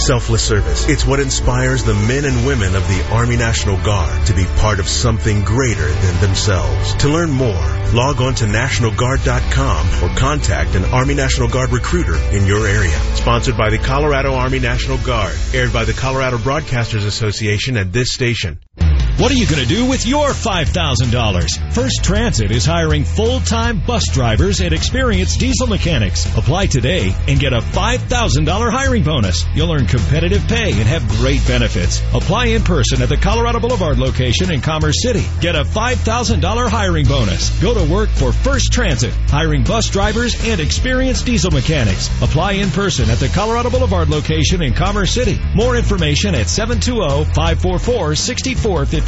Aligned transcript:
selfless 0.00 0.42
service. 0.42 0.88
It's 0.88 1.06
what 1.06 1.20
inspires 1.20 1.84
the 1.84 1.94
men 1.94 2.24
and 2.24 2.46
women 2.46 2.74
of 2.74 2.86
the 2.88 3.08
Army 3.12 3.36
National 3.36 3.76
Guard 3.82 4.26
to 4.26 4.34
be 4.34 4.44
part 4.56 4.80
of 4.80 4.88
something 4.88 5.44
greater 5.44 5.88
than 5.88 6.20
themselves. 6.20 6.94
To 6.96 7.08
learn 7.08 7.30
more, 7.30 7.64
log 7.94 8.20
on 8.20 8.34
to 8.36 8.44
NationalGuard.com 8.44 10.04
or 10.04 10.16
contact 10.16 10.74
an 10.74 10.84
Army 10.86 11.14
National 11.14 11.48
Guard 11.48 11.70
recruiter 11.70 12.16
in 12.34 12.46
your 12.46 12.66
area. 12.66 12.98
Sponsored 13.14 13.56
by 13.56 13.70
the 13.70 13.78
Colorado 13.78 14.34
Army 14.34 14.58
National 14.58 14.98
Guard. 14.98 15.36
Aired 15.54 15.72
by 15.72 15.84
the 15.84 15.92
Colorado 15.92 16.38
Broadcasters 16.38 17.06
Association 17.06 17.76
at 17.76 17.92
this 17.92 18.12
station. 18.12 18.58
What 19.20 19.30
are 19.30 19.34
you 19.34 19.46
going 19.46 19.60
to 19.60 19.68
do 19.68 19.84
with 19.84 20.06
your 20.06 20.30
$5,000? 20.30 21.74
First 21.74 22.02
Transit 22.02 22.50
is 22.50 22.64
hiring 22.64 23.04
full-time 23.04 23.82
bus 23.86 24.04
drivers 24.10 24.60
and 24.60 24.72
experienced 24.72 25.38
diesel 25.38 25.66
mechanics. 25.66 26.24
Apply 26.38 26.64
today 26.64 27.14
and 27.28 27.38
get 27.38 27.52
a 27.52 27.58
$5,000 27.58 28.72
hiring 28.72 29.02
bonus. 29.02 29.44
You'll 29.54 29.74
earn 29.74 29.84
competitive 29.84 30.48
pay 30.48 30.70
and 30.70 30.88
have 30.88 31.06
great 31.18 31.46
benefits. 31.46 32.00
Apply 32.14 32.46
in 32.46 32.62
person 32.62 33.02
at 33.02 33.10
the 33.10 33.18
Colorado 33.18 33.60
Boulevard 33.60 33.98
location 33.98 34.50
in 34.50 34.62
Commerce 34.62 35.02
City. 35.02 35.22
Get 35.42 35.54
a 35.54 35.64
$5,000 35.64 36.70
hiring 36.70 37.06
bonus. 37.06 37.50
Go 37.60 37.74
to 37.74 37.92
work 37.92 38.08
for 38.08 38.32
First 38.32 38.72
Transit, 38.72 39.12
hiring 39.28 39.64
bus 39.64 39.90
drivers 39.90 40.34
and 40.46 40.62
experienced 40.62 41.26
diesel 41.26 41.50
mechanics. 41.50 42.08
Apply 42.22 42.52
in 42.52 42.70
person 42.70 43.10
at 43.10 43.18
the 43.18 43.28
Colorado 43.28 43.68
Boulevard 43.68 44.08
location 44.08 44.62
in 44.62 44.72
Commerce 44.72 45.12
City. 45.12 45.38
More 45.54 45.76
information 45.76 46.34
at 46.34 46.46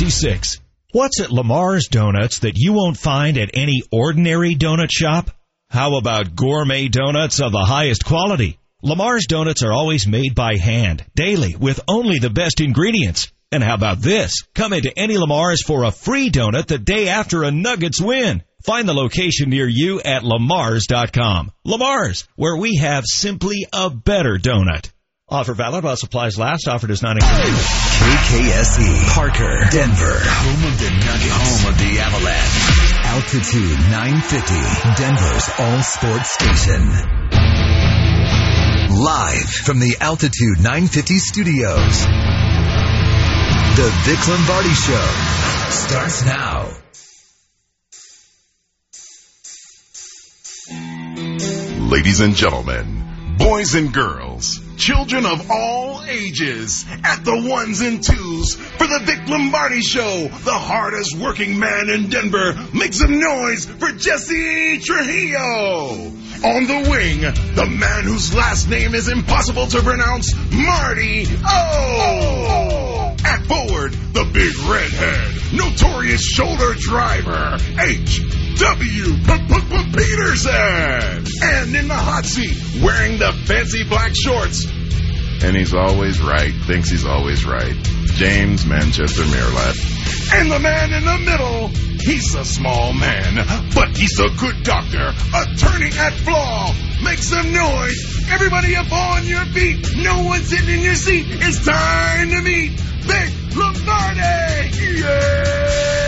720-544-6450. 0.02 0.60
What's 0.92 1.20
at 1.20 1.30
Lamar's 1.30 1.88
Donuts 1.88 2.40
that 2.40 2.58
you 2.58 2.74
won't 2.74 2.98
find 2.98 3.38
at 3.38 3.52
any 3.54 3.82
ordinary 3.90 4.54
donut 4.54 4.90
shop? 4.90 5.30
How 5.70 5.96
about 5.96 6.36
gourmet 6.36 6.88
donuts 6.88 7.40
of 7.40 7.52
the 7.52 7.64
highest 7.64 8.04
quality? 8.04 8.58
Lamar's 8.82 9.26
Donuts 9.26 9.62
are 9.62 9.72
always 9.72 10.06
made 10.06 10.34
by 10.34 10.56
hand, 10.56 11.04
daily, 11.14 11.56
with 11.56 11.80
only 11.88 12.18
the 12.18 12.28
best 12.28 12.60
ingredients. 12.60 13.32
And 13.50 13.62
how 13.62 13.74
about 13.74 14.00
this? 14.00 14.34
Come 14.54 14.72
into 14.72 14.92
any 14.94 15.16
Lamar's 15.16 15.62
for 15.62 15.84
a 15.84 15.92
free 15.92 16.30
donut 16.30 16.66
the 16.66 16.78
day 16.78 17.08
after 17.08 17.42
a 17.42 17.50
Nuggets 17.50 18.00
win. 18.00 18.42
Find 18.64 18.88
the 18.88 18.92
location 18.92 19.50
near 19.50 19.66
you 19.66 20.00
at 20.00 20.24
lamars.com. 20.24 21.52
Lamar's, 21.64 22.28
where 22.36 22.56
we 22.56 22.76
have 22.82 23.04
simply 23.06 23.66
a 23.72 23.88
better 23.88 24.36
donut. 24.36 24.90
Offer 25.32 25.54
valid 25.54 25.82
while 25.82 25.96
supplies 25.96 26.36
last. 26.38 26.68
Offer 26.68 26.88
does 26.88 27.00
not 27.00 27.16
include. 27.16 27.56
KKSE, 27.56 29.14
Parker, 29.14 29.64
Denver, 29.70 30.20
home 30.20 30.64
of 30.68 30.78
the 30.78 30.90
Nuggets, 30.90 31.32
home 31.32 31.72
of 31.72 31.78
the 31.78 32.00
Avalanche. 32.00 32.82
Altitude 33.06 33.78
950, 33.88 34.54
Denver's 35.02 35.48
all 35.58 35.80
sports 35.80 36.32
station. 36.32 36.84
Live 39.00 39.48
from 39.48 39.80
the 39.80 39.96
Altitude 40.02 40.58
950 40.58 41.18
studios. 41.18 42.04
The 43.76 43.88
Vic 44.04 44.28
Lombardi 44.28 44.74
Show 44.74 45.08
starts 45.70 46.26
now. 46.26 46.68
Ladies 51.88 52.20
and 52.20 52.36
gentlemen, 52.36 53.36
boys 53.38 53.74
and 53.74 53.94
girls, 53.94 54.60
children 54.82 55.24
of 55.24 55.48
all 55.48 56.02
ages, 56.08 56.84
at 57.04 57.24
the 57.24 57.48
ones 57.48 57.80
and 57.82 58.02
twos 58.02 58.56
for 58.56 58.84
the 58.84 59.00
Vic 59.04 59.28
Lombardi 59.28 59.80
Show, 59.80 60.26
the 60.42 60.58
hardest 60.58 61.16
working 61.16 61.56
man 61.56 61.88
in 61.88 62.10
Denver. 62.10 62.58
Make 62.74 62.92
some 62.92 63.20
noise 63.20 63.64
for 63.64 63.92
Jesse 63.92 64.80
Trujillo. 64.80 66.10
On 66.42 66.66
the 66.66 66.88
wing, 66.90 67.20
the 67.54 67.66
man 67.78 68.02
whose 68.02 68.34
last 68.34 68.68
name 68.68 68.96
is 68.96 69.06
impossible 69.06 69.68
to 69.68 69.82
pronounce, 69.82 70.34
Marty 70.50 71.26
O. 71.46 73.14
At 73.24 73.46
forward, 73.46 73.92
the 73.92 74.24
big 74.34 74.52
redhead, 74.66 75.30
notorious 75.52 76.24
shoulder 76.24 76.74
driver, 76.74 77.56
H. 77.78 78.20
W. 78.58 79.12
Peterson. 79.92 81.26
And 81.42 81.76
in 81.76 81.88
the 81.88 81.94
hot 81.94 82.24
seat, 82.24 82.56
wearing 82.82 83.18
the 83.18 83.32
fancy 83.46 83.84
black 83.84 84.12
shorts. 84.14 84.66
And 85.44 85.56
he's 85.56 85.74
always 85.74 86.20
right, 86.20 86.52
thinks 86.66 86.88
he's 86.90 87.04
always 87.04 87.44
right. 87.44 87.74
James 88.14 88.64
Manchester 88.64 89.22
Mirlat. 89.24 89.76
And 90.34 90.50
the 90.50 90.58
man 90.60 90.92
in 90.92 91.04
the 91.04 91.18
middle, 91.18 91.68
he's 92.00 92.34
a 92.34 92.44
small 92.44 92.92
man, 92.92 93.34
but 93.74 93.96
he's 93.96 94.18
a 94.20 94.28
good 94.38 94.62
doctor, 94.62 95.12
attorney 95.34 95.90
at 95.98 96.12
flaw. 96.12 96.72
Make 97.02 97.18
some 97.18 97.52
noise. 97.52 98.30
Everybody 98.30 98.76
up 98.76 98.92
on 98.92 99.26
your 99.26 99.44
feet. 99.46 99.96
No 99.96 100.22
one 100.22 100.42
sitting 100.42 100.76
in 100.76 100.80
your 100.80 100.94
seat. 100.94 101.26
It's 101.28 101.64
time 101.66 102.30
to 102.30 102.40
meet 102.40 102.70
Vic 102.70 103.56
Lombardi. 103.56 105.00
Yeah! 105.00 106.01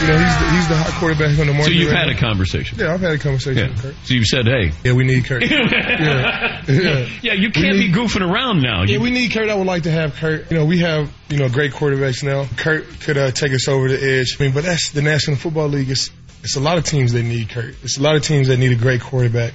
You 0.00 0.06
know, 0.06 0.18
he's 0.18 0.38
the, 0.38 0.50
he's 0.50 0.68
the 0.68 0.76
hot 0.76 1.00
quarterback 1.00 1.38
on 1.38 1.46
the 1.48 1.52
market. 1.52 1.64
So 1.64 1.70
you've 1.70 1.90
right 1.90 2.06
had 2.06 2.16
a 2.16 2.18
conversation. 2.18 2.78
Yeah, 2.78 2.94
I've 2.94 3.00
had 3.00 3.12
a 3.14 3.18
conversation 3.18 3.58
Yeah. 3.64 3.68
with 3.70 3.82
Kurt. 3.82 3.94
So 4.04 4.14
you've 4.14 4.26
said, 4.26 4.46
hey. 4.46 4.72
Yeah, 4.84 4.92
we 4.92 5.04
need 5.04 5.24
Kurt. 5.24 5.42
yeah. 5.50 6.62
yeah. 6.68 7.08
Yeah, 7.22 7.32
you 7.34 7.50
can't 7.50 7.76
We 7.76 7.88
be 7.88 7.92
goofing 7.92 8.20
around 8.22 8.62
now. 8.62 8.82
Yeah, 8.82 8.94
You- 8.94 9.00
we 9.00 9.10
need 9.10 9.32
Kurt. 9.32 9.48
I 9.48 9.54
would 9.54 9.66
like 9.66 9.82
to 9.84 9.90
have 9.90 10.14
Kurt. 10.14 10.50
You 10.50 10.58
know, 10.58 10.64
we 10.66 10.78
have 10.80 11.12
you 11.28 11.38
know 11.38 11.48
great 11.48 11.72
quarterbacks 11.72 12.22
now. 12.22 12.46
Kurt 12.56 12.86
could 13.00 13.18
uh, 13.18 13.30
take 13.32 13.52
us 13.52 13.66
over 13.68 13.88
the 13.88 14.00
edge. 14.02 14.36
I 14.38 14.44
mean, 14.44 14.52
but 14.54 14.64
that's 14.64 14.90
the 14.92 15.02
National 15.02 15.36
Football 15.36 15.68
League. 15.68 15.90
It's 15.90 16.10
it's 16.44 16.56
a 16.56 16.60
lot 16.60 16.78
of 16.78 16.84
teams 16.84 17.12
that 17.12 17.22
need 17.24 17.48
Kurt. 17.50 17.74
It's 17.82 17.98
a 17.98 18.02
lot 18.02 18.14
of 18.14 18.22
teams 18.22 18.48
that 18.48 18.56
need 18.58 18.72
a 18.72 18.76
great 18.76 19.00
quarterback. 19.00 19.52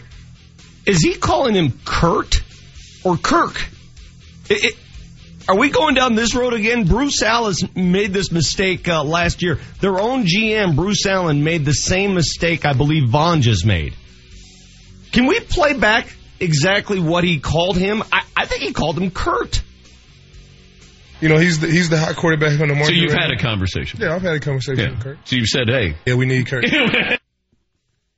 Is 0.85 0.99
he 1.01 1.13
calling 1.15 1.55
him 1.55 1.79
Kurt 1.85 2.41
or 3.05 3.15
Kirk? 3.17 3.55
It- 4.49 4.63
it- 4.65 4.75
are 5.47 5.57
we 5.57 5.69
going 5.69 5.95
down 5.95 6.15
this 6.15 6.35
road 6.35 6.53
again? 6.53 6.85
Bruce 6.85 7.21
Allen 7.21 7.53
made 7.75 8.13
this 8.13 8.31
mistake 8.31 8.87
uh, 8.87 9.03
last 9.03 9.41
year. 9.41 9.59
Their 9.81 9.99
own 9.99 10.25
GM, 10.25 10.75
Bruce 10.75 11.05
Allen, 11.05 11.43
made 11.43 11.65
the 11.65 11.73
same 11.73 12.13
mistake 12.13 12.65
I 12.65 12.73
believe 12.73 13.09
Vaughn 13.09 13.41
just 13.41 13.65
made. 13.65 13.93
Can 15.11 15.27
we 15.27 15.39
play 15.39 15.73
back 15.73 16.07
exactly 16.39 16.99
what 16.99 17.23
he 17.23 17.39
called 17.39 17.77
him? 17.77 18.03
I, 18.11 18.23
I 18.35 18.45
think 18.45 18.61
he 18.63 18.73
called 18.73 18.97
him 18.97 19.11
Kurt. 19.11 19.61
You 21.21 21.29
know, 21.29 21.37
he's 21.37 21.59
the 21.59 21.67
he's 21.67 21.89
the 21.89 21.97
hot 21.97 22.15
quarterback 22.17 22.59
on 22.59 22.67
the 22.67 22.73
market. 22.75 22.87
so 22.87 22.91
you've 22.93 23.13
right 23.13 23.21
had 23.21 23.29
now. 23.29 23.37
a 23.37 23.39
conversation. 23.39 24.01
Yeah, 24.01 24.15
I've 24.15 24.21
had 24.21 24.35
a 24.35 24.39
conversation 24.39 24.83
Yeah. 24.83 24.89
with 24.91 24.99
Kurt. 25.03 25.17
So 25.27 25.35
you've 25.37 25.47
said, 25.47 25.67
hey. 25.69 25.95
Yeah, 26.05 26.15
we 26.15 26.25
need 26.25 26.47
Kurt. 26.47 26.65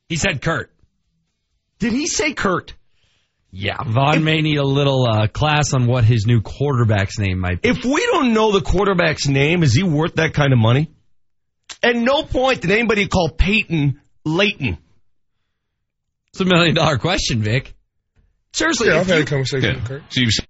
He 0.07 0.17
said 0.17 0.39
Kurt. 0.41 0.71
Did 1.79 1.91
he 1.91 2.05
say 2.05 2.33
Kurt? 2.33 2.73
Yeah, 3.57 3.77
Vaughn 3.87 4.25
may 4.25 4.41
need 4.41 4.57
a 4.57 4.65
little 4.65 5.07
uh, 5.09 5.27
class 5.27 5.73
on 5.73 5.87
what 5.87 6.03
his 6.03 6.25
new 6.25 6.41
quarterback's 6.41 7.17
name 7.17 7.39
might 7.39 7.61
be. 7.61 7.69
If 7.69 7.85
we 7.85 8.05
don't 8.05 8.33
know 8.33 8.51
the 8.51 8.59
quarterback's 8.59 9.29
name, 9.29 9.63
is 9.63 9.73
he 9.73 9.81
worth 9.81 10.15
that 10.15 10.33
kind 10.33 10.51
of 10.51 10.59
money? 10.59 10.91
At 11.81 11.95
no 11.95 12.23
point 12.23 12.59
did 12.61 12.71
anybody 12.71 13.07
call 13.07 13.29
Peyton 13.29 14.01
Leighton. 14.25 14.77
It's 16.33 16.41
a 16.41 16.45
million 16.45 16.75
dollar 16.75 16.97
question, 16.97 17.43
Vic. 17.43 17.73
Seriously, 18.51 18.89
Yeah, 18.89 18.99
I've 18.99 19.07
had 19.07 19.17
you- 19.19 19.23
a 19.23 19.25
conversation 19.25 19.69
Yeah. 19.69 19.75
with 19.75 19.85
Kurt. 19.85 20.01
So 20.09 20.19
you've 20.19 20.31
said, 20.33 20.47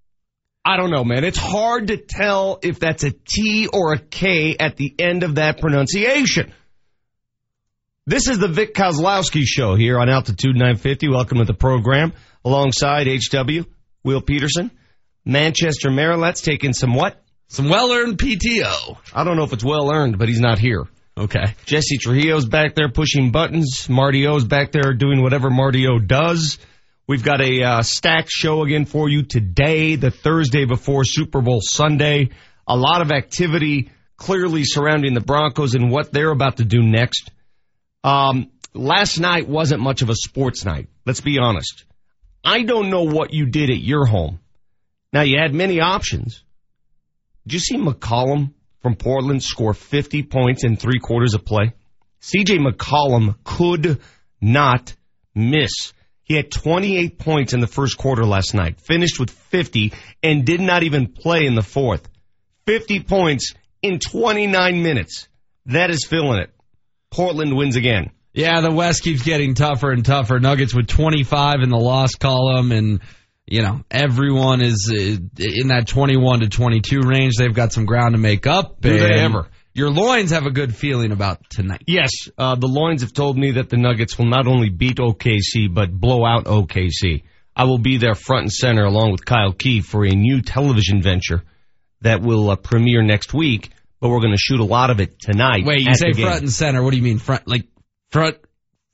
I 0.65 0.77
don't 0.77 0.89
know, 0.89 1.03
man. 1.03 1.23
It's 1.25 1.37
hard 1.37 1.87
to 1.89 1.97
tell 1.97 2.57
if 2.63 2.79
that's 2.79 3.03
a 3.03 3.11
T 3.11 3.67
or 3.71 3.93
a 3.93 3.99
K 3.99 4.57
at 4.59 4.77
the 4.77 4.95
end 4.97 5.21
of 5.21 5.35
that 5.35 5.59
pronunciation. 5.61 6.51
This 8.07 8.27
is 8.27 8.39
the 8.39 8.47
Vic 8.47 8.73
Kozlowski 8.73 9.43
show 9.45 9.75
here 9.75 9.99
on 9.99 10.09
Altitude 10.09 10.55
950. 10.55 11.07
Welcome 11.09 11.37
to 11.37 11.45
the 11.45 11.53
program 11.53 12.13
alongside 12.45 13.07
HW, 13.07 13.65
Will 14.03 14.21
Peterson, 14.21 14.71
Manchester 15.25 15.89
Maryland's 15.89 16.41
taking 16.41 16.73
some 16.73 16.93
what? 16.93 17.21
Some 17.47 17.69
well 17.69 17.91
earned 17.91 18.17
PTO. 18.17 18.97
I 19.13 19.23
don't 19.23 19.35
know 19.35 19.43
if 19.43 19.53
it's 19.53 19.63
well 19.63 19.91
earned, 19.91 20.17
but 20.17 20.29
he's 20.29 20.39
not 20.39 20.59
here. 20.59 20.85
Okay. 21.17 21.55
Jesse 21.65 21.97
Trujillo's 21.97 22.45
back 22.45 22.75
there 22.75 22.89
pushing 22.89 23.31
buttons. 23.31 23.87
Marty 23.89 24.27
O's 24.27 24.43
back 24.43 24.71
there 24.71 24.93
doing 24.93 25.21
whatever 25.21 25.49
Marty 25.49 25.87
O 25.87 25.97
does. 25.99 26.57
We've 27.07 27.23
got 27.23 27.39
a 27.39 27.63
uh, 27.63 27.81
stacked 27.83 28.29
show 28.29 28.63
again 28.63 28.85
for 28.85 29.07
you 29.07 29.23
today, 29.23 29.95
the 29.95 30.11
Thursday 30.11 30.65
before 30.65 31.03
Super 31.05 31.41
Bowl 31.41 31.61
Sunday. 31.61 32.29
A 32.67 32.75
lot 32.75 33.01
of 33.01 33.11
activity 33.11 33.91
clearly 34.17 34.63
surrounding 34.63 35.13
the 35.13 35.21
Broncos 35.21 35.75
and 35.75 35.91
what 35.91 36.11
they're 36.11 36.31
about 36.31 36.57
to 36.57 36.65
do 36.65 36.81
next. 36.81 37.31
Um, 38.03 38.51
last 38.73 39.19
night 39.19 39.47
wasn't 39.47 39.81
much 39.81 40.01
of 40.01 40.09
a 40.09 40.15
sports 40.15 40.65
night. 40.65 40.87
Let's 41.05 41.21
be 41.21 41.37
honest. 41.37 41.85
I 42.45 42.61
don't 42.61 42.91
know 42.91 43.03
what 43.03 43.33
you 43.33 43.47
did 43.47 43.71
at 43.71 43.79
your 43.79 44.05
home. 44.05 44.39
Now 45.11 45.21
you 45.23 45.39
had 45.39 45.53
many 45.53 45.81
options. 45.81 46.43
Did 47.47 47.53
you 47.53 47.59
see 47.59 47.77
McCollum 47.77 48.53
from 48.81 48.95
Portland 48.95 49.41
score 49.41 49.73
50 49.73 50.23
points 50.23 50.63
in 50.63 50.77
three 50.77 50.99
quarters 50.99 51.33
of 51.33 51.43
play? 51.43 51.73
CJ 52.21 52.59
McCollum 52.59 53.35
could 53.43 53.99
not 54.39 54.93
miss. 55.33 55.93
He 56.23 56.35
had 56.35 56.51
28 56.51 57.17
points 57.17 57.53
in 57.53 57.61
the 57.61 57.67
first 57.67 57.97
quarter 57.97 58.25
last 58.25 58.53
night, 58.53 58.79
finished 58.79 59.19
with 59.19 59.31
50, 59.31 59.93
and 60.21 60.45
did 60.45 60.59
not 60.59 60.83
even 60.83 61.07
play 61.07 61.45
in 61.45 61.55
the 61.55 61.63
fourth. 61.63 62.07
50 62.65 63.01
points 63.01 63.53
in 63.81 63.99
29 63.99 64.83
minutes. 64.83 65.27
That 65.67 65.89
is 65.89 66.05
filling 66.07 66.39
it. 66.39 66.51
Portland 67.11 67.55
wins 67.55 67.75
again. 67.75 68.11
Yeah, 68.35 68.61
the 68.61 68.71
West 68.71 69.03
keeps 69.03 69.23
getting 69.23 69.53
tougher 69.53 69.91
and 69.91 70.05
tougher. 70.05 70.39
Nuggets 70.39 70.75
with 70.75 70.87
25 70.87 71.61
in 71.61 71.69
the 71.69 71.77
loss 71.77 72.15
column 72.15 72.71
and 72.71 72.99
you 73.47 73.61
know, 73.61 73.81
everyone 73.91 74.61
is 74.61 74.91
uh, 74.91 74.95
in 74.95 75.67
that 75.67 75.87
21 75.87 76.39
to 76.39 76.49
22 76.49 77.01
range. 77.01 77.33
They've 77.37 77.53
got 77.53 77.71
some 77.71 77.85
ground 77.85 78.15
to 78.15 78.19
make 78.19 78.47
up. 78.47 78.81
Do 78.81 78.97
they 78.97 79.19
ever? 79.19 79.47
Your 79.73 79.91
loins 79.91 80.31
have 80.31 80.45
a 80.45 80.51
good 80.51 80.75
feeling 80.75 81.11
about 81.11 81.47
tonight. 81.49 81.83
Yes, 81.85 82.09
uh, 82.37 82.55
the 82.55 82.67
loins 82.67 83.01
have 83.01 83.13
told 83.13 83.37
me 83.37 83.51
that 83.51 83.69
the 83.69 83.77
Nuggets 83.77 84.17
will 84.17 84.25
not 84.25 84.47
only 84.47 84.69
beat 84.69 84.97
OKC, 84.97 85.71
but 85.71 85.91
blow 85.91 86.25
out 86.25 86.45
OKC. 86.45 87.23
I 87.55 87.65
will 87.65 87.77
be 87.77 87.97
there 87.97 88.15
front 88.15 88.43
and 88.43 88.51
center 88.51 88.83
along 88.83 89.11
with 89.11 89.25
Kyle 89.25 89.51
Key 89.51 89.81
for 89.81 90.05
a 90.05 90.11
new 90.11 90.41
television 90.41 91.01
venture 91.01 91.43
that 92.01 92.21
will 92.21 92.49
uh, 92.49 92.55
premiere 92.55 93.03
next 93.03 93.33
week, 93.33 93.69
but 93.99 94.09
we're 94.09 94.21
going 94.21 94.33
to 94.33 94.37
shoot 94.37 94.59
a 94.59 94.65
lot 94.65 94.89
of 94.89 94.99
it 94.99 95.19
tonight. 95.19 95.65
Wait, 95.65 95.81
you 95.81 95.93
say 95.93 96.13
front 96.13 96.41
and 96.41 96.51
center. 96.51 96.81
What 96.83 96.91
do 96.91 96.97
you 96.97 97.03
mean 97.03 97.19
front? 97.19 97.47
Like 97.47 97.65
front, 98.11 98.37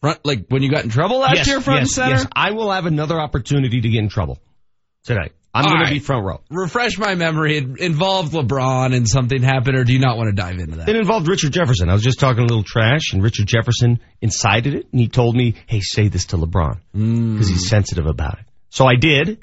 front, 0.02 0.26
like 0.26 0.46
when 0.50 0.64
you 0.64 0.70
got 0.70 0.84
in 0.84 0.90
trouble 0.90 1.20
last 1.20 1.38
yes, 1.38 1.48
year, 1.48 1.62
front 1.62 1.82
yes, 1.82 1.88
and 1.88 1.92
center? 1.92 2.16
Yes, 2.16 2.28
I 2.36 2.52
will 2.52 2.72
have 2.72 2.86
another 2.86 3.20
opportunity 3.20 3.82
to 3.82 3.90
get 3.90 4.00
in 4.00 4.10
trouble 4.10 4.40
tonight. 5.04 5.34
I'm 5.54 5.66
going 5.66 5.76
right. 5.76 5.88
to 5.88 5.94
be 5.94 6.00
front 6.00 6.26
row. 6.26 6.40
Refresh 6.50 6.98
my 6.98 7.16
memory. 7.16 7.58
It 7.58 7.80
involved 7.80 8.32
LeBron 8.32 8.96
and 8.96 9.08
something 9.08 9.42
happened, 9.42 9.76
or 9.76 9.84
do 9.84 9.92
you 9.92 10.00
not 10.00 10.16
want 10.16 10.30
to 10.30 10.34
dive 10.34 10.60
into 10.60 10.78
that? 10.78 10.88
It 10.88 10.96
involved 10.96 11.28
Richard 11.28 11.52
Jefferson. 11.52 11.90
I 11.90 11.94
was 11.94 12.04
just 12.04 12.20
talking 12.20 12.40
a 12.40 12.46
little 12.46 12.64
trash, 12.64 13.12
and 13.12 13.22
Richard 13.22 13.48
Jefferson 13.48 14.00
incited 14.22 14.76
it, 14.76 14.88
and 14.92 15.02
he 15.02 15.10
told 15.10 15.36
me, 15.36 15.56
"Hey, 15.68 15.82
say 15.82 16.08
this 16.08 16.28
to 16.28 16.38
LeBron 16.38 16.80
mm. 16.96 17.34
because 17.34 17.50
he's 17.50 17.68
sensitive 17.68 18.06
about 18.06 18.40
it." 18.40 18.46
So 18.70 18.86
I 18.86 18.96
did, 18.96 19.40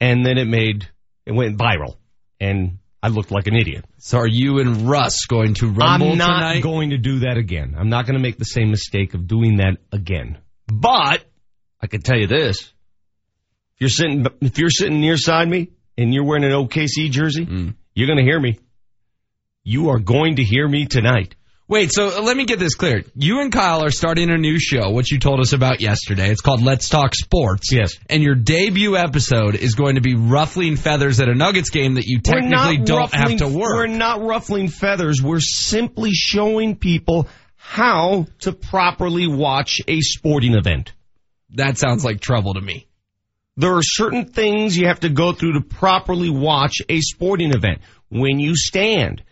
and 0.00 0.24
then 0.24 0.38
it 0.38 0.46
made 0.46 0.88
it 1.26 1.32
went 1.32 1.58
viral, 1.58 1.96
and 2.38 2.78
I 3.02 3.08
looked 3.08 3.30
like 3.30 3.46
an 3.46 3.56
idiot. 3.56 3.84
So 3.98 4.18
are 4.18 4.28
you 4.28 4.58
and 4.60 4.88
Russ 4.88 5.24
going 5.26 5.54
to 5.54 5.68
rumble 5.68 6.12
I'm 6.12 6.18
not 6.18 6.40
tonight? 6.40 6.62
going 6.62 6.90
to 6.90 6.98
do 6.98 7.20
that 7.20 7.36
again. 7.38 7.74
I'm 7.78 7.88
not 7.88 8.04
going 8.06 8.16
to 8.16 8.20
make 8.22 8.36
the 8.38 8.44
same 8.44 8.70
mistake 8.70 9.14
of 9.14 9.26
doing 9.26 9.56
that 9.56 9.78
again. 9.90 10.38
But 10.66 11.24
I 11.80 11.86
can 11.86 12.02
tell 12.02 12.18
you 12.18 12.26
this: 12.26 12.60
if 12.60 13.80
you're 13.80 13.88
sitting, 13.88 14.26
if 14.42 14.58
you're 14.58 14.68
sitting 14.70 15.00
near 15.00 15.16
side 15.16 15.48
me 15.48 15.70
and 15.96 16.12
you're 16.12 16.24
wearing 16.24 16.44
an 16.44 16.50
OKC 16.52 17.10
jersey, 17.10 17.46
Mm. 17.46 17.74
you're 17.94 18.06
going 18.06 18.18
to 18.18 18.24
hear 18.24 18.38
me. 18.40 18.58
You 19.64 19.90
are 19.90 19.98
going 19.98 20.36
to 20.36 20.42
hear 20.44 20.68
me 20.68 20.86
tonight. 20.86 21.34
Wait, 21.70 21.92
so 21.92 22.08
uh, 22.08 22.22
let 22.22 22.36
me 22.36 22.46
get 22.46 22.58
this 22.58 22.74
clear. 22.74 23.04
You 23.14 23.40
and 23.40 23.52
Kyle 23.52 23.84
are 23.84 23.92
starting 23.92 24.28
a 24.28 24.36
new 24.36 24.58
show, 24.58 24.90
which 24.90 25.12
you 25.12 25.20
told 25.20 25.38
us 25.38 25.52
about 25.52 25.80
yesterday. 25.80 26.28
It's 26.28 26.40
called 26.40 26.62
Let's 26.62 26.88
Talk 26.88 27.14
Sports. 27.14 27.72
Yes. 27.72 27.96
And 28.08 28.24
your 28.24 28.34
debut 28.34 28.96
episode 28.96 29.54
is 29.54 29.76
going 29.76 29.94
to 29.94 30.00
be 30.00 30.16
ruffling 30.16 30.74
feathers 30.74 31.20
at 31.20 31.28
a 31.28 31.34
Nuggets 31.36 31.70
game 31.70 31.94
that 31.94 32.06
you 32.06 32.22
technically 32.22 32.78
don't 32.78 33.14
have 33.14 33.36
to 33.36 33.46
work. 33.46 33.76
We're 33.76 33.86
not 33.86 34.20
ruffling 34.20 34.66
feathers. 34.66 35.22
We're 35.22 35.38
simply 35.38 36.10
showing 36.10 36.74
people 36.74 37.28
how 37.54 38.26
to 38.40 38.52
properly 38.52 39.28
watch 39.28 39.76
a 39.86 40.00
sporting 40.00 40.54
event. 40.54 40.92
That 41.50 41.78
sounds 41.78 42.04
like 42.04 42.18
trouble 42.18 42.54
to 42.54 42.60
me. 42.60 42.88
There 43.56 43.76
are 43.76 43.82
certain 43.84 44.24
things 44.24 44.76
you 44.76 44.88
have 44.88 45.00
to 45.00 45.08
go 45.08 45.32
through 45.32 45.52
to 45.52 45.60
properly 45.60 46.30
watch 46.30 46.78
a 46.88 47.00
sporting 47.00 47.52
event. 47.52 47.78
When 48.08 48.40
you 48.40 48.56
stand, 48.56 49.22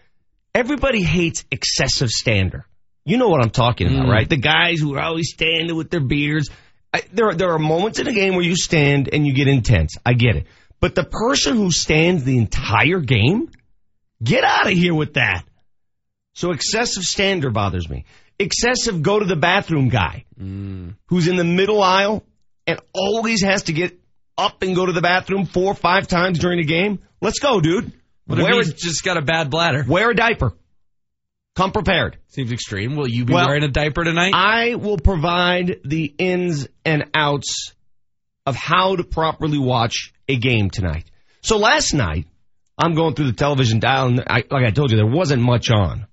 everybody 0.58 1.02
hates 1.02 1.44
excessive 1.50 2.08
stander. 2.08 2.66
You 3.04 3.16
know 3.16 3.28
what 3.28 3.42
I'm 3.42 3.50
talking 3.50 3.86
about, 3.86 4.06
Mm. 4.06 4.12
right? 4.12 4.28
The 4.28 4.36
guys 4.36 4.80
who 4.80 4.94
are 4.96 5.00
always 5.02 5.30
standing 5.30 5.74
with 5.76 5.88
their 5.90 6.00
beards. 6.00 6.50
I, 6.92 7.02
there, 7.12 7.28
are, 7.28 7.34
there 7.34 7.52
are 7.52 7.58
moments 7.58 7.98
in 7.98 8.08
a 8.08 8.12
game 8.12 8.34
where 8.34 8.44
you 8.44 8.56
stand 8.56 9.08
and 9.12 9.26
you 9.26 9.34
get 9.34 9.46
intense. 9.48 9.96
I 10.04 10.14
get 10.14 10.36
it. 10.36 10.46
But 10.80 10.94
the 10.94 11.04
person 11.04 11.56
who 11.56 11.70
stands 11.70 12.24
the 12.24 12.38
entire 12.38 13.00
game, 13.00 13.50
get 14.22 14.42
out 14.44 14.66
of 14.66 14.72
here 14.72 14.94
with 14.94 15.14
that. 15.14 15.44
So 16.34 16.50
excessive 16.52 17.02
stander 17.04 17.50
bothers 17.50 17.88
me. 17.88 18.04
Excessive 18.38 19.02
go 19.02 19.18
to 19.18 19.24
the 19.24 19.36
bathroom 19.36 19.88
guy 19.88 20.24
who's 21.06 21.26
in 21.28 21.36
the 21.36 21.44
middle 21.44 21.82
aisle 21.82 22.24
and 22.66 22.78
always 22.94 23.42
has 23.42 23.64
to 23.64 23.72
get 23.72 23.98
up 24.36 24.62
and 24.62 24.74
go 24.76 24.86
to 24.86 24.92
the 24.92 25.00
bathroom 25.00 25.46
four 25.46 25.72
or 25.72 25.74
five 25.74 26.06
times 26.06 26.38
during 26.38 26.60
a 26.60 26.64
game. 26.64 27.00
Let's 27.20 27.40
go, 27.40 27.60
dude. 27.60 27.92
Wear 28.28 28.60
a, 28.60 28.64
just 28.64 29.04
got 29.04 29.16
a 29.16 29.22
bad 29.22 29.50
bladder? 29.50 29.84
wear 29.88 30.10
a 30.10 30.14
diaper. 30.14 30.52
Come 31.56 31.72
prepared. 31.72 32.18
Seems 32.28 32.52
extreme. 32.52 32.94
Will 32.94 33.08
you 33.08 33.24
be 33.24 33.32
Well, 33.32 33.46
wearing 33.46 33.64
a 33.64 33.68
diaper 33.68 34.04
tonight? 34.04 34.32
I 34.34 34.76
will 34.76 34.98
provide 34.98 35.80
the 35.84 36.04
ins 36.18 36.68
and 36.84 37.06
outs 37.14 37.72
of 38.46 38.54
how 38.54 38.94
to 38.94 39.02
properly 39.02 39.58
watch 39.58 40.12
a 40.28 40.36
game 40.36 40.70
tonight. 40.70 41.10
So 41.40 41.58
last 41.58 41.94
night, 41.94 42.26
I'm 42.78 42.94
going 42.94 43.14
through 43.14 43.26
the 43.26 43.36
television 43.36 43.80
dial, 43.80 44.06
and 44.06 44.20
I, 44.20 44.44
like 44.50 44.64
I 44.64 44.70
told 44.70 44.92
you, 44.92 44.96
there 44.96 45.06
wasn't 45.06 45.42
much 45.42 45.70
on. 45.70 46.06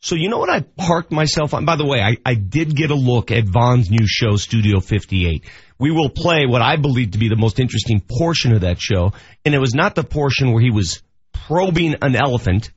So 0.00 0.14
you 0.14 0.28
know 0.28 0.38
what 0.38 0.50
I 0.50 0.60
parked 0.60 1.10
myself 1.10 1.54
on? 1.54 1.64
By 1.64 1.76
the 1.76 1.86
way, 1.86 2.00
I, 2.02 2.16
I 2.26 2.34
did 2.34 2.74
get 2.76 2.90
a 2.90 2.94
look 2.94 3.30
at 3.30 3.44
Vaughn's 3.44 3.90
new 3.90 4.06
show, 4.06 4.36
Studio 4.36 4.80
58. 4.80 5.44
We 5.78 5.90
will 5.90 6.10
play 6.10 6.44
what 6.44 6.60
I 6.60 6.76
believe 6.76 7.12
to 7.12 7.18
be 7.18 7.28
the 7.28 7.36
most 7.36 7.60
interesting 7.60 8.00
portion 8.00 8.52
of 8.52 8.60
that 8.60 8.80
show, 8.80 9.12
and 9.44 9.54
it 9.54 9.58
was 9.58 9.74
not 9.74 9.94
the 9.94 10.04
portion 10.04 10.52
where 10.52 10.62
he 10.62 10.70
was 10.70 11.02
probing 11.32 11.96
an 12.02 12.16
elephant. 12.16 12.70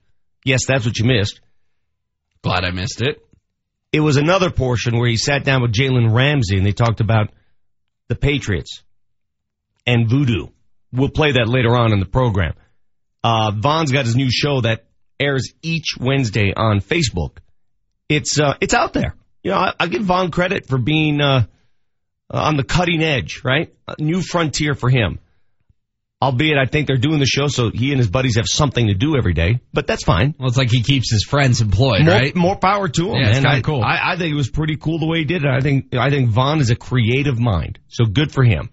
Yes, 0.44 0.62
that's 0.68 0.86
what 0.86 0.98
you 0.98 1.06
missed. 1.06 1.40
Glad 2.42 2.64
I 2.64 2.72
missed 2.72 3.02
it. 3.02 3.22
It 3.92 4.02
was 4.02 4.18
another 4.18 4.52
portion 4.52 4.98
where 4.98 5.10
he 5.10 5.18
sat 5.18 5.44
down 5.44 5.62
with 5.62 5.74
Jalen 5.74 6.14
Ramsey 6.14 6.58
and 6.58 6.66
they 6.66 6.74
talked 6.74 7.00
about 7.00 7.30
the 8.08 8.16
Patriots 8.16 8.84
and 9.88 10.10
voodoo. 10.10 10.48
We'll 10.92 11.10
play 11.10 11.34
that 11.34 11.48
later 11.48 11.76
on 11.76 11.94
in 11.94 12.00
the 12.00 12.06
program. 12.06 12.54
Uh, 13.24 13.52
Vaughn's 13.52 13.92
got 13.92 14.06
his 14.06 14.16
new 14.16 14.30
show 14.30 14.62
that 14.62 14.86
airs 15.20 15.54
each 15.62 15.96
Wednesday 16.00 16.54
on 16.56 16.80
Facebook. 16.80 17.38
It's 18.08 18.40
uh, 18.40 18.56
it's 18.62 18.74
out 18.74 18.94
there. 18.94 19.16
You 19.44 19.52
know, 19.52 19.58
I, 19.58 19.74
I 19.80 19.88
give 19.88 20.04
Vaughn 20.04 20.32
credit 20.32 20.68
for 20.68 20.78
being 20.78 21.22
uh, 21.22 21.46
on 22.30 22.58
the 22.58 22.64
cutting 22.64 23.02
edge, 23.04 23.42
right? 23.44 23.74
A 23.88 23.96
new 24.00 24.22
frontier 24.22 24.74
for 24.76 24.90
him. 24.90 25.20
Albeit, 26.26 26.58
I 26.58 26.66
think 26.66 26.88
they're 26.88 26.98
doing 26.98 27.20
the 27.20 27.28
show 27.28 27.46
so 27.46 27.70
he 27.70 27.92
and 27.92 28.00
his 28.00 28.10
buddies 28.10 28.38
have 28.38 28.48
something 28.48 28.88
to 28.88 28.96
do 28.96 29.16
every 29.16 29.34
day, 29.34 29.60
but 29.72 29.86
that's 29.86 30.04
fine. 30.04 30.34
Well, 30.40 30.48
it's 30.48 30.58
like 30.58 30.72
he 30.72 30.82
keeps 30.82 31.12
his 31.12 31.24
friends 31.24 31.62
employed, 31.62 32.04
More, 32.04 32.14
right? 32.16 32.36
more 32.36 32.56
power 32.56 32.88
to 32.88 33.10
him. 33.10 33.16
Yeah, 33.16 33.30
it's 33.30 33.44
man. 33.44 33.46
I, 33.58 33.62
cool. 33.62 33.84
I, 33.84 34.14
I 34.14 34.18
think 34.18 34.32
it 34.32 34.36
was 34.36 34.50
pretty 34.50 34.76
cool 34.76 34.98
the 34.98 35.06
way 35.06 35.20
he 35.20 35.26
did 35.26 35.44
it. 35.44 35.50
I 35.50 35.60
think 35.60 35.94
I 35.94 36.10
think 36.10 36.30
Vaughn 36.30 36.62
is 36.62 36.72
a 36.72 36.76
creative 36.76 37.40
mind, 37.40 37.78
so 37.90 38.06
good 38.06 38.32
for 38.32 38.44
him. 38.44 38.72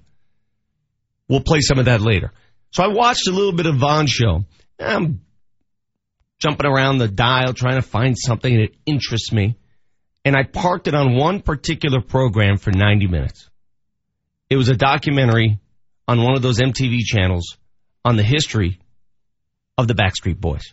We'll 1.29 1.43
play 1.43 1.61
some 1.61 1.79
of 1.79 1.85
that 1.85 2.01
later. 2.01 2.33
So 2.71 2.83
I 2.83 2.89
watched 2.89 3.29
a 3.29 3.33
little 3.33 3.53
bit 3.53 3.67
of 3.67 3.77
Vaughn's 3.77 4.11
show. 4.11 4.45
I'm 4.81 5.21
jumping 6.41 6.67
around 6.67 6.99
the 6.99 7.09
dial 7.09 7.53
trying 7.53 7.77
to 7.81 7.87
find 7.87 8.17
something 8.19 8.57
that 8.57 8.71
interests 8.87 9.31
me, 9.31 9.57
and 10.25 10.35
I 10.35 10.45
parked 10.45 10.89
it 10.89 10.95
on 10.95 11.17
one 11.17 11.43
particular 11.43 12.01
program 12.01 12.57
for 12.57 12.71
90 12.73 13.09
minutes. 13.09 13.51
It 14.49 14.57
was 14.57 14.69
a 14.71 14.75
documentary 14.77 15.59
on 16.09 16.23
one 16.23 16.35
of 16.37 16.43
those 16.43 16.59
MTV 16.59 17.01
channels 17.05 17.57
on 18.05 18.17
the 18.17 18.23
history 18.23 18.79
of 19.79 19.89
the 19.89 19.95
Backstreet 19.95 20.39
Boys. 20.41 20.73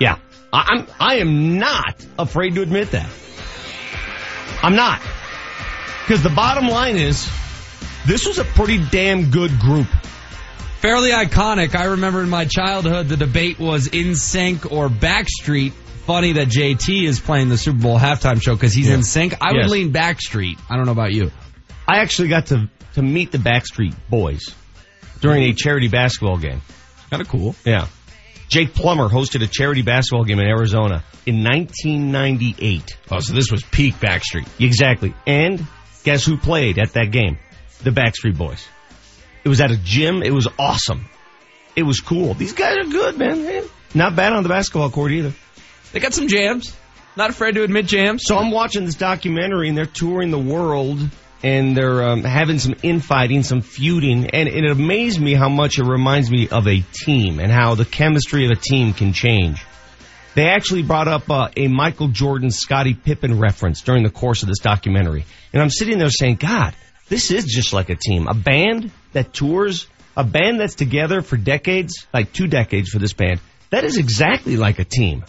Yeah, 0.00 0.18
I, 0.52 0.64
I'm. 0.70 0.86
I 1.00 1.14
am 1.16 1.58
not 1.58 2.04
afraid 2.18 2.54
to 2.54 2.62
admit 2.62 2.92
that. 2.92 3.08
I'm 4.62 4.74
not, 4.76 5.00
because 6.06 6.22
the 6.22 6.30
bottom 6.30 6.68
line 6.68 6.96
is, 6.96 7.28
this 8.06 8.26
was 8.26 8.38
a 8.38 8.44
pretty 8.44 8.78
damn 8.90 9.30
good 9.30 9.58
group. 9.58 9.86
Fairly 10.80 11.10
iconic. 11.10 11.74
I 11.74 11.84
remember 11.86 12.22
in 12.22 12.28
my 12.28 12.44
childhood 12.44 13.08
the 13.08 13.16
debate 13.16 13.58
was 13.58 13.88
NSYNC 13.88 14.70
or 14.70 14.88
Backstreet. 14.88 15.72
Funny 16.06 16.32
that 16.34 16.48
JT 16.48 17.04
is 17.04 17.20
playing 17.20 17.48
the 17.50 17.58
Super 17.58 17.80
Bowl 17.82 17.98
halftime 17.98 18.40
show 18.40 18.54
because 18.54 18.72
he's 18.72 18.88
Yeah. 18.88 18.94
in 18.94 19.02
sync. 19.02 19.34
I 19.42 19.52
Yes. 19.52 19.64
would 19.64 19.70
lean 19.72 19.92
Backstreet. 19.92 20.58
I 20.70 20.76
don't 20.76 20.86
know 20.86 20.92
about 20.92 21.12
you. 21.12 21.30
I 21.86 21.98
actually 21.98 22.28
got 22.28 22.46
to 22.46 22.70
to 22.94 23.02
meet 23.02 23.32
the 23.32 23.38
Backstreet 23.38 23.94
Boys 24.08 24.54
during 25.20 25.44
a 25.44 25.52
charity 25.52 25.88
basketball 25.88 26.38
game. 26.38 26.62
Kind 27.10 27.22
of 27.22 27.28
cool. 27.28 27.54
Yeah, 27.64 27.88
Jake 28.48 28.72
Plummer 28.74 29.08
hosted 29.08 29.42
a 29.42 29.46
charity 29.46 29.82
basketball 29.82 30.24
game 30.24 30.38
in 30.38 30.46
Arizona 30.46 31.04
in 31.26 31.44
1998. 31.44 32.96
Oh, 33.10 33.20
so 33.20 33.34
this 33.34 33.50
was 33.50 33.62
peak 33.62 33.94
Backstreet. 33.96 34.48
Exactly. 34.58 35.14
And 35.26 35.66
guess 36.04 36.24
who 36.24 36.36
played 36.38 36.78
at 36.78 36.94
that 36.94 37.10
game? 37.10 37.38
The 37.82 37.90
Backstreet 37.90 38.36
Boys. 38.36 38.66
It 39.44 39.48
was 39.48 39.60
at 39.60 39.70
a 39.70 39.76
gym. 39.76 40.22
It 40.22 40.32
was 40.32 40.48
awesome. 40.58 41.06
It 41.76 41.82
was 41.82 42.00
cool. 42.00 42.34
These 42.34 42.54
guys 42.54 42.76
are 42.78 42.90
good, 42.90 43.18
man. 43.18 43.44
Man, 43.44 43.64
Not 43.94 44.16
bad 44.16 44.32
on 44.32 44.42
the 44.42 44.48
basketball 44.48 44.90
court 44.90 45.12
either. 45.12 45.32
They 45.92 46.00
got 46.00 46.14
some 46.14 46.28
jams. 46.28 46.74
Not 47.16 47.30
afraid 47.30 47.54
to 47.54 47.62
admit 47.62 47.86
jams. 47.86 48.22
So 48.24 48.36
I'm 48.36 48.50
watching 48.50 48.84
this 48.84 48.94
documentary 48.94 49.68
and 49.68 49.76
they're 49.76 49.86
touring 49.86 50.30
the 50.30 50.38
world 50.38 50.98
and 51.42 51.76
they're 51.76 52.02
um, 52.02 52.24
having 52.24 52.58
some 52.58 52.74
infighting, 52.82 53.42
some 53.42 53.60
feuding, 53.60 54.30
and 54.30 54.48
it 54.48 54.70
amazed 54.70 55.20
me 55.20 55.34
how 55.34 55.48
much 55.48 55.78
it 55.78 55.84
reminds 55.84 56.30
me 56.30 56.48
of 56.48 56.66
a 56.66 56.80
team 56.92 57.38
and 57.38 57.52
how 57.52 57.74
the 57.74 57.84
chemistry 57.84 58.44
of 58.44 58.50
a 58.50 58.56
team 58.56 58.92
can 58.92 59.12
change. 59.12 59.64
They 60.34 60.48
actually 60.48 60.82
brought 60.82 61.08
up 61.08 61.30
uh, 61.30 61.48
a 61.56 61.68
Michael 61.68 62.08
Jordan, 62.08 62.50
Scottie 62.50 62.94
Pippen 62.94 63.38
reference 63.38 63.82
during 63.82 64.02
the 64.02 64.10
course 64.10 64.42
of 64.42 64.48
this 64.48 64.58
documentary, 64.58 65.24
and 65.52 65.62
I'm 65.62 65.70
sitting 65.70 65.98
there 65.98 66.10
saying, 66.10 66.36
God, 66.36 66.74
this 67.08 67.30
is 67.30 67.44
just 67.44 67.72
like 67.72 67.88
a 67.88 67.96
team, 67.96 68.28
a 68.28 68.34
band 68.34 68.90
that 69.12 69.32
tours, 69.32 69.86
a 70.16 70.24
band 70.24 70.60
that's 70.60 70.74
together 70.74 71.22
for 71.22 71.36
decades, 71.36 72.06
like 72.12 72.32
two 72.32 72.46
decades 72.46 72.90
for 72.90 72.98
this 72.98 73.12
band. 73.12 73.40
That 73.70 73.84
is 73.84 73.96
exactly 73.96 74.56
like 74.56 74.78
a 74.78 74.84
team. 74.84 75.24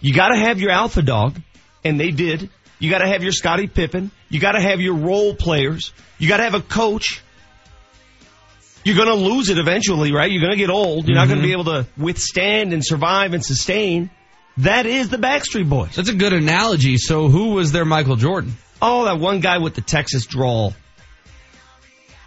You 0.00 0.14
got 0.14 0.28
to 0.28 0.36
have 0.36 0.60
your 0.60 0.70
alpha 0.70 1.02
dog, 1.02 1.40
and 1.84 1.98
they 1.98 2.10
did. 2.10 2.50
You 2.78 2.90
got 2.90 2.98
to 2.98 3.08
have 3.08 3.22
your 3.22 3.32
Scottie 3.32 3.66
Pippen. 3.66 4.10
You 4.28 4.40
got 4.40 4.52
to 4.52 4.60
have 4.60 4.80
your 4.80 4.94
role 4.94 5.34
players. 5.34 5.92
You 6.18 6.28
got 6.28 6.38
to 6.38 6.44
have 6.44 6.54
a 6.54 6.60
coach. 6.60 7.22
You're 8.84 8.96
going 8.96 9.08
to 9.08 9.14
lose 9.14 9.48
it 9.48 9.58
eventually, 9.58 10.12
right? 10.12 10.30
You're 10.30 10.42
going 10.42 10.52
to 10.52 10.58
get 10.58 10.70
old. 10.70 11.08
You're 11.08 11.16
not 11.16 11.28
going 11.28 11.40
to 11.40 11.46
mm-hmm. 11.46 11.62
be 11.62 11.70
able 11.70 11.82
to 11.82 11.86
withstand 11.96 12.72
and 12.72 12.84
survive 12.84 13.34
and 13.34 13.44
sustain. 13.44 14.10
That 14.58 14.86
is 14.86 15.08
the 15.08 15.16
Backstreet 15.16 15.68
Boys. 15.68 15.96
That's 15.96 16.08
a 16.08 16.14
good 16.14 16.32
analogy. 16.32 16.96
So 16.96 17.28
who 17.28 17.54
was 17.54 17.72
their 17.72 17.84
Michael 17.84 18.16
Jordan? 18.16 18.56
Oh, 18.80 19.04
that 19.04 19.18
one 19.18 19.40
guy 19.40 19.58
with 19.58 19.74
the 19.74 19.80
Texas 19.80 20.26
drawl. 20.26 20.74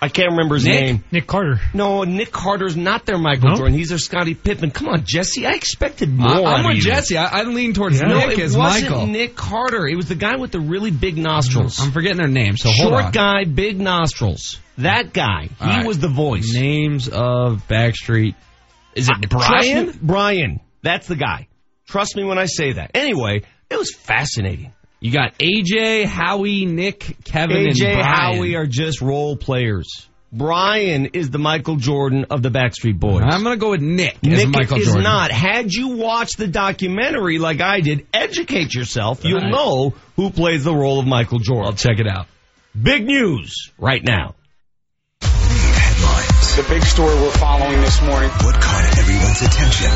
I 0.02 0.08
can't 0.08 0.32
remember 0.32 0.56
his 0.56 0.64
Nick? 0.66 0.82
name. 0.86 1.04
Nick 1.12 1.28
Carter. 1.28 1.60
No, 1.74 2.04
Nick 2.04 2.32
Carter's 2.32 2.78
not 2.78 3.06
their 3.06 3.18
Michael 3.18 3.50
No? 3.50 3.56
Jordan. 3.56 3.74
He's 3.78 3.90
their 3.90 3.98
Scottie 3.98 4.34
Pippen. 4.34 4.72
Come 4.72 4.88
on, 4.88 5.04
Jesse. 5.06 5.46
I 5.46 5.52
expected 5.52 6.10
more. 6.10 6.30
I, 6.30 6.36
out 6.54 6.60
am 6.60 6.66
with. 6.68 6.78
Jesse. 6.78 7.18
I, 7.18 7.40
I 7.40 7.44
lean 7.44 7.74
towards 7.74 8.02
No, 8.02 8.18
Nick 8.20 8.38
it 8.38 8.44
as 8.44 8.56
wasn't 8.58 9.10
Nick 9.10 9.36
Carter. 9.36 9.86
It 9.88 9.96
was 9.98 10.08
the 10.08 10.16
guy 10.16 10.38
with 10.38 10.52
the 10.52 10.62
really 10.62 10.92
big 10.92 11.18
nostrils. 11.18 11.80
I'm 11.80 11.92
forgetting 11.92 12.18
their 12.18 12.28
names. 12.30 12.62
So 12.62 12.70
hold 12.72 12.94
Short 13.02 13.14
guy, 13.14 13.44
big 13.44 13.80
nostrils. 13.80 14.60
That 14.78 15.12
guy. 15.12 15.50
He 15.50 15.56
All 15.60 15.68
right. 15.68 15.86
was 15.86 16.00
the 16.00 16.08
voice. 16.08 16.54
Names 16.54 17.10
of 17.10 17.68
Backstreet. 17.68 18.36
Is 18.96 19.10
it 19.10 19.16
uh, 19.16 19.28
Trust 19.28 19.50
Brian? 19.50 20.00
Brian. 20.02 20.60
That's 20.82 21.08
the 21.08 21.18
guy. 21.18 21.48
Trust 21.88 22.16
me 22.16 22.24
when 22.24 22.38
I 22.38 22.46
say 22.46 22.74
that. 22.74 22.92
Anyway, 22.94 23.42
it 23.70 23.78
was 23.78 23.94
fascinating. 23.94 24.72
You 25.02 25.12
got 25.12 25.34
AJ, 25.40 26.06
Howie, 26.06 26.66
Nick, 26.66 27.18
Kevin, 27.24 27.56
AJ 27.58 27.70
and 27.86 28.00
Brian. 28.00 28.04
Howie 28.04 28.56
are 28.56 28.66
just 28.66 29.02
role 29.02 29.38
players. 29.38 30.08
Brian 30.32 31.08
is 31.14 31.32
the 31.32 31.40
Michael 31.40 31.78
Jordan 31.78 32.26
of 32.30 32.44
the 32.44 32.50
Backstreet 32.50 33.00
Boys. 33.00 33.24
I'm 33.26 33.42
gonna 33.42 33.58
go 33.58 33.72
with 33.72 33.82
Nick 33.82 34.16
as 34.24 34.44
Nick 34.46 34.50
Michael 34.50 34.78
is 34.78 34.86
Jordan. 34.86 35.04
not. 35.04 35.32
Had 35.32 35.72
you 35.72 35.88
watched 35.96 36.38
the 36.38 36.48
documentary 36.48 37.40
like 37.40 37.62
I 37.62 37.80
did, 37.80 38.06
educate 38.14 38.74
yourself. 38.76 39.22
You'll 39.24 39.40
Right. 39.40 39.52
know 39.52 39.96
who 40.18 40.30
plays 40.30 40.64
the 40.66 40.76
role 40.76 41.00
of 41.00 41.08
Michael 41.08 41.40
Jordan. 41.40 41.66
I'll 41.66 41.74
check 41.74 42.00
it 42.00 42.08
out. 42.08 42.28
Big 42.80 43.06
news 43.06 43.72
right 43.80 44.04
now. 44.04 44.36
Headlines. 45.22 46.56
The 46.58 46.64
big 46.70 46.84
story 46.84 47.16
we're 47.16 47.32
following 47.32 47.82
this 47.82 48.00
morning. 48.04 48.30
What 48.30 48.62
caught 48.62 48.98
everyone's 49.00 49.42
attention? 49.42 49.90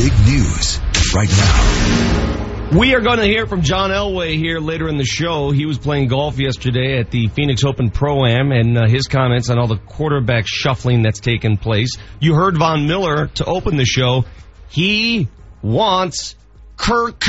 Big 0.00 0.12
news 0.24 0.80
right 1.14 1.28
now. 1.28 2.78
We 2.78 2.94
are 2.94 3.02
going 3.02 3.18
to 3.18 3.26
hear 3.26 3.46
from 3.46 3.60
John 3.60 3.90
Elway 3.90 4.34
here 4.38 4.58
later 4.58 4.88
in 4.88 4.96
the 4.96 5.04
show. 5.04 5.50
He 5.50 5.66
was 5.66 5.76
playing 5.76 6.08
golf 6.08 6.38
yesterday 6.38 6.98
at 6.98 7.10
the 7.10 7.28
Phoenix 7.28 7.64
Open 7.64 7.90
Pro 7.90 8.24
Am 8.24 8.50
and 8.50 8.78
uh, 8.78 8.88
his 8.88 9.08
comments 9.08 9.50
on 9.50 9.58
all 9.58 9.66
the 9.66 9.76
quarterback 9.76 10.44
shuffling 10.46 11.02
that's 11.02 11.20
taken 11.20 11.58
place. 11.58 11.90
You 12.18 12.34
heard 12.34 12.56
Von 12.56 12.86
Miller 12.86 13.26
to 13.26 13.44
open 13.44 13.76
the 13.76 13.84
show. 13.84 14.24
He 14.70 15.28
wants 15.60 16.34
Kirk, 16.78 17.22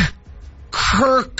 Kirk 0.69 1.39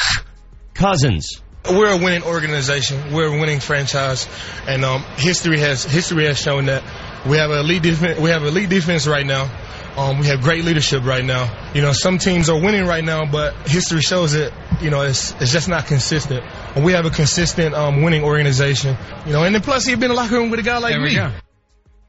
Cousins. 0.74 1.42
We're 1.70 1.94
a 1.94 2.04
winning 2.04 2.24
organization. 2.24 3.14
We're 3.14 3.38
a 3.38 3.40
winning 3.40 3.62
franchise, 3.62 4.28
and 4.68 4.84
um, 4.84 5.04
history 5.16 5.60
has 5.60 5.86
history 5.86 6.26
has 6.26 6.40
shown 6.40 6.66
that 6.66 6.84
we 7.26 7.38
have 7.38 7.52
a 7.52 7.60
elite 7.60 7.84
defense. 7.84 8.20
We 8.20 8.32
have 8.32 8.44
elite 8.44 8.70
defense 8.70 9.08
right 9.08 9.26
now. 9.26 9.50
Um, 9.98 10.20
we 10.20 10.28
have 10.28 10.42
great 10.42 10.64
leadership 10.64 11.04
right 11.04 11.24
now. 11.24 11.72
You 11.74 11.82
know, 11.82 11.92
some 11.92 12.18
teams 12.18 12.50
are 12.50 12.60
winning 12.60 12.86
right 12.86 13.04
now, 13.04 13.26
but 13.26 13.54
history 13.68 14.02
shows 14.02 14.32
that 14.32 14.54
you 14.82 14.90
know 14.90 15.02
it's 15.02 15.34
it's 15.42 15.52
just 15.52 15.68
not 15.68 15.86
consistent. 15.86 16.44
And 16.76 16.86
we 16.86 16.94
have 16.94 17.06
a 17.06 17.10
consistent 17.10 17.76
um, 17.76 18.02
winning 18.02 18.24
organization. 18.24 18.96
You 19.26 19.34
know, 19.34 19.44
and 19.44 19.54
then 19.54 19.62
plus 19.62 19.86
he's 19.86 19.96
been 19.96 20.06
in 20.06 20.10
the 20.10 20.16
locker 20.16 20.36
room 20.36 20.50
with 20.50 20.60
a 20.60 20.64
guy 20.64 20.78
like 20.78 20.94
There 20.94 21.02
we 21.02 21.10
me. 21.10 21.16
go. 21.16 21.32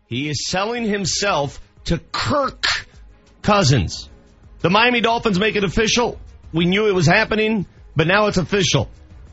He 0.07 0.29
is 0.29 0.47
selling 0.47 0.85
himself 0.85 1.61
to 1.87 1.99
Kirk 2.12 2.65
Cousins. 3.43 4.09
The 4.61 4.71
Miami 4.71 5.01
Dolphins 5.01 5.39
make 5.39 5.57
it 5.57 5.65
official. 5.65 6.21
We 6.53 6.67
knew 6.67 6.87
it 6.87 6.95
was 6.95 7.07
happening, 7.07 7.67
but 7.97 8.07
now 8.07 8.27
it's 8.27 8.37
official. 8.37 8.89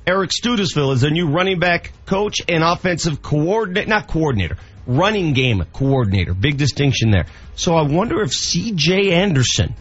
Eric 0.07 0.31
Studesville 0.31 0.93
is 0.93 1.01
their 1.01 1.11
new 1.11 1.27
running 1.29 1.59
back 1.59 1.91
coach 2.07 2.37
and 2.47 2.63
offensive 2.63 3.21
coordinator, 3.21 3.87
not 3.87 4.07
coordinator, 4.07 4.57
running 4.89 5.33
game 5.33 5.63
coordinator. 5.71 6.33
Big 6.33 6.57
distinction 6.57 7.11
there. 7.11 7.27
So 7.55 7.75
I 7.75 7.83
wonder 7.83 8.21
if 8.21 8.31
CJ 8.31 9.11
Anderson 9.11 9.75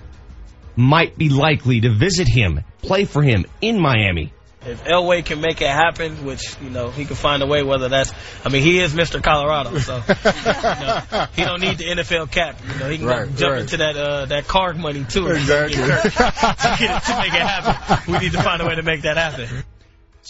might 0.77 1.17
be 1.17 1.29
likely 1.29 1.81
to 1.81 1.91
visit 1.91 2.29
him, 2.29 2.61
play 2.83 3.05
for 3.05 3.23
him 3.23 3.47
in 3.61 3.81
Miami. 3.81 4.33
If 4.67 4.85
Elway 4.85 5.25
can 5.25 5.41
make 5.41 5.63
it 5.63 5.69
happen, 5.69 6.25
which 6.25 6.57
you 6.61 6.69
know 6.69 6.91
he 6.91 7.05
can 7.05 7.15
find 7.17 7.43
a 7.43 7.47
way, 7.47 7.63
whether 7.63 7.89
that's, 7.89 8.13
I 8.45 8.49
mean, 8.51 8.63
he 8.63 8.81
is 8.81 8.93
Mr. 8.93 9.23
Colorado, 9.23 9.79
so 9.79 9.97
you 9.97 10.87
know, 10.87 11.27
he 11.35 11.45
don't 11.45 11.61
need 11.61 11.79
the 11.79 11.85
NFL 11.85 12.31
cap. 12.33 12.61
You 12.67 12.79
know, 12.81 12.91
he 12.91 12.99
can 12.99 13.07
Right, 13.07 13.35
jump 13.37 13.53
right. 13.53 13.61
into 13.63 13.77
that 13.79 13.97
uh, 13.97 14.27
that 14.27 14.47
card 14.49 14.77
money 14.77 15.05
too. 15.09 15.29
Exactly. 15.29 15.77
to, 15.77 15.83
get 15.83 16.97
it, 16.97 17.03
to 17.05 17.17
make 17.19 17.33
it 17.33 17.47
happen, 17.47 18.13
we 18.13 18.19
need 18.19 18.33
to 18.33 18.43
find 18.43 18.61
a 18.61 18.67
way 18.67 18.75
to 18.75 18.83
make 18.83 19.03
that 19.03 19.17
happen. 19.17 19.49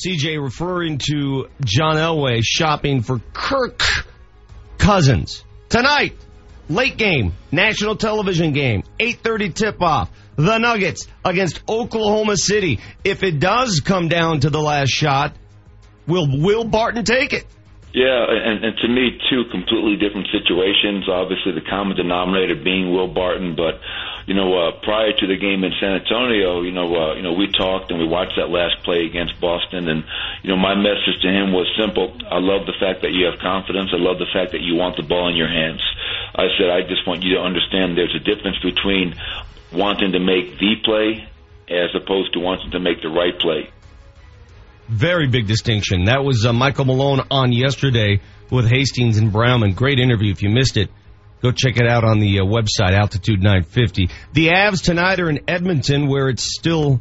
CJ 0.06 0.40
referring 0.40 0.99
to 1.11 1.49
John 1.64 1.97
Elway 1.97 2.40
shopping 2.44 3.02
for 3.02 3.18
Kirk 3.32 3.82
Cousins. 4.78 5.44
Tonight, 5.68 6.16
late 6.68 6.97
game, 6.97 7.35
national 7.52 7.97
television 7.97 8.52
game, 8.52 8.82
8.30 8.99 9.54
tip-off. 9.54 10.11
The 10.37 10.58
Nuggets 10.58 11.08
against 11.25 11.61
Oklahoma 11.68 12.37
City. 12.37 12.78
If 13.02 13.25
it 13.25 13.40
does 13.40 13.80
come 13.85 14.08
down 14.08 14.40
to 14.40 14.50
the 14.50 14.61
last 14.61 14.90
shot, 14.90 15.35
will 16.06 16.28
Will 16.40 16.62
Barton 16.64 17.04
take 17.04 17.32
it? 17.32 17.44
Yeah, 17.92 18.26
and, 18.28 18.64
and 18.64 18.76
to 18.78 18.88
me, 18.88 19.18
two 19.30 19.44
completely 19.50 19.97
different 19.97 20.28
situations. 20.30 21.08
Obviously, 21.08 21.52
the 21.52 21.66
common 21.68 21.97
denominator 21.97 22.54
being 22.54 22.92
Will 22.92 23.12
Barton, 23.12 23.56
but 23.56 23.80
you 24.28 24.35
know, 24.35 24.52
uh, 24.52 24.73
prior 24.85 25.16
to 25.16 25.26
the 25.26 25.40
game 25.40 25.64
in 25.64 25.73
San 25.80 26.04
Antonio, 26.04 26.61
you 26.61 26.70
know, 26.70 26.85
uh, 26.92 27.14
you 27.16 27.23
know, 27.23 27.32
we 27.32 27.49
talked 27.49 27.90
and 27.90 27.99
we 27.99 28.06
watched 28.06 28.37
that 28.37 28.52
last 28.52 28.76
play 28.85 29.06
against 29.08 29.40
Boston, 29.40 29.88
and 29.88 30.04
you 30.42 30.50
know, 30.50 30.56
my 30.61 30.75
message 30.75 31.16
to 31.23 31.28
him 31.32 31.50
was 31.56 31.64
simple. 31.80 32.12
I 32.28 32.37
love 32.37 32.68
the 32.68 32.76
fact 32.78 33.00
that 33.08 33.16
you 33.16 33.25
have 33.25 33.40
confidence. 33.40 33.88
I 33.88 33.97
love 33.97 34.18
the 34.18 34.28
fact 34.28 34.52
that 34.52 34.61
you 34.61 34.76
want 34.76 35.00
the 35.00 35.02
ball 35.02 35.32
in 35.32 35.35
your 35.35 35.49
hands. 35.49 35.80
I 36.37 36.52
said, 36.61 36.68
I 36.68 36.85
just 36.85 37.08
want 37.08 37.23
you 37.23 37.37
to 37.37 37.40
understand 37.40 37.97
there's 37.97 38.14
a 38.14 38.20
difference 38.20 38.61
between 38.61 39.16
wanting 39.73 40.12
to 40.12 40.20
make 40.20 40.61
the 40.61 40.76
play 40.85 41.25
as 41.73 41.88
opposed 41.97 42.35
to 42.35 42.38
wanting 42.38 42.73
to 42.73 42.80
make 42.80 43.00
the 43.00 43.08
right 43.08 43.32
play. 43.40 43.73
Very 44.88 45.26
big 45.26 45.47
distinction. 45.47 46.04
That 46.04 46.23
was 46.23 46.44
uh, 46.44 46.52
Michael 46.52 46.85
Malone 46.85 47.25
on 47.30 47.52
yesterday 47.52 48.20
with 48.50 48.68
Hastings 48.68 49.16
and 49.16 49.32
Brown. 49.32 49.61
Brownman. 49.61 49.73
Great 49.73 49.99
interview. 49.99 50.32
If 50.32 50.42
you 50.42 50.50
missed 50.50 50.76
it, 50.76 50.90
go 51.42 51.50
check 51.52 51.76
it 51.76 51.87
out 51.87 52.04
on 52.04 52.18
the 52.18 52.40
uh, 52.40 52.42
website, 52.42 52.97
Altitude 52.99 53.42
950. 53.42 54.09
The 54.33 54.49
Avs 54.49 54.83
tonight 54.83 55.21
are 55.21 55.30
in 55.30 55.40
Edmonton 55.49 56.09
where 56.09 56.28
it's 56.28 56.57
still 56.59 57.00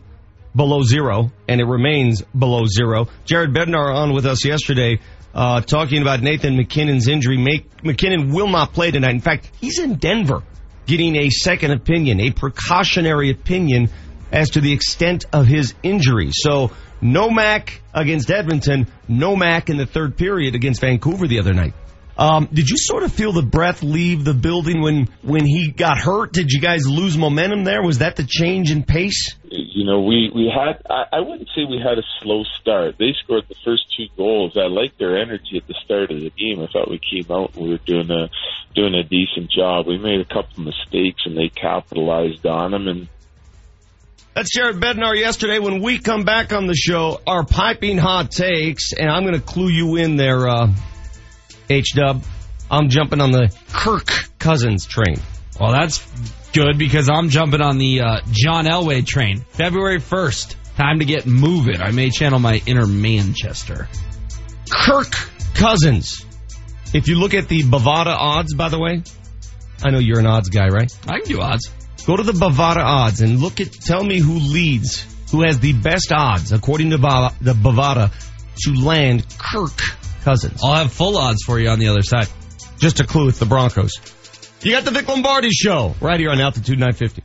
below 0.55 0.81
zero 0.83 1.31
and 1.47 1.61
it 1.61 1.65
remains 1.65 2.21
below 2.37 2.65
zero. 2.65 3.07
Jared 3.25 3.53
Bednar 3.53 3.95
on 3.95 4.13
with 4.13 4.25
us 4.25 4.43
yesterday 4.45 4.99
uh, 5.33 5.61
talking 5.61 6.01
about 6.01 6.21
Nathan 6.21 6.57
MacKinnon's 6.57 7.07
injury. 7.07 7.37
Make, 7.37 7.83
MacKinnon 7.83 8.33
will 8.33 8.47
not 8.47 8.73
play 8.73 8.91
tonight. 8.91 9.11
In 9.11 9.21
fact, 9.21 9.51
he's 9.61 9.79
in 9.79 9.95
Denver 9.95 10.41
getting 10.87 11.15
a 11.15 11.29
second 11.29 11.71
opinion, 11.71 12.19
a 12.21 12.31
precautionary 12.31 13.29
opinion 13.29 13.89
as 14.31 14.51
to 14.51 14.61
the 14.61 14.73
extent 14.73 15.25
of 15.31 15.45
his 15.45 15.73
injury. 15.83 16.29
So 16.31 16.71
no 17.01 17.29
Mac 17.29 17.81
against 17.93 18.31
Edmonton, 18.31 18.87
no 19.07 19.35
Mac 19.35 19.69
in 19.69 19.77
the 19.77 19.85
third 19.85 20.17
period 20.17 20.55
against 20.55 20.81
Vancouver 20.81 21.27
the 21.27 21.39
other 21.39 21.53
night. 21.53 21.73
Um, 22.17 22.49
did 22.51 22.69
you 22.69 22.77
sort 22.77 23.03
of 23.03 23.11
feel 23.11 23.31
the 23.31 23.43
breath 23.43 23.83
leave 23.83 24.23
the 24.23 24.33
building 24.33 24.81
when 24.81 25.07
when 25.21 25.45
he 25.45 25.71
got 25.71 25.97
hurt? 25.99 26.33
Did 26.33 26.51
you 26.51 26.59
guys 26.59 26.87
lose 26.87 27.17
momentum 27.17 27.63
there? 27.63 27.83
Was 27.83 27.99
that 27.99 28.15
the 28.15 28.25
change 28.27 28.71
in 28.71 28.83
pace? 28.83 29.35
you 29.77 29.85
know, 29.85 30.01
we 30.01 30.31
we 30.33 30.51
had 30.53 30.81
I, 30.89 31.17
I 31.17 31.19
wouldn't 31.19 31.49
say 31.55 31.61
we 31.69 31.77
had 31.77 31.97
a 31.97 32.03
slow 32.21 32.43
start. 32.59 32.95
They 32.97 33.13
scored 33.23 33.45
the 33.47 33.55
first 33.63 33.83
two 33.95 34.07
goals. 34.17 34.57
I 34.57 34.67
liked 34.67 34.97
their 34.97 35.21
energy 35.21 35.57
at 35.57 35.67
the 35.67 35.75
start 35.85 36.11
of 36.11 36.19
the 36.19 36.31
game. 36.31 36.61
I 36.61 36.67
thought 36.67 36.89
we 36.89 36.99
came 36.99 37.31
out 37.31 37.55
and 37.55 37.63
we 37.63 37.69
were 37.71 37.77
doing 37.85 38.09
a 38.09 38.29
doing 38.75 38.95
a 38.95 39.03
decent 39.03 39.51
job. 39.51 39.87
We 39.87 39.97
made 39.97 40.19
a 40.19 40.25
couple 40.25 40.63
mistakes 40.63 41.21
and 41.25 41.37
they 41.37 41.49
capitalized 41.49 42.45
on 42.45 42.71
them. 42.71 42.87
And 42.87 43.07
That's 44.33 44.49
Jared 44.51 44.77
Bednar 44.77 45.15
yesterday. 45.15 45.59
When 45.59 45.81
we 45.81 45.99
come 45.99 46.23
back 46.23 46.53
on 46.53 46.67
the 46.67 46.75
show, 46.75 47.21
our 47.25 47.45
piping 47.45 47.97
hot 47.97 48.31
takes, 48.31 48.93
and 48.93 49.09
I'm 49.09 49.23
going 49.23 49.39
to 49.39 49.45
clue 49.45 49.69
you 49.69 49.95
in 49.95 50.17
there, 50.17 50.47
uh, 50.47 50.67
H 51.69 51.93
Dub. 51.95 52.23
I'm 52.69 52.89
jumping 52.89 53.21
on 53.21 53.31
the 53.31 53.55
Kirk 53.71 54.09
Cousins 54.39 54.85
train. 54.85 55.17
Well, 55.59 55.71
that's 55.71 56.05
good 56.51 56.77
because 56.77 57.09
I'm 57.09 57.29
jumping 57.29 57.61
on 57.61 57.77
the 57.77 58.01
uh, 58.01 58.19
John 58.31 58.65
Elway 58.65 59.05
train. 59.05 59.45
February 59.49 59.99
1st. 59.99 60.55
Time 60.75 60.99
to 60.99 61.05
get 61.05 61.25
moving. 61.25 61.81
I 61.81 61.91
may 61.91 62.09
channel 62.09 62.39
my 62.39 62.61
inner 62.65 62.85
Manchester. 62.85 63.87
Kirk 64.69 65.11
Cousins. 65.55 66.25
If 66.93 67.07
you 67.07 67.15
look 67.15 67.33
at 67.33 67.47
the 67.47 67.63
Bovada 67.63 68.15
odds, 68.15 68.53
by 68.53 68.69
the 68.69 68.79
way, 68.79 69.01
I 69.83 69.89
know 69.89 69.99
you're 69.99 70.19
an 70.19 70.27
odds 70.27 70.49
guy, 70.49 70.67
right? 70.67 70.91
I 71.07 71.19
can 71.19 71.27
do 71.27 71.41
odds. 71.41 71.69
Go 72.05 72.15
to 72.15 72.23
the 72.23 72.31
Bovada 72.31 72.83
odds 72.83 73.21
and 73.21 73.39
look 73.39 73.59
at, 73.59 73.71
tell 73.71 74.03
me 74.03 74.19
who 74.19 74.33
leads, 74.33 75.05
who 75.31 75.41
has 75.41 75.59
the 75.59 75.73
best 75.73 76.11
odds, 76.15 76.51
according 76.51 76.91
to 76.91 76.97
the 76.97 77.53
Bovada, 77.53 78.11
to 78.59 78.73
land 78.73 79.25
Kirk 79.37 79.81
Cousins. 80.27 80.59
I'll 80.61 80.75
have 80.75 80.91
full 80.91 81.17
odds 81.17 81.41
for 81.45 81.57
you 81.57 81.69
on 81.69 81.79
the 81.79 81.87
other 81.87 82.03
side. 82.03 82.27
Just 82.79 82.99
a 82.99 83.05
clue, 83.05 83.29
it's 83.29 83.39
the 83.39 83.45
Broncos. 83.45 83.93
You 84.61 84.73
got 84.73 84.83
the 84.83 84.91
Vic 84.91 85.07
Lombardi 85.07 85.51
show 85.51 85.95
right 86.01 86.19
here 86.19 86.31
on 86.31 86.41
Altitude 86.41 86.77
950. 86.77 87.23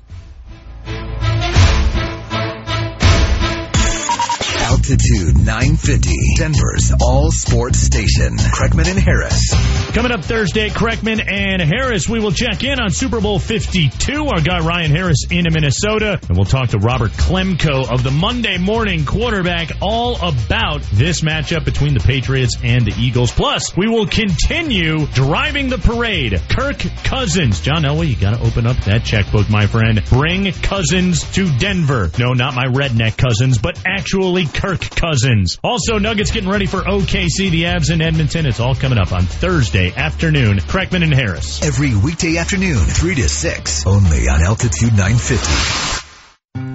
Altitude 4.83 5.37
950, 5.37 6.11
Denver's 6.39 6.93
all 7.01 7.31
sports 7.31 7.79
station. 7.79 8.37
Kreckman 8.37 8.89
and 8.89 8.99
Harris. 8.99 9.55
Coming 9.93 10.11
up 10.11 10.25
Thursday, 10.25 10.71
Kreckman 10.71 11.25
and 11.31 11.63
Harris, 11.63 12.09
we 12.09 12.19
will 12.19 12.33
check 12.33 12.65
in 12.65 12.81
on 12.81 12.91
Super 12.91 13.21
Bowl 13.21 13.39
52. 13.39 14.27
Our 14.27 14.41
guy 14.41 14.59
Ryan 14.59 14.91
Harris 14.91 15.27
in 15.31 15.47
Minnesota. 15.53 16.19
And 16.27 16.37
we'll 16.37 16.47
talk 16.47 16.71
to 16.71 16.79
Robert 16.79 17.13
Klemko 17.13 17.93
of 17.93 18.03
the 18.03 18.11
Monday 18.11 18.59
morning 18.59 19.05
quarterback 19.05 19.71
all 19.81 20.17
about 20.17 20.83
this 20.95 21.21
matchup 21.21 21.65
between 21.65 21.95
the 21.95 22.01
Patriots 22.01 22.57
and 22.65 22.85
the 22.85 22.95
Eagles. 22.99 23.31
Plus, 23.31 23.77
we 23.77 23.87
will 23.87 24.09
continue 24.09 25.07
driving 25.09 25.69
the 25.69 25.79
parade. 25.79 26.41
Kirk 26.51 26.79
Cousins. 27.05 27.61
John 27.61 27.85
Elway, 27.85 28.09
you 28.09 28.17
gotta 28.17 28.43
open 28.45 28.67
up 28.67 28.79
that 28.79 29.05
checkbook, 29.05 29.49
my 29.49 29.69
friend. 29.69 30.03
Bring 30.07 30.51
Cousins 30.51 31.23
to 31.35 31.57
Denver. 31.59 32.11
No, 32.19 32.33
not 32.33 32.55
my 32.55 32.65
redneck 32.65 33.17
cousins, 33.17 33.59
but 33.59 33.81
actually 33.87 34.47
Kirk 34.47 34.72
Cousins. 34.81 35.59
Also, 35.63 35.99
Nuggets 35.99 36.31
getting 36.31 36.49
ready 36.49 36.67
for 36.67 36.81
OKC, 36.81 37.51
the 37.51 37.65
Avs 37.65 37.91
in 37.91 38.01
Edmonton. 38.01 38.47
It's 38.47 38.61
all 38.61 38.75
coming 38.75 38.99
up 38.99 39.13
on 39.13 39.23
Thursday 39.23 39.93
afternoon. 39.93 40.59
Kreckman 40.59 41.03
and 41.03 41.15
Harris. 41.15 41.63
Every 41.63 41.95
weekday 41.95 42.37
afternoon, 42.37 42.77
3 42.77 43.15
to 43.17 43.29
6, 43.29 43.87
only 43.87 44.29
on 44.29 44.43
Altitude 44.43 44.93
950. 44.93 46.03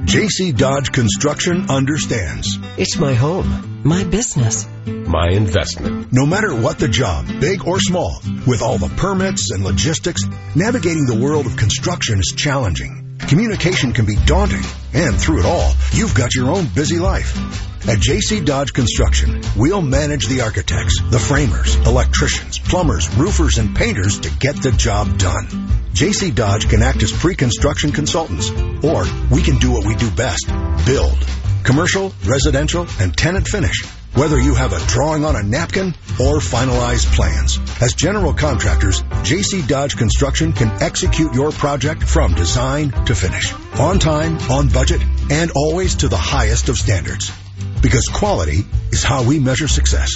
JC 0.08 0.56
Dodge 0.58 0.92
Construction 0.92 1.70
understands. 1.70 2.58
It's 2.78 2.98
my 2.98 3.14
home, 3.14 3.82
my 3.84 4.04
business, 4.06 4.68
my 4.86 5.30
investment. 5.30 6.12
No 6.14 6.26
matter 6.26 6.56
what 6.56 6.80
the 6.80 6.88
job, 6.88 7.28
big 7.42 7.68
or 7.68 7.80
small, 7.80 8.22
with 8.48 8.62
all 8.62 8.78
the 8.78 8.94
permits 8.96 9.52
and 9.52 9.64
logistics, 9.64 10.24
navigating 10.56 11.06
the 11.06 11.20
world 11.20 11.46
of 11.46 11.58
construction 11.58 12.20
is 12.20 12.34
challenging. 12.36 13.07
Communication 13.28 13.92
can 13.92 14.06
be 14.06 14.16
daunting, 14.26 14.64
and 14.94 15.20
through 15.20 15.42
it 15.42 15.46
all, 15.46 15.74
you've 15.92 16.16
got 16.16 16.34
your 16.34 16.50
own 16.50 16.66
busy 16.66 16.98
life. 16.98 17.36
At 17.86 18.00
JC 18.00 18.46
Dodge 18.46 18.72
Construction, 18.72 19.42
we'll 19.58 19.82
manage 19.82 20.28
the 20.28 20.42
architects, 20.42 21.02
the 21.10 21.20
framers, 21.20 21.76
electricians, 21.86 22.58
plumbers, 22.58 23.14
roofers, 23.16 23.58
and 23.58 23.76
painters 23.76 24.22
to 24.22 24.30
get 24.40 24.56
the 24.62 24.72
job 24.72 25.18
done. 25.18 25.46
JC 25.92 26.34
Dodge 26.34 26.70
can 26.70 26.82
act 26.82 27.04
as 27.04 27.12
pre-construction 27.12 27.92
consultants, 27.92 28.50
or 28.82 29.06
we 29.30 29.42
can 29.42 29.58
do 29.58 29.72
what 29.72 29.86
we 29.86 29.96
do 29.96 30.10
best, 30.12 30.48
build. 30.86 31.18
Commercial, 31.66 32.14
residential, 32.26 32.88
and 33.02 33.16
tenant 33.18 33.46
finish. 33.46 33.84
Whether 34.18 34.40
you 34.40 34.56
have 34.56 34.74
a 34.74 34.84
drawing 34.88 35.26
on 35.26 35.36
a 35.36 35.44
napkin 35.44 35.90
or 36.20 36.40
finalized 36.40 37.06
plans. 37.16 37.60
As 37.80 37.94
general 37.94 38.34
contractors, 38.34 39.04
JC 39.22 39.68
Dodge 39.68 39.96
Construction 39.96 40.54
can 40.54 40.72
execute 40.82 41.36
your 41.36 41.52
project 41.52 42.02
from 42.02 42.34
design 42.34 42.90
to 43.06 43.14
finish. 43.14 43.54
On 43.80 44.00
time, 44.00 44.40
on 44.50 44.70
budget, 44.70 45.04
and 45.30 45.52
always 45.56 45.94
to 45.98 46.08
the 46.08 46.18
highest 46.18 46.68
of 46.68 46.78
standards. 46.78 47.32
Because 47.80 48.08
quality 48.08 48.66
is 48.92 49.04
how 49.04 49.24
we 49.24 49.38
measure 49.38 49.68
success. 49.68 50.16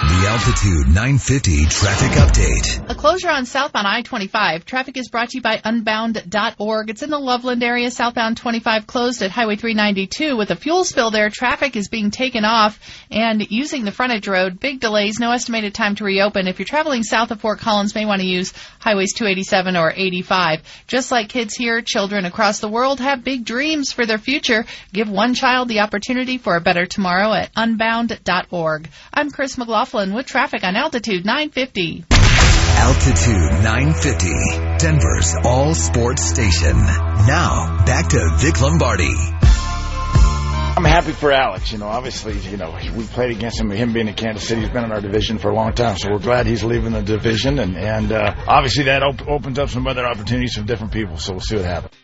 The 0.00 0.28
Altitude 0.28 0.86
950 0.94 1.64
traffic 1.66 2.12
update. 2.12 2.88
A 2.88 2.94
closure 2.94 3.30
on 3.30 3.44
southbound 3.44 3.88
I-25. 3.88 4.64
Traffic 4.64 4.96
is 4.96 5.08
brought 5.08 5.30
to 5.30 5.38
you 5.38 5.42
by 5.42 5.60
unbound.org. 5.64 6.88
It's 6.88 7.02
in 7.02 7.10
the 7.10 7.18
Loveland 7.18 7.64
area. 7.64 7.90
Southbound 7.90 8.36
25 8.36 8.86
closed 8.86 9.22
at 9.22 9.32
Highway 9.32 9.56
392 9.56 10.36
with 10.36 10.52
a 10.52 10.56
fuel 10.56 10.84
spill 10.84 11.10
there. 11.10 11.30
Traffic 11.30 11.74
is 11.74 11.88
being 11.88 12.12
taken 12.12 12.44
off 12.44 12.78
and 13.10 13.50
using 13.50 13.84
the 13.84 13.90
frontage 13.90 14.28
road. 14.28 14.60
Big 14.60 14.78
delays. 14.78 15.18
No 15.18 15.32
estimated 15.32 15.74
time 15.74 15.96
to 15.96 16.04
reopen. 16.04 16.46
If 16.46 16.60
you're 16.60 16.66
traveling 16.66 17.02
south 17.02 17.32
of 17.32 17.40
Fort 17.40 17.58
Collins, 17.58 17.96
may 17.96 18.06
want 18.06 18.20
to 18.20 18.26
use 18.28 18.52
highways 18.78 19.14
287 19.14 19.76
or 19.76 19.92
85. 19.96 20.62
Just 20.86 21.10
like 21.10 21.28
kids 21.28 21.56
here, 21.56 21.82
children 21.82 22.24
across 22.24 22.60
the 22.60 22.68
world 22.68 23.00
have 23.00 23.24
big 23.24 23.44
dreams 23.44 23.90
for 23.90 24.06
their 24.06 24.18
future. 24.18 24.64
Give 24.92 25.10
one 25.10 25.34
child 25.34 25.66
the 25.66 25.80
opportunity 25.80 26.38
for 26.38 26.54
a 26.54 26.60
better 26.60 26.86
tomorrow 26.86 27.32
at 27.32 27.50
unbound.org. 27.56 28.88
I'm 29.12 29.32
Chris 29.32 29.58
McLaughlin 29.58 29.87
with 29.94 30.26
traffic 30.26 30.64
on 30.64 30.76
Altitude 30.76 31.24
950. 31.24 32.04
Altitude 32.10 33.64
950, 33.64 34.78
Denver's 34.78 35.34
all 35.44 35.74
sports 35.74 36.28
station. 36.28 36.76
Now, 36.76 37.84
back 37.86 38.08
to 38.10 38.30
Vic 38.36 38.60
Lombardi. 38.60 39.14
I'm 40.76 40.84
happy 40.84 41.12
for 41.12 41.32
Alex. 41.32 41.72
You 41.72 41.78
know, 41.78 41.86
obviously, 41.86 42.38
you 42.38 42.56
know, 42.56 42.76
we 42.94 43.04
played 43.04 43.36
against 43.36 43.58
him. 43.60 43.70
Him 43.70 43.92
being 43.92 44.08
in 44.08 44.14
Kansas 44.14 44.46
City, 44.46 44.60
he's 44.60 44.70
been 44.70 44.84
in 44.84 44.92
our 44.92 45.00
division 45.00 45.38
for 45.38 45.50
a 45.50 45.54
long 45.54 45.72
time. 45.72 45.96
So 45.96 46.12
we're 46.12 46.18
glad 46.18 46.46
he's 46.46 46.62
leaving 46.62 46.92
the 46.92 47.02
division, 47.02 47.58
and 47.58 47.76
and 47.76 48.12
uh, 48.12 48.34
obviously 48.46 48.84
that 48.84 49.02
op- 49.02 49.26
opens 49.26 49.58
up 49.58 49.70
some 49.70 49.86
other 49.86 50.04
opportunities 50.06 50.54
for 50.54 50.62
different 50.62 50.92
people. 50.92 51.16
So 51.16 51.32
we'll 51.32 51.40
see 51.40 51.56
what 51.56 51.64
happens. 51.64 51.94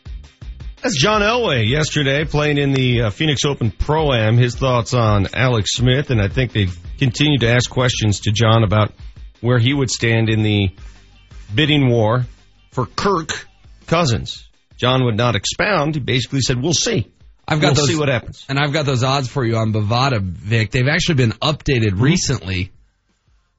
That's 0.85 1.01
John 1.01 1.23
Elway 1.23 1.67
yesterday 1.67 2.27
playing 2.27 2.59
in 2.59 2.75
the 2.75 3.05
uh, 3.05 3.11
Phoenix 3.11 3.47
Open 3.47 3.71
Pro 3.71 4.13
Am. 4.13 4.37
His 4.37 4.55
thoughts 4.55 4.93
on 4.93 5.29
Alex 5.33 5.71
Smith, 5.73 6.11
and 6.11 6.21
I 6.21 6.29
think 6.29 6.53
they've 6.53 6.79
continued 6.99 7.41
to 7.41 7.49
ask 7.49 7.71
questions 7.71 8.21
to 8.21 8.33
John 8.33 8.65
about 8.65 8.93
where 9.41 9.59
he 9.59 9.73
would 9.73 9.89
stand 9.89 10.29
in 10.29 10.43
the 10.43 10.73
bidding 11.55 11.89
war 11.89 12.27
for 12.73 12.85
Kirk 12.85 13.47
Cousins. 13.87 14.47
John 14.77 15.07
would 15.07 15.17
not 15.17 15.37
expound. 15.37 15.95
He 15.95 16.03
basically 16.03 16.41
said, 16.43 16.61
"We'll 16.61 16.75
see." 16.75 17.11
I've 17.49 17.63
got 17.63 17.69
we'll 17.69 17.77
those, 17.77 17.89
see 17.89 17.99
what 17.99 18.11
happens. 18.11 18.45
And 18.51 18.59
I've 18.59 18.75
got 18.75 18.85
those 18.85 19.03
odds 19.03 19.29
for 19.29 19.43
you 19.43 19.57
on 19.57 19.73
Bovada, 19.73 20.21
Vic. 20.21 20.71
They've 20.71 20.87
actually 20.87 21.15
been 21.15 21.33
updated 21.33 21.93
mm-hmm. 21.93 22.03
recently. 22.03 22.73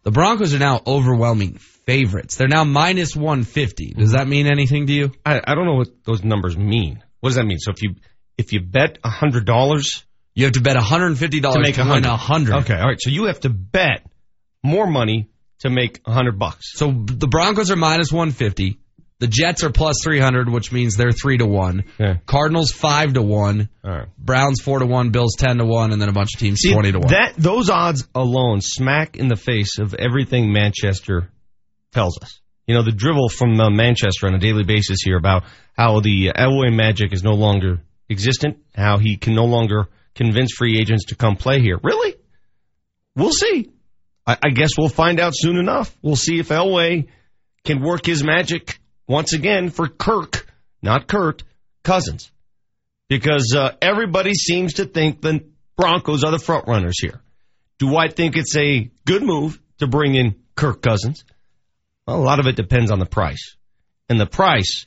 The 0.04 0.12
Broncos 0.12 0.54
are 0.54 0.60
now 0.60 0.80
overwhelming 0.86 1.56
favorites. 1.56 2.36
They're 2.36 2.48
now 2.48 2.66
minus 2.66 3.16
150. 3.16 3.96
Does 3.98 4.12
that 4.12 4.28
mean 4.28 4.46
anything 4.46 4.86
to 4.86 4.94
you? 4.94 5.12
I, 5.26 5.42
I 5.44 5.56
don't 5.56 5.66
know 5.66 5.74
what 5.74 5.88
those 6.04 6.24
numbers 6.24 6.56
mean. 6.56 7.02
What 7.26 7.30
does 7.30 7.38
that 7.38 7.46
mean? 7.48 7.58
So 7.58 7.72
if 7.72 7.82
you 7.82 7.96
if 8.38 8.54
you 8.54 8.60
bet 8.60 9.00
hundred 9.04 9.46
dollars, 9.46 10.06
you 10.36 10.44
have 10.44 10.54
to 10.54 10.62
bet 10.62 10.78
$150 10.78 11.18
to 11.18 11.60
make 11.60 11.76
a 11.76 11.84
hundred. 11.84 12.08
100. 12.08 12.56
Okay, 12.58 12.76
all 12.76 12.88
right. 12.88 13.02
So 13.02 13.10
you 13.10 13.24
have 13.24 13.40
to 13.40 13.50
bet 13.50 14.06
more 14.62 14.86
money 14.86 15.32
to 15.62 15.72
make 15.72 16.02
a 16.06 16.12
hundred 16.12 16.38
bucks. 16.38 16.74
So 16.74 16.92
the 16.92 17.26
Broncos 17.26 17.72
are 17.72 17.76
minus 17.76 18.12
150. 18.12 18.78
The 19.18 19.26
Jets 19.26 19.64
are 19.64 19.72
plus 19.72 19.96
300, 20.04 20.48
which 20.48 20.72
means 20.72 20.98
they're 20.98 21.12
3 21.12 21.40
to 21.40 21.48
1. 21.48 21.86
Cardinals 22.28 22.70
5 22.70 23.14
to 23.14 23.24
1. 23.24 23.70
Browns 24.20 24.62
4 24.62 24.80
to 24.80 24.86
1. 24.86 25.10
Bills 25.10 25.34
10 25.40 25.58
to 25.58 25.66
1. 25.66 25.94
And 25.94 26.00
then 26.00 26.10
a 26.10 26.14
bunch 26.14 26.36
of 26.36 26.40
teams 26.40 26.60
See, 26.60 26.74
20 26.74 26.92
to 26.92 27.00
1. 27.00 27.08
That 27.08 27.34
those 27.38 27.72
odds 27.72 28.08
alone 28.14 28.62
smack 28.62 29.18
in 29.18 29.30
the 29.30 29.36
face 29.36 29.80
of 29.80 29.96
everything 29.96 30.54
Manchester 30.54 31.32
tells 31.92 32.20
us. 32.22 32.40
You 32.68 32.76
know, 32.76 32.84
the 32.84 32.92
drivel 32.92 33.30
from 33.30 33.60
uh, 33.60 33.70
Manchester 33.70 34.28
on 34.28 34.34
a 34.34 34.40
daily 34.40 34.64
basis 34.64 35.00
here 35.04 35.18
about 35.18 35.44
how 35.78 36.00
the 36.00 36.32
Elway 36.36 36.74
magic 36.74 37.14
is 37.14 37.24
no 37.24 37.34
longer 37.34 37.82
existent, 38.10 38.58
how 38.74 38.98
he 38.98 39.18
can 39.18 39.36
no 39.36 39.46
longer 39.46 39.88
convince 40.16 40.54
free 40.54 40.80
agents 40.80 41.06
to 41.06 41.16
come 41.16 41.36
play 41.36 41.60
here. 41.62 41.78
Really? 41.84 42.16
We'll 43.16 43.32
see. 43.32 43.72
I, 44.26 44.38
I 44.44 44.50
guess 44.50 44.72
we'll 44.78 44.90
find 44.90 45.20
out 45.20 45.34
soon 45.36 45.58
enough. 45.58 45.96
We'll 46.02 46.16
see 46.16 46.40
if 46.40 46.50
Elway 46.50 47.08
can 47.64 47.82
work 47.82 48.06
his 48.06 48.24
magic 48.24 48.80
once 49.08 49.34
again 49.34 49.70
for 49.70 49.88
Kirk, 49.88 50.48
not 50.82 51.08
Kurt, 51.08 51.44
Cousins. 51.84 52.32
Because 53.08 53.54
uh, 53.56 53.76
everybody 53.82 54.34
seems 54.34 54.76
to 54.76 54.86
think 54.86 55.22
the 55.22 55.46
Broncos 55.78 56.24
are 56.24 56.32
the 56.32 56.40
front 56.40 56.68
runners 56.68 57.00
here. 57.00 57.22
Do 57.78 57.96
I 57.98 58.08
think 58.08 58.38
it's 58.38 58.56
a 58.56 58.90
good 59.06 59.22
move 59.22 59.60
to 59.80 59.88
bring 59.88 60.16
in 60.16 60.36
Kirk 60.56 60.82
Cousins? 60.82 61.24
Well, 62.08 62.18
a 62.18 62.24
lot 62.24 62.40
of 62.40 62.48
it 62.48 62.56
depends 62.56 62.92
on 62.92 63.00
the 63.00 63.06
price. 63.06 63.56
And 64.10 64.20
the 64.20 64.28
price, 64.28 64.86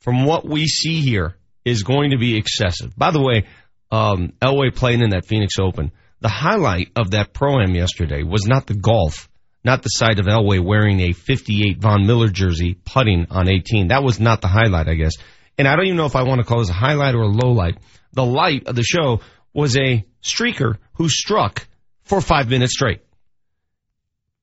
from 0.00 0.24
what 0.24 0.46
we 0.46 0.66
see 0.66 1.00
here, 1.00 1.36
is 1.64 1.82
going 1.82 2.10
to 2.10 2.18
be 2.18 2.36
excessive. 2.36 2.96
By 2.96 3.10
the 3.10 3.22
way, 3.22 3.46
um, 3.90 4.32
Elway 4.40 4.74
playing 4.74 5.02
in 5.02 5.10
that 5.10 5.26
Phoenix 5.26 5.54
Open, 5.60 5.92
the 6.20 6.28
highlight 6.28 6.90
of 6.96 7.12
that 7.12 7.32
pro-am 7.32 7.74
yesterday 7.74 8.22
was 8.22 8.46
not 8.46 8.66
the 8.66 8.74
golf, 8.74 9.28
not 9.64 9.82
the 9.82 9.88
sight 9.88 10.18
of 10.18 10.26
Elway 10.26 10.64
wearing 10.64 11.00
a 11.00 11.12
58 11.12 11.78
Von 11.78 12.06
Miller 12.06 12.28
jersey 12.28 12.74
putting 12.74 13.26
on 13.30 13.48
18. 13.48 13.88
That 13.88 14.04
was 14.04 14.20
not 14.20 14.40
the 14.40 14.48
highlight, 14.48 14.88
I 14.88 14.94
guess. 14.94 15.14
And 15.58 15.66
I 15.68 15.76
don't 15.76 15.86
even 15.86 15.96
know 15.96 16.06
if 16.06 16.16
I 16.16 16.22
want 16.22 16.40
to 16.40 16.46
call 16.46 16.60
this 16.60 16.70
a 16.70 16.74
highlight 16.74 17.14
or 17.14 17.22
a 17.22 17.28
low 17.28 17.52
light. 17.52 17.78
The 18.12 18.24
light 18.24 18.66
of 18.66 18.76
the 18.76 18.84
show 18.84 19.20
was 19.52 19.76
a 19.76 20.04
streaker 20.22 20.78
who 20.94 21.08
struck 21.08 21.66
for 22.04 22.20
five 22.20 22.48
minutes 22.48 22.74
straight. 22.74 23.00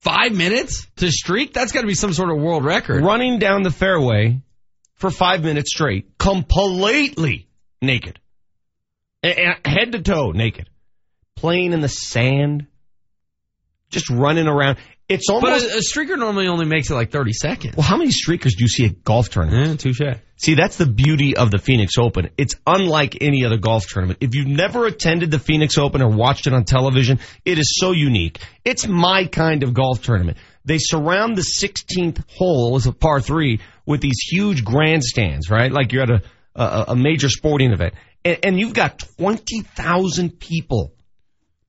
Five 0.02 0.34
minutes 0.34 0.88
to 0.98 1.12
streak? 1.12 1.54
That's 1.54 1.72
got 1.72 1.82
to 1.82 1.88
be 1.88 1.94
some 1.94 2.14
sort 2.14 2.30
of 2.30 2.38
world 2.38 2.64
record. 2.64 3.04
Running 3.04 3.40
down 3.40 3.64
the 3.64 3.72
fairway 3.72 4.42
for 4.96 5.10
five 5.10 5.44
minutes 5.44 5.72
straight, 5.74 6.18
completely 6.18 7.48
naked. 7.82 8.20
A- 9.24 9.46
a- 9.66 9.70
head 9.70 9.92
to 9.92 10.02
toe 10.02 10.32
naked. 10.32 10.70
Playing 11.36 11.74
in 11.74 11.82
the 11.82 11.90
sand. 11.90 12.68
Just 13.90 14.10
running 14.10 14.48
around. 14.48 14.78
It's 15.10 15.26
But 15.28 15.34
almost. 15.44 15.66
a, 15.66 15.78
a 15.78 15.82
streaker 15.82 16.18
normally 16.20 16.48
only 16.48 16.66
makes 16.68 16.92
it 16.92 16.94
like 16.94 17.12
30 17.12 17.34
seconds. 17.34 17.76
well, 17.76 17.86
how 17.86 17.98
many 17.98 18.12
streakers 18.12 18.52
do 18.52 18.60
you 18.64 18.68
see 18.68 18.86
at 18.86 19.04
golf 19.04 19.30
tournaments? 19.32 19.84
Yeah, 19.84 19.92
touche. 20.12 20.18
See, 20.38 20.54
that's 20.54 20.78
the 20.78 20.86
beauty 20.86 21.36
of 21.36 21.50
the 21.52 21.58
Phoenix 21.58 21.94
Open. 22.00 22.30
It's 22.38 22.54
unlike 22.68 23.18
any 23.20 23.44
other 23.44 23.58
golf 23.58 23.88
tournament. 23.88 24.20
If 24.22 24.36
you've 24.36 24.48
never 24.48 24.86
attended 24.86 25.32
the 25.32 25.40
Phoenix 25.40 25.78
Open 25.78 26.02
or 26.04 26.10
watched 26.10 26.46
it 26.48 26.54
on 26.54 26.64
television, 26.64 27.20
it 27.44 27.58
is 27.58 27.76
so 27.78 27.92
unique. 27.92 28.40
It's 28.64 28.88
my 28.88 29.26
kind 29.26 29.64
of 29.64 29.74
golf 29.74 30.02
tournament. 30.04 30.38
They 30.64 30.78
surround 30.78 31.36
the 31.36 31.42
16th 31.60 32.24
hole 32.38 32.76
as 32.76 32.86
a 32.86 32.92
par 32.94 33.20
three 33.20 33.60
with 33.88 34.02
these 34.02 34.20
huge 34.32 34.64
grandstands, 34.64 35.50
right? 35.50 35.72
Like 35.72 35.92
you're 35.92 36.04
at 36.04 36.12
a, 36.12 36.22
a, 36.56 36.86
a 36.90 36.96
major 36.96 37.30
sporting 37.30 37.72
event. 37.74 37.96
And, 38.24 38.38
and 38.44 38.60
you've 38.60 38.74
got 38.76 39.00
20,000 39.18 40.40
people 40.40 40.94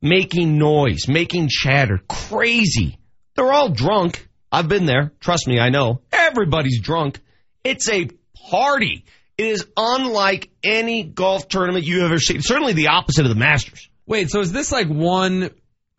making 0.03 0.59
noise, 0.59 1.09
making 1.09 1.48
chatter, 1.50 2.00
crazy. 2.09 2.98
They're 3.40 3.55
all 3.55 3.70
drunk. 3.70 4.29
I've 4.53 4.68
been 4.68 4.85
there. 4.85 5.12
Trust 5.18 5.48
me, 5.48 5.59
I 5.59 5.70
know. 5.70 6.03
Everybody's 6.12 6.79
drunk. 6.83 7.20
It's 7.64 7.88
a 7.88 8.11
party. 8.50 9.07
It 9.38 9.46
is 9.46 9.66
unlike 9.79 10.50
any 10.62 11.05
golf 11.05 11.48
tournament 11.48 11.87
you've 11.87 12.03
ever 12.03 12.18
seen. 12.18 12.42
Certainly 12.42 12.74
the 12.74 12.88
opposite 12.88 13.24
of 13.24 13.31
the 13.31 13.38
Masters. 13.40 13.88
Wait, 14.05 14.29
so 14.29 14.40
is 14.40 14.53
this 14.53 14.70
like 14.70 14.88
one 14.88 15.48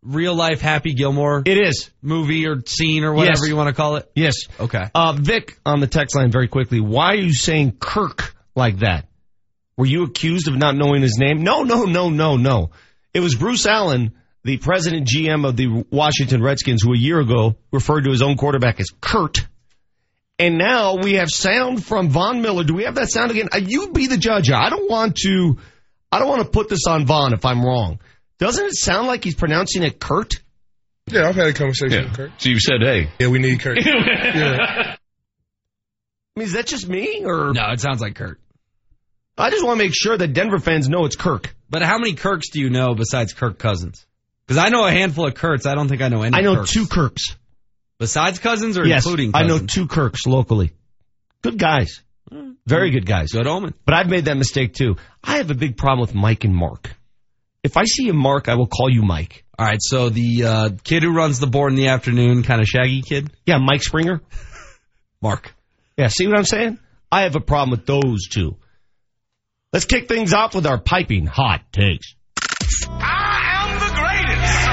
real 0.04 0.36
life 0.36 0.62
Happy 0.62 0.94
Gilmore 0.94 1.42
It 1.44 1.58
is. 1.58 1.90
movie 2.04 2.46
or 2.46 2.62
scene 2.64 3.04
or 3.04 3.12
whatever 3.14 3.40
Yes. 3.40 3.50
you 3.50 3.56
want 3.56 3.70
to 3.70 3.74
call 3.74 3.96
it? 3.96 4.12
Yes. 4.14 4.36
Okay. 4.60 4.92
Uh, 4.94 5.14
Vic 5.14 5.58
on 5.66 5.80
the 5.80 5.88
text 5.88 6.16
line 6.16 6.32
very 6.32 6.48
quickly. 6.48 6.80
Why 6.80 7.14
are 7.14 7.16
you 7.16 7.34
saying 7.34 7.78
Kirk 7.80 8.36
like 8.56 8.82
that? 8.82 9.08
Were 9.78 9.88
you 9.88 10.04
accused 10.04 10.48
of 10.48 10.56
not 10.56 10.76
knowing 10.76 11.02
his 11.02 11.18
name? 11.20 11.42
No, 11.42 11.64
no, 11.64 11.86
no, 11.86 12.12
no, 12.12 12.38
no. 12.38 12.70
It 13.16 13.22
was 13.22 13.34
Bruce 13.34 13.66
Allen, 13.66 14.12
the 14.44 14.58
president 14.58 15.08
GM 15.08 15.48
of 15.48 15.56
the 15.56 15.86
Washington 15.92 16.42
Redskins, 16.42 16.82
who 16.84 16.94
a 16.94 16.98
year 16.98 17.20
ago 17.20 17.56
referred 17.72 18.06
to 18.06 18.12
his 18.12 18.22
own 18.22 18.38
quarterback 18.38 18.80
as 18.80 18.88
Kurt. 19.00 19.46
And 20.40 20.58
now 20.58 20.96
we 20.96 21.14
have 21.14 21.30
sound 21.30 21.86
from 21.86 22.10
Von 22.10 22.42
Miller. 22.42 22.64
Do 22.64 22.74
we 22.74 22.86
have 22.86 22.96
that 22.96 23.12
sound 23.12 23.30
again? 23.30 23.50
Uh, 23.54 23.60
you 23.60 23.92
be 23.92 24.08
the 24.08 24.18
judge. 24.18 24.50
I 24.50 24.70
don't 24.70 24.90
want 24.90 25.16
to, 25.18 25.60
I 26.12 26.18
don't 26.18 26.28
want 26.28 26.42
to 26.42 26.50
put 26.50 26.68
this 26.68 26.88
on 26.88 27.06
Von 27.06 27.34
if 27.34 27.46
I'm 27.46 27.64
wrong. 27.64 28.00
Doesn't 28.40 28.66
it 28.66 28.76
sound 28.76 29.08
like 29.08 29.24
he's 29.24 29.36
pronouncing 29.36 29.84
it 29.84 30.00
Kurt? 30.00 30.42
Yeah, 31.06 31.28
I've 31.28 31.36
had 31.36 31.48
a 31.48 31.54
conversation 31.54 32.06
with 32.06 32.14
Kurt. 32.16 32.32
So 32.40 32.50
you 32.50 32.60
said, 32.60 32.82
hey. 32.82 33.10
Yeah, 33.20 33.28
we 33.28 33.38
need 33.38 33.60
Kurt. 33.60 33.78
yeah. 33.86 34.96
I 36.36 36.40
mean, 36.40 36.48
is 36.48 36.54
that 36.54 36.66
just 36.66 36.88
me 36.88 37.24
or? 37.24 37.54
No, 37.54 37.72
it 37.72 37.80
sounds 37.80 38.02
like 38.02 38.16
Kurt. 38.16 38.40
I 39.38 39.50
just 39.50 39.64
want 39.64 39.80
to 39.80 39.86
make 39.86 39.94
sure 39.94 40.18
that 40.18 40.34
Denver 40.34 40.60
fans 40.60 40.90
know 40.90 41.06
it's 41.06 41.16
Kirk. 41.16 41.56
But 41.70 41.82
how 41.82 41.98
many 41.98 42.14
Kirks 42.14 42.50
do 42.50 42.60
you 42.60 42.70
know 42.70 42.96
besides 42.96 43.34
Kirk 43.34 43.58
Cousins? 43.58 44.06
Because 44.52 44.66
I 44.66 44.68
know 44.68 44.86
a 44.86 44.92
handful 44.92 45.28
of 45.28 45.34
Kurts. 45.34 45.66
I 45.66 45.76
don't 45.76 45.88
think 45.88 46.02
I 46.02 46.10
know 46.10 46.24
any. 46.24 46.36
I 46.36 46.42
know 46.42 46.58
Kirks. 46.58 46.74
two 46.74 46.86
Kirks. 46.86 47.38
besides 48.00 48.38
Cousins 48.38 48.78
or 48.78 48.86
yes, 48.86 49.06
including. 49.06 49.32
I 49.34 49.44
know 49.44 49.60
two 49.60 49.88
Kirks 49.88 50.26
locally. 50.26 50.74
Good 51.42 51.58
guys. 51.58 52.02
Very 52.68 52.92
good 52.92 53.06
guys. 53.06 53.30
Good 53.32 53.48
omen. 53.48 53.74
But 53.86 53.94
I've 53.96 54.10
made 54.10 54.26
that 54.26 54.36
mistake 54.36 54.74
too. 54.74 54.98
I 55.24 55.38
have 55.38 55.52
a 55.52 55.54
big 55.54 55.78
problem 55.78 56.02
with 56.02 56.14
Mike 56.14 56.44
and 56.44 56.54
Mark. 56.54 56.94
If 57.64 57.78
I 57.78 57.86
see 57.86 58.10
a 58.10 58.14
Mark, 58.14 58.50
I 58.50 58.56
will 58.56 58.68
call 58.68 58.90
you 58.90 59.04
Mike. 59.04 59.46
All 59.58 59.66
right, 59.66 59.80
so 59.80 60.10
the 60.10 60.44
uh, 60.44 60.70
kid 60.84 61.04
who 61.04 61.14
runs 61.14 61.40
the 61.40 61.48
board 61.48 61.72
in 61.72 61.78
the 61.78 61.88
afternoon, 61.88 62.44
kind 62.44 62.60
of 62.60 62.68
shaggy 62.68 63.04
kid, 63.04 63.32
Yeah, 63.46 63.58
Mike 63.58 63.84
Springer. 63.84 64.20
Mark. 65.22 65.56
Yeah, 65.96 66.08
see 66.08 66.28
what 66.28 66.38
I'm 66.38 66.44
saying? 66.44 66.78
I 67.10 67.22
have 67.22 67.38
a 67.38 67.42
problem 67.42 67.70
with 67.72 67.86
those 67.86 68.28
two. 68.28 68.58
Let's 69.72 69.86
kick 69.86 70.10
things 70.10 70.34
off 70.34 70.54
with 70.56 70.66
our 70.66 70.78
piping 70.78 71.26
hot 71.26 71.62
takes. 71.72 72.16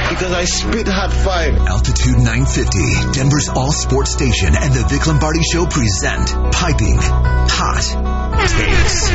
Because 0.09 0.33
I 0.33 0.45
spit 0.45 0.89
hot 0.89 1.13
five. 1.13 1.55
Altitude 1.57 2.17
950, 2.17 3.13
Denver's 3.13 3.49
all 3.49 3.73
sports 3.73 4.11
station, 4.13 4.55
and 4.57 4.75
the 4.75 4.85
Vic 4.89 5.07
Lombardi 5.07 5.43
Show 5.43 5.67
present 5.67 6.29
Piping 6.53 6.99
Hot 6.99 7.85
Takes. 8.49 9.11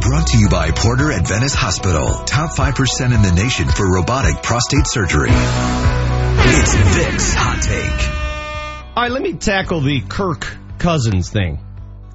Brought 0.00 0.26
to 0.28 0.38
you 0.38 0.48
by 0.48 0.70
Porter 0.70 1.12
Adventist 1.12 1.56
Hospital. 1.56 2.24
Top 2.24 2.50
5% 2.52 3.14
in 3.14 3.22
the 3.22 3.32
nation 3.32 3.68
for 3.68 3.90
robotic 3.90 4.42
prostate 4.42 4.86
surgery. 4.86 5.30
It's 5.30 6.74
Vic's 6.74 7.34
Hot 7.34 7.62
Take. 7.62 8.96
All 8.96 9.02
right, 9.02 9.12
let 9.12 9.22
me 9.22 9.34
tackle 9.34 9.80
the 9.80 10.00
Kirk 10.00 10.46
Cousins 10.78 11.30
thing. 11.30 11.58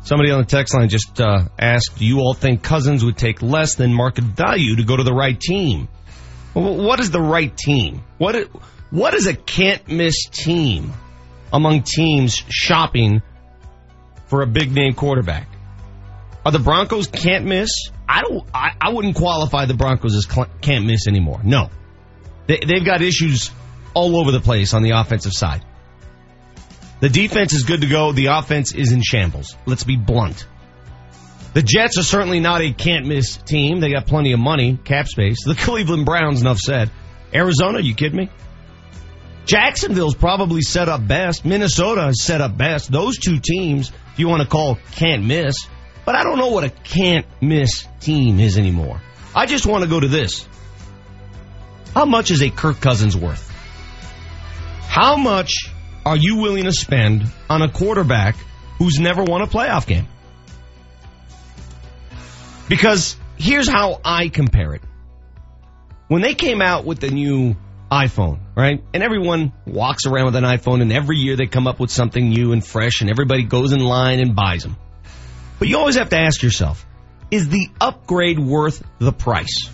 Somebody 0.04 0.32
on 0.32 0.40
the 0.40 0.46
text 0.46 0.74
line 0.74 0.90
just 0.90 1.22
uh, 1.22 1.46
asked, 1.58 1.98
do 1.98 2.06
you 2.06 2.20
all 2.20 2.34
think 2.34 2.62
Cousins 2.62 3.06
would 3.06 3.18
take 3.18 3.42
less 3.42 3.76
than 3.76 3.94
market 3.94 4.24
value 4.24 4.76
to 4.76 4.84
go 4.84 4.98
to 4.98 5.04
the 5.04 5.14
right 5.14 5.40
team? 5.40 5.88
What 6.54 7.00
is 7.00 7.12
the 7.12 7.22
right 7.22 7.56
team? 7.56 8.04
What 8.18 8.36
what 8.92 9.14
is 9.14 9.26
a 9.28 9.34
can't 9.34 9.88
miss 9.88 10.26
team 10.30 10.94
among 11.52 11.84
teams 11.84 12.36
shopping 12.50 13.22
for 14.28 14.44
a 14.44 14.48
big 14.48 14.72
name 14.72 14.94
quarterback? 14.94 15.48
Are 16.46 16.52
the 16.52 16.60
Broncos 16.60 17.08
can't 17.08 17.46
miss? 17.46 17.72
I 18.08 18.22
don't. 18.22 18.46
I, 18.54 18.72
I 18.80 18.94
wouldn't 18.94 19.16
qualify 19.16 19.66
the 19.66 19.74
Broncos 19.74 20.16
as 20.16 20.26
cl- 20.30 20.50
can't 20.62 20.86
miss 20.86 21.08
anymore. 21.08 21.42
No, 21.44 21.70
they, 22.48 22.60
they've 22.60 22.86
got 22.86 23.02
issues 23.02 23.50
all 23.94 24.20
over 24.20 24.32
the 24.32 24.42
place 24.42 24.74
on 24.74 24.84
the 24.84 24.92
offensive 24.92 25.34
side. 25.34 25.66
The 27.00 27.10
defense 27.10 27.54
is 27.54 27.64
good 27.64 27.82
to 27.82 27.88
go. 27.88 28.12
The 28.12 28.28
offense 28.28 28.74
is 28.74 28.92
in 28.92 29.02
shambles. 29.02 29.56
Let's 29.66 29.84
be 29.84 29.98
blunt. 29.98 30.48
The 31.54 31.62
Jets 31.62 32.00
are 32.00 32.04
certainly 32.04 32.40
not 32.40 32.62
a 32.62 32.74
can't 32.74 33.06
miss 33.06 33.38
team. 33.38 33.80
They 33.80 33.92
got 33.92 34.08
plenty 34.08 34.34
of 34.34 34.40
money, 34.40 34.78
cap 34.84 35.08
space. 35.08 35.44
The 35.46 35.56
Cleveland 35.58 36.06
Browns, 36.06 36.42
enough 36.42 36.58
said. 36.58 36.90
Arizona, 37.34 37.80
you 37.80 37.94
kidding 37.94 38.18
me? 38.18 38.30
Jacksonville's 39.46 40.16
probably 40.16 40.62
set 40.62 40.90
up 40.90 41.06
best. 41.06 41.46
Minnesota 41.46 42.08
is 42.08 42.24
set 42.24 42.42
up 42.42 42.58
best. 42.58 42.92
Those 42.92 43.18
two 43.18 43.40
teams, 43.40 43.92
if 44.14 44.20
you 44.20 44.28
want 44.28 44.42
to 44.42 44.48
call 44.48 44.78
can't 44.94 45.26
miss. 45.26 45.56
But 46.06 46.16
I 46.16 46.24
don't 46.24 46.38
know 46.38 46.50
what 46.50 46.64
a 46.64 46.70
can't 46.70 47.26
miss 47.42 47.88
team 48.00 48.40
is 48.40 48.58
anymore. 48.58 49.02
I 49.36 49.46
just 49.46 49.66
want 49.66 49.84
to 49.84 49.90
go 49.90 50.00
to 50.00 50.08
this. 50.08 50.48
How 51.94 52.06
much 52.06 52.32
is 52.32 52.42
a 52.42 52.50
Kirk 52.50 52.82
Cousins 52.82 53.16
worth? 53.16 53.50
How 54.88 55.18
much 55.18 55.54
are 56.06 56.18
you 56.18 56.38
willing 56.38 56.64
to 56.64 56.72
spend 56.72 57.26
on 57.50 57.62
a 57.62 57.70
quarterback 57.70 58.36
who's 58.80 59.00
never 59.00 59.24
won 59.24 59.42
a 59.42 59.48
playoff 59.48 59.86
game? 59.86 60.08
Because 62.70 63.18
here's 63.38 63.68
how 63.68 64.00
I 64.04 64.30
compare 64.30 64.74
it. 64.74 64.82
When 66.08 66.22
they 66.22 66.34
came 66.34 66.62
out 66.62 66.86
with 66.86 67.00
the 67.00 67.10
new 67.10 67.56
iPhone, 67.92 68.40
right? 68.56 68.84
And 68.94 69.04
everyone 69.04 69.54
walks 69.66 70.06
around 70.06 70.26
with 70.26 70.36
an 70.36 70.44
iPhone 70.44 70.82
and 70.82 70.92
every 70.92 71.18
year 71.18 71.36
they 71.36 71.46
come 71.46 71.68
up 71.68 71.80
with 71.80 71.92
something 71.92 72.30
new 72.30 72.52
and 72.52 72.66
fresh 72.66 73.02
and 73.02 73.10
everybody 73.10 73.44
goes 73.44 73.72
in 73.72 73.80
line 73.80 74.20
and 74.20 74.36
buys 74.36 74.64
them. 74.64 74.76
But 75.60 75.68
you 75.68 75.78
always 75.78 75.96
have 75.96 76.10
to 76.10 76.18
ask 76.18 76.42
yourself, 76.42 76.86
is 77.30 77.50
the 77.50 77.68
upgrade 77.80 78.40
worth 78.40 78.84
the 79.00 79.12
price? 79.12 79.68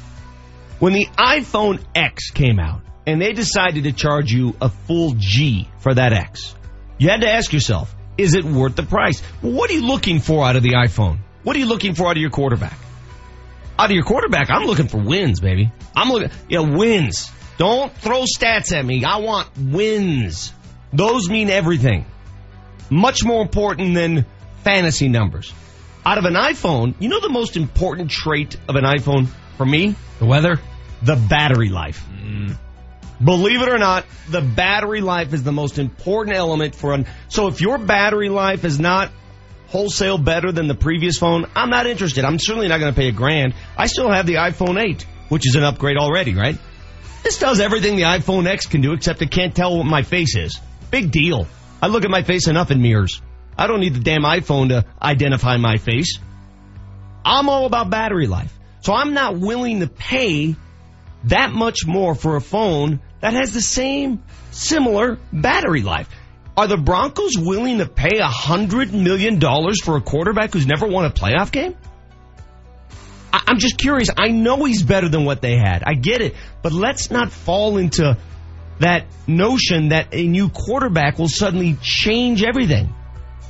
When 0.79 0.93
the 0.93 1.07
iPhone 1.17 1.83
X 1.95 2.29
came 2.31 2.59
out 2.59 2.81
and 3.05 3.21
they 3.21 3.33
decided 3.33 3.85
to 3.85 3.91
charge 3.91 4.31
you 4.31 4.55
a 4.61 4.69
full 4.69 5.15
G 5.17 5.69
for 5.79 5.93
that 5.93 6.13
X, 6.13 6.55
you 6.97 7.09
had 7.09 7.21
to 7.21 7.29
ask 7.29 7.53
yourself, 7.53 7.95
is 8.17 8.35
it 8.35 8.43
worth 8.43 8.75
the 8.75 8.83
price? 8.83 9.21
What 9.41 9.69
are 9.69 9.73
you 9.73 9.85
looking 9.85 10.19
for 10.19 10.45
out 10.45 10.57
of 10.57 10.63
the 10.63 10.73
iPhone? 10.73 11.19
What 11.43 11.55
are 11.55 11.59
you 11.59 11.65
looking 11.65 11.95
for 11.95 12.07
out 12.07 12.17
of 12.17 12.21
your 12.21 12.31
quarterback? 12.31 12.77
Out 13.77 13.85
of 13.85 13.91
your 13.91 14.03
quarterback, 14.03 14.49
I'm 14.49 14.65
looking 14.65 14.87
for 14.87 14.97
wins, 14.97 15.39
baby. 15.39 15.71
I'm 15.95 16.09
looking, 16.09 16.31
yeah, 16.49 16.59
wins. 16.59 17.31
Don't 17.57 17.93
throw 17.93 18.23
stats 18.23 18.73
at 18.73 18.85
me. 18.85 19.03
I 19.05 19.17
want 19.17 19.49
wins. 19.57 20.53
Those 20.91 21.29
mean 21.29 21.49
everything. 21.49 22.05
Much 22.89 23.23
more 23.23 23.41
important 23.41 23.95
than 23.95 24.25
fantasy 24.63 25.07
numbers. 25.07 25.53
Out 26.05 26.17
of 26.17 26.25
an 26.25 26.33
iPhone, 26.33 26.95
you 26.99 27.09
know 27.09 27.19
the 27.19 27.29
most 27.29 27.55
important 27.55 28.09
trait 28.09 28.57
of 28.67 28.75
an 28.75 28.83
iPhone 28.83 29.27
for 29.57 29.65
me? 29.65 29.95
The 30.19 30.25
weather? 30.25 30.59
The 31.01 31.15
battery 31.15 31.69
life. 31.69 32.05
Mm. 32.09 32.57
Believe 33.23 33.61
it 33.61 33.69
or 33.69 33.77
not, 33.77 34.05
the 34.29 34.41
battery 34.41 35.01
life 35.01 35.33
is 35.33 35.43
the 35.43 35.51
most 35.51 35.77
important 35.77 36.35
element 36.35 36.73
for 36.73 36.93
an. 36.93 37.05
So 37.27 37.47
if 37.47 37.59
your 37.59 37.77
battery 37.77 38.29
life 38.29 38.63
is 38.63 38.79
not 38.79 39.11
wholesale 39.69 40.17
better 40.17 40.51
than 40.51 40.67
the 40.67 40.75
previous 40.75 41.17
phone, 41.17 41.45
I'm 41.55 41.69
not 41.69 41.87
interested. 41.87 42.25
I'm 42.25 42.39
certainly 42.39 42.67
not 42.67 42.79
going 42.79 42.93
to 42.93 42.99
pay 42.99 43.07
a 43.07 43.11
grand. 43.11 43.53
I 43.77 43.87
still 43.87 44.11
have 44.11 44.25
the 44.25 44.35
iPhone 44.35 44.81
8, 44.81 45.05
which 45.29 45.47
is 45.47 45.55
an 45.55 45.63
upgrade 45.63 45.97
already, 45.97 46.35
right? 46.35 46.57
This 47.23 47.37
does 47.37 47.59
everything 47.59 47.95
the 47.95 48.03
iPhone 48.03 48.47
X 48.47 48.65
can 48.65 48.81
do, 48.81 48.93
except 48.93 49.21
it 49.21 49.31
can't 49.31 49.55
tell 49.55 49.77
what 49.77 49.85
my 49.85 50.01
face 50.03 50.35
is. 50.35 50.59
Big 50.89 51.11
deal. 51.11 51.47
I 51.81 51.87
look 51.87 52.03
at 52.03 52.09
my 52.09 52.23
face 52.23 52.47
enough 52.47 52.71
in 52.71 52.81
mirrors. 52.81 53.21
I 53.57 53.67
don't 53.67 53.81
need 53.81 53.93
the 53.93 53.99
damn 53.99 54.23
iPhone 54.23 54.69
to 54.69 54.85
identify 55.01 55.57
my 55.57 55.77
face. 55.77 56.17
I'm 57.23 57.49
all 57.49 57.65
about 57.65 57.89
battery 57.89 58.27
life. 58.27 58.57
So 58.81 58.93
I'm 58.93 59.13
not 59.13 59.37
willing 59.37 59.81
to 59.81 59.87
pay 59.87 60.55
that 61.25 61.51
much 61.51 61.85
more 61.85 62.15
for 62.15 62.37
a 62.37 62.41
phone 62.41 63.01
that 63.19 63.33
has 63.33 63.53
the 63.53 63.61
same 63.61 64.23
similar 64.51 65.19
battery 65.31 65.81
life. 65.81 66.09
Are 66.59 66.67
the 66.67 66.75
Broncos 66.75 67.37
willing 67.37 67.77
to 67.77 67.85
pay 67.85 68.17
a 68.19 68.27
hundred 68.27 68.93
million 68.93 69.39
dollars 69.39 69.81
for 69.81 69.95
a 69.95 70.01
quarterback 70.01 70.51
who's 70.51 70.67
never 70.67 70.87
won 70.87 71.05
a 71.05 71.09
playoff 71.09 71.53
game? 71.53 71.73
I- 73.31 73.43
I'm 73.47 73.59
just 73.59 73.77
curious. 73.77 74.09
I 74.17 74.27
know 74.27 74.65
he's 74.65 74.83
better 74.83 75.07
than 75.07 75.23
what 75.23 75.41
they 75.41 75.55
had. 75.55 75.83
I 75.85 75.93
get 75.93 76.19
it. 76.19 76.35
But 76.61 76.73
let's 76.73 77.11
not 77.11 77.31
fall 77.31 77.77
into 77.77 78.17
that 78.79 79.05
notion 79.25 79.89
that 79.89 80.07
a 80.11 80.27
new 80.27 80.49
quarterback 80.49 81.17
will 81.17 81.29
suddenly 81.29 81.77
change 81.81 82.43
everything. 82.43 82.93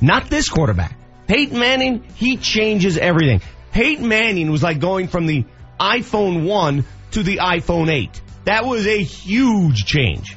Not 0.00 0.30
this 0.30 0.48
quarterback. 0.48 0.96
Peyton 1.26 1.58
Manning, 1.58 2.04
he 2.14 2.36
changes 2.36 2.96
everything. 2.96 3.40
Peyton 3.72 4.06
Manning 4.06 4.52
was 4.52 4.62
like 4.62 4.78
going 4.78 5.08
from 5.08 5.26
the 5.26 5.46
iPhone 5.80 6.44
1 6.46 6.84
to 7.10 7.24
the 7.24 7.38
iPhone 7.38 7.90
8. 7.90 8.22
That 8.44 8.66
was 8.66 8.86
a 8.86 9.02
huge 9.02 9.84
change. 9.84 10.36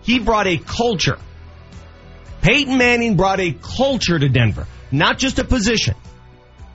He 0.00 0.20
brought 0.20 0.46
a 0.46 0.56
culture. 0.56 1.18
Peyton 2.44 2.76
Manning 2.76 3.16
brought 3.16 3.40
a 3.40 3.52
culture 3.52 4.18
to 4.18 4.28
Denver, 4.28 4.66
not 4.92 5.16
just 5.16 5.38
a 5.38 5.44
position. 5.44 5.94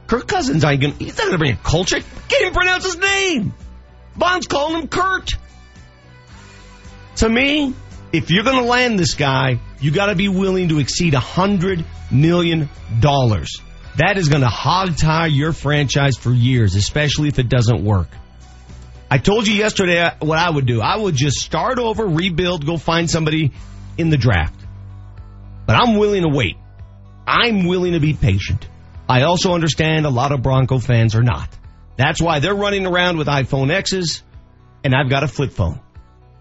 Kirk 0.08 0.28
Cousins, 0.28 0.64
I 0.64 0.78
can, 0.78 0.94
he's 0.94 1.16
not 1.16 1.28
going 1.28 1.34
to 1.34 1.38
bring 1.38 1.54
a 1.54 1.58
culture. 1.58 1.98
Can't 2.28 2.42
even 2.42 2.54
pronounce 2.56 2.86
his 2.86 2.98
name. 2.98 3.54
Von's 4.16 4.48
calling 4.48 4.82
him 4.82 4.88
Kurt. 4.88 5.30
To 7.18 7.30
me, 7.30 7.76
if 8.12 8.32
you're 8.32 8.44
going 8.44 8.64
to 8.64 8.68
land 8.68 8.98
this 8.98 9.14
guy, 9.14 9.60
you 9.80 9.92
got 9.92 10.08
to 10.08 10.16
be 10.16 10.28
willing 10.28 10.70
to 10.70 10.80
exceed 10.80 11.14
a 11.14 11.20
hundred 11.20 11.86
million 12.10 12.68
dollars. 13.00 13.62
That 13.98 14.18
is 14.18 14.28
going 14.28 14.42
to 14.42 14.50
hog 14.50 14.98
tie 14.98 15.28
your 15.28 15.54
franchise 15.54 16.18
for 16.18 16.32
years, 16.32 16.74
especially 16.74 17.28
if 17.28 17.38
it 17.38 17.48
doesn't 17.48 17.86
work. 17.86 18.08
I 19.12 19.20
told 19.20 19.48
you 19.48 19.54
yesterday 19.54 20.00
uh, 20.00 20.16
what 20.20 20.40
I 20.40 20.50
would 20.50 20.66
do. 20.66 20.82
I 20.82 20.98
would 20.98 21.14
just 21.14 21.38
start 21.38 21.78
over, 21.78 22.08
rebuild, 22.08 22.66
go 22.66 22.78
find 22.78 23.08
somebody 23.08 23.52
in 24.00 24.10
the 24.10 24.18
draft. 24.18 24.59
But 25.70 25.76
I'm 25.76 25.98
willing 25.98 26.24
to 26.24 26.30
wait. 26.30 26.58
I'm 27.28 27.68
willing 27.68 27.94
to 27.94 28.00
be 28.00 28.14
patient. 28.14 28.68
I 29.08 29.22
also 29.22 29.54
understand 29.54 30.08
a 30.08 30.10
lot 30.10 30.32
of 30.32 30.42
Bronco 30.42 30.80
fans 30.80 31.14
are 31.14 31.22
not. 31.22 31.48
That's 31.96 32.20
why 32.20 32.40
they're 32.40 32.56
running 32.56 32.88
around 32.88 33.20
with 33.20 33.28
iPhone 33.28 33.70
X's, 33.70 34.24
and 34.84 34.96
I've 34.96 35.12
got 35.12 35.24
a 35.24 35.28
flip 35.28 35.52
phone. 35.52 35.80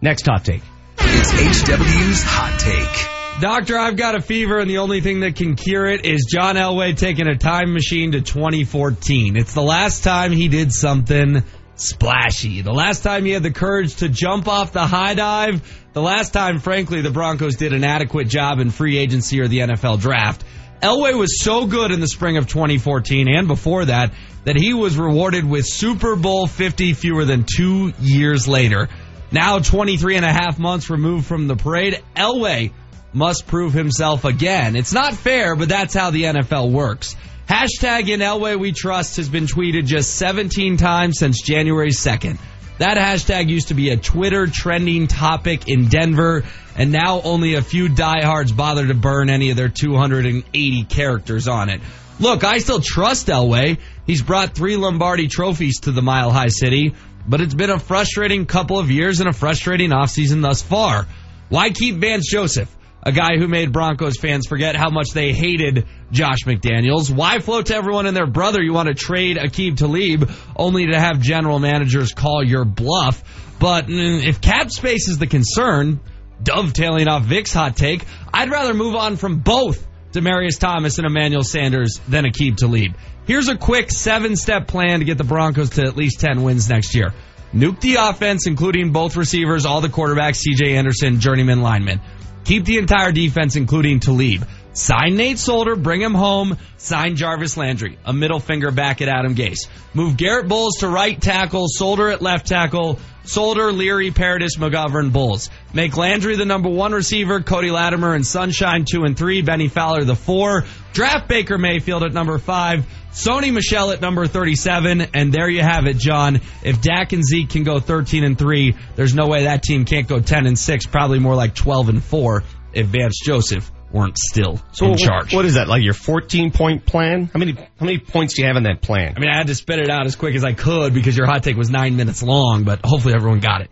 Next 0.01 0.25
hot 0.25 0.47
take. 0.47 0.63
It's 0.97 1.31
HW's 1.31 2.23
hot 2.23 2.59
take. 2.59 3.43
Doctor, 3.43 3.77
I've 3.77 3.99
got 3.99 4.17
a 4.17 4.23
fever, 4.23 4.61
and 4.61 4.71
the 4.71 4.79
only 4.79 5.03
thing 5.03 5.21
that 5.21 5.37
can 5.37 5.57
cure 5.57 5.85
it 5.85 6.07
is 6.07 6.25
John 6.33 6.57
Elway 6.57 6.97
taking 6.97 7.29
a 7.29 7.37
time 7.37 7.75
machine 7.75 8.13
to 8.13 8.23
2014. 8.23 9.37
It's 9.37 9.53
the 9.53 9.61
last 9.61 10.05
time 10.05 10.33
he 10.33 10.49
did 10.49 10.73
something 10.73 11.45
splashy. 11.81 12.63
The 12.63 12.73
last 12.73 13.03
time 13.03 13.25
he 13.25 13.33
had 13.33 13.43
the 13.43 13.51
courage 13.51 13.97
to 13.97 14.09
jump 14.09 14.49
off 14.49 14.73
the 14.73 14.87
high 14.87 15.15
dive. 15.15 15.63
The 15.93 16.03
last 16.03 16.33
time, 16.33 16.59
frankly, 16.59 17.01
the 17.01 17.11
Broncos 17.11 17.57
did 17.57 17.73
an 17.73 17.85
adequate 17.85 18.29
job 18.29 18.61
in 18.61 18.71
free 18.71 18.99
agency 18.99 19.41
or 19.41 19.49
the 19.49 19.61
NFL 19.61 20.01
draft. 20.01 20.45
Elway 20.81 21.19
was 21.19 21.43
so 21.43 21.67
good 21.67 21.91
in 21.91 22.01
the 22.01 22.07
spring 22.07 22.37
of 22.37 22.47
2014 22.47 23.29
and 23.29 23.49
before 23.49 23.87
that 23.87 24.13
that 24.45 24.57
he 24.57 24.75
was 24.75 24.97
rewarded 24.97 25.45
with 25.45 25.67
Super 25.67 26.15
Bowl 26.15 26.47
50 26.47 26.95
fewer 26.95 27.25
than 27.25 27.45
two 27.45 27.93
years 28.01 28.47
later. 28.47 28.89
Now 29.33 29.59
23 29.59 30.17
and 30.17 30.25
a 30.25 30.33
half 30.33 30.59
months 30.59 30.89
removed 30.89 31.27
from 31.27 31.49
the 31.49 31.57
parade, 31.57 32.03
Elway 32.17 32.73
must 33.13 33.47
prove 33.47 33.73
himself 33.73 34.25
again. 34.25 34.77
It's 34.77 34.93
not 34.93 35.15
fair, 35.15 35.57
but 35.57 35.69
that's 35.69 35.95
how 35.95 36.11
the 36.11 36.25
NFL 36.25 36.71
works. 36.71 37.17
Hashtag 37.49 38.11
in 38.11 38.21
Elway 38.21 38.59
we 38.59 38.73
trust 38.73 39.17
has 39.17 39.31
been 39.31 39.47
tweeted 39.47 39.87
just 39.87 40.17
17 40.17 40.77
times 40.77 41.19
since 41.19 41.41
January 41.41 41.93
2nd. 41.93 42.37
That 42.77 42.99
hashtag 42.99 43.49
used 43.49 43.69
to 43.69 43.75
be 43.75 43.89
a 43.89 43.97
Twitter 43.97 44.47
trending 44.47 45.07
topic 45.07 45.67
in 45.67 45.89
Denver, 45.89 46.45
and 46.77 46.93
now 46.93 47.23
only 47.23 47.55
a 47.55 47.63
few 47.63 47.89
diehards 47.89 48.53
bother 48.53 48.87
to 48.87 48.93
burn 48.93 49.31
any 49.31 49.49
of 49.49 49.57
their 49.57 49.71
280 49.71 50.85
characters 50.85 51.49
on 51.49 51.71
it. 51.71 51.81
Look, 52.21 52.45
I 52.45 52.59
still 52.59 52.81
trust 52.81 53.29
Elway. 53.29 53.79
He's 54.07 54.23
brought 54.23 54.55
three 54.55 54.77
Lombardi 54.77 55.27
trophies 55.29 55.81
to 55.81 55.93
the 55.93 56.03
Mile 56.03 56.31
High 56.31 56.49
City, 56.49 56.95
but 57.27 57.41
it's 57.41 57.55
been 57.55 57.71
a 57.71 57.79
frustrating 57.79 58.45
couple 58.45 58.79
of 58.79 58.91
years 58.91 59.21
and 59.21 59.29
a 59.29 59.33
frustrating 59.33 59.89
offseason 59.89 60.43
thus 60.43 60.61
far. 60.61 61.07
Why 61.49 61.71
keep 61.71 61.97
Vance 61.97 62.31
Joseph? 62.31 62.77
A 63.03 63.13
guy 63.13 63.39
who 63.39 63.49
made 63.49 63.73
Broncos 63.73 64.19
fans 64.19 64.47
forget 64.47 64.75
how 64.75 64.91
much 64.91 65.11
they 65.15 65.33
hated 65.33 65.87
Josh 66.11 66.41
McDaniels. 66.45 67.15
Why 67.15 67.39
float 67.39 67.67
to 67.67 67.77
everyone 67.77 68.07
and 68.07 68.17
their 68.17 68.27
brother 68.27 68.63
you 68.63 68.73
want 68.73 68.89
to 68.89 68.95
trade 68.95 69.37
Aqib 69.37 69.77
Talib 69.77 70.31
only 70.57 70.87
to 70.87 70.99
have 70.99 71.21
general 71.21 71.59
managers 71.59 72.13
call 72.13 72.45
your 72.45 72.65
bluff? 72.65 73.23
But 73.59 73.87
mm, 73.87 74.27
if 74.27 74.41
cap 74.41 74.71
space 74.71 75.09
is 75.09 75.19
the 75.19 75.27
concern, 75.27 76.01
dovetailing 76.43 77.09
off 77.09 77.25
Vic's 77.25 77.53
hot 77.53 77.77
take, 77.77 78.05
I'd 78.33 78.51
rather 78.51 78.75
move 78.75 78.95
on 78.95 79.17
from 79.17 79.41
both 79.41 79.87
Demaryius 80.13 80.59
Thomas 80.59 80.99
and 80.99 81.07
Emmanuel 81.07 81.43
Sanders 81.43 82.01
than 82.09 82.25
Aqib 82.25 82.57
Talib. 82.57 82.95
Here's 83.27 83.49
a 83.49 83.57
quick 83.57 83.91
seven 83.91 84.37
step 84.37 84.67
plan 84.67 85.01
to 85.01 85.05
get 85.05 85.19
the 85.19 85.25
Broncos 85.25 85.71
to 85.71 85.83
at 85.83 85.97
least 85.97 86.21
10 86.21 86.43
wins 86.43 86.69
next 86.69 86.95
year. 86.95 87.13
Nuke 87.53 87.81
the 87.81 87.97
offense, 87.97 88.47
including 88.47 88.93
both 88.93 89.17
receivers, 89.17 89.65
all 89.65 89.81
the 89.81 89.89
quarterbacks, 89.89 90.41
CJ 90.47 90.77
Anderson, 90.77 91.21
journeyman 91.21 91.63
linemen. 91.63 92.01
Keep 92.49 92.65
the 92.65 92.79
entire 92.79 93.13
defense, 93.13 93.57
including 93.57 94.01
Talib. 94.01 94.43
Sign 94.79 95.17
Nate 95.17 95.41
Solder, 95.41 95.75
bring 95.75 96.01
him 96.01 96.15
home. 96.15 96.57
Sign 96.77 97.17
Jarvis 97.17 97.57
Landry, 97.57 97.99
a 98.05 98.13
middle 98.13 98.39
finger 98.39 98.71
back 98.71 99.03
at 99.03 99.09
Adam 99.09 99.35
Gase. 99.35 99.67
Move 99.93 100.17
Garrett 100.17 100.47
Bolles 100.47 100.77
to 100.79 100.89
right 100.89 101.21
tackle, 101.21 101.65
Solder 101.67 102.11
at 102.11 102.23
left 102.23 102.47
tackle, 102.47 103.01
Solder, 103.25 103.73
Leary, 103.73 104.13
Paradis, 104.13 104.57
McGovern, 104.57 105.13
Bolles. 105.13 105.51
Make 105.75 105.97
Landry 105.97 106.37
the 106.37 106.45
number 106.45 106.69
one 106.69 106.93
receiver, 106.93 107.41
Cody 107.41 107.73
Latimer 107.73 108.15
and 108.15 108.25
Sunshine 108.25 108.85
two 108.85 109.03
and 109.03 109.19
three, 109.19 109.43
Benny 109.43 109.67
Fowler 109.67 110.05
the 110.05 110.15
four. 110.15 110.65
Draft 110.93 111.27
Baker 111.27 111.59
Mayfield 111.59 112.05
at 112.05 112.13
number 112.13 112.39
five, 112.39 112.87
Sony 113.11 113.53
Michel 113.53 113.91
at 113.91 114.01
number 114.01 114.29
37, 114.29 115.09
and 115.13 115.33
there 115.33 115.49
you 115.49 115.61
have 115.61 115.87
it, 115.87 115.99
John. 115.99 116.41
If 116.63 116.81
Dak 116.81 117.13
and 117.13 117.25
Zeke 117.25 117.51
can 117.51 117.65
go 117.65 117.81
13 117.81 118.23
and 118.23 118.39
three, 118.39 118.77
there's 118.95 119.15
no 119.15 119.27
way 119.27 119.43
that 119.45 119.65
team 119.65 119.85
can't 119.85 120.07
go 120.07 120.21
10 120.21 120.47
and 120.47 120.57
six, 120.57 120.87
probably 120.87 121.19
more 121.19 121.35
like 121.35 121.57
12 121.57 121.89
and 121.89 122.03
four 122.03 122.45
if 122.73 122.87
Vance 122.87 123.19
Joseph 123.25 123.73
weren't 123.93 124.19
still 124.19 124.61
So 124.73 124.85
in 124.87 124.91
what- 124.93 125.01
charge. 125.01 125.35
What 125.35 125.45
is 125.45 125.55
that? 125.55 125.69
Like 125.69 125.83
your 125.83 125.95
14 125.95 126.51
point 126.51 126.85
plan? 126.87 127.31
How 127.33 127.39
many 127.39 127.53
how 127.53 127.87
many 127.87 127.99
points 127.99 128.35
do 128.35 128.43
you 128.43 128.49
have 128.49 128.57
in 128.57 128.65
that 128.65 128.83
plan? 128.83 129.15
I 129.17 129.21
mean, 129.21 129.31
I 129.31 129.37
had 129.37 129.47
to 129.47 129.55
spit 129.55 129.79
it 129.79 129.89
out 129.91 130.07
as 130.07 130.17
quick 130.17 130.35
as 130.35 130.45
I 130.45 130.53
could 130.53 130.93
because 130.95 131.17
your 131.17 131.27
hot 131.27 131.43
take 131.43 131.57
was 131.57 131.71
nine 131.71 131.97
minutes 131.97 132.23
long, 132.23 132.65
but 132.65 132.81
hopefully 132.85 133.15
everyone 133.15 133.41
got 133.41 133.63
it. 133.63 133.71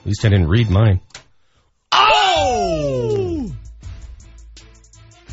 At 0.00 0.06
least 0.06 0.24
I 0.24 0.28
didn't 0.28 0.48
read 0.48 0.70
mine. 0.70 1.00
Oh! 1.92 3.50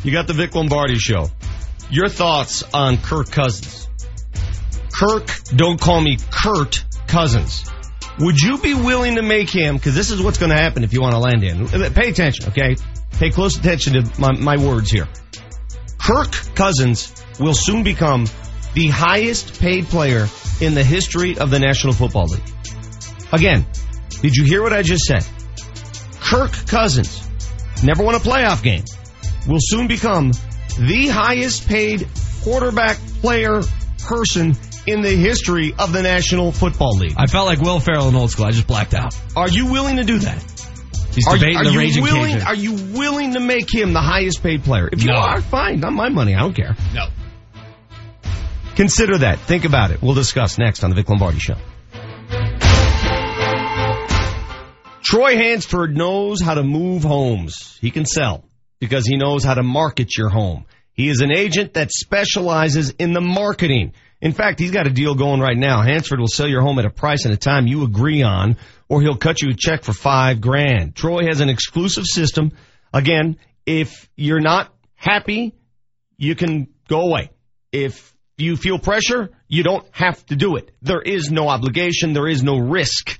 You 0.04 0.12
got 0.12 0.28
the 0.28 0.34
Vic 0.34 0.54
Lombardi 0.56 0.98
show. 0.98 1.30
Your 1.90 2.10
thoughts 2.10 2.64
on 2.74 2.98
Kirk 2.98 3.30
Cousins? 3.32 3.88
Kirk, 4.98 5.28
don't 5.56 5.80
call 5.80 6.02
me 6.02 6.18
Kurt 6.32 6.84
Cousins. 7.08 7.70
Would 8.20 8.40
you 8.40 8.58
be 8.60 8.74
willing 8.74 9.16
to 9.16 9.22
make 9.22 9.50
him, 9.50 9.76
because 9.76 9.96
this 9.96 10.12
is 10.12 10.22
what's 10.22 10.38
going 10.38 10.52
to 10.52 10.56
happen 10.58 10.84
if 10.84 10.94
you 10.94 11.02
want 11.02 11.14
to 11.14 11.20
land 11.20 11.44
in. 11.44 11.68
Pay 11.94 12.10
attention, 12.10 12.50
okay? 12.50 12.76
Pay 13.20 13.30
close 13.30 13.58
attention 13.58 13.94
to 13.94 14.22
my, 14.22 14.32
my 14.34 14.58
words 14.58 14.92
here. 14.92 15.08
Kirk 16.02 16.32
Cousins 16.56 17.14
will 17.40 17.54
soon 17.54 17.84
become 17.84 18.26
the 18.74 18.88
highest 18.88 19.60
paid 19.60 19.86
player 19.86 20.28
in 20.60 20.74
the 20.74 20.84
history 20.84 21.38
of 21.38 21.50
the 21.50 21.60
National 21.60 21.94
Football 21.94 22.26
League. 22.26 22.54
Again, 23.32 23.66
did 24.22 24.36
you 24.36 24.44
hear 24.44 24.62
what 24.62 24.74
I 24.74 24.82
just 24.82 25.04
said? 25.04 25.26
Kirk 26.20 26.52
Cousins, 26.68 27.22
never 27.84 28.04
won 28.04 28.16
a 28.16 28.20
playoff 28.20 28.64
game, 28.64 28.84
will 29.48 29.60
soon 29.60 29.88
become 29.88 30.32
the 30.80 31.08
highest 31.08 31.68
paid 31.68 32.08
quarterback 32.44 32.98
player 33.22 33.62
person 34.06 34.56
in 34.86 35.02
the 35.02 35.12
history 35.12 35.74
of 35.78 35.94
the 35.94 36.02
National 36.02 36.52
Football 36.52 36.98
League. 36.98 37.14
I 37.18 37.28
felt 37.28 37.46
like 37.46 37.60
Will 37.62 37.80
Ferrell 37.80 38.10
in 38.10 38.16
old 38.16 38.32
school. 38.32 38.46
I 38.46 38.52
just 38.52 38.68
blacked 38.68 38.94
out. 38.94 39.16
Are 39.36 39.50
you 39.50 39.72
willing 39.72 39.98
to 39.98 40.04
do 40.04 40.20
that? 40.20 40.53
He's 41.14 41.28
Are, 41.28 41.36
debating 41.38 41.58
are 41.58 41.64
the 41.66 41.72
you 41.72 41.80
Raging 41.80 42.04
willing? 42.04 42.34
Cajun. 42.34 42.48
Are 42.48 42.56
you 42.56 42.74
willing 42.98 43.34
to 43.34 43.40
make 43.40 43.74
him 43.74 43.94
the 43.94 44.02
highest 44.02 44.42
paid 44.42 44.64
player? 44.64 44.90
If 44.92 45.04
you 45.04 45.12
No. 45.12 45.18
are, 45.20 45.42
fine. 45.42 45.80
Not 45.80 45.94
my 45.94 46.10
money. 46.10 46.34
I 46.36 46.40
don't 46.40 46.56
care. 46.56 46.76
No. 46.94 47.08
Consider 48.76 49.20
that. 49.20 49.40
Think 49.40 49.66
about 49.66 49.92
it. 49.92 50.02
We'll 50.02 50.16
discuss 50.16 50.58
next 50.58 50.84
on 50.84 50.90
the 50.90 50.96
Vic 50.96 51.08
Lombardi 51.10 51.38
Show. 51.40 51.56
Troy 55.04 55.36
Hansford 55.38 55.96
knows 55.96 56.42
how 56.42 56.56
to 56.56 56.64
move 56.64 57.04
homes. 57.04 57.78
He 57.82 57.92
can 57.92 58.06
sell 58.06 58.44
because 58.80 59.06
he 59.06 59.18
knows 59.18 59.44
how 59.44 59.54
to 59.54 59.62
market 59.64 60.18
your 60.18 60.30
home. 60.30 60.66
He 60.94 61.10
is 61.10 61.22
an 61.22 61.32
agent 61.36 61.74
that 61.74 61.92
specializes 61.92 62.92
in 62.92 63.14
the 63.14 63.22
marketing. 63.22 63.94
In 64.24 64.32
fact, 64.32 64.58
he's 64.58 64.72
got 64.72 64.88
a 64.88 64.90
deal 64.90 65.14
going 65.16 65.42
right 65.42 65.58
now. 65.58 65.82
Hansford 65.82 66.18
will 66.18 66.30
sell 66.30 66.48
your 66.48 66.62
home 66.62 66.80
at 66.80 66.86
a 66.86 66.90
price 66.90 67.26
and 67.26 67.34
a 67.34 67.38
time 67.38 67.68
you 67.68 67.84
agree 67.84 68.24
on, 68.24 68.56
or 68.88 69.02
he'll 69.02 69.18
cut 69.18 69.42
you 69.42 69.50
a 69.50 69.54
check 69.54 69.84
for 69.84 69.92
five 69.92 70.40
grand. 70.40 70.96
Troy 70.96 71.26
has 71.28 71.42
an 71.42 71.50
exclusive 71.50 72.06
system. 72.06 72.54
Again, 72.94 73.36
if 73.66 74.10
you're 74.16 74.40
not 74.40 74.74
happy, 74.96 75.54
you 76.18 76.36
can 76.36 76.70
go 76.88 77.02
away. 77.02 77.32
If 77.74 78.16
you 78.38 78.56
feel 78.56 78.80
pressure, 78.80 79.30
you 79.50 79.64
don't 79.64 79.86
have 79.92 80.26
to 80.28 80.38
do 80.38 80.56
it. 80.56 80.72
There 80.82 81.02
is 81.02 81.30
no 81.30 81.50
obligation. 81.50 82.14
There 82.14 82.30
is 82.30 82.44
no 82.44 82.60
risk. 82.60 83.20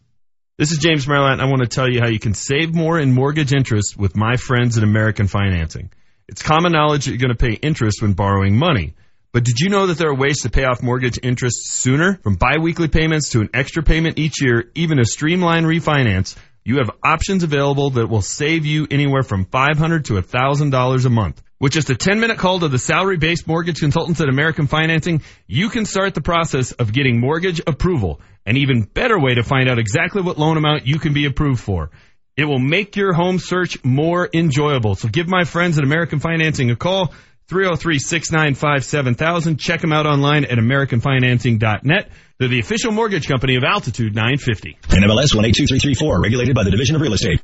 This 0.61 0.71
is 0.71 0.77
James 0.77 1.07
Merlant. 1.07 1.39
I 1.39 1.45
want 1.45 1.63
to 1.63 1.67
tell 1.67 1.89
you 1.89 2.01
how 2.01 2.07
you 2.07 2.19
can 2.19 2.35
save 2.35 2.75
more 2.75 2.99
in 2.99 3.13
mortgage 3.13 3.51
interest 3.51 3.97
with 3.97 4.15
my 4.15 4.37
friends 4.37 4.77
at 4.77 4.83
American 4.83 5.25
Financing. 5.25 5.89
It's 6.27 6.43
common 6.43 6.71
knowledge 6.71 7.05
that 7.05 7.09
you're 7.09 7.17
going 7.17 7.35
to 7.35 7.45
pay 7.47 7.53
interest 7.53 7.99
when 7.99 8.13
borrowing 8.13 8.55
money. 8.55 8.93
But 9.31 9.43
did 9.43 9.59
you 9.59 9.69
know 9.69 9.87
that 9.87 9.97
there 9.97 10.09
are 10.09 10.15
ways 10.15 10.43
to 10.43 10.51
pay 10.51 10.65
off 10.65 10.83
mortgage 10.83 11.17
interest 11.23 11.65
sooner? 11.65 12.19
From 12.21 12.35
biweekly 12.35 12.89
payments 12.89 13.29
to 13.29 13.41
an 13.41 13.49
extra 13.55 13.81
payment 13.81 14.19
each 14.19 14.39
year, 14.39 14.69
even 14.75 14.99
a 14.99 15.03
streamlined 15.03 15.65
refinance, 15.65 16.37
you 16.63 16.77
have 16.77 16.91
options 17.03 17.41
available 17.41 17.89
that 17.89 18.05
will 18.05 18.21
save 18.21 18.63
you 18.63 18.85
anywhere 18.91 19.23
from 19.23 19.45
500 19.45 20.05
to 20.05 20.21
$1,000 20.21 21.05
a 21.05 21.09
month. 21.09 21.41
With 21.61 21.71
just 21.73 21.89
a 21.91 21.95
10 21.95 22.19
minute 22.19 22.39
call 22.39 22.59
to 22.61 22.69
the 22.69 22.79
salary 22.79 23.17
based 23.17 23.47
mortgage 23.47 23.81
consultants 23.81 24.19
at 24.19 24.27
American 24.27 24.65
Financing, 24.65 25.21
you 25.45 25.69
can 25.69 25.85
start 25.85 26.15
the 26.15 26.21
process 26.21 26.71
of 26.71 26.91
getting 26.91 27.19
mortgage 27.19 27.61
approval. 27.67 28.19
An 28.47 28.57
even 28.57 28.81
better 28.81 29.19
way 29.19 29.35
to 29.35 29.43
find 29.43 29.69
out 29.69 29.77
exactly 29.77 30.23
what 30.23 30.39
loan 30.39 30.57
amount 30.57 30.87
you 30.87 30.97
can 30.97 31.13
be 31.13 31.25
approved 31.25 31.61
for. 31.61 31.91
It 32.35 32.45
will 32.45 32.57
make 32.57 32.95
your 32.95 33.13
home 33.13 33.37
search 33.37 33.83
more 33.83 34.27
enjoyable. 34.33 34.95
So 34.95 35.07
give 35.07 35.27
my 35.27 35.43
friends 35.43 35.77
at 35.77 35.83
American 35.83 36.19
Financing 36.19 36.71
a 36.71 36.75
call. 36.75 37.13
303-695-7000. 37.51 39.59
Check 39.59 39.81
them 39.81 39.93
out 39.93 40.07
online 40.07 40.45
at 40.45 40.57
AmericanFinancing.net. 40.57 42.09
They're 42.39 42.47
the 42.47 42.59
official 42.59 42.91
mortgage 42.91 43.27
company 43.27 43.57
of 43.57 43.63
Altitude 43.63 44.15
950. 44.15 44.79
NMLS 44.83 45.35
182334, 45.35 46.21
regulated 46.23 46.55
by 46.55 46.63
the 46.63 46.71
Division 46.71 46.95
of 46.95 47.03
Real 47.03 47.13
Estate. 47.13 47.40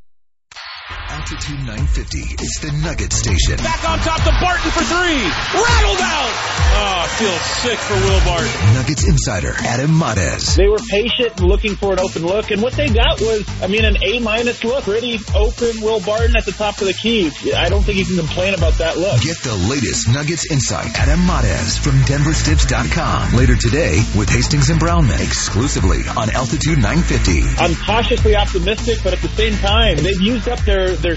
Altitude 1.27 1.59
950 1.59 2.19
is 2.39 2.53
the 2.63 2.71
Nugget 2.71 3.11
Station. 3.11 3.57
Back 3.59 3.83
on 3.83 3.99
top 3.99 4.23
to 4.23 4.31
Barton 4.39 4.71
for 4.71 4.79
three. 4.79 5.27
Rattled 5.59 5.99
out. 5.99 6.31
Oh, 6.79 7.03
I 7.03 7.07
feel 7.19 7.35
sick 7.67 7.79
for 7.79 7.95
Will 7.99 8.23
Barton. 8.23 8.47
Nuggets 8.75 9.03
insider 9.03 9.51
Adam 9.59 9.91
Mares. 9.91 10.55
They 10.55 10.69
were 10.69 10.79
patient 10.87 11.35
and 11.41 11.49
looking 11.49 11.75
for 11.75 11.91
an 11.91 11.99
open 11.99 12.23
look, 12.23 12.51
and 12.51 12.61
what 12.61 12.79
they 12.79 12.87
got 12.87 13.19
was, 13.19 13.43
I 13.61 13.67
mean, 13.67 13.83
an 13.83 13.97
A 14.07 14.19
minus 14.19 14.63
look. 14.63 14.85
Pretty 14.85 15.19
open 15.35 15.81
Will 15.81 15.99
Barton 15.99 16.37
at 16.37 16.45
the 16.45 16.53
top 16.53 16.79
of 16.79 16.87
the 16.87 16.93
key. 16.93 17.27
I 17.51 17.67
don't 17.67 17.83
think 17.83 17.97
you 17.97 18.05
can 18.05 18.15
complain 18.15 18.53
about 18.53 18.75
that 18.79 18.97
look. 18.97 19.19
Get 19.19 19.43
the 19.43 19.55
latest 19.67 20.07
Nuggets 20.07 20.49
insight. 20.49 20.95
Adam 20.95 21.25
Mares 21.27 21.77
from 21.77 21.99
DenverStiffs.com. 22.07 23.35
Later 23.35 23.57
today 23.57 23.99
with 24.15 24.29
Hastings 24.29 24.69
and 24.69 24.79
Brownman 24.79 25.19
exclusively 25.19 26.07
on 26.15 26.29
Altitude 26.29 26.79
950. 26.79 27.43
I'm 27.59 27.75
cautiously 27.75 28.37
optimistic, 28.37 28.99
but 29.03 29.11
at 29.11 29.19
the 29.19 29.29
same 29.35 29.57
time, 29.59 29.97
they've 29.97 30.21
used 30.21 30.47
up 30.47 30.59
their, 30.61 30.95
their 30.95 31.16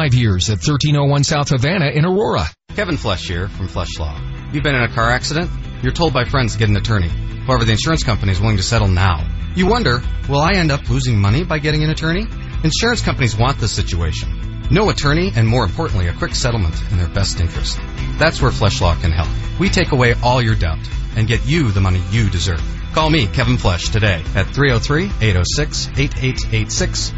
years 0.09 0.49
at 0.49 0.57
1301 0.57 1.23
South 1.23 1.49
Havana 1.49 1.87
in 1.87 2.05
Aurora. 2.05 2.47
Kevin 2.75 2.97
Flesch 2.97 3.27
here 3.27 3.47
from 3.47 3.67
Flesch 3.67 3.99
Law. 3.99 4.19
You've 4.51 4.63
been 4.63 4.75
in 4.75 4.83
a 4.83 4.93
car 4.93 5.11
accident? 5.11 5.49
You're 5.83 5.93
told 5.93 6.13
by 6.13 6.25
friends 6.25 6.53
to 6.53 6.59
get 6.59 6.69
an 6.69 6.75
attorney. 6.75 7.07
However, 7.07 7.65
the 7.65 7.71
insurance 7.71 8.03
company 8.03 8.31
is 8.31 8.41
willing 8.41 8.57
to 8.57 8.63
settle 8.63 8.87
now. 8.87 9.25
You 9.55 9.67
wonder, 9.67 10.01
will 10.27 10.41
I 10.41 10.53
end 10.53 10.71
up 10.71 10.89
losing 10.89 11.19
money 11.19 11.43
by 11.43 11.59
getting 11.59 11.83
an 11.83 11.89
attorney? 11.89 12.25
Insurance 12.63 13.01
companies 13.01 13.37
want 13.37 13.59
this 13.59 13.71
situation. 13.71 14.50
No 14.71 14.89
attorney, 14.89 15.31
and 15.35 15.45
more 15.45 15.65
importantly, 15.65 16.07
a 16.07 16.13
quick 16.13 16.33
settlement 16.33 16.73
in 16.91 16.97
their 16.97 17.09
best 17.09 17.41
interest. 17.41 17.77
That's 18.17 18.41
where 18.41 18.51
Flesch 18.51 18.79
Law 18.79 18.95
can 18.95 19.11
help. 19.11 19.27
We 19.59 19.67
take 19.67 19.91
away 19.91 20.13
all 20.23 20.41
your 20.41 20.55
doubt 20.55 20.79
and 21.17 21.27
get 21.27 21.45
you 21.45 21.71
the 21.71 21.81
money 21.81 22.01
you 22.09 22.29
deserve. 22.29 22.63
Call 22.93 23.09
me, 23.09 23.27
Kevin 23.27 23.57
Flesch, 23.57 23.89
today 23.89 24.23
at 24.33 24.45
303-806-8886, 24.47 27.11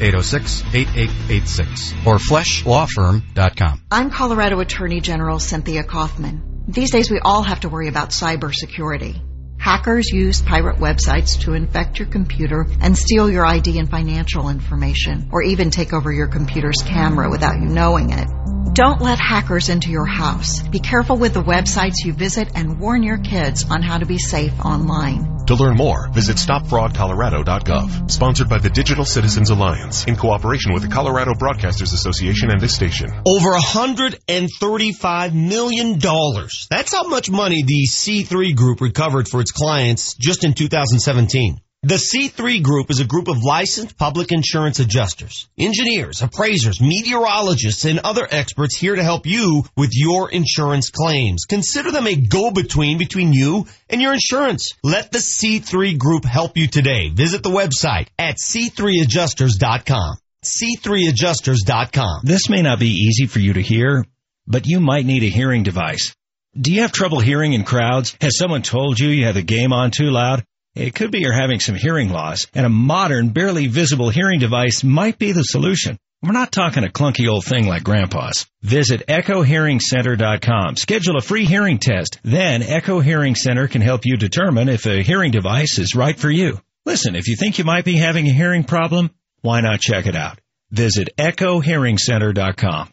303-806-8886, 0.00 2.06
or 2.06 2.16
fleschlawfirm.com. 2.16 3.82
I'm 3.90 4.08
Colorado 4.10 4.60
Attorney 4.60 5.02
General 5.02 5.38
Cynthia 5.38 5.84
Coffman. 5.84 6.40
These 6.68 6.90
days 6.90 7.10
we 7.10 7.20
all 7.22 7.42
have 7.42 7.60
to 7.60 7.68
worry 7.68 7.88
about 7.88 8.08
cybersecurity. 8.10 9.20
Hackers 9.62 10.10
use 10.12 10.42
pirate 10.42 10.78
websites 10.78 11.38
to 11.42 11.52
infect 11.52 12.00
your 12.00 12.08
computer 12.08 12.66
and 12.80 12.98
steal 12.98 13.30
your 13.30 13.46
ID 13.46 13.78
and 13.78 13.88
financial 13.88 14.48
information, 14.48 15.28
or 15.30 15.40
even 15.40 15.70
take 15.70 15.92
over 15.92 16.10
your 16.10 16.26
computer's 16.26 16.82
camera 16.82 17.30
without 17.30 17.60
you 17.60 17.68
knowing 17.68 18.10
it. 18.10 18.26
Don't 18.74 19.00
let 19.00 19.20
hackers 19.20 19.68
into 19.68 19.88
your 19.88 20.04
house. 20.04 20.66
Be 20.66 20.80
careful 20.80 21.16
with 21.16 21.34
the 21.34 21.44
websites 21.44 22.04
you 22.04 22.12
visit 22.12 22.48
and 22.56 22.80
warn 22.80 23.04
your 23.04 23.18
kids 23.18 23.70
on 23.70 23.82
how 23.82 23.98
to 23.98 24.04
be 24.04 24.18
safe 24.18 24.58
online. 24.58 25.41
To 25.46 25.54
learn 25.56 25.76
more, 25.76 26.08
visit 26.08 26.36
stopfraudcolorado.gov. 26.36 28.10
Sponsored 28.10 28.48
by 28.48 28.58
the 28.58 28.70
Digital 28.70 29.04
Citizens 29.04 29.50
Alliance 29.50 30.04
in 30.06 30.14
cooperation 30.16 30.72
with 30.72 30.82
the 30.82 30.88
Colorado 30.88 31.32
Broadcasters 31.34 31.92
Association 31.92 32.50
and 32.50 32.60
this 32.60 32.74
station. 32.74 33.10
Over 33.26 33.50
$135 33.50 35.34
million. 35.34 35.98
That's 35.98 36.92
how 36.92 37.08
much 37.08 37.28
money 37.30 37.64
the 37.64 37.88
C3 37.90 38.54
Group 38.54 38.80
recovered 38.80 39.28
for 39.28 39.40
its 39.40 39.50
clients 39.50 40.14
just 40.14 40.44
in 40.44 40.54
2017. 40.54 41.58
The 41.84 41.96
C3 41.96 42.62
Group 42.62 42.90
is 42.92 43.00
a 43.00 43.04
group 43.04 43.26
of 43.26 43.42
licensed 43.42 43.98
public 43.98 44.30
insurance 44.30 44.78
adjusters, 44.78 45.48
engineers, 45.58 46.22
appraisers, 46.22 46.80
meteorologists, 46.80 47.84
and 47.86 47.98
other 47.98 48.24
experts 48.30 48.76
here 48.76 48.94
to 48.94 49.02
help 49.02 49.26
you 49.26 49.64
with 49.76 49.90
your 49.92 50.30
insurance 50.30 50.90
claims. 50.90 51.44
Consider 51.44 51.90
them 51.90 52.06
a 52.06 52.14
go-between 52.14 52.98
between 52.98 53.32
you 53.32 53.66
and 53.90 54.00
your 54.00 54.12
insurance. 54.12 54.74
Let 54.84 55.10
the 55.10 55.18
C3 55.18 55.98
Group 55.98 56.24
help 56.24 56.56
you 56.56 56.68
today. 56.68 57.08
Visit 57.08 57.42
the 57.42 57.50
website 57.50 58.06
at 58.16 58.36
c3adjusters.com. 58.36 60.18
c3adjusters.com. 60.44 62.20
This 62.22 62.48
may 62.48 62.62
not 62.62 62.78
be 62.78 62.90
easy 62.90 63.26
for 63.26 63.40
you 63.40 63.54
to 63.54 63.60
hear, 63.60 64.04
but 64.46 64.68
you 64.68 64.78
might 64.78 65.04
need 65.04 65.24
a 65.24 65.30
hearing 65.30 65.64
device. 65.64 66.14
Do 66.56 66.72
you 66.72 66.82
have 66.82 66.92
trouble 66.92 67.18
hearing 67.18 67.54
in 67.54 67.64
crowds? 67.64 68.16
Has 68.20 68.38
someone 68.38 68.62
told 68.62 69.00
you 69.00 69.08
you 69.08 69.26
have 69.26 69.34
the 69.34 69.42
game 69.42 69.72
on 69.72 69.90
too 69.90 70.10
loud? 70.12 70.44
It 70.74 70.94
could 70.94 71.10
be 71.10 71.20
you're 71.20 71.38
having 71.38 71.60
some 71.60 71.74
hearing 71.74 72.08
loss, 72.08 72.46
and 72.54 72.64
a 72.64 72.70
modern, 72.70 73.28
barely 73.28 73.66
visible 73.66 74.08
hearing 74.08 74.40
device 74.40 74.82
might 74.82 75.18
be 75.18 75.32
the 75.32 75.42
solution. 75.42 75.98
We're 76.22 76.32
not 76.32 76.52
talking 76.52 76.84
a 76.84 76.88
clunky 76.88 77.28
old 77.28 77.44
thing 77.44 77.66
like 77.66 77.82
grandpa's. 77.82 78.46
Visit 78.62 79.06
echohearingcenter.com. 79.08 80.76
Schedule 80.76 81.16
a 81.16 81.20
free 81.20 81.44
hearing 81.44 81.78
test. 81.78 82.20
Then 82.22 82.62
Echo 82.62 83.00
Hearing 83.00 83.34
Center 83.34 83.66
can 83.68 83.82
help 83.82 84.06
you 84.06 84.16
determine 84.16 84.68
if 84.68 84.86
a 84.86 85.02
hearing 85.02 85.32
device 85.32 85.78
is 85.78 85.96
right 85.96 86.16
for 86.18 86.30
you. 86.30 86.60
Listen, 86.86 87.16
if 87.16 87.28
you 87.28 87.36
think 87.36 87.58
you 87.58 87.64
might 87.64 87.84
be 87.84 87.96
having 87.96 88.26
a 88.26 88.32
hearing 88.32 88.64
problem, 88.64 89.10
why 89.40 89.60
not 89.60 89.80
check 89.80 90.06
it 90.06 90.16
out? 90.16 90.40
Visit 90.70 91.10
echohearingcenter.com. 91.18 92.92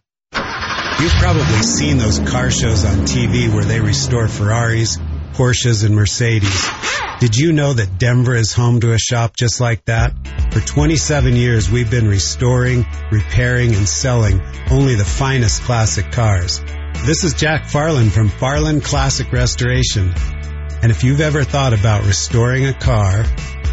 You've 1.00 1.14
probably 1.14 1.62
seen 1.64 1.98
those 1.98 2.20
car 2.20 2.52
shows 2.52 2.84
on 2.84 3.06
TV 3.06 3.54
where 3.54 3.64
they 3.64 3.80
restore 3.80 4.28
Ferraris, 4.28 4.98
Porsches, 5.34 5.86
and 5.86 5.96
Mercedes. 5.96 6.68
Did 7.20 7.36
you 7.36 7.52
know 7.52 7.74
that 7.74 7.98
Denver 7.98 8.36
is 8.36 8.54
home 8.54 8.80
to 8.80 8.94
a 8.94 8.98
shop 8.98 9.36
just 9.36 9.60
like 9.60 9.84
that? 9.86 10.14
For 10.52 10.62
27 10.62 11.36
years, 11.36 11.70
we've 11.70 11.92
been 11.92 12.08
restoring, 12.08 12.86
repairing, 13.12 13.76
and 13.76 13.88
selling 13.88 14.42
only 14.72 14.96
the 14.96 15.04
finest 15.04 15.64
classic 15.64 16.12
cars. 16.12 16.62
This 17.06 17.24
is 17.24 17.34
Jack 17.34 17.66
Farland 17.66 18.14
from 18.14 18.30
Farland 18.30 18.84
Classic 18.84 19.32
Restoration. 19.34 20.14
And 20.82 20.92
if 20.92 21.04
you've 21.04 21.20
ever 21.20 21.44
thought 21.44 21.74
about 21.74 22.06
restoring 22.06 22.66
a 22.66 22.74
car 22.74 23.26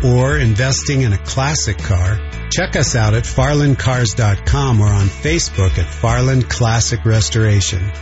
or 0.04 0.38
investing 0.38 1.02
in 1.02 1.12
a 1.12 1.18
classic 1.18 1.78
car, 1.78 2.18
check 2.50 2.74
us 2.74 2.96
out 2.96 3.14
at 3.14 3.24
farlandcars.com 3.24 4.80
or 4.80 4.88
on 4.88 5.06
Facebook 5.06 5.78
at 5.78 5.86
Farland 5.86 6.48
Classic 6.48 7.04
Restoration. 7.04 7.92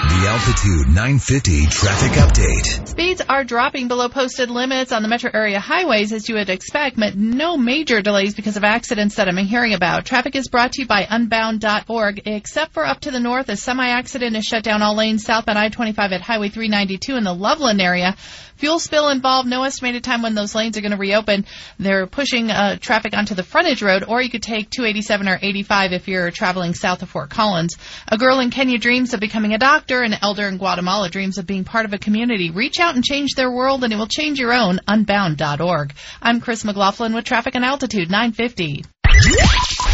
The 0.00 0.26
Altitude 0.28 0.86
950 0.88 1.66
traffic 1.66 2.12
update. 2.12 2.88
Speeds 2.88 3.20
are 3.28 3.44
dropping 3.44 3.86
below 3.86 4.08
posted 4.08 4.48
limits 4.50 4.92
on 4.92 5.02
the 5.02 5.08
metro 5.08 5.30
area 5.32 5.60
highways 5.60 6.14
as 6.14 6.26
you 6.26 6.36
would 6.36 6.48
expect, 6.48 6.98
but 6.98 7.16
no 7.16 7.58
major 7.58 8.00
delays 8.00 8.34
because 8.34 8.56
of 8.56 8.64
accidents 8.64 9.16
that 9.16 9.28
I'm 9.28 9.36
hearing 9.36 9.74
about. 9.74 10.06
Traffic 10.06 10.36
is 10.36 10.48
brought 10.48 10.72
to 10.72 10.82
you 10.82 10.88
by 10.88 11.06
unbound.org, 11.08 12.22
except 12.26 12.72
for 12.72 12.86
up 12.86 13.00
to 13.00 13.10
the 13.10 13.20
north. 13.20 13.50
A 13.50 13.56
semi-accident 13.56 14.36
has 14.36 14.44
shut 14.46 14.64
down 14.64 14.80
all 14.80 14.96
lanes 14.96 15.24
southbound 15.24 15.58
I-25 15.58 15.98
at 16.12 16.22
Highway 16.22 16.48
392 16.48 17.16
in 17.16 17.24
the 17.24 17.34
Loveland 17.34 17.82
area. 17.82 18.16
Fuel 18.60 18.78
spill 18.78 19.08
involved. 19.08 19.48
No 19.48 19.62
estimated 19.62 20.04
time 20.04 20.20
when 20.20 20.34
those 20.34 20.54
lanes 20.54 20.76
are 20.76 20.82
going 20.82 20.92
to 20.92 20.98
reopen. 20.98 21.46
They're 21.78 22.06
pushing 22.06 22.50
uh, 22.50 22.76
traffic 22.76 23.16
onto 23.16 23.34
the 23.34 23.42
frontage 23.42 23.80
road, 23.80 24.04
or 24.06 24.20
you 24.20 24.28
could 24.28 24.42
take 24.42 24.68
287 24.68 25.28
or 25.28 25.38
85 25.40 25.92
if 25.94 26.08
you're 26.08 26.30
traveling 26.30 26.74
south 26.74 27.00
of 27.00 27.08
Fort 27.08 27.30
Collins. 27.30 27.76
A 28.06 28.18
girl 28.18 28.38
in 28.38 28.50
Kenya 28.50 28.78
dreams 28.78 29.14
of 29.14 29.20
becoming 29.20 29.54
a 29.54 29.58
doctor. 29.58 30.02
An 30.02 30.14
elder 30.20 30.46
in 30.46 30.58
Guatemala 30.58 31.08
dreams 31.08 31.38
of 31.38 31.46
being 31.46 31.64
part 31.64 31.86
of 31.86 31.94
a 31.94 31.98
community. 31.98 32.50
Reach 32.50 32.78
out 32.78 32.94
and 32.94 33.02
change 33.02 33.30
their 33.34 33.50
world, 33.50 33.82
and 33.82 33.94
it 33.94 33.96
will 33.96 34.06
change 34.06 34.38
your 34.38 34.52
own. 34.52 34.78
Unbound.org. 34.86 35.94
I'm 36.20 36.42
Chris 36.42 36.62
McLaughlin 36.62 37.14
with 37.14 37.24
Traffic 37.24 37.54
and 37.54 37.64
Altitude 37.64 38.10
950. 38.10 38.84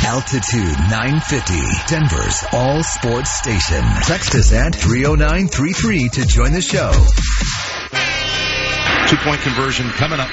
Altitude 0.05 0.79
950, 0.91 1.55
Denver's 1.87 2.45
all 2.53 2.83
sports 2.83 3.31
station. 3.31 3.85
Text 4.03 4.35
us 4.35 4.53
at 4.53 4.75
30933 4.75 6.09
to 6.09 6.27
join 6.27 6.53
the 6.53 6.61
show. 6.61 6.93
Two 9.09 9.17
point 9.19 9.41
conversion 9.41 9.89
coming 9.91 10.19
up. 10.19 10.29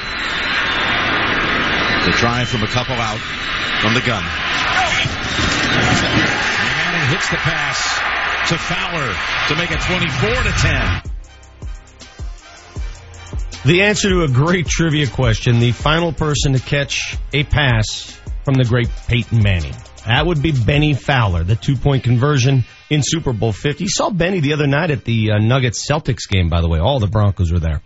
The 2.05 2.11
drive 2.17 2.47
from 2.49 2.63
a 2.63 2.67
couple 2.67 2.95
out 2.95 3.19
from 3.81 3.93
the 3.93 4.01
gun. 4.01 4.23
Manning 6.63 7.09
hits 7.09 7.29
the 7.29 7.37
pass 7.37 7.77
to 8.49 8.57
Fowler 8.57 9.13
to 9.47 9.55
make 9.55 9.71
it 9.71 9.79
24 9.79 10.43
to 10.43 10.51
10. 10.51 11.01
The 13.65 13.83
answer 13.83 14.09
to 14.09 14.23
a 14.23 14.27
great 14.27 14.67
trivia 14.67 15.07
question, 15.07 15.59
the 15.59 15.71
final 15.71 16.11
person 16.11 16.53
to 16.53 16.59
catch 16.59 17.17
a 17.31 17.43
pass 17.43 18.19
from 18.43 18.55
the 18.55 18.65
great 18.65 18.89
Peyton 19.07 19.41
Manning. 19.41 19.75
That 20.05 20.25
would 20.25 20.41
be 20.41 20.51
Bennie 20.51 20.95
Fowler, 20.95 21.43
the 21.43 21.55
two 21.55 21.77
point 21.77 22.03
conversion 22.03 22.65
in 22.89 23.01
Super 23.03 23.31
Bowl 23.31 23.53
50. 23.53 23.83
You 23.83 23.89
saw 23.89 24.09
Bennie 24.09 24.41
the 24.41 24.51
other 24.53 24.67
night 24.67 24.91
at 24.91 25.05
the 25.05 25.31
uh, 25.31 25.37
Nuggets 25.37 25.89
Celtics 25.89 26.27
game, 26.27 26.49
by 26.49 26.59
the 26.59 26.67
way. 26.67 26.79
All 26.79 26.99
the 26.99 27.07
Broncos 27.07 27.51
were 27.51 27.59
there. 27.59 27.81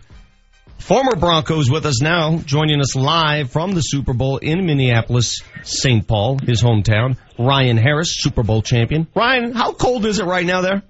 Former 0.78 1.16
Broncos 1.16 1.68
with 1.70 1.84
us 1.86 2.00
now, 2.00 2.38
joining 2.38 2.80
us 2.80 2.94
live 2.96 3.50
from 3.50 3.72
the 3.72 3.80
Super 3.80 4.14
Bowl 4.14 4.38
in 4.38 4.64
Minneapolis, 4.64 5.42
St. 5.62 6.06
Paul, 6.06 6.38
his 6.38 6.62
hometown. 6.62 7.16
Ryan 7.38 7.76
Harris, 7.76 8.14
Super 8.20 8.42
Bowl 8.42 8.62
champion. 8.62 9.06
Ryan, 9.14 9.52
how 9.52 9.72
cold 9.72 10.06
is 10.06 10.18
it 10.18 10.24
right 10.24 10.46
now 10.46 10.62
there? 10.62 10.82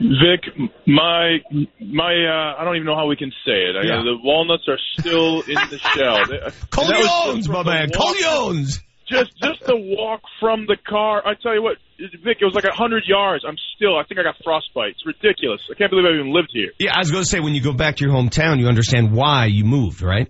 Vic, 0.00 0.40
my 0.86 1.38
my 1.80 2.14
uh, 2.14 2.60
I 2.60 2.64
don't 2.64 2.76
even 2.76 2.86
know 2.86 2.96
how 2.96 3.06
we 3.06 3.16
can 3.16 3.30
say 3.44 3.52
it. 3.52 3.76
Yeah. 3.86 4.00
I, 4.00 4.02
the 4.02 4.16
walnuts 4.22 4.64
are 4.68 4.78
still 4.98 5.42
in 5.42 5.54
the 5.70 5.78
shell. 5.78 6.24
They- 6.28 6.36
and 6.38 6.42
that 6.42 6.54
was 6.54 6.64
Colognes, 6.70 7.36
just 7.36 7.48
my 7.50 7.62
man. 7.62 7.90
Colognes. 7.90 8.80
Just 9.08 9.36
just 9.42 9.60
the 9.66 9.76
walk 9.76 10.22
from 10.40 10.66
the 10.66 10.76
car. 10.88 11.22
I 11.26 11.34
tell 11.40 11.54
you 11.54 11.62
what, 11.62 11.76
Vic, 11.98 12.38
it 12.40 12.44
was 12.44 12.54
like 12.54 12.64
a 12.64 12.74
hundred 12.74 13.04
yards. 13.06 13.44
I'm 13.46 13.56
still. 13.76 13.96
I 13.96 14.04
think 14.04 14.18
I 14.18 14.22
got 14.24 14.36
frostbite. 14.42 14.98
It's 14.98 15.06
ridiculous. 15.06 15.60
I 15.70 15.74
can't 15.74 15.90
believe 15.90 16.06
I 16.06 16.14
even 16.14 16.32
lived 16.32 16.50
here. 16.52 16.72
Yeah, 16.78 16.92
I 16.94 16.98
was 16.98 17.10
going 17.10 17.22
to 17.22 17.28
say, 17.28 17.40
when 17.40 17.54
you 17.54 17.62
go 17.62 17.72
back 17.72 17.96
to 17.96 18.04
your 18.04 18.12
hometown, 18.12 18.58
you 18.58 18.66
understand 18.66 19.12
why 19.12 19.46
you 19.46 19.64
moved, 19.64 20.02
right? 20.02 20.28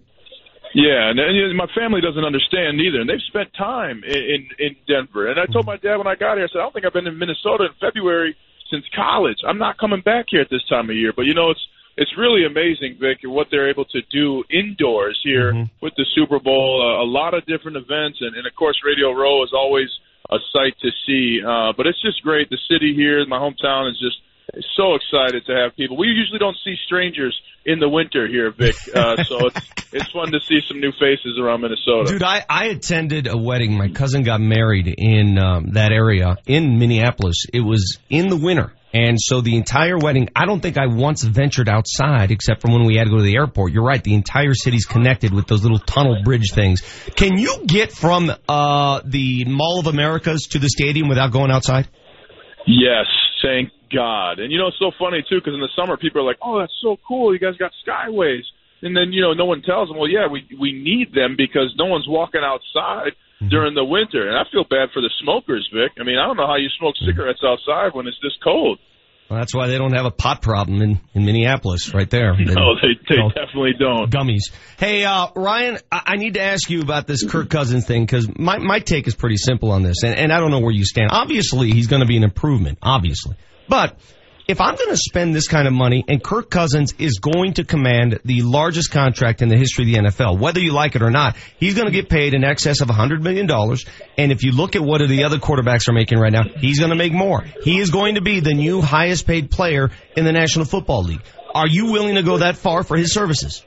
Yeah, 0.75 1.09
and, 1.09 1.21
and 1.21 1.57
my 1.57 1.69
family 1.71 2.01
doesn't 2.01 2.25
understand 2.25 2.81
either, 2.81 3.01
and 3.01 3.09
they've 3.09 3.23
spent 3.29 3.55
time 3.57 4.03
in, 4.05 4.49
in 4.59 4.77
Denver. 4.89 5.31
And 5.31 5.39
I 5.39 5.47
told 5.47 5.67
my 5.67 5.77
dad 5.77 5.97
when 5.97 6.09
I 6.09 6.17
got 6.17 6.37
here, 6.37 6.45
I 6.45 6.49
said, 6.51 6.59
I 6.59 6.63
don't 6.67 6.73
think 6.75 6.85
I've 6.85 6.93
been 6.93 7.07
in 7.07 7.17
Minnesota 7.17 7.71
in 7.71 7.75
February 7.81 8.37
since 8.71 8.85
college. 8.95 9.39
I'm 9.47 9.59
not 9.59 9.79
coming 9.79 10.01
back 10.01 10.27
here 10.31 10.41
at 10.41 10.51
this 10.51 10.67
time 10.69 10.91
of 10.91 10.97
year. 10.97 11.13
But 11.15 11.27
you 11.27 11.35
know, 11.35 11.51
it's 11.51 11.63
it's 11.97 12.11
really 12.19 12.45
amazing, 12.45 12.99
Vic, 13.01 13.19
what 13.23 13.49
they're 13.51 13.71
able 13.71 13.85
to 13.87 14.01
do 14.11 14.43
indoors 14.51 15.19
here 15.23 15.55
with 15.81 15.95
the 15.97 16.05
Super 16.15 16.41
Bowl. 16.41 16.83
Uh, 16.83 17.05
a 17.05 17.07
lot 17.07 17.35
of 17.35 17.47
different 17.47 17.77
events, 17.77 18.19
and, 18.21 18.35
and 18.35 18.47
of 18.47 18.55
course, 18.57 18.81
Radio 18.85 19.13
Row 19.13 19.45
is 19.45 19.53
always 19.55 19.89
a 20.35 20.39
sight 20.53 20.75
to 20.83 20.91
see. 21.07 21.41
Uh, 21.41 21.73
but 21.77 21.87
it's 21.87 22.01
just 22.03 22.23
great. 22.23 22.51
The 22.51 22.59
city 22.71 22.95
here, 22.95 23.25
my 23.27 23.39
hometown, 23.39 23.91
is 23.91 23.99
just 23.99 24.19
so 24.77 24.95
excited 24.95 25.47
to 25.47 25.55
have 25.55 25.77
people. 25.77 25.97
We 25.97 26.09
usually 26.09 26.39
don't 26.39 26.57
see 26.65 26.75
strangers 26.87 27.39
in 27.65 27.79
the 27.79 27.89
winter 27.89 28.27
here, 28.29 28.51
Vic. 28.51 28.75
Uh, 28.95 29.23
so 29.25 29.47
it's 29.47 29.61
it's 29.93 30.13
fun 30.13 30.31
to 30.31 30.41
see 30.41 30.61
some 30.69 30.79
new 30.79 30.93
faces 30.93 31.39
around 31.41 31.63
Minnesota. 31.63 32.13
Dude, 32.13 32.23
I, 32.23 32.45
I 32.49 32.67
attended 32.67 33.27
a 33.27 33.37
wedding. 33.37 33.77
My 33.77 33.89
cousin 33.89 34.23
got 34.23 34.41
married 34.41 34.87
in 34.87 35.37
um, 35.39 35.71
that 35.73 35.91
area 35.91 36.37
in 36.47 36.79
Minneapolis. 36.79 37.47
It 37.53 37.61
was 37.61 37.99
in 38.09 38.29
the 38.29 38.37
winter. 38.37 38.73
And 38.95 39.21
so 39.21 39.41
the 39.41 39.57
entire 39.57 39.99
wedding, 39.99 40.29
I 40.37 40.47
don't 40.47 40.61
think 40.61 40.79
I 40.79 40.87
once 40.87 41.25
ventured 41.25 41.69
outside 41.69 42.31
except 42.31 42.63
from 42.63 42.73
when 42.73 42.85
we 42.85 42.95
had 42.95 43.05
to 43.05 43.11
go 43.11 43.17
to 43.17 43.25
the 43.25 43.35
airport. 43.35 43.73
You're 43.73 43.85
right. 43.85 44.03
The 44.03 44.15
entire 44.15 44.55
city's 44.55 44.87
connected 44.87 45.35
with 45.35 45.49
those 45.49 45.65
little 45.65 45.81
tunnel 45.81 46.23
bridge 46.23 46.53
things. 46.53 46.81
Can 47.17 47.37
you 47.37 47.65
get 47.67 47.91
from 47.91 48.31
uh, 48.49 49.01
the 49.05 49.47
Mall 49.47 49.81
of 49.81 49.89
Americas 49.89 50.43
to 50.53 50.61
the 50.61 50.69
stadium 50.69 51.09
without 51.09 51.33
going 51.33 51.51
outside? 51.51 51.89
Yes, 52.69 53.07
thank 53.43 53.71
God. 53.93 54.39
And 54.39 54.53
you 54.53 54.59
know, 54.59 54.69
it's 54.69 54.79
so 54.79 54.93
funny 54.97 55.25
too 55.29 55.41
because 55.41 55.55
in 55.55 55.61
the 55.61 55.75
summer 55.77 55.97
people 55.97 56.21
are 56.21 56.25
like, 56.25 56.39
"Oh, 56.41 56.61
that's 56.61 56.73
so 56.81 56.97
cool! 57.07 57.35
You 57.35 57.41
guys 57.41 57.57
got 57.59 57.73
skyways." 57.87 58.43
And 58.83 58.97
then 58.97 59.13
you 59.13 59.23
know, 59.23 59.35
no 59.35 59.45
one 59.45 59.61
tells 59.63 59.89
them, 59.89 59.99
"Well, 59.99 60.09
yeah, 60.09 60.27
we 60.31 60.47
we 60.59 60.73
need 60.73 61.13
them 61.13 61.35
because 61.37 61.75
no 61.77 61.87
one's 61.87 62.07
walking 62.09 62.43
outside 62.43 63.13
during 63.51 63.75
the 63.75 63.85
winter." 63.85 64.29
And 64.29 64.37
I 64.37 64.43
feel 64.51 64.65
bad 64.65 64.91
for 64.93 65.01
the 65.03 65.11
smokers, 65.23 65.69
Vic. 65.73 65.93
I 66.01 66.05
mean, 66.05 66.19
I 66.19 66.27
don't 66.27 66.37
know 66.37 66.47
how 66.47 66.57
you 66.57 66.69
smoke 66.79 66.95
cigarettes 67.05 67.41
outside 67.45 67.95
when 67.95 68.07
it's 68.07 68.19
this 68.23 68.33
cold. 68.43 68.79
Well, 69.31 69.39
that's 69.39 69.55
why 69.55 69.69
they 69.69 69.79
don't 69.79 69.95
have 69.95 70.05
a 70.05 70.11
pot 70.11 70.43
problem 70.43 70.83
in, 70.83 71.01
in 71.15 71.25
Minneapolis 71.25 71.95
right 71.95 72.09
there. 72.11 72.35
No, 72.39 72.75
they 72.75 72.93
they 73.09 73.17
No. 73.17 73.31
definitely 73.31 73.73
don't. 73.79 74.11
Gummies. 74.11 74.53
Hey, 74.79 75.05
uh, 75.05 75.29
Ryan, 75.35 75.79
I, 75.91 76.03
I 76.09 76.17
need 76.17 76.35
to 76.35 76.43
ask 76.43 76.69
you 76.69 76.83
about 76.83 77.07
this 77.07 77.25
Kirk 77.25 77.49
Cousins 77.49 77.87
thing 77.87 78.05
because 78.05 78.29
my, 78.39 78.59
my 78.59 78.81
take 78.81 79.07
is 79.07 79.15
pretty 79.15 79.39
simple 79.39 79.71
on 79.73 79.83
this, 79.83 80.03
and, 80.05 80.15
and 80.15 80.31
I 80.33 80.41
don't 80.41 80.51
know 80.51 80.61
where 80.61 80.73
you 80.75 80.85
stand. 80.85 81.09
Obviously, 81.11 81.71
he's 81.71 81.87
going 81.87 82.01
to 82.03 82.07
be 82.07 82.19
an 82.19 82.23
improvement, 82.23 82.79
obviously. 82.83 83.37
But 83.67 83.99
if 84.47 84.61
I'm 84.61 84.77
going 84.77 84.91
to 84.91 84.97
spend 84.97 85.35
this 85.35 85.49
kind 85.49 85.67
of 85.67 85.73
money 85.73 86.05
and 86.07 86.23
Kirk 86.23 86.51
Cousins 86.51 86.93
is 86.99 87.19
going 87.19 87.55
to 87.55 87.65
command 87.65 88.21
the 88.25 88.43
largest 88.43 88.91
contract 88.91 89.41
in 89.41 89.49
the 89.49 89.57
history 89.57 89.85
of 89.85 90.05
the 90.05 90.11
NFL, 90.11 90.39
whether 90.39 90.61
you 90.61 90.73
like 90.73 90.97
it 90.97 91.03
or 91.03 91.11
not, 91.11 91.37
he's 91.59 91.75
going 91.75 91.87
to 91.87 91.93
get 91.93 92.09
paid 92.09 92.35
in 92.35 92.45
excess 92.45 92.81
of 92.81 92.89
$100 92.89 93.23
million. 93.23 93.49
And 94.19 94.33
if 94.33 94.43
you 94.43 94.53
look 94.53 94.77
at 94.77 94.83
what 94.83 95.01
the 95.07 95.25
other 95.25 95.39
quarterbacks 95.39 95.89
are 95.89 95.95
making 95.95 96.19
right 96.19 96.33
now, 96.33 96.45
he's 96.59 96.79
going 96.79 96.91
to 96.91 96.97
make 96.97 97.13
more. 97.13 97.43
He 97.63 97.79
is 97.79 97.91
going 97.91 98.17
to 98.17 98.21
be 98.21 98.41
the 98.41 98.55
new 98.55 98.83
highest 98.83 99.27
paid 99.27 99.51
player 99.51 99.91
in 100.17 100.25
the 100.25 100.33
National 100.33 100.67
Football 100.67 101.05
League. 101.05 101.23
Are 101.55 101.69
you 101.69 101.93
willing 101.93 102.17
to 102.17 102.23
go 102.23 102.39
that 102.39 102.57
far 102.57 102.83
for 102.83 102.97
his 102.97 103.15
services? 103.15 103.65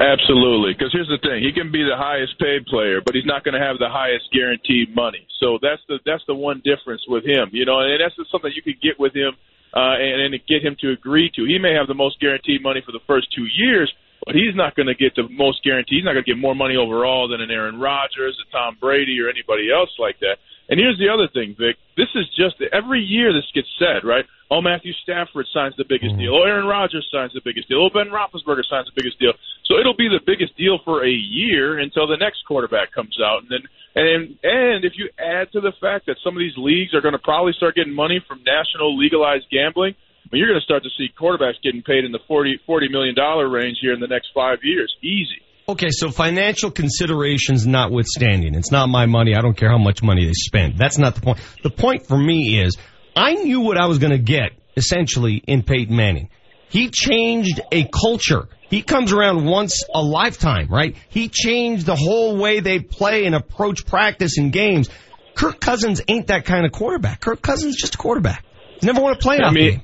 Absolutely, 0.00 0.74
because 0.74 0.90
here's 0.92 1.08
the 1.08 1.22
thing: 1.22 1.38
he 1.40 1.52
can 1.54 1.70
be 1.70 1.86
the 1.86 1.94
highest 1.96 2.36
paid 2.40 2.66
player, 2.66 3.00
but 3.04 3.14
he's 3.14 3.24
not 3.24 3.44
going 3.44 3.54
to 3.54 3.62
have 3.62 3.78
the 3.78 3.88
highest 3.88 4.26
guaranteed 4.34 4.90
money. 4.94 5.24
So 5.38 5.58
that's 5.62 5.80
the 5.86 6.00
that's 6.04 6.24
the 6.26 6.34
one 6.34 6.62
difference 6.64 7.02
with 7.06 7.24
him, 7.24 7.50
you 7.52 7.64
know, 7.64 7.78
and 7.78 8.02
that's 8.02 8.16
just 8.16 8.30
something 8.32 8.50
you 8.50 8.62
could 8.62 8.82
get 8.82 8.98
with 8.98 9.14
him 9.14 9.38
uh, 9.74 9.98
and, 9.98 10.34
and 10.34 10.46
get 10.46 10.62
him 10.62 10.76
to 10.80 10.90
agree 10.90 11.30
to. 11.34 11.44
He 11.44 11.58
may 11.58 11.74
have 11.74 11.86
the 11.86 11.98
most 11.98 12.20
guaranteed 12.20 12.62
money 12.62 12.80
for 12.84 12.92
the 12.92 13.02
first 13.06 13.28
two 13.34 13.46
years, 13.50 13.92
but 14.24 14.34
he's 14.34 14.54
not 14.54 14.74
going 14.76 14.86
to 14.86 14.94
get 14.94 15.14
the 15.16 15.28
most 15.28 15.62
guaranteed. 15.64 15.98
He's 15.98 16.04
not 16.04 16.14
going 16.14 16.24
to 16.24 16.30
get 16.30 16.40
more 16.40 16.54
money 16.54 16.76
overall 16.76 17.28
than 17.28 17.40
an 17.40 17.50
Aaron 17.50 17.78
Rodgers, 17.78 18.38
a 18.38 18.46
Tom 18.52 18.76
Brady, 18.80 19.20
or 19.20 19.28
anybody 19.28 19.68
else 19.70 19.90
like 19.98 20.20
that. 20.20 20.38
And 20.68 20.80
here's 20.80 20.96
the 20.96 21.12
other 21.12 21.28
thing, 21.28 21.54
Vic. 21.58 21.76
This 21.96 22.08
is 22.14 22.24
just 22.32 22.56
every 22.72 23.00
year 23.00 23.34
this 23.34 23.44
gets 23.52 23.68
said, 23.78 24.00
right? 24.00 24.24
Oh, 24.50 24.62
Matthew 24.62 24.92
Stafford 25.02 25.46
signs 25.52 25.74
the 25.76 25.84
biggest 25.84 26.16
deal. 26.16 26.40
Oh, 26.40 26.48
Aaron 26.48 26.64
Rodgers 26.64 27.06
signs 27.12 27.32
the 27.34 27.44
biggest 27.44 27.68
deal. 27.68 27.84
Oh, 27.84 27.90
Ben 27.92 28.08
Roethlisberger 28.08 28.64
signs 28.64 28.88
the 28.88 28.96
biggest 28.96 29.18
deal. 29.18 29.32
So 29.66 29.76
it'll 29.76 29.96
be 29.96 30.08
the 30.08 30.24
biggest 30.24 30.56
deal 30.56 30.78
for 30.84 31.04
a 31.04 31.10
year 31.10 31.78
until 31.78 32.06
the 32.06 32.16
next 32.16 32.44
quarterback 32.48 32.92
comes 32.92 33.16
out, 33.20 33.42
and 33.42 33.50
then 33.50 33.64
and 33.94 34.38
and 34.42 34.84
if 34.84 34.92
you 34.96 35.10
add 35.18 35.52
to 35.52 35.60
the 35.60 35.72
fact 35.80 36.06
that 36.06 36.16
some 36.24 36.34
of 36.34 36.40
these 36.40 36.56
leagues 36.56 36.94
are 36.94 37.00
going 37.00 37.12
to 37.12 37.22
probably 37.22 37.52
start 37.56 37.74
getting 37.74 37.94
money 37.94 38.20
from 38.26 38.42
national 38.44 38.98
legalized 38.98 39.46
gambling, 39.50 39.94
you're 40.32 40.48
going 40.48 40.60
to 40.60 40.64
start 40.64 40.82
to 40.82 40.90
see 40.96 41.08
quarterbacks 41.18 41.62
getting 41.62 41.82
paid 41.82 42.04
in 42.04 42.12
the 42.12 42.18
forty 42.26 42.58
forty 42.66 42.88
million 42.88 43.14
dollar 43.14 43.48
range 43.48 43.78
here 43.80 43.92
in 43.92 44.00
the 44.00 44.08
next 44.08 44.28
five 44.34 44.58
years, 44.62 44.94
easy. 45.02 45.40
Okay, 45.66 45.88
so 45.90 46.10
financial 46.10 46.70
considerations 46.70 47.66
notwithstanding, 47.66 48.54
it's 48.54 48.70
not 48.70 48.88
my 48.88 49.06
money. 49.06 49.34
I 49.34 49.40
don't 49.40 49.56
care 49.56 49.70
how 49.70 49.78
much 49.78 50.02
money 50.02 50.26
they 50.26 50.32
spend. 50.34 50.76
That's 50.76 50.98
not 50.98 51.14
the 51.14 51.22
point. 51.22 51.38
The 51.62 51.70
point 51.70 52.06
for 52.06 52.18
me 52.18 52.60
is 52.60 52.76
I 53.16 53.34
knew 53.34 53.60
what 53.60 53.78
I 53.78 53.86
was 53.86 53.98
going 53.98 54.12
to 54.12 54.18
get 54.18 54.52
essentially 54.76 55.42
in 55.46 55.62
Peyton 55.62 55.96
Manning. 55.96 56.28
He 56.74 56.90
changed 56.90 57.60
a 57.70 57.84
culture. 57.84 58.48
He 58.68 58.82
comes 58.82 59.12
around 59.12 59.46
once 59.46 59.84
a 59.94 60.02
lifetime, 60.02 60.66
right? 60.68 60.96
He 61.08 61.28
changed 61.28 61.86
the 61.86 61.94
whole 61.94 62.36
way 62.36 62.58
they 62.58 62.80
play 62.80 63.26
and 63.26 63.34
approach 63.36 63.86
practice 63.86 64.38
and 64.38 64.52
games. 64.52 64.90
Kirk 65.36 65.60
Cousins 65.60 66.02
ain't 66.08 66.26
that 66.26 66.46
kind 66.46 66.66
of 66.66 66.72
quarterback. 66.72 67.20
Kirk 67.20 67.40
Cousins 67.40 67.76
is 67.76 67.80
just 67.80 67.94
a 67.94 67.98
quarterback. 67.98 68.44
He's 68.74 68.82
never 68.82 69.00
won 69.00 69.12
a 69.12 69.16
playoff 69.16 69.44
I 69.44 69.50
mean, 69.52 69.70
game. 69.70 69.82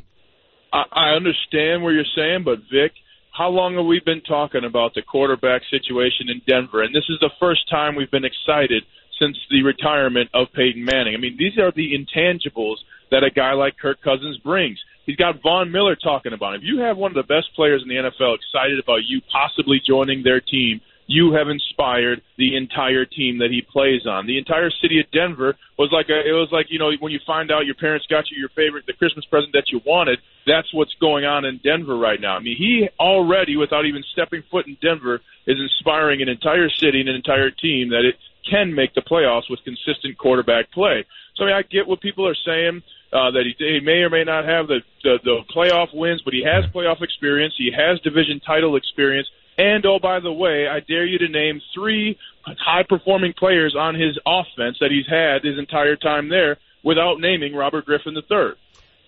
I, 0.72 0.82
I 0.90 1.08
understand 1.14 1.84
what 1.84 1.90
you're 1.90 2.10
saying, 2.16 2.42
but 2.44 2.58
Vic, 2.72 2.90
how 3.30 3.50
long 3.50 3.76
have 3.76 3.86
we 3.86 4.00
been 4.04 4.22
talking 4.22 4.64
about 4.64 4.94
the 4.94 5.02
quarterback 5.02 5.62
situation 5.70 6.26
in 6.26 6.42
Denver? 6.44 6.82
And 6.82 6.92
this 6.92 7.06
is 7.08 7.20
the 7.20 7.30
first 7.38 7.70
time 7.70 7.94
we've 7.94 8.10
been 8.10 8.26
excited 8.26 8.82
since 9.20 9.36
the 9.48 9.62
retirement 9.62 10.30
of 10.34 10.48
Peyton 10.56 10.84
Manning. 10.84 11.14
I 11.14 11.18
mean, 11.18 11.36
these 11.38 11.56
are 11.56 11.70
the 11.70 11.94
intangibles 11.94 12.82
that 13.12 13.22
a 13.22 13.30
guy 13.30 13.52
like 13.52 13.78
Kirk 13.78 14.02
Cousins 14.02 14.38
brings. 14.38 14.80
He's 15.06 15.16
got 15.16 15.42
Von 15.42 15.72
Miller 15.72 15.96
talking 15.96 16.32
about 16.32 16.54
him. 16.54 16.60
If 16.60 16.66
you 16.66 16.80
have 16.80 16.96
one 16.96 17.10
of 17.10 17.16
the 17.16 17.26
best 17.26 17.54
players 17.56 17.82
in 17.82 17.88
the 17.88 17.96
NFL 17.96 18.36
excited 18.36 18.78
about 18.78 19.00
you 19.06 19.20
possibly 19.32 19.80
joining 19.84 20.22
their 20.22 20.40
team, 20.40 20.80
you 21.10 21.32
have 21.32 21.48
inspired 21.48 22.22
the 22.38 22.56
entire 22.56 23.04
team 23.04 23.38
that 23.38 23.50
he 23.50 23.62
plays 23.62 24.06
on. 24.06 24.28
The 24.28 24.38
entire 24.38 24.70
city 24.70 25.00
of 25.00 25.10
Denver 25.10 25.56
was 25.76 25.90
like 25.90 26.06
a, 26.08 26.14
it 26.14 26.32
was 26.32 26.50
like 26.52 26.66
you 26.70 26.78
know 26.78 26.92
when 27.00 27.10
you 27.10 27.18
find 27.26 27.50
out 27.50 27.66
your 27.66 27.74
parents 27.74 28.06
got 28.06 28.30
you 28.30 28.38
your 28.38 28.48
favorite 28.50 28.86
the 28.86 28.92
Christmas 28.92 29.24
present 29.24 29.52
that 29.54 29.72
you 29.72 29.80
wanted. 29.84 30.20
That's 30.46 30.72
what's 30.72 30.94
going 31.00 31.24
on 31.24 31.44
in 31.44 31.58
Denver 31.64 31.98
right 31.98 32.20
now. 32.20 32.36
I 32.36 32.38
mean, 32.38 32.56
he 32.56 32.88
already 33.00 33.56
without 33.56 33.86
even 33.86 34.04
stepping 34.12 34.44
foot 34.50 34.68
in 34.68 34.76
Denver 34.80 35.20
is 35.46 35.58
inspiring 35.58 36.22
an 36.22 36.28
entire 36.28 36.70
city 36.70 37.00
and 37.00 37.08
an 37.08 37.16
entire 37.16 37.50
team 37.50 37.90
that 37.90 38.04
it 38.06 38.14
can 38.48 38.72
make 38.72 38.94
the 38.94 39.02
playoffs 39.02 39.50
with 39.50 39.58
consistent 39.64 40.16
quarterback 40.16 40.70
play. 40.70 41.04
So 41.34 41.42
I 41.42 41.46
mean, 41.48 41.56
I 41.56 41.62
get 41.62 41.88
what 41.88 42.00
people 42.00 42.26
are 42.28 42.38
saying 42.46 42.82
uh, 43.12 43.30
that 43.32 43.44
he, 43.44 43.54
he 43.58 43.80
may 43.80 44.02
or 44.02 44.10
may 44.10 44.24
not 44.24 44.44
have 44.44 44.68
the, 44.68 44.80
the 45.02 45.18
the 45.24 45.38
playoff 45.54 45.88
wins, 45.92 46.22
but 46.24 46.34
he 46.34 46.44
has 46.44 46.64
playoff 46.72 47.02
experience. 47.02 47.54
He 47.58 47.70
has 47.74 48.00
division 48.00 48.40
title 48.46 48.76
experience. 48.76 49.28
And 49.58 49.84
oh, 49.84 49.98
by 50.00 50.20
the 50.20 50.32
way, 50.32 50.66
I 50.70 50.80
dare 50.80 51.04
you 51.04 51.18
to 51.18 51.28
name 51.28 51.60
three 51.74 52.16
high 52.44 52.84
performing 52.88 53.34
players 53.38 53.74
on 53.78 53.94
his 53.94 54.18
offense 54.26 54.78
that 54.80 54.90
he's 54.90 55.06
had 55.08 55.44
his 55.44 55.58
entire 55.58 55.96
time 55.96 56.28
there 56.28 56.56
without 56.82 57.20
naming 57.20 57.54
Robert 57.54 57.84
Griffin 57.84 58.14
III. 58.16 58.52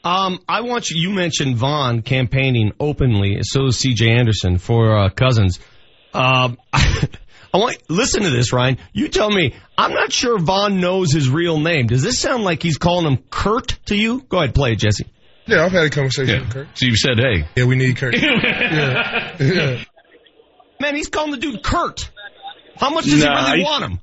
Um, 0.04 0.40
I 0.48 0.62
want 0.62 0.90
you. 0.90 1.00
You 1.00 1.14
mentioned 1.14 1.56
Von 1.56 2.02
campaigning 2.02 2.72
openly. 2.80 3.38
So 3.42 3.66
is 3.66 3.78
C.J. 3.78 4.10
Anderson 4.10 4.58
for 4.58 4.96
uh, 4.96 5.08
Cousins. 5.10 5.58
Um, 6.14 6.58
I 7.54 7.58
want 7.58 7.76
listen 7.88 8.22
to 8.22 8.30
this, 8.30 8.52
Ryan. 8.52 8.78
You 8.92 9.08
tell 9.08 9.30
me. 9.30 9.54
I'm 9.76 9.92
not 9.92 10.12
sure 10.12 10.38
Von 10.38 10.80
knows 10.80 11.12
his 11.12 11.28
real 11.28 11.58
name. 11.58 11.86
Does 11.86 12.02
this 12.02 12.18
sound 12.18 12.44
like 12.44 12.62
he's 12.62 12.78
calling 12.78 13.06
him 13.06 13.22
Kurt 13.30 13.78
to 13.86 13.96
you? 13.96 14.22
Go 14.22 14.38
ahead, 14.38 14.54
play 14.54 14.72
it, 14.72 14.78
Jesse. 14.78 15.10
Yeah, 15.46 15.64
I've 15.64 15.72
had 15.72 15.84
a 15.84 15.90
conversation 15.90 16.40
with 16.40 16.50
Kurt. 16.50 16.68
So 16.74 16.86
you 16.86 16.96
said, 16.96 17.18
hey. 17.18 17.48
Yeah, 17.56 17.64
we 17.64 17.76
need 17.76 17.96
Kurt. 17.96 18.14
yeah. 18.22 19.36
yeah. 19.40 19.84
Man, 20.80 20.94
he's 20.94 21.08
calling 21.08 21.32
the 21.32 21.36
dude 21.36 21.62
Kurt. 21.62 22.10
How 22.76 22.90
much 22.90 23.04
does 23.04 23.22
Nah, 23.22 23.46
he 23.46 23.52
really 23.52 23.64
want 23.64 23.84
him? 23.84 24.00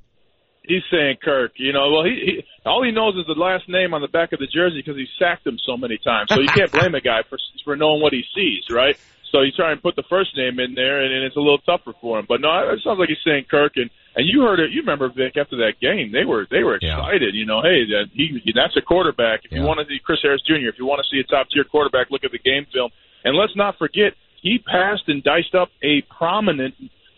He's 0.63 0.83
saying 0.91 1.17
Kirk. 1.23 1.53
You 1.55 1.73
know, 1.73 1.89
well, 1.91 2.03
he, 2.03 2.21
he 2.25 2.43
all 2.65 2.83
he 2.83 2.91
knows 2.91 3.15
is 3.15 3.25
the 3.25 3.39
last 3.39 3.67
name 3.67 3.93
on 3.93 4.01
the 4.01 4.07
back 4.07 4.33
of 4.33 4.39
the 4.39 4.45
jersey 4.45 4.83
because 4.85 4.95
he 4.95 5.07
sacked 5.17 5.45
him 5.47 5.57
so 5.65 5.75
many 5.75 5.97
times. 5.97 6.29
So 6.29 6.39
you 6.39 6.47
can't 6.47 6.71
blame 6.77 6.93
a 6.93 7.01
guy 7.01 7.21
for 7.27 7.39
for 7.65 7.75
knowing 7.75 8.01
what 8.01 8.13
he 8.13 8.23
sees, 8.35 8.63
right? 8.69 8.95
So 9.31 9.41
you 9.41 9.51
try 9.51 9.71
and 9.71 9.81
put 9.81 9.95
the 9.95 10.07
first 10.09 10.35
name 10.35 10.59
in 10.59 10.73
there, 10.73 11.01
and, 11.03 11.13
and 11.13 11.23
it's 11.23 11.35
a 11.35 11.39
little 11.39 11.59
tougher 11.59 11.93
for 12.01 12.17
him. 12.19 12.25
But 12.27 12.41
no, 12.41 12.49
it 12.73 12.79
sounds 12.83 12.97
like 12.97 13.09
he's 13.09 13.21
saying 13.23 13.45
Kirk, 13.49 13.73
and 13.75 13.89
and 14.15 14.25
you 14.27 14.41
heard 14.41 14.59
it. 14.59 14.71
You 14.71 14.81
remember 14.81 15.09
Vic 15.09 15.37
after 15.37 15.57
that 15.57 15.79
game? 15.79 16.11
They 16.11 16.25
were 16.25 16.47
they 16.49 16.63
were 16.63 16.75
excited. 16.75 17.35
You 17.35 17.45
know, 17.45 17.61
hey, 17.61 17.85
that 17.93 18.09
he 18.13 18.41
that's 18.55 18.75
a 18.75 18.81
quarterback. 18.81 19.45
If 19.45 19.51
you 19.51 19.61
want 19.61 19.79
to 19.79 19.85
see 19.85 19.99
Chris 20.03 20.19
Harris 20.21 20.41
Jr., 20.45 20.69
if 20.69 20.79
you 20.79 20.85
want 20.85 21.01
to 21.05 21.07
see 21.09 21.21
a 21.21 21.27
top 21.29 21.47
tier 21.53 21.63
quarterback, 21.63 22.09
look 22.09 22.23
at 22.23 22.31
the 22.31 22.39
game 22.39 22.65
film. 22.73 22.89
And 23.23 23.35
let's 23.35 23.55
not 23.55 23.77
forget, 23.77 24.13
he 24.41 24.59
passed 24.59 25.03
and 25.07 25.23
diced 25.23 25.53
up 25.53 25.69
a 25.83 26.01
prominent 26.17 26.75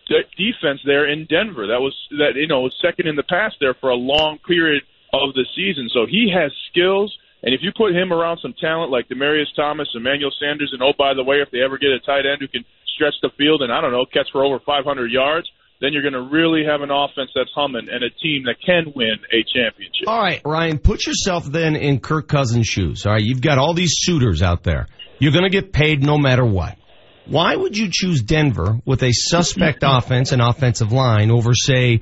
de- 0.07 0.28
defense 0.36 0.82
there 0.86 1.07
in 1.07 1.26
Denver. 1.26 1.68
That 1.68 1.80
was 1.80 1.95
that 2.18 2.36
you 2.36 2.47
know 2.47 2.62
was 2.62 2.76
second 2.82 3.07
in 3.07 3.16
the 3.16 3.24
pass 3.24 3.53
there 3.59 3.76
for 3.80 3.89
a 3.89 3.95
long 3.95 4.39
period 4.45 4.84
of 5.14 5.34
the 5.34 5.45
season. 5.55 5.89
So 5.93 6.05
he 6.05 6.32
has 6.34 6.51
skills. 6.72 7.16
And 7.44 7.54
if 7.54 7.62
you 7.62 7.72
put 7.76 7.96
him 7.96 8.14
around 8.14 8.39
some 8.42 8.54
talent 8.60 8.92
like 8.92 9.10
Demaryius 9.10 9.50
Thomas, 9.56 9.89
Emmanuel 9.96 10.32
Sanders, 10.39 10.70
and 10.74 10.82
oh 10.82 10.94
by 10.98 11.14
the 11.14 11.24
way, 11.24 11.38
if 11.42 11.50
they 11.52 11.62
ever 11.62 11.78
get 11.78 11.89
a 11.89 12.00
tight 12.00 12.26
end 12.30 12.39
who 12.39 12.48
can 12.48 12.64
stretch 12.94 13.16
the 13.22 13.32
field 13.38 13.62
and 13.62 13.72
I 13.72 13.82
don't 13.82 13.92
know 13.92 14.06
catch 14.06 14.28
for 14.32 14.46
over 14.46 14.60
500 14.60 15.12
yards, 15.12 15.50
then 15.82 15.94
you're 15.94 16.04
going 16.04 16.14
to 16.14 16.22
really 16.22 16.64
have 16.64 16.82
an 16.82 16.92
offense 16.92 17.32
that's 17.34 17.50
humming 17.56 17.88
and 17.92 18.04
a 18.04 18.12
team 18.22 18.44
that 18.46 18.56
can 18.64 18.94
win 18.96 19.18
a 19.34 19.42
championship. 19.52 20.08
All 20.08 20.22
right, 20.22 20.39
Ryan, 20.46 20.78
put 20.78 21.08
yourself 21.08 21.46
then 21.46 21.76
in 21.76 22.00
Kirk 22.00 22.28
Cousins' 22.28 22.68
shoes. 22.68 23.06
All 23.06 23.14
right, 23.14 23.24
you've 23.24 23.42
got 23.42 23.58
all 23.58 23.74
these 23.74 23.94
suitors 23.96 24.44
out 24.44 24.64
there. 24.64 24.88
You're 25.18 25.32
going 25.32 25.44
to 25.44 25.50
get 25.50 25.74
paid 25.74 26.04
no 26.04 26.20
matter 26.20 26.46
what. 26.46 26.78
Why 27.26 27.56
would 27.56 27.76
you 27.76 27.89
choose 27.92 28.22
Denver 28.22 28.80
with 28.86 29.02
a 29.04 29.12
suspect 29.12 29.80
offense 29.84 30.32
and 30.32 30.42
offensive 30.42 30.92
line 30.92 31.32
over, 31.32 31.52
say, 31.54 32.02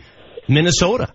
Minnesota? 0.49 1.13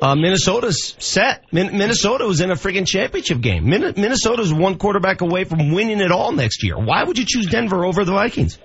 Uh, 0.00 0.14
Minnesota's 0.14 0.94
set. 0.98 1.44
Min- 1.52 1.76
Minnesota 1.76 2.24
was 2.24 2.40
in 2.40 2.50
a 2.50 2.54
freaking 2.54 2.86
championship 2.86 3.40
game. 3.40 3.68
Min- 3.68 3.94
Minnesota's 3.96 4.52
one 4.52 4.78
quarterback 4.78 5.20
away 5.20 5.44
from 5.44 5.72
winning 5.72 6.00
it 6.00 6.10
all 6.10 6.32
next 6.32 6.62
year. 6.62 6.78
Why 6.78 7.04
would 7.04 7.18
you 7.18 7.26
choose 7.26 7.46
Denver 7.46 7.84
over 7.84 8.04
the 8.04 8.12
Vikings? 8.12 8.58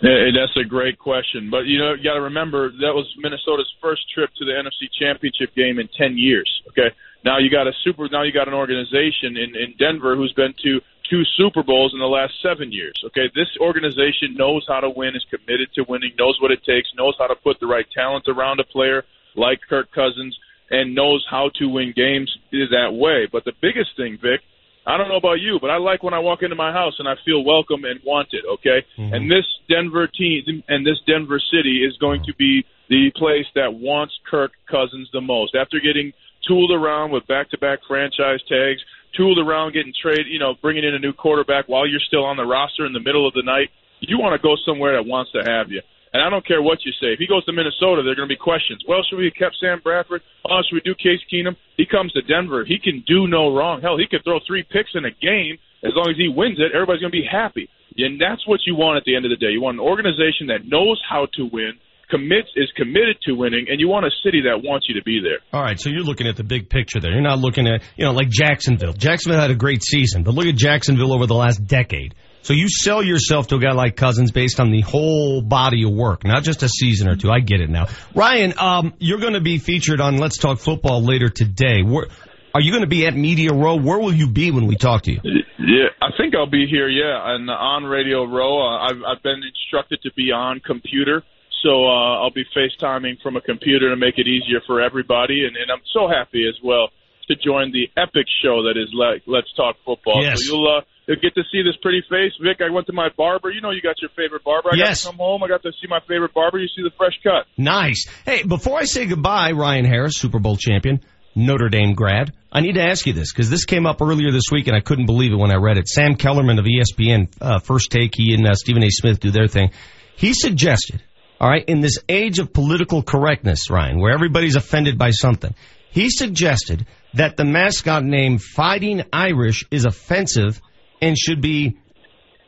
Yeah, 0.00 0.32
that's 0.32 0.56
a 0.56 0.64
great 0.64 0.98
question. 0.98 1.50
But 1.50 1.68
you 1.68 1.78
know, 1.78 1.92
you 1.92 2.02
got 2.02 2.14
to 2.14 2.32
remember 2.32 2.70
that 2.70 2.96
was 2.96 3.04
Minnesota's 3.18 3.68
first 3.82 4.08
trip 4.14 4.30
to 4.38 4.44
the 4.46 4.52
NFC 4.56 4.88
Championship 4.96 5.54
game 5.54 5.78
in 5.78 5.88
10 5.92 6.16
years. 6.16 6.48
Okay. 6.72 6.88
Now 7.22 7.36
you 7.36 7.50
got 7.52 7.68
a 7.68 7.72
super 7.84 8.08
now 8.08 8.22
you 8.22 8.32
got 8.32 8.48
an 8.48 8.54
organization 8.54 9.36
in 9.36 9.52
in 9.52 9.76
Denver 9.76 10.16
who's 10.16 10.32
been 10.32 10.54
to 10.64 10.80
two 11.10 11.22
Super 11.36 11.62
Bowls 11.62 11.92
in 11.92 11.98
the 12.00 12.08
last 12.08 12.32
7 12.40 12.72
years. 12.72 12.96
Okay. 13.12 13.28
This 13.34 13.52
organization 13.60 14.32
knows 14.40 14.64
how 14.66 14.80
to 14.80 14.88
win, 14.88 15.12
is 15.12 15.26
committed 15.28 15.68
to 15.74 15.84
winning, 15.84 16.16
knows 16.16 16.40
what 16.40 16.50
it 16.50 16.64
takes, 16.64 16.88
knows 16.96 17.12
how 17.18 17.26
to 17.26 17.36
put 17.36 17.60
the 17.60 17.66
right 17.66 17.86
talent 17.92 18.24
around 18.26 18.60
a 18.60 18.64
player 18.64 19.04
like 19.36 19.60
Kirk 19.68 19.92
Cousins 19.92 20.32
and 20.70 20.94
knows 20.94 21.24
how 21.28 21.50
to 21.58 21.66
win 21.66 21.92
games 21.94 22.30
that 22.52 22.92
way. 22.92 23.28
But 23.30 23.44
the 23.44 23.52
biggest 23.60 23.90
thing, 23.96 24.18
Vic, 24.22 24.40
I 24.86 24.96
don't 24.96 25.08
know 25.08 25.16
about 25.16 25.40
you, 25.40 25.58
but 25.60 25.70
I 25.70 25.76
like 25.76 26.02
when 26.02 26.14
I 26.14 26.20
walk 26.20 26.42
into 26.42 26.56
my 26.56 26.72
house 26.72 26.94
and 26.98 27.08
I 27.08 27.14
feel 27.24 27.44
welcome 27.44 27.84
and 27.84 28.00
wanted. 28.04 28.44
Okay, 28.58 28.86
mm-hmm. 28.98 29.12
and 29.12 29.30
this 29.30 29.44
Denver 29.68 30.06
team 30.06 30.62
and 30.68 30.86
this 30.86 30.98
Denver 31.06 31.40
city 31.52 31.84
is 31.84 31.96
going 31.98 32.22
to 32.24 32.34
be 32.38 32.64
the 32.88 33.10
place 33.14 33.46
that 33.54 33.74
wants 33.74 34.14
Kirk 34.28 34.52
Cousins 34.70 35.08
the 35.12 35.20
most. 35.20 35.54
After 35.54 35.78
getting 35.80 36.12
tooled 36.48 36.72
around 36.72 37.12
with 37.12 37.26
back-to-back 37.26 37.80
franchise 37.86 38.40
tags, 38.48 38.80
tooled 39.16 39.38
around 39.38 39.74
getting 39.74 39.92
trade, 40.00 40.26
you 40.26 40.38
know, 40.38 40.54
bringing 40.62 40.84
in 40.84 40.94
a 40.94 40.98
new 40.98 41.12
quarterback 41.12 41.68
while 41.68 41.86
you're 41.86 42.00
still 42.00 42.24
on 42.24 42.36
the 42.36 42.44
roster 42.44 42.86
in 42.86 42.92
the 42.92 43.00
middle 43.00 43.28
of 43.28 43.34
the 43.34 43.42
night, 43.42 43.68
you 44.00 44.18
want 44.18 44.34
to 44.34 44.42
go 44.42 44.56
somewhere 44.66 44.94
that 44.94 45.06
wants 45.06 45.30
to 45.32 45.42
have 45.44 45.70
you. 45.70 45.82
And 46.12 46.22
I 46.22 46.28
don't 46.28 46.46
care 46.46 46.60
what 46.60 46.82
you 46.84 46.90
say. 46.98 47.14
If 47.14 47.20
he 47.22 47.26
goes 47.30 47.44
to 47.46 47.52
Minnesota, 47.52 48.02
there 48.02 48.12
are 48.12 48.18
going 48.18 48.28
to 48.28 48.34
be 48.34 48.40
questions. 48.40 48.82
Well, 48.86 48.98
should 49.06 49.18
we 49.18 49.30
have 49.30 49.38
kept 49.38 49.56
Sam 49.62 49.78
Bradford? 49.82 50.22
Oh, 50.42 50.58
should 50.66 50.74
we 50.74 50.82
do 50.82 50.94
Case 50.98 51.22
Keenum? 51.30 51.54
He 51.76 51.86
comes 51.86 52.10
to 52.12 52.22
Denver. 52.22 52.64
He 52.66 52.78
can 52.82 53.04
do 53.06 53.28
no 53.28 53.54
wrong. 53.54 53.80
Hell, 53.80 53.96
he 53.96 54.10
could 54.10 54.24
throw 54.24 54.40
three 54.46 54.64
picks 54.66 54.90
in 54.94 55.04
a 55.04 55.14
game. 55.22 55.58
As 55.86 55.92
long 55.94 56.10
as 56.10 56.16
he 56.18 56.28
wins 56.28 56.58
it, 56.58 56.74
everybody's 56.74 57.00
going 57.00 57.14
to 57.14 57.20
be 57.22 57.28
happy. 57.30 57.70
And 57.96 58.20
that's 58.20 58.42
what 58.46 58.60
you 58.66 58.74
want 58.74 58.98
at 58.98 59.04
the 59.04 59.14
end 59.14 59.24
of 59.24 59.30
the 59.30 59.38
day. 59.38 59.50
You 59.54 59.62
want 59.62 59.76
an 59.78 59.86
organization 59.86 60.48
that 60.48 60.66
knows 60.66 61.00
how 61.08 61.26
to 61.38 61.48
win, 61.52 61.78
commits, 62.10 62.48
is 62.56 62.70
committed 62.76 63.16
to 63.26 63.32
winning, 63.32 63.66
and 63.70 63.78
you 63.80 63.88
want 63.88 64.04
a 64.04 64.10
city 64.22 64.42
that 64.50 64.62
wants 64.66 64.88
you 64.88 64.94
to 64.98 65.04
be 65.04 65.20
there. 65.22 65.38
All 65.52 65.62
right, 65.62 65.78
so 65.78 65.90
you're 65.90 66.02
looking 66.02 66.26
at 66.26 66.36
the 66.36 66.44
big 66.44 66.68
picture 66.68 67.00
there. 67.00 67.12
You're 67.12 67.22
not 67.22 67.38
looking 67.38 67.66
at, 67.66 67.82
you 67.96 68.04
know, 68.04 68.12
like 68.12 68.28
Jacksonville. 68.28 68.92
Jacksonville 68.92 69.40
had 69.40 69.50
a 69.50 69.56
great 69.56 69.82
season, 69.82 70.22
but 70.22 70.34
look 70.34 70.46
at 70.46 70.56
Jacksonville 70.56 71.12
over 71.14 71.26
the 71.26 71.34
last 71.34 71.66
decade. 71.66 72.14
So 72.42 72.54
you 72.54 72.68
sell 72.68 73.02
yourself 73.02 73.48
to 73.48 73.56
a 73.56 73.58
guy 73.58 73.72
like 73.72 73.96
Cousins 73.96 74.30
based 74.30 74.60
on 74.60 74.70
the 74.70 74.80
whole 74.80 75.42
body 75.42 75.84
of 75.84 75.92
work, 75.92 76.24
not 76.24 76.42
just 76.42 76.62
a 76.62 76.68
season 76.68 77.08
or 77.08 77.16
two. 77.16 77.30
I 77.30 77.40
get 77.40 77.60
it 77.60 77.68
now. 77.68 77.86
Ryan, 78.14 78.54
um, 78.58 78.94
you're 78.98 79.20
going 79.20 79.34
to 79.34 79.40
be 79.40 79.58
featured 79.58 80.00
on 80.00 80.16
Let's 80.16 80.38
Talk 80.38 80.58
Football 80.58 81.02
later 81.02 81.28
today. 81.28 81.82
Where, 81.82 82.06
Are 82.54 82.60
you 82.60 82.72
going 82.72 82.82
to 82.82 82.88
be 82.88 83.06
at 83.06 83.14
Media 83.14 83.50
Row? 83.52 83.76
Where 83.76 83.98
will 83.98 84.14
you 84.14 84.28
be 84.28 84.50
when 84.50 84.66
we 84.66 84.76
talk 84.76 85.02
to 85.02 85.12
you? 85.12 85.20
Yeah, 85.58 85.88
I 86.00 86.08
think 86.16 86.34
I'll 86.34 86.50
be 86.50 86.66
here. 86.66 86.88
Yeah, 86.88 87.34
and 87.34 87.48
on 87.50 87.84
Radio 87.84 88.24
Row. 88.24 88.60
Uh, 88.60 88.78
I've 88.78 89.02
I've 89.06 89.22
been 89.22 89.42
instructed 89.46 90.00
to 90.02 90.10
be 90.16 90.32
on 90.32 90.60
computer, 90.60 91.22
so 91.62 91.84
uh, 91.86 92.22
I'll 92.22 92.32
be 92.32 92.44
FaceTiming 92.56 93.20
from 93.22 93.36
a 93.36 93.40
computer 93.42 93.90
to 93.90 93.96
make 93.96 94.16
it 94.16 94.26
easier 94.26 94.60
for 94.66 94.80
everybody. 94.80 95.44
And, 95.46 95.56
and 95.56 95.70
I'm 95.70 95.84
so 95.92 96.08
happy 96.08 96.48
as 96.48 96.56
well 96.64 96.88
to 97.28 97.36
join 97.36 97.72
the 97.72 97.86
epic 98.00 98.26
show 98.42 98.64
that 98.64 98.74
is 98.76 98.88
Let, 98.94 99.20
Let's 99.26 99.52
Talk 99.54 99.76
Football. 99.84 100.22
Yes. 100.22 100.40
So 100.40 100.54
you'll 100.54 100.78
uh, 100.78 100.80
you'll 101.10 101.20
get 101.20 101.34
to 101.34 101.42
see 101.50 101.62
this 101.62 101.74
pretty 101.82 102.02
face. 102.08 102.32
Vic, 102.40 102.58
I 102.64 102.70
went 102.72 102.86
to 102.86 102.92
my 102.92 103.08
barber. 103.16 103.50
You 103.50 103.60
know, 103.60 103.72
you 103.72 103.82
got 103.82 103.96
your 104.00 104.10
favorite 104.16 104.44
barber. 104.44 104.70
I 104.72 104.76
Yes. 104.76 105.02
got 105.04 105.10
to 105.10 105.16
come 105.16 105.18
home. 105.26 105.42
I 105.42 105.48
got 105.48 105.62
to 105.62 105.72
see 105.72 105.88
my 105.88 105.98
favorite 106.06 106.32
barber. 106.32 106.58
You 106.58 106.68
see 106.68 106.82
the 106.82 106.92
fresh 106.96 107.14
cut. 107.22 107.46
Nice. 107.58 108.06
Hey, 108.24 108.44
before 108.44 108.78
I 108.78 108.84
say 108.84 109.06
goodbye, 109.06 109.50
Ryan 109.52 109.84
Harris, 109.84 110.16
Super 110.16 110.38
Bowl 110.38 110.56
champion, 110.56 111.00
Notre 111.34 111.68
Dame 111.68 111.94
grad, 111.94 112.32
I 112.52 112.60
need 112.60 112.74
to 112.74 112.82
ask 112.82 113.06
you 113.06 113.12
this 113.12 113.32
because 113.32 113.50
this 113.50 113.64
came 113.64 113.86
up 113.86 114.00
earlier 114.02 114.30
this 114.32 114.50
week 114.52 114.66
and 114.68 114.76
I 114.76 114.80
couldn't 114.80 115.06
believe 115.06 115.32
it 115.32 115.36
when 115.36 115.50
I 115.52 115.56
read 115.56 115.78
it. 115.78 115.88
Sam 115.88 116.14
Kellerman 116.16 116.58
of 116.58 116.64
ESPN, 116.64 117.28
uh, 117.40 117.58
First 117.60 117.90
Take, 117.90 118.14
he 118.16 118.34
and 118.34 118.46
uh, 118.46 118.54
Stephen 118.54 118.82
A. 118.84 118.90
Smith 118.90 119.20
do 119.20 119.30
their 119.30 119.46
thing. 119.48 119.70
He 120.16 120.32
suggested, 120.34 121.02
all 121.40 121.48
right, 121.48 121.64
in 121.66 121.80
this 121.80 121.98
age 122.08 122.38
of 122.40 122.52
political 122.52 123.02
correctness, 123.02 123.70
Ryan, 123.70 124.00
where 124.00 124.12
everybody's 124.12 124.56
offended 124.56 124.98
by 124.98 125.10
something, 125.10 125.54
he 125.90 126.10
suggested 126.10 126.86
that 127.14 127.36
the 127.36 127.44
mascot 127.44 128.04
name 128.04 128.38
Fighting 128.38 129.02
Irish 129.12 129.64
is 129.70 129.84
offensive 129.84 130.60
and 131.00 131.16
should 131.16 131.40
be 131.40 131.78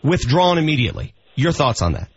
withdrawn 0.03 0.59
immediately. 0.59 1.15
Your 1.35 1.53
thoughts 1.53 1.83
on 1.83 1.93
that? 1.93 2.09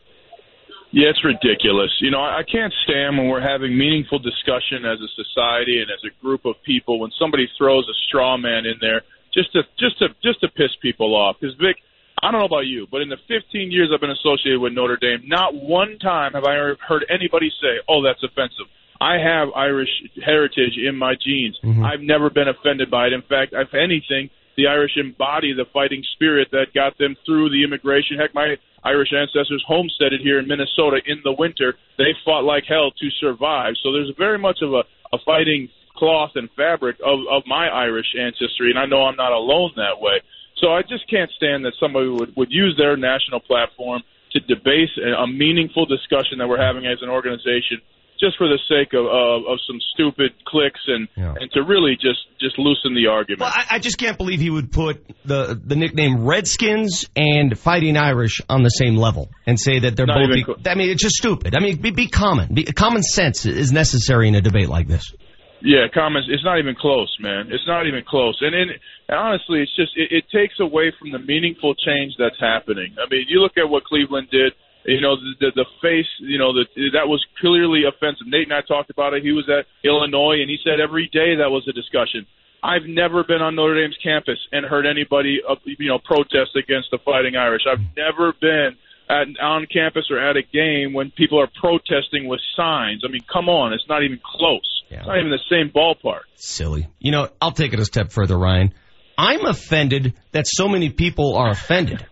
Yeah, 0.91 1.09
it's 1.09 1.23
ridiculous. 1.25 1.91
You 1.99 2.11
know, 2.11 2.23
I 2.23 2.43
can't 2.49 2.73
stand 2.87 3.17
when 3.17 3.27
we're 3.27 3.43
having 3.43 3.77
meaningful 3.77 4.19
discussion 4.19 4.85
as 4.85 4.99
a 5.03 5.11
society 5.11 5.81
and 5.81 5.91
as 5.91 5.99
a 6.07 6.11
group 6.23 6.45
of 6.45 6.55
people 6.65 6.99
when 6.99 7.11
somebody 7.19 7.47
throws 7.57 7.83
a 7.89 7.97
straw 8.07 8.37
man 8.37 8.65
in 8.65 8.75
there 8.79 9.01
just 9.33 9.51
to 9.51 9.63
just 9.77 9.99
to 9.99 10.07
just 10.23 10.39
to 10.39 10.47
piss 10.47 10.71
people 10.81 11.15
off. 11.15 11.35
Because 11.39 11.55
Vic, 11.59 11.75
I 12.23 12.31
don't 12.31 12.39
know 12.39 12.47
about 12.47 12.65
you, 12.65 12.87
but 12.89 13.01
in 13.01 13.09
the 13.09 13.19
15 13.27 13.71
years 13.71 13.91
I've 13.93 13.99
been 13.99 14.15
associated 14.15 14.61
with 14.61 14.71
Notre 14.71 14.95
Dame, 14.95 15.27
not 15.27 15.53
one 15.53 15.99
time 15.99 16.31
have 16.31 16.45
I 16.45 16.55
ever 16.55 16.77
heard 16.79 17.05
anybody 17.09 17.51
say, 17.59 17.83
"Oh, 17.89 18.01
that's 18.01 18.23
offensive." 18.23 18.71
I 18.99 19.19
have 19.19 19.49
Irish 19.53 19.91
heritage 20.23 20.79
in 20.79 20.95
my 20.95 21.15
genes. 21.19 21.59
Mm-hmm. 21.61 21.83
I've 21.83 21.99
never 21.99 22.29
been 22.29 22.47
offended 22.47 22.89
by 22.89 23.07
it. 23.07 23.13
In 23.13 23.21
fact, 23.21 23.51
if 23.51 23.73
anything, 23.75 24.29
the 24.57 24.67
Irish 24.67 24.97
embody 24.97 25.53
the 25.53 25.65
fighting 25.73 26.03
spirit 26.13 26.49
that 26.51 26.73
got 26.73 26.97
them 26.97 27.15
through 27.25 27.49
the 27.49 27.63
immigration. 27.63 28.17
Heck, 28.17 28.33
my 28.33 28.55
Irish 28.83 29.11
ancestors 29.13 29.63
homesteaded 29.67 30.21
here 30.21 30.39
in 30.39 30.47
Minnesota 30.47 31.01
in 31.05 31.21
the 31.23 31.33
winter. 31.33 31.75
They 31.97 32.13
fought 32.23 32.43
like 32.43 32.63
hell 32.67 32.91
to 32.91 33.09
survive. 33.19 33.73
So 33.81 33.91
there's 33.91 34.11
very 34.17 34.37
much 34.37 34.59
of 34.61 34.73
a, 34.73 34.83
a 35.11 35.17
fighting 35.25 35.69
cloth 35.97 36.31
and 36.35 36.49
fabric 36.55 36.97
of, 37.03 37.19
of 37.31 37.43
my 37.47 37.67
Irish 37.67 38.15
ancestry, 38.19 38.69
and 38.69 38.79
I 38.79 38.85
know 38.85 39.03
I'm 39.03 39.15
not 39.15 39.31
alone 39.31 39.71
that 39.77 39.99
way. 39.99 40.21
So 40.57 40.73
I 40.73 40.81
just 40.81 41.09
can't 41.09 41.31
stand 41.31 41.65
that 41.65 41.73
somebody 41.79 42.09
would, 42.09 42.35
would 42.35 42.51
use 42.51 42.75
their 42.77 42.95
national 42.95 43.39
platform 43.39 44.03
to 44.31 44.39
debase 44.41 44.91
a, 44.97 45.23
a 45.23 45.27
meaningful 45.27 45.85
discussion 45.85 46.37
that 46.39 46.47
we're 46.47 46.61
having 46.61 46.85
as 46.85 46.99
an 47.01 47.09
organization 47.09 47.81
just 48.19 48.37
for 48.37 48.47
the 48.47 48.59
sake 48.69 48.93
of, 48.93 49.05
of, 49.05 49.51
of 49.51 49.59
some 49.67 49.79
stupid 49.93 50.31
clicks 50.45 50.79
and, 50.87 51.07
and 51.15 51.51
to 51.51 51.61
really 51.63 51.95
just, 51.95 52.19
just 52.39 52.57
loosen 52.57 52.95
the 52.95 53.07
argument. 53.07 53.41
Well, 53.41 53.53
I, 53.53 53.75
I 53.75 53.79
just 53.79 53.97
can't 53.97 54.17
believe 54.17 54.39
he 54.39 54.49
would 54.49 54.71
put 54.71 55.05
the 55.25 55.59
the 55.61 55.75
nickname 55.75 56.25
Redskins 56.25 57.09
and 57.15 57.57
Fighting 57.57 57.97
Irish 57.97 58.41
on 58.49 58.63
the 58.63 58.69
same 58.69 58.95
level 58.95 59.29
and 59.45 59.59
say 59.59 59.79
that 59.79 59.95
they're 59.95 60.05
Not 60.05 60.27
both. 60.27 60.37
even 60.37 60.55
e- 60.55 60.69
I 60.69 60.75
mean, 60.75 60.89
it's 60.89 61.01
just 61.01 61.15
stupid. 61.15 61.55
I 61.55 61.59
mean, 61.59 61.81
be, 61.81 61.91
be 61.91 62.07
common. 62.07 62.53
Be, 62.53 62.63
common 62.65 63.03
sense 63.03 63.45
is 63.45 63.71
necessary 63.71 64.27
in 64.27 64.35
a 64.35 64.41
debate 64.41 64.69
like 64.69 64.87
this. 64.87 65.13
Yeah, 65.61 65.87
comments. 65.91 66.27
It's 66.31 66.43
not 66.43 66.59
even 66.59 66.75
close, 66.75 67.15
man. 67.19 67.47
It's 67.49 67.65
not 67.65 67.87
even 67.87 68.03
close. 68.07 68.37
And, 68.41 68.53
and, 68.53 68.71
and 69.09 69.17
honestly, 69.17 69.61
it's 69.61 69.75
just 69.75 69.91
it, 69.95 70.11
it 70.11 70.25
takes 70.31 70.59
away 70.59 70.93
from 70.99 71.11
the 71.11 71.19
meaningful 71.19 71.73
change 71.75 72.13
that's 72.19 72.39
happening. 72.39 72.95
I 72.99 73.09
mean, 73.09 73.25
you 73.27 73.39
look 73.41 73.57
at 73.57 73.67
what 73.67 73.83
Cleveland 73.83 74.27
did. 74.31 74.53
You 74.85 75.01
know, 75.01 75.15
the 75.15 75.33
the, 75.39 75.63
the 75.63 75.65
face. 75.81 76.09
You 76.19 76.37
know, 76.37 76.53
the, 76.53 76.65
that 76.93 77.07
was 77.07 77.23
clearly 77.41 77.83
offensive. 77.87 78.27
Nate 78.27 78.47
and 78.47 78.53
I 78.53 78.61
talked 78.61 78.89
about 78.89 79.13
it. 79.13 79.23
He 79.23 79.31
was 79.31 79.49
at 79.49 79.65
Illinois, 79.83 80.41
and 80.41 80.49
he 80.49 80.57
said 80.63 80.79
every 80.79 81.09
day 81.11 81.35
that 81.37 81.49
was 81.49 81.67
a 81.67 81.73
discussion. 81.73 82.25
I've 82.63 82.87
never 82.87 83.23
been 83.23 83.41
on 83.41 83.55
Notre 83.55 83.75
Dame's 83.75 83.97
campus 84.01 84.39
and 84.51 84.65
heard 84.65 84.87
anybody, 84.87 85.39
uh, 85.47 85.55
you 85.65 85.87
know, 85.87 85.99
protest 85.99 86.57
against 86.57 86.89
the 86.89 86.97
Fighting 87.05 87.35
Irish. 87.35 87.61
I've 87.69 87.83
never 87.95 88.33
been 88.41 88.75
at, 89.07 89.27
on 89.39 89.67
campus 89.71 90.05
or 90.09 90.17
at 90.17 90.35
a 90.35 90.41
game 90.41 90.93
when 90.93 91.11
people 91.11 91.39
are 91.39 91.49
protesting 91.61 92.27
with 92.27 92.39
signs. 92.55 93.03
I 93.05 93.11
mean, 93.11 93.21
come 93.31 93.49
on, 93.49 93.73
it's 93.73 93.87
not 93.87 94.03
even 94.03 94.19
close. 94.23 94.83
It's 94.89 95.05
not 95.05 95.17
even 95.17 95.31
the 95.31 95.39
same 95.49 95.69
ballpark. 95.69 96.21
Silly. 96.35 96.87
You 96.99 97.11
know, 97.11 97.29
I'll 97.41 97.51
take 97.51 97.73
it 97.73 97.79
a 97.79 97.85
step 97.85 98.11
further, 98.11 98.37
Ryan. 98.37 98.73
I'm 99.17 99.45
offended 99.45 100.13
that 100.31 100.45
so 100.47 100.67
many 100.67 100.89
people 100.89 101.37
are 101.37 101.49
offended. 101.49 102.05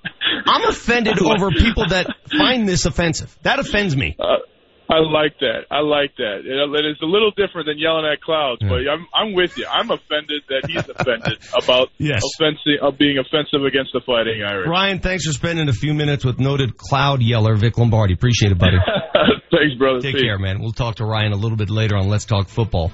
I'm 0.47 0.67
offended 0.67 1.19
over 1.21 1.49
people 1.51 1.87
that 1.89 2.07
find 2.37 2.67
this 2.67 2.85
offensive. 2.85 3.35
That 3.43 3.59
offends 3.59 3.95
me. 3.95 4.15
Uh, 4.19 4.37
I 4.89 4.99
like 4.99 5.39
that. 5.39 5.65
I 5.71 5.79
like 5.79 6.15
that. 6.17 6.41
It, 6.43 6.85
is 6.85 6.97
a 7.01 7.05
little 7.05 7.31
different 7.31 7.67
than 7.67 7.79
yelling 7.79 8.05
at 8.05 8.21
clouds, 8.21 8.61
but 8.61 8.81
I'm 8.87 9.07
I'm 9.13 9.33
with 9.33 9.57
you. 9.57 9.65
I'm 9.65 9.89
offended 9.89 10.43
that 10.49 10.69
he's 10.69 10.87
offended 10.87 11.39
about 11.63 11.89
Yes. 11.97 12.21
offensive, 12.35 12.83
of 12.83 12.97
being 12.97 13.17
offensive 13.17 13.63
against 13.65 13.91
the 13.93 14.01
Fighting 14.05 14.43
Irish. 14.43 14.67
Ryan, 14.67 14.99
thanks 14.99 15.25
for 15.25 15.31
spending 15.31 15.69
a 15.69 15.73
few 15.73 15.93
minutes 15.93 16.25
with 16.25 16.39
noted 16.39 16.77
cloud 16.77 17.21
yeller 17.21 17.55
Vic 17.55 17.77
Lombardi. 17.77 18.13
Appreciate 18.13 18.51
it, 18.51 18.57
buddy. 18.59 18.77
Thanks, 19.51 19.75
brother. 19.77 19.99
Take 19.99 20.17
care, 20.17 20.39
man. 20.39 20.59
We'll 20.59 20.71
talk 20.71 20.95
to 20.95 21.05
Ryan 21.05 21.31
a 21.31 21.37
little 21.37 21.57
bit 21.57 21.69
later 21.69 21.95
on 21.95 22.09
Let's 22.09 22.25
Talk 22.25 22.47
Football. 22.47 22.91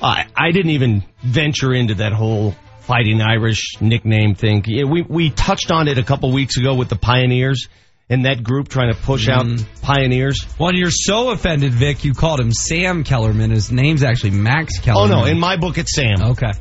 I 0.00 0.26
I 0.36 0.52
didn't 0.52 0.70
even 0.72 1.04
venture 1.22 1.74
into 1.74 1.96
that 1.96 2.12
whole 2.12 2.54
fighting 2.86 3.20
Irish 3.20 3.80
nickname 3.80 4.34
thing. 4.34 4.62
Yeah, 4.66 4.84
We 4.84 5.02
we 5.02 5.30
touched 5.30 5.70
on 5.70 5.88
it 5.88 5.98
a 5.98 6.04
couple 6.04 6.32
weeks 6.32 6.56
ago 6.56 6.74
with 6.74 6.88
the 6.88 6.96
Pioneers 6.96 7.68
and 8.08 8.24
that 8.24 8.42
group 8.44 8.68
trying 8.68 8.94
to 8.94 9.00
push 9.00 9.28
out 9.28 9.44
mm-hmm. 9.44 9.82
Pioneers. 9.82 10.42
When 10.58 10.76
you're 10.76 10.92
so 10.92 11.30
offended, 11.30 11.72
Vic, 11.72 12.04
you 12.04 12.14
called 12.14 12.40
him 12.40 12.52
Sam 12.52 13.02
Kellerman. 13.04 13.50
His 13.50 13.72
name's 13.72 14.04
actually 14.04 14.30
Max 14.30 14.78
Kellerman. 14.78 15.16
Oh 15.16 15.20
no, 15.22 15.26
in 15.26 15.38
my 15.38 15.56
book 15.56 15.78
it's 15.78 15.94
Sam. 15.94 16.22
Okay. 16.22 16.52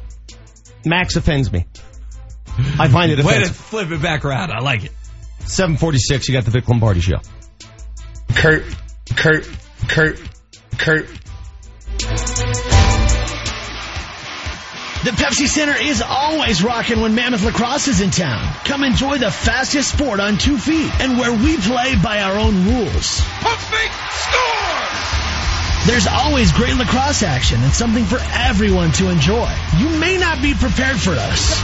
Max 0.85 1.15
offends 1.15 1.51
me. 1.51 1.65
I 2.79 2.87
find 2.87 3.11
it 3.11 3.19
Way 3.23 3.43
to 3.43 3.53
flip 3.53 3.91
it 3.91 4.01
back 4.01 4.25
around. 4.25 4.51
I 4.51 4.59
like 4.59 4.85
it. 4.85 4.91
746, 5.39 6.27
you 6.27 6.33
got 6.33 6.45
the 6.45 6.51
Vic 6.51 6.67
Lombardi 6.67 7.01
show. 7.01 7.17
Kurt, 8.33 8.63
Kurt, 9.15 9.47
Kurt, 9.87 10.19
Kurt. 10.77 11.07
The 15.05 15.11
Pepsi 15.11 15.47
Center 15.47 15.79
is 15.79 16.01
always 16.01 16.63
rocking 16.63 16.99
when 16.99 17.13
Mammoth 17.13 17.43
Lacrosse 17.43 17.87
is 17.89 18.01
in 18.01 18.09
town. 18.09 18.51
Come 18.65 18.83
enjoy 18.83 19.19
the 19.19 19.29
fastest 19.29 19.91
sport 19.91 20.19
on 20.19 20.39
two 20.39 20.57
feet 20.57 20.89
and 20.99 21.19
where 21.19 21.31
we 21.31 21.57
play 21.57 21.95
by 21.95 22.21
our 22.21 22.39
own 22.39 22.65
rules. 22.65 23.21
There's 25.85 26.07
always 26.07 26.51
great 26.51 26.75
lacrosse 26.75 27.21
action 27.21 27.61
and 27.61 27.71
something 27.71 28.05
for 28.05 28.17
everyone 28.33 28.91
to 28.93 29.09
enjoy. 29.09 29.53
You 29.77 29.87
may 29.99 30.17
not 30.17 30.41
be 30.41 30.55
prepared 30.55 30.99
for 30.99 31.11
us, 31.11 31.61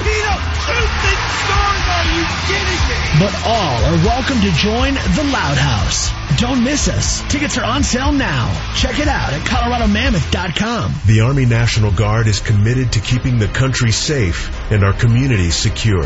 but 3.17 3.34
all 3.45 3.84
are 3.84 3.97
welcome 4.05 4.39
to 4.41 4.51
join 4.51 4.93
the 4.93 5.24
Loud 5.34 5.57
House. 5.57 6.11
Don't 6.39 6.63
miss 6.63 6.88
us. 6.88 7.22
Tickets 7.32 7.57
are 7.57 7.65
on 7.65 7.82
sale 7.82 8.11
now. 8.11 8.53
Check 8.76 8.99
it 8.99 9.07
out 9.07 9.34
at 9.34 9.41
coloradomammoth.com. 9.41 10.93
The 11.07 11.22
Army 11.22 11.45
National 11.47 11.91
Guard 11.91 12.28
is 12.28 12.39
committed 12.39 12.93
to 12.93 12.99
keeping 12.99 13.39
the 13.39 13.47
country 13.47 13.91
safe 13.91 14.55
and 14.72 14.84
our 14.84 14.93
communities 14.93 15.55
secure. 15.55 16.05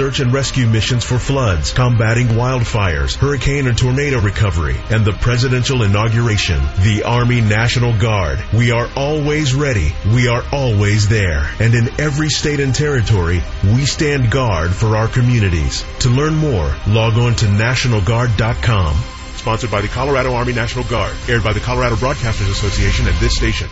search 0.01 0.19
and 0.19 0.33
rescue 0.33 0.65
missions 0.65 1.03
for 1.03 1.19
floods, 1.19 1.73
combating 1.73 2.29
wildfires, 2.29 3.15
hurricane 3.15 3.67
and 3.67 3.77
tornado 3.77 4.19
recovery, 4.19 4.75
and 4.89 5.05
the 5.05 5.11
presidential 5.11 5.83
inauguration. 5.83 6.59
The 6.79 7.03
Army 7.05 7.39
National 7.39 7.95
Guard. 7.95 8.43
We 8.51 8.71
are 8.71 8.89
always 8.95 9.53
ready. 9.53 9.93
We 10.07 10.27
are 10.27 10.43
always 10.51 11.07
there. 11.07 11.47
And 11.59 11.75
in 11.75 12.01
every 12.01 12.29
state 12.29 12.59
and 12.59 12.73
territory, 12.73 13.43
we 13.63 13.85
stand 13.85 14.31
guard 14.31 14.73
for 14.73 14.97
our 14.97 15.07
communities. 15.07 15.85
To 15.99 16.09
learn 16.09 16.35
more, 16.35 16.75
log 16.87 17.19
on 17.19 17.35
to 17.35 17.45
nationalguard.com. 17.45 18.95
Sponsored 19.35 19.69
by 19.69 19.81
the 19.81 19.87
Colorado 19.87 20.33
Army 20.33 20.53
National 20.53 20.85
Guard. 20.85 21.15
Aired 21.29 21.43
by 21.43 21.53
the 21.53 21.59
Colorado 21.59 21.95
Broadcasters 21.95 22.49
Association 22.49 23.07
and 23.07 23.17
this 23.17 23.35
station. 23.35 23.69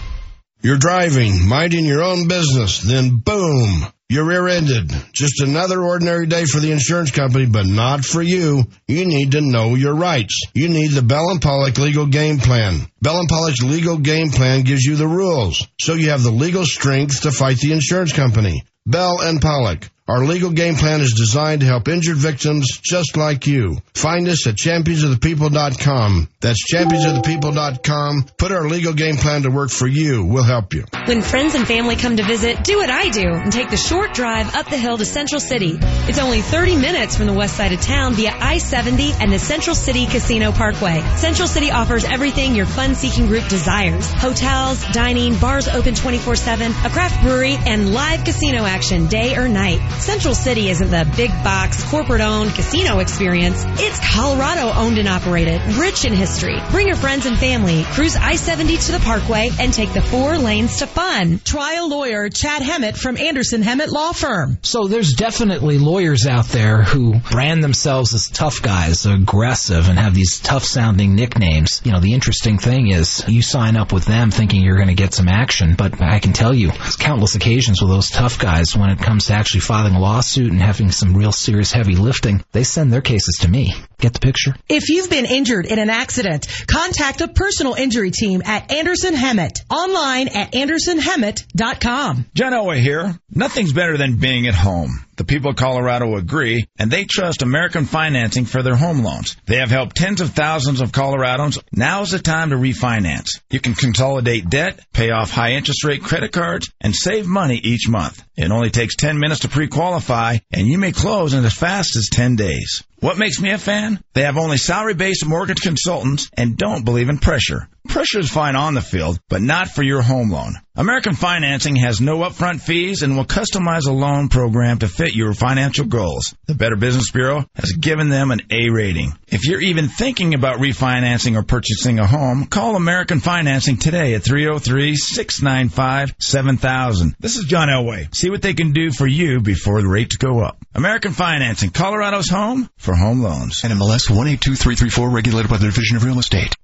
You're 0.62 0.78
driving, 0.78 1.48
minding 1.48 1.86
your 1.86 2.04
own 2.04 2.28
business, 2.28 2.82
then 2.82 3.16
boom, 3.16 3.88
you're 4.10 4.26
rear-ended. 4.26 4.91
Just 5.14 5.41
another 5.41 5.84
ordinary 5.84 6.26
day 6.26 6.45
for 6.45 6.60
the 6.60 6.72
insurance 6.72 7.12
company, 7.12 7.45
but 7.45 7.68
not 7.68 8.03
for 8.03 8.24
you. 8.24 8.64
You 8.88 9.05
need 9.05 9.34
to 9.34 9.41
know 9.41 9.76
your 9.76 9.93
rights. 9.93 10.41
You 10.55 10.68
need 10.68 10.91
the 10.91 11.03
Bell 11.03 11.30
and 11.30 11.39
Pollock 11.41 11.78
legal 11.78 12.07
game 12.07 12.39
plan. 12.39 12.80
Bell 13.01 13.20
and 13.20 13.30
Pollock's 13.30 13.62
legal 13.62 13.97
game 13.99 14.32
plan 14.32 14.64
gives 14.64 14.84
you 14.84 14.95
the 14.95 15.07
rules, 15.07 15.68
so 15.80 15.93
you 15.93 16.10
have 16.10 16.24
the 16.24 16.32
legal 16.32 16.66
strength 16.66 17.22
to 17.22 17.32
fight 17.32 17.60
the 17.60 17.72
insurance 17.72 18.12
company. 18.12 18.64
Bell 18.88 19.22
and 19.22 19.39
Pollock. 19.39 19.88
Our 20.10 20.26
legal 20.26 20.49
game 20.49 20.74
plan 20.74 21.01
is 21.01 21.14
designed 21.14 21.62
to 21.62 21.68
help 21.68 21.88
injured 21.88 22.18
victims 22.18 22.80
just 22.82 23.16
like 23.16 23.45
you. 23.45 23.78
Find 23.93 24.28
us 24.28 24.47
at 24.47 24.55
championsofthepeople.com. 24.55 26.30
That's 26.39 26.74
championsofthepeople.com. 26.74 28.26
Put 28.36 28.51
our 28.51 28.68
legal 28.68 28.93
game 28.93 29.18
plan 29.18 29.43
to 29.43 29.51
work 29.51 29.70
for 29.70 29.86
you. 29.86 30.26
We'll 30.26 30.41
help 30.41 30.74
you. 30.74 30.86
When 31.05 31.22
friends 31.22 31.53
and 31.53 31.68
family 31.68 31.95
come 31.95 32.18
to 32.18 32.24
visit, 32.24 32.64
do 32.64 32.78
what 32.78 32.89
I 32.89 33.10
do 33.10 33.28
and 33.30 33.53
take 33.53 33.70
the 33.70 33.78
short 33.78 34.16
drive 34.16 34.55
up 34.55 34.68
the 34.68 34.78
hill 34.78 34.97
to 34.97 35.05
Central 35.05 35.39
City. 35.39 35.78
It's 35.80 36.18
only 36.18 36.41
30 36.41 36.78
minutes 36.78 37.16
from 37.16 37.28
the 37.28 37.34
west 37.34 37.55
side 37.55 37.72
of 37.72 37.82
town 37.82 38.16
via 38.16 38.32
I-70 38.32 39.22
and 39.22 39.32
the 39.32 39.38
Central 39.38 39.76
City 39.76 40.07
Casino 40.07 40.51
Parkway. 40.51 41.01
Central 41.18 41.47
City 41.47 41.70
offers 41.70 42.03
everything 42.03 42.55
your 42.55 42.66
fun-seeking 42.66 43.28
group 43.28 43.47
desires. 43.47 44.12
Hotels, 44.14 44.84
dining, 44.88 45.38
bars 45.38 45.68
open 45.68 45.93
24-7, 45.93 46.86
a 46.86 46.89
craft 46.89 47.22
brewery, 47.22 47.57
and 47.68 47.93
live 47.93 48.24
casino 48.24 48.66
action 48.66 49.05
day 49.05 49.36
or 49.36 49.47
night. 49.47 49.99
Central 50.00 50.34
City 50.34 50.70
isn't 50.70 50.89
the 50.89 51.12
big 51.18 51.30
box, 51.43 51.84
corporate 51.89 52.22
owned 52.22 52.52
casino 52.52 53.00
experience. 53.00 53.64
It's 53.80 54.00
Colorado 54.14 54.72
owned 54.74 54.97
and 54.97 55.10
operated, 55.10 55.62
rich 55.76 56.06
in 56.06 56.14
history. 56.14 56.58
Bring 56.72 56.88
your 56.88 56.95
friends 56.95 57.26
and 57.26 57.38
family, 57.38 57.84
cruise 57.84 58.16
I-70 58.16 58.86
to 58.88 58.91
the 58.93 59.00
Parkway, 59.00 59.50
and 59.60 59.74
take 59.74 59.91
the 59.93 60.02
four 60.02 60.38
lanes 60.38 60.78
to 60.78 60.88
fun. 60.88 61.39
Trial 61.43 61.89
lawyer 61.89 62.30
Chad 62.30 62.62
Hemmat 62.62 62.97
from 62.97 63.18
Anderson 63.18 63.62
Hemmat 63.62 63.89
Law 63.89 64.14
Firm. 64.14 64.58
So 64.62 64.88
there's 64.88 65.14
definitely 65.14 65.78
lawyers 65.80 66.26
out 66.26 66.45
there 66.45 66.82
who 66.82 67.20
brand 67.32 67.62
themselves 67.62 68.14
as 68.14 68.30
tough 68.30 68.62
guys, 68.62 69.06
aggressive, 69.06 69.89
and 69.89 70.00
have 70.00 70.16
these 70.16 70.39
tough 70.39 70.64
sounding 70.64 71.16
nicknames. 71.16 71.82
You 71.84 71.91
know, 71.91 72.00
the 72.00 72.14
interesting 72.14 72.58
thing 72.58 72.88
is 72.88 73.24
you 73.28 73.41
sign 73.41 73.76
up 73.76 73.91
with 73.91 74.06
them 74.06 74.32
thinking 74.32 74.62
you're 74.62 74.78
going 74.78 74.88
to 74.88 74.93
get 74.93 75.14
some 75.14 75.28
action, 75.28 75.76
but 75.78 76.02
I 76.02 76.20
can 76.20 76.32
tell 76.32 76.54
you, 76.54 76.72
countless 77.00 77.36
occasions 77.36 77.82
with 77.82 77.91
those 77.91 78.10
tough 78.10 78.39
guys 78.39 78.76
when 78.78 78.89
it 78.89 79.00
comes 79.00 79.26
to 79.26 79.34
actually 79.34 79.62
filing 79.62 79.89
a 79.96 80.00
lawsuit 80.00 80.52
and 80.52 80.62
having 80.62 80.92
some 80.92 81.16
real 81.16 81.32
serious 81.32 81.72
heavy 81.72 81.96
lifting, 81.96 82.44
they 82.52 82.64
send 82.64 82.92
their 82.92 83.02
cases 83.02 83.40
to 83.42 83.48
me. 83.48 83.74
Get 84.00 84.14
the 84.14 84.20
picture? 84.20 84.56
If 84.68 84.90
you've 84.90 85.10
been 85.10 85.26
injured 85.26 85.66
in 85.66 85.80
an 85.80 85.90
accident, 85.90 86.48
contact 86.68 87.22
a 87.22 87.28
personal 87.28 87.74
injury 87.74 88.12
team 88.12 88.42
at 88.46 88.72
Anderson 88.72 89.16
Hemmat. 89.16 89.62
Online 89.70 90.28
at 90.30 90.54
andersonhemmat.com. 90.54 92.26
John 92.34 92.54
Elway 92.54 92.80
here. 92.80 93.20
Nothing's 93.30 93.74
better 93.74 93.98
than 93.98 94.18
being 94.18 94.48
at 94.48 94.56
home. 94.56 94.92
The 95.20 95.26
people 95.26 95.52
of 95.52 95.58
Colorado 95.58 96.16
agree, 96.16 96.66
and 96.78 96.90
they 96.90 97.04
trust 97.04 97.42
American 97.42 97.84
Financing 97.84 98.46
for 98.46 98.64
their 98.64 98.78
home 98.78 99.04
loans. 99.04 99.36
They 99.48 99.58
have 99.58 99.70
helped 99.70 99.98
tens 99.98 100.22
of 100.22 100.30
thousands 100.30 100.80
of 100.80 100.94
Coloradans. 100.94 101.62
Now 101.74 102.04
is 102.04 102.12
the 102.12 102.20
time 102.20 102.52
to 102.52 102.56
refinance. 102.56 103.28
You 103.50 103.60
can 103.60 103.74
consolidate 103.74 104.50
debt, 104.50 104.80
pay 104.94 105.12
off 105.12 105.30
high 105.30 105.56
interest 105.56 105.84
rate 105.84 106.04
credit 106.04 106.32
cards, 106.32 106.72
and 106.80 106.96
save 106.96 107.28
money 107.28 107.58
each 107.58 107.90
month. 107.90 108.24
It 108.38 108.50
only 108.50 108.70
takes 108.70 108.96
10 108.96 109.20
minutes 109.20 109.42
to 109.42 109.50
pre-qualify, 109.50 110.38
and 110.54 110.68
you 110.68 110.78
may 110.78 110.94
close 110.94 111.34
in 111.34 111.44
as 111.44 111.54
fast 111.54 111.98
as 111.98 112.08
10 112.08 112.38
days. 112.38 112.86
What 113.02 113.18
makes 113.18 113.39
me 113.39 113.52
a 113.52 113.58
fan? 113.58 114.04
They 114.14 114.24
have 114.24 114.38
only 114.38 114.58
salary-based 114.58 115.26
mortgage 115.26 115.62
consultants 115.62 116.30
and 116.36 116.58
don't 116.58 116.84
believe 116.84 117.08
in 117.08 117.18
pressure. 117.18 117.70
Pressure 117.88 118.20
is 118.20 118.30
fine 118.30 118.58
on 118.58 118.74
the 118.74 118.82
field, 118.82 119.18
but 119.30 119.41
not 119.41 119.70
for 119.70 119.82
your 119.82 120.02
home 120.02 120.32
loan. 120.32 120.56
American 120.76 121.16
Financing 121.16 121.78
has 121.78 122.00
no 122.00 122.20
upfront 122.20 122.62
fees 122.62 123.02
and 123.02 123.18
will 123.18 123.26
customize 123.26 123.88
a 123.88 123.91
loan 123.91 124.30
program 124.30 124.78
to 124.80 124.88
fit 124.88 125.16
your 125.16 125.34
financial 125.34 125.86
goals. 125.86 126.36
The 126.45 126.54
Better 126.56 126.78
Business 126.78 127.12
Bureau 127.12 127.45
has 127.56 127.74
given 127.74 128.10
them 128.10 128.32
an 128.32 128.41
A 128.50 128.70
rating. 128.70 129.12
If 129.28 129.45
you're 129.45 129.60
even 129.62 129.89
thinking 129.89 130.36
about 130.36 130.60
refinancing 130.60 131.36
or 131.36 131.43
purchasing 131.43 132.00
a 132.00 132.08
home, 132.08 132.45
call 132.45 132.78
American 132.78 133.20
Financing 133.20 133.76
today 133.78 134.14
at 134.14 134.24
303-695-7000. 134.24 137.16
This 137.20 137.36
is 137.38 137.43
John 137.45 137.68
Elway. 137.70 138.14
See 138.16 138.30
what 138.30 138.41
they 138.41 138.54
can 138.54 138.72
do 138.72 138.91
for 138.91 139.08
you 139.08 139.41
before 139.41 139.82
the 139.82 139.89
rates 139.89 140.16
go 140.16 140.39
up. 140.39 140.58
American 140.74 141.12
Financing, 141.12 141.72
Colorado's 141.72 142.30
home 142.30 142.70
for 142.78 142.89
home 142.96 143.22
loans. 143.22 143.62
NMLS 143.62 144.10
182334 144.10 145.10
regulated 145.10 145.50
by 145.50 145.58
the 145.58 145.66
Division 145.66 145.98
of 145.98 146.04
Real 146.04 146.20
Estate. 146.20 146.56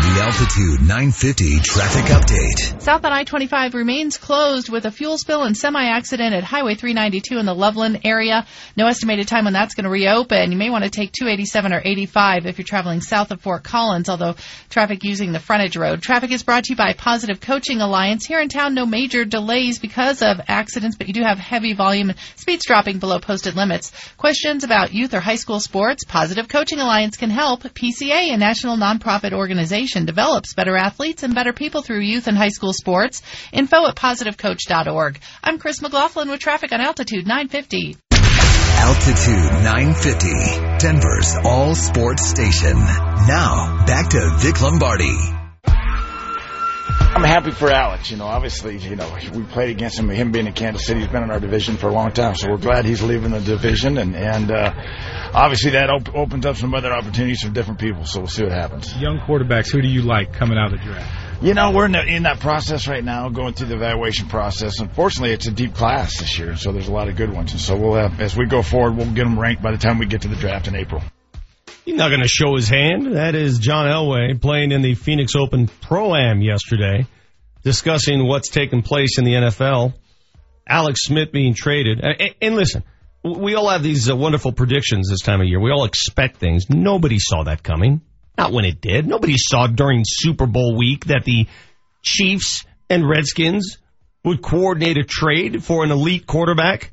The 0.00 0.22
Altitude 0.22 0.80
950 0.80 1.60
traffic 1.60 2.04
update. 2.06 2.80
South 2.80 3.04
on 3.04 3.12
I-25 3.12 3.74
remains 3.74 4.16
closed 4.16 4.70
with 4.70 4.86
a 4.86 4.90
fuel 4.90 5.18
spill 5.18 5.42
and 5.42 5.54
semi-accident 5.54 6.34
at 6.34 6.42
Highway 6.42 6.74
392 6.74 7.36
in 7.36 7.44
the 7.44 7.54
Loveland 7.54 8.00
area. 8.02 8.46
No 8.78 8.86
estimated 8.86 9.28
time 9.28 9.44
when 9.44 9.52
that's 9.52 9.74
going 9.74 9.84
to 9.84 9.90
reopen. 9.90 10.52
You 10.52 10.56
may 10.56 10.70
want 10.70 10.84
to 10.84 10.90
take 10.90 11.12
287 11.12 11.74
or 11.74 11.82
85 11.84 12.46
if 12.46 12.56
you're 12.56 12.64
traveling 12.64 13.02
south 13.02 13.30
of 13.30 13.42
Fort 13.42 13.62
Collins, 13.62 14.08
although 14.08 14.36
traffic 14.70 15.04
using 15.04 15.32
the 15.32 15.38
frontage 15.38 15.76
road. 15.76 16.00
Traffic 16.00 16.30
is 16.30 16.44
brought 16.44 16.64
to 16.64 16.72
you 16.72 16.76
by 16.76 16.94
Positive 16.94 17.38
Coaching 17.38 17.82
Alliance. 17.82 18.24
Here 18.24 18.40
in 18.40 18.48
town, 18.48 18.72
no 18.72 18.86
major 18.86 19.26
delays 19.26 19.78
because 19.78 20.22
of 20.22 20.40
accidents, 20.48 20.96
but 20.96 21.08
you 21.08 21.12
do 21.12 21.22
have 21.22 21.38
heavy 21.38 21.74
volume, 21.74 22.08
and 22.08 22.18
speeds 22.36 22.64
dropping 22.64 23.00
below 23.00 23.18
posted 23.18 23.54
limits. 23.54 23.92
Questions 24.16 24.64
about 24.64 24.94
youth 24.94 25.12
or 25.12 25.20
high 25.20 25.36
school 25.36 25.60
sports? 25.60 26.04
Positive 26.08 26.48
Coaching 26.48 26.78
Alliance 26.78 27.18
can 27.18 27.28
help. 27.28 27.64
PCA, 27.64 28.32
a 28.32 28.38
national 28.38 28.78
nonprofit 28.78 29.34
organization 29.34 29.89
develops 29.98 30.54
better 30.54 30.76
athletes 30.76 31.22
and 31.22 31.34
better 31.34 31.52
people 31.52 31.82
through 31.82 32.00
youth 32.00 32.26
and 32.26 32.36
high 32.36 32.48
school 32.48 32.72
sports. 32.72 33.22
Info 33.52 33.86
at 33.86 33.96
positivecoach.org. 33.96 35.20
I'm 35.42 35.58
Chris 35.58 35.82
McLaughlin 35.82 36.30
with 36.30 36.40
traffic 36.40 36.72
on 36.72 36.80
Altitude 36.80 37.26
950. 37.26 37.96
Altitude 38.12 39.52
950, 39.64 40.78
Denver's 40.78 41.36
all 41.44 41.74
sports 41.74 42.26
station. 42.26 42.78
Now, 42.78 43.84
back 43.86 44.10
to 44.10 44.30
Vic 44.38 44.60
Lombardi. 44.60 45.39
I'm 47.12 47.24
happy 47.24 47.50
for 47.50 47.68
Alex. 47.70 48.08
You 48.12 48.18
know, 48.18 48.26
obviously, 48.26 48.78
you 48.78 48.94
know, 48.94 49.18
we 49.34 49.42
played 49.42 49.70
against 49.70 49.98
him. 49.98 50.08
Him 50.08 50.30
being 50.30 50.46
in 50.46 50.52
Kansas 50.52 50.86
City, 50.86 51.00
he's 51.00 51.08
been 51.08 51.24
in 51.24 51.30
our 51.32 51.40
division 51.40 51.76
for 51.76 51.88
a 51.88 51.92
long 51.92 52.12
time, 52.12 52.36
so 52.36 52.48
we're 52.48 52.56
glad 52.56 52.84
he's 52.84 53.02
leaving 53.02 53.32
the 53.32 53.40
division. 53.40 53.98
And 53.98 54.14
and 54.14 54.50
uh, 54.52 54.72
obviously, 55.34 55.72
that 55.72 55.90
op- 55.90 56.14
opens 56.14 56.46
up 56.46 56.56
some 56.56 56.72
other 56.72 56.92
opportunities 56.92 57.42
for 57.42 57.50
different 57.50 57.80
people. 57.80 58.04
So 58.04 58.20
we'll 58.20 58.28
see 58.28 58.44
what 58.44 58.52
happens. 58.52 58.96
Young 58.96 59.18
quarterbacks, 59.18 59.72
who 59.72 59.82
do 59.82 59.88
you 59.88 60.02
like 60.02 60.32
coming 60.32 60.56
out 60.56 60.72
of 60.72 60.78
the 60.78 60.84
draft? 60.86 61.42
You 61.42 61.54
know, 61.54 61.72
we're 61.72 61.86
in, 61.86 61.92
the, 61.92 62.04
in 62.04 62.22
that 62.24 62.38
process 62.38 62.86
right 62.86 63.02
now, 63.02 63.28
going 63.28 63.54
through 63.54 63.68
the 63.68 63.74
evaluation 63.74 64.28
process. 64.28 64.78
Unfortunately, 64.78 65.32
it's 65.32 65.48
a 65.48 65.50
deep 65.50 65.74
class 65.74 66.20
this 66.20 66.38
year, 66.38 66.54
so 66.54 66.70
there's 66.70 66.88
a 66.88 66.92
lot 66.92 67.08
of 67.08 67.16
good 67.16 67.32
ones. 67.32 67.52
And 67.52 67.60
so 67.60 67.76
we'll 67.76 67.94
have, 67.94 68.20
as 68.20 68.36
we 68.36 68.46
go 68.46 68.62
forward, 68.62 68.96
we'll 68.96 69.10
get 69.12 69.24
them 69.24 69.38
ranked 69.38 69.62
by 69.62 69.72
the 69.72 69.78
time 69.78 69.98
we 69.98 70.06
get 70.06 70.22
to 70.22 70.28
the 70.28 70.36
draft 70.36 70.68
in 70.68 70.76
April. 70.76 71.02
He's 71.84 71.96
not 71.96 72.08
going 72.08 72.22
to 72.22 72.28
show 72.28 72.54
his 72.54 72.68
hand. 72.68 73.16
That 73.16 73.34
is 73.34 73.58
John 73.58 73.86
Elway 73.86 74.40
playing 74.40 74.72
in 74.72 74.82
the 74.82 74.94
Phoenix 74.94 75.34
Open 75.34 75.68
Pro 75.80 76.14
Am 76.14 76.42
yesterday, 76.42 77.06
discussing 77.62 78.26
what's 78.26 78.50
taken 78.50 78.82
place 78.82 79.18
in 79.18 79.24
the 79.24 79.32
NFL. 79.32 79.94
Alex 80.68 81.00
Smith 81.02 81.32
being 81.32 81.54
traded. 81.54 82.00
And, 82.40 82.54
listen, 82.54 82.84
we 83.24 83.54
all 83.54 83.68
have 83.68 83.82
these 83.82 84.10
uh, 84.10 84.16
wonderful 84.16 84.52
predictions 84.52 85.08
this 85.10 85.20
time 85.20 85.40
of 85.40 85.46
year. 85.46 85.60
We 85.60 85.70
all 85.70 85.84
expect 85.84 86.36
things. 86.36 86.70
Nobody 86.70 87.18
saw 87.18 87.44
that 87.44 87.62
coming. 87.62 88.02
Not 88.38 88.52
when 88.52 88.64
it 88.64 88.80
did. 88.80 89.06
Nobody 89.06 89.36
saw 89.36 89.66
during 89.66 90.02
Super 90.06 90.46
Bowl 90.46 90.76
week 90.76 91.06
that 91.06 91.24
the 91.24 91.46
Chiefs 92.02 92.64
and 92.88 93.08
Redskins 93.08 93.78
would 94.24 94.42
coordinate 94.42 94.98
a 94.98 95.04
trade 95.04 95.64
for 95.64 95.82
an 95.82 95.90
elite 95.90 96.26
quarterback. 96.26 96.92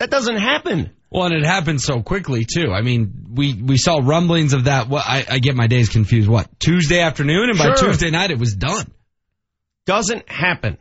That 0.00 0.10
doesn't 0.10 0.36
happen. 0.38 0.90
Well, 1.10 1.24
and 1.26 1.34
it 1.34 1.44
happened 1.44 1.80
so 1.80 2.02
quickly 2.02 2.44
too. 2.44 2.70
I 2.72 2.82
mean, 2.82 3.28
we 3.32 3.54
we 3.54 3.76
saw 3.78 4.00
rumblings 4.02 4.52
of 4.52 4.64
that. 4.64 4.88
What 4.88 5.04
I, 5.06 5.24
I 5.28 5.38
get 5.38 5.56
my 5.56 5.66
days 5.66 5.88
confused. 5.88 6.28
What 6.28 6.48
Tuesday 6.60 7.00
afternoon, 7.00 7.48
and 7.50 7.58
by 7.58 7.74
Sure. 7.74 7.88
Tuesday 7.88 8.10
night 8.10 8.30
it 8.30 8.38
was 8.38 8.54
done. 8.54 8.92
Doesn't 9.86 10.28
happen. 10.28 10.76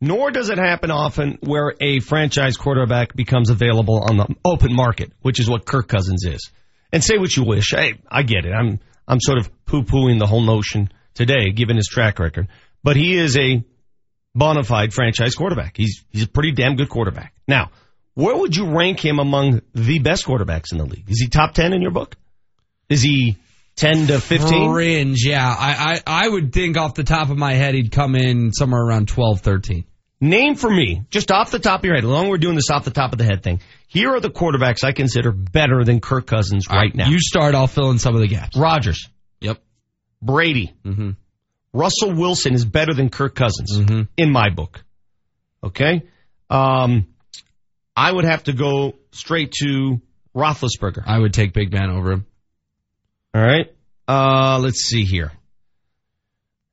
Nor 0.00 0.30
does 0.30 0.48
it 0.48 0.58
happen 0.58 0.90
often 0.90 1.38
where 1.42 1.74
a 1.80 2.00
franchise 2.00 2.56
quarterback 2.56 3.14
becomes 3.14 3.50
available 3.50 4.02
on 4.02 4.16
the 4.16 4.34
open 4.44 4.74
market, 4.74 5.12
which 5.20 5.38
is 5.38 5.48
what 5.48 5.66
Kirk 5.66 5.88
Cousins 5.88 6.24
is. 6.24 6.50
And 6.92 7.04
say 7.04 7.18
what 7.18 7.36
you 7.36 7.44
wish. 7.44 7.72
Hey, 7.76 8.00
I 8.10 8.22
get 8.22 8.44
it. 8.46 8.52
I'm 8.52 8.80
I'm 9.06 9.20
sort 9.20 9.38
of 9.38 9.50
poo-pooing 9.66 10.18
the 10.18 10.26
whole 10.26 10.42
notion 10.42 10.90
today, 11.14 11.52
given 11.52 11.76
his 11.76 11.86
track 11.86 12.18
record. 12.18 12.48
But 12.82 12.96
he 12.96 13.16
is 13.16 13.36
a 13.38 13.62
bona 14.34 14.64
fide 14.64 14.92
franchise 14.92 15.34
quarterback. 15.34 15.76
He's 15.76 16.04
he's 16.10 16.24
a 16.24 16.28
pretty 16.28 16.52
damn 16.52 16.76
good 16.76 16.88
quarterback. 16.88 17.34
Now, 17.46 17.70
where 18.20 18.36
would 18.36 18.54
you 18.56 18.66
rank 18.76 19.04
him 19.04 19.18
among 19.18 19.62
the 19.74 19.98
best 19.98 20.24
quarterbacks 20.26 20.72
in 20.72 20.78
the 20.78 20.84
league? 20.84 21.08
Is 21.10 21.20
he 21.20 21.28
top 21.28 21.54
ten 21.54 21.72
in 21.72 21.82
your 21.82 21.90
book? 21.92 22.16
Is 22.88 23.02
he 23.02 23.36
ten 23.76 24.06
to 24.08 24.20
fifteen? 24.20 24.70
Fringe, 24.72 25.24
yeah. 25.24 25.46
I, 25.48 26.00
I 26.06 26.24
I 26.24 26.28
would 26.28 26.52
think 26.52 26.76
off 26.76 26.94
the 26.94 27.04
top 27.04 27.30
of 27.30 27.36
my 27.38 27.54
head 27.54 27.74
he'd 27.74 27.92
come 27.92 28.14
in 28.14 28.52
somewhere 28.52 28.82
around 28.82 29.08
12, 29.08 29.40
13. 29.40 29.84
Name 30.22 30.54
for 30.54 30.68
me, 30.70 31.04
just 31.08 31.30
off 31.32 31.50
the 31.50 31.58
top 31.58 31.80
of 31.80 31.84
your 31.86 31.94
head, 31.94 32.04
as 32.04 32.10
long 32.10 32.24
as 32.26 32.30
we're 32.30 32.36
doing 32.36 32.54
this 32.54 32.68
off 32.70 32.84
the 32.84 32.90
top 32.90 33.12
of 33.12 33.18
the 33.18 33.24
head 33.24 33.42
thing. 33.42 33.60
Here 33.88 34.10
are 34.10 34.20
the 34.20 34.28
quarterbacks 34.28 34.84
I 34.84 34.92
consider 34.92 35.32
better 35.32 35.82
than 35.82 36.00
Kirk 36.00 36.26
Cousins 36.26 36.68
right 36.68 36.94
now. 36.94 37.08
You 37.08 37.18
start, 37.18 37.54
I'll 37.54 37.66
fill 37.66 37.90
in 37.90 37.98
some 37.98 38.14
of 38.14 38.20
the 38.20 38.28
gaps. 38.28 38.54
Rodgers. 38.56 39.08
Yep. 39.40 39.62
Brady. 40.20 40.74
Mm-hmm. 40.84 41.10
Russell 41.72 42.12
Wilson 42.12 42.52
is 42.52 42.66
better 42.66 42.92
than 42.92 43.08
Kirk 43.08 43.34
Cousins 43.34 43.78
Mm-hmm. 43.78 44.02
in 44.18 44.30
my 44.30 44.50
book. 44.50 44.84
Okay? 45.64 46.02
Um, 46.50 47.06
I 47.96 48.10
would 48.10 48.24
have 48.24 48.44
to 48.44 48.52
go 48.52 48.94
straight 49.12 49.52
to 49.62 50.00
Roethlisberger. 50.34 51.02
I 51.06 51.18
would 51.18 51.34
take 51.34 51.52
Big 51.52 51.70
Ben 51.70 51.90
over 51.90 52.12
him. 52.12 52.26
All 53.34 53.42
right. 53.42 53.66
Uh, 54.08 54.58
let's 54.60 54.80
see 54.80 55.04
here. 55.04 55.32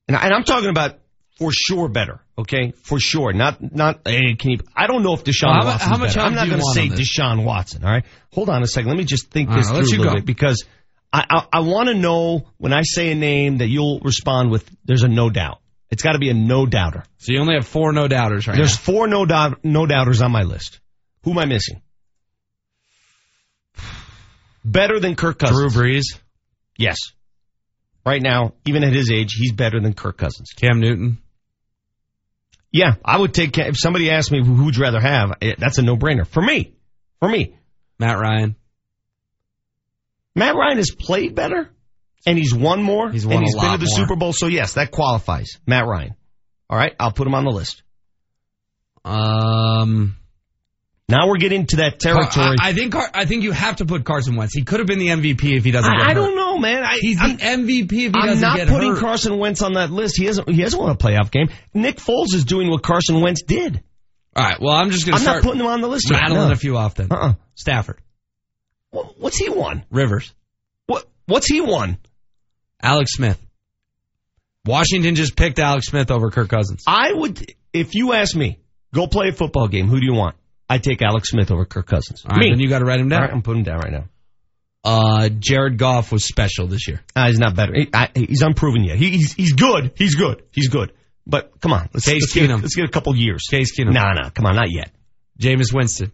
And, 0.07 0.15
I, 0.15 0.25
and 0.25 0.33
I'm 0.33 0.43
talking 0.43 0.69
about 0.69 0.99
for 1.37 1.51
sure 1.51 1.87
better. 1.89 2.19
Okay, 2.39 2.71
for 2.83 2.99
sure. 2.99 3.33
Not 3.33 3.73
not. 3.75 4.01
Hey, 4.05 4.35
can 4.35 4.51
you? 4.51 4.57
I 4.75 4.85
don't 4.87 5.01
know 5.03 5.13
if 5.13 5.23
Deshaun 5.23 5.47
Well, 5.49 5.61
how 5.61 5.65
Watson. 5.71 5.89
how 5.89 5.97
much 5.97 6.15
better. 6.15 6.21
I'm 6.27 6.35
not 6.35 6.47
going 6.47 6.59
to 6.59 6.71
say 6.73 6.83
on 6.83 6.89
this? 6.89 7.17
Deshaun 7.17 7.43
Watson. 7.43 7.83
All 7.83 7.91
right. 7.91 8.05
Hold 8.33 8.49
on 8.49 8.61
a 8.63 8.67
second. 8.67 8.89
Let 8.89 8.97
me 8.97 9.05
just 9.05 9.29
think 9.31 9.49
All 9.49 9.57
this 9.57 9.67
right, 9.67 9.75
through 9.77 9.83
let 9.85 9.93
a 9.93 9.97
little 9.97 10.13
go. 10.13 10.17
bit 10.19 10.25
because 10.25 10.65
I 11.11 11.25
I, 11.29 11.47
I 11.53 11.59
want 11.61 11.89
to 11.89 11.95
know 11.95 12.47
when 12.57 12.73
I 12.73 12.81
say 12.83 13.11
a 13.11 13.15
name 13.15 13.57
that 13.57 13.67
you'll 13.67 13.99
respond 14.01 14.51
with. 14.51 14.69
There's 14.85 15.03
a 15.03 15.07
no 15.07 15.29
doubt. 15.31 15.59
It's 15.89 16.03
got 16.03 16.13
to 16.13 16.19
be 16.19 16.29
a 16.29 16.33
no 16.33 16.65
doubter. 16.67 17.03
So 17.17 17.31
you 17.31 17.39
only 17.39 17.55
have 17.55 17.65
four 17.67 17.91
no 17.91 18.07
doubters 18.07 18.47
right 18.47 18.55
There's 18.55 18.73
now. 18.73 18.93
four 18.93 19.07
no 19.07 19.25
doubt 19.25 19.59
no 19.63 19.85
doubters 19.87 20.21
on 20.21 20.31
my 20.31 20.43
list. 20.43 20.79
Who 21.27 21.31
am 21.31 21.39
I 21.39 21.45
missing? 21.45 21.81
Better 24.63 24.97
than 25.01 25.17
Kirk 25.17 25.39
Cousins. 25.39 25.73
Drew 25.73 25.83
Brees, 25.83 26.03
Yes. 26.77 26.95
Right 28.05 28.21
now, 28.21 28.53
even 28.65 28.85
at 28.85 28.93
his 28.93 29.11
age, 29.11 29.33
he's 29.37 29.51
better 29.51 29.81
than 29.81 29.93
Kirk 29.93 30.17
Cousins. 30.17 30.51
Cam 30.55 30.79
Newton. 30.79 31.17
Yeah, 32.71 32.95
I 33.03 33.17
would 33.17 33.33
take. 33.33 33.57
If 33.57 33.77
somebody 33.77 34.09
asked 34.09 34.31
me 34.31 34.41
who 34.41 34.53
who 34.53 34.65
would 34.65 34.77
you 34.77 34.83
rather 34.83 35.01
have, 35.01 35.33
eh, 35.41 35.55
that's 35.57 35.77
a 35.79 35.81
no 35.81 35.97
brainer 35.97 36.25
for 36.25 36.41
me. 36.41 36.71
For 37.19 37.27
me, 37.27 37.57
Matt 37.99 38.17
Ryan. 38.19 38.55
Matt 40.33 40.55
Ryan 40.55 40.77
has 40.77 40.91
played 40.97 41.35
better, 41.35 41.69
and 42.25 42.37
he's 42.37 42.55
won 42.55 42.81
more. 42.81 43.11
He's 43.11 43.25
won 43.27 43.35
and 43.35 43.45
he's 43.45 43.55
been 43.55 43.71
to 43.73 43.77
the 43.79 43.91
more. 43.91 43.97
Super 43.97 44.15
Bowl. 44.15 44.31
So 44.31 44.47
yes, 44.47 44.75
that 44.75 44.91
qualifies. 44.91 45.57
Matt 45.65 45.87
Ryan. 45.87 46.15
All 46.69 46.77
right, 46.77 46.95
I'll 46.97 47.11
put 47.11 47.27
him 47.27 47.35
on 47.35 47.43
the 47.43 47.51
list. 47.51 47.83
Um, 49.03 50.15
Now 51.09 51.27
we're 51.27 51.37
getting 51.37 51.65
to 51.67 51.77
that 51.77 51.99
territory. 51.99 52.57
I, 52.59 52.69
I 52.69 52.73
think 52.73 52.93
I 52.95 53.23
think 53.25 53.43
you 53.43 53.53
have 53.53 53.77
to 53.77 53.85
put 53.85 54.03
Carson 54.03 54.35
Wentz. 54.35 54.53
He 54.53 54.63
could 54.63 54.79
have 54.79 54.87
been 54.87 54.99
the 54.99 55.07
MVP 55.07 55.55
if 55.57 55.63
he 55.63 55.71
doesn't. 55.71 55.89
get 55.89 56.01
I, 56.01 56.09
I 56.11 56.13
don't 56.13 56.35
know, 56.35 56.57
man. 56.57 56.83
I, 56.83 56.97
He's 56.99 57.17
I'm- 57.21 57.37
the 57.37 57.43
MVP 57.43 57.83
if 57.91 57.91
he 57.91 58.11
I'm 58.13 58.27
doesn't 58.27 58.41
get 58.41 58.67
hurt. 58.67 58.67
I'm 58.67 58.67
not 58.67 58.79
putting. 58.79 58.95
Carson 58.97 59.37
Wentz 59.39 59.61
on 59.61 59.73
that 59.73 59.89
list. 59.89 60.17
He 60.17 60.25
hasn't. 60.25 60.49
He 60.49 60.61
hasn't 60.61 60.81
won 60.81 60.91
a 60.91 60.95
playoff 60.97 61.31
game. 61.31 61.47
Nick 61.73 61.97
Foles 61.97 62.33
is 62.33 62.43
doing 62.43 62.69
what 62.69 62.83
Carson 62.83 63.21
Wentz 63.21 63.41
did. 63.43 63.81
All 64.35 64.43
right. 64.43 64.59
Well, 64.59 64.73
I'm 64.75 64.91
just 64.91 65.05
going 65.05 65.17
I'm 65.17 65.23
not 65.23 65.43
putting 65.43 65.61
him 65.61 65.67
on 65.67 65.79
the 65.79 65.87
list. 65.87 66.09
yet, 66.09 66.19
rattling 66.19 66.47
no. 66.49 66.51
a 66.51 66.57
few 66.57 66.75
off 66.75 66.95
then. 66.95 67.07
Uh-uh. 67.09 67.33
Stafford, 67.55 68.01
Wh- 68.91 69.17
What's 69.17 69.37
he 69.37 69.47
won? 69.49 69.85
Rivers, 69.89 70.33
What? 70.87 71.05
What's 71.25 71.47
he 71.47 71.61
won? 71.61 71.97
Alex 72.83 73.13
Smith. 73.13 73.41
Washington 74.65 75.15
just 75.15 75.37
picked 75.37 75.57
Alex 75.59 75.87
Smith 75.87 76.11
over 76.11 76.29
Kirk 76.31 76.49
Cousins. 76.49 76.83
I 76.85 77.13
would, 77.13 77.53
if 77.71 77.95
you 77.95 78.11
ask 78.13 78.35
me, 78.35 78.59
go 78.93 79.07
play 79.07 79.29
a 79.29 79.31
football 79.31 79.69
game. 79.69 79.87
Who 79.87 79.99
do 80.01 80.05
you 80.05 80.13
want? 80.13 80.35
I 80.69 80.79
take 80.79 81.01
Alex 81.01 81.29
Smith 81.29 81.49
over 81.51 81.65
Kirk 81.65 81.87
Cousins. 81.87 82.23
All 82.25 82.35
right, 82.35 82.45
me. 82.45 82.49
then 82.51 82.59
you 82.59 82.67
got 82.69 82.79
to 82.79 82.85
write 82.85 82.99
him 82.99 83.09
down. 83.09 83.21
right, 83.21 83.31
I'm 83.31 83.41
putting 83.41 83.59
him 83.59 83.65
down 83.65 83.79
right 83.79 83.91
now. 83.91 84.05
Uh, 84.83 85.29
Jared 85.29 85.77
Goff 85.77 86.11
was 86.11 86.25
special 86.25 86.67
this 86.67 86.87
year. 86.87 87.01
Ah, 87.15 87.27
he's 87.27 87.39
not 87.39 87.55
better. 87.55 87.73
He- 87.73 87.89
I- 87.93 88.11
he's 88.13 88.41
unproven 88.41 88.83
yet. 88.83 88.97
He, 88.97 89.09
he's 89.11 89.33
he's 89.33 89.53
good. 89.53 89.91
He's 89.95 90.15
good. 90.15 90.43
He's 90.51 90.69
good. 90.69 90.93
But 91.25 91.59
come 91.59 91.73
on, 91.73 91.89
let's, 91.93 92.05
Case 92.05 92.21
let's, 92.21 92.33
get, 92.33 92.49
Keenum. 92.49 92.61
let's 92.61 92.75
get 92.75 92.85
a 92.85 92.89
couple 92.91 93.13
years. 93.15 93.43
Case 93.49 93.77
Keenum. 93.77 93.93
Nah, 93.93 94.13
nah, 94.13 94.29
come 94.29 94.45
on, 94.45 94.55
not 94.55 94.69
yet. 94.71 94.91
Jameis 95.39 95.73
Winston. 95.73 96.11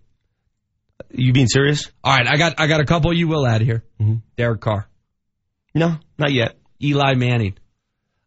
You 1.11 1.33
being 1.33 1.47
serious? 1.47 1.91
All 2.03 2.15
right, 2.15 2.25
I 2.27 2.37
got 2.37 2.59
I 2.59 2.65
got 2.67 2.79
a 2.81 2.85
couple 2.85 3.13
you 3.13 3.27
will 3.27 3.45
add 3.45 3.61
here. 3.61 3.83
Mm-hmm. 4.01 4.15
Derek 4.37 4.61
Carr, 4.61 4.87
No, 5.75 5.97
not 6.17 6.31
yet. 6.31 6.57
Eli 6.81 7.13
Manning. 7.15 7.55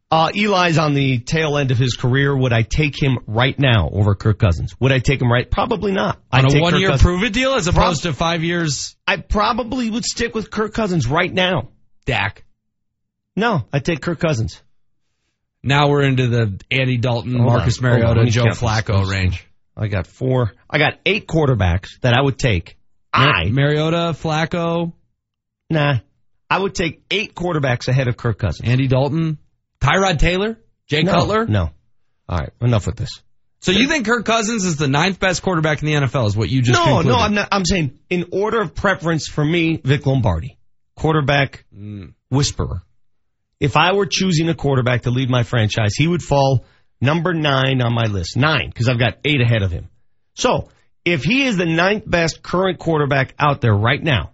Uh, 0.08 0.30
Eli's 0.36 0.78
on 0.78 0.94
the 0.94 1.18
tail 1.18 1.58
end 1.58 1.72
of 1.72 1.78
his 1.78 1.96
career. 1.96 2.36
Would 2.36 2.52
I 2.52 2.62
take 2.62 3.00
him 3.00 3.18
right 3.26 3.58
now 3.58 3.88
over 3.92 4.14
Kirk 4.14 4.38
Cousins? 4.38 4.72
Would 4.78 4.92
I 4.92 5.00
take 5.00 5.20
him 5.20 5.30
right? 5.32 5.50
Probably 5.50 5.90
not. 5.90 6.20
I'd 6.30 6.44
On 6.44 6.50
take 6.50 6.62
a 6.62 6.64
Kirk 6.64 6.72
one 6.72 6.80
year 6.80 6.88
Cousins- 6.90 7.02
prove 7.02 7.22
it 7.24 7.32
deal 7.32 7.54
as 7.54 7.66
opposed 7.66 8.04
to 8.04 8.12
five 8.12 8.44
years. 8.44 8.94
I 9.06 9.16
probably 9.16 9.90
would 9.90 10.04
stick 10.04 10.34
with 10.34 10.50
Kirk 10.50 10.72
Cousins 10.74 11.08
right 11.08 11.32
now. 11.32 11.70
Dak. 12.04 12.44
No, 13.34 13.64
I 13.72 13.80
take 13.80 14.00
Kirk 14.00 14.20
Cousins. 14.20 14.62
Now 15.62 15.88
we're 15.88 16.02
into 16.02 16.28
the 16.28 16.60
Andy 16.70 16.96
Dalton, 16.98 17.32
Hold 17.34 17.44
Marcus 17.46 17.78
on, 17.82 17.84
hold 17.90 17.94
on, 17.94 18.00
let 18.08 18.14
Mariota, 18.16 18.30
Joe 18.30 18.42
count 18.44 18.54
this. 18.54 18.62
Flacco 18.62 19.10
range. 19.10 19.44
I 19.76 19.88
got 19.88 20.06
four. 20.06 20.52
I 20.70 20.78
got 20.78 20.94
eight 21.04 21.26
quarterbacks 21.26 22.00
that 22.02 22.14
I 22.16 22.22
would 22.22 22.38
take. 22.38 22.76
I 23.12 23.48
Mariota, 23.50 24.14
Flacco, 24.16 24.92
nah. 25.68 25.98
I 26.48 26.58
would 26.58 26.74
take 26.76 27.02
eight 27.10 27.34
quarterbacks 27.34 27.88
ahead 27.88 28.06
of 28.06 28.16
Kirk 28.16 28.38
Cousins. 28.38 28.68
Andy 28.68 28.86
Dalton, 28.86 29.38
Tyrod 29.86 30.18
Taylor, 30.18 30.58
Jay 30.88 31.02
no, 31.02 31.12
Cutler. 31.12 31.46
No. 31.46 31.70
All 32.28 32.38
right. 32.38 32.50
Enough 32.60 32.86
with 32.86 32.96
this. 32.96 33.10
So 33.60 33.72
you 33.72 33.88
think 33.88 34.06
Kirk 34.06 34.24
Cousins 34.24 34.64
is 34.64 34.76
the 34.76 34.86
ninth 34.88 35.18
best 35.18 35.42
quarterback 35.42 35.82
in 35.82 35.86
the 35.86 35.94
NFL? 35.94 36.26
Is 36.26 36.36
what 36.36 36.48
you 36.50 36.62
just 36.62 36.78
no, 36.78 36.84
concluded? 36.84 37.08
no. 37.08 37.16
I'm 37.16 37.34
not. 37.34 37.48
I'm 37.52 37.64
saying 37.64 37.98
in 38.10 38.26
order 38.32 38.60
of 38.60 38.74
preference 38.74 39.26
for 39.28 39.44
me, 39.44 39.80
Vic 39.82 40.06
Lombardi, 40.06 40.58
quarterback 40.96 41.64
Mm. 41.74 42.14
whisperer. 42.28 42.82
If 43.58 43.76
I 43.76 43.92
were 43.94 44.06
choosing 44.06 44.48
a 44.48 44.54
quarterback 44.54 45.02
to 45.02 45.10
lead 45.10 45.30
my 45.30 45.42
franchise, 45.42 45.94
he 45.96 46.06
would 46.06 46.22
fall 46.22 46.64
number 47.00 47.32
nine 47.32 47.80
on 47.80 47.94
my 47.94 48.04
list. 48.04 48.36
Nine, 48.36 48.68
because 48.68 48.88
I've 48.88 48.98
got 48.98 49.14
eight 49.24 49.40
ahead 49.40 49.62
of 49.62 49.70
him. 49.70 49.88
So 50.34 50.68
if 51.04 51.22
he 51.24 51.44
is 51.46 51.56
the 51.56 51.64
ninth 51.66 52.04
best 52.06 52.42
current 52.42 52.78
quarterback 52.78 53.34
out 53.38 53.60
there 53.62 53.74
right 53.74 54.02
now, 54.02 54.32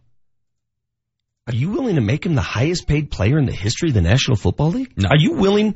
are 1.47 1.55
you 1.55 1.71
willing 1.71 1.97
to 1.97 2.01
make 2.01 2.25
him 2.25 2.35
the 2.35 2.41
highest 2.41 2.87
paid 2.87 3.11
player 3.11 3.39
in 3.39 3.47
the 3.47 3.53
history 3.53 3.89
of 3.89 3.95
the 3.95 4.01
National 4.01 4.37
Football 4.37 4.71
League? 4.71 4.93
No. 4.97 5.09
Are 5.09 5.19
you 5.19 5.35
willing 5.35 5.75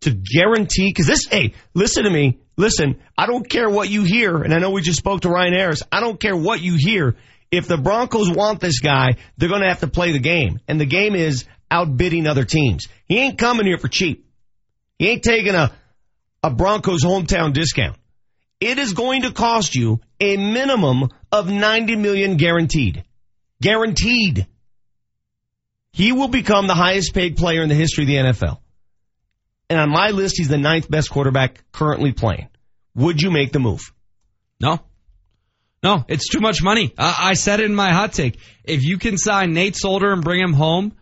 to 0.00 0.10
guarantee? 0.10 0.90
Because 0.90 1.06
this, 1.06 1.26
hey, 1.26 1.54
listen 1.74 2.04
to 2.04 2.10
me. 2.10 2.38
Listen, 2.56 3.00
I 3.16 3.26
don't 3.26 3.48
care 3.48 3.68
what 3.68 3.88
you 3.88 4.04
hear, 4.04 4.42
and 4.42 4.54
I 4.54 4.58
know 4.58 4.70
we 4.70 4.82
just 4.82 4.98
spoke 4.98 5.22
to 5.22 5.28
Ryan 5.28 5.54
Harris. 5.54 5.82
I 5.90 6.00
don't 6.00 6.20
care 6.20 6.36
what 6.36 6.60
you 6.60 6.76
hear. 6.76 7.16
If 7.50 7.66
the 7.66 7.78
Broncos 7.78 8.30
want 8.30 8.60
this 8.60 8.80
guy, 8.80 9.16
they're 9.36 9.48
going 9.48 9.62
to 9.62 9.68
have 9.68 9.80
to 9.80 9.88
play 9.88 10.12
the 10.12 10.18
game, 10.18 10.60
and 10.68 10.80
the 10.80 10.86
game 10.86 11.14
is 11.14 11.46
outbidding 11.70 12.26
other 12.26 12.44
teams. 12.44 12.88
He 13.06 13.18
ain't 13.18 13.38
coming 13.38 13.66
here 13.66 13.78
for 13.78 13.88
cheap. 13.88 14.26
He 14.98 15.08
ain't 15.08 15.22
taking 15.22 15.54
a 15.54 15.72
a 16.42 16.50
Broncos 16.50 17.04
hometown 17.04 17.52
discount. 17.52 17.96
It 18.60 18.78
is 18.78 18.92
going 18.92 19.22
to 19.22 19.32
cost 19.32 19.74
you 19.74 20.00
a 20.20 20.36
minimum 20.36 21.08
of 21.30 21.50
90 21.50 21.96
million 21.96 22.36
guaranteed. 22.36 23.04
Guaranteed. 23.60 24.46
He 25.98 26.12
will 26.12 26.28
become 26.28 26.68
the 26.68 26.76
highest 26.76 27.12
paid 27.12 27.36
player 27.36 27.60
in 27.60 27.68
the 27.68 27.74
history 27.74 28.04
of 28.04 28.08
the 28.08 28.14
NFL. 28.14 28.60
And 29.68 29.80
on 29.80 29.90
my 29.90 30.10
list, 30.10 30.36
he's 30.38 30.46
the 30.46 30.56
ninth 30.56 30.88
best 30.88 31.10
quarterback 31.10 31.64
currently 31.72 32.12
playing. 32.12 32.50
Would 32.94 33.20
you 33.20 33.32
make 33.32 33.50
the 33.50 33.58
move? 33.58 33.80
No. 34.60 34.78
No, 35.82 36.04
it's 36.06 36.28
too 36.28 36.38
much 36.38 36.62
money. 36.62 36.94
Uh, 36.96 37.14
I 37.18 37.34
said 37.34 37.58
it 37.58 37.66
in 37.66 37.74
my 37.74 37.92
hot 37.92 38.12
take. 38.12 38.38
If 38.62 38.84
you 38.84 38.98
can 38.98 39.18
sign 39.18 39.54
Nate 39.54 39.74
Solder 39.74 40.12
and 40.12 40.22
bring 40.22 40.40
him 40.40 40.52
home, 40.52 40.92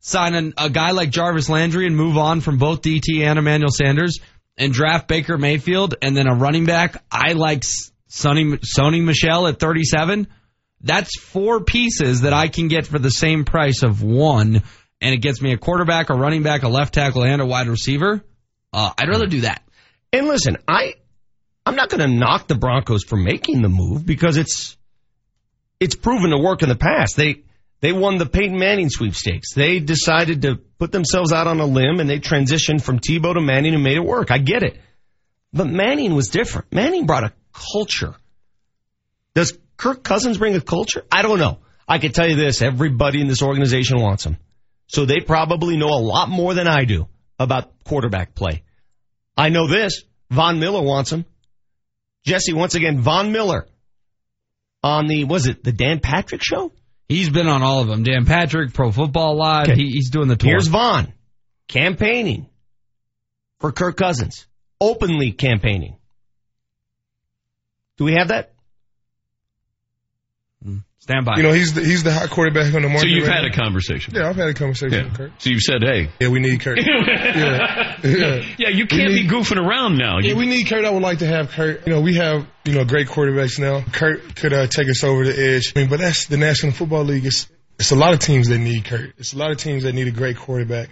sign 0.00 0.34
an, 0.34 0.54
a 0.56 0.70
guy 0.70 0.92
like 0.92 1.10
Jarvis 1.10 1.50
Landry 1.50 1.86
and 1.86 1.94
move 1.94 2.16
on 2.16 2.40
from 2.40 2.56
both 2.56 2.80
DT 2.80 3.26
and 3.26 3.38
Emmanuel 3.38 3.70
Sanders, 3.70 4.20
and 4.56 4.72
draft 4.72 5.06
Baker 5.06 5.36
Mayfield, 5.36 5.96
and 6.00 6.16
then 6.16 6.28
a 6.28 6.34
running 6.34 6.64
back, 6.64 7.04
I 7.12 7.34
like 7.34 7.62
Sonny, 8.08 8.56
Sony 8.56 9.04
Michel 9.04 9.48
at 9.48 9.60
37. 9.60 10.28
That's 10.80 11.18
four 11.18 11.64
pieces 11.64 12.22
that 12.22 12.32
I 12.32 12.48
can 12.48 12.68
get 12.68 12.86
for 12.86 12.98
the 12.98 13.10
same 13.10 13.44
price 13.44 13.82
of 13.82 14.02
one, 14.02 14.62
and 15.00 15.14
it 15.14 15.18
gets 15.18 15.40
me 15.40 15.52
a 15.52 15.58
quarterback, 15.58 16.10
a 16.10 16.14
running 16.14 16.42
back, 16.42 16.62
a 16.62 16.68
left 16.68 16.94
tackle, 16.94 17.24
and 17.24 17.40
a 17.40 17.46
wide 17.46 17.68
receiver. 17.68 18.22
Uh, 18.72 18.92
I'd 18.98 19.08
rather 19.08 19.26
do 19.26 19.42
that. 19.42 19.62
And 20.12 20.26
listen, 20.26 20.58
I 20.68 20.94
I'm 21.64 21.74
not 21.74 21.90
going 21.90 22.08
to 22.08 22.16
knock 22.16 22.46
the 22.46 22.54
Broncos 22.54 23.02
for 23.04 23.16
making 23.16 23.62
the 23.62 23.68
move 23.68 24.06
because 24.06 24.36
it's 24.36 24.76
it's 25.80 25.96
proven 25.96 26.30
to 26.30 26.38
work 26.38 26.62
in 26.62 26.68
the 26.68 26.76
past. 26.76 27.16
They 27.16 27.42
they 27.80 27.92
won 27.92 28.18
the 28.18 28.26
Peyton 28.26 28.58
Manning 28.58 28.88
sweepstakes. 28.88 29.52
They 29.52 29.80
decided 29.80 30.42
to 30.42 30.56
put 30.78 30.92
themselves 30.92 31.32
out 31.32 31.46
on 31.46 31.60
a 31.60 31.66
limb 31.66 32.00
and 32.00 32.08
they 32.08 32.20
transitioned 32.20 32.82
from 32.82 33.00
Tebow 33.00 33.34
to 33.34 33.40
Manning 33.40 33.74
and 33.74 33.82
made 33.82 33.96
it 33.96 34.04
work. 34.04 34.30
I 34.30 34.38
get 34.38 34.62
it. 34.62 34.78
But 35.52 35.66
Manning 35.66 36.14
was 36.14 36.28
different. 36.28 36.72
Manning 36.72 37.06
brought 37.06 37.24
a 37.24 37.32
culture. 37.52 38.14
Does 39.34 39.58
Kirk 39.76 40.02
Cousins 40.02 40.38
bring 40.38 40.54
a 40.54 40.60
culture? 40.60 41.04
I 41.10 41.22
don't 41.22 41.38
know. 41.38 41.58
I 41.88 41.98
can 41.98 42.12
tell 42.12 42.28
you 42.28 42.36
this, 42.36 42.62
everybody 42.62 43.20
in 43.20 43.28
this 43.28 43.42
organization 43.42 44.00
wants 44.00 44.24
him. 44.24 44.36
So 44.88 45.04
they 45.04 45.20
probably 45.20 45.76
know 45.76 45.88
a 45.88 46.00
lot 46.00 46.28
more 46.28 46.54
than 46.54 46.66
I 46.66 46.84
do 46.84 47.08
about 47.38 47.84
quarterback 47.84 48.34
play. 48.34 48.62
I 49.36 49.50
know 49.50 49.68
this, 49.68 50.02
Von 50.30 50.58
Miller 50.58 50.82
wants 50.82 51.12
him. 51.12 51.24
Jesse, 52.24 52.52
once 52.52 52.74
again, 52.74 53.00
Von 53.00 53.30
Miller 53.30 53.66
on 54.82 55.06
the, 55.06 55.24
was 55.24 55.46
it 55.46 55.62
the 55.62 55.72
Dan 55.72 56.00
Patrick 56.00 56.42
show? 56.42 56.72
He's 57.08 57.30
been 57.30 57.46
on 57.46 57.62
all 57.62 57.80
of 57.82 57.88
them. 57.88 58.02
Dan 58.02 58.24
Patrick, 58.24 58.72
Pro 58.72 58.90
Football 58.90 59.36
Live. 59.36 59.68
Okay. 59.68 59.76
He, 59.76 59.90
he's 59.90 60.10
doing 60.10 60.28
the 60.28 60.36
tour. 60.36 60.50
Here's 60.50 60.66
Von 60.66 61.12
campaigning 61.68 62.48
for 63.60 63.72
Kirk 63.72 63.96
Cousins, 63.96 64.46
openly 64.80 65.32
campaigning. 65.32 65.96
Do 67.96 68.04
we 68.04 68.14
have 68.14 68.28
that? 68.28 68.52
Stand 70.98 71.24
by. 71.24 71.36
You 71.36 71.44
know, 71.44 71.52
he's 71.52 71.72
the, 71.74 71.82
he's 71.82 72.02
the 72.02 72.12
hot 72.12 72.30
quarterback 72.30 72.74
on 72.74 72.82
the 72.82 72.88
market. 72.88 73.02
So 73.02 73.06
you've 73.06 73.28
right 73.28 73.36
had 73.36 73.42
now. 73.42 73.48
a 73.52 73.52
conversation. 73.52 74.14
Yeah, 74.16 74.28
I've 74.28 74.34
had 74.36 74.48
a 74.48 74.54
conversation 74.54 74.92
Yeah. 74.98 75.04
with 75.04 75.14
Kirk. 75.14 75.32
So 75.38 75.50
you 75.50 75.60
said, 75.60 75.82
hey, 75.84 76.08
Yeah, 76.18 76.28
we 76.28 76.40
need 76.40 76.60
Kirk. 76.60 76.78
yeah. 76.84 77.96
Yeah, 78.58 78.68
you 78.70 78.86
can't 78.86 79.12
be 79.12 79.26
goofing 79.28 79.58
around 79.64 79.98
now. 79.98 80.18
Yeah, 80.18 80.30
You- 80.30 80.36
we 80.36 80.46
need 80.46 80.64
Kurt. 80.68 80.84
I 80.84 80.90
would 80.90 81.02
like 81.02 81.18
to 81.18 81.26
have 81.26 81.50
Kurt. 81.50 81.86
You 81.86 81.92
know, 81.94 82.00
we 82.00 82.14
have 82.16 82.46
you 82.64 82.72
know 82.72 82.84
great 82.84 83.06
quarterbacks 83.08 83.58
now. 83.58 83.82
Kurt 83.92 84.34
could 84.34 84.52
uh, 84.52 84.66
take 84.66 84.88
us 84.88 85.04
over 85.04 85.24
the 85.24 85.38
edge. 85.54 85.72
I 85.76 85.80
mean, 85.80 85.88
but 85.88 86.00
that's 86.00 86.26
the 86.26 86.36
National 86.38 86.72
Football 86.72 87.04
League. 87.04 87.26
It's 87.26 87.48
it's 87.78 87.92
a 87.92 87.96
lot 87.96 88.12
of 88.14 88.18
teams 88.20 88.48
that 88.48 88.58
need 88.58 88.84
Kurt. 88.86 89.12
It's 89.18 89.32
a 89.32 89.38
lot 89.38 89.50
of 89.52 89.58
teams 89.58 89.84
that 89.84 89.92
need 89.94 90.08
a 90.08 90.12
great 90.12 90.36
quarterback. 90.36 90.88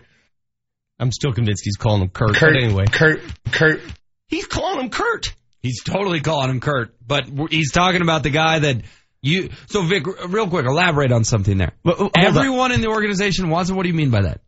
I'm 1.01 1.11
still 1.11 1.33
convinced 1.33 1.63
he's 1.65 1.77
calling 1.77 2.03
him 2.03 2.11
Kurt. 2.11 2.35
Kurt, 2.37 2.53
But 2.55 2.63
anyway, 2.63 2.85
Kurt, 2.87 3.21
Kurt. 3.51 3.81
He's 4.29 4.47
calling 4.47 4.81
him 4.85 4.91
Kurt. 4.91 5.35
He's 5.61 5.83
totally 5.83 6.21
calling 6.21 6.51
him 6.51 6.61
Kurt, 6.61 6.95
but 7.05 7.25
he's 7.51 7.73
talking 7.73 8.03
about 8.03 8.23
the 8.23 8.31
guy 8.31 8.59
that 8.61 8.83
you. 9.25 9.51
So 9.67 9.83
Vic, 9.83 10.07
real 10.29 10.49
quick, 10.49 10.67
elaborate 10.67 11.13
on 11.13 11.25
something 11.25 11.59
there. 11.59 11.73
on. 11.85 12.11
Everyone 12.17 12.73
in 12.73 12.81
the 12.81 12.89
organization 12.89 13.51
wants 13.51 13.71
him. 13.71 13.77
What 13.77 13.83
do 13.83 13.89
you 13.89 13.95
mean 13.95 14.11
by 14.11 14.23
that? 14.23 14.41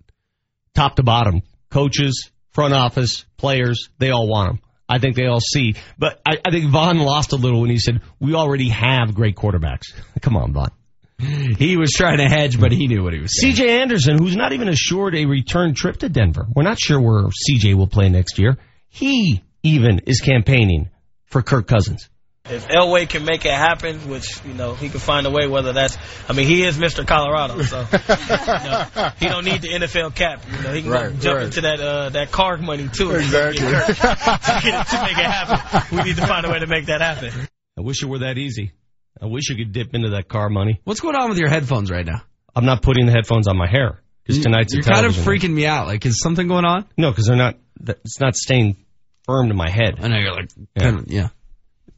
top 0.77 0.97
to 0.97 1.03
bottom, 1.03 1.43
coaches, 1.71 2.31
front 2.53 2.75
office, 2.75 3.25
players, 3.37 3.89
they 3.99 4.11
all 4.11 4.29
want 4.29 4.51
him. 4.51 4.61
I 4.89 4.99
think 4.99 5.17
they 5.17 5.27
all 5.27 5.41
see. 5.41 5.75
But 5.99 6.21
I, 6.25 6.39
I 6.45 6.51
think 6.53 6.71
Von 6.71 6.99
lost 6.99 7.33
a 7.33 7.37
little 7.37 7.63
when 7.63 7.71
he 7.71 7.79
said, 7.79 8.03
we 8.21 8.35
already 8.35 8.69
have 8.69 9.15
great 9.15 9.35
quarterbacks. 9.35 9.93
Come 10.21 10.37
on, 10.37 10.53
Von. 10.53 10.71
He 11.19 11.79
was 11.79 11.93
trying 11.93 12.19
to 12.19 12.29
hedge, 12.29 12.61
but 12.61 12.73
he 12.73 12.87
knew 12.87 13.03
what 13.03 13.15
he 13.15 13.21
was 13.21 13.41
saying. 13.41 13.55
CJ 13.55 13.69
Anderson, 13.69 14.19
who's 14.19 14.37
not 14.37 14.53
even 14.53 14.69
assured 14.69 15.15
a 15.17 15.25
return 15.25 15.75
trip 15.75 15.97
to 15.99 16.11
Denver. 16.11 16.47
We're 16.55 16.63
not 16.63 16.79
sure 16.79 17.01
where 17.01 17.25
CJ 17.25 17.75
will 17.75 17.87
play 17.87 18.11
next 18.11 18.39
year. 18.39 18.59
He 18.89 19.43
even 19.63 20.01
is 20.07 20.21
campaigning 20.21 20.91
for 21.25 21.41
Kirk 21.41 21.67
Cousins. 21.67 22.11
If 22.49 22.69
Elway 22.69 23.09
can 23.09 23.25
make 23.25 23.45
it 23.45 23.53
happen, 23.53 24.09
which 24.09 24.45
you 24.45 24.55
know 24.55 24.75
he 24.75 24.89
can 24.89 25.01
find 25.01 25.27
a 25.27 25.31
way, 25.31 25.47
whether 25.47 25.73
that's, 25.73 25.97
I 26.29 26.33
mean, 26.33 26.47
he 26.47 26.63
is 26.63 26.77
Mr. 26.79 27.07
Colorado, 27.07 27.61
so 27.63 27.81
you 27.81 28.69
know, 28.71 29.11
he 29.19 29.27
don't 29.29 29.45
need 29.45 29.63
the 29.63 29.69
NFL 29.71 30.15
cap. 30.15 30.43
You 30.57 30.63
know, 30.63 30.73
he 30.73 30.83
can 30.83 30.91
Right, 30.91 31.19
jump 31.19 31.37
right. 31.39 31.45
into 31.47 31.61
that 31.63 31.81
uh, 31.81 32.09
that 32.11 32.31
car 32.33 32.57
money 32.59 32.89
too. 32.89 33.11
Exactly. 33.13 33.59
to, 33.67 33.71
get, 34.63 34.87
to 34.87 35.03
make 35.03 35.19
it 35.19 35.27
happen, 35.27 35.97
we 35.99 36.05
need 36.05 36.17
to 36.17 36.27
find 36.27 36.47
a 36.47 36.51
way 36.51 36.59
to 36.61 36.67
make 36.67 36.87
that 36.87 37.01
happen. 37.01 37.33
I 37.77 37.83
wish 37.83 38.03
it 38.03 38.07
were 38.07 38.21
that 38.21 38.39
easy. 38.39 38.73
I 39.21 39.27
wish 39.27 39.49
you 39.49 39.57
could 39.57 39.73
dip 39.73 39.95
into 39.95 40.11
that 40.11 40.29
car 40.29 40.49
money. 40.49 40.81
What's 40.85 41.01
going 41.01 41.17
on 41.17 41.29
with 41.31 41.39
your 41.39 41.49
headphones 41.49 41.91
right 41.91 42.05
now? 42.07 42.23
I'm 42.55 42.65
not 42.65 42.83
putting 42.83 43.07
the 43.07 43.13
headphones 43.13 43.49
on 43.49 43.57
my 43.57 43.69
hair 43.69 44.03
because 44.25 44.43
tonight's 44.43 44.73
You're 44.75 44.83
kind 44.83 45.05
of 45.07 45.15
television 45.17 45.51
freaking 45.51 45.55
me 45.55 45.67
out. 45.67 45.87
Like, 45.87 46.05
is 46.07 46.21
something 46.21 46.49
going 46.49 46.65
on? 46.65 46.87
No, 46.97 47.11
because 47.11 47.27
they're 47.27 47.37
not. 47.37 47.57
It's 47.87 48.21
not 48.21 48.37
staying 48.37 48.77
firm 49.25 49.49
to 49.49 49.55
my 49.55 49.69
head. 49.71 49.97
I 50.01 50.09
know 50.09 50.19
you're 50.19 50.33
like, 50.33 50.51
yeah. 50.77 50.83
kind 50.83 50.99
of- 51.01 51.11
yeah. 51.11 51.29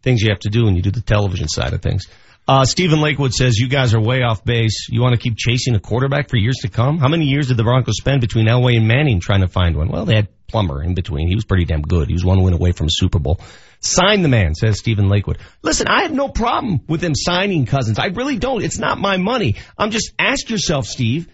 Things 0.09 0.23
you 0.23 0.31
have 0.31 0.41
to 0.41 0.49
do 0.49 0.65
when 0.65 0.75
you 0.75 0.81
do 0.81 0.91
the 0.91 1.03
television 1.03 1.49
side 1.49 1.75
of 1.75 1.83
things. 1.83 2.07
Uh, 2.49 2.65
Stephen 2.65 3.03
Lakewood 3.03 3.35
says 3.35 3.59
you 3.59 3.69
guys 3.69 3.93
are 3.93 4.01
way 4.01 4.23
off 4.23 4.43
base. 4.43 4.89
You 4.89 5.03
want 5.03 5.13
to 5.13 5.21
keep 5.21 5.37
chasing 5.37 5.75
a 5.75 5.81
quarterback 5.81 6.31
for 6.31 6.39
years 6.39 6.57
to 6.63 6.71
come. 6.71 6.97
How 6.97 7.09
many 7.09 7.27
years 7.27 7.49
did 7.49 7.59
the 7.59 7.63
Broncos 7.63 7.99
spend 7.99 8.23
between 8.23 8.47
Elway 8.47 8.79
and 8.79 8.89
Manning 8.89 9.21
trying 9.21 9.43
to 9.43 9.49
find 9.49 9.77
one? 9.77 9.91
Well, 9.91 10.07
they 10.07 10.15
had 10.15 10.29
Plummer 10.47 10.83
in 10.83 10.95
between. 10.95 11.29
He 11.29 11.35
was 11.35 11.45
pretty 11.45 11.67
damn 11.67 11.83
good. 11.83 12.09
He 12.09 12.15
was 12.15 12.25
one 12.25 12.43
win 12.43 12.55
away 12.55 12.73
from 12.73 12.87
a 12.87 12.91
Super 12.91 13.19
Bowl. 13.19 13.39
Sign 13.81 14.23
the 14.23 14.31
man, 14.31 14.55
says 14.55 14.79
Stephen 14.79 15.11
Lakewood. 15.11 15.37
Listen, 15.61 15.89
I 15.89 16.05
have 16.05 16.13
no 16.15 16.31
problem 16.31 16.81
with 16.89 17.03
them 17.03 17.15
signing 17.15 17.67
Cousins. 17.67 17.99
I 17.99 18.07
really 18.07 18.39
don't. 18.39 18.65
It's 18.65 18.79
not 18.79 18.97
my 18.97 19.19
money. 19.19 19.57
I'm 19.77 19.91
just 19.91 20.13
ask 20.19 20.49
yourself, 20.49 20.87
Steve, 20.87 21.29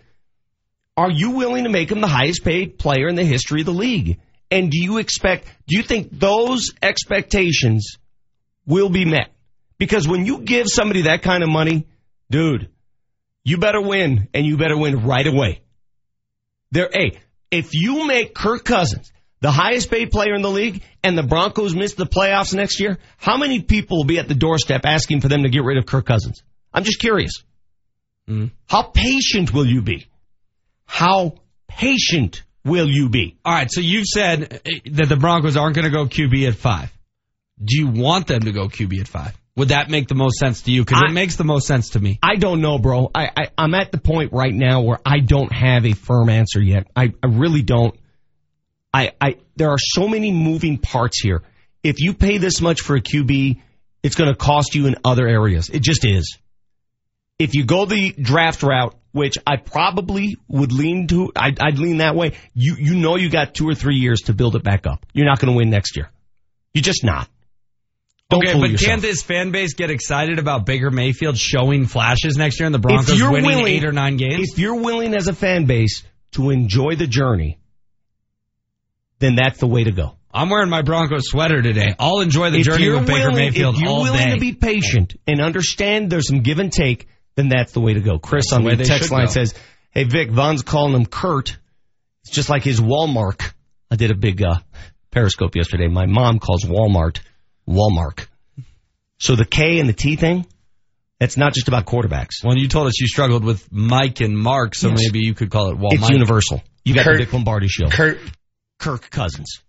are 0.96 1.12
you 1.12 1.30
willing 1.30 1.62
to 1.62 1.70
make 1.70 1.92
him 1.92 2.00
the 2.00 2.08
highest 2.08 2.42
paid 2.42 2.76
player 2.76 3.06
in 3.06 3.14
the 3.14 3.24
history 3.24 3.60
of 3.60 3.66
the 3.66 3.72
league? 3.72 4.18
And 4.50 4.68
do 4.68 4.82
you 4.82 4.98
expect, 4.98 5.46
do 5.68 5.76
you 5.76 5.84
think 5.84 6.08
those 6.10 6.72
expectations 6.82 7.98
will 8.66 8.88
be 8.88 9.04
met? 9.04 9.30
Because 9.78 10.06
when 10.08 10.24
you 10.24 10.40
give 10.40 10.66
somebody 10.68 11.02
that 11.02 11.22
kind 11.22 11.42
of 11.42 11.48
money, 11.48 11.86
dude, 12.30 12.68
you 13.44 13.58
better 13.58 13.80
win 13.80 14.28
and 14.32 14.46
you 14.46 14.56
better 14.56 14.76
win 14.76 15.04
right 15.04 15.26
away. 15.26 15.62
There, 16.70 16.88
hey, 16.92 17.18
if 17.50 17.70
you 17.72 18.06
make 18.06 18.34
Kirk 18.34 18.64
Cousins 18.64 19.12
the 19.40 19.50
highest 19.50 19.90
paid 19.90 20.10
player 20.10 20.34
in 20.34 20.42
the 20.42 20.50
league 20.50 20.82
and 21.02 21.18
the 21.18 21.22
Broncos 21.22 21.74
miss 21.74 21.94
the 21.94 22.06
playoffs 22.06 22.54
next 22.54 22.80
year, 22.80 22.98
how 23.18 23.36
many 23.36 23.60
people 23.60 23.98
will 23.98 24.04
be 24.04 24.18
at 24.18 24.28
the 24.28 24.34
doorstep 24.34 24.82
asking 24.84 25.20
for 25.20 25.28
them 25.28 25.42
to 25.42 25.50
get 25.50 25.62
rid 25.64 25.76
of 25.76 25.86
Kirk 25.86 26.06
Cousins? 26.06 26.42
I'm 26.72 26.84
just 26.84 26.98
curious. 26.98 27.32
How 28.66 28.82
patient 28.82 29.52
will 29.52 29.66
you 29.66 29.82
be? 29.82 30.06
How 30.86 31.34
patient 31.68 32.42
will 32.64 32.88
you 32.88 33.10
be? 33.10 33.36
All 33.44 33.52
right, 33.52 33.70
so 33.70 33.80
you've 33.82 34.06
said 34.06 34.62
uh, 34.64 34.70
that 34.92 35.08
the 35.08 35.16
Broncos 35.16 35.56
aren't 35.56 35.76
going 35.76 35.84
to 35.84 35.90
go 35.90 36.06
QB 36.06 36.48
at 36.48 36.54
five. 36.54 36.90
Do 37.62 37.76
you 37.76 37.88
want 37.88 38.26
them 38.26 38.42
to 38.42 38.52
go 38.52 38.68
QB 38.68 39.00
at 39.00 39.08
five? 39.08 39.38
Would 39.56 39.68
that 39.68 39.88
make 39.88 40.08
the 40.08 40.16
most 40.16 40.38
sense 40.38 40.62
to 40.62 40.72
you? 40.72 40.84
Because 40.84 41.02
it 41.08 41.12
makes 41.12 41.36
the 41.36 41.44
most 41.44 41.66
sense 41.68 41.90
to 41.90 42.00
me. 42.00 42.18
I 42.22 42.36
don't 42.36 42.60
know, 42.60 42.78
bro. 42.78 43.10
I, 43.14 43.30
I 43.36 43.46
I'm 43.56 43.74
at 43.74 43.92
the 43.92 43.98
point 43.98 44.32
right 44.32 44.52
now 44.52 44.80
where 44.82 44.98
I 45.06 45.20
don't 45.20 45.52
have 45.52 45.86
a 45.86 45.92
firm 45.92 46.28
answer 46.28 46.60
yet. 46.60 46.88
I, 46.96 47.12
I 47.22 47.28
really 47.28 47.62
don't. 47.62 47.94
I 48.92 49.12
I 49.20 49.36
there 49.54 49.70
are 49.70 49.78
so 49.78 50.08
many 50.08 50.32
moving 50.32 50.78
parts 50.78 51.20
here. 51.22 51.42
If 51.84 52.00
you 52.00 52.14
pay 52.14 52.38
this 52.38 52.60
much 52.60 52.80
for 52.80 52.96
a 52.96 53.00
QB, 53.00 53.60
it's 54.02 54.16
going 54.16 54.30
to 54.30 54.36
cost 54.36 54.74
you 54.74 54.86
in 54.86 54.96
other 55.04 55.28
areas. 55.28 55.70
It 55.70 55.82
just 55.82 56.04
is. 56.04 56.38
If 57.38 57.54
you 57.54 57.64
go 57.64 57.84
the 57.84 58.12
draft 58.12 58.62
route, 58.62 58.96
which 59.12 59.38
I 59.46 59.56
probably 59.56 60.36
would 60.48 60.72
lean 60.72 61.06
to, 61.08 61.30
I'd, 61.36 61.60
I'd 61.60 61.78
lean 61.78 61.98
that 61.98 62.16
way. 62.16 62.32
You 62.54 62.74
you 62.76 62.96
know 62.96 63.14
you 63.14 63.30
got 63.30 63.54
two 63.54 63.68
or 63.68 63.74
three 63.74 63.96
years 63.96 64.22
to 64.22 64.34
build 64.34 64.56
it 64.56 64.64
back 64.64 64.86
up. 64.88 65.06
You're 65.12 65.26
not 65.26 65.38
going 65.38 65.52
to 65.52 65.56
win 65.56 65.70
next 65.70 65.96
year. 65.96 66.10
You're 66.72 66.82
just 66.82 67.04
not. 67.04 67.28
Okay, 68.36 68.58
but 68.58 68.70
yourself. 68.70 68.88
can't 68.88 69.02
this 69.02 69.22
fan 69.22 69.50
base 69.50 69.74
get 69.74 69.90
excited 69.90 70.38
about 70.38 70.66
Baker 70.66 70.90
Mayfield 70.90 71.36
showing 71.38 71.86
flashes 71.86 72.36
next 72.36 72.58
year 72.60 72.66
and 72.66 72.74
the 72.74 72.78
Broncos 72.78 73.10
if 73.10 73.18
you're 73.18 73.30
winning 73.32 73.50
willing, 73.58 73.66
eight 73.66 73.84
or 73.84 73.92
nine 73.92 74.16
games? 74.16 74.52
If 74.52 74.58
you're 74.58 74.80
willing 74.80 75.14
as 75.14 75.28
a 75.28 75.32
fan 75.34 75.66
base 75.66 76.02
to 76.32 76.50
enjoy 76.50 76.96
the 76.96 77.06
journey, 77.06 77.58
then 79.18 79.36
that's 79.36 79.58
the 79.58 79.66
way 79.66 79.84
to 79.84 79.92
go. 79.92 80.16
I'm 80.32 80.50
wearing 80.50 80.68
my 80.68 80.82
Broncos 80.82 81.28
sweater 81.28 81.62
today. 81.62 81.94
I'll 81.98 82.20
enjoy 82.20 82.50
the 82.50 82.58
If 82.58 82.64
journey 82.64 82.90
with 82.90 83.06
Baker 83.06 83.28
willing- 83.30 83.36
Mayfield 83.36 83.76
all 83.76 83.80
day. 83.80 83.80
If 83.80 83.88
you're 83.88 84.02
willing 84.02 84.28
day. 84.30 84.34
to 84.34 84.40
be 84.40 84.52
patient 84.52 85.14
and 85.26 85.40
understand 85.40 86.10
there's 86.10 86.26
some 86.28 86.40
give 86.40 86.58
and 86.58 86.72
take, 86.72 87.06
then 87.36 87.48
that's 87.48 87.72
the 87.72 87.80
way 87.80 87.94
to 87.94 88.00
go. 88.00 88.18
Chris 88.18 88.46
That's 88.50 88.52
on 88.54 88.64
the 88.64 88.74
the, 88.76 88.84
text 88.84 89.10
line 89.12 89.26
go. 89.26 89.32
says, 89.32 89.54
"Hey 89.90 90.04
Vic, 90.04 90.30
Von's 90.30 90.62
calling 90.62 90.94
him 90.94 91.06
Kurt. 91.06 91.56
It's 92.24 92.32
just 92.34 92.48
like 92.48 92.64
his 92.64 92.80
Walmart." 92.80 93.40
I 93.90 93.96
did 93.96 94.10
a 94.10 94.16
big 94.16 94.42
uh, 94.42 94.58
Periscope 95.12 95.54
yesterday. 95.54 95.86
My 95.86 96.06
mom 96.06 96.40
calls 96.40 96.64
Walmart 96.64 97.20
Walmart. 97.68 98.26
So 99.18 99.36
the 99.36 99.44
K 99.44 99.78
and 99.80 99.88
the 99.88 99.92
T 99.94 100.16
thing, 100.16 100.46
that's 101.20 101.36
not 101.36 101.54
just 101.54 101.68
about 101.68 101.86
quarterbacks. 101.86 102.44
Well, 102.44 102.56
you 102.56 102.68
told 102.68 102.88
us 102.88 103.00
you 103.00 103.06
struggled 103.06 103.44
with 103.44 103.70
Mike 103.72 104.20
and 104.20 104.36
Mark, 104.38 104.74
so 104.74 104.88
Yes. 104.90 104.98
maybe 105.02 105.20
you 105.20 105.34
could 105.34 105.50
call 105.50 105.70
it 105.70 105.78
Wal 105.78 105.92
It's 105.92 106.02
Mike. 106.02 106.10
universal. 106.12 106.62
You 106.84 106.94
got 106.94 107.04
Kurt- 107.04 107.18
the 107.18 107.24
Vic 107.24 107.32
Lombardi 107.32 107.68
show. 107.68 107.88
Kurt. 107.88 108.18
Kirk 108.78 109.08
Cousins. 109.10 109.60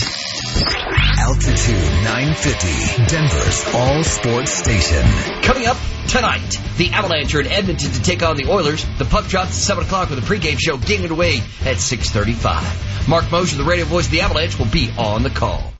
Altitude 0.00 1.76
950, 2.04 3.04
Denver's 3.06 3.64
all 3.74 4.02
sports 4.02 4.52
station. 4.52 5.02
Coming 5.42 5.66
up 5.66 5.76
tonight, 6.08 6.56
the 6.78 6.90
Avalanche 6.90 7.34
are 7.34 7.40
in 7.40 7.48
Edmonton 7.48 7.90
to 7.92 8.02
take 8.02 8.22
on 8.22 8.36
the 8.36 8.46
Oilers. 8.50 8.84
The 8.98 9.04
puck 9.04 9.26
drops 9.26 9.48
at 9.50 9.54
7 9.54 9.84
o'clock 9.84 10.10
with 10.10 10.18
a 10.18 10.22
pregame 10.22 10.58
show 10.58 10.76
getting 10.78 11.04
it 11.04 11.10
away 11.10 11.38
at 11.64 11.76
6.35. 11.76 13.08
Mark 13.08 13.30
Moser, 13.30 13.56
the 13.56 13.64
radio 13.64 13.84
voice 13.84 14.06
of 14.06 14.10
the 14.12 14.22
Avalanche, 14.22 14.58
will 14.58 14.66
be 14.66 14.90
on 14.96 15.22
the 15.22 15.30
call. 15.30 15.72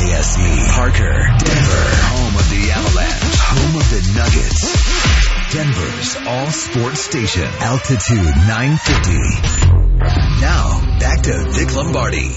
KKSE, 0.00 0.68
Parker, 0.72 1.12
Denver, 1.44 1.84
home 2.08 2.34
of 2.34 2.48
the 2.48 2.70
Avalanche, 2.72 3.36
home 3.36 3.76
of 3.76 3.84
the 3.90 4.00
Nuggets. 4.16 4.60
Denver's 5.52 6.16
all 6.26 6.50
sports 6.50 7.00
station, 7.00 7.44
Altitude 7.60 8.24
950. 8.48 9.12
Now, 10.40 10.98
back 10.98 11.20
to 11.24 11.44
Vic 11.50 11.76
Lombardi. 11.76 12.30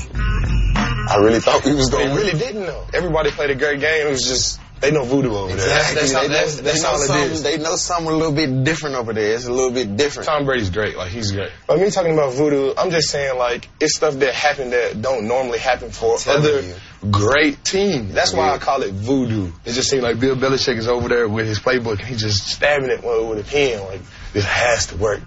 I 0.75 1.15
really 1.21 1.39
thought 1.39 1.63
we 1.63 1.73
was 1.73 1.89
going. 1.89 2.09
They 2.09 2.15
really 2.15 2.37
didn't 2.37 2.65
know. 2.65 2.85
Everybody 2.93 3.31
played 3.31 3.51
a 3.51 3.55
great 3.55 3.79
game. 3.79 4.07
It 4.07 4.09
was 4.09 4.23
just 4.23 4.59
they 4.81 4.91
know 4.91 5.05
voodoo 5.05 5.33
over 5.33 5.55
there. 5.55 5.55
Exactly. 5.55 5.95
That's, 6.01 6.13
all, 6.13 6.21
They 6.23 6.27
that's, 6.27 6.57
know- 6.57 6.63
that's 6.63 6.77
they 6.77 6.83
know 6.83 6.89
all 6.89 7.01
it 7.01 7.07
something- 7.07 7.43
They 7.43 7.57
know 7.57 7.75
something 7.77 8.11
a 8.13 8.17
little 8.17 8.33
bit 8.33 8.63
different 8.65 8.95
over 8.97 9.13
there. 9.13 9.33
It's 9.33 9.45
a 9.45 9.51
little 9.51 9.71
bit 9.71 9.95
different. 9.95 10.27
Tom 10.27 10.45
Brady's 10.45 10.69
great. 10.71 10.97
Like 10.97 11.09
he's 11.11 11.31
great. 11.31 11.51
But 11.67 11.79
me 11.79 11.89
talking 11.89 12.13
about 12.13 12.33
voodoo, 12.33 12.73
I'm 12.77 12.91
just 12.91 13.09
saying 13.09 13.37
like 13.37 13.69
it's 13.79 13.95
stuff 13.95 14.15
that 14.15 14.33
happened 14.33 14.73
that 14.73 15.01
don't 15.01 15.27
normally 15.27 15.59
happen 15.59 15.89
for 15.91 16.17
other 16.27 16.61
you. 16.61 16.73
great 17.09 17.63
teams. 17.63 18.13
That's 18.13 18.33
why 18.33 18.49
I 18.51 18.57
call 18.57 18.81
it 18.81 18.91
voodoo. 18.93 19.51
It 19.63 19.71
just 19.73 19.89
seems 19.89 20.03
like 20.03 20.19
Bill 20.19 20.35
Belichick 20.35 20.77
is 20.77 20.87
over 20.89 21.07
there 21.07 21.29
with 21.29 21.47
his 21.47 21.59
playbook 21.59 21.99
and 21.99 22.07
he's 22.07 22.21
just 22.21 22.45
stabbing 22.47 22.89
it 22.89 23.03
with 23.03 23.29
with 23.29 23.47
a 23.47 23.49
pen. 23.49 23.85
Like 23.85 24.01
this 24.33 24.43
has 24.45 24.87
to 24.87 24.97
work. 24.97 25.21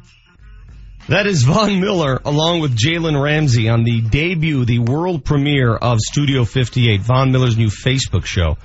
That 1.09 1.27
is 1.29 1.45
Von 1.45 1.81
Miller 1.81 2.21
along 2.25 2.61
with 2.61 2.77
Jalen 2.77 3.23
Ramsey 3.23 3.69
on 3.69 3.85
the 3.85 4.01
debut, 4.01 4.65
the 4.65 4.81
world 4.81 5.25
premiere 5.25 5.75
of 5.75 5.99
Studio 6.01 6.45
58, 6.45 7.01
Von 7.01 7.31
Miller's 7.31 7.57
new 7.57 7.69
Facebook 7.69 8.25
show. 8.27 8.59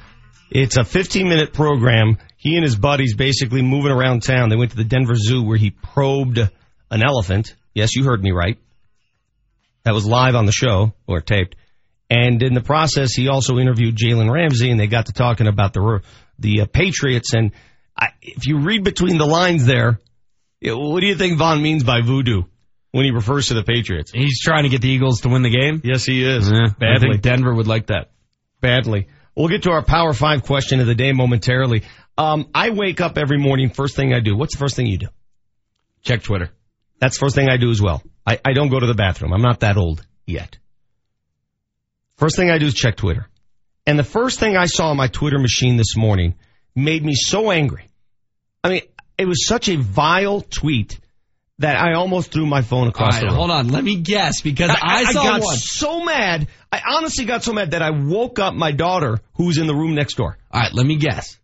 It's 0.51 0.77
a 0.77 0.83
15 0.83 1.27
minute 1.29 1.53
program. 1.53 2.17
He 2.37 2.55
and 2.55 2.63
his 2.63 2.75
buddies 2.75 3.15
basically 3.15 3.61
moving 3.61 3.91
around 3.91 4.21
town. 4.23 4.49
They 4.49 4.55
went 4.55 4.71
to 4.71 4.77
the 4.77 4.83
Denver 4.83 5.15
Zoo 5.15 5.43
where 5.43 5.57
he 5.57 5.69
probed 5.71 6.37
an 6.37 7.03
elephant. 7.03 7.55
Yes, 7.73 7.95
you 7.95 8.03
heard 8.03 8.21
me 8.21 8.31
right. 8.31 8.57
That 9.83 9.93
was 9.93 10.05
live 10.05 10.35
on 10.35 10.45
the 10.45 10.51
show 10.51 10.93
or 11.07 11.21
taped. 11.21 11.55
And 12.09 12.43
in 12.43 12.53
the 12.53 12.61
process, 12.61 13.13
he 13.13 13.29
also 13.29 13.57
interviewed 13.57 13.95
Jalen 13.95 14.29
Ramsey 14.31 14.69
and 14.69 14.79
they 14.79 14.87
got 14.87 15.05
to 15.05 15.13
talking 15.13 15.47
about 15.47 15.71
the, 15.73 16.01
the 16.39 16.61
uh, 16.61 16.65
Patriots. 16.65 17.33
And 17.33 17.51
I, 17.97 18.09
if 18.21 18.45
you 18.45 18.59
read 18.59 18.83
between 18.83 19.17
the 19.17 19.25
lines 19.25 19.65
there, 19.65 19.99
yeah, 20.59 20.73
What 20.73 20.99
do 20.99 21.07
you 21.07 21.15
think 21.15 21.37
Von 21.37 21.61
means 21.61 21.83
by 21.83 22.01
voodoo? 22.01 22.43
when 22.91 23.05
he 23.05 23.11
refers 23.11 23.47
to 23.47 23.53
the 23.53 23.63
Patriots. 23.63 24.11
He's 24.11 24.41
trying 24.41 24.63
to 24.63 24.69
get 24.69 24.81
the 24.81 24.89
Eagles 24.89 25.21
to 25.21 25.29
win 25.29 25.43
the 25.43 25.49
game. 25.49 25.79
Yes, 25.81 26.03
he 26.03 26.25
is. 26.25 26.51
I 26.51 26.67
Badly. 26.77 27.11
think 27.11 27.21
Denver 27.21 27.55
would 27.55 27.65
like 27.67 27.87
that. 27.87 28.09
Badly. 28.59 29.07
We'll 29.35 29.47
get 29.47 29.63
to 29.63 29.71
our 29.71 29.83
Power 29.83 30.13
Five 30.13 30.43
question 30.43 30.79
of 30.79 30.87
the 30.87 30.95
day 30.95 31.13
momentarily. 31.13 31.83
Um, 32.17 32.49
I 32.53 32.71
wake 32.71 32.99
up 33.01 33.17
every 33.17 33.37
morning. 33.37 33.69
First 33.69 33.95
thing 33.95 34.13
I 34.13 34.19
do. 34.19 34.35
What's 34.35 34.55
the 34.55 34.59
first 34.59 34.75
thing 34.75 34.87
you 34.87 34.97
do? 34.97 35.07
Check 36.03 36.23
Twitter. 36.23 36.49
That's 36.99 37.17
the 37.17 37.25
first 37.25 37.35
thing 37.35 37.49
I 37.49 37.57
do 37.57 37.71
as 37.71 37.81
well. 37.81 38.03
I, 38.25 38.39
I 38.43 38.53
don't 38.53 38.69
go 38.69 38.79
to 38.79 38.85
the 38.85 38.93
bathroom. 38.93 39.33
I'm 39.33 39.41
not 39.41 39.61
that 39.61 39.77
old 39.77 40.05
yet. 40.25 40.57
First 42.17 42.35
thing 42.35 42.51
I 42.51 42.57
do 42.57 42.67
is 42.67 42.73
check 42.73 42.97
Twitter. 42.97 43.27
And 43.87 43.97
the 43.97 44.03
first 44.03 44.39
thing 44.39 44.55
I 44.55 44.65
saw 44.65 44.89
on 44.89 44.97
my 44.97 45.07
Twitter 45.07 45.39
machine 45.39 45.77
this 45.77 45.97
morning 45.97 46.35
made 46.75 47.03
me 47.03 47.13
so 47.15 47.49
angry. 47.49 47.89
I 48.63 48.69
mean, 48.69 48.81
it 49.17 49.25
was 49.25 49.47
such 49.47 49.69
a 49.69 49.77
vile 49.77 50.41
tweet 50.41 50.99
that 51.61 51.77
I 51.77 51.93
almost 51.93 52.31
threw 52.31 52.45
my 52.45 52.61
phone 52.61 52.87
across 52.87 53.13
right, 53.13 53.21
the 53.21 53.27
room. 53.27 53.35
hold 53.35 53.51
on. 53.51 53.69
Let 53.69 53.83
me 53.83 53.97
guess 53.97 54.41
because 54.41 54.69
I, 54.69 55.05
saw 55.05 55.23
got 55.23 55.41
one. 55.41 55.57
so 55.57 56.03
mad. 56.03 56.47
I 56.71 56.81
honestly 56.95 57.25
got 57.25 57.43
so 57.43 57.53
mad 57.53 57.71
that 57.71 57.81
I 57.81 57.91
woke 57.91 58.39
up 58.39 58.53
my 58.53 58.71
daughter 58.71 59.19
who 59.35 59.45
was 59.45 59.57
in 59.57 59.67
the 59.67 59.75
room 59.75 59.95
next 59.95 60.15
door. 60.15 60.37
All 60.51 60.61
right, 60.61 60.73
let 60.73 60.85
me 60.85 60.97
guess. 60.97 61.37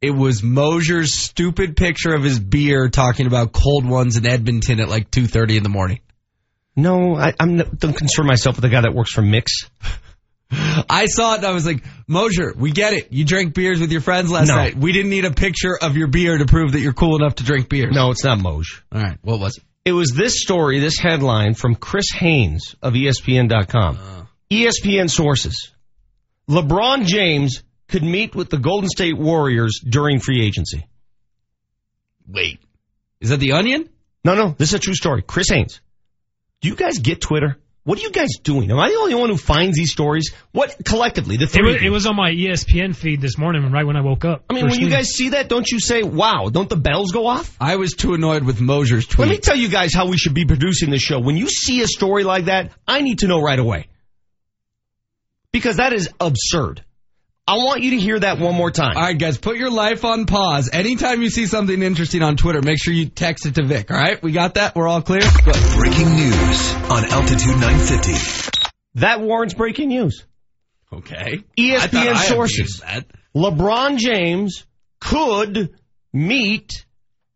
It 0.00 0.10
was 0.10 0.42
Moser's 0.42 1.14
stupid 1.14 1.76
picture 1.76 2.14
of 2.14 2.22
his 2.22 2.38
beer 2.38 2.88
talking 2.90 3.26
about 3.26 3.52
cold 3.52 3.86
ones 3.86 4.16
in 4.16 4.26
Edmonton 4.26 4.80
at 4.80 4.88
like 4.88 5.10
2.30 5.10 5.56
in 5.56 5.62
the 5.62 5.70
morning. 5.70 6.00
No, 6.76 7.16
I, 7.16 7.32
I'm 7.38 7.56
not, 7.56 7.78
don't 7.78 7.96
concern 7.96 8.26
myself 8.26 8.56
with 8.56 8.62
the 8.62 8.68
guy 8.68 8.82
that 8.82 8.94
works 8.94 9.12
for 9.12 9.22
Mix. 9.22 9.70
I 10.90 11.06
saw 11.06 11.34
it 11.34 11.38
and 11.38 11.46
I 11.46 11.52
was 11.52 11.66
like, 11.66 11.84
Moser, 12.06 12.54
we 12.56 12.70
get 12.72 12.92
it. 12.92 13.12
You 13.12 13.24
drank 13.24 13.54
beers 13.54 13.80
with 13.80 13.90
your 13.92 14.00
friends 14.00 14.30
last 14.30 14.48
No. 14.48 14.56
night. 14.56 14.76
We 14.76 14.92
didn't 14.92 15.10
need 15.10 15.24
a 15.24 15.30
picture 15.32 15.76
of 15.80 15.96
your 15.96 16.06
beer 16.08 16.38
to 16.38 16.46
prove 16.46 16.72
that 16.72 16.80
you're 16.80 16.92
cool 16.92 17.16
enough 17.16 17.36
to 17.36 17.44
drink 17.44 17.68
beer. 17.68 17.90
No, 17.90 18.10
it's 18.10 18.24
not 18.24 18.38
Moj. 18.38 18.64
All 18.92 19.00
right, 19.02 19.18
what 19.22 19.40
was 19.40 19.56
it? 19.58 19.64
It 19.84 19.92
was 19.92 20.12
this 20.12 20.40
story, 20.40 20.80
this 20.80 20.98
headline 20.98 21.54
from 21.54 21.74
Chris 21.74 22.06
Haynes 22.14 22.74
of 22.82 22.94
ESPN.com. 22.94 23.98
Uh. 24.00 24.24
ESPN 24.50 25.10
sources. 25.10 25.72
LeBron 26.48 27.06
James 27.06 27.62
could 27.88 28.02
meet 28.02 28.34
with 28.34 28.50
the 28.50 28.58
Golden 28.58 28.88
State 28.88 29.16
Warriors 29.18 29.80
during 29.86 30.20
free 30.20 30.44
agency. 30.44 30.86
Wait. 32.28 32.60
Is 33.20 33.30
that 33.30 33.40
the 33.40 33.52
Onion? 33.52 33.88
No, 34.24 34.34
no, 34.34 34.54
this 34.56 34.68
is 34.70 34.74
a 34.74 34.78
true 34.78 34.94
story. 34.94 35.22
Chris 35.22 35.48
Haynes. 35.50 35.80
Do 36.60 36.68
you 36.68 36.76
guys 36.76 36.98
get 36.98 37.20
Twitter? 37.20 37.58
What 37.84 37.98
are 37.98 38.02
you 38.02 38.12
guys 38.12 38.38
doing? 38.42 38.70
Am 38.70 38.78
I 38.78 38.88
the 38.88 38.96
only 38.96 39.14
one 39.14 39.28
who 39.28 39.36
finds 39.36 39.76
these 39.76 39.92
stories? 39.92 40.32
What 40.52 40.74
collectively, 40.86 41.36
the 41.36 41.44
It 41.44 41.50
three 41.50 41.72
was, 41.74 41.82
it 41.82 41.90
was 41.90 42.06
on 42.06 42.16
my 42.16 42.30
ESPN 42.30 42.96
feed 42.96 43.20
this 43.20 43.36
morning, 43.36 43.70
right 43.70 43.86
when 43.86 43.94
I 43.94 44.00
woke 44.00 44.24
up. 44.24 44.42
I 44.48 44.54
mean, 44.54 44.64
First 44.64 44.80
when 44.80 44.88
you 44.88 44.90
guys 44.90 45.10
see 45.10 45.30
that, 45.30 45.50
don't 45.50 45.70
you 45.70 45.78
say, 45.78 46.02
wow, 46.02 46.48
don't 46.50 46.68
the 46.68 46.76
bells 46.76 47.12
go 47.12 47.26
off? 47.26 47.54
I 47.60 47.76
was 47.76 47.92
too 47.92 48.14
annoyed 48.14 48.42
with 48.42 48.58
Moser's 48.58 49.06
tweet. 49.06 49.28
Let 49.28 49.34
me 49.34 49.38
tell 49.38 49.56
you 49.56 49.68
guys 49.68 49.92
how 49.92 50.08
we 50.08 50.16
should 50.16 50.32
be 50.32 50.46
producing 50.46 50.88
this 50.88 51.02
show. 51.02 51.20
When 51.20 51.36
you 51.36 51.48
see 51.48 51.82
a 51.82 51.86
story 51.86 52.24
like 52.24 52.46
that, 52.46 52.72
I 52.88 53.02
need 53.02 53.18
to 53.18 53.26
know 53.26 53.40
right 53.42 53.58
away. 53.58 53.88
Because 55.52 55.76
that 55.76 55.92
is 55.92 56.08
absurd. 56.18 56.83
I 57.46 57.56
want 57.56 57.82
you 57.82 57.90
to 57.90 57.98
hear 57.98 58.18
that 58.18 58.38
one 58.38 58.54
more 58.54 58.70
time. 58.70 58.96
All 58.96 59.02
right, 59.02 59.18
guys, 59.18 59.36
put 59.36 59.58
your 59.58 59.70
life 59.70 60.06
on 60.06 60.24
pause. 60.24 60.70
Anytime 60.72 61.20
you 61.20 61.28
see 61.28 61.44
something 61.44 61.82
interesting 61.82 62.22
on 62.22 62.36
Twitter, 62.38 62.62
make 62.62 62.82
sure 62.82 62.94
you 62.94 63.04
text 63.06 63.44
it 63.44 63.56
to 63.56 63.64
Vic. 63.64 63.90
All 63.90 63.96
right, 63.98 64.22
we 64.22 64.32
got 64.32 64.54
that. 64.54 64.74
We're 64.74 64.88
all 64.88 65.02
clear. 65.02 65.20
Good. 65.20 65.54
Breaking 65.76 66.14
news 66.14 66.74
on 66.90 67.04
Altitude 67.04 67.58
950. 67.60 68.62
That 68.94 69.20
warrants 69.20 69.52
breaking 69.52 69.88
news. 69.88 70.24
Okay. 70.90 71.44
I 71.58 71.86
thought 71.86 71.94
I 71.94 72.12
ESPN 72.14 72.16
sources. 72.16 72.80
that. 72.82 73.04
LeBron 73.36 73.98
James 73.98 74.64
could 75.00 75.74
meet 76.14 76.86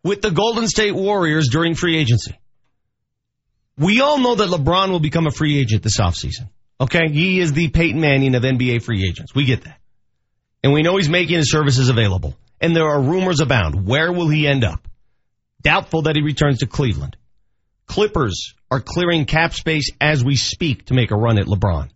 with 0.02 0.22
the 0.22 0.30
Golden 0.30 0.68
State 0.68 0.94
Warriors 0.94 1.48
during 1.50 1.74
free 1.74 1.98
agency. 1.98 2.38
We 3.76 4.00
all 4.00 4.18
know 4.18 4.36
that 4.36 4.48
LeBron 4.48 4.90
will 4.90 5.00
become 5.00 5.26
a 5.26 5.30
free 5.30 5.59
agent 5.61 5.82
this 5.82 6.00
offseason. 6.00 6.48
Okay? 6.80 7.09
He 7.11 7.40
is 7.40 7.52
the 7.52 7.68
Peyton 7.68 8.00
Manning 8.00 8.34
of 8.34 8.42
NBA 8.42 8.82
free 8.82 9.06
agents. 9.06 9.34
We 9.34 9.44
get 9.44 9.64
that. 9.64 9.78
And 10.62 10.72
we 10.72 10.82
know 10.82 10.96
he's 10.96 11.09
making 11.09 11.36
his 11.36 11.50
services 11.50 11.88
available. 11.88 12.36
And 12.61 12.74
there 12.74 12.86
are 12.86 13.00
rumors 13.00 13.40
abound. 13.40 13.86
Where 13.86 14.12
will 14.12 14.28
he 14.28 14.46
end 14.46 14.64
up? 14.64 14.86
Doubtful 15.62 16.02
that 16.02 16.16
he 16.16 16.22
returns 16.22 16.59
to 16.59 16.66
Cleveland. 16.66 17.16
Clippers 17.86 18.54
are 18.70 18.80
clearing 18.80 19.24
cap 19.24 19.54
space 19.54 19.90
as 20.00 20.24
we 20.24 20.36
speak 20.36 20.86
to 20.86 20.94
make 20.94 21.11
a 21.11 21.16
run 21.16 21.38
at 21.38 21.46
LeBron. 21.46 21.88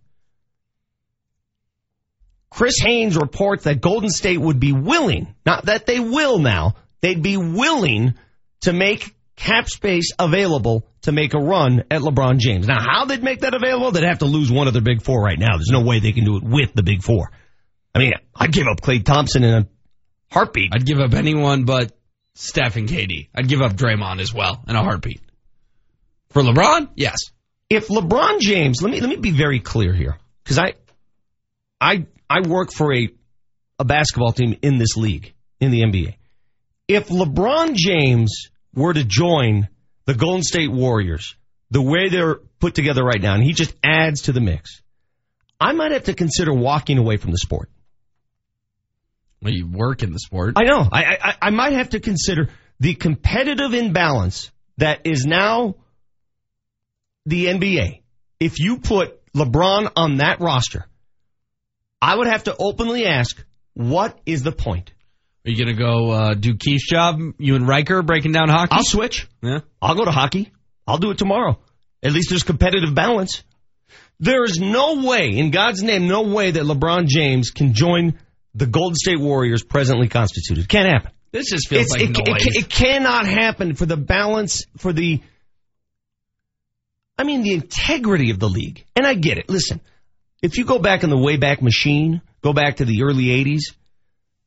Chris 2.51 2.79
Haynes 2.83 3.17
reports 3.17 3.65
that 3.65 3.81
Golden 3.81 4.11
State 4.11 4.39
would 4.39 4.61
be 4.61 4.73
willing, 4.73 5.35
not 5.47 5.67
that 5.67 5.87
they 5.87 6.01
will 6.01 6.39
now, 6.39 6.75
they'd 7.01 7.23
be 7.23 7.37
willing 7.37 8.15
to 8.61 8.73
make 8.73 9.15
cap 9.37 9.69
space 9.69 10.13
available 10.19 10.87
to 11.03 11.13
make 11.13 11.35
a 11.35 11.39
run 11.39 11.85
at 11.91 12.03
LeBron 12.03 12.39
James. 12.39 12.67
Now, 12.67 12.81
how 12.81 13.07
they'd 13.07 13.23
make 13.23 13.41
that 13.41 13.55
available? 13.55 13.91
They'd 13.91 14.05
have 14.05 14.21
to 14.21 14.27
lose 14.27 14.53
one 14.53 14.67
of 14.67 14.73
their 14.73 14.83
big 14.83 15.03
four 15.03 15.23
right 15.23 15.39
now. 15.39 15.57
There's 15.57 15.71
no 15.73 15.83
way 15.83 15.99
they 15.99 16.13
can 16.13 16.25
do 16.25 16.37
it 16.37 16.43
with 16.43 16.75
the 16.75 16.83
big 16.83 17.03
four. 17.03 17.31
I 17.95 17.99
mean, 17.99 18.13
I'd 18.35 18.53
give 18.53 18.67
up 18.67 18.81
Klay 18.81 19.05
Thompson 19.05 19.45
in 19.45 19.55
a 19.55 19.67
heartbeat. 20.31 20.71
I'd 20.75 20.87
give 20.87 20.99
up 20.99 21.15
anyone 21.15 21.65
but 21.65 21.93
Steph 22.35 22.77
and 22.77 22.89
KD. 22.89 23.29
I'd 23.35 23.49
give 23.49 23.61
up 23.61 23.75
Draymond 23.75 24.21
as 24.21 24.33
well 24.33 24.63
in 24.67 24.77
a 24.77 24.83
heartbeat. 24.83 25.21
For 26.31 26.43
LeBron, 26.43 26.89
yes. 26.97 27.17
if 27.69 27.89
LeBron 27.89 28.41
James, 28.41 28.81
let 28.81 28.91
me 28.91 29.01
let 29.01 29.11
me 29.11 29.17
be 29.17 29.33
very 29.33 29.61
clear 29.61 29.93
here, 29.93 30.17
because 30.43 30.59
I, 30.59 30.75
I 31.79 32.07
I 32.31 32.47
work 32.49 32.73
for 32.73 32.95
a 32.95 33.11
a 33.79 33.85
basketball 33.85 34.33
team 34.33 34.57
in 34.63 34.79
this 34.79 34.97
league 34.97 35.35
in 35.61 35.71
the 35.71 35.83
NBA. 35.83 36.15
If 36.89 37.09
LeBron 37.09 37.75
James 37.75 38.49
were 38.75 38.95
to 38.95 39.05
join 39.05 39.69
the 40.07 40.15
Golden 40.15 40.43
State 40.43 40.71
Warriors 40.71 41.37
the 41.71 41.83
way 41.83 42.09
they're 42.09 42.37
put 42.61 42.75
together 42.75 43.05
right 43.05 43.21
now, 43.21 43.35
and 43.35 43.43
he 43.43 43.53
just 43.53 43.75
adds 43.85 44.23
to 44.23 44.33
the 44.33 44.41
mix, 44.41 44.83
I 45.61 45.73
might 45.73 45.93
have 45.93 46.05
to 46.05 46.15
consider 46.15 46.53
walking 46.55 46.97
away 46.97 47.19
from 47.19 47.31
the 47.31 47.39
sport. 47.39 47.69
Well, 49.43 49.53
you 49.53 49.67
work 49.67 50.03
in 50.03 50.13
the 50.13 50.21
sport. 50.21 50.55
I 50.57 50.65
know. 50.65 50.89
I, 50.91 51.19
I 51.21 51.35
I 51.43 51.51
might 51.51 51.73
have 51.73 51.91
to 51.91 52.01
consider 52.01 52.49
the 52.79 52.95
competitive 52.95 53.75
imbalance 53.75 54.51
that 54.79 55.01
is 55.05 55.27
now 55.27 55.75
the 57.27 57.47
NBA. 57.47 58.03
If 58.39 58.61
you 58.61 58.79
put 58.79 59.21
LeBron 59.35 59.91
on 59.97 60.19
that 60.19 60.41
roster, 60.41 60.87
I 62.01 62.17
would 62.17 62.29
have 62.29 62.45
to 62.45 62.57
openly 62.57 63.07
ask, 63.07 63.45
what 63.75 64.19
is 64.27 64.43
the 64.43 64.53
point? 64.53 64.93
Are 65.45 65.51
you 65.51 65.59
gonna 65.59 65.77
go 65.77 66.11
uh, 66.11 66.35
do 66.35 66.55
Keith's 66.57 66.89
job? 66.89 67.19
You 67.39 67.57
and 67.57 67.67
Riker 67.67 68.03
breaking 68.03 68.33
down 68.33 68.49
hockey? 68.49 68.77
I'll 68.77 68.85
switch. 68.85 69.29
Yeah. 69.43 69.61
I'll 69.81 69.97
go 69.97 70.05
to 70.05 70.13
hockey. 70.13 70.53
I'll 70.87 70.99
do 70.99 71.11
it 71.11 71.19
tomorrow. 71.19 71.59
At 72.03 72.13
least 72.13 72.31
there's 72.31 72.45
competitive 72.45 72.95
balance. 72.95 73.43
There 74.21 74.45
is 74.45 74.59
no 74.61 75.05
way, 75.05 75.31
in 75.31 75.51
God's 75.51 75.83
name, 75.83 76.07
no 76.07 76.23
way 76.23 76.53
that 76.53 76.63
LeBron 76.63 77.07
James 77.07 77.51
can 77.51 77.75
join 77.75 78.19
the 78.55 78.67
Golden 78.67 78.95
State 78.97 79.21
Warriors 79.21 79.63
presently 79.63 80.09
constituted. 80.09 80.69
Can't 80.69 80.89
happen. 80.89 81.13
This 81.31 81.47
just 81.51 81.69
feels 81.69 81.87
It's- 81.87 81.93
like 82.09 82.19
it, 82.19 82.29
noise. 82.31 82.47
it, 82.47 82.57
it 82.65 82.69
cannot 82.69 83.27
happen 83.27 83.75
for 83.75 83.87
the 83.87 83.97
balance, 83.97 84.65
for 84.77 84.93
the, 84.93 85.21
I 87.19 87.25
mean, 87.25 87.43
the 87.43 87.53
integrity 87.53 88.31
of 88.31 88.39
the 88.39 88.49
league. 88.49 88.85
And 88.97 89.07
I 89.07 89.15
get 89.15 89.39
it. 89.39 89.49
Listen, 89.49 89.81
if 90.43 90.59
you 90.59 90.65
go 90.65 90.79
back 90.79 91.05
in 91.05 91.11
the 91.11 91.17
Wayback 91.17 91.63
Machine, 91.63 92.21
go 92.43 92.53
back 92.53 92.77
to 92.77 92.85
the 92.85 93.03
early 93.05 93.27
80s, 93.27 93.75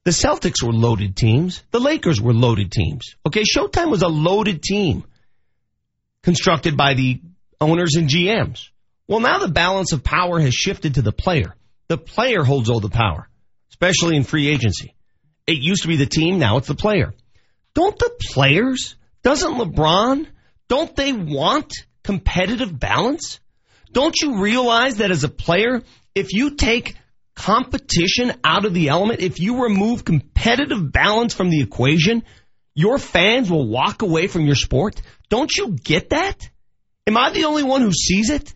the 0.04 0.12
Celtics 0.12 0.62
were 0.64 0.74
loaded 0.74 1.16
teams. 1.16 1.64
The 1.72 1.80
Lakers 1.80 2.22
were 2.22 2.34
loaded 2.34 2.72
teams. 2.72 3.16
Okay, 3.26 3.44
Showtime 3.44 3.90
was 3.90 4.02
a 4.04 4.08
loaded 4.08 4.62
team 4.62 5.04
constructed 6.22 6.78
by 6.78 6.94
the 6.94 7.22
owners 7.60 7.96
and 7.96 8.08
GMs. 8.10 8.70
Well, 9.08 9.20
now 9.20 9.40
the 9.40 9.48
balance 9.48 9.94
of 9.94 10.04
power 10.04 10.40
has 10.40 10.54
shifted 10.54 10.96
to 10.96 11.02
the 11.02 11.12
player. 11.12 11.56
The 11.88 11.98
player 11.98 12.44
holds 12.44 12.70
all 12.70 12.80
the 12.80 12.90
power, 12.90 13.28
especially 13.70 14.16
in 14.16 14.24
free 14.24 14.48
agency. 14.48 14.96
It 15.48 15.58
used 15.58 15.84
to 15.84 15.88
be 15.88 15.98
the 15.98 16.06
team, 16.06 16.40
now 16.40 16.58
it's 16.58 16.68
the 16.68 16.76
player. 16.76 17.14
Don't 17.74 17.98
the 17.98 18.12
players, 18.32 18.96
doesn't 19.22 19.54
LeBron, 19.54 20.28
don't 20.68 20.96
they 20.96 21.14
want 21.14 21.74
competitive 22.04 22.78
balance? 22.78 23.40
Don't 23.92 24.16
you 24.22 24.42
realize 24.42 24.98
that 24.98 25.12
as 25.12 25.24
a 25.24 25.30
player, 25.30 25.82
if 26.14 26.34
you 26.34 26.56
take 26.56 26.96
competition 27.36 28.34
out 28.44 28.66
of 28.66 28.74
the 28.74 28.90
element, 28.90 29.20
if 29.20 29.40
you 29.40 29.64
remove 29.64 30.06
competitive 30.06 30.92
balance 30.92 31.34
from 31.34 31.50
the 31.50 31.62
equation, 31.62 32.24
your 32.74 32.98
fans 32.98 33.50
will 33.52 33.68
walk 33.68 34.02
away 34.02 34.28
from 34.28 34.46
your 34.46 34.56
sport? 34.56 35.02
Don't 35.30 35.56
you 35.56 35.72
get 35.72 36.10
that? 36.10 36.50
Am 37.08 37.18
I 37.18 37.32
the 37.32 37.46
only 37.46 37.64
one 37.64 37.82
who 37.82 37.92
sees 37.92 38.30
it? 38.30 38.54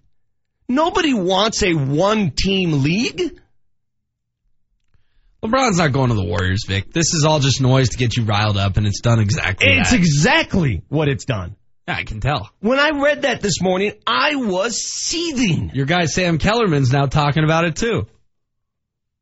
Nobody 0.67 1.13
wants 1.13 1.63
a 1.63 1.73
one 1.73 2.31
team 2.31 2.83
league. 2.83 3.39
LeBron's 5.43 5.77
not 5.77 5.93
going 5.93 6.09
to 6.09 6.15
the 6.15 6.25
Warriors, 6.25 6.65
Vic. 6.67 6.91
This 6.91 7.13
is 7.13 7.25
all 7.27 7.39
just 7.39 7.61
noise 7.61 7.89
to 7.89 7.97
get 7.97 8.17
you 8.17 8.23
riled 8.23 8.57
up, 8.57 8.75
and 8.77 8.85
it's 8.85 8.99
done 9.01 9.19
exactly 9.19 9.67
It's 9.69 9.91
that. 9.91 9.97
exactly 9.99 10.81
what 10.89 11.07
it's 11.07 11.23
done. 11.25 11.55
Yeah, 11.87 11.95
I 11.95 12.03
can 12.03 12.19
tell. 12.19 12.49
When 12.59 12.77
I 12.77 12.89
read 13.01 13.21
that 13.21 13.41
this 13.41 13.61
morning, 13.61 13.93
I 14.05 14.35
was 14.35 14.83
seething. 14.83 15.71
Your 15.73 15.85
guy 15.85 16.05
Sam 16.05 16.37
Kellerman's 16.39 16.91
now 16.91 17.05
talking 17.05 17.43
about 17.43 17.63
it 17.65 17.77
too. 17.77 18.05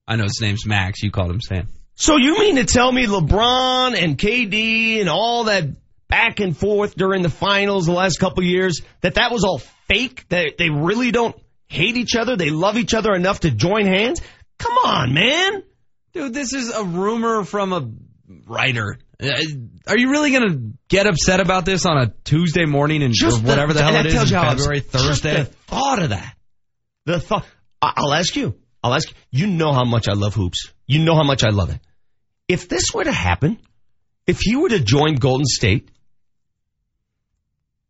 I 0.08 0.16
know 0.16 0.24
his 0.24 0.40
name's 0.42 0.66
Max. 0.66 1.04
You 1.04 1.12
called 1.12 1.30
him 1.32 1.42
Sam. 1.42 1.68
So 1.96 2.18
you 2.18 2.38
mean 2.40 2.56
to 2.58 2.66
tell 2.66 2.92
me 2.92 3.06
LeBron 3.06 3.98
and 4.02 4.18
KD 4.18 5.00
and 5.00 5.10
all 5.10 5.46
that 5.46 5.66
back 6.08 6.40
and 6.40 6.56
forth 6.58 6.96
during 6.96 7.22
the 7.22 7.30
finals 7.30 7.86
the 7.86 7.92
last 7.92 8.20
couple 8.20 8.44
years, 8.44 8.82
that 9.02 9.16
that 9.16 9.32
was 9.32 9.44
all 9.44 9.60
fake, 9.88 10.26
that 10.30 10.58
they 10.58 10.70
really 10.70 11.12
don't 11.12 11.36
hate 11.68 11.98
each 11.98 12.16
other, 12.16 12.36
they 12.36 12.50
love 12.50 12.78
each 12.78 12.94
other 12.94 13.14
enough 13.14 13.42
to 13.42 13.52
join 13.52 13.86
hands? 13.86 14.22
Come 14.58 14.78
on, 14.86 15.14
man. 15.14 15.64
Dude, 16.18 16.34
this 16.34 16.52
is 16.52 16.72
a 16.72 16.84
rumor 16.84 17.44
from 17.44 17.74
a 17.74 17.88
writer. 18.48 18.98
Uh, 19.22 19.30
Are 19.86 19.98
you 19.98 20.10
really 20.10 20.32
going 20.32 20.50
to 20.50 20.78
get 20.88 21.06
upset 21.06 21.40
about 21.40 21.64
this 21.64 21.86
on 21.86 22.00
a 22.00 22.14
Tuesday 22.24 22.66
morning 22.66 23.04
and 23.04 23.14
or 23.24 23.38
whatever 23.38 23.72
the, 23.72 23.84
hell 23.84 23.96
it 23.98 24.08
is 24.08 24.14
tells 24.14 24.32
you 24.32 24.40
February, 24.40 24.80
Thursday? 24.80 25.36
Just 25.36 25.52
the 25.52 25.58
thought 25.68 26.02
of 26.02 26.10
that. 26.10 26.36
The 27.06 27.20
thought. 27.20 27.46
I'll 27.84 28.16
ask 28.16 28.36
you. 28.36 28.56
I'll 28.84 28.96
ask 28.96 29.10
you. 29.10 29.16
You 29.30 29.46
know 29.46 29.74
how 29.74 29.86
much 29.86 30.08
I 30.08 30.14
love 30.14 30.34
hoops. 30.34 30.72
You 30.88 31.04
know 31.04 31.14
how 31.14 31.24
much 31.24 31.44
I 31.44 31.50
love 31.50 31.70
it. 31.70 31.80
If 32.48 32.68
this 32.68 32.86
were 32.96 33.04
to 33.04 33.12
happen, 33.12 33.60
if 34.26 34.48
you 34.48 34.62
were 34.62 34.70
to 34.70 34.80
join 34.80 35.18
Golden 35.18 35.46
State, 35.46 35.92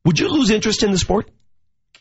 would 0.03 0.19
you 0.19 0.27
lose 0.27 0.49
interest 0.49 0.83
in 0.83 0.91
the 0.91 0.97
sport 0.97 1.31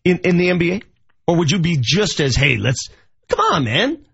in, 0.03 0.19
in 0.25 0.39
the 0.39 0.49
NBA? 0.49 0.83
Or 1.29 1.37
would 1.37 1.53
you 1.53 1.61
be 1.61 1.79
just 1.81 2.19
as, 2.19 2.35
hey, 2.35 2.57
let's, 2.57 2.89
come 3.29 3.39
on, 3.39 3.65
man. 3.65 4.06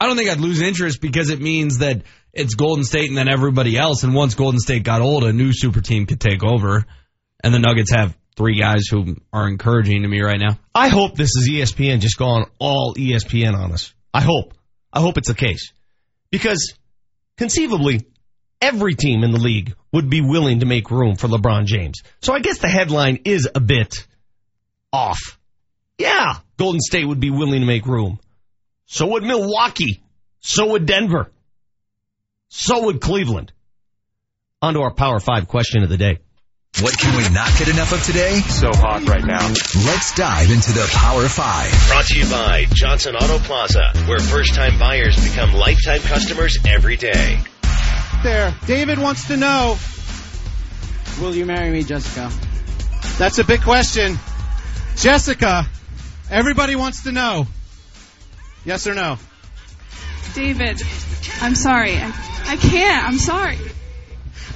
I 0.00 0.06
don't 0.06 0.16
think 0.16 0.30
I'd 0.30 0.40
lose 0.40 0.60
interest 0.60 1.00
because 1.00 1.30
it 1.30 1.40
means 1.40 1.78
that 1.78 2.02
it's 2.32 2.54
Golden 2.54 2.84
State 2.84 3.08
and 3.08 3.16
then 3.16 3.28
everybody 3.28 3.76
else. 3.76 4.02
And 4.02 4.14
once 4.14 4.34
Golden 4.34 4.60
State 4.60 4.82
got 4.82 5.00
old, 5.00 5.24
a 5.24 5.32
new 5.32 5.52
super 5.52 5.80
team 5.80 6.06
could 6.06 6.20
take 6.20 6.42
over. 6.42 6.84
And 7.42 7.54
the 7.54 7.58
Nuggets 7.58 7.92
have 7.92 8.16
three 8.36 8.58
guys 8.58 8.86
who 8.90 9.16
are 9.32 9.48
encouraging 9.48 10.02
to 10.02 10.08
me 10.08 10.20
right 10.20 10.40
now. 10.40 10.58
I 10.74 10.88
hope 10.88 11.16
this 11.16 11.30
is 11.36 11.48
ESPN 11.48 12.00
just 12.00 12.18
going 12.18 12.46
all 12.58 12.94
ESPN 12.94 13.54
on 13.54 13.72
us. 13.72 13.94
I 14.12 14.20
hope. 14.20 14.54
I 14.92 15.00
hope 15.00 15.18
it's 15.18 15.28
the 15.28 15.34
case. 15.34 15.72
Because 16.30 16.74
conceivably, 17.36 18.06
every 18.60 18.94
team 18.94 19.22
in 19.22 19.30
the 19.30 19.38
league 19.38 19.74
would 19.92 20.10
be 20.10 20.20
willing 20.20 20.60
to 20.60 20.66
make 20.66 20.90
room 20.90 21.16
for 21.16 21.28
LeBron 21.28 21.66
James. 21.66 22.02
So 22.22 22.32
I 22.32 22.40
guess 22.40 22.58
the 22.58 22.68
headline 22.68 23.20
is 23.24 23.48
a 23.54 23.60
bit 23.60 24.06
off. 24.92 25.38
Yeah, 25.98 26.38
Golden 26.56 26.80
State 26.80 27.06
would 27.06 27.20
be 27.20 27.30
willing 27.30 27.60
to 27.60 27.66
make 27.66 27.86
room. 27.86 28.18
So 28.86 29.08
would 29.08 29.22
Milwaukee. 29.22 30.02
So 30.40 30.68
would 30.72 30.86
Denver. 30.86 31.30
So 32.48 32.84
would 32.84 33.00
Cleveland. 33.00 33.52
On 34.62 34.74
to 34.74 34.80
our 34.80 34.92
Power 34.92 35.20
5 35.20 35.48
question 35.48 35.82
of 35.82 35.88
the 35.88 35.96
day. 35.96 36.18
What 36.80 36.98
can 36.98 37.16
we 37.16 37.28
not 37.32 37.56
get 37.56 37.68
enough 37.68 37.92
of 37.92 38.02
today? 38.04 38.40
So 38.40 38.70
hot 38.72 39.06
right 39.06 39.24
now. 39.24 39.46
Let's 39.86 40.14
dive 40.14 40.50
into 40.50 40.72
the 40.72 40.90
Power 40.92 41.28
5. 41.28 41.88
Brought 41.88 42.06
to 42.06 42.18
you 42.18 42.28
by 42.30 42.66
Johnson 42.72 43.14
Auto 43.14 43.38
Plaza, 43.38 43.92
where 44.06 44.18
first 44.18 44.54
time 44.54 44.78
buyers 44.78 45.16
become 45.22 45.54
lifetime 45.54 46.00
customers 46.00 46.58
every 46.66 46.96
day. 46.96 47.38
There, 48.22 48.54
David 48.66 48.98
wants 48.98 49.28
to 49.28 49.36
know 49.36 49.76
Will 51.20 51.34
you 51.34 51.46
marry 51.46 51.70
me, 51.70 51.84
Jessica? 51.84 52.30
That's 53.18 53.38
a 53.38 53.44
big 53.44 53.62
question. 53.62 54.18
Jessica, 54.96 55.64
everybody 56.28 56.74
wants 56.74 57.04
to 57.04 57.12
know. 57.12 57.46
Yes 58.64 58.86
or 58.86 58.94
no? 58.94 59.18
David, 60.34 60.80
I'm 61.40 61.54
sorry. 61.54 61.96
I, 61.96 62.06
I 62.46 62.56
can't. 62.56 63.06
I'm 63.06 63.18
sorry. 63.18 63.58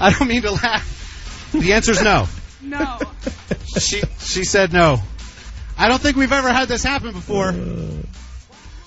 I 0.01 0.11
don't 0.13 0.29
mean 0.29 0.43
to 0.43 0.51
laugh. 0.53 1.51
The 1.53 1.73
answer's 1.75 2.03
no. 2.03 2.27
No. 2.61 2.99
She 3.79 4.03
she 4.19 4.45
said 4.45 4.73
no. 4.73 4.99
I 5.79 5.89
don't 5.89 6.03
think 6.03 6.17
we've 6.17 6.33
ever 6.33 6.53
had 6.53 6.69
this 6.69 6.83
happen 6.83 7.13
before. 7.13 7.53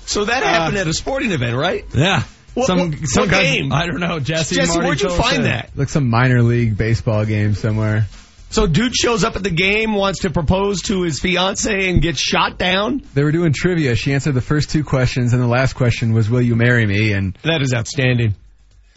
So 0.05 0.25
that 0.25 0.43
Uh, 0.43 0.45
happened 0.45 0.77
at 0.77 0.87
a 0.87 0.93
sporting 0.93 1.31
event, 1.31 1.55
right? 1.55 1.85
Yeah. 1.93 2.23
What- 2.53 2.67
some 2.67 2.79
what- 2.91 3.07
some 3.07 3.21
what 3.23 3.31
guy- 3.31 3.43
game? 3.43 3.71
I 3.71 3.87
don't 3.87 4.01
know. 4.01 4.19
Jesse, 4.19 4.55
Jesse, 4.55 4.73
Marty 4.73 4.85
where'd 4.85 5.01
you 5.01 5.07
Phil 5.07 5.17
find 5.17 5.35
said- 5.37 5.45
that? 5.45 5.69
Like 5.75 5.87
some 5.89 6.09
minor 6.09 6.43
league 6.43 6.77
baseball 6.77 7.25
game 7.25 7.55
somewhere. 7.55 8.07
So 8.51 8.67
dude 8.67 8.93
shows 8.93 9.23
up 9.23 9.37
at 9.37 9.43
the 9.43 9.49
game, 9.49 9.93
wants 9.93 10.19
to 10.19 10.29
propose 10.29 10.81
to 10.83 11.03
his 11.03 11.21
fiance 11.21 11.89
and 11.89 12.01
gets 12.01 12.19
shot 12.19 12.57
down? 12.57 13.01
They 13.13 13.23
were 13.23 13.31
doing 13.31 13.53
trivia. 13.53 13.95
She 13.95 14.13
answered 14.13 14.33
the 14.33 14.41
first 14.41 14.69
two 14.69 14.83
questions, 14.83 15.31
and 15.31 15.41
the 15.41 15.47
last 15.47 15.73
question 15.73 16.13
was, 16.13 16.29
"Will 16.29 16.41
you 16.41 16.57
marry 16.57 16.85
me?" 16.85 17.13
And 17.13 17.37
That 17.43 17.61
is 17.61 17.73
outstanding. 17.73 18.35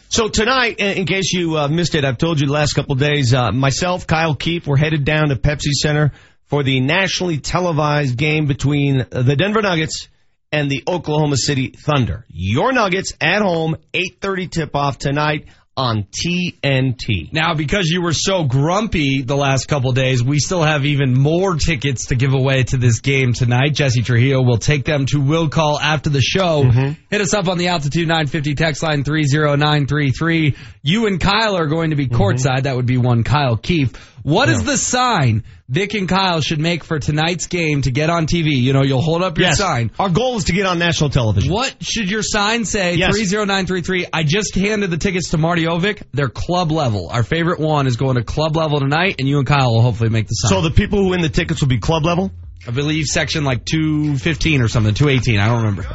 So 0.09 0.27
tonight, 0.27 0.79
in 0.79 1.05
case 1.05 1.31
you 1.31 1.57
uh, 1.57 1.67
missed 1.69 1.95
it, 1.95 2.03
I've 2.03 2.17
told 2.17 2.41
you 2.41 2.47
the 2.47 2.53
last 2.53 2.73
couple 2.73 2.93
of 2.93 2.99
days, 2.99 3.33
uh, 3.33 3.53
myself, 3.53 4.05
Kyle 4.05 4.35
Keefe, 4.35 4.67
we're 4.67 4.77
headed 4.77 5.05
down 5.05 5.29
to 5.29 5.35
Pepsi 5.37 5.71
Center 5.71 6.11
for 6.47 6.61
the 6.61 6.81
nationally 6.81 7.37
televised 7.37 8.17
game 8.17 8.47
between 8.47 9.05
the 9.09 9.35
Denver 9.37 9.61
Nuggets 9.61 10.09
and 10.51 10.69
the 10.69 10.83
Oklahoma 10.87 11.37
City 11.37 11.69
Thunder. 11.69 12.25
Your 12.29 12.71
Nuggets 12.71 13.13
at 13.19 13.41
home, 13.41 13.77
8.30 13.93 14.51
tip-off 14.51 14.97
tonight 14.97 15.47
on 15.77 16.05
TNT. 16.05 17.33
Now, 17.33 17.53
because 17.53 17.87
you 17.87 18.01
were 18.01 18.13
so 18.13 18.45
grumpy 18.45 19.21
the 19.21 19.35
last 19.35 19.67
couple 19.67 19.91
days, 19.91 20.23
we 20.23 20.39
still 20.39 20.63
have 20.63 20.85
even 20.85 21.13
more 21.13 21.55
tickets 21.55 22.07
to 22.07 22.15
give 22.15 22.33
away 22.33 22.63
to 22.63 22.77
this 22.77 23.01
game 23.01 23.33
tonight. 23.33 23.73
Jesse 23.73 24.01
Trujillo 24.01 24.41
will 24.41 24.57
take 24.57 24.85
them 24.85 25.05
to 25.07 25.19
Will 25.19 25.49
Call 25.49 25.77
after 25.79 26.09
the 26.09 26.21
show. 26.21 26.63
Mm-hmm. 26.63 26.93
Hit 27.09 27.21
us 27.21 27.33
up 27.33 27.49
on 27.49 27.57
the 27.57 27.67
Altitude 27.67 28.07
950 28.07 28.55
text 28.55 28.83
line 28.83 29.03
30933. 29.03 30.55
You 30.81 31.07
and 31.07 31.19
Kyle 31.19 31.57
are 31.57 31.67
going 31.67 31.89
to 31.89 31.97
be 31.97 32.07
mm-hmm. 32.07 32.21
courtside. 32.21 32.63
That 32.63 32.77
would 32.77 32.85
be 32.85 32.97
one 32.97 33.23
Kyle 33.23 33.57
Keefe. 33.57 33.95
What 34.23 34.49
is 34.49 34.63
the 34.63 34.77
sign 34.77 35.43
Vic 35.67 35.95
and 35.95 36.07
Kyle 36.07 36.41
should 36.41 36.59
make 36.59 36.83
for 36.83 36.99
tonight's 36.99 37.47
game 37.47 37.81
to 37.81 37.91
get 37.91 38.11
on 38.11 38.27
TV? 38.27 38.51
You 38.51 38.71
know, 38.71 38.83
you'll 38.83 39.01
hold 39.01 39.23
up 39.23 39.37
your 39.39 39.47
Yes. 39.47 39.57
sign. 39.57 39.89
Our 39.97 40.09
goal 40.09 40.37
is 40.37 40.43
to 40.45 40.51
get 40.53 40.67
on 40.67 40.77
national 40.77 41.09
television. 41.09 41.51
What 41.51 41.75
should 41.81 42.07
your 42.11 42.21
sign 42.21 42.65
say? 42.65 42.95
Yes. 42.95 43.15
30933. 43.15 44.05
I 44.13 44.21
just 44.21 44.53
handed 44.53 44.91
the 44.91 44.97
tickets 44.97 45.31
to 45.31 45.39
Marty 45.39 45.63
Ovick. 45.65 46.03
They're 46.13 46.29
club 46.29 46.71
level. 46.71 47.09
Our 47.09 47.23
favorite 47.23 47.59
one 47.59 47.87
is 47.87 47.95
going 47.97 48.15
to 48.17 48.23
club 48.23 48.55
level 48.55 48.79
tonight, 48.79 49.15
and 49.17 49.27
you 49.27 49.39
and 49.39 49.47
Kyle 49.47 49.73
will 49.73 49.81
hopefully 49.81 50.09
make 50.11 50.27
the 50.27 50.33
sign. 50.35 50.49
So 50.49 50.61
the 50.61 50.69
people 50.69 50.99
who 50.99 51.09
win 51.09 51.21
the 51.23 51.29
tickets 51.29 51.61
will 51.61 51.67
be 51.67 51.79
club 51.79 52.05
level? 52.05 52.31
I 52.67 52.71
believe 52.71 53.05
section 53.05 53.43
like 53.43 53.65
215 53.65 54.61
or 54.61 54.67
something, 54.67 54.93
218. 54.93 55.39
I 55.39 55.47
don't 55.47 55.57
remember. 55.63 55.87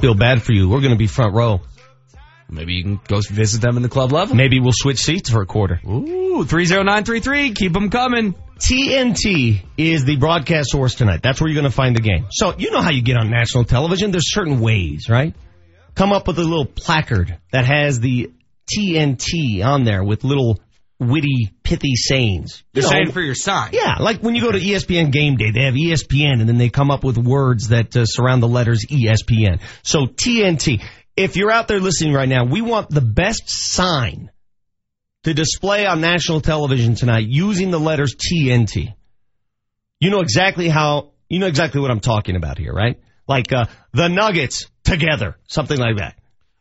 Feel 0.00 0.14
bad 0.14 0.42
for 0.42 0.52
you. 0.54 0.70
We're 0.70 0.80
going 0.80 0.92
to 0.92 0.98
be 0.98 1.06
front 1.06 1.34
row. 1.34 1.60
Maybe 2.48 2.74
you 2.74 2.82
can 2.82 3.00
go 3.08 3.20
visit 3.30 3.60
them 3.60 3.76
in 3.76 3.82
the 3.82 3.88
club 3.88 4.12
level. 4.12 4.36
Maybe 4.36 4.58
we'll 4.60 4.72
switch 4.74 4.98
seats 5.00 5.30
for 5.30 5.42
a 5.42 5.46
quarter. 5.46 5.80
Ooh, 5.86 6.44
30933. 6.44 7.52
Keep 7.52 7.72
them 7.74 7.88
coming. 7.90 8.34
TNT 8.62 9.64
is 9.76 10.04
the 10.04 10.16
broadcast 10.16 10.70
source 10.70 10.94
tonight. 10.94 11.20
That's 11.20 11.40
where 11.40 11.50
you're 11.50 11.60
going 11.60 11.70
to 11.70 11.76
find 11.76 11.96
the 11.96 12.00
game. 12.00 12.26
So 12.30 12.54
you 12.56 12.70
know 12.70 12.80
how 12.80 12.90
you 12.90 13.02
get 13.02 13.16
on 13.16 13.28
national 13.28 13.64
television. 13.64 14.12
There's 14.12 14.32
certain 14.32 14.60
ways, 14.60 15.08
right? 15.08 15.34
Come 15.96 16.12
up 16.12 16.28
with 16.28 16.38
a 16.38 16.44
little 16.44 16.66
placard 16.66 17.36
that 17.50 17.64
has 17.64 17.98
the 17.98 18.30
TNT 18.72 19.64
on 19.64 19.82
there 19.82 20.04
with 20.04 20.22
little 20.22 20.60
witty, 21.00 21.50
pithy 21.64 21.96
sayings. 21.96 22.62
You 22.72 22.82
know, 22.82 22.88
saying 22.88 23.10
for 23.10 23.20
your 23.20 23.34
sign. 23.34 23.70
yeah, 23.72 23.96
like 23.98 24.20
when 24.20 24.36
you 24.36 24.42
go 24.42 24.52
to 24.52 24.58
ESPN 24.58 25.10
Game 25.10 25.36
Day, 25.36 25.50
they 25.50 25.64
have 25.64 25.74
ESPN, 25.74 26.38
and 26.40 26.48
then 26.48 26.56
they 26.56 26.68
come 26.70 26.92
up 26.92 27.02
with 27.02 27.18
words 27.18 27.68
that 27.68 27.96
uh, 27.96 28.04
surround 28.04 28.44
the 28.44 28.48
letters 28.48 28.86
ESPN. 28.88 29.60
So 29.82 30.06
TNT. 30.06 30.82
If 31.14 31.36
you're 31.36 31.50
out 31.50 31.68
there 31.68 31.80
listening 31.80 32.14
right 32.14 32.28
now, 32.28 32.44
we 32.46 32.62
want 32.62 32.88
the 32.88 33.02
best 33.02 33.42
sign 33.46 34.30
to 35.24 35.34
display 35.34 35.86
on 35.86 36.00
national 36.00 36.40
television 36.40 36.94
tonight 36.94 37.26
using 37.28 37.70
the 37.70 37.78
letters 37.80 38.14
TNT. 38.16 38.94
You 40.00 40.10
know 40.10 40.20
exactly 40.20 40.68
how. 40.68 41.10
You 41.28 41.38
know 41.38 41.46
exactly 41.46 41.80
what 41.80 41.90
I'm 41.90 42.00
talking 42.00 42.36
about 42.36 42.58
here, 42.58 42.72
right? 42.72 43.00
Like 43.26 43.52
uh, 43.52 43.66
the 43.92 44.08
Nuggets 44.08 44.66
together, 44.84 45.38
something 45.48 45.78
like 45.78 45.96
that. 45.98 46.16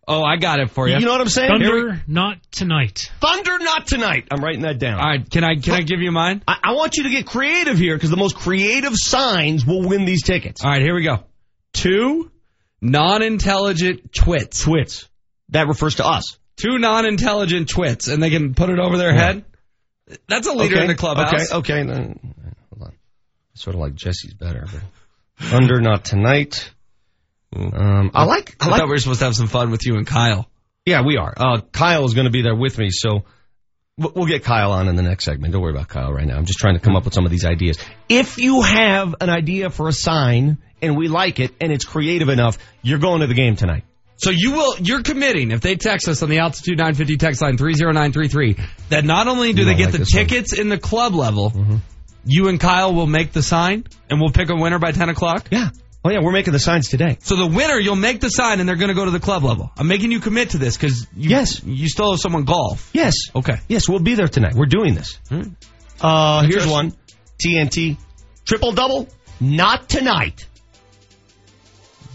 Oh, 0.07 0.23
I 0.23 0.37
got 0.37 0.59
it 0.59 0.69
for 0.71 0.87
you. 0.87 0.95
You 0.95 1.05
know 1.05 1.11
what 1.11 1.21
I'm 1.21 1.27
saying? 1.29 1.59
Here 1.59 1.73
we- 1.73 1.81
Thunder, 1.91 2.03
not 2.07 2.37
tonight. 2.51 3.11
Thunder, 3.19 3.59
not 3.59 3.87
tonight. 3.87 4.27
I'm 4.31 4.43
writing 4.43 4.61
that 4.61 4.79
down. 4.79 4.99
All 4.99 5.05
right, 5.07 5.29
can 5.29 5.43
I 5.43 5.55
can 5.55 5.73
I 5.73 5.81
give 5.81 6.01
you 6.01 6.11
mine? 6.11 6.41
I, 6.47 6.57
I 6.63 6.71
want 6.73 6.95
you 6.97 7.03
to 7.03 7.09
get 7.09 7.25
creative 7.25 7.77
here 7.77 7.95
because 7.95 8.09
the 8.09 8.17
most 8.17 8.35
creative 8.35 8.93
signs 8.95 9.65
will 9.65 9.87
win 9.87 10.05
these 10.05 10.23
tickets. 10.23 10.63
All 10.63 10.71
right, 10.71 10.81
here 10.81 10.95
we 10.95 11.03
go. 11.03 11.23
Two 11.73 12.31
non-intelligent 12.81 14.13
twits. 14.13 14.61
Twits. 14.61 15.07
That 15.49 15.67
refers 15.67 15.95
to 15.95 16.05
us. 16.05 16.37
Two 16.61 16.77
non-intelligent 16.77 17.69
twits, 17.69 18.07
and 18.07 18.21
they 18.21 18.29
can 18.29 18.53
put 18.53 18.69
it 18.69 18.79
over 18.79 18.97
their 18.97 19.13
head. 19.13 19.43
That's 20.27 20.47
a 20.47 20.53
leader 20.53 20.75
okay, 20.75 20.83
in 20.83 20.87
the 20.87 20.95
clubhouse. 20.95 21.51
Okay, 21.51 21.57
okay. 21.57 21.83
Then, 21.83 22.33
hold 22.71 22.89
on. 22.89 22.93
Sort 23.53 23.75
of 23.75 23.81
like 23.81 23.95
Jesse's 23.95 24.33
better. 24.33 24.67
But 24.71 24.81
Thunder, 25.47 25.81
not 25.81 26.05
tonight. 26.05 26.71
Um, 27.55 28.11
I 28.13 28.25
like. 28.25 28.55
I 28.59 28.67
I 28.67 28.69
like. 28.69 28.79
thought 28.79 28.87
we 28.87 28.91
were 28.91 28.97
supposed 28.99 29.19
to 29.19 29.25
have 29.25 29.35
some 29.35 29.47
fun 29.47 29.71
with 29.71 29.85
you 29.85 29.95
and 29.95 30.05
Kyle. 30.05 30.47
Yeah, 30.85 31.01
we 31.05 31.17
are. 31.17 31.33
Uh, 31.35 31.61
Kyle 31.71 32.05
is 32.05 32.13
going 32.13 32.25
to 32.25 32.31
be 32.31 32.41
there 32.41 32.55
with 32.55 32.77
me, 32.77 32.89
so 32.91 33.23
we'll 33.97 34.25
get 34.25 34.43
Kyle 34.43 34.71
on 34.71 34.87
in 34.87 34.95
the 34.95 35.03
next 35.03 35.25
segment. 35.25 35.53
Don't 35.53 35.61
worry 35.61 35.73
about 35.73 35.87
Kyle 35.87 36.11
right 36.11 36.27
now. 36.27 36.37
I'm 36.37 36.45
just 36.45 36.59
trying 36.59 36.75
to 36.75 36.79
come 36.79 36.95
up 36.95 37.05
with 37.05 37.13
some 37.13 37.25
of 37.25 37.31
these 37.31 37.45
ideas. 37.45 37.77
If 38.09 38.37
you 38.37 38.61
have 38.61 39.15
an 39.21 39.29
idea 39.29 39.69
for 39.69 39.87
a 39.87 39.93
sign 39.93 40.57
and 40.81 40.97
we 40.97 41.07
like 41.07 41.39
it 41.39 41.51
and 41.61 41.71
it's 41.71 41.85
creative 41.85 42.29
enough, 42.29 42.57
you're 42.81 42.99
going 42.99 43.21
to 43.21 43.27
the 43.27 43.33
game 43.33 43.55
tonight. 43.55 43.83
So 44.21 44.29
you 44.29 44.51
will, 44.51 44.77
you're 44.79 45.01
committing 45.01 45.49
if 45.51 45.61
they 45.61 45.75
text 45.75 46.07
us 46.07 46.21
on 46.21 46.29
the 46.29 46.39
altitude 46.39 46.77
950 46.77 47.17
text 47.17 47.41
line 47.41 47.57
30933 47.57 48.55
that 48.89 49.03
not 49.03 49.27
only 49.27 49.51
do 49.53 49.61
You 49.61 49.65
they 49.65 49.73
get 49.75 49.85
like 49.85 49.91
the 49.93 49.97
this 49.99 50.09
one. 50.13 50.25
tickets 50.27 50.53
in 50.53 50.69
the 50.69 50.77
club 50.77 51.15
level, 51.15 51.51
you 52.25 52.47
and 52.47 52.59
Kyle 52.59 52.93
will 52.93 53.07
make 53.07 53.31
the 53.31 53.41
sign 53.41 53.83
and 54.09 54.19
we'll 54.21 54.29
pick 54.31 54.49
a 54.49 54.55
winner 54.55 54.77
by 54.77 54.91
10 54.91 55.09
o'clock. 55.09 55.47
Yeah. 55.51 55.69
Oh 56.03 56.09
yeah, 56.11 56.19
we're 56.21 56.31
making 56.31 56.53
the 56.53 56.59
signs 56.59 56.87
today. 56.87 57.17
So 57.21 57.35
the 57.35 57.45
winner, 57.47 57.77
you'll 57.79 57.95
make 57.95 58.21
the 58.21 58.29
sign, 58.29 58.59
and 58.59 58.67
they're 58.67 58.75
going 58.75 58.89
to 58.89 58.95
go 58.95 59.05
to 59.05 59.11
the 59.11 59.19
club 59.19 59.43
level. 59.43 59.71
I'm 59.77 59.87
making 59.87 60.11
you 60.11 60.19
commit 60.19 60.49
to 60.51 60.57
this 60.57 60.75
because 60.75 61.05
yes, 61.15 61.63
you 61.63 61.87
still 61.87 62.09
have 62.11 62.19
someone 62.19 62.43
golf. 62.43 62.89
Yes. 62.91 63.13
Okay. 63.35 63.57
Yes, 63.67 63.87
we'll 63.87 63.99
be 63.99 64.15
there 64.15 64.27
tonight. 64.27 64.55
We're 64.55 64.65
doing 64.65 64.95
this. 64.95 65.19
Uh, 66.01 66.41
here's 66.47 66.65
one. 66.65 66.93
TNT. 67.45 67.97
Triple 68.45 68.71
double? 68.71 69.07
Not 69.39 69.89
tonight. 69.89 70.47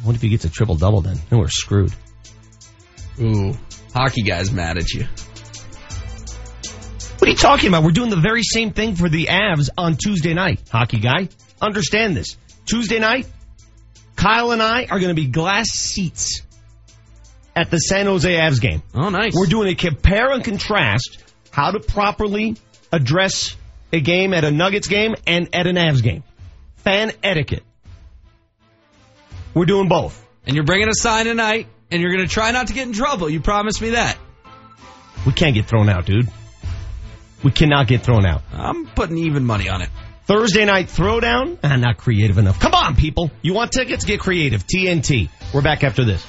What 0.03 0.15
if 0.15 0.23
he 0.23 0.29
gets 0.29 0.45
a 0.45 0.51
triple 0.51 0.77
double 0.77 1.01
then? 1.01 1.19
Then 1.31 1.39
we're 1.39 1.49
screwed. 1.49 1.93
Ooh. 3.21 3.55
Hockey 3.95 4.23
guy's 4.23 4.53
mad 4.53 4.77
at 4.77 4.93
you. 4.93 5.07
What 7.19 7.29
are 7.29 7.31
you 7.31 7.37
talking 7.37 7.69
about? 7.69 7.83
We're 7.83 7.93
doing 7.93 8.11
the 8.11 8.21
very 8.21 8.43
same 8.43 8.73
thing 8.73 8.95
for 8.95 9.09
the 9.09 9.27
Avs 9.27 9.71
on 9.77 9.97
Tuesday 9.97 10.35
night. 10.35 10.61
Hockey 10.71 10.99
guy, 10.99 11.29
understand 11.61 12.17
this. 12.17 12.37
Tuesday 12.67 12.99
night, 12.99 13.27
Kyle 14.17 14.53
and 14.53 14.63
I 14.63 14.85
are 14.85 14.99
going 15.01 15.15
to 15.15 15.21
be 15.21 15.27
glass 15.27 15.69
seats 15.71 16.43
at 17.55 17.71
the 17.71 17.79
San 17.79 18.07
Jose 18.07 18.31
Avs 18.31 18.61
game. 18.61 18.83
Oh, 18.95 19.09
nice. 19.09 19.33
We're 19.35 19.47
doing 19.47 19.69
a 19.69 19.75
compare 19.75 20.31
and 20.33 20.45
contrast 20.45 21.19
how 21.51 21.71
to 21.71 21.81
properly 21.81 22.57
address 22.93 23.57
a 23.93 24.01
game 24.01 24.35
at 24.35 24.45
a 24.45 24.51
Nuggets 24.51 24.89
game 24.89 25.15
and 25.27 25.49
at 25.55 25.67
an 25.67 25.77
Avs 25.77 26.03
game. 26.03 26.23
Fan 26.77 27.13
etiquette. 27.23 27.63
We're 29.57 29.65
doing 29.65 29.89
both. 29.89 30.23
And 30.47 30.55
you're 30.55 30.67
bringing 30.67 30.89
a 30.89 30.95
sign 30.95 31.25
tonight, 31.25 31.67
and 31.91 32.03
you're 32.03 32.13
going 32.13 32.29
to 32.29 32.33
try 32.33 32.51
not 32.51 32.67
to 32.67 32.75
get 32.75 32.87
in 32.87 32.93
trouble. 32.93 33.31
You 33.31 33.41
promised 33.41 33.81
me 33.81 33.91
that. 33.91 34.19
We 35.25 35.33
can't 35.33 35.55
get 35.55 35.65
thrown 35.65 35.89
out, 35.89 36.05
dude. 36.05 36.29
We 37.43 37.53
cannot 37.53 37.89
get 37.89 38.03
thrown 38.03 38.27
out. 38.27 38.43
I'm 38.53 38.87
putting 38.87 39.17
even 39.17 39.47
money 39.47 39.71
on 39.71 39.81
it. 39.81 39.89
Thursday 40.27 40.67
night 40.67 40.89
throwdown? 40.89 41.59
Ah, 41.65 41.77
not 41.77 41.97
creative 41.97 42.37
enough. 42.37 42.61
Come 42.61 42.75
on, 42.75 42.97
people. 42.97 43.31
You 43.41 43.55
want 43.55 43.73
tickets? 43.73 44.05
Get 44.05 44.21
creative. 44.21 44.67
TNT. 44.67 45.31
We're 45.55 45.63
back 45.63 45.85
after 45.85 46.05
this. 46.05 46.23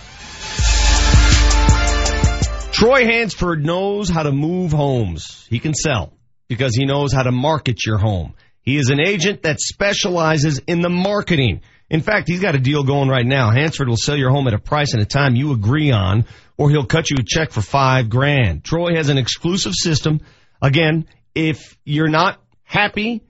Troy 2.71 3.03
Hansford 3.03 3.65
knows 3.65 4.09
how 4.09 4.23
to 4.23 4.31
move 4.31 4.71
homes. 4.71 5.45
He 5.49 5.59
can 5.59 5.73
sell 5.73 6.13
because 6.47 6.75
he 6.75 6.85
knows 6.85 7.11
how 7.11 7.23
to 7.23 7.31
market 7.33 7.85
your 7.85 7.97
home. 7.97 8.35
He 8.61 8.77
is 8.77 8.89
an 8.89 8.99
agent 9.05 9.43
that 9.43 9.59
specializes 9.59 10.61
in 10.65 10.81
the 10.81 10.89
marketing. 10.89 11.61
In 11.89 12.01
fact, 12.01 12.27
he's 12.27 12.41
got 12.41 12.55
a 12.55 12.59
deal 12.59 12.84
going 12.84 13.07
right 13.07 13.26
now. 13.26 13.49
Hansford 13.49 13.88
will 13.88 13.95
sell 13.95 14.18
your 14.18 14.30
home 14.30 14.45
at 14.47 14.53
a 14.53 14.59
price 14.59 14.91
and 14.93 15.01
a 15.01 15.05
time 15.05 15.35
you 15.35 15.53
agree 15.53 15.91
on, 15.91 16.26
or 16.57 16.69
he'll 16.69 16.85
cut 16.85 17.09
you 17.09 17.15
a 17.19 17.23
check 17.26 17.51
for 17.51 17.61
five 17.61 18.09
grand. 18.09 18.65
Troy 18.65 18.95
has 18.95 19.07
an 19.09 19.18
exclusive 19.18 19.72
system. 19.73 20.19
Again, 20.61 21.05
if 21.34 21.77
you're 21.85 22.09
not 22.09 22.41
happy, 22.64 23.23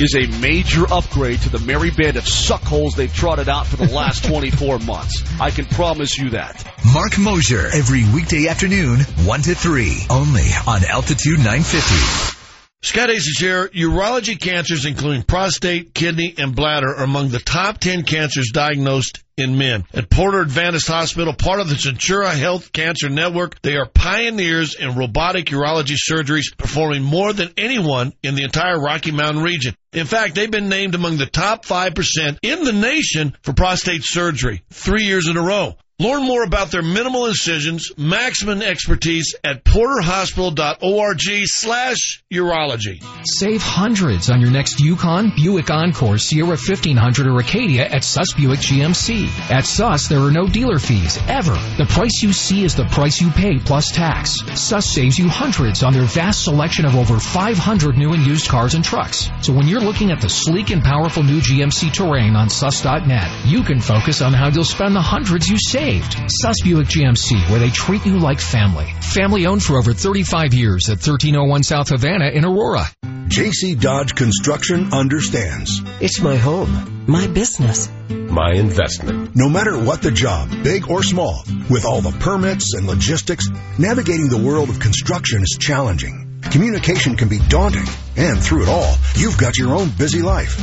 is 0.01 0.15
a 0.15 0.27
major 0.41 0.85
upgrade 0.93 1.41
to 1.43 1.49
the 1.49 1.59
merry 1.61 1.91
band 1.91 2.17
of 2.17 2.25
suckholes 2.25 2.95
they've 2.95 3.13
trotted 3.13 3.49
out 3.49 3.67
for 3.67 3.77
the 3.77 3.93
last 3.93 4.25
24 4.29 4.79
months. 4.81 5.23
I 5.41 5.51
can 5.51 5.67
promise 5.67 6.17
you 6.19 6.31
that. 6.31 6.65
Mark 6.93 7.19
Moser, 7.19 7.67
every 7.73 8.05
weekday 8.15 8.49
afternoon, 8.49 9.01
1 9.01 9.43
to 9.43 9.55
3, 9.55 10.07
only 10.11 10.49
on 10.67 10.85
Altitude 10.85 11.39
950. 11.39 12.38
Scott 12.81 13.11
Aces 13.11 13.39
here. 13.39 13.69
Urology 13.69 14.39
cancers, 14.41 14.85
including 14.85 15.25
prostate, 15.25 15.95
kidney, 15.95 16.35
and 16.39 16.55
bladder, 16.55 16.95
are 16.95 17.03
among 17.03 17.31
the 17.31 17.41
top 17.41 17.79
10 17.79 18.05
cancers 18.05 18.51
diagnosed 18.53 19.25
in 19.37 19.59
men. 19.59 19.85
At 19.93 20.11
Porter 20.11 20.43
Adventist 20.43 20.87
Hospital, 20.87 21.33
part 21.33 21.59
of 21.59 21.69
the 21.69 21.75
Centura 21.75 22.33
Health 22.33 22.73
Cancer 22.73 23.09
Network, 23.09 23.61
they 23.63 23.77
are 23.77 23.87
pioneers 23.87 24.77
in 24.77 24.95
robotic 24.95 25.47
urology 25.47 25.97
surgeries, 25.97 26.57
performing 26.57 27.03
more 27.03 27.33
than 27.33 27.53
anyone 27.57 28.13
in 28.23 28.37
the 28.37 28.45
entire 28.45 28.81
Rocky 28.81 29.11
Mountain 29.11 29.43
region. 29.43 29.75
In 29.93 30.07
fact, 30.07 30.37
they've 30.37 30.51
been 30.51 30.69
named 30.69 30.95
among 30.95 31.17
the 31.17 31.27
top 31.27 31.65
5% 31.65 32.39
in 32.43 32.63
the 32.63 32.73
nation 32.73 33.37
for 33.43 33.55
prostate 33.55 34.03
surgery 34.05 34.63
three 34.71 35.03
years 35.03 35.27
in 35.27 35.37
a 35.37 35.43
row. 35.43 35.77
Learn 36.01 36.29
more 36.29 36.45
about 36.45 36.71
their 36.71 36.81
minimal 36.81 37.27
incisions, 37.27 37.91
maximum 37.97 38.63
expertise 38.63 39.35
at 39.43 39.65
porterhospital.org 39.65 41.21
slash 41.47 42.23
urology. 42.33 43.03
Save 43.25 43.63
hundreds 43.63 44.31
on 44.31 44.41
your 44.41 44.53
next 44.53 44.79
Yukon, 44.79 45.33
Buick 45.35 45.71
Encore, 45.71 46.19
Sierra 46.19 46.51
1500, 46.51 47.27
or 47.27 47.41
Acadia 47.41 47.85
at 47.85 48.05
Suss 48.05 48.33
Buick 48.35 48.61
GMC. 48.61 49.27
At 49.51 49.67
Suss, 49.67 50.07
there 50.07 50.21
are 50.21 50.31
no 50.31 50.47
dealer 50.47 50.79
fees, 50.79 51.19
ever. 51.27 51.59
The 51.79 51.87
price 51.89 52.23
you 52.23 52.33
see 52.33 52.63
is 52.63 52.77
the 52.77 52.85
price 52.85 53.21
you 53.21 53.31
pay 53.31 53.59
plus 53.59 53.91
tax. 53.91 54.37
Suss 54.55 54.87
saves 54.87 55.19
you 55.19 55.29
hundreds 55.29 55.83
on 55.83 55.93
their 55.93 56.05
vast 56.05 56.45
selection 56.45 56.85
of 56.85 56.95
over 56.95 57.19
500 57.19 57.99
new 57.99 58.13
and 58.13 58.25
used 58.25 58.47
cars 58.47 58.75
and 58.75 58.85
trucks. 58.85 59.29
So 59.41 59.53
when 59.53 59.67
you're 59.67 59.81
looking 59.81 60.13
at 60.13 60.21
the 60.21 60.29
sleek 60.29 60.71
and 60.71 60.81
powerful 60.81 61.25
new 61.25 61.41
GMC 61.41 61.93
Terrain 61.93 62.37
on 62.37 62.51
suss.net, 62.51 63.47
you 63.47 63.65
can 63.65 63.81
focus 63.81 64.23
on 64.23 64.33
how 64.33 64.47
you'll 64.49 64.63
spend 64.63 64.95
the 64.95 65.01
hundreds 65.01 65.49
you 65.49 65.57
saved. 65.89 66.31
Suss 66.31 66.57
Buick 66.63 66.89
GMC, 66.89 67.51
where 67.51 67.61
they 67.61 67.71
treat 67.71 68.05
you 68.05 68.19
like 68.19 68.41
family. 68.41 68.87
Family 69.01 69.47
owned 69.47 69.63
for 69.63 69.79
over 69.79 69.93
35 69.93 70.55
years 70.55 70.89
at 70.89 70.99
1301 70.99 71.63
South 71.63 71.89
Havana 71.89 72.27
in 72.27 72.45
Aurora. 72.45 72.87
JC 73.29 73.79
Dodge 73.79 74.15
Construction 74.15 74.93
understands. 74.93 75.83
It's 76.01 76.21
my 76.21 76.37
home, 76.37 77.05
my 77.07 77.27
business, 77.27 77.89
my 78.09 78.53
investment. 78.53 79.37
No 79.37 79.49
matter 79.49 79.79
what 79.79 80.03
the 80.03 80.11
job, 80.11 80.51
big 80.63 80.91
or 80.91 81.03
small, 81.03 81.45
with 81.71 81.85
all 81.85 82.01
the 82.01 82.17
permits 82.19 82.75
and 82.75 82.87
logistics, 82.87 83.49
navigating 83.79 84.29
the 84.29 84.43
world 84.43 84.71
of 84.71 84.81
construction 84.81 85.43
is 85.43 85.57
challenging. 85.61 86.28
Communication 86.43 87.17
can 87.17 87.29
be 87.29 87.39
daunting, 87.49 87.85
and 88.17 88.39
through 88.39 88.63
it 88.63 88.69
all, 88.69 88.95
you've 89.17 89.37
got 89.37 89.59
your 89.59 89.75
own 89.75 89.91
busy 89.91 90.23
life. 90.23 90.59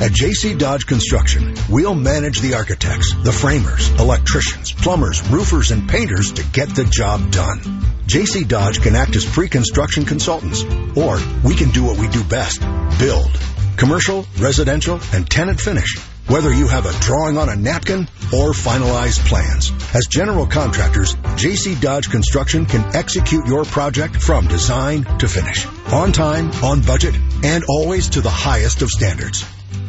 At 0.00 0.12
JC 0.12 0.58
Dodge 0.58 0.86
Construction, 0.86 1.54
we'll 1.68 1.94
manage 1.94 2.40
the 2.40 2.54
architects, 2.54 3.14
the 3.22 3.32
framers, 3.32 3.90
electricians, 4.00 4.72
plumbers, 4.72 5.22
roofers, 5.28 5.70
and 5.70 5.88
painters 5.88 6.32
to 6.32 6.44
get 6.52 6.74
the 6.74 6.84
job 6.84 7.30
done. 7.30 7.58
JC 8.06 8.46
Dodge 8.46 8.80
can 8.80 8.96
act 8.96 9.16
as 9.16 9.24
pre-construction 9.24 10.04
consultants, 10.04 10.64
or 10.96 11.18
we 11.44 11.54
can 11.54 11.70
do 11.70 11.84
what 11.84 11.98
we 11.98 12.08
do 12.08 12.24
best, 12.24 12.60
build. 12.98 13.30
Commercial, 13.76 14.26
residential, 14.38 15.00
and 15.12 15.28
tenant 15.28 15.60
finish. 15.60 15.96
Whether 16.28 16.52
you 16.52 16.68
have 16.68 16.84
a 16.84 16.92
drawing 17.00 17.38
on 17.38 17.48
a 17.48 17.56
napkin 17.56 18.00
or 18.34 18.52
finalized 18.52 19.26
plans. 19.26 19.72
As 19.94 20.06
general 20.10 20.46
contractors, 20.46 21.14
JC 21.14 21.80
Dodge 21.80 22.10
Construction 22.10 22.66
can 22.66 22.94
execute 22.94 23.46
your 23.46 23.64
project 23.64 24.16
from 24.16 24.46
design 24.46 25.04
to 25.20 25.26
finish. 25.26 25.66
On 25.90 26.12
time, 26.12 26.50
on 26.62 26.82
budget, 26.82 27.18
and 27.42 27.64
always 27.66 28.10
to 28.10 28.20
the 28.20 28.28
highest 28.28 28.82
of 28.82 28.90
standards. 28.90 29.42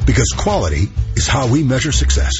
Because 0.05 0.29
quality 0.37 0.87
is 1.17 1.27
how 1.27 1.47
we 1.47 1.61
measure 1.61 1.91
success. 1.91 2.35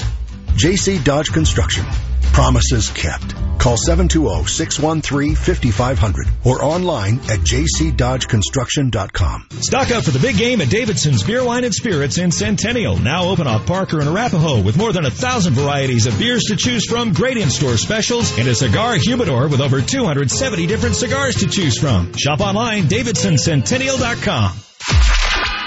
JC 0.56 1.04
Dodge 1.04 1.32
Construction. 1.32 1.86
Promises 2.34 2.90
kept. 2.90 3.36
Call 3.60 3.78
720-613-5500 3.78 6.46
or 6.46 6.64
online 6.64 7.16
at 7.20 7.40
jcdodgeconstruction.com. 7.40 9.48
Stock 9.60 9.92
up 9.92 10.06
for 10.06 10.12
the 10.12 10.20
big 10.20 10.38
game 10.38 10.62
at 10.62 10.70
Davidson's 10.70 11.24
Beer, 11.24 11.44
Wine, 11.44 11.66
and 11.66 11.74
Spirits 11.74 12.18
in 12.18 12.32
Centennial. 12.32 12.96
Now 12.98 13.26
open 13.26 13.48
off 13.48 13.66
Parker 13.66 14.00
and 14.00 14.08
Arapahoe 14.08 14.64
with 14.64 14.78
more 14.78 14.94
than 14.94 15.04
a 15.06 15.12
thousand 15.12 15.56
varieties 15.56 16.08
of 16.08 16.18
beers 16.18 16.44
to 16.46 16.56
choose 16.56 16.86
from, 16.86 17.12
great 17.12 17.36
in-store 17.36 17.76
specials, 17.76 18.38
and 18.38 18.48
a 18.48 18.56
cigar 18.56 18.96
humidor 18.96 19.50
with 19.50 19.60
over 19.60 19.82
270 19.82 20.66
different 20.68 20.96
cigars 20.96 21.36
to 21.36 21.48
choose 21.48 21.78
from. 21.78 22.14
Shop 22.14 22.40
online, 22.40 22.84
davidsoncentennial.com. 22.84 25.19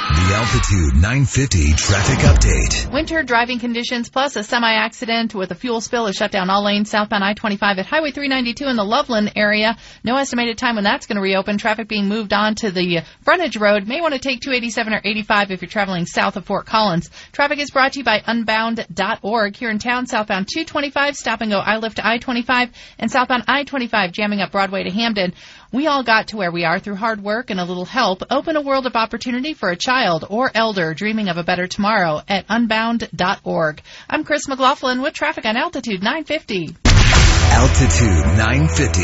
The 0.02 0.34
Altitude 0.34 0.94
950 0.94 1.74
traffic 1.74 2.18
update. 2.18 2.92
Winter 2.92 3.22
driving 3.22 3.60
conditions 3.60 4.08
plus 4.08 4.34
a 4.34 4.42
semi 4.42 4.72
accident 4.72 5.32
with 5.32 5.52
a 5.52 5.54
fuel 5.54 5.80
spill 5.80 6.06
has 6.06 6.16
shut 6.16 6.32
down 6.32 6.50
all 6.50 6.64
lanes 6.64 6.90
southbound 6.90 7.22
I 7.22 7.34
25 7.34 7.78
at 7.78 7.86
Highway 7.86 8.10
392 8.10 8.66
in 8.66 8.74
the 8.74 8.82
Loveland 8.82 9.32
area. 9.36 9.76
No 10.02 10.16
estimated 10.16 10.58
time 10.58 10.74
when 10.74 10.82
that's 10.82 11.06
going 11.06 11.16
to 11.16 11.22
reopen. 11.22 11.56
Traffic 11.56 11.86
being 11.86 12.08
moved 12.08 12.32
on 12.32 12.56
to 12.56 12.72
the 12.72 13.02
frontage 13.22 13.56
road. 13.56 13.86
May 13.86 14.00
want 14.00 14.14
to 14.14 14.18
take 14.18 14.40
287 14.40 14.92
or 14.92 15.00
85 15.04 15.52
if 15.52 15.62
you're 15.62 15.68
traveling 15.68 16.04
south 16.06 16.36
of 16.36 16.46
Fort 16.46 16.66
Collins. 16.66 17.08
Traffic 17.30 17.60
is 17.60 17.70
brought 17.70 17.92
to 17.92 18.00
you 18.00 18.04
by 18.04 18.22
Unbound.org. 18.26 19.54
Here 19.54 19.70
in 19.70 19.78
town, 19.78 20.06
southbound 20.06 20.48
225, 20.52 21.14
stop 21.14 21.42
and 21.42 21.52
go 21.52 21.58
I 21.58 21.76
lift 21.76 22.04
I 22.04 22.18
25, 22.18 22.70
and 22.98 23.08
southbound 23.08 23.44
I 23.46 23.62
25 23.62 24.10
jamming 24.10 24.40
up 24.40 24.50
Broadway 24.50 24.82
to 24.82 24.90
Hampden. 24.90 25.32
We 25.72 25.86
all 25.86 26.02
got 26.02 26.28
to 26.28 26.36
where 26.36 26.52
we 26.52 26.66
are 26.66 26.78
through 26.78 26.96
hard 26.96 27.24
work 27.24 27.48
and 27.48 27.58
a 27.58 27.64
little 27.64 27.86
help. 27.86 28.22
Open 28.30 28.56
a 28.56 28.60
world 28.60 28.84
of 28.84 28.94
opportunity 28.94 29.54
for 29.54 29.70
a 29.70 29.76
child 29.76 30.26
or 30.28 30.50
elder 30.54 30.92
dreaming 30.92 31.30
of 31.30 31.38
a 31.38 31.44
better 31.44 31.66
tomorrow 31.66 32.20
at 32.28 32.44
unbound.org. 32.50 33.80
I'm 34.10 34.24
Chris 34.24 34.46
McLaughlin 34.48 35.00
with 35.00 35.14
traffic 35.14 35.46
on 35.46 35.56
Altitude 35.56 36.02
950. 36.02 36.76
Altitude 36.84 38.36
950, 38.36 39.02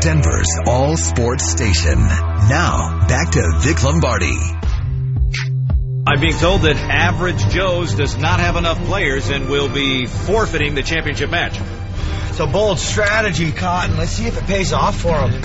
Denver's 0.00 0.58
all 0.66 0.98
sports 0.98 1.50
station. 1.50 1.98
Now, 1.98 3.06
back 3.08 3.30
to 3.30 3.52
Vic 3.60 3.82
Lombardi. 3.82 4.36
I'm 6.06 6.20
being 6.20 6.34
told 6.34 6.62
that 6.62 6.76
Average 6.76 7.48
Joe's 7.48 7.94
does 7.94 8.18
not 8.18 8.40
have 8.40 8.56
enough 8.56 8.78
players 8.84 9.30
and 9.30 9.48
will 9.48 9.70
be 9.70 10.04
forfeiting 10.04 10.74
the 10.74 10.82
championship 10.82 11.30
match. 11.30 11.58
It's 12.28 12.40
a 12.40 12.46
bold 12.46 12.78
strategy, 12.78 13.52
Cotton. 13.52 13.96
Let's 13.96 14.12
see 14.12 14.26
if 14.26 14.36
it 14.36 14.44
pays 14.44 14.74
off 14.74 15.00
for 15.00 15.16
them. 15.16 15.42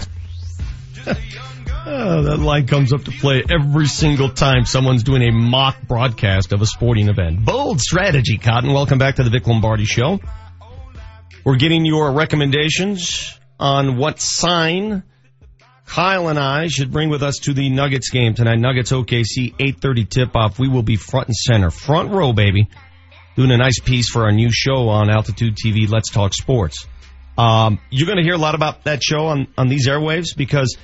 Oh, 1.87 2.23
that 2.23 2.39
line 2.39 2.65
comes 2.65 2.93
up 2.93 3.03
to 3.03 3.11
play 3.11 3.43
every 3.47 3.85
single 3.85 4.29
time 4.29 4.65
someone's 4.65 5.03
doing 5.03 5.21
a 5.21 5.31
mock 5.31 5.83
broadcast 5.83 6.51
of 6.51 6.61
a 6.63 6.65
sporting 6.65 7.09
event. 7.09 7.45
Bold 7.45 7.79
strategy, 7.79 8.39
Cotton. 8.39 8.73
Welcome 8.73 8.97
back 8.97 9.17
to 9.17 9.23
the 9.23 9.29
Vic 9.29 9.45
Lombardi 9.45 9.85
Show. 9.85 10.19
We're 11.43 11.57
getting 11.57 11.85
your 11.85 12.11
recommendations 12.11 13.39
on 13.59 13.97
what 13.97 14.19
sign 14.19 15.03
Kyle 15.85 16.27
and 16.29 16.39
I 16.39 16.67
should 16.67 16.91
bring 16.91 17.09
with 17.09 17.21
us 17.21 17.37
to 17.43 17.53
the 17.53 17.69
Nuggets 17.69 18.09
game 18.09 18.33
tonight. 18.33 18.57
Nuggets 18.57 18.91
OKC 18.91 19.53
8:30 19.59 20.09
tip-off. 20.09 20.57
We 20.57 20.67
will 20.67 20.81
be 20.81 20.95
front 20.95 21.27
and 21.27 21.35
center, 21.35 21.69
front 21.69 22.09
row, 22.09 22.33
baby, 22.33 22.67
doing 23.35 23.51
a 23.51 23.57
nice 23.57 23.79
piece 23.79 24.09
for 24.09 24.23
our 24.23 24.31
new 24.31 24.49
show 24.51 24.89
on 24.89 25.11
Altitude 25.11 25.55
TV. 25.55 25.87
Let's 25.87 26.09
talk 26.09 26.33
sports. 26.33 26.87
Um, 27.37 27.79
you're 27.91 28.07
going 28.07 28.17
to 28.17 28.23
hear 28.23 28.33
a 28.33 28.39
lot 28.39 28.55
about 28.55 28.85
that 28.85 29.03
show 29.03 29.27
on 29.27 29.47
on 29.57 29.67
these 29.67 29.87
airwaves 29.87 30.35
because 30.35 30.75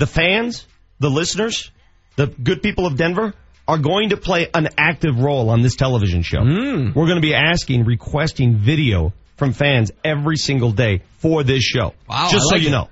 the 0.00 0.06
fans, 0.06 0.66
the 0.98 1.10
listeners, 1.10 1.70
the 2.16 2.26
good 2.26 2.62
people 2.62 2.86
of 2.86 2.96
Denver 2.96 3.34
are 3.68 3.78
going 3.78 4.08
to 4.08 4.16
play 4.16 4.48
an 4.52 4.68
active 4.78 5.20
role 5.20 5.50
on 5.50 5.62
this 5.62 5.76
television 5.76 6.22
show. 6.22 6.40
Hmm. 6.40 6.88
We're 6.94 7.06
going 7.06 7.20
to 7.20 7.20
be 7.20 7.34
asking, 7.34 7.84
requesting 7.84 8.56
video 8.56 9.12
from 9.36 9.52
fans 9.52 9.92
every 10.02 10.36
single 10.36 10.72
day 10.72 11.02
for 11.18 11.44
this 11.44 11.62
show. 11.62 11.94
Wow, 12.08 12.28
Just 12.30 12.34
I 12.34 12.38
so 12.38 12.54
like 12.56 12.62
you 12.62 12.68
it. 12.68 12.72
know. 12.72 12.88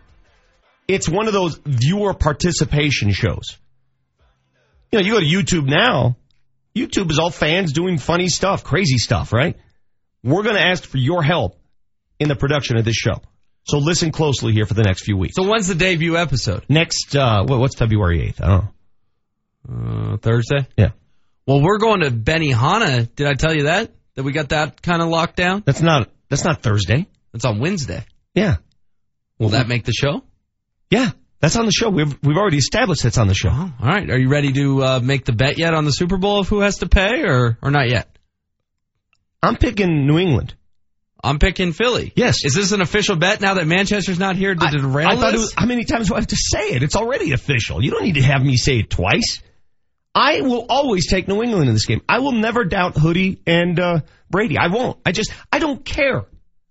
It's 0.86 1.08
one 1.08 1.26
of 1.26 1.32
those 1.32 1.58
viewer 1.64 2.14
participation 2.14 3.10
shows. 3.10 3.56
You 4.92 4.98
know, 4.98 5.04
you 5.04 5.12
go 5.12 5.20
to 5.20 5.26
YouTube 5.26 5.66
now, 5.66 6.16
YouTube 6.76 7.10
is 7.10 7.18
all 7.18 7.30
fans 7.30 7.72
doing 7.72 7.98
funny 7.98 8.28
stuff, 8.28 8.64
crazy 8.64 8.98
stuff, 8.98 9.32
right? 9.32 9.56
We're 10.22 10.42
going 10.42 10.56
to 10.56 10.62
ask 10.62 10.84
for 10.84 10.98
your 10.98 11.22
help 11.22 11.58
in 12.18 12.28
the 12.28 12.36
production 12.36 12.76
of 12.76 12.84
this 12.84 12.96
show. 12.96 13.20
So 13.68 13.78
listen 13.78 14.12
closely 14.12 14.54
here 14.54 14.64
for 14.64 14.72
the 14.72 14.82
next 14.82 15.04
few 15.04 15.16
weeks. 15.18 15.34
So 15.36 15.46
when's 15.46 15.68
the 15.68 15.74
debut 15.74 16.16
episode? 16.16 16.64
Next, 16.70 17.14
uh, 17.14 17.44
what, 17.44 17.60
what's 17.60 17.74
February 17.74 18.32
8th? 18.32 18.42
I 18.42 18.46
don't 18.46 18.64
know. 19.68 20.12
Uh, 20.12 20.16
Thursday? 20.16 20.66
Yeah. 20.78 20.90
Well, 21.46 21.60
we're 21.60 21.76
going 21.76 22.00
to 22.00 22.10
Benihana. 22.10 23.14
Did 23.14 23.26
I 23.26 23.34
tell 23.34 23.54
you 23.54 23.64
that? 23.64 23.92
That 24.14 24.22
we 24.22 24.32
got 24.32 24.48
that 24.50 24.80
kind 24.80 25.02
of 25.02 25.08
locked 25.08 25.36
down? 25.36 25.62
That's 25.66 25.82
not, 25.82 26.08
that's 26.30 26.44
not 26.44 26.62
Thursday. 26.62 27.06
That's 27.32 27.44
on 27.44 27.60
Wednesday. 27.60 28.06
Yeah. 28.34 28.56
Will 29.38 29.50
that 29.50 29.68
make 29.68 29.84
the 29.84 29.92
show? 29.92 30.22
Yeah. 30.90 31.10
That's 31.40 31.56
on 31.56 31.66
the 31.66 31.72
show. 31.72 31.90
We've, 31.90 32.16
we've 32.22 32.36
already 32.38 32.56
established 32.56 33.02
that's 33.02 33.18
on 33.18 33.28
the 33.28 33.34
show. 33.34 33.50
All 33.50 33.72
right. 33.80 34.08
Are 34.10 34.18
you 34.18 34.30
ready 34.30 34.50
to 34.54 34.82
uh, 34.82 35.00
make 35.00 35.26
the 35.26 35.32
bet 35.32 35.58
yet 35.58 35.74
on 35.74 35.84
the 35.84 35.92
Super 35.92 36.16
Bowl 36.16 36.40
of 36.40 36.48
who 36.48 36.60
has 36.60 36.76
to 36.78 36.88
pay 36.88 37.22
or, 37.24 37.58
or 37.60 37.70
not 37.70 37.90
yet? 37.90 38.08
I'm 39.42 39.56
picking 39.56 40.06
New 40.06 40.18
England. 40.18 40.54
I'm 41.22 41.38
picking 41.38 41.72
Philly. 41.72 42.12
Yes. 42.14 42.44
Is 42.44 42.54
this 42.54 42.72
an 42.72 42.80
official 42.80 43.16
bet 43.16 43.40
now 43.40 43.54
that 43.54 43.66
Manchester's 43.66 44.18
not 44.18 44.36
here 44.36 44.54
to 44.54 44.66
derail 44.70 45.08
I 45.08 45.16
thought 45.16 45.30
it 45.30 45.32
this? 45.32 45.40
was, 45.40 45.54
how 45.54 45.66
many 45.66 45.84
times 45.84 46.08
do 46.08 46.14
I 46.14 46.18
have 46.18 46.28
to 46.28 46.36
say 46.36 46.70
it? 46.70 46.82
It's 46.82 46.94
already 46.94 47.32
official. 47.32 47.82
You 47.82 47.90
don't 47.90 48.04
need 48.04 48.14
to 48.14 48.22
have 48.22 48.42
me 48.42 48.56
say 48.56 48.78
it 48.78 48.90
twice. 48.90 49.42
I 50.14 50.40
will 50.40 50.66
always 50.68 51.08
take 51.08 51.28
New 51.28 51.42
England 51.42 51.68
in 51.68 51.74
this 51.74 51.86
game. 51.86 52.02
I 52.08 52.20
will 52.20 52.32
never 52.32 52.64
doubt 52.64 52.96
Hoodie 52.96 53.40
and 53.46 53.78
uh, 53.78 54.00
Brady. 54.30 54.58
I 54.58 54.68
won't. 54.68 54.98
I 55.04 55.12
just 55.12 55.32
I 55.52 55.58
don't 55.58 55.84
care. 55.84 56.24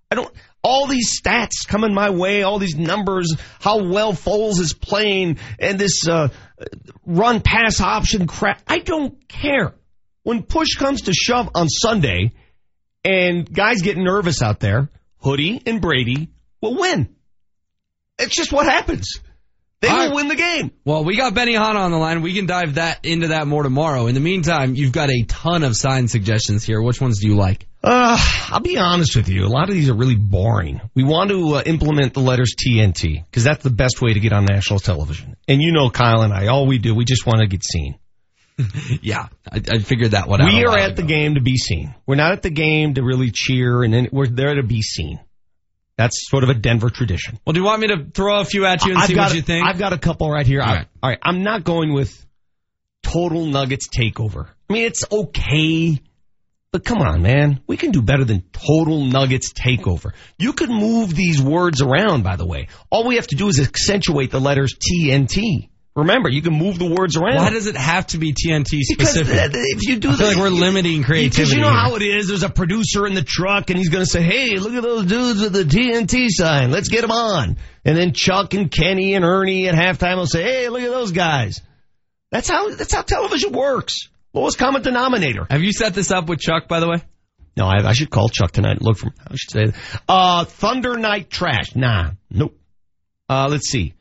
I 0.09 0.15
don't. 0.15 0.33
All 0.63 0.87
these 0.87 1.21
stats 1.21 1.65
coming 1.67 1.93
my 1.93 2.09
way, 2.09 2.43
all 2.43 2.59
these 2.59 2.75
numbers, 2.75 3.35
how 3.61 3.89
well 3.89 4.11
Foles 4.11 4.59
is 4.59 4.73
playing, 4.73 5.39
and 5.59 5.79
this 5.79 6.07
uh, 6.07 6.29
run 7.05 7.41
pass 7.41 7.79
option 7.79 8.27
crap. 8.27 8.61
I 8.67 8.79
don't 8.79 9.27
care. 9.27 9.75
When 10.23 10.43
push 10.43 10.75
comes 10.75 11.03
to 11.03 11.13
shove 11.13 11.49
on 11.55 11.69
Sunday, 11.69 12.33
and 13.07 13.51
guys 13.51 13.81
get 13.81 13.97
nervous 13.97 14.41
out 14.41 14.59
there, 14.59 14.89
Hoodie 15.19 15.61
and 15.65 15.81
Brady 15.81 16.29
will 16.61 16.77
win. 16.77 17.15
It's 18.19 18.35
just 18.35 18.51
what 18.51 18.65
happens. 18.65 19.19
They 19.79 19.89
All 19.89 19.97
will 19.97 20.05
right. 20.07 20.15
win 20.15 20.27
the 20.27 20.35
game. 20.35 20.71
Well, 20.85 21.05
we 21.05 21.15
got 21.15 21.33
Benihana 21.33 21.75
on 21.75 21.91
the 21.91 21.97
line. 21.97 22.23
We 22.23 22.33
can 22.33 22.47
dive 22.47 22.75
that 22.75 23.05
into 23.05 23.27
that 23.27 23.45
more 23.45 23.61
tomorrow. 23.61 24.07
In 24.07 24.15
the 24.15 24.19
meantime, 24.19 24.73
you've 24.73 24.91
got 24.91 25.11
a 25.11 25.23
ton 25.27 25.63
of 25.63 25.75
sign 25.75 26.07
suggestions 26.07 26.63
here. 26.63 26.81
Which 26.81 26.99
ones 26.99 27.19
do 27.19 27.27
you 27.27 27.35
like? 27.35 27.67
Uh, 27.83 28.17
I'll 28.49 28.59
be 28.59 28.77
honest 28.77 29.15
with 29.15 29.29
you. 29.29 29.45
A 29.45 29.47
lot 29.47 29.69
of 29.69 29.75
these 29.75 29.87
are 29.89 29.93
really 29.93 30.15
boring. 30.15 30.81
We 30.95 31.03
want 31.03 31.29
to 31.29 31.57
uh, 31.57 31.63
implement 31.65 32.15
the 32.15 32.21
letters 32.21 32.55
TNT 32.59 33.23
because 33.25 33.43
that's 33.43 33.63
the 33.63 33.69
best 33.69 34.01
way 34.01 34.13
to 34.13 34.19
get 34.19 34.33
on 34.33 34.45
national 34.45 34.79
television. 34.79 35.37
And 35.47 35.61
you 35.61 35.71
know, 35.71 35.91
Kyle 35.91 36.23
and 36.23 36.33
I, 36.33 36.47
all 36.47 36.65
we 36.65 36.79
do, 36.79 36.95
we 36.95 37.05
just 37.05 37.27
want 37.27 37.41
to 37.41 37.47
get 37.47 37.63
seen. 37.63 37.99
yeah, 39.01 39.27
I, 39.51 39.61
I 39.71 39.79
figured 39.79 40.11
that 40.11 40.27
one 40.27 40.41
out. 40.41 40.51
We 40.51 40.65
are 40.65 40.77
at 40.77 40.95
the 40.95 41.03
game 41.03 41.35
to 41.35 41.41
be 41.41 41.57
seen. 41.57 41.93
We're 42.05 42.15
not 42.15 42.31
at 42.31 42.41
the 42.41 42.49
game 42.49 42.95
to 42.95 43.03
really 43.03 43.31
cheer, 43.31 43.83
and 43.83 43.93
then 43.93 44.09
we're 44.11 44.27
there 44.27 44.55
to 44.55 44.63
be 44.63 44.81
seen. 44.81 45.19
That's 45.97 46.29
sort 46.29 46.43
of 46.43 46.49
a 46.49 46.53
Denver 46.53 46.89
tradition. 46.89 47.39
Well, 47.45 47.53
do 47.53 47.59
you 47.59 47.65
want 47.65 47.81
me 47.81 47.87
to 47.87 48.05
throw 48.13 48.39
a 48.39 48.45
few 48.45 48.65
at 48.65 48.85
you 48.85 48.91
and 48.91 48.99
I've 48.99 49.07
see 49.07 49.15
what 49.15 49.31
a- 49.31 49.35
you 49.35 49.41
think? 49.41 49.65
I've 49.65 49.79
got 49.79 49.93
a 49.93 49.97
couple 49.97 50.29
right 50.29 50.45
here. 50.45 50.61
All 50.61 50.69
I- 50.69 50.75
right. 50.75 50.87
all 51.01 51.09
right. 51.09 51.19
I'm 51.23 51.43
not 51.43 51.63
going 51.63 51.93
with 51.93 52.23
total 53.03 53.45
Nuggets 53.45 53.87
takeover. 53.89 54.47
I 54.69 54.73
mean, 54.73 54.85
it's 54.85 55.03
okay, 55.11 55.99
but 56.71 56.83
come 56.85 56.99
on, 56.99 57.21
man. 57.23 57.61
We 57.67 57.77
can 57.77 57.91
do 57.91 58.01
better 58.01 58.25
than 58.25 58.43
total 58.51 59.05
Nuggets 59.05 59.53
takeover. 59.53 60.11
You 60.37 60.53
could 60.53 60.69
move 60.69 61.15
these 61.15 61.41
words 61.41 61.81
around, 61.81 62.23
by 62.23 62.35
the 62.35 62.45
way. 62.45 62.67
All 62.91 63.07
we 63.07 63.15
have 63.15 63.27
to 63.27 63.35
do 63.35 63.47
is 63.47 63.59
accentuate 63.59 64.29
the 64.29 64.41
letters 64.41 64.75
TNT. 64.75 65.69
Remember, 65.97 66.29
you 66.29 66.41
can 66.43 66.53
move 66.53 66.77
the 66.77 66.85
words 66.85 67.17
around. 67.17 67.37
Why 67.37 67.49
does 67.49 67.65
it 67.65 67.75
have 67.75 68.05
to 68.07 68.19
be 68.19 68.31
TNT 68.31 68.81
Because 68.87 69.09
specific? 69.09 69.35
uh, 69.35 69.49
if 69.53 69.87
you 69.87 69.97
do 69.97 70.09
I 70.09 70.11
feel 70.11 70.17
the- 70.17 70.25
like 70.33 70.37
we're 70.37 70.49
limiting 70.49 71.01
creativity. 71.03 71.29
Because 71.41 71.53
you 71.53 71.59
know 71.61 71.69
how 71.73 71.95
it 71.95 72.03
is. 72.03 72.27
There's 72.27 72.43
a 72.43 72.49
producer 72.49 73.07
in 73.07 73.15
the 73.15 73.23
truck, 73.23 73.69
and 73.71 73.79
he's 73.79 73.89
going 73.89 74.03
to 74.05 74.09
say, 74.09 74.21
"Hey, 74.21 74.57
look 74.59 74.73
at 74.73 74.83
those 74.83 75.05
dudes 75.07 75.41
with 75.41 75.53
the 75.53 75.63
TNT 75.65 76.27
sign. 76.29 76.69
Let's 76.71 76.87
get 76.89 77.01
them 77.01 77.09
on." 77.11 77.57
And 77.83 77.97
then 77.97 78.13
Chuck 78.13 78.53
and 78.53 78.69
Kenny 78.71 79.15
and 79.15 79.25
Ernie 79.25 79.67
at 79.67 79.73
halftime 79.75 80.17
will 80.17 80.27
say, 80.27 80.43
"Hey, 80.43 80.69
look 80.69 80.81
at 80.83 80.91
those 80.91 81.11
guys." 81.11 81.61
That's 82.31 82.47
how 82.49 82.69
that's 82.69 82.93
how 82.93 83.01
television 83.01 83.51
works. 83.51 83.95
Lowest 84.33 84.59
common 84.59 84.83
denominator. 84.83 85.47
Have 85.49 85.63
you 85.63 85.71
set 85.73 85.95
this 85.95 86.11
up 86.11 86.29
with 86.29 86.39
Chuck, 86.39 86.67
by 86.67 86.79
the 86.79 86.87
way? 86.87 87.01
No, 87.55 87.65
I, 87.65 87.77
I 87.83 87.93
should 87.93 88.11
call 88.11 88.29
Chuck 88.29 88.51
tonight 88.51 88.73
and 88.77 88.81
look 88.83 88.97
for. 88.99 89.07
I 89.27 89.35
should 89.35 89.49
say, 89.51 89.65
that. 89.65 90.01
uh, 90.07 90.45
Thunder 90.45 90.95
Night 90.97 91.31
Trash. 91.31 91.75
Nah, 91.75 92.11
nope. 92.29 92.55
Uh, 93.27 93.47
let's 93.49 93.67
see. 93.69 93.95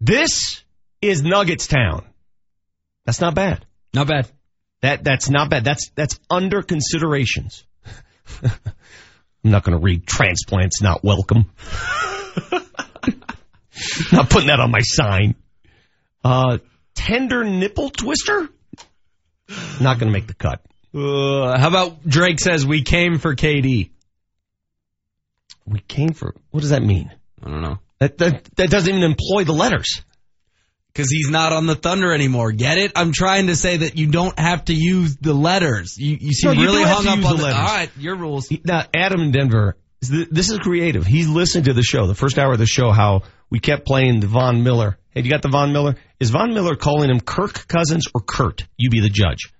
This 0.00 0.62
is 1.02 1.22
Nuggets 1.22 1.66
Town. 1.66 2.06
That's 3.04 3.20
not 3.20 3.34
bad. 3.34 3.66
Not 3.92 4.08
bad. 4.08 4.30
That 4.80 5.04
that's 5.04 5.28
not 5.28 5.50
bad. 5.50 5.64
That's 5.64 5.90
that's 5.90 6.18
under 6.30 6.62
considerations. 6.62 7.66
I'm 8.42 9.50
not 9.50 9.62
going 9.62 9.78
to 9.78 9.82
read 9.82 10.06
transplants 10.06 10.80
not 10.80 11.04
welcome. 11.04 11.50
not 14.12 14.30
putting 14.30 14.48
that 14.48 14.60
on 14.60 14.70
my 14.70 14.80
sign. 14.80 15.34
Uh, 16.24 16.58
tender 16.94 17.44
nipple 17.44 17.90
twister. 17.90 18.48
Not 19.80 19.98
going 19.98 20.10
to 20.10 20.12
make 20.12 20.26
the 20.26 20.34
cut. 20.34 20.62
Uh, 20.94 21.58
how 21.58 21.68
about 21.68 22.06
Drake 22.06 22.40
says 22.40 22.66
we 22.66 22.82
came 22.82 23.18
for 23.18 23.34
KD? 23.34 23.90
We 25.66 25.80
came 25.80 26.12
for. 26.12 26.34
What 26.50 26.60
does 26.60 26.70
that 26.70 26.82
mean? 26.82 27.12
I 27.42 27.50
don't 27.50 27.62
know. 27.62 27.78
That 28.00 28.18
that 28.18 28.44
that 28.56 28.70
doesn't 28.70 28.88
even 28.94 29.02
employ 29.04 29.44
the 29.44 29.52
letters. 29.52 30.02
Because 30.92 31.10
he's 31.10 31.30
not 31.30 31.52
on 31.52 31.66
the 31.66 31.76
Thunder 31.76 32.12
anymore. 32.12 32.50
Get 32.50 32.76
it? 32.76 32.92
I'm 32.96 33.12
trying 33.12 33.46
to 33.46 33.54
say 33.54 33.76
that 33.78 33.96
you 33.96 34.08
don't 34.08 34.36
have 34.38 34.64
to 34.64 34.74
use 34.74 35.16
the 35.20 35.32
letters. 35.32 35.94
You, 35.96 36.16
you 36.20 36.32
seem 36.32 36.52
No, 36.54 36.60
you 36.60 36.66
really 36.66 36.82
hung 36.82 37.06
up 37.06 37.14
on 37.14 37.20
the 37.20 37.28
the. 37.28 37.42
letters. 37.44 37.54
All 37.60 37.64
right, 37.76 37.90
your 37.96 38.16
rules. 38.16 38.48
Now, 38.64 38.86
Adam 38.92 39.20
in 39.20 39.30
Denver, 39.30 39.76
this 40.00 40.50
is 40.50 40.58
creative. 40.58 41.06
He 41.06 41.26
listened 41.26 41.66
to 41.66 41.74
the 41.74 41.82
show, 41.84 42.08
the 42.08 42.16
first 42.16 42.38
hour 42.38 42.52
of 42.52 42.58
the 42.58 42.66
show, 42.66 42.90
how 42.90 43.22
we 43.50 43.60
kept 43.60 43.86
playing 43.86 44.18
the 44.18 44.26
Von 44.26 44.64
Miller. 44.64 44.98
Hey, 45.10 45.22
you 45.22 45.30
got 45.30 45.42
the 45.42 45.48
Von 45.48 45.72
Miller? 45.72 45.94
Is 46.18 46.30
Von 46.30 46.52
Miller 46.54 46.74
calling 46.74 47.08
him 47.08 47.20
Kirk 47.20 47.68
Cousins 47.68 48.06
or 48.12 48.20
Kurt? 48.20 48.66
You 48.76 48.90
be 48.90 49.00
the 49.00 49.10
judge. 49.10 49.52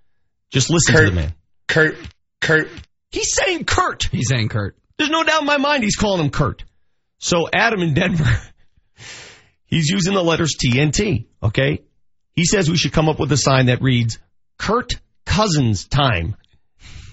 Just 0.51 0.69
listen 0.69 0.97
to 0.97 1.11
the 1.11 1.13
man. 1.13 1.35
Kurt, 1.69 1.97
Kurt. 2.41 2.69
He's 3.13 3.33
saying 3.37 3.67
Kurt. 3.67 4.05
He's 4.11 4.29
saying 4.29 4.49
Kurt. 4.49 4.77
There's 4.99 5.11
no 5.11 5.23
doubt 5.23 5.43
in 5.43 5.47
my 5.47 5.59
mind 5.59 5.85
he's 5.85 5.97
calling 5.97 6.25
him 6.25 6.31
Kurt. 6.31 6.65
So 7.21 7.49
Adam 7.53 7.83
in 7.83 7.93
Denver, 7.93 8.25
he's 9.67 9.89
using 9.89 10.15
the 10.15 10.23
letters 10.23 10.57
TNT, 10.57 11.27
okay? 11.43 11.83
He 12.35 12.45
says 12.47 12.71
we 12.71 12.79
should 12.79 12.93
come 12.93 13.11
up 13.11 13.21
with 13.21 13.31
a 13.31 13.37
sign 13.37 13.67
that 13.67 13.83
reads 13.83 14.19
Kurt 14.59 14.95
Cousins 15.27 15.87
time. 15.87 16.35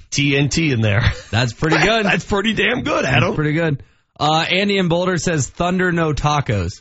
TNT 0.10 0.72
in 0.72 0.80
there. 0.80 1.02
That's 1.32 1.52
pretty 1.52 1.78
good. 1.78 2.06
That's 2.06 2.24
pretty 2.24 2.54
damn 2.54 2.84
good, 2.84 3.04
Adam. 3.04 3.30
That's 3.30 3.36
pretty 3.36 3.54
good. 3.54 3.84
Uh, 4.18 4.46
Andy 4.50 4.78
in 4.78 4.88
Boulder 4.88 5.18
says 5.18 5.48
Thunder 5.48 5.92
no 5.92 6.14
tacos. 6.14 6.72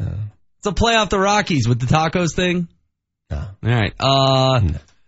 it's 0.00 0.66
a 0.66 0.72
play 0.72 0.96
off 0.96 1.08
the 1.08 1.20
Rockies 1.20 1.68
with 1.68 1.78
the 1.78 1.86
tacos 1.86 2.34
thing. 2.34 2.68
All 3.30 3.48
right. 3.62 3.94
Uh, 3.98 4.60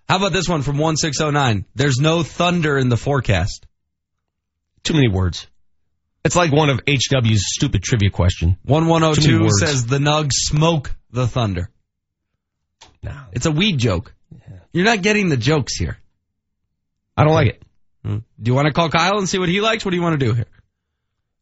how 0.08 0.16
about 0.16 0.32
this 0.32 0.48
one 0.48 0.62
from 0.62 0.78
one 0.78 0.96
six 0.96 1.18
zero 1.18 1.30
nine? 1.30 1.66
There's 1.74 1.98
no 1.98 2.22
thunder 2.22 2.78
in 2.78 2.88
the 2.88 2.96
forecast. 2.96 3.66
Too 4.84 4.94
many 4.94 5.08
words. 5.08 5.46
It's 6.24 6.36
like 6.36 6.52
one 6.52 6.70
of 6.70 6.80
HW's 6.86 7.42
stupid 7.54 7.82
trivia 7.82 8.10
question. 8.10 8.56
One 8.64 8.86
one 8.86 9.02
zero 9.02 9.14
many 9.14 9.48
two 9.48 9.50
says 9.50 9.86
the 9.86 9.98
Nugs 9.98 10.32
smoke 10.32 10.94
the 11.10 11.26
Thunder. 11.26 11.70
No, 13.02 13.14
it's 13.32 13.44
a 13.44 13.50
weed 13.50 13.78
joke. 13.78 14.14
You're 14.72 14.86
not 14.86 15.02
getting 15.02 15.28
the 15.28 15.36
jokes 15.36 15.76
here. 15.76 15.98
I 17.16 17.24
don't 17.24 17.34
like 17.34 17.48
it. 17.48 17.62
Hmm. 18.02 18.18
Do 18.42 18.50
you 18.50 18.54
want 18.54 18.66
to 18.66 18.72
call 18.72 18.88
Kyle 18.88 19.18
and 19.18 19.28
see 19.28 19.38
what 19.38 19.48
he 19.48 19.60
likes? 19.60 19.84
What 19.84 19.90
do 19.90 19.96
you 19.96 20.02
want 20.02 20.18
to 20.18 20.26
do 20.26 20.34
here? 20.34 20.46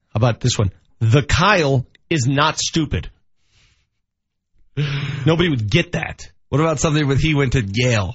How 0.08 0.18
about 0.18 0.40
this 0.40 0.58
one? 0.58 0.72
The 0.98 1.22
Kyle 1.22 1.86
is 2.10 2.26
not 2.26 2.58
stupid. 2.58 3.10
Nobody 5.26 5.48
would 5.48 5.70
get 5.70 5.92
that. 5.92 6.20
What 6.48 6.60
about 6.60 6.80
something 6.80 7.06
with 7.06 7.20
he 7.20 7.34
went 7.34 7.52
to 7.52 7.62
Yale? 7.62 8.14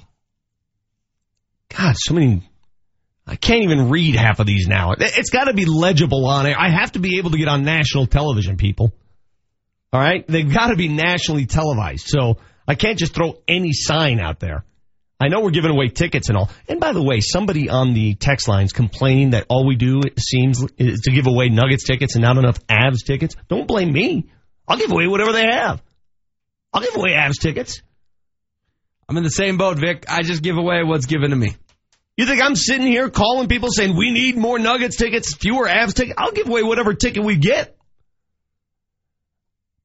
God, 1.76 1.94
so 1.96 2.14
many. 2.14 2.42
I 3.28 3.36
can't 3.36 3.62
even 3.62 3.90
read 3.90 4.14
half 4.14 4.40
of 4.40 4.46
these 4.46 4.66
now. 4.66 4.92
It- 4.92 5.02
It's 5.18 5.30
got 5.30 5.44
to 5.44 5.52
be 5.54 5.66
legible 5.66 6.26
on 6.26 6.46
it. 6.46 6.56
I 6.58 6.70
have 6.70 6.92
to 6.92 6.98
be 6.98 7.18
able 7.18 7.30
to 7.32 7.38
get 7.38 7.46
on 7.48 7.62
national 7.64 8.06
television, 8.06 8.56
people. 8.56 8.92
All 9.92 10.00
right? 10.00 10.26
They've 10.26 10.50
got 10.52 10.68
to 10.68 10.76
be 10.76 10.88
nationally 10.88 11.46
televised. 11.46 12.06
So 12.08 12.38
I 12.66 12.74
can't 12.74 12.98
just 12.98 13.14
throw 13.14 13.38
any 13.46 13.72
sign 13.72 14.18
out 14.20 14.40
there. 14.40 14.64
I 15.20 15.28
know 15.28 15.40
we're 15.40 15.50
giving 15.50 15.70
away 15.72 15.88
tickets 15.88 16.28
and 16.28 16.38
all. 16.38 16.48
And 16.68 16.78
by 16.80 16.92
the 16.92 17.02
way, 17.02 17.20
somebody 17.20 17.68
on 17.68 17.92
the 17.92 18.14
text 18.14 18.46
lines 18.48 18.72
complaining 18.72 19.30
that 19.30 19.46
all 19.48 19.66
we 19.66 19.74
do 19.76 20.00
seems 20.18 20.64
is 20.78 21.00
to 21.00 21.10
give 21.10 21.26
away 21.26 21.48
Nuggets 21.48 21.84
tickets 21.84 22.14
and 22.14 22.22
not 22.22 22.38
enough 22.38 22.64
Avs 22.68 23.04
tickets. 23.04 23.34
Don't 23.48 23.66
blame 23.66 23.92
me. 23.92 24.26
I'll 24.66 24.76
give 24.78 24.92
away 24.92 25.06
whatever 25.08 25.32
they 25.32 25.44
have. 25.50 25.82
I'll 26.72 26.82
give 26.82 26.94
away 26.96 27.10
Avs 27.12 27.40
tickets. 27.40 27.82
I'm 29.08 29.16
in 29.16 29.22
the 29.24 29.30
same 29.30 29.56
boat, 29.56 29.78
Vic. 29.78 30.04
I 30.08 30.22
just 30.22 30.42
give 30.42 30.56
away 30.56 30.82
what's 30.84 31.06
given 31.06 31.30
to 31.30 31.36
me. 31.36 31.56
You 32.18 32.26
think 32.26 32.42
I'm 32.42 32.56
sitting 32.56 32.88
here 32.88 33.10
calling 33.10 33.46
people 33.46 33.68
saying 33.70 33.96
we 33.96 34.10
need 34.10 34.36
more 34.36 34.58
Nuggets 34.58 34.96
tickets, 34.96 35.36
fewer 35.36 35.68
Avs 35.68 35.94
tickets? 35.94 36.16
I'll 36.18 36.32
give 36.32 36.48
away 36.48 36.64
whatever 36.64 36.92
ticket 36.92 37.22
we 37.22 37.36
get. 37.36 37.76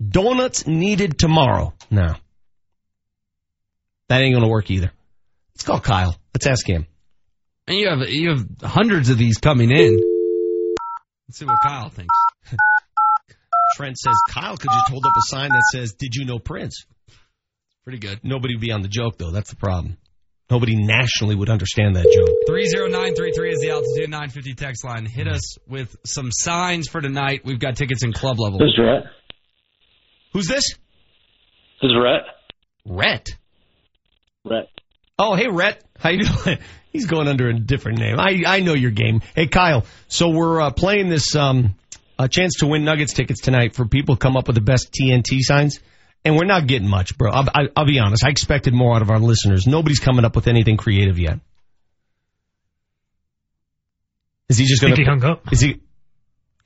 Donuts 0.04 0.66
needed 0.66 1.20
tomorrow. 1.20 1.76
No. 1.92 2.16
That 4.10 4.22
ain't 4.22 4.34
gonna 4.34 4.50
work 4.50 4.72
either. 4.72 4.92
Let's 5.54 5.64
call 5.64 5.80
Kyle. 5.80 6.16
Let's 6.34 6.48
ask 6.48 6.68
him. 6.68 6.88
And 7.68 7.78
you 7.78 7.88
have 7.88 8.10
you 8.10 8.30
have 8.30 8.48
hundreds 8.64 9.12
of 9.12 9.20
these 9.20 9.38
coming 9.38 9.70
in. 9.70 10.00
Let's 11.28 11.38
see 11.38 11.46
what 11.46 11.62
Kyle 11.62 11.90
thinks. 11.90 12.16
Trent 13.76 13.96
says 13.96 14.16
Kyle 14.30 14.58
could 14.58 14.72
just 14.72 14.90
hold 14.90 15.06
up 15.06 15.14
a 15.16 15.22
sign 15.28 15.50
that 15.50 15.64
says, 15.72 15.94
"Did 15.94 16.16
you 16.16 16.26
know 16.26 16.40
Prince?" 16.40 16.88
Pretty 17.84 18.00
good. 18.00 18.22
Nobody 18.24 18.56
would 18.56 18.62
be 18.62 18.72
on 18.72 18.82
the 18.82 18.88
joke 18.88 19.20
though. 19.20 19.30
That's 19.30 19.52
the 19.52 19.56
problem. 19.56 19.98
Nobody 20.54 20.76
nationally 20.76 21.34
would 21.34 21.50
understand 21.50 21.96
that 21.96 22.04
joke. 22.04 22.30
30933 22.46 23.54
is 23.54 23.60
the 23.60 23.72
altitude 23.72 24.08
950 24.08 24.54
text 24.54 24.86
line. 24.86 25.08
Hit 25.08 25.28
us 25.28 25.58
with 25.68 25.96
some 26.06 26.30
signs 26.32 26.88
for 26.88 27.02
tonight. 27.02 27.42
We've 27.44 27.58
got 27.58 27.76
tickets 27.76 28.04
in 28.04 28.14
club 28.14 28.40
level. 28.40 28.60
This 28.60 28.68
is 28.68 28.78
Rhett. 28.78 29.04
Who's 30.32 30.48
this? 30.48 30.76
This 31.82 31.90
is 31.90 31.94
Rhett. 32.00 32.22
Rhett. 32.86 33.30
Rhett. 34.46 34.70
Oh, 35.18 35.34
hey, 35.34 35.48
Rhett. 35.48 35.84
How 35.98 36.12
you 36.12 36.24
doing? 36.24 36.60
He's 36.92 37.08
going 37.08 37.28
under 37.28 37.50
a 37.50 37.60
different 37.60 37.98
name. 37.98 38.20
I, 38.20 38.44
I 38.46 38.60
know 38.60 38.76
your 38.76 38.92
game. 38.92 39.22
Hey, 39.34 39.48
Kyle. 39.48 39.88
So 40.08 40.30
we're 40.30 40.62
uh, 40.62 40.70
playing 40.70 41.10
this 41.10 41.36
um, 41.36 41.74
a 42.20 42.30
chance 42.30 42.58
to 42.60 42.68
win 42.68 42.86
Nuggets 42.86 43.14
tickets 43.14 43.42
tonight 43.42 43.74
for 43.74 43.86
people 43.88 44.14
who 44.14 44.20
come 44.20 44.38
up 44.38 44.46
with 44.46 44.56
the 44.56 44.62
best 44.62 44.94
TNT 44.94 45.40
signs. 45.40 45.80
And 46.26 46.38
we're 46.38 46.46
not 46.46 46.68
getting 46.68 46.88
much, 46.88 47.18
bro. 47.18 47.32
I'll, 47.32 47.50
I, 47.54 47.68
I'll 47.76 47.86
be 47.86 48.00
honest. 48.00 48.24
I 48.26 48.30
expected 48.30 48.74
more 48.74 48.96
out 48.96 49.02
of 49.02 49.10
our 49.10 49.20
listeners. 49.20 49.68
Nobody's 49.68 50.00
coming 50.00 50.24
up 50.24 50.36
with 50.36 50.48
anything 50.48 50.78
creative 50.78 51.20
yet. 51.20 51.40
Is 54.48 54.58
he 54.58 54.66
just 54.66 54.82
going 54.82 54.96
Think 54.96 55.08
he 55.08 55.10
hung 55.10 55.24
up? 55.26 55.52
Is 55.52 55.60
he? 55.60 55.82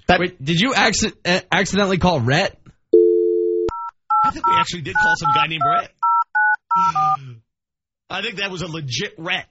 That, 0.08 0.20
Wait, 0.20 0.44
did 0.44 0.60
you 0.60 0.74
acci- 0.74 1.14
uh, 1.26 1.42
accidentally 1.52 1.98
call 1.98 2.20
Rhett? 2.20 2.60
I 4.24 4.32
think 4.32 4.46
we 4.46 4.54
actually 4.58 4.82
did 4.82 4.96
call 4.96 5.16
some 5.16 5.32
guy 5.34 5.48
named 5.48 5.64
Rhett. 5.66 5.92
I 8.10 8.22
think 8.22 8.38
that 8.38 8.52
was 8.52 8.62
a 8.62 8.68
legit 8.68 9.16
Rhett. 9.18 9.48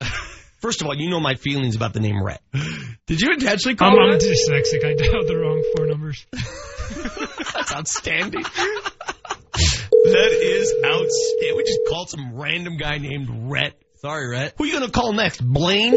First 0.60 0.80
of 0.80 0.86
all, 0.86 0.94
you 0.94 1.10
know 1.10 1.20
my 1.20 1.34
feelings 1.34 1.76
about 1.76 1.92
the 1.92 2.00
name 2.00 2.22
Rhett. 2.22 2.42
Did 3.06 3.20
you 3.20 3.32
intentionally 3.32 3.76
call 3.76 3.90
I'm, 3.90 4.12
I'm 4.12 4.18
dyslexic. 4.18 4.84
I 4.84 4.94
dialed 4.94 5.28
the 5.28 5.36
wrong 5.36 5.62
four 5.76 5.86
numbers. 5.86 6.26
That's 7.54 7.72
outstanding. 7.72 8.44
That 9.56 10.38
is 10.40 10.72
outstanding. 10.84 11.56
We 11.56 11.64
just 11.64 11.80
called 11.88 12.10
some 12.10 12.34
random 12.36 12.76
guy 12.76 12.98
named 12.98 13.28
Rhett. 13.50 13.74
Sorry, 14.00 14.28
Rhett. 14.28 14.54
Who 14.58 14.64
are 14.64 14.66
you 14.66 14.72
going 14.78 14.86
to 14.86 14.92
call 14.92 15.12
next? 15.12 15.40
Blaine? 15.40 15.94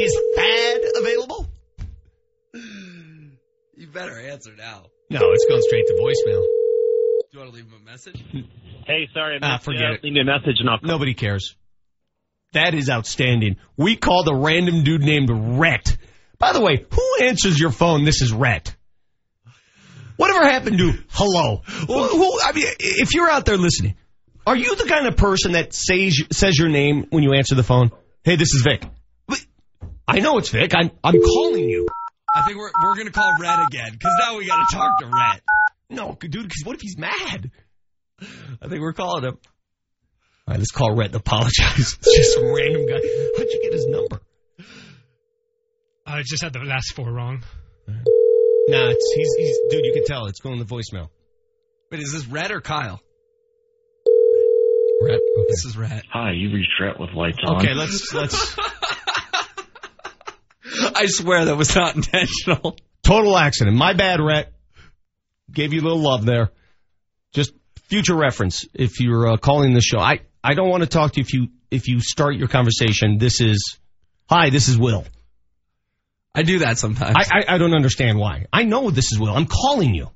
Is 0.00 0.18
Thad 0.36 0.80
available? 0.96 1.46
You 3.76 3.88
better 3.88 4.18
answer 4.20 4.52
now. 4.56 4.84
No, 5.10 5.32
it's 5.32 5.46
going 5.46 5.60
straight 5.62 5.84
to 5.88 5.94
voicemail. 5.94 6.40
Do 6.42 7.26
you 7.32 7.38
want 7.40 7.50
to 7.50 7.56
leave 7.56 7.64
him 7.66 7.80
a 7.82 7.84
message? 7.90 8.22
Hey, 8.86 9.08
sorry, 9.12 9.36
I 9.36 9.38
Ah, 9.44 9.52
missed 9.54 9.64
forget 9.64 9.80
you. 9.80 9.94
it. 9.96 10.04
Leave 10.04 10.12
me 10.12 10.20
a 10.20 10.24
message 10.24 10.60
and 10.60 10.70
I'll 10.70 10.78
call. 10.78 10.88
Nobody 10.88 11.12
cares. 11.14 11.56
That 12.52 12.74
is 12.74 12.88
outstanding. 12.88 13.56
We 13.76 13.96
called 13.96 14.28
a 14.28 14.34
random 14.36 14.84
dude 14.84 15.00
named 15.02 15.28
Rhett. 15.58 15.96
By 16.38 16.52
the 16.52 16.60
way, 16.60 16.86
who 16.88 17.26
answers 17.26 17.58
your 17.58 17.72
phone? 17.72 18.04
This 18.04 18.22
is 18.22 18.32
Rhett. 18.32 18.76
Whatever 20.16 20.44
happened 20.44 20.78
to 20.78 20.92
hello? 21.10 21.62
Who, 21.66 22.02
who- 22.08 22.40
I 22.42 22.52
mean, 22.52 22.66
if 22.78 23.14
you're 23.14 23.28
out 23.30 23.44
there 23.46 23.56
listening, 23.56 23.96
are 24.46 24.56
you 24.56 24.76
the 24.76 24.84
kind 24.84 25.06
of 25.06 25.16
person 25.16 25.52
that 25.52 25.72
says 25.72 26.22
says 26.30 26.58
your 26.58 26.68
name 26.68 27.06
when 27.10 27.22
you 27.22 27.32
answer 27.34 27.54
the 27.54 27.62
phone? 27.62 27.90
Hey, 28.22 28.36
this 28.36 28.52
is 28.54 28.62
Vic. 28.62 28.84
I 30.06 30.20
know 30.20 30.36
it's 30.38 30.50
Vic. 30.50 30.72
I'm 30.74 30.90
I'm 31.02 31.20
calling 31.20 31.68
you. 31.68 31.86
I 32.34 32.42
think 32.42 32.58
we're 32.58 32.70
we're 32.82 32.96
gonna 32.96 33.10
call 33.10 33.32
Rhett 33.40 33.66
again 33.68 33.92
because 33.92 34.12
now 34.20 34.36
we 34.36 34.46
got 34.46 34.68
to 34.68 34.76
talk 34.76 34.98
to 35.00 35.06
Rhett. 35.06 35.40
No, 35.88 36.16
dude. 36.20 36.30
Because 36.32 36.62
what 36.64 36.74
if 36.76 36.82
he's 36.82 36.98
mad? 36.98 37.50
I 38.20 38.68
think 38.68 38.80
we're 38.80 38.92
calling 38.92 39.24
him. 39.24 39.38
All 40.46 40.52
right, 40.52 40.58
let's 40.58 40.70
call 40.72 40.94
Red 40.94 41.06
and 41.06 41.16
apologize. 41.16 41.96
It's 42.02 42.16
just 42.16 42.34
some 42.34 42.54
random 42.54 42.86
guy. 42.86 43.00
How'd 43.36 43.46
you 43.48 43.60
get 43.62 43.72
his 43.72 43.86
number? 43.86 44.20
I 46.06 46.22
just 46.22 46.42
had 46.42 46.52
the 46.52 46.58
last 46.60 46.92
four 46.94 47.10
wrong. 47.10 47.42
Nah, 48.68 48.88
it's 48.88 49.12
he's 49.14 49.34
he's 49.36 49.58
dude. 49.70 49.84
You 49.84 49.92
can 49.92 50.04
tell 50.04 50.26
it's 50.26 50.40
going 50.40 50.58
to 50.58 50.64
voicemail. 50.64 51.08
Wait, 51.90 52.00
is 52.00 52.12
this 52.12 52.26
Rhett 52.26 52.50
or 52.50 52.60
Kyle? 52.60 53.00
Rhett. 55.02 55.20
Okay. 55.20 55.46
This 55.48 55.64
is 55.66 55.76
Rhett. 55.76 56.04
Hi, 56.12 56.32
you 56.32 56.50
reached 56.52 56.72
Rhett 56.80 56.98
with 56.98 57.10
lights 57.14 57.38
on. 57.44 57.56
Okay, 57.56 57.74
let's 57.74 58.12
let's 58.14 58.56
I 60.96 61.06
swear 61.06 61.44
that 61.46 61.56
was 61.56 61.74
not 61.74 61.94
intentional. 61.94 62.76
total 63.02 63.36
accident. 63.36 63.76
My 63.76 63.92
bad, 63.92 64.20
Rhett. 64.20 64.52
Gave 65.52 65.72
you 65.72 65.80
a 65.80 65.84
little 65.84 66.00
love 66.00 66.24
there. 66.24 66.50
Just 67.32 67.52
future 67.88 68.16
reference. 68.16 68.66
If 68.72 68.98
you're 69.00 69.32
uh, 69.32 69.36
calling 69.36 69.74
the 69.74 69.82
show, 69.82 69.98
I 69.98 70.20
I 70.42 70.54
don't 70.54 70.70
want 70.70 70.82
to 70.84 70.88
talk 70.88 71.12
to 71.12 71.20
you 71.20 71.24
if 71.24 71.32
you 71.34 71.48
if 71.70 71.88
you 71.88 72.00
start 72.00 72.36
your 72.36 72.48
conversation. 72.48 73.18
This 73.18 73.40
is 73.40 73.78
hi. 74.28 74.48
This 74.50 74.68
is 74.68 74.78
Will. 74.78 75.04
I 76.34 76.42
do 76.42 76.60
that 76.60 76.78
sometimes. 76.78 77.14
I 77.16 77.38
I, 77.48 77.54
I 77.54 77.58
don't 77.58 77.74
understand 77.74 78.18
why. 78.18 78.46
I 78.52 78.64
know 78.64 78.90
this 78.90 79.12
is 79.12 79.18
Will. 79.18 79.32
I'm 79.34 79.46
calling 79.46 79.94
you. 79.94 80.10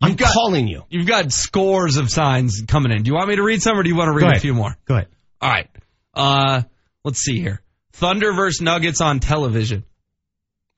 I'm 0.00 0.14
got- 0.14 0.32
calling 0.32 0.68
you. 0.68 0.84
You've 0.90 1.06
got 1.06 1.32
scores 1.32 1.96
of 1.96 2.10
signs 2.10 2.62
coming 2.66 2.92
in. 2.92 3.02
Do 3.02 3.08
you 3.08 3.14
want 3.14 3.28
me 3.28 3.36
to 3.36 3.42
read 3.42 3.62
some 3.62 3.78
or 3.78 3.82
do 3.82 3.88
you 3.88 3.96
want 3.96 4.08
to 4.08 4.12
read 4.26 4.36
a 4.36 4.40
few 4.40 4.54
more? 4.54 4.76
Go 4.86 4.94
ahead. 4.94 5.08
All 5.40 5.50
right. 5.50 5.68
Uh, 6.14 6.62
let's 7.04 7.18
see 7.20 7.40
here. 7.40 7.60
Thunder 7.92 8.32
versus 8.32 8.60
Nuggets 8.60 9.00
on 9.00 9.20
television. 9.20 9.84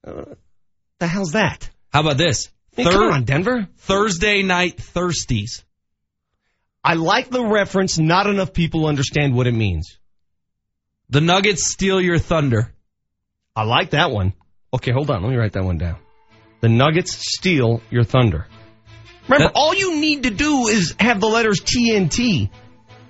The 0.05 1.07
hell's 1.07 1.33
that? 1.33 1.69
How 1.93 2.01
about 2.01 2.17
this? 2.17 2.49
Hey, 2.77 2.85
Thir- 2.85 2.91
come 2.93 3.13
on, 3.13 3.25
Denver. 3.25 3.69
Thursday 3.79 4.43
night 4.43 4.77
thirsties. 4.77 5.63
I 6.85 6.95
like 6.95 7.29
the 7.31 7.45
reference. 7.45 7.99
Not 7.99 8.27
enough 8.29 8.53
people 8.53 8.87
understand 8.87 9.35
what 9.35 9.47
it 9.47 9.53
means. 9.55 9.99
The 11.11 11.21
Nuggets 11.21 11.69
steal 11.71 12.01
your 12.01 12.19
thunder. 12.19 12.73
I 13.59 13.65
like 13.65 13.91
that 13.91 14.13
one. 14.13 14.35
Okay, 14.73 14.93
hold 14.93 15.11
on. 15.11 15.21
Let 15.21 15.31
me 15.31 15.37
write 15.37 15.55
that 15.55 15.65
one 15.65 15.79
down. 15.79 15.97
The 16.61 16.69
Nuggets 16.69 17.19
steal 17.37 17.83
your 17.91 18.05
thunder. 18.05 18.47
Remember, 19.29 19.51
all 19.53 19.75
you 19.75 20.01
need 20.01 20.23
to 20.23 20.31
do 20.31 20.69
is 20.69 20.95
have 21.01 21.21
the 21.21 21.27
letters 21.27 21.59
TNT 21.59 22.51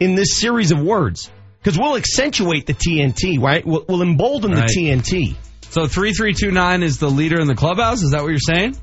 in 0.01 0.15
this 0.15 0.41
series 0.41 0.73
of 0.73 0.81
words. 0.81 1.31
Because 1.59 1.79
we'll 1.79 1.97
accentuate 1.97 2.65
the 2.65 2.73
TNT, 2.73 3.39
right? 3.39 3.63
We'll, 3.67 3.85
we'll 3.87 4.01
embolden 4.01 4.53
Right. 4.53 4.67
the 4.67 4.75
TNT. 4.75 5.35
So 5.69 5.87
3329 5.87 6.83
is 6.83 6.99
the 6.99 7.11
leader 7.11 7.39
in 7.41 7.47
the 7.47 7.55
clubhouse. 7.55 8.03
Is 8.03 8.13
that 8.13 8.23
what 8.23 8.29
you're 8.31 8.39
saying? 8.39 8.75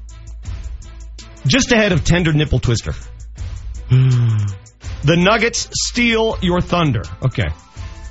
Just 1.47 1.71
ahead 1.71 1.93
of 1.93 2.03
Tender 2.05 2.31
Nipple 2.31 2.59
Twister. 2.59 2.93
the 3.89 5.15
Nuggets 5.17 5.67
steal 5.71 6.37
your 6.43 6.61
thunder. 6.61 7.01
Okay. 7.23 7.47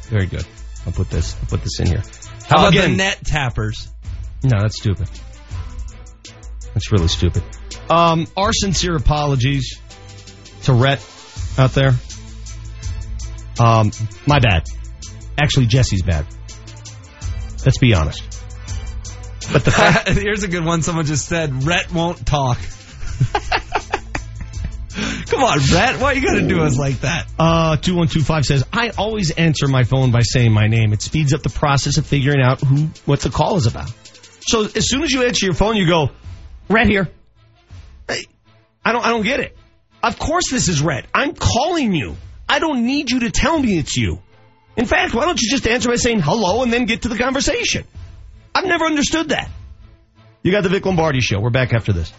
Very 0.09 0.27
good. 0.27 0.45
I'll 0.87 0.93
put 0.93 1.09
this, 1.09 1.37
I'll 1.41 1.47
put 1.47 1.63
this 1.63 1.79
in 1.79 1.87
here. 1.87 2.03
How 2.47 2.59
about 2.61 2.73
Again- 2.73 2.93
the 2.93 2.97
net 2.97 3.25
tappers? 3.25 3.89
No, 4.43 4.59
that's 4.61 4.79
stupid. 4.79 5.09
That's 6.75 6.93
really 6.93 7.09
stupid. 7.09 7.43
Um, 7.89 8.27
our 8.37 8.53
sincere 8.53 8.97
apologies 8.97 9.79
to 10.65 10.73
Rhett 10.75 11.05
out 11.57 11.73
there. 11.73 11.95
Um, 13.59 13.93
my 14.27 14.39
bad. 14.41 14.65
Actually, 15.41 15.67
Jesse's 15.67 16.03
bad. 16.03 16.27
Let's 17.65 17.79
be 17.79 17.95
honest. 17.95 18.23
But 19.53 19.65
the 19.65 19.71
fact, 19.71 20.09
Here's 20.19 20.43
a 20.43 20.49
good 20.49 20.65
one. 20.65 20.83
Someone 20.83 21.07
just 21.07 21.27
said, 21.29 21.65
Rhett 21.65 21.93
won't 21.93 22.27
talk. 22.27 22.59
Come 25.27 25.43
on, 25.43 25.59
Rhett. 25.73 26.01
Why 26.01 26.13
you 26.13 26.23
got 26.23 26.35
to 26.35 26.47
do 26.47 26.63
us 26.63 26.79
like 26.79 27.01
that? 27.01 27.27
Uh, 27.39 27.77
2125 27.77 28.45
says, 28.45 28.65
I 28.73 28.91
always 28.91 29.33
answer 29.33 29.67
my 29.67 29.83
phone 29.83 30.13
by 30.13 30.21
saying 30.23 30.53
my 30.53 30.69
name. 30.69 30.93
It 30.93 31.03
speeds 31.03 31.35
up 31.35 31.43
the 31.43 31.51
process 31.51 31.97
of 31.97 32.07
figuring 32.07 32.41
out 32.41 32.61
who, 32.61 32.89
what 33.05 33.21
the 33.21 33.31
call 33.31 33.57
is 33.57 33.67
about. 33.67 33.93
So 34.41 34.63
as 34.63 34.89
soon 34.89 35.03
as 35.03 35.11
you 35.11 35.25
answer 35.25 35.47
your 35.47 35.55
phone, 35.55 35.77
you 35.77 35.89
go, 35.89 36.11
Red 36.69 36.87
here. 36.87 37.09
Hey, 38.09 38.25
I 38.85 38.93
don't, 38.93 39.05
I 39.05 39.09
don't 39.09 39.25
get 39.25 39.41
it. 39.41 39.57
Of 40.03 40.19
course 40.19 40.51
this 40.51 40.69
is 40.69 40.81
Red. 40.81 41.07
I'm 41.13 41.35
calling 41.35 41.93
you. 41.93 42.17
I 42.49 42.59
don't 42.59 42.87
need 42.87 43.11
you 43.11 43.21
to 43.21 43.31
tell 43.31 43.59
me 43.59 43.79
it's 43.79 43.97
you. 43.97 44.21
In 44.77 44.87
fact, 44.87 45.15
why 45.15 45.25
don't 45.25 45.41
you 45.41 45.51
just 45.51 45.67
answer 45.67 45.89
by 45.89 45.97
saying 45.97 46.21
hello 46.21 46.63
and 46.63 46.73
then 46.73 46.85
get 46.85 47.03
to 47.03 47.09
the 47.09 47.19
conversation? 47.19 47.85
I've 48.55 48.67
never 48.67 48.85
understood 48.85 49.31
that. 49.31 49.51
You 50.43 50.53
got 50.53 50.63
the 50.63 50.69
Vic 50.69 50.85
Lombardi 50.85 51.21
show. 51.21 51.41
We're 51.41 51.51
back 51.51 51.73
after 51.73 51.93
this. 51.93 52.13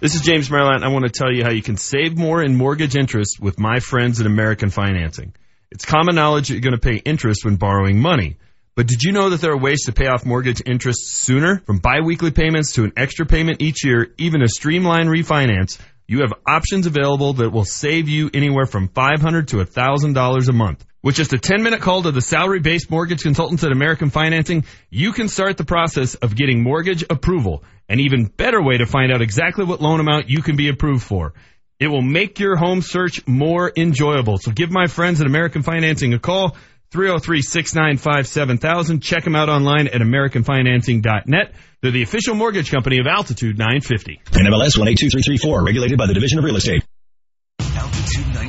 This 0.00 0.14
is 0.14 0.20
James 0.20 0.48
Maryland. 0.48 0.84
I 0.84 0.88
want 0.90 1.06
to 1.06 1.10
tell 1.10 1.32
you 1.32 1.42
how 1.42 1.50
you 1.50 1.60
can 1.60 1.76
save 1.76 2.16
more 2.16 2.40
in 2.40 2.54
mortgage 2.54 2.94
interest 2.94 3.40
with 3.40 3.58
my 3.58 3.80
friends 3.80 4.20
at 4.20 4.26
American 4.26 4.70
Financing. 4.70 5.34
It's 5.72 5.84
common 5.84 6.14
knowledge 6.14 6.46
that 6.46 6.54
you're 6.54 6.60
going 6.60 6.74
to 6.74 6.78
pay 6.78 6.98
interest 6.98 7.44
when 7.44 7.56
borrowing 7.56 7.98
money. 7.98 8.36
But 8.76 8.86
did 8.86 9.02
you 9.02 9.10
know 9.10 9.30
that 9.30 9.40
there 9.40 9.50
are 9.50 9.58
ways 9.58 9.86
to 9.86 9.92
pay 9.92 10.06
off 10.06 10.24
mortgage 10.24 10.62
interest 10.64 11.04
sooner? 11.08 11.58
From 11.66 11.78
biweekly 11.78 12.30
payments 12.30 12.74
to 12.74 12.84
an 12.84 12.92
extra 12.96 13.26
payment 13.26 13.60
each 13.60 13.84
year, 13.84 14.14
even 14.18 14.40
a 14.40 14.46
streamlined 14.46 15.08
refinance, 15.08 15.80
you 16.06 16.20
have 16.20 16.32
options 16.46 16.86
available 16.86 17.32
that 17.32 17.50
will 17.50 17.64
save 17.64 18.08
you 18.08 18.30
anywhere 18.32 18.66
from 18.66 18.86
500 18.86 19.48
to 19.48 19.56
$1,000 19.56 20.48
a 20.48 20.52
month. 20.52 20.84
With 21.00 21.14
just 21.14 21.32
a 21.32 21.38
10 21.38 21.62
minute 21.62 21.80
call 21.80 22.02
to 22.02 22.10
the 22.10 22.20
salary 22.20 22.58
based 22.58 22.90
mortgage 22.90 23.22
consultants 23.22 23.62
at 23.62 23.70
American 23.70 24.10
Financing, 24.10 24.64
you 24.90 25.12
can 25.12 25.28
start 25.28 25.56
the 25.56 25.64
process 25.64 26.16
of 26.16 26.34
getting 26.34 26.60
mortgage 26.62 27.04
approval. 27.08 27.62
An 27.88 28.00
even 28.00 28.24
better 28.24 28.60
way 28.60 28.78
to 28.78 28.86
find 28.86 29.12
out 29.12 29.22
exactly 29.22 29.64
what 29.64 29.80
loan 29.80 30.00
amount 30.00 30.28
you 30.28 30.42
can 30.42 30.56
be 30.56 30.68
approved 30.68 31.04
for. 31.04 31.34
It 31.78 31.86
will 31.86 32.02
make 32.02 32.40
your 32.40 32.56
home 32.56 32.82
search 32.82 33.24
more 33.28 33.72
enjoyable. 33.76 34.38
So 34.38 34.50
give 34.50 34.72
my 34.72 34.88
friends 34.88 35.20
at 35.20 35.28
American 35.28 35.62
Financing 35.62 36.14
a 36.14 36.18
call. 36.18 36.56
303-695-7000. 36.90 39.02
Check 39.02 39.22
them 39.22 39.36
out 39.36 39.48
online 39.48 39.86
at 39.88 40.00
AmericanFinancing.net. 40.00 41.52
They're 41.80 41.92
the 41.92 42.02
official 42.02 42.34
mortgage 42.34 42.70
company 42.70 42.98
of 42.98 43.06
Altitude 43.06 43.58
950. 43.58 44.22
NMLS 44.24 44.78
182334, 44.78 45.64
regulated 45.64 45.98
by 45.98 46.06
the 46.06 46.14
Division 46.14 46.38
of 46.38 46.44
Real 46.44 46.56
Estate. 46.56 46.82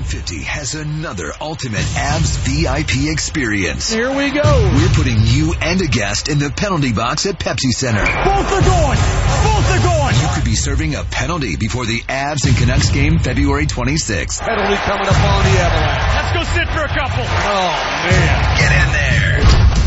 Altitude 0.10 0.40
950 0.40 0.44
has 0.46 0.74
another 0.74 1.34
ultimate 1.40 1.86
Avs 1.94 2.38
VIP 2.42 3.12
experience. 3.12 3.94
Here 3.94 4.10
we 4.10 4.32
go. 4.32 4.72
We're 4.74 4.90
putting 4.90 5.18
you 5.22 5.54
and 5.54 5.80
a 5.82 5.88
guest 5.88 6.30
in 6.30 6.40
the 6.40 6.50
penalty 6.50 6.94
box 6.94 7.28
at 7.28 7.38
Pepsi 7.38 7.70
Center. 7.70 8.02
Both 8.02 8.50
are 8.50 8.66
going. 8.66 8.98
Both 8.98 9.70
are 9.70 9.84
going. 9.86 10.16
You 10.16 10.28
could 10.34 10.46
be 10.46 10.56
serving 10.56 10.96
a 10.96 11.04
penalty 11.04 11.58
before 11.58 11.86
the 11.86 12.02
Avs 12.02 12.48
and 12.48 12.58
Canucks 12.58 12.90
game 12.90 13.20
February 13.20 13.68
26th. 13.68 14.42
Penalty 14.42 14.78
coming 14.82 15.08
up 15.08 15.22
on 15.22 15.44
the 15.46 15.56
Avalanche. 15.62 16.14
Let's 16.18 16.34
go 16.34 16.44
sit 16.58 16.68
for 16.74 16.82
a 16.82 16.90
couple. 16.90 17.26
Oh, 17.30 17.70
man. 18.10 18.58
Get 18.58 18.72
in 18.74 18.90
there. 18.94 19.39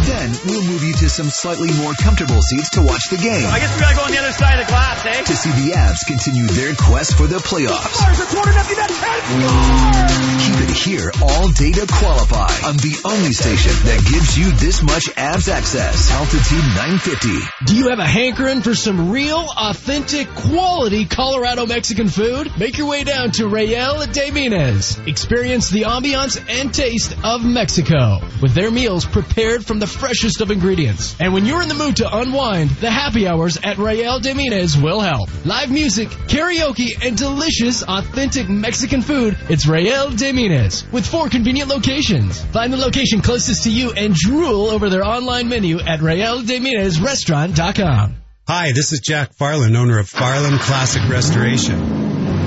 Then 0.07 0.31
we'll 0.47 0.65
move 0.65 0.83
you 0.83 0.93
to 0.95 1.09
some 1.09 1.31
slightly 1.31 1.73
more 1.79 1.93
comfortable 1.95 2.41
seats 2.43 2.71
to 2.71 2.83
watch 2.83 3.03
the 3.11 3.19
game. 3.19 3.47
I 3.47 3.59
guess 3.59 3.75
we 3.75 3.81
gotta 3.81 3.97
go 3.97 4.03
on 4.03 4.11
the 4.11 4.19
other 4.19 4.33
side 4.33 4.59
of 4.61 4.67
the 4.67 4.73
glass, 4.73 5.07
eh? 5.07 5.23
To 5.23 5.37
see 5.37 5.51
the 5.51 5.73
Avs 5.75 6.07
continue 6.07 6.47
their 6.47 6.75
quest 6.75 7.17
for 7.17 7.27
the 7.27 7.39
playoffs. 7.39 7.99
There's 8.03 8.21
a 8.21 8.27
corner 8.35 8.53
empty 8.53 8.75
net. 8.75 8.91
Keep 9.33 10.69
it 10.69 10.77
here 10.77 11.11
all 11.23 11.49
day 11.51 11.73
to 11.73 11.87
qualify 11.87 12.51
on 12.69 12.77
the 12.77 13.01
only 13.05 13.33
station 13.33 13.73
that 13.87 14.05
gives 14.11 14.37
you 14.37 14.51
this 14.53 14.83
much 14.83 15.05
Avs 15.15 15.49
access. 15.49 16.11
Altitude 16.11 16.65
950. 16.75 17.29
Do 17.67 17.77
you 17.77 17.89
have 17.91 17.99
a 17.99 18.07
hankering 18.07 18.63
for 18.63 18.75
some 18.75 19.11
real, 19.11 19.47
authentic, 19.57 20.29
quality 20.35 21.07
Colorado 21.07 21.67
Mexican 21.67 22.09
food? 22.09 22.51
Make 22.59 22.77
your 22.77 22.89
way 22.89 23.05
down 23.05 23.31
to 23.33 23.47
Real 23.47 24.05
de 24.07 24.31
Minas. 24.31 24.99
Experience 25.07 25.71
the 25.71 25.83
ambiance 25.83 26.43
and 26.49 26.75
taste 26.75 27.15
of 27.23 27.45
Mexico 27.45 28.21
with 28.41 28.55
their 28.55 28.71
meals 28.71 29.07
prepared 29.07 29.65
from 29.65 29.79
the 29.79 29.87
freshest 29.95 30.41
of 30.41 30.51
ingredients. 30.51 31.15
And 31.21 31.33
when 31.33 31.47
you're 31.47 31.63
in 31.63 31.69
the 31.69 31.75
mood 31.75 31.97
to 31.97 32.17
unwind, 32.17 32.71
the 32.71 32.91
happy 32.91 33.29
hours 33.29 33.59
at 33.63 33.79
Real 33.79 34.19
de 34.21 34.35
Minas 34.35 34.77
will 34.77 35.01
help. 35.01 35.29
Live 35.45 35.71
music, 35.71 36.09
karaoke, 36.09 37.05
and 37.05 37.17
delicious, 37.17 37.83
authentic 37.83 38.49
Mexican 38.49 39.03
food. 39.03 39.37
It's 39.49 39.67
Real 39.67 40.11
de 40.11 40.33
Minas 40.33 40.85
with 40.93 41.05
four 41.07 41.29
convenient 41.29 41.69
locations. 41.69 42.41
Find 42.47 42.73
the 42.73 42.77
location 42.77 43.21
closest 43.21 43.65
to 43.65 43.71
you 43.71 43.93
and 43.93 44.15
drool 44.15 44.67
over 44.67 44.89
their 44.91 45.05
online 45.05 45.49
menu 45.49 45.81
at 45.81 46.01
RealDeMinasRestaurant.com. 46.01 48.17
Hi, 48.49 48.73
this 48.73 48.93
is 48.93 48.99
Jack 49.01 49.35
Farland, 49.35 49.77
owner 49.77 49.99
of 49.99 50.09
Farland 50.09 50.59
Classic 50.59 51.09
Restoration. 51.09 52.02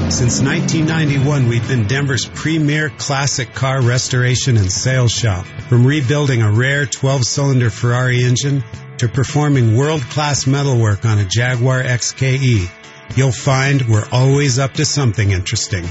Since 0.09 0.41
1991, 0.41 1.47
we've 1.49 1.67
been 1.67 1.87
Denver's 1.87 2.25
premier 2.25 2.89
classic 2.89 3.53
car 3.53 3.81
restoration 3.81 4.55
and 4.55 4.71
sales 4.71 5.11
shop. 5.11 5.45
From 5.67 5.83
rebuilding 5.85 6.43
a 6.43 6.51
rare 6.51 6.85
12-cylinder 6.85 7.71
Ferrari 7.71 8.23
engine 8.23 8.63
to 8.99 9.09
performing 9.09 9.75
world-class 9.75 10.45
metalwork 10.47 11.03
on 11.05 11.17
a 11.17 11.25
Jaguar 11.25 11.81
XKE, 11.83 12.69
you'll 13.17 13.31
find 13.31 13.81
we're 13.89 14.07
always 14.11 14.59
up 14.59 14.73
to 14.73 14.85
something 14.85 15.31
interesting. 15.31 15.85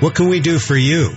What 0.00 0.14
can 0.14 0.28
we 0.28 0.38
do 0.40 0.58
for 0.58 0.76
you? 0.76 1.10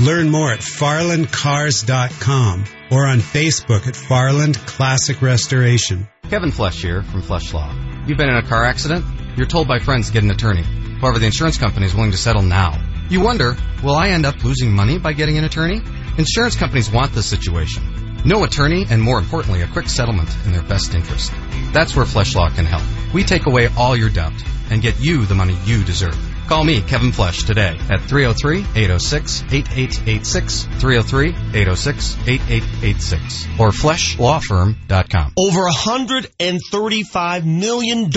Learn 0.00 0.30
more 0.30 0.52
at 0.52 0.60
farlandcars.com 0.60 2.64
or 2.90 3.06
on 3.06 3.20
Facebook 3.20 3.86
at 3.86 3.94
Farland 3.94 4.56
Classic 4.66 5.22
Restoration. 5.22 6.08
Kevin 6.28 6.50
Flesch 6.50 6.82
here 6.82 7.04
from 7.04 7.22
Flesch 7.22 7.54
Law. 7.54 7.72
You've 8.06 8.18
been 8.18 8.28
in 8.28 8.36
a 8.36 8.46
car 8.46 8.64
accident? 8.64 9.06
You're 9.36 9.46
told 9.46 9.68
by 9.68 9.78
friends 9.78 10.08
to 10.08 10.12
get 10.12 10.24
an 10.24 10.30
attorney. 10.30 10.64
However, 11.04 11.18
the 11.18 11.26
insurance 11.26 11.58
company 11.58 11.84
is 11.84 11.94
willing 11.94 12.12
to 12.12 12.16
settle 12.16 12.40
now. 12.40 12.82
You 13.10 13.20
wonder, 13.20 13.58
will 13.82 13.94
I 13.94 14.08
end 14.08 14.24
up 14.24 14.42
losing 14.42 14.72
money 14.72 14.96
by 14.96 15.12
getting 15.12 15.36
an 15.36 15.44
attorney? 15.44 15.82
Insurance 16.16 16.56
companies 16.56 16.90
want 16.90 17.12
this 17.12 17.26
situation. 17.26 18.22
No 18.24 18.42
attorney, 18.44 18.86
and 18.88 19.02
more 19.02 19.18
importantly, 19.18 19.60
a 19.60 19.66
quick 19.66 19.90
settlement 19.90 20.34
in 20.46 20.52
their 20.52 20.62
best 20.62 20.94
interest. 20.94 21.30
That's 21.74 21.94
where 21.94 22.06
Flesch 22.06 22.34
Law 22.34 22.48
can 22.48 22.64
help. 22.64 22.82
We 23.12 23.22
take 23.22 23.44
away 23.44 23.68
all 23.76 23.94
your 23.94 24.08
doubt 24.08 24.32
and 24.70 24.80
get 24.80 24.98
you 24.98 25.26
the 25.26 25.34
money 25.34 25.58
you 25.66 25.84
deserve. 25.84 26.33
Call 26.46 26.64
me, 26.64 26.82
Kevin 26.82 27.12
Flesch, 27.12 27.44
today 27.44 27.78
at 27.90 28.00
303-806-8886, 28.00 30.66
303-806-8886, 30.78 33.58
or 33.58 33.70
fleschlawfirm.com. 33.70 35.32
Over 35.38 35.70
$135 35.70 37.44
million. 37.46 38.10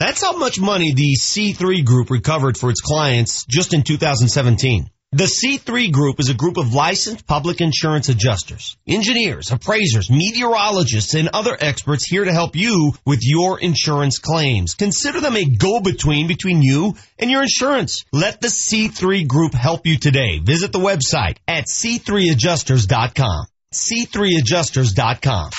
That's 0.00 0.22
how 0.22 0.32
much 0.32 0.58
money 0.58 0.92
the 0.92 1.14
C3 1.20 1.84
Group 1.84 2.10
recovered 2.10 2.58
for 2.58 2.70
its 2.70 2.80
clients 2.80 3.46
just 3.46 3.74
in 3.74 3.84
2017. 3.84 4.90
The 5.14 5.24
C3 5.24 5.92
Group 5.92 6.20
is 6.20 6.30
a 6.30 6.34
group 6.34 6.56
of 6.56 6.72
licensed 6.72 7.26
public 7.26 7.60
insurance 7.60 8.08
adjusters, 8.08 8.78
engineers, 8.86 9.52
appraisers, 9.52 10.08
meteorologists, 10.10 11.12
and 11.12 11.28
other 11.34 11.54
experts 11.60 12.06
here 12.08 12.24
to 12.24 12.32
help 12.32 12.56
you 12.56 12.92
with 13.04 13.18
your 13.20 13.60
insurance 13.60 14.18
claims. 14.18 14.72
Consider 14.72 15.20
them 15.20 15.36
a 15.36 15.44
go-between 15.44 16.28
between 16.28 16.62
you 16.62 16.94
and 17.18 17.30
your 17.30 17.42
insurance. 17.42 18.06
Let 18.10 18.40
the 18.40 18.48
C3 18.48 19.28
Group 19.28 19.52
help 19.52 19.86
you 19.86 19.98
today. 19.98 20.38
Visit 20.38 20.72
the 20.72 20.78
website 20.78 21.36
at 21.46 21.66
c3adjusters.com. 21.66 23.44
c3adjusters.com. 23.70 25.50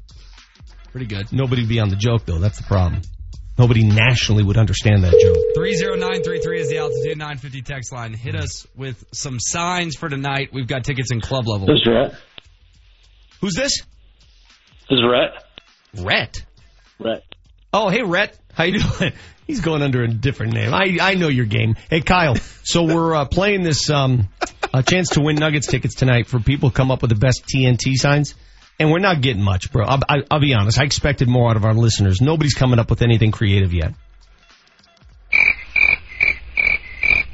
Pretty 0.92 1.06
good. 1.06 1.32
Nobody 1.32 1.62
would 1.62 1.68
be 1.68 1.80
on 1.80 1.88
the 1.88 1.96
joke 1.96 2.24
though. 2.24 2.38
That's 2.38 2.58
the 2.58 2.64
problem. 2.64 3.02
Nobody 3.58 3.84
nationally 3.84 4.44
would 4.44 4.56
understand 4.56 5.02
that 5.02 5.10
joke. 5.10 5.36
30933 5.56 6.60
is 6.60 6.68
the 6.68 6.78
altitude 6.78 7.18
950 7.18 7.62
text 7.62 7.92
line. 7.92 8.14
Hit 8.14 8.36
us 8.36 8.66
with 8.76 9.04
some 9.12 9.38
signs 9.40 9.96
for 9.96 10.08
tonight. 10.08 10.50
We've 10.52 10.68
got 10.68 10.84
tickets 10.84 11.10
in 11.10 11.20
club 11.20 11.48
level. 11.48 11.66
This 11.66 11.80
is 11.80 11.86
Rhett. 11.86 12.14
Who's 13.40 13.54
this? 13.54 13.82
This 14.88 14.98
is 14.98 15.04
Rhett. 15.04 15.44
Rhett. 16.04 16.44
Rhett. 17.00 17.24
Oh, 17.72 17.88
hey, 17.90 18.02
Rhett. 18.02 18.38
How 18.54 18.64
you 18.64 18.80
doing? 18.80 19.12
He's 19.46 19.60
going 19.60 19.82
under 19.82 20.02
a 20.02 20.08
different 20.08 20.52
name. 20.52 20.74
I 20.74 20.98
I 21.00 21.14
know 21.14 21.28
your 21.28 21.46
game. 21.46 21.74
Hey, 21.88 22.02
Kyle. 22.02 22.36
So 22.64 22.82
we're 22.82 23.14
uh, 23.14 23.24
playing 23.24 23.62
this 23.62 23.88
um, 23.88 24.28
a 24.74 24.82
chance 24.82 25.10
to 25.10 25.20
win 25.22 25.36
Nuggets 25.36 25.66
tickets 25.66 25.94
tonight 25.94 26.26
for 26.26 26.38
people 26.38 26.68
who 26.68 26.74
come 26.74 26.90
up 26.90 27.00
with 27.00 27.08
the 27.08 27.16
best 27.16 27.44
TNT 27.46 27.94
signs. 27.94 28.34
And 28.80 28.92
we're 28.92 29.00
not 29.00 29.20
getting 29.20 29.42
much, 29.42 29.72
bro. 29.72 29.84
I'll, 29.84 30.00
I, 30.08 30.22
I'll 30.30 30.40
be 30.40 30.54
honest. 30.54 30.78
I 30.78 30.84
expected 30.84 31.28
more 31.28 31.50
out 31.50 31.56
of 31.56 31.64
our 31.64 31.74
listeners. 31.74 32.20
Nobody's 32.20 32.54
coming 32.54 32.78
up 32.78 32.90
with 32.90 33.02
anything 33.02 33.32
creative 33.32 33.72
yet. 33.72 33.92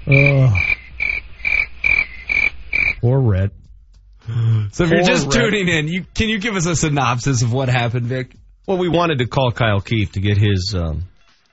Oh. 0.06 0.54
Poor 3.00 3.20
Rhett. 3.20 3.50
So 4.72 4.84
if 4.84 4.90
you're 4.90 5.02
just 5.02 5.26
Rhett. 5.26 5.34
tuning 5.34 5.68
in, 5.68 5.88
you 5.88 6.06
can 6.14 6.30
you 6.30 6.38
give 6.38 6.56
us 6.56 6.64
a 6.66 6.74
synopsis 6.74 7.42
of 7.42 7.52
what 7.52 7.68
happened, 7.68 8.06
Vic? 8.06 8.34
Well, 8.66 8.78
we 8.78 8.88
wanted 8.88 9.18
to 9.18 9.26
call 9.26 9.52
Kyle 9.52 9.80
Keefe 9.80 10.12
to 10.12 10.20
get 10.20 10.38
his 10.38 10.74
um, 10.74 11.02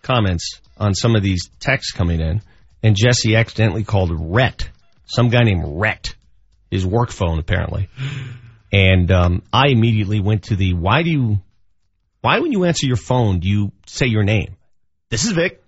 comments 0.01 0.61
on 0.77 0.93
some 0.93 1.15
of 1.15 1.21
these 1.21 1.49
texts 1.59 1.91
coming 1.91 2.21
in, 2.21 2.41
and 2.81 2.95
Jesse 2.95 3.35
accidentally 3.35 3.83
called 3.83 4.11
Rhett, 4.13 4.69
some 5.05 5.27
guy 5.27 5.43
named 5.43 5.63
Rhett, 5.65 6.15
his 6.69 6.85
work 6.85 7.11
phone 7.11 7.39
apparently. 7.39 7.89
And 8.71 9.11
um, 9.11 9.43
I 9.51 9.67
immediately 9.67 10.19
went 10.19 10.43
to 10.43 10.55
the 10.55 10.73
why 10.73 11.03
do 11.03 11.09
you, 11.09 11.39
why 12.21 12.39
when 12.39 12.51
you 12.51 12.63
answer 12.65 12.85
your 12.85 12.97
phone 12.97 13.39
do 13.39 13.49
you 13.49 13.71
say 13.85 14.07
your 14.07 14.23
name? 14.23 14.55
This 15.09 15.25
is 15.25 15.33
Vic. 15.33 15.63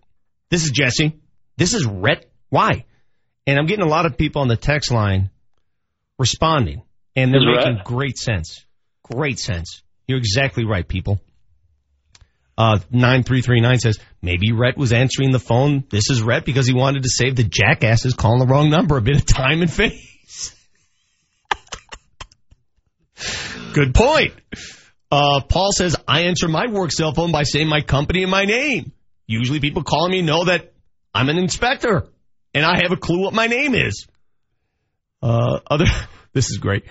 This 0.49 0.63
is 0.63 0.71
Jesse. 0.71 1.19
This 1.57 1.73
is 1.73 1.85
Rhett. 1.85 2.25
Why? 2.49 2.85
And 3.45 3.59
I'm 3.59 3.65
getting 3.65 3.85
a 3.85 3.89
lot 3.89 4.05
of 4.05 4.17
people 4.17 4.41
on 4.41 4.47
the 4.47 4.55
text 4.55 4.91
line 4.91 5.29
responding, 6.17 6.83
and 7.15 7.33
they're 7.33 7.41
making 7.41 7.81
great 7.83 8.17
sense. 8.17 8.65
Great 9.03 9.39
sense. 9.39 9.81
You're 10.07 10.17
exactly 10.17 10.65
right, 10.65 10.87
people. 10.87 11.19
Uh, 12.57 12.77
9339 12.91 13.79
says, 13.79 13.99
maybe 14.21 14.51
Rhett 14.51 14.77
was 14.77 14.93
answering 14.93 15.31
the 15.31 15.39
phone. 15.39 15.83
This 15.89 16.09
is 16.09 16.21
Rhett 16.21 16.45
because 16.45 16.67
he 16.67 16.73
wanted 16.73 17.03
to 17.03 17.09
save 17.09 17.35
the 17.35 17.43
jackasses 17.43 18.13
calling 18.13 18.39
the 18.39 18.45
wrong 18.45 18.69
number 18.69 18.97
a 18.97 19.01
bit 19.01 19.17
of 19.17 19.25
time 19.25 19.61
and 19.61 19.73
face. 19.73 20.55
Good 23.73 23.93
point. 23.93 24.33
Uh, 25.11 25.41
Paul 25.41 25.71
says, 25.71 25.95
I 26.07 26.21
answer 26.21 26.47
my 26.47 26.67
work 26.67 26.91
cell 26.91 27.13
phone 27.13 27.31
by 27.31 27.43
saying 27.43 27.67
my 27.67 27.81
company 27.81 28.23
and 28.23 28.31
my 28.31 28.45
name. 28.45 28.91
Usually 29.27 29.59
people 29.59 29.83
calling 29.83 30.11
me 30.11 30.21
know 30.21 30.45
that 30.45 30.73
I'm 31.13 31.29
an 31.29 31.37
inspector 31.37 32.07
and 32.53 32.65
I 32.65 32.77
have 32.81 32.91
a 32.91 32.97
clue 32.97 33.21
what 33.21 33.33
my 33.33 33.47
name 33.47 33.75
is. 33.75 34.07
Uh, 35.21 35.59
other, 35.69 35.85
this 36.33 36.49
is 36.49 36.57
great. 36.57 36.83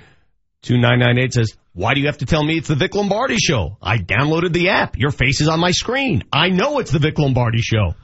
2998 0.63 1.33
says, 1.33 1.57
why 1.75 1.95
do 1.95 2.01
you 2.01 2.07
have 2.07 2.19
to 2.19 2.27
tell 2.27 2.45
me 2.45 2.59
it's 2.59 2.69
the 2.69 2.75
Vic 2.75 2.95
Lombardi 2.95 3.39
show? 3.39 3.79
I 3.81 3.99
downloaded 3.99 4.53
the 4.53 4.69
app. 4.69 4.99
Your 4.99 5.11
face 5.11 5.41
is 5.41 5.49
on 5.49 5.59
my 5.59 5.71
screen. 5.71 6.23
I 6.33 6.51
know 6.51 6.79
it's 6.79 6.91
the 6.91 6.99
Vic 6.99 7.19
Lombardi 7.19 7.63
show. 7.63 7.95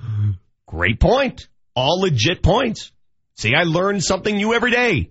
Great 0.67 1.01
point. 1.01 1.49
All 1.75 2.01
legit 2.01 2.43
points. 2.43 2.93
See, 3.37 3.55
I 3.55 3.65
learn 3.65 4.01
something 4.01 4.35
new 4.35 4.55
every 4.55 4.71
day. 4.71 5.11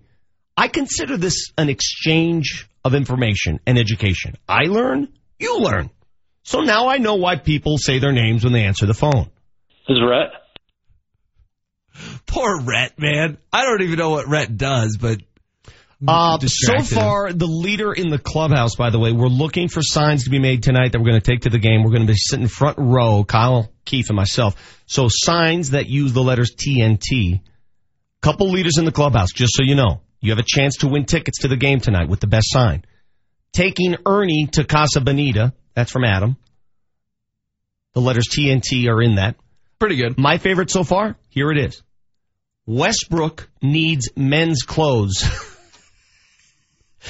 I 0.56 0.68
consider 0.68 1.16
this 1.16 1.52
an 1.56 1.68
exchange 1.68 2.68
of 2.88 2.94
information 2.94 3.60
and 3.66 3.78
education. 3.78 4.34
I 4.48 4.64
learn, 4.64 5.08
you 5.38 5.60
learn. 5.60 5.90
So 6.42 6.62
now 6.62 6.88
I 6.88 6.98
know 6.98 7.14
why 7.14 7.36
people 7.36 7.78
say 7.78 8.00
their 8.00 8.12
names 8.12 8.42
when 8.42 8.52
they 8.52 8.64
answer 8.64 8.86
the 8.86 8.94
phone. 8.94 9.30
This 9.86 9.96
is 9.96 10.02
Rhett. 10.02 10.32
Poor 12.26 12.62
Rhett, 12.62 12.98
man. 12.98 13.38
I 13.52 13.64
don't 13.64 13.82
even 13.82 13.98
know 13.98 14.10
what 14.10 14.28
Rhett 14.28 14.56
does, 14.56 14.96
but 15.00 15.20
Uh, 16.06 16.38
so 16.46 16.74
far, 16.94 17.32
the 17.32 17.46
leader 17.46 17.92
in 17.92 18.08
the 18.08 18.18
clubhouse, 18.18 18.76
by 18.76 18.90
the 18.90 19.00
way, 19.00 19.10
we're 19.10 19.26
looking 19.26 19.66
for 19.68 19.80
signs 19.82 20.24
to 20.24 20.30
be 20.30 20.38
made 20.38 20.62
tonight 20.62 20.92
that 20.92 21.00
we're 21.00 21.10
going 21.10 21.20
to 21.20 21.30
take 21.32 21.40
to 21.40 21.50
the 21.50 21.58
game. 21.58 21.82
We're 21.82 21.90
going 21.90 22.06
to 22.06 22.12
be 22.12 22.16
sitting 22.16 22.46
front 22.46 22.78
row, 22.78 23.24
Kyle, 23.24 23.72
Keefe, 23.84 24.08
and 24.10 24.16
myself. 24.16 24.54
So 24.86 25.08
signs 25.10 25.70
that 25.70 25.88
use 25.88 26.12
the 26.12 26.22
letters 26.22 26.54
TNT. 26.54 27.40
Couple 28.22 28.48
leaders 28.50 28.78
in 28.78 28.84
the 28.84 28.92
clubhouse, 28.92 29.32
just 29.32 29.56
so 29.56 29.64
you 29.64 29.74
know. 29.74 30.00
You 30.20 30.32
have 30.32 30.38
a 30.38 30.46
chance 30.46 30.76
to 30.78 30.88
win 30.88 31.04
tickets 31.04 31.40
to 31.40 31.48
the 31.48 31.56
game 31.56 31.80
tonight 31.80 32.08
with 32.08 32.20
the 32.20 32.26
best 32.26 32.50
sign. 32.50 32.84
Taking 33.52 33.96
Ernie 34.04 34.48
to 34.52 34.64
Casa 34.64 35.00
Bonita. 35.00 35.52
That's 35.74 35.90
from 35.90 36.04
Adam. 36.04 36.36
The 37.94 38.00
letters 38.00 38.26
TNT 38.28 38.88
are 38.88 39.02
in 39.02 39.16
that. 39.16 39.36
Pretty 39.78 39.96
good. 39.96 40.18
My 40.18 40.38
favorite 40.38 40.70
so 40.70 40.84
far, 40.84 41.16
here 41.28 41.50
it 41.50 41.58
is. 41.58 41.82
Westbrook 42.66 43.48
needs 43.62 44.10
men's 44.16 44.62
clothes. 44.62 45.24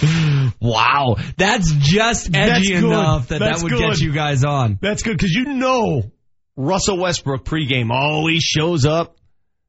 wow. 0.61 1.17
That's 1.37 1.73
just 1.73 2.35
edgy 2.35 2.75
That's 2.75 2.85
enough 2.85 3.29
that 3.29 3.41
That's 3.41 3.63
that 3.63 3.71
would 3.71 3.79
get 3.79 3.99
you 3.99 4.13
guys 4.13 4.45
on. 4.45 4.79
That's 4.81 5.03
good 5.03 5.17
because 5.17 5.33
you 5.33 5.45
know 5.55 6.13
Russell 6.57 6.99
Westbrook 6.99 7.45
pregame 7.45 7.91
always 7.91 8.43
shows 8.43 8.85
up 8.85 9.17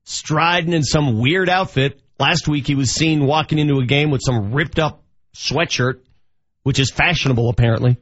striding 0.03 0.73
in 0.73 0.83
some 0.83 1.19
weird 1.19 1.49
outfit. 1.49 2.01
Last 2.19 2.47
week 2.47 2.67
he 2.67 2.75
was 2.75 2.91
seen 2.91 3.25
walking 3.25 3.59
into 3.59 3.79
a 3.79 3.85
game 3.85 4.11
with 4.11 4.21
some 4.25 4.51
ripped 4.53 4.77
up 4.77 5.03
sweatshirt, 5.35 6.01
which 6.63 6.79
is 6.79 6.91
fashionable 6.91 7.49
apparently. 7.49 7.97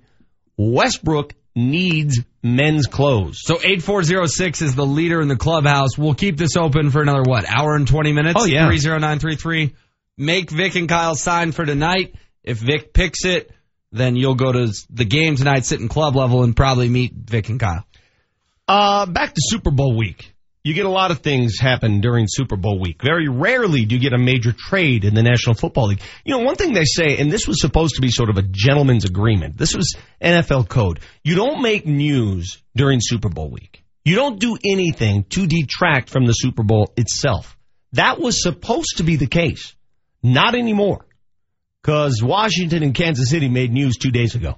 Westbrook 0.57 1.33
needs 1.55 2.19
men's 2.43 2.87
clothes. 2.87 3.39
So 3.41 3.55
8406 3.55 4.61
is 4.61 4.75
the 4.75 4.85
leader 4.85 5.21
in 5.21 5.27
the 5.27 5.35
clubhouse. 5.35 5.97
We'll 5.97 6.15
keep 6.15 6.37
this 6.37 6.55
open 6.55 6.89
for 6.91 7.01
another, 7.01 7.23
what, 7.23 7.45
hour 7.47 7.75
and 7.75 7.87
20 7.87 8.13
minutes? 8.13 8.39
Oh, 8.39 8.45
yeah. 8.45 8.67
30933. 8.67 9.75
Make 10.17 10.49
Vic 10.49 10.75
and 10.75 10.89
Kyle 10.89 11.15
sign 11.15 11.51
for 11.51 11.65
tonight. 11.65 12.15
If 12.43 12.57
Vic 12.57 12.93
picks 12.93 13.25
it, 13.25 13.51
then 13.91 14.15
you'll 14.15 14.35
go 14.35 14.51
to 14.51 14.73
the 14.89 15.05
game 15.05 15.35
tonight, 15.35 15.65
sit 15.65 15.79
in 15.79 15.87
club 15.89 16.15
level, 16.15 16.43
and 16.43 16.55
probably 16.55 16.89
meet 16.89 17.13
Vic 17.13 17.49
and 17.49 17.59
Kyle. 17.59 17.85
Uh, 18.67 19.05
back 19.05 19.33
to 19.33 19.41
Super 19.43 19.71
Bowl 19.71 19.95
week. 19.95 20.33
You 20.63 20.73
get 20.73 20.85
a 20.85 20.89
lot 20.89 21.11
of 21.11 21.19
things 21.19 21.59
happen 21.59 22.01
during 22.01 22.25
Super 22.27 22.57
Bowl 22.57 22.79
week. 22.79 23.01
Very 23.01 23.29
rarely 23.29 23.85
do 23.85 23.95
you 23.95 24.01
get 24.01 24.13
a 24.13 24.17
major 24.17 24.51
trade 24.51 25.05
in 25.05 25.13
the 25.13 25.23
National 25.23 25.55
Football 25.55 25.87
League. 25.87 26.01
You 26.25 26.37
know, 26.37 26.43
one 26.43 26.55
thing 26.55 26.73
they 26.73 26.83
say, 26.83 27.17
and 27.17 27.31
this 27.31 27.47
was 27.47 27.61
supposed 27.61 27.95
to 27.95 28.01
be 28.01 28.09
sort 28.09 28.29
of 28.29 28.37
a 28.37 28.41
gentleman's 28.41 29.05
agreement. 29.05 29.57
This 29.57 29.75
was 29.75 29.95
NFL 30.21 30.67
code. 30.67 30.99
You 31.23 31.35
don't 31.35 31.61
make 31.61 31.85
news 31.85 32.61
during 32.75 32.99
Super 33.01 33.29
Bowl 33.29 33.49
week. 33.49 33.83
You 34.03 34.15
don't 34.15 34.39
do 34.39 34.57
anything 34.63 35.23
to 35.29 35.47
detract 35.47 36.09
from 36.09 36.25
the 36.25 36.33
Super 36.33 36.63
Bowl 36.63 36.91
itself. 36.97 37.57
That 37.93 38.19
was 38.19 38.41
supposed 38.41 38.97
to 38.97 39.03
be 39.03 39.15
the 39.15 39.27
case. 39.27 39.73
Not 40.23 40.55
anymore. 40.55 41.05
Cause 41.83 42.21
Washington 42.21 42.83
and 42.83 42.93
Kansas 42.93 43.29
City 43.29 43.47
made 43.47 43.71
news 43.71 43.95
two 43.95 44.11
days 44.11 44.35
ago 44.35 44.57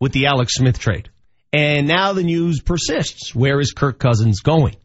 with 0.00 0.12
the 0.12 0.26
Alex 0.26 0.54
Smith 0.54 0.78
trade. 0.78 1.10
And 1.52 1.86
now 1.86 2.12
the 2.12 2.24
news 2.24 2.60
persists. 2.60 3.34
Where 3.34 3.60
is 3.60 3.72
Kirk 3.72 3.98
Cousins 3.98 4.40
going? 4.40 4.76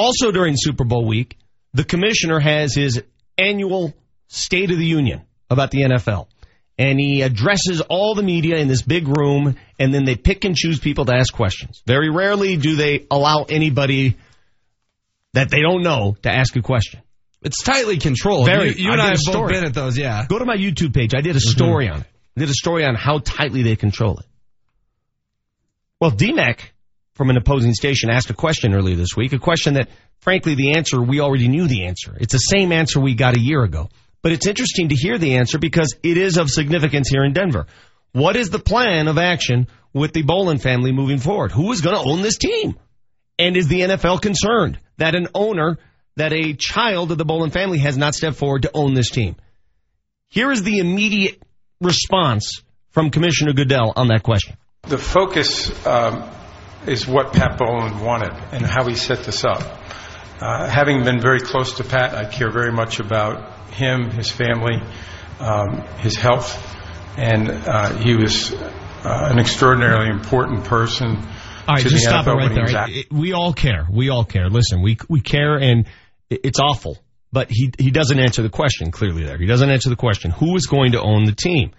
Also 0.00 0.32
during 0.32 0.54
Super 0.56 0.84
Bowl 0.84 1.06
week, 1.06 1.36
the 1.74 1.84
commissioner 1.84 2.40
has 2.40 2.74
his 2.74 3.02
annual 3.36 3.92
State 4.28 4.70
of 4.70 4.78
the 4.78 4.86
Union 4.86 5.20
about 5.50 5.70
the 5.70 5.82
NFL. 5.82 6.26
And 6.78 6.98
he 6.98 7.20
addresses 7.20 7.82
all 7.82 8.14
the 8.14 8.22
media 8.22 8.56
in 8.56 8.66
this 8.66 8.80
big 8.80 9.06
room, 9.08 9.56
and 9.78 9.92
then 9.92 10.06
they 10.06 10.16
pick 10.16 10.46
and 10.46 10.56
choose 10.56 10.80
people 10.80 11.04
to 11.04 11.14
ask 11.14 11.34
questions. 11.34 11.82
Very 11.86 12.08
rarely 12.08 12.56
do 12.56 12.76
they 12.76 13.06
allow 13.10 13.44
anybody 13.46 14.16
that 15.34 15.50
they 15.50 15.60
don't 15.60 15.82
know 15.82 16.16
to 16.22 16.30
ask 16.30 16.56
a 16.56 16.62
question. 16.62 17.02
It's 17.42 17.62
tightly 17.62 17.98
controlled. 17.98 18.46
Very. 18.46 18.68
You, 18.70 18.84
you 18.86 18.92
and 18.92 19.02
I 19.02 19.10
did 19.10 19.20
have 19.26 19.34
both 19.34 19.50
been 19.50 19.64
at 19.64 19.74
those, 19.74 19.98
yeah. 19.98 20.24
Go 20.26 20.38
to 20.38 20.46
my 20.46 20.56
YouTube 20.56 20.94
page. 20.94 21.14
I 21.14 21.20
did 21.20 21.36
a 21.36 21.40
mm-hmm. 21.40 21.50
story 21.50 21.88
on 21.90 22.00
it. 22.00 22.06
I 22.38 22.40
did 22.40 22.48
a 22.48 22.54
story 22.54 22.86
on 22.86 22.94
how 22.94 23.18
tightly 23.18 23.62
they 23.62 23.76
control 23.76 24.18
it. 24.18 24.26
Well, 26.00 26.12
DMAC 26.12 26.60
from 27.20 27.28
an 27.28 27.36
opposing 27.36 27.74
station 27.74 28.08
asked 28.08 28.30
a 28.30 28.34
question 28.34 28.72
earlier 28.72 28.96
this 28.96 29.14
week, 29.14 29.34
a 29.34 29.38
question 29.38 29.74
that, 29.74 29.90
frankly, 30.20 30.54
the 30.54 30.78
answer, 30.78 31.02
we 31.02 31.20
already 31.20 31.48
knew 31.48 31.66
the 31.66 31.84
answer. 31.84 32.16
It's 32.18 32.32
the 32.32 32.38
same 32.38 32.72
answer 32.72 32.98
we 32.98 33.14
got 33.14 33.36
a 33.36 33.38
year 33.38 33.62
ago. 33.62 33.90
But 34.22 34.32
it's 34.32 34.46
interesting 34.46 34.88
to 34.88 34.94
hear 34.94 35.18
the 35.18 35.36
answer 35.36 35.58
because 35.58 35.94
it 36.02 36.16
is 36.16 36.38
of 36.38 36.48
significance 36.48 37.10
here 37.10 37.22
in 37.22 37.34
Denver. 37.34 37.66
What 38.12 38.36
is 38.36 38.48
the 38.48 38.58
plan 38.58 39.06
of 39.06 39.18
action 39.18 39.68
with 39.92 40.14
the 40.14 40.22
Bowlen 40.22 40.56
family 40.56 40.92
moving 40.92 41.18
forward? 41.18 41.52
Who 41.52 41.70
is 41.72 41.82
going 41.82 41.94
to 41.94 42.10
own 42.10 42.22
this 42.22 42.38
team? 42.38 42.78
And 43.38 43.54
is 43.54 43.68
the 43.68 43.80
NFL 43.80 44.22
concerned 44.22 44.78
that 44.96 45.14
an 45.14 45.28
owner, 45.34 45.76
that 46.16 46.32
a 46.32 46.54
child 46.54 47.12
of 47.12 47.18
the 47.18 47.26
Bowlen 47.26 47.50
family 47.50 47.80
has 47.80 47.98
not 47.98 48.14
stepped 48.14 48.36
forward 48.36 48.62
to 48.62 48.70
own 48.72 48.94
this 48.94 49.10
team? 49.10 49.36
Here 50.30 50.50
is 50.50 50.62
the 50.62 50.78
immediate 50.78 51.42
response 51.82 52.62
from 52.92 53.10
Commissioner 53.10 53.52
Goodell 53.52 53.92
on 53.94 54.08
that 54.08 54.22
question. 54.22 54.56
The 54.84 54.96
focus 54.96 55.70
um, 55.86 56.26
is 56.86 57.06
what 57.06 57.32
Pat 57.32 57.58
Bowlen 57.58 58.00
wanted 58.00 58.32
and 58.52 58.64
how 58.64 58.86
he 58.86 58.94
set 58.94 59.24
this 59.24 59.44
up. 59.44 59.62
Uh, 60.40 60.68
having 60.68 61.04
been 61.04 61.20
very 61.20 61.40
close 61.40 61.76
to 61.76 61.84
Pat, 61.84 62.14
I 62.14 62.24
care 62.24 62.50
very 62.50 62.72
much 62.72 62.98
about 62.98 63.70
him, 63.70 64.10
his 64.10 64.30
family, 64.30 64.80
um, 65.38 65.82
his 65.98 66.16
health, 66.16 66.58
and 67.18 67.50
uh, 67.50 67.98
he 67.98 68.16
was 68.16 68.52
uh, 68.52 69.28
an 69.30 69.38
extraordinarily 69.38 70.08
important 70.08 70.64
person. 70.64 71.16
All 71.68 71.74
right, 71.74 71.82
to 71.82 71.88
just 71.88 72.04
the 72.04 72.10
stop 72.10 72.26
it 72.26 72.30
right 72.30 72.54
there. 72.54 73.04
we 73.10 73.32
all 73.32 73.52
care. 73.52 73.86
We 73.90 74.08
all 74.08 74.24
care. 74.24 74.48
Listen, 74.48 74.82
we 74.82 74.96
we 75.08 75.20
care, 75.20 75.56
and 75.56 75.86
it's 76.30 76.58
awful. 76.58 76.98
But 77.32 77.48
he 77.50 77.70
he 77.78 77.90
doesn't 77.90 78.18
answer 78.18 78.42
the 78.42 78.48
question 78.48 78.90
clearly. 78.90 79.24
There, 79.24 79.36
he 79.38 79.46
doesn't 79.46 79.70
answer 79.70 79.90
the 79.90 79.96
question. 79.96 80.30
Who 80.30 80.56
is 80.56 80.66
going 80.66 80.92
to 80.92 81.00
own 81.00 81.26
the 81.26 81.34
team? 81.34 81.70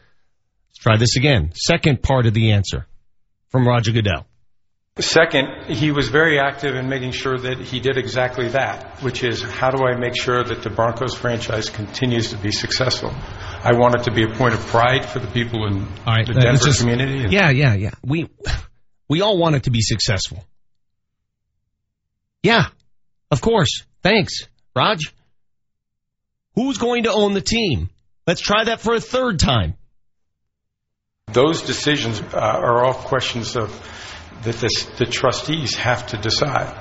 Let's 0.69 0.79
try 0.79 0.97
this 0.97 1.17
again. 1.17 1.51
Second 1.55 2.01
part 2.03 2.25
of 2.25 2.33
the 2.33 2.51
answer 2.51 2.85
from 3.49 3.67
Roger 3.67 3.91
Goodell. 3.91 4.25
Second, 4.99 5.67
he 5.67 5.91
was 5.91 6.09
very 6.09 6.37
active 6.37 6.75
in 6.75 6.89
making 6.89 7.11
sure 7.13 7.37
that 7.37 7.59
he 7.59 7.79
did 7.79 7.97
exactly 7.97 8.49
that, 8.49 9.01
which 9.01 9.23
is 9.23 9.41
how 9.41 9.69
do 9.69 9.85
I 9.85 9.97
make 9.97 10.21
sure 10.21 10.43
that 10.43 10.63
the 10.63 10.69
Broncos 10.69 11.15
franchise 11.15 11.69
continues 11.69 12.31
to 12.31 12.37
be 12.37 12.51
successful? 12.51 13.09
I 13.09 13.71
want 13.73 13.95
it 13.95 14.03
to 14.03 14.11
be 14.11 14.23
a 14.23 14.35
point 14.35 14.53
of 14.53 14.59
pride 14.67 15.05
for 15.05 15.19
the 15.19 15.27
people 15.27 15.65
in 15.65 15.87
right, 16.05 16.27
the 16.27 16.33
Denver 16.33 16.65
just- 16.65 16.81
community. 16.81 17.33
Yeah, 17.33 17.51
yeah, 17.51 17.73
yeah. 17.75 17.91
We 18.03 18.29
we 19.07 19.21
all 19.21 19.37
want 19.37 19.55
it 19.55 19.63
to 19.63 19.71
be 19.71 19.81
successful. 19.81 20.43
Yeah, 22.43 22.65
of 23.29 23.39
course. 23.39 23.83
Thanks, 24.03 24.47
Raj. 24.75 25.13
Who's 26.55 26.77
going 26.77 27.03
to 27.03 27.13
own 27.13 27.33
the 27.33 27.41
team? 27.41 27.89
Let's 28.27 28.41
try 28.41 28.65
that 28.65 28.81
for 28.81 28.93
a 28.93 28.99
third 28.99 29.39
time. 29.39 29.75
Those 31.27 31.61
decisions 31.61 32.19
uh, 32.19 32.37
are 32.37 32.83
all 32.83 32.93
questions 32.93 33.55
of 33.55 33.71
that 34.43 34.57
the 34.97 35.05
trustees 35.05 35.75
have 35.75 36.07
to 36.07 36.17
decide. 36.17 36.75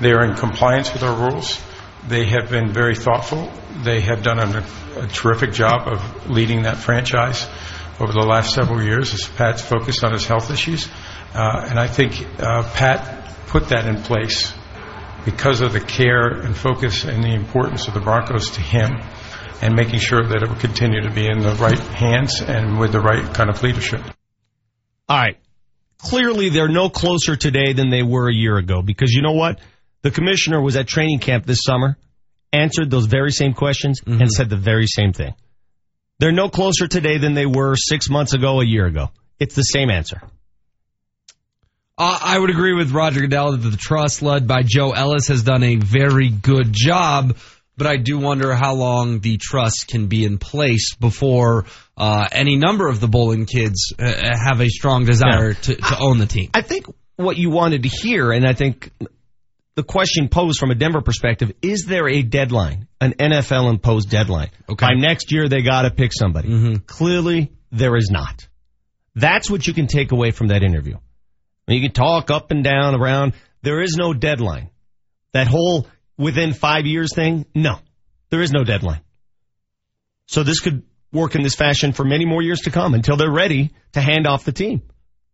They 0.00 0.12
are 0.12 0.24
in 0.24 0.34
compliance 0.34 0.92
with 0.92 1.02
our 1.02 1.30
rules. 1.30 1.60
They 2.06 2.26
have 2.26 2.50
been 2.50 2.72
very 2.72 2.94
thoughtful. 2.94 3.50
They 3.82 4.00
have 4.00 4.22
done 4.22 4.38
a, 4.38 4.64
a 4.96 5.06
terrific 5.06 5.52
job 5.52 5.88
of 5.88 6.30
leading 6.30 6.62
that 6.62 6.76
franchise 6.76 7.46
over 7.98 8.12
the 8.12 8.26
last 8.26 8.54
several 8.54 8.82
years 8.82 9.14
as 9.14 9.26
Pat's 9.36 9.62
focused 9.62 10.04
on 10.04 10.12
his 10.12 10.26
health 10.26 10.50
issues. 10.50 10.88
Uh, 11.34 11.66
and 11.68 11.78
I 11.78 11.86
think 11.86 12.20
uh, 12.40 12.62
Pat 12.74 13.34
put 13.46 13.68
that 13.70 13.86
in 13.86 14.02
place 14.02 14.52
because 15.24 15.60
of 15.60 15.72
the 15.72 15.80
care 15.80 16.28
and 16.28 16.56
focus 16.56 17.04
and 17.04 17.22
the 17.22 17.34
importance 17.34 17.88
of 17.88 17.94
the 17.94 18.00
Broncos 18.00 18.50
to 18.50 18.60
him 18.60 19.00
and 19.60 19.74
making 19.74 19.98
sure 19.98 20.22
that 20.22 20.42
it 20.42 20.48
would 20.48 20.60
continue 20.60 21.02
to 21.02 21.10
be 21.10 21.26
in 21.26 21.40
the 21.40 21.54
right 21.54 21.78
hands 21.78 22.40
and 22.40 22.78
with 22.78 22.92
the 22.92 23.00
right 23.00 23.34
kind 23.34 23.50
of 23.50 23.62
leadership. 23.62 24.02
All 25.08 25.18
right. 25.18 25.38
Clearly, 25.98 26.50
they're 26.50 26.68
no 26.68 26.88
closer 26.88 27.36
today 27.36 27.72
than 27.72 27.90
they 27.90 28.02
were 28.02 28.28
a 28.28 28.34
year 28.34 28.58
ago 28.58 28.82
because 28.82 29.12
you 29.12 29.22
know 29.22 29.32
what? 29.32 29.60
The 30.02 30.10
commissioner 30.10 30.60
was 30.60 30.76
at 30.76 30.86
training 30.86 31.18
camp 31.18 31.46
this 31.46 31.60
summer, 31.62 31.96
answered 32.52 32.90
those 32.90 33.06
very 33.06 33.32
same 33.32 33.54
questions, 33.54 34.00
and 34.06 34.30
said 34.30 34.48
the 34.50 34.56
very 34.56 34.86
same 34.86 35.12
thing. 35.12 35.34
They're 36.18 36.32
no 36.32 36.48
closer 36.48 36.86
today 36.86 37.18
than 37.18 37.34
they 37.34 37.46
were 37.46 37.76
six 37.76 38.08
months 38.08 38.32
ago, 38.34 38.60
a 38.60 38.64
year 38.64 38.86
ago. 38.86 39.10
It's 39.38 39.54
the 39.54 39.62
same 39.62 39.90
answer. 39.90 40.20
Uh, 41.98 42.18
I 42.22 42.38
would 42.38 42.50
agree 42.50 42.74
with 42.74 42.92
Roger 42.92 43.20
Goodell 43.20 43.52
that 43.52 43.70
the 43.70 43.76
trust 43.76 44.20
led 44.20 44.46
by 44.46 44.62
Joe 44.62 44.92
Ellis 44.92 45.28
has 45.28 45.42
done 45.42 45.62
a 45.62 45.76
very 45.76 46.28
good 46.28 46.72
job, 46.72 47.36
but 47.76 47.86
I 47.86 47.96
do 47.96 48.18
wonder 48.18 48.54
how 48.54 48.74
long 48.74 49.20
the 49.20 49.36
trust 49.36 49.86
can 49.88 50.06
be 50.06 50.24
in 50.24 50.38
place 50.38 50.94
before 50.94 51.66
uh, 51.96 52.26
any 52.32 52.56
number 52.56 52.88
of 52.88 53.00
the 53.00 53.08
Bowlen 53.08 53.46
kids 53.46 53.92
uh, 53.98 54.04
have 54.04 54.60
a 54.60 54.68
strong 54.68 55.04
desire 55.04 55.52
to, 55.52 55.74
to 55.74 55.98
own 55.98 56.18
the 56.18 56.26
team. 56.26 56.50
I 56.54 56.62
think 56.62 56.86
what 57.16 57.36
you 57.36 57.50
wanted 57.50 57.82
to 57.82 57.88
hear, 57.88 58.32
and 58.32 58.46
I 58.46 58.54
think 58.54 58.90
the 59.74 59.82
question 59.82 60.28
posed 60.28 60.58
from 60.58 60.70
a 60.70 60.74
Denver 60.74 61.02
perspective, 61.02 61.52
is 61.60 61.84
there 61.86 62.08
a 62.08 62.22
deadline, 62.22 62.88
an 63.00 63.12
NFL 63.12 63.70
imposed 63.70 64.10
deadline? 64.10 64.50
Okay. 64.68 64.86
By 64.86 64.94
next 64.94 65.30
year, 65.32 65.48
they 65.48 65.62
got 65.62 65.82
to 65.82 65.90
pick 65.90 66.12
somebody. 66.12 66.78
Clearly, 66.86 67.52
there 67.70 67.96
is 67.96 68.10
not. 68.10 68.48
That's 69.14 69.50
what 69.50 69.66
you 69.66 69.74
can 69.74 69.86
take 69.86 70.12
away 70.12 70.30
from 70.30 70.48
that 70.48 70.62
interview. 70.62 70.96
You 71.68 71.80
can 71.80 71.92
talk 71.92 72.30
up 72.30 72.50
and 72.50 72.62
down 72.62 72.94
around. 72.94 73.34
There 73.62 73.82
is 73.82 73.96
no 73.96 74.14
deadline. 74.14 74.70
That 75.32 75.48
whole 75.48 75.86
within 76.18 76.52
five 76.52 76.86
years 76.86 77.14
thing, 77.14 77.46
no, 77.54 77.78
there 78.30 78.42
is 78.42 78.52
no 78.52 78.64
deadline. 78.64 79.00
So 80.26 80.42
this 80.42 80.60
could 80.60 80.82
work 81.12 81.34
in 81.34 81.42
this 81.42 81.54
fashion 81.54 81.92
for 81.92 82.04
many 82.04 82.24
more 82.24 82.42
years 82.42 82.60
to 82.62 82.70
come 82.70 82.94
until 82.94 83.16
they're 83.16 83.30
ready 83.30 83.70
to 83.92 84.00
hand 84.00 84.26
off 84.26 84.44
the 84.44 84.52
team. 84.52 84.82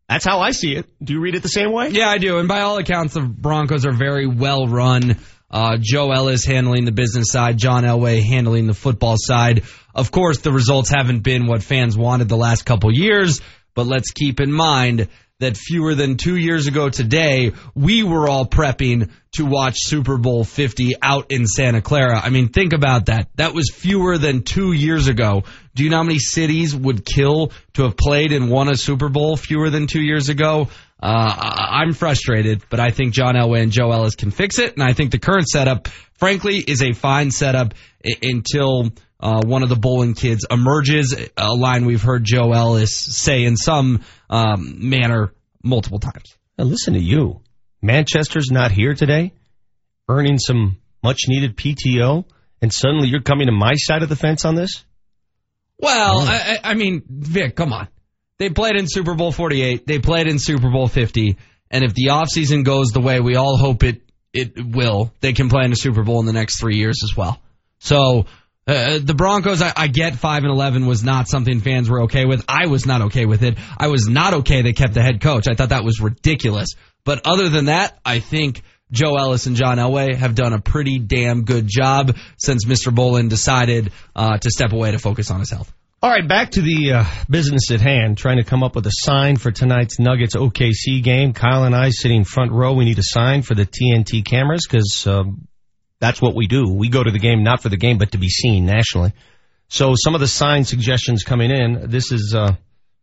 That's 0.09 0.25
how 0.25 0.41
I 0.41 0.51
see 0.51 0.75
it. 0.75 0.87
Do 1.03 1.15
you 1.15 1.21
read 1.21 1.35
it 1.35 1.43
the 1.43 1.49
same 1.49 1.73
way? 1.73 1.89
Yeah, 1.89 2.09
I 2.09 2.19
do. 2.19 2.39
And 2.39 2.49
by 2.49 2.61
all 2.61 2.77
accounts, 2.77 3.15
the 3.15 3.23
Broncos 3.23 3.87
are 3.87 3.93
very 3.93 4.27
well 4.27 4.67
run. 4.67 5.17
Uh, 5.51 5.77
Joe 5.81 6.11
Ellis 6.11 6.45
handling 6.45 6.85
the 6.85 6.93
business 6.93 7.27
side, 7.31 7.59
John 7.59 7.85
Elway 7.85 8.23
handling 8.23 8.67
the 8.67 8.75
football 8.75 9.17
side. 9.19 9.65
Of 9.95 10.11
course, 10.11 10.39
the 10.39 10.53
results 10.53 10.91
haven't 10.91 11.21
been 11.21 11.47
what 11.47 11.63
fans 11.63 11.97
wanted 11.97 12.29
the 12.29 12.37
last 12.37 12.65
couple 12.65 12.91
years, 12.93 13.41
but 13.75 13.87
let's 13.87 14.11
keep 14.13 14.41
in 14.41 14.51
mind 14.51 15.09
that 15.43 15.57
fewer 15.57 15.95
than 15.95 16.17
two 16.17 16.37
years 16.37 16.69
ago 16.69 16.89
today, 16.89 17.53
we 17.75 18.03
were 18.05 18.29
all 18.29 18.47
prepping 18.47 19.11
to 19.33 19.45
watch 19.45 19.77
Super 19.79 20.17
Bowl 20.17 20.45
50 20.45 20.95
out 21.03 21.33
in 21.33 21.47
Santa 21.47 21.83
Clara. 21.83 22.21
I 22.21 22.31
mean, 22.31 22.49
think 22.49 22.73
about 22.73 23.07
that. 23.07 23.29
That 23.35 23.53
was 23.53 23.71
fewer 23.75 24.19
than 24.19 24.43
two 24.43 24.73
years 24.73 25.09
ago. 25.09 25.43
Do 25.75 25.83
you 25.83 25.91
know 25.91 25.97
how 25.97 26.03
many 26.05 26.21
cities 26.21 26.77
would 26.77 27.05
kill 27.05 27.53
to 27.75 27.83
have 27.83 27.97
played 27.97 28.33
and 28.33 28.51
won 28.51 28.71
a 28.71 28.77
Super 28.77 29.09
Bowl 29.09 29.37
fewer 29.37 29.69
than 29.69 29.89
two 29.89 30.03
years 30.03 30.29
ago? 30.29 30.69
Uh, 31.03 31.35
I'm 31.37 31.93
frustrated, 31.93 32.63
but 32.71 32.79
I 32.79 32.91
think 32.91 33.13
John 33.13 33.35
Elway 33.35 33.63
and 33.63 33.73
Joe 33.73 33.91
Ellis 33.91 34.15
can 34.15 34.31
fix 34.31 34.61
it, 34.61 34.75
and 34.75 34.85
I 34.85 34.93
think 34.93 35.11
the 35.11 35.19
current 35.19 35.49
setup, 35.49 35.89
frankly, 36.15 36.59
is 36.59 36.83
a 36.83 36.93
fine 36.93 37.33
setup 37.33 37.75
until 38.23 38.91
uh, 39.23 39.41
one 39.45 39.63
of 39.63 39.69
the 39.69 39.77
Bowlen 39.77 40.15
kids 40.15 40.45
emerges. 40.51 41.17
A 41.37 41.55
line 41.55 41.87
we've 41.87 42.03
heard 42.03 42.25
Joe 42.25 42.53
Ellis 42.53 42.95
say 42.95 43.45
in 43.45 43.57
some 43.57 44.03
um, 44.29 44.89
manner 44.89 45.33
multiple 45.63 46.01
times. 46.01 46.37
Now 46.59 46.65
listen 46.65 46.95
to 46.95 47.01
you. 47.01 47.41
Manchester's 47.81 48.51
not 48.51 48.73
here 48.73 48.95
today, 48.95 49.33
earning 50.09 50.39
some 50.39 50.79
much 51.03 51.23
needed 51.29 51.57
PTO, 51.57 52.25
and 52.61 52.73
suddenly 52.73 53.09
you're 53.09 53.23
coming 53.23 53.47
to 53.47 53.53
my 53.53 53.75
side 53.75 54.03
of 54.03 54.09
the 54.09 54.17
fence 54.17 54.45
on 54.45 54.55
this? 54.55 54.85
Well, 55.79 56.21
I, 56.21 56.59
I 56.65 56.71
I 56.71 56.75
mean, 56.75 57.03
Vic, 57.09 57.57
come 57.57 57.73
on. 57.73 57.89
They 58.39 58.51
played 58.51 58.77
in 58.77 58.87
Super 58.89 59.15
Bowl 59.15 59.33
48. 59.33 59.87
They 59.87 59.99
played 59.99 60.27
in 60.27 60.39
Super 60.39 60.71
Bowl 60.71 60.89
50. 60.89 61.37
And 61.71 61.85
if 61.85 61.95
the 61.95 62.09
offseason 62.11 62.65
goes 62.65 62.89
the 62.89 63.01
way 63.01 63.21
we 63.21 63.37
all 63.37 63.57
hope 63.57 63.83
it, 63.83 64.03
it 64.33 64.53
will, 64.65 65.13
they 65.21 65.33
can 65.33 65.49
play 65.49 65.65
in 65.65 65.73
a 65.73 65.77
Super 65.77 66.03
Bowl 66.03 66.21
in 66.21 66.27
the 66.27 66.33
next 66.33 66.61
three 66.61 66.77
years 66.77 67.01
as 67.05 67.17
well. 67.17 67.41
So, 67.79 68.27
uh, 68.67 68.99
the 69.03 69.15
Broncos, 69.15 69.61
I, 69.61 69.73
I 69.77 69.87
get 69.89 70.17
5 70.17 70.45
and 70.45 70.53
11 70.53 70.87
was 70.87 71.03
not 71.03 71.29
something 71.29 71.61
fans 71.61 71.91
were 71.91 72.03
okay 72.03 72.25
with. 72.25 72.45
I 72.49 72.69
was 72.69 72.87
not 72.87 73.03
okay 73.03 73.27
with 73.27 73.43
it. 73.43 73.59
I 73.77 73.89
was 73.89 74.09
not 74.09 74.35
okay 74.35 74.63
they 74.63 74.73
kept 74.73 74.95
the 74.95 75.03
head 75.03 75.21
coach. 75.21 75.49
I 75.49 75.55
thought 75.55 75.71
that 75.71 75.85
was 75.85 76.01
ridiculous. 76.01 76.69
But 77.05 77.27
other 77.27 77.49
than 77.49 77.65
that, 77.65 77.99
I 78.05 78.21
think 78.21 78.63
Joe 78.93 79.17
Ellis 79.17 79.47
and 79.47 79.57
John 79.57 79.79
Elway 79.79 80.15
have 80.15 80.35
done 80.35 80.53
a 80.53 80.61
pretty 80.61 80.99
damn 80.99 81.45
good 81.45 81.67
job 81.67 82.17
since 82.37 82.65
Mr. 82.65 82.95
Bowlen 82.95 83.29
decided 83.29 83.91
uh, 84.15 84.39
to 84.39 84.51
step 84.51 84.73
away 84.73 84.93
to 84.93 84.99
focus 84.99 85.31
on 85.31 85.41
his 85.41 85.51
health. 85.51 85.73
All 86.01 86.11
right, 86.11 86.27
back 86.27 86.51
to 86.53 86.63
the 86.63 86.95
uh, 86.95 87.05
business 87.31 87.71
at 87.71 87.81
hand, 87.81 88.19
trying 88.19 88.39
to 88.39 88.45
come 88.45 88.65
up 88.65 88.75
with 88.75 88.87
a 88.87 88.93
sign 88.93 89.37
for 89.37 89.53
tonight's 89.53 89.99
Nuggets 90.01 90.35
OKC 90.35 91.03
game. 91.03 91.33
Kyle 91.33 91.63
and 91.63 91.75
I 91.75 91.91
sitting 91.91 92.25
front 92.25 92.53
row. 92.53 92.75
We 92.75 92.85
need 92.85 92.99
a 92.99 93.05
sign 93.05 93.43
for 93.43 93.55
the 93.55 93.65
TNT 93.65 94.25
cameras 94.25 94.67
because 94.69 95.07
um, 95.07 95.47
that's 96.03 96.21
what 96.21 96.35
we 96.35 96.49
do. 96.49 96.69
We 96.69 96.89
go 96.89 97.01
to 97.01 97.13
the 97.13 97.21
game 97.21 97.45
not 97.45 97.63
for 97.63 97.69
the 97.69 97.77
game, 97.77 97.97
but 97.97 98.11
to 98.11 98.19
be 98.19 98.29
seen 98.29 98.67
nationally. 98.67 99.13
So 99.69 99.95
some 99.95 100.17
of 100.17 100.21
the 100.21 100.27
sign 100.27 100.65
suggestions 100.65 101.23
coming 101.23 101.53
in. 101.53 101.91
This 101.91 102.11
is 102.11 102.35
uh, 102.37 102.57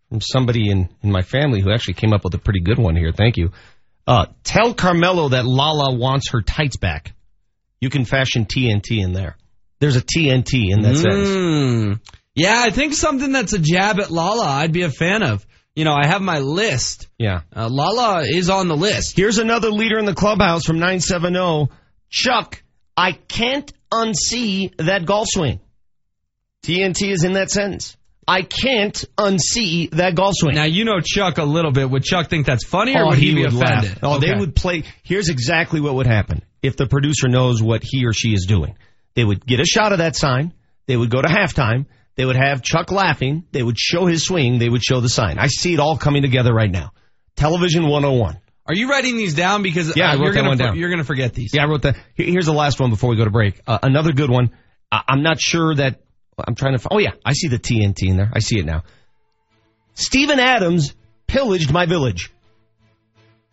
from 0.10 0.20
somebody 0.20 0.70
in, 0.70 0.90
in 1.02 1.10
my 1.10 1.22
family 1.22 1.62
who 1.62 1.72
actually 1.72 1.94
came 1.94 2.12
up 2.12 2.26
with 2.26 2.34
a 2.34 2.38
pretty 2.38 2.60
good 2.60 2.78
one 2.78 2.98
here. 2.98 3.14
Thank 3.16 3.38
you. 3.38 3.54
Uh, 4.06 4.26
tell 4.44 4.74
Carmelo 4.74 5.30
that 5.30 5.46
Lala 5.46 5.96
wants 5.96 6.32
her 6.32 6.42
tights 6.42 6.76
back. 6.76 7.14
You 7.80 7.90
can 7.90 8.04
fashion 8.04 8.46
TNT 8.46 9.02
in 9.02 9.14
there. 9.14 9.38
There's 9.80 9.96
a 9.96 10.02
TNT 10.02 10.70
in 10.70 10.82
that 10.82 10.98
sentence. 10.98 11.30
Mm. 11.30 12.02
Yeah, 12.36 12.56
I 12.58 12.70
think 12.70 12.94
something 12.94 13.32
that's 13.32 13.54
a 13.54 13.60
jab 13.60 14.02
at 14.02 14.12
Lala, 14.12 14.46
I'd 14.46 14.74
be 14.74 14.82
a 14.82 14.92
fan 14.92 15.24
of. 15.24 15.48
You 15.74 15.86
know, 15.86 15.94
I 15.94 16.06
have 16.06 16.22
my 16.22 16.40
list. 16.40 17.08
Yeah. 17.18 17.44
Uh, 17.56 17.70
Lala 17.70 18.24
is 18.28 18.50
on 18.50 18.68
the 18.68 18.76
list. 18.76 19.16
Here's 19.16 19.38
another 19.38 19.72
leader 19.72 19.98
in 19.98 20.06
the 20.06 20.14
clubhouse 20.14 20.66
from 20.66 20.80
970. 20.80 21.70
Chuck, 22.10 22.62
I 23.00 23.14
can't 23.14 23.72
unsee 23.90 24.76
that 24.78 25.06
golf 25.06 25.28
swing. 25.30 25.62
TNT 26.64 27.10
is 27.12 27.24
in 27.24 27.34
that 27.34 27.50
sentence. 27.50 27.96
I 28.28 28.42
can't 28.42 29.06
unsee 29.18 29.90
that 29.92 30.16
golf 30.16 30.34
swing. 30.36 30.56
Now, 30.56 30.66
you 30.66 30.84
know 30.84 31.00
Chuck 31.00 31.38
a 31.38 31.46
little 31.46 31.72
bit. 31.72 31.90
Would 31.90 32.04
Chuck 32.04 32.30
think 32.30 32.46
that's 32.46 32.66
funny 32.66 32.96
or 32.96 33.04
oh, 33.04 33.08
would 33.08 33.18
he, 33.18 33.34
be 33.34 33.44
would 33.44 33.54
offended? 33.54 33.92
laugh. 33.92 34.00
Oh, 34.04 34.20
they 34.20 34.34
would 34.38 34.54
play. 34.54 34.84
Here's 35.02 35.30
exactly 35.30 35.80
what 35.80 35.96
would 35.96 36.08
happen 36.08 36.44
if 36.62 36.76
the 36.76 36.88
producer 36.88 37.30
knows 37.30 37.64
what 37.64 37.84
he 37.86 38.06
or 38.06 38.12
she 38.12 38.34
is 38.34 38.46
doing. 38.46 38.76
They 39.16 39.24
would 39.24 39.46
get 39.46 39.62
a 39.62 39.66
shot 39.66 39.94
of 39.94 40.00
that 40.00 40.18
sign. 40.18 40.54
They 40.86 40.98
would 40.98 41.10
go 41.10 41.22
to 41.22 41.28
halftime. 41.30 41.86
They 42.16 42.26
would 42.26 42.36
have 42.36 42.62
Chuck 42.62 42.92
laughing. 42.92 43.46
They 43.54 43.64
would 43.64 43.80
show 43.80 44.08
his 44.08 44.26
swing. 44.26 44.60
They 44.60 44.68
would 44.68 44.84
show 44.84 45.00
the 45.00 45.10
sign. 45.10 45.40
I 45.40 45.48
see 45.48 45.74
it 45.74 45.80
all 45.80 45.98
coming 45.98 46.22
together 46.22 46.54
right 46.54 46.70
now. 46.70 46.92
Television 47.38 47.84
101. 47.84 48.40
Are 48.70 48.76
you 48.76 48.88
writing 48.90 49.18
these 49.18 49.34
down? 49.34 49.64
Because 49.64 49.96
Yeah, 49.98 50.06
uh, 50.06 50.12
I 50.12 50.14
wrote 50.14 50.22
you're 50.26 50.34
that 50.34 50.40
gonna 50.40 50.50
one 50.50 50.58
for- 50.60 50.64
down. 50.66 50.78
You're 50.78 50.90
going 50.90 51.00
to 51.00 51.06
forget 51.06 51.34
these. 51.34 51.54
Yeah, 51.54 51.64
I 51.64 51.66
wrote 51.68 51.82
that. 51.82 51.98
Here's 52.14 52.46
the 52.46 52.54
last 52.54 52.80
one 52.80 52.92
before 52.92 53.10
we 53.10 53.18
go 53.18 53.26
to 53.26 53.32
break. 53.32 53.60
Uh, 53.66 53.80
another 53.82 54.14
good 54.14 54.30
one. 54.30 54.52
I- 54.92 55.02
I'm 55.08 55.24
not 55.24 55.42
sure 55.42 55.74
that 55.76 56.00
I'm 56.48 56.56
trying 56.56 56.78
to. 56.78 56.88
Oh 56.92 57.00
yeah, 57.00 57.12
I 57.26 57.34
see 57.34 57.48
the 57.48 57.58
TNT 57.60 58.08
in 58.08 58.16
there. 58.16 58.30
I 58.32 58.40
see 58.40 58.60
it 58.60 58.66
now. 58.66 58.84
Steven 59.96 60.40
Adams 60.40 60.94
pillaged 61.28 61.74
my 61.74 61.86
village. 61.86 62.32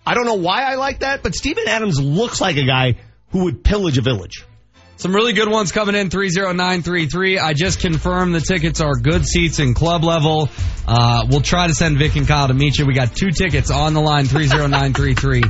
I 0.06 0.14
don't 0.14 0.26
know 0.26 0.34
why 0.34 0.62
I 0.62 0.76
like 0.76 1.00
that, 1.00 1.22
but 1.24 1.34
Steven 1.34 1.66
Adams 1.66 2.00
looks 2.00 2.40
like 2.40 2.56
a 2.58 2.64
guy 2.64 2.96
who 3.30 3.44
would 3.44 3.64
pillage 3.64 3.98
a 3.98 4.02
village. 4.02 4.44
Some 4.98 5.14
really 5.14 5.34
good 5.34 5.48
ones 5.50 5.72
coming 5.72 5.94
in 5.94 6.08
30933. 6.10 7.38
I 7.38 7.52
just 7.52 7.80
confirmed 7.80 8.34
the 8.34 8.40
tickets 8.40 8.80
are 8.80 8.94
good 8.96 9.26
seats 9.26 9.58
in 9.58 9.74
club 9.74 10.02
level. 10.04 10.48
Uh, 10.86 11.26
we'll 11.28 11.42
try 11.42 11.66
to 11.66 11.74
send 11.74 11.98
Vic 11.98 12.16
and 12.16 12.26
Kyle 12.26 12.48
to 12.48 12.54
meet 12.54 12.78
you. 12.78 12.86
We 12.86 12.94
got 12.94 13.14
two 13.14 13.30
tickets 13.30 13.70
on 13.70 13.92
the 13.92 14.00
line 14.00 14.24
30933. 14.24 15.42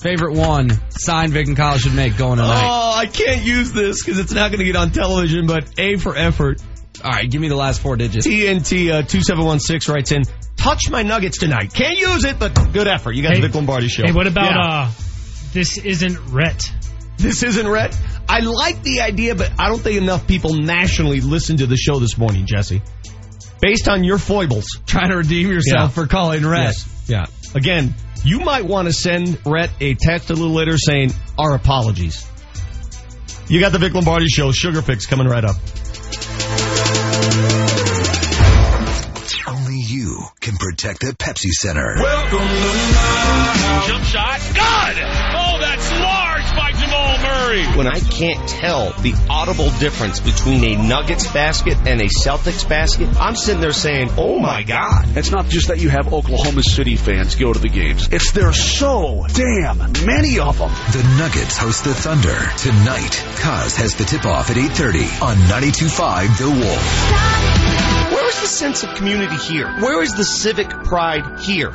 Favorite 0.00 0.34
one, 0.34 0.70
signed 0.90 1.32
Vic 1.32 1.48
and 1.48 1.56
Kyle 1.56 1.76
should 1.76 1.94
make 1.94 2.16
going 2.16 2.38
tonight. 2.38 2.64
Oh, 2.66 2.94
I 2.96 3.06
can't 3.06 3.42
use 3.44 3.72
this 3.72 4.02
because 4.02 4.18
it's 4.20 4.32
not 4.32 4.50
going 4.52 4.60
to 4.60 4.64
get 4.64 4.76
on 4.76 4.90
television, 4.90 5.46
but 5.46 5.68
A 5.78 5.96
for 5.96 6.16
effort. 6.16 6.62
All 7.04 7.10
right, 7.10 7.28
give 7.30 7.40
me 7.40 7.48
the 7.48 7.56
last 7.56 7.80
four 7.82 7.96
digits. 7.96 8.26
TNT 8.26 8.90
uh, 8.90 9.02
2716 9.02 9.92
writes 9.94 10.12
in, 10.12 10.22
touch 10.56 10.88
my 10.90 11.02
nuggets 11.02 11.38
tonight. 11.38 11.72
Can't 11.74 11.98
use 11.98 12.24
it, 12.24 12.38
but 12.38 12.54
good 12.72 12.88
effort. 12.88 13.12
You 13.12 13.22
got 13.22 13.34
Hey- 13.34 13.40
the 13.40 13.48
Vic 13.48 13.54
Lombardi 13.56 13.88
show. 13.88 14.04
Hey, 14.06 14.12
what 14.12 14.26
about 14.26 14.50
Yeah. 14.52 14.58
uh 14.86 14.90
this 15.52 15.78
isn't 15.78 16.18
Rhett? 16.30 16.70
This 17.18 17.42
isn't 17.42 17.66
Rhett. 17.68 17.98
I 18.28 18.40
like 18.40 18.82
the 18.82 19.00
idea, 19.00 19.34
but 19.34 19.50
I 19.58 19.68
don't 19.68 19.80
think 19.80 20.00
enough 20.00 20.26
people 20.28 20.54
nationally 20.54 21.20
listened 21.20 21.58
to 21.58 21.66
the 21.66 21.76
show 21.76 21.98
this 21.98 22.16
morning, 22.16 22.46
Jesse. 22.46 22.80
Based 23.60 23.88
on 23.88 24.04
your 24.04 24.18
foibles. 24.18 24.78
Trying 24.86 25.10
to 25.10 25.16
redeem 25.16 25.50
yourself 25.50 25.94
for 25.94 26.06
calling 26.06 26.46
Rhett. 26.46 26.76
Yes. 26.76 27.04
Yeah. 27.08 27.26
Again, 27.56 27.94
you 28.24 28.40
might 28.40 28.64
want 28.66 28.86
to 28.86 28.92
send 28.92 29.38
Rhett 29.44 29.70
a 29.80 29.94
text 29.94 30.30
a 30.30 30.34
little 30.34 30.54
later 30.54 30.76
saying, 30.78 31.12
our 31.36 31.54
apologies. 31.54 32.24
You 33.48 33.58
got 33.60 33.72
the 33.72 33.78
Vic 33.78 33.94
Lombardi 33.94 34.28
show, 34.28 34.52
Sugar 34.52 34.82
Fix 34.82 35.06
coming 35.06 35.26
right 35.26 35.44
up. 35.44 35.56
Only 39.48 39.80
you 39.80 40.22
can 40.40 40.56
protect 40.56 41.00
the 41.00 41.16
Pepsi 41.18 41.50
Center. 41.50 41.96
Welcome 42.00 42.38
to 42.38 42.44
my... 42.44 43.84
Jump 43.88 44.04
shot. 44.04 44.40
Good! 44.54 45.17
Murray. 47.48 47.64
when 47.76 47.86
I 47.86 47.98
can't 47.98 48.46
tell 48.48 48.92
the 48.92 49.14
audible 49.30 49.70
difference 49.78 50.20
between 50.20 50.64
a 50.64 50.76
Nuggets 50.76 51.30
basket 51.32 51.78
and 51.86 52.00
a 52.00 52.08
Celtics 52.08 52.68
basket, 52.68 53.08
I'm 53.18 53.36
sitting 53.36 53.60
there 53.60 53.72
saying, 53.72 54.10
oh 54.18 54.38
my 54.38 54.62
God. 54.62 55.16
It's 55.16 55.30
not 55.30 55.46
just 55.46 55.68
that 55.68 55.78
you 55.78 55.88
have 55.88 56.12
Oklahoma 56.12 56.62
City 56.62 56.96
fans 56.96 57.36
go 57.36 57.52
to 57.52 57.58
the 57.58 57.68
games. 57.68 58.08
It's 58.12 58.32
there's 58.32 58.62
so 58.62 59.26
damn 59.32 59.78
many 60.04 60.38
of 60.38 60.58
them. 60.58 60.70
The 60.92 61.16
Nuggets 61.18 61.56
host 61.56 61.84
the 61.84 61.94
Thunder 61.94 62.38
tonight. 62.58 63.12
Kaz 63.40 63.76
has 63.76 63.94
the 63.94 64.04
tip-off 64.04 64.50
at 64.50 64.56
8.30 64.56 65.22
on 65.22 65.36
92.5 65.36 66.38
The 66.38 66.50
Wolf. 66.50 68.12
Where 68.12 68.28
is 68.28 68.40
the 68.40 68.46
sense 68.46 68.84
of 68.84 68.94
community 68.94 69.36
here? 69.36 69.68
Where 69.80 70.02
is 70.02 70.14
the 70.14 70.24
civic 70.24 70.68
pride 70.68 71.40
here? 71.40 71.72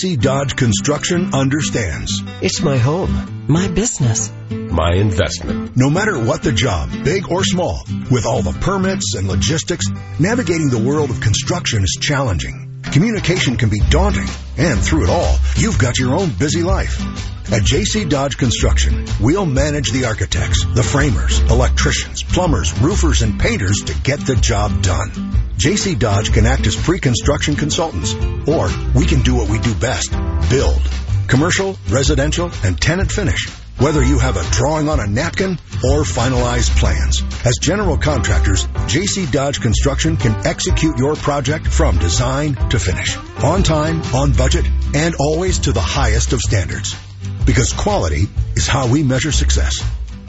JC 0.00 0.18
Dodge 0.18 0.56
Construction 0.56 1.34
understands. 1.34 2.22
It's 2.40 2.62
my 2.62 2.78
home, 2.78 3.44
my 3.48 3.68
business. 3.68 4.32
My 4.48 4.94
investment. 4.94 5.76
No 5.76 5.90
matter 5.90 6.18
what 6.18 6.42
the 6.42 6.52
job, 6.52 6.88
big 7.04 7.30
or 7.30 7.44
small, 7.44 7.84
with 8.10 8.24
all 8.24 8.40
the 8.40 8.58
permits 8.60 9.14
and 9.16 9.28
logistics, 9.28 9.86
navigating 10.18 10.70
the 10.70 10.82
world 10.82 11.10
of 11.10 11.20
construction 11.20 11.84
is 11.84 11.98
challenging. 12.00 12.69
Communication 12.84 13.56
can 13.56 13.68
be 13.68 13.80
daunting, 13.88 14.26
and 14.56 14.80
through 14.80 15.04
it 15.04 15.10
all, 15.10 15.36
you've 15.56 15.78
got 15.78 15.98
your 15.98 16.14
own 16.14 16.30
busy 16.30 16.62
life. 16.62 17.00
At 17.52 17.62
JC 17.62 18.08
Dodge 18.08 18.36
Construction, 18.36 19.06
we'll 19.20 19.46
manage 19.46 19.92
the 19.92 20.06
architects, 20.06 20.64
the 20.64 20.82
framers, 20.82 21.40
electricians, 21.50 22.22
plumbers, 22.22 22.76
roofers, 22.80 23.22
and 23.22 23.38
painters 23.38 23.80
to 23.86 23.94
get 24.02 24.20
the 24.20 24.34
job 24.34 24.82
done. 24.82 25.10
JC 25.56 25.98
Dodge 25.98 26.32
can 26.32 26.46
act 26.46 26.66
as 26.66 26.74
pre-construction 26.74 27.54
consultants, 27.54 28.14
or 28.48 28.68
we 28.94 29.06
can 29.06 29.22
do 29.22 29.36
what 29.36 29.48
we 29.48 29.58
do 29.58 29.74
best, 29.74 30.10
build. 30.50 30.80
Commercial, 31.28 31.76
residential, 31.88 32.50
and 32.64 32.80
tenant 32.80 33.12
finish. 33.12 33.48
Whether 33.80 34.04
you 34.04 34.18
have 34.18 34.36
a 34.36 34.44
drawing 34.50 34.90
on 34.90 35.00
a 35.00 35.06
napkin 35.06 35.52
or 35.82 36.02
finalized 36.02 36.78
plans. 36.78 37.22
As 37.46 37.56
general 37.62 37.96
contractors, 37.96 38.66
JC 38.66 39.32
Dodge 39.32 39.62
Construction 39.62 40.18
can 40.18 40.46
execute 40.46 40.98
your 40.98 41.16
project 41.16 41.66
from 41.66 41.96
design 41.96 42.56
to 42.68 42.78
finish. 42.78 43.16
On 43.42 43.62
time, 43.62 44.02
on 44.14 44.32
budget, 44.32 44.66
and 44.94 45.14
always 45.14 45.60
to 45.60 45.72
the 45.72 45.80
highest 45.80 46.34
of 46.34 46.40
standards. 46.40 46.94
Because 47.46 47.72
quality 47.72 48.28
is 48.54 48.66
how 48.66 48.86
we 48.86 49.02
measure 49.02 49.32
success. 49.32 49.80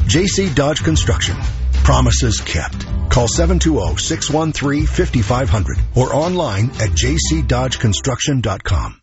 JC 0.03 0.55
Dodge 0.55 0.81
Construction. 0.81 1.35
Promises 1.83 2.39
kept. 2.39 2.85
Call 3.09 3.27
720-613-5500 3.27 5.97
or 5.97 6.15
online 6.15 6.69
at 6.79 6.91
jcdodgeconstruction.com. 6.91 9.00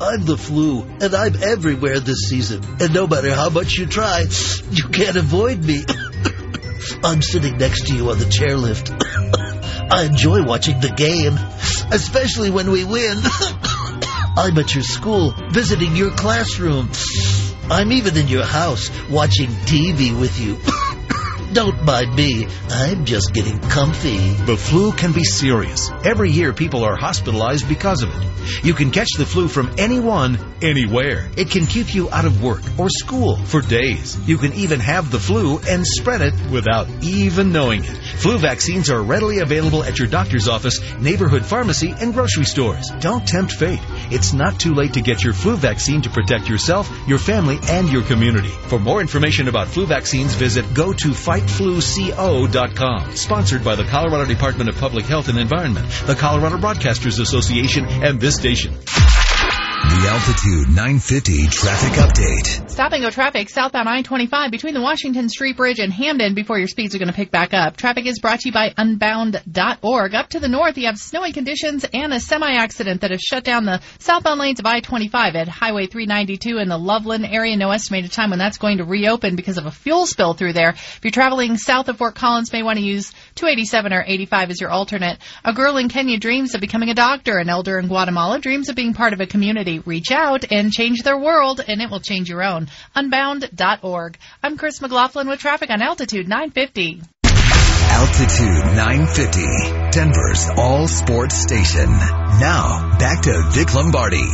I'm 0.00 0.24
the 0.24 0.36
flu, 0.36 0.82
and 0.82 1.14
I'm 1.14 1.42
everywhere 1.42 2.00
this 2.00 2.28
season. 2.28 2.62
And 2.80 2.92
no 2.92 3.06
matter 3.06 3.32
how 3.32 3.50
much 3.50 3.74
you 3.74 3.86
try, 3.86 4.24
you 4.70 4.88
can't 4.88 5.16
avoid 5.16 5.64
me. 5.64 5.84
I'm 7.04 7.22
sitting 7.22 7.56
next 7.56 7.86
to 7.86 7.94
you 7.94 8.10
on 8.10 8.18
the 8.18 8.24
chairlift. 8.24 8.90
I 9.90 10.04
enjoy 10.04 10.44
watching 10.44 10.80
the 10.80 10.90
game, 10.90 11.38
especially 11.92 12.50
when 12.50 12.70
we 12.70 12.84
win. 12.84 13.18
I'm 14.38 14.58
at 14.58 14.74
your 14.74 14.84
school, 14.84 15.34
visiting 15.50 15.96
your 15.96 16.10
classroom. 16.10 16.90
I'm 17.70 17.90
even 17.92 18.16
in 18.16 18.28
your 18.28 18.44
house, 18.44 18.90
watching 19.08 19.48
TV 19.48 20.18
with 20.18 20.38
you. 20.38 20.58
Don't 21.52 21.84
mind 21.84 22.14
me. 22.14 22.46
I'm 22.68 23.04
just 23.04 23.32
getting 23.32 23.58
comfy. 23.60 24.16
The 24.16 24.56
flu 24.56 24.92
can 24.92 25.12
be 25.12 25.24
serious. 25.24 25.90
Every 26.04 26.30
year 26.30 26.52
people 26.52 26.84
are 26.84 26.96
hospitalized 26.96 27.68
because 27.68 28.02
of 28.02 28.10
it. 28.10 28.64
You 28.64 28.74
can 28.74 28.90
catch 28.90 29.08
the 29.16 29.26
flu 29.26 29.48
from 29.48 29.74
anyone, 29.78 30.38
anywhere. 30.62 31.28
It 31.36 31.50
can 31.50 31.66
keep 31.66 31.94
you 31.94 32.10
out 32.10 32.24
of 32.24 32.42
work 32.42 32.62
or 32.78 32.88
school 32.88 33.36
for 33.36 33.60
days. 33.60 34.18
You 34.28 34.38
can 34.38 34.52
even 34.54 34.80
have 34.80 35.10
the 35.10 35.18
flu 35.18 35.58
and 35.68 35.86
spread 35.86 36.20
it 36.20 36.34
without 36.50 36.88
even 37.02 37.52
knowing 37.52 37.84
it. 37.84 37.96
Flu 37.96 38.38
vaccines 38.38 38.90
are 38.90 39.02
readily 39.02 39.38
available 39.38 39.82
at 39.82 39.98
your 39.98 40.08
doctor's 40.08 40.48
office, 40.48 40.80
neighborhood 41.00 41.44
pharmacy, 41.44 41.94
and 42.00 42.12
grocery 42.12 42.44
stores. 42.44 42.90
Don't 43.00 43.26
tempt 43.26 43.52
fate. 43.52 43.80
It's 44.10 44.32
not 44.32 44.60
too 44.60 44.74
late 44.74 44.94
to 44.94 45.00
get 45.00 45.22
your 45.22 45.32
flu 45.32 45.56
vaccine 45.56 46.02
to 46.02 46.10
protect 46.10 46.48
yourself, 46.48 46.90
your 47.06 47.18
family, 47.18 47.58
and 47.68 47.88
your 47.88 48.02
community. 48.02 48.48
For 48.68 48.78
more 48.78 49.00
information 49.00 49.48
about 49.48 49.68
flu 49.68 49.86
vaccines, 49.86 50.34
visit 50.34 50.72
go 50.74 50.92
to 50.92 51.14
fightfluco.com. 51.40 53.16
Sponsored 53.16 53.64
by 53.64 53.74
the 53.74 53.84
Colorado 53.84 54.24
Department 54.24 54.70
of 54.70 54.76
Public 54.76 55.04
Health 55.06 55.28
and 55.28 55.38
Environment, 55.38 55.86
the 56.06 56.14
Colorado 56.14 56.56
Broadcasters 56.56 57.20
Association, 57.20 57.84
and 57.86 58.20
this 58.20 58.36
station. 58.36 58.74
The 59.76 60.08
Altitude 60.08 60.68
950 60.68 61.48
traffic 61.48 61.92
update. 61.98 62.70
Stop 62.70 62.92
and 62.92 63.02
go 63.02 63.10
traffic 63.10 63.50
southbound 63.50 63.88
I-25 63.88 64.50
between 64.50 64.72
the 64.72 64.80
Washington 64.80 65.28
Street 65.28 65.56
Bridge 65.58 65.80
and 65.80 65.92
Hampden 65.92 66.34
before 66.34 66.58
your 66.58 66.66
speeds 66.66 66.94
are 66.94 66.98
going 66.98 67.10
to 67.10 67.14
pick 67.14 67.30
back 67.30 67.52
up. 67.52 67.76
Traffic 67.76 68.06
is 68.06 68.18
brought 68.18 68.40
to 68.40 68.48
you 68.48 68.52
by 68.54 68.72
unbound.org. 68.74 70.14
Up 70.14 70.30
to 70.30 70.40
the 70.40 70.48
north, 70.48 70.78
you 70.78 70.86
have 70.86 70.96
snowy 70.96 71.32
conditions 71.32 71.84
and 71.92 72.14
a 72.14 72.20
semi-accident 72.20 73.02
that 73.02 73.10
has 73.10 73.20
shut 73.20 73.44
down 73.44 73.66
the 73.66 73.82
southbound 73.98 74.40
lanes 74.40 74.60
of 74.60 74.66
I-25 74.66 75.34
at 75.34 75.48
Highway 75.48 75.86
392 75.86 76.56
in 76.56 76.68
the 76.68 76.78
Loveland 76.78 77.26
area. 77.26 77.54
No 77.56 77.70
estimated 77.70 78.12
time 78.12 78.30
when 78.30 78.38
that's 78.38 78.58
going 78.58 78.78
to 78.78 78.84
reopen 78.84 79.36
because 79.36 79.58
of 79.58 79.66
a 79.66 79.70
fuel 79.70 80.06
spill 80.06 80.32
through 80.32 80.54
there. 80.54 80.70
If 80.70 81.00
you're 81.02 81.10
traveling 81.10 81.58
south 81.58 81.88
of 81.88 81.98
Fort 81.98 82.14
Collins, 82.14 82.50
may 82.50 82.62
want 82.62 82.78
to 82.78 82.84
use 82.84 83.12
287 83.34 83.92
or 83.92 84.04
85 84.06 84.50
as 84.50 84.60
your 84.60 84.70
alternate. 84.70 85.18
A 85.44 85.52
girl 85.52 85.76
in 85.76 85.90
Kenya 85.90 86.18
dreams 86.18 86.54
of 86.54 86.62
becoming 86.62 86.88
a 86.88 86.94
doctor. 86.94 87.36
An 87.36 87.50
elder 87.50 87.78
in 87.78 87.88
Guatemala 87.88 88.38
dreams 88.38 88.70
of 88.70 88.76
being 88.76 88.94
part 88.94 89.12
of 89.12 89.20
a 89.20 89.26
community. 89.26 89.65
Reach 89.66 90.12
out 90.12 90.50
and 90.52 90.72
change 90.72 91.02
their 91.02 91.18
world, 91.18 91.60
and 91.66 91.82
it 91.82 91.90
will 91.90 92.00
change 92.00 92.28
your 92.28 92.42
own. 92.42 92.68
Unbound.org. 92.94 94.18
I'm 94.42 94.56
Chris 94.56 94.80
McLaughlin 94.80 95.28
with 95.28 95.40
traffic 95.40 95.70
on 95.70 95.82
Altitude 95.82 96.28
950. 96.28 97.02
Altitude 97.24 98.76
950, 98.76 99.90
Denver's 99.90 100.48
all 100.56 100.86
sports 100.86 101.34
station. 101.34 101.90
Now, 101.90 102.96
back 102.98 103.22
to 103.22 103.42
Vic 103.50 103.74
Lombardi. 103.74 104.28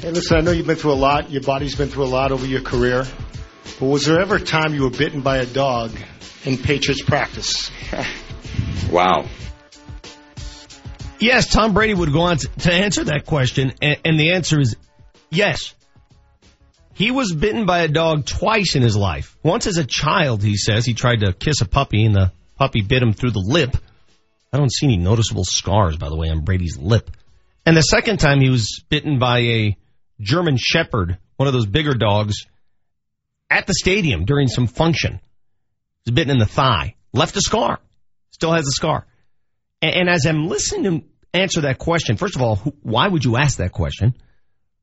Hey, 0.00 0.10
listen, 0.10 0.36
I 0.36 0.40
know 0.40 0.50
you've 0.50 0.66
been 0.66 0.76
through 0.76 0.92
a 0.92 0.94
lot. 0.94 1.30
Your 1.30 1.42
body's 1.42 1.74
been 1.74 1.88
through 1.88 2.04
a 2.04 2.12
lot 2.12 2.32
over 2.32 2.44
your 2.44 2.62
career. 2.62 3.04
But 3.80 3.86
was 3.86 4.04
there 4.04 4.20
ever 4.20 4.36
a 4.36 4.40
time 4.40 4.74
you 4.74 4.82
were 4.82 4.90
bitten 4.90 5.22
by 5.22 5.38
a 5.38 5.46
dog 5.46 5.92
in 6.44 6.58
Patriots 6.58 7.02
practice? 7.02 7.70
wow. 8.90 9.26
Yes, 11.18 11.48
Tom 11.48 11.72
Brady 11.72 11.94
would 11.94 12.12
go 12.12 12.22
on 12.22 12.38
to, 12.38 12.72
answer 12.72 13.04
that 13.04 13.26
question, 13.26 13.72
and, 13.80 13.96
and 14.04 14.20
the 14.20 14.32
answer 14.32 14.60
is 14.60 14.76
yes. 15.30 15.74
He 16.94 17.10
was 17.10 17.32
bitten 17.34 17.66
by 17.66 17.80
a 17.80 17.88
dog 17.88 18.26
twice 18.26 18.74
in 18.74 18.82
his 18.82 18.96
life. 18.96 19.36
Once 19.42 19.66
as 19.66 19.76
a 19.76 19.84
child, 19.84 20.42
he 20.42 20.56
says, 20.56 20.84
he 20.84 20.94
tried 20.94 21.20
to 21.20 21.32
kiss 21.32 21.60
a 21.60 21.66
puppy 21.66 22.04
and 22.04 22.14
the 22.14 22.32
puppy 22.56 22.80
bit 22.82 23.02
him 23.02 23.12
through 23.12 23.32
the 23.32 23.44
lip. 23.46 23.76
I 24.52 24.58
don't 24.58 24.72
see 24.72 24.86
any 24.86 24.96
noticeable 24.96 25.44
scars, 25.44 25.96
by 25.96 26.08
the 26.08 26.16
way, 26.16 26.28
on 26.28 26.44
Brady's 26.44 26.78
lip. 26.78 27.10
And 27.66 27.76
the 27.76 27.82
second 27.82 28.18
time 28.18 28.40
he 28.40 28.48
was 28.48 28.82
bitten 28.88 29.18
by 29.18 29.40
a 29.40 29.76
German 30.20 30.56
Shepherd, 30.58 31.18
one 31.36 31.46
of 31.46 31.52
those 31.52 31.66
bigger 31.66 31.94
dogs, 31.94 32.46
at 33.50 33.66
the 33.66 33.74
stadium 33.74 34.24
during 34.24 34.48
some 34.48 34.66
function. 34.66 35.20
He 36.04 36.10
was 36.10 36.14
bitten 36.14 36.30
in 36.30 36.38
the 36.38 36.46
thigh, 36.46 36.94
left 37.12 37.36
a 37.36 37.40
scar, 37.40 37.80
still 38.30 38.52
has 38.52 38.66
a 38.66 38.72
scar. 38.72 39.06
And, 39.86 39.94
and 39.96 40.08
as 40.08 40.26
I'm 40.26 40.48
listening 40.48 41.00
to 41.00 41.06
answer 41.38 41.62
that 41.62 41.78
question, 41.78 42.16
first 42.16 42.36
of 42.36 42.42
all, 42.42 42.56
why 42.82 43.06
would 43.06 43.24
you 43.24 43.36
ask 43.36 43.58
that 43.58 43.72
question? 43.72 44.14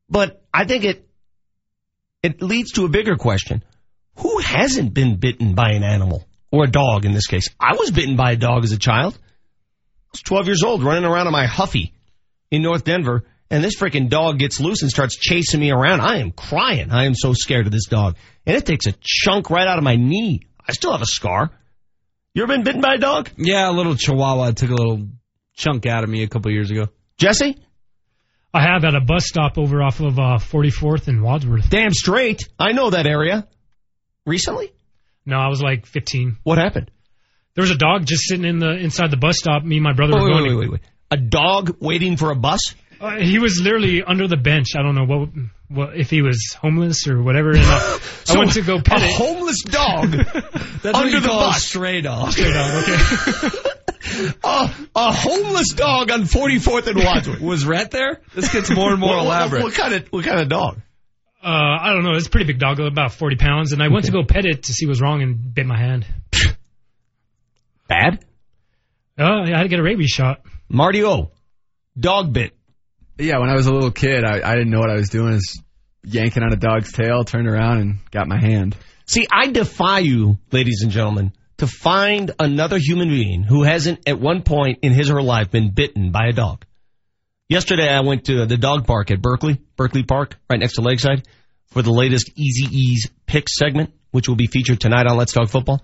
But 0.10 0.44
I 0.54 0.66
think 0.66 0.86
it 0.86 1.10
it 2.22 2.42
leads 2.42 2.74
to 2.74 2.86
a 2.86 2.90
bigger 2.90 3.18
question. 3.18 3.64
Who 4.20 4.40
hasn't 4.40 4.94
been 4.94 5.18
bitten 5.18 5.56
by 5.56 5.72
an 5.72 5.84
animal? 5.84 6.26
Or 6.52 6.66
a 6.66 6.72
dog 6.72 7.06
in 7.06 7.14
this 7.14 7.26
case. 7.26 7.50
I 7.60 7.76
was 7.76 7.90
bitten 7.90 8.16
by 8.16 8.34
a 8.34 8.36
dog 8.36 8.64
as 8.64 8.72
a 8.72 8.78
child. 8.78 9.18
I 9.18 10.10
was 10.12 10.22
12 10.22 10.46
years 10.46 10.64
old 10.64 10.84
running 10.84 11.04
around 11.04 11.26
on 11.26 11.34
my 11.34 11.48
Huffy 11.48 11.94
in 12.52 12.62
North 12.62 12.84
Denver 12.84 13.26
and 13.50 13.64
this 13.64 13.76
freaking 13.76 14.10
dog 14.10 14.40
gets 14.40 14.60
loose 14.60 14.84
and 14.84 14.90
starts 14.90 15.18
chasing 15.18 15.60
me 15.60 15.72
around. 15.72 16.02
I 16.02 16.18
am 16.18 16.32
crying. 16.32 16.92
I 16.92 17.06
am 17.06 17.16
so 17.16 17.34
scared 17.34 17.66
of 17.66 17.72
this 17.72 17.88
dog. 17.88 18.18
And 18.46 18.56
it 18.56 18.66
takes 18.66 18.86
a 18.86 18.94
chunk 19.02 19.50
right 19.50 19.68
out 19.68 19.80
of 19.80 19.84
my 19.84 19.96
knee. 19.96 20.42
I 20.68 20.74
still 20.74 20.92
have 20.92 21.02
a 21.02 21.08
scar. 21.08 21.52
You 22.34 22.42
ever 22.42 22.54
been 22.54 22.64
bitten 22.64 22.82
by 22.82 22.96
a 22.96 22.98
dog? 22.98 23.30
Yeah, 23.38 23.70
a 23.70 23.74
little 23.74 23.96
chihuahua 23.96 24.52
took 24.54 24.72
a 24.72 24.74
little 24.74 25.08
chunk 25.56 25.86
out 25.86 26.04
of 26.04 26.10
me 26.10 26.24
a 26.24 26.28
couple 26.28 26.52
years 26.52 26.72
ago. 26.72 26.88
Jesse? 27.18 27.60
I 28.52 28.64
have 28.64 28.84
at 28.86 28.96
a 28.96 29.02
bus 29.02 29.28
stop 29.28 29.60
over 29.60 29.84
off 29.84 30.00
of 30.00 30.18
uh, 30.18 30.40
44th 30.40 31.08
and 31.08 31.22
Wadsworth. 31.22 31.70
Damn 31.70 31.92
straight. 31.92 32.42
I 32.58 32.72
know 32.72 32.90
that 32.90 33.06
area. 33.06 33.48
Recently? 34.26 34.74
No, 35.28 35.38
I 35.38 35.48
was 35.48 35.62
like 35.62 35.86
15. 35.86 36.38
What 36.42 36.58
happened? 36.58 36.90
There 37.54 37.62
was 37.62 37.70
a 37.70 37.78
dog 37.78 38.08
just 38.08 38.24
sitting 38.24 38.46
in 38.46 38.58
the 38.58 38.72
inside 38.72 39.12
the 39.12 39.18
bus 39.18 39.38
stop. 39.38 39.64
Me 39.64 39.76
and 39.76 39.84
my 39.84 39.94
brother 39.94 40.16
wait, 40.16 40.24
were 40.24 40.30
going. 40.30 40.44
Wait, 40.44 40.56
wait, 40.56 40.60
wait, 40.60 40.72
wait. 40.72 40.82
A 41.12 41.18
dog 41.18 41.78
waiting 41.80 42.18
for 42.18 42.32
a 42.32 42.36
bus? 42.36 42.74
Uh, 43.00 43.20
he 43.20 43.38
was 43.38 43.62
literally 43.62 44.02
under 44.02 44.28
the 44.28 44.38
bench. 44.38 44.70
I 44.76 44.82
don't 44.82 44.96
know 44.96 45.06
what, 45.06 45.30
what 45.74 45.98
if 45.98 46.10
he 46.10 46.22
was 46.22 46.56
homeless 46.60 47.08
or 47.08 47.22
whatever. 47.22 47.52
And 47.52 47.62
I, 47.62 47.80
so 48.24 48.36
I 48.36 48.38
went 48.40 48.54
to 48.54 48.62
go 48.62 48.82
pet 48.82 49.02
a 49.02 49.06
it. 49.06 49.14
homeless 49.14 49.64
dog 49.64 50.12
That's 50.82 50.98
under 50.98 51.20
the 51.20 51.28
call 51.28 51.40
bus. 51.40 51.58
A 51.58 51.60
stray 51.60 52.02
dog. 52.02 52.32
Stray 52.32 52.52
dog. 52.52 52.84
Okay. 52.84 53.58
a, 54.44 54.72
a 54.96 55.12
homeless 55.12 55.70
dog 55.74 56.12
on 56.12 56.24
44th 56.24 56.88
and 56.88 56.98
Wadsworth. 56.98 57.42
Was 57.42 57.66
Rhett 57.66 57.92
there? 57.92 58.22
This 58.34 58.52
gets 58.52 58.70
more 58.70 58.92
and 58.92 59.00
more 59.00 59.16
what, 59.16 59.26
elaborate. 59.26 59.64
What, 59.64 59.72
what, 59.72 59.82
kind 59.82 59.94
of 59.94 60.08
what 60.10 60.26
kind 60.26 60.40
of 60.40 60.50
dog? 60.50 60.82
Uh, 61.44 61.48
I 61.82 61.92
don't 61.94 62.04
know. 62.04 62.16
It's 62.16 62.28
a 62.28 62.30
pretty 62.30 62.46
big 62.46 62.60
dog, 62.60 62.80
about 62.80 63.14
40 63.14 63.36
pounds. 63.36 63.74
And 63.74 63.84
I 63.84 63.90
went 63.90 64.06
to 64.06 64.12
go 64.12 64.24
pet 64.24 64.46
it 64.46 64.64
to 64.64 64.74
see 64.74 64.86
what's 64.88 65.02
wrong 65.02 65.22
and 65.22 65.54
bit 65.54 65.66
my 65.66 65.78
hand. 65.78 66.06
Bad? 67.88 68.24
Oh, 69.20 69.44
I 69.44 69.50
had 69.50 69.64
to 69.64 69.70
get 69.70 69.80
a 69.80 69.84
rabies 69.84 70.10
shot. 70.10 70.42
Marty 70.70 71.04
O, 71.04 71.32
dog 72.00 72.34
bit. 72.34 72.54
Yeah, 73.18 73.38
when 73.40 73.50
I 73.50 73.54
was 73.54 73.68
a 73.68 73.74
little 73.74 73.92
kid, 73.92 74.24
I, 74.24 74.42
I 74.44 74.56
didn't 74.56 74.72
know 74.72 74.80
what 74.80 74.90
I 74.90 74.96
was 74.96 75.10
doing. 75.10 75.34
Is 75.34 75.62
yanking 76.04 76.44
on 76.44 76.52
a 76.52 76.58
dog's 76.58 76.92
tail, 76.92 77.24
turned 77.24 77.48
around 77.48 77.78
and 77.80 78.12
got 78.12 78.28
my 78.28 78.40
hand. 78.40 78.76
See, 79.06 79.28
I 79.32 79.48
defy 79.48 80.00
you, 80.00 80.38
ladies 80.52 80.82
and 80.82 80.92
gentlemen, 80.92 81.34
to 81.58 81.68
find 81.68 82.32
another 82.40 82.78
human 82.80 83.10
being 83.10 83.44
who 83.44 83.64
hasn't 83.64 84.08
at 84.08 84.20
one 84.20 84.42
point 84.42 84.80
in 84.82 84.94
his 84.94 85.10
or 85.10 85.16
her 85.16 85.22
life 85.22 85.52
been 85.52 85.72
bitten 85.72 86.12
by 86.12 86.28
a 86.30 86.34
dog. 86.34 86.66
Yesterday, 87.50 87.88
I 87.88 88.02
went 88.02 88.26
to 88.26 88.46
the 88.46 88.58
dog 88.58 88.88
park 88.88 89.12
at 89.12 89.22
Berkeley, 89.22 89.62
Berkeley 89.76 90.04
Park, 90.04 90.38
right 90.50 90.60
next 90.60 90.76
to 90.76 90.82
Lakeside, 90.82 91.28
for 91.68 91.82
the 91.82 91.92
latest 91.92 92.32
Easy 92.36 92.68
Ease 92.72 93.12
Picks 93.28 93.58
segment, 93.58 93.94
which 94.12 94.28
will 94.28 94.36
be 94.36 94.48
featured 94.48 94.80
tonight 94.80 95.06
on 95.06 95.18
Let's 95.18 95.34
Talk 95.34 95.50
Football. 95.50 95.84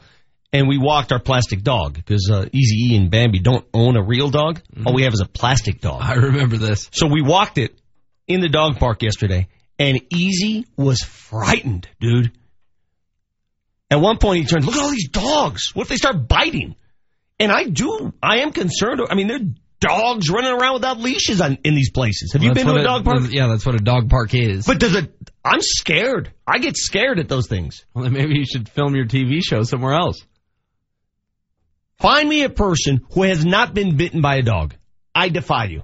And 0.51 0.67
we 0.67 0.79
walked 0.79 1.11
our 1.11 1.19
plastic 1.19 1.61
dog 1.61 1.93
because 1.93 2.29
uh, 2.31 2.47
Easy 2.51 2.93
E 2.93 2.97
and 2.97 3.11
Bambi 3.11 3.39
don't 3.39 3.65
own 3.73 3.95
a 3.97 4.03
real 4.03 4.29
dog. 4.31 4.61
All 4.83 4.93
we 4.93 5.03
have 5.03 5.13
is 5.13 5.21
a 5.21 5.27
plastic 5.27 5.79
dog. 5.79 6.01
I 6.01 6.15
remember 6.15 6.57
this. 6.57 6.89
So 6.91 7.07
we 7.07 7.21
walked 7.21 7.59
it 7.59 7.79
in 8.27 8.41
the 8.41 8.49
dog 8.49 8.77
park 8.77 9.03
yesterday, 9.03 9.47
and 9.77 10.01
Easy 10.11 10.65
was 10.75 11.01
frightened, 11.01 11.87
dude. 11.99 12.31
At 13.91 14.01
one 14.01 14.17
point, 14.17 14.41
he 14.41 14.45
turned, 14.45 14.65
look 14.65 14.75
at 14.75 14.81
all 14.81 14.91
these 14.91 15.09
dogs. 15.09 15.71
What 15.73 15.83
if 15.83 15.89
they 15.89 15.97
start 15.97 16.27
biting? 16.27 16.75
And 17.39 17.51
I 17.51 17.63
do, 17.63 18.13
I 18.21 18.39
am 18.39 18.51
concerned. 18.51 19.01
I 19.09 19.15
mean, 19.15 19.27
there 19.27 19.37
are 19.37 19.49
dogs 19.79 20.29
running 20.29 20.51
around 20.51 20.73
without 20.73 20.99
leashes 20.99 21.41
on, 21.41 21.57
in 21.63 21.73
these 21.73 21.89
places. 21.89 22.33
Have 22.33 22.43
you 22.43 22.53
been 22.53 22.67
to 22.67 22.75
a 22.75 22.83
dog 22.83 23.05
park? 23.05 23.21
Yeah, 23.29 23.47
that's 23.47 23.65
what 23.65 23.75
a 23.75 23.83
dog 23.83 24.09
park 24.09 24.33
is. 24.33 24.65
But 24.65 24.79
does 24.79 24.95
it, 24.95 25.11
I'm 25.43 25.61
scared. 25.61 26.31
I 26.45 26.59
get 26.59 26.75
scared 26.75 27.19
at 27.19 27.29
those 27.29 27.47
things. 27.47 27.85
well, 27.93 28.03
then 28.03 28.13
maybe 28.13 28.35
you 28.35 28.45
should 28.45 28.67
film 28.67 28.95
your 28.95 29.05
TV 29.05 29.39
show 29.43 29.63
somewhere 29.63 29.93
else. 29.93 30.23
Find 31.99 32.29
me 32.29 32.43
a 32.43 32.49
person 32.49 33.01
who 33.11 33.23
has 33.23 33.45
not 33.45 33.73
been 33.73 33.97
bitten 33.97 34.21
by 34.21 34.37
a 34.37 34.41
dog. 34.41 34.73
I 35.13 35.29
defy 35.29 35.65
you. 35.65 35.83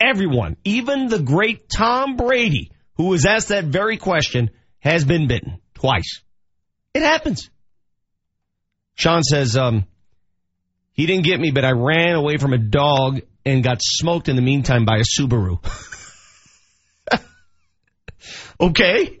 Everyone, 0.00 0.56
even 0.64 1.06
the 1.06 1.20
great 1.20 1.68
Tom 1.68 2.16
Brady, 2.16 2.72
who 2.94 3.04
was 3.04 3.24
asked 3.24 3.48
that 3.48 3.64
very 3.64 3.96
question, 3.96 4.50
has 4.80 5.04
been 5.04 5.28
bitten 5.28 5.60
twice. 5.74 6.20
It 6.94 7.02
happens. 7.02 7.48
Sean 8.96 9.22
says, 9.22 9.56
um, 9.56 9.84
he 10.92 11.06
didn't 11.06 11.24
get 11.24 11.40
me, 11.40 11.52
but 11.52 11.64
I 11.64 11.72
ran 11.72 12.16
away 12.16 12.36
from 12.36 12.52
a 12.52 12.58
dog 12.58 13.20
and 13.44 13.62
got 13.62 13.78
smoked 13.82 14.28
in 14.28 14.36
the 14.36 14.42
meantime 14.42 14.84
by 14.84 14.98
a 14.98 15.04
Subaru. 15.04 15.58
okay. 18.60 19.20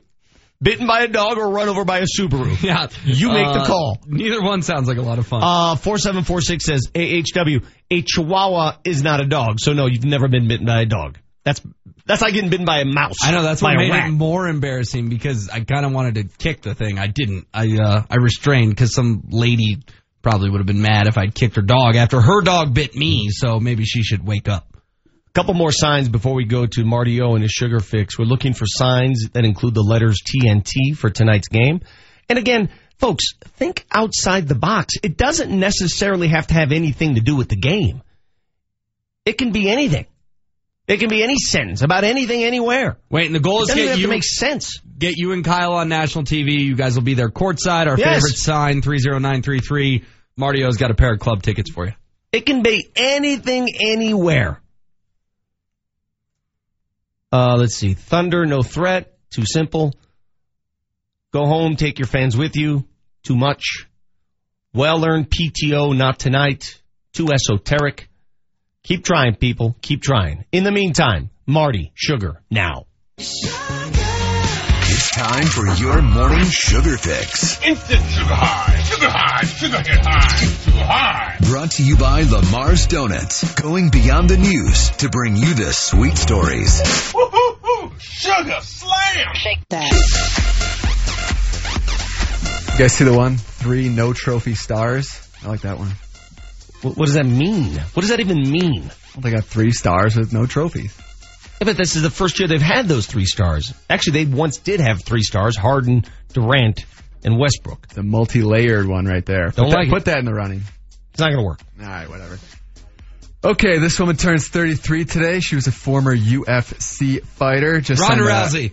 Bitten 0.64 0.86
by 0.86 1.02
a 1.02 1.08
dog 1.08 1.36
or 1.36 1.50
run 1.50 1.68
over 1.68 1.84
by 1.84 1.98
a 1.98 2.06
Subaru. 2.06 2.56
Yeah. 2.64 2.88
You 3.04 3.28
make 3.28 3.44
the 3.52 3.60
Uh, 3.60 3.66
call. 3.66 3.98
Neither 4.06 4.42
one 4.42 4.62
sounds 4.62 4.88
like 4.88 4.96
a 4.96 5.02
lot 5.02 5.18
of 5.18 5.26
fun. 5.26 5.42
Uh, 5.42 5.74
4746 5.76 6.64
says, 6.64 6.88
AHW, 6.94 7.64
a 7.90 8.02
chihuahua 8.02 8.78
is 8.84 9.02
not 9.02 9.20
a 9.20 9.26
dog. 9.26 9.60
So 9.60 9.74
no, 9.74 9.86
you've 9.86 10.04
never 10.06 10.26
been 10.26 10.48
bitten 10.48 10.66
by 10.66 10.80
a 10.80 10.86
dog. 10.86 11.18
That's, 11.44 11.60
that's 12.06 12.22
like 12.22 12.32
getting 12.32 12.48
bitten 12.48 12.64
by 12.64 12.80
a 12.80 12.86
mouse. 12.86 13.16
I 13.22 13.32
know 13.32 13.42
that's 13.42 13.60
what 13.60 13.76
made 13.76 13.90
rat. 13.90 14.08
it 14.08 14.12
more 14.12 14.48
embarrassing 14.48 15.10
because 15.10 15.50
I 15.50 15.60
kind 15.60 15.84
of 15.84 15.92
wanted 15.92 16.14
to 16.14 16.24
kick 16.38 16.62
the 16.62 16.74
thing. 16.74 16.98
I 16.98 17.06
didn't. 17.08 17.46
I 17.52 17.76
uh, 17.78 18.02
I 18.08 18.16
restrained 18.16 18.70
because 18.70 18.94
some 18.94 19.24
lady 19.28 19.82
probably 20.22 20.48
would 20.48 20.58
have 20.58 20.66
been 20.66 20.80
mad 20.80 21.06
if 21.06 21.18
I'd 21.18 21.34
kicked 21.34 21.56
her 21.56 21.62
dog 21.62 21.96
after 21.96 22.20
her 22.22 22.40
dog 22.40 22.72
bit 22.72 22.94
me. 22.96 23.28
So 23.30 23.60
maybe 23.60 23.84
she 23.84 24.02
should 24.02 24.26
wake 24.26 24.48
up. 24.48 24.73
Couple 25.34 25.54
more 25.54 25.72
signs 25.72 26.08
before 26.08 26.34
we 26.34 26.44
go 26.44 26.64
to 26.64 26.84
Marty 26.84 27.20
O 27.20 27.34
and 27.34 27.42
his 27.42 27.50
sugar 27.50 27.80
fix. 27.80 28.16
We're 28.16 28.24
looking 28.24 28.54
for 28.54 28.66
signs 28.66 29.30
that 29.32 29.44
include 29.44 29.74
the 29.74 29.82
letters 29.82 30.20
TNT 30.22 30.96
for 30.96 31.10
tonight's 31.10 31.48
game. 31.48 31.80
And 32.28 32.38
again, 32.38 32.70
folks, 32.98 33.24
think 33.56 33.84
outside 33.90 34.46
the 34.46 34.54
box. 34.54 34.94
It 35.02 35.16
doesn't 35.16 35.50
necessarily 35.50 36.28
have 36.28 36.46
to 36.48 36.54
have 36.54 36.70
anything 36.70 37.16
to 37.16 37.20
do 37.20 37.34
with 37.34 37.48
the 37.48 37.56
game. 37.56 38.02
It 39.24 39.36
can 39.36 39.50
be 39.50 39.68
anything. 39.68 40.06
It 40.86 40.98
can 41.00 41.08
be 41.08 41.22
any 41.24 41.36
sentence 41.38 41.82
about 41.82 42.04
anything, 42.04 42.44
anywhere. 42.44 42.98
Wait, 43.10 43.26
and 43.26 43.34
the 43.34 43.40
goal 43.40 43.62
is 43.62 43.68
doesn't 43.68 43.82
get 43.82 43.88
have 43.90 43.98
you 43.98 44.06
to 44.06 44.10
make 44.12 44.22
sense. 44.22 44.80
get 44.98 45.14
you 45.16 45.32
and 45.32 45.44
Kyle 45.44 45.72
on 45.72 45.88
national 45.88 46.24
TV. 46.24 46.60
You 46.60 46.76
guys 46.76 46.94
will 46.94 47.02
be 47.04 47.14
there 47.14 47.30
courtside. 47.30 47.88
Our 47.88 47.98
Yes. 47.98 48.16
favorite 48.22 48.36
sign 48.36 48.82
three 48.82 48.98
zero 48.98 49.18
nine 49.18 49.42
three 49.42 49.60
three. 49.60 50.04
Martio's 50.36 50.76
got 50.76 50.90
a 50.92 50.94
pair 50.94 51.12
of 51.14 51.18
club 51.20 51.42
tickets 51.42 51.70
for 51.72 51.86
you. 51.86 51.92
It 52.32 52.44
can 52.46 52.62
be 52.62 52.86
anything, 52.94 53.68
anywhere. 53.80 54.60
Uh, 57.34 57.56
let's 57.56 57.74
see. 57.74 57.94
Thunder, 57.94 58.46
no 58.46 58.62
threat. 58.62 59.12
Too 59.34 59.42
simple. 59.44 59.92
Go 61.32 61.46
home, 61.46 61.74
take 61.74 61.98
your 61.98 62.06
fans 62.06 62.36
with 62.36 62.54
you. 62.54 62.86
Too 63.24 63.34
much. 63.34 63.88
Well 64.72 65.04
earned 65.04 65.30
PTO, 65.30 65.96
not 65.96 66.20
tonight. 66.20 66.80
Too 67.12 67.32
esoteric. 67.32 68.08
Keep 68.84 69.04
trying, 69.04 69.34
people. 69.34 69.74
Keep 69.82 70.02
trying. 70.02 70.44
In 70.52 70.62
the 70.62 70.70
meantime, 70.70 71.30
Marty, 71.44 71.90
sugar, 71.96 72.40
now. 72.52 72.86
It's 73.18 74.03
time 75.14 75.46
for 75.46 75.64
your 75.76 76.02
morning 76.02 76.44
sugar 76.46 76.98
fix. 76.98 77.62
Instant 77.62 78.04
sugar 78.10 78.34
high, 78.34 78.82
sugar 78.82 79.08
high, 79.08 79.44
sugar 79.44 79.76
hit 79.76 80.04
high, 80.04 80.44
sugar 80.44 80.84
high. 80.84 81.36
Brought 81.42 81.70
to 81.72 81.84
you 81.84 81.96
by 81.96 82.22
Lamar's 82.22 82.88
Donuts. 82.88 83.54
Going 83.54 83.90
beyond 83.90 84.28
the 84.28 84.36
news 84.36 84.90
to 84.96 85.08
bring 85.08 85.36
you 85.36 85.54
the 85.54 85.72
sweet 85.72 86.18
stories. 86.18 86.82
Sugar 88.00 88.58
slam! 88.60 89.34
Shake 89.34 89.68
that. 89.68 89.92
You 92.72 92.78
guys 92.80 92.92
see 92.94 93.04
the 93.04 93.14
one? 93.14 93.36
Three 93.36 93.88
no 93.88 94.12
trophy 94.12 94.56
stars. 94.56 95.16
I 95.44 95.48
like 95.48 95.60
that 95.60 95.78
one. 95.78 95.92
What, 96.82 96.96
what 96.96 97.06
does 97.06 97.14
that 97.14 97.26
mean? 97.26 97.70
What 97.70 98.00
does 98.00 98.08
that 98.08 98.18
even 98.18 98.50
mean? 98.50 98.90
Well, 99.14 99.20
they 99.22 99.30
got 99.30 99.44
three 99.44 99.70
stars 99.70 100.16
with 100.16 100.32
no 100.32 100.46
trophies. 100.46 100.92
Yeah, 101.60 101.66
but 101.66 101.76
this 101.76 101.96
is 101.96 102.02
the 102.02 102.10
first 102.10 102.38
year 102.38 102.48
they've 102.48 102.60
had 102.60 102.88
those 102.88 103.06
three 103.06 103.26
stars. 103.26 103.72
Actually, 103.88 104.24
they 104.24 104.36
once 104.36 104.58
did 104.58 104.80
have 104.80 105.02
three 105.02 105.22
stars: 105.22 105.56
Harden, 105.56 106.04
Durant, 106.32 106.84
and 107.24 107.38
Westbrook. 107.38 107.88
The 107.88 108.02
multi-layered 108.02 108.86
one 108.86 109.06
right 109.06 109.24
there. 109.24 109.50
Don't 109.50 109.66
put 109.66 109.70
that, 109.70 109.84
it. 109.86 109.90
put 109.90 110.04
that 110.06 110.18
in 110.18 110.24
the 110.24 110.34
running. 110.34 110.62
It's 111.12 111.20
not 111.20 111.30
going 111.30 111.38
to 111.38 111.46
work. 111.46 111.60
All 111.80 111.86
right, 111.86 112.08
whatever. 112.08 112.38
Okay, 113.44 113.78
this 113.78 114.00
woman 114.00 114.16
turns 114.16 114.48
33 114.48 115.04
today. 115.04 115.40
She 115.40 115.54
was 115.54 115.66
a 115.66 115.72
former 115.72 116.16
UFC 116.16 117.22
fighter. 117.22 117.80
Just 117.80 118.00
Ronda 118.00 118.24
a- 118.24 118.26
Rousey. 118.26 118.72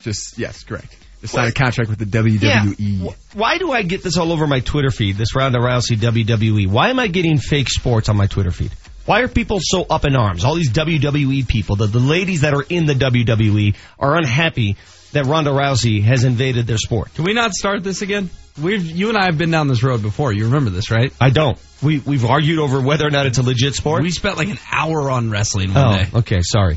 Just 0.00 0.38
yes, 0.38 0.64
correct. 0.64 0.96
Just 1.20 1.34
signed 1.34 1.48
a 1.48 1.52
contract 1.52 1.90
with 1.90 1.98
the. 1.98 2.04
WWE. 2.06 2.76
Yeah. 2.78 3.10
Why 3.34 3.58
do 3.58 3.72
I 3.72 3.82
get 3.82 4.02
this 4.02 4.16
all 4.16 4.32
over 4.32 4.46
my 4.46 4.60
Twitter 4.60 4.90
feed? 4.90 5.16
This 5.16 5.34
Ronda 5.34 5.58
Rousey 5.58 5.96
WWE. 5.96 6.68
Why 6.68 6.90
am 6.90 6.98
I 6.98 7.08
getting 7.08 7.38
fake 7.38 7.68
sports 7.68 8.08
on 8.08 8.16
my 8.16 8.26
Twitter 8.26 8.50
feed? 8.52 8.70
Why 9.08 9.20
are 9.20 9.28
people 9.28 9.58
so 9.58 9.86
up 9.88 10.04
in 10.04 10.14
arms? 10.14 10.44
All 10.44 10.54
these 10.54 10.70
WWE 10.70 11.48
people, 11.48 11.76
the, 11.76 11.86
the 11.86 11.98
ladies 11.98 12.42
that 12.42 12.52
are 12.52 12.60
in 12.60 12.84
the 12.84 12.92
WWE, 12.92 13.74
are 13.98 14.14
unhappy 14.14 14.76
that 15.12 15.24
Ronda 15.24 15.48
Rousey 15.48 16.02
has 16.02 16.24
invaded 16.24 16.66
their 16.66 16.76
sport. 16.76 17.14
Can 17.14 17.24
we 17.24 17.32
not 17.32 17.54
start 17.54 17.82
this 17.82 18.02
again? 18.02 18.28
We've 18.60 18.84
you 18.84 19.08
and 19.08 19.16
I 19.16 19.24
have 19.24 19.38
been 19.38 19.50
down 19.50 19.66
this 19.66 19.82
road 19.82 20.02
before. 20.02 20.30
You 20.34 20.44
remember 20.44 20.68
this, 20.68 20.90
right? 20.90 21.10
I 21.18 21.30
don't. 21.30 21.58
We 21.82 22.00
we've 22.00 22.26
argued 22.26 22.58
over 22.58 22.82
whether 22.82 23.06
or 23.06 23.10
not 23.10 23.24
it's 23.24 23.38
a 23.38 23.42
legit 23.42 23.74
sport. 23.76 24.02
We 24.02 24.10
spent 24.10 24.36
like 24.36 24.48
an 24.48 24.58
hour 24.70 25.10
on 25.10 25.30
wrestling 25.30 25.72
one 25.72 25.84
oh, 25.86 25.96
day. 25.96 26.08
okay, 26.18 26.40
sorry. 26.42 26.76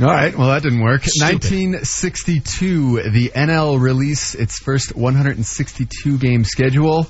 All 0.00 0.08
right, 0.08 0.36
well 0.36 0.48
that 0.48 0.64
didn't 0.64 0.82
work. 0.82 1.04
Stupid. 1.04 1.34
1962, 1.34 3.10
the 3.12 3.30
NL 3.32 3.80
release 3.80 4.34
its 4.34 4.58
first 4.58 4.96
162 4.96 6.18
game 6.18 6.42
schedule, 6.42 7.06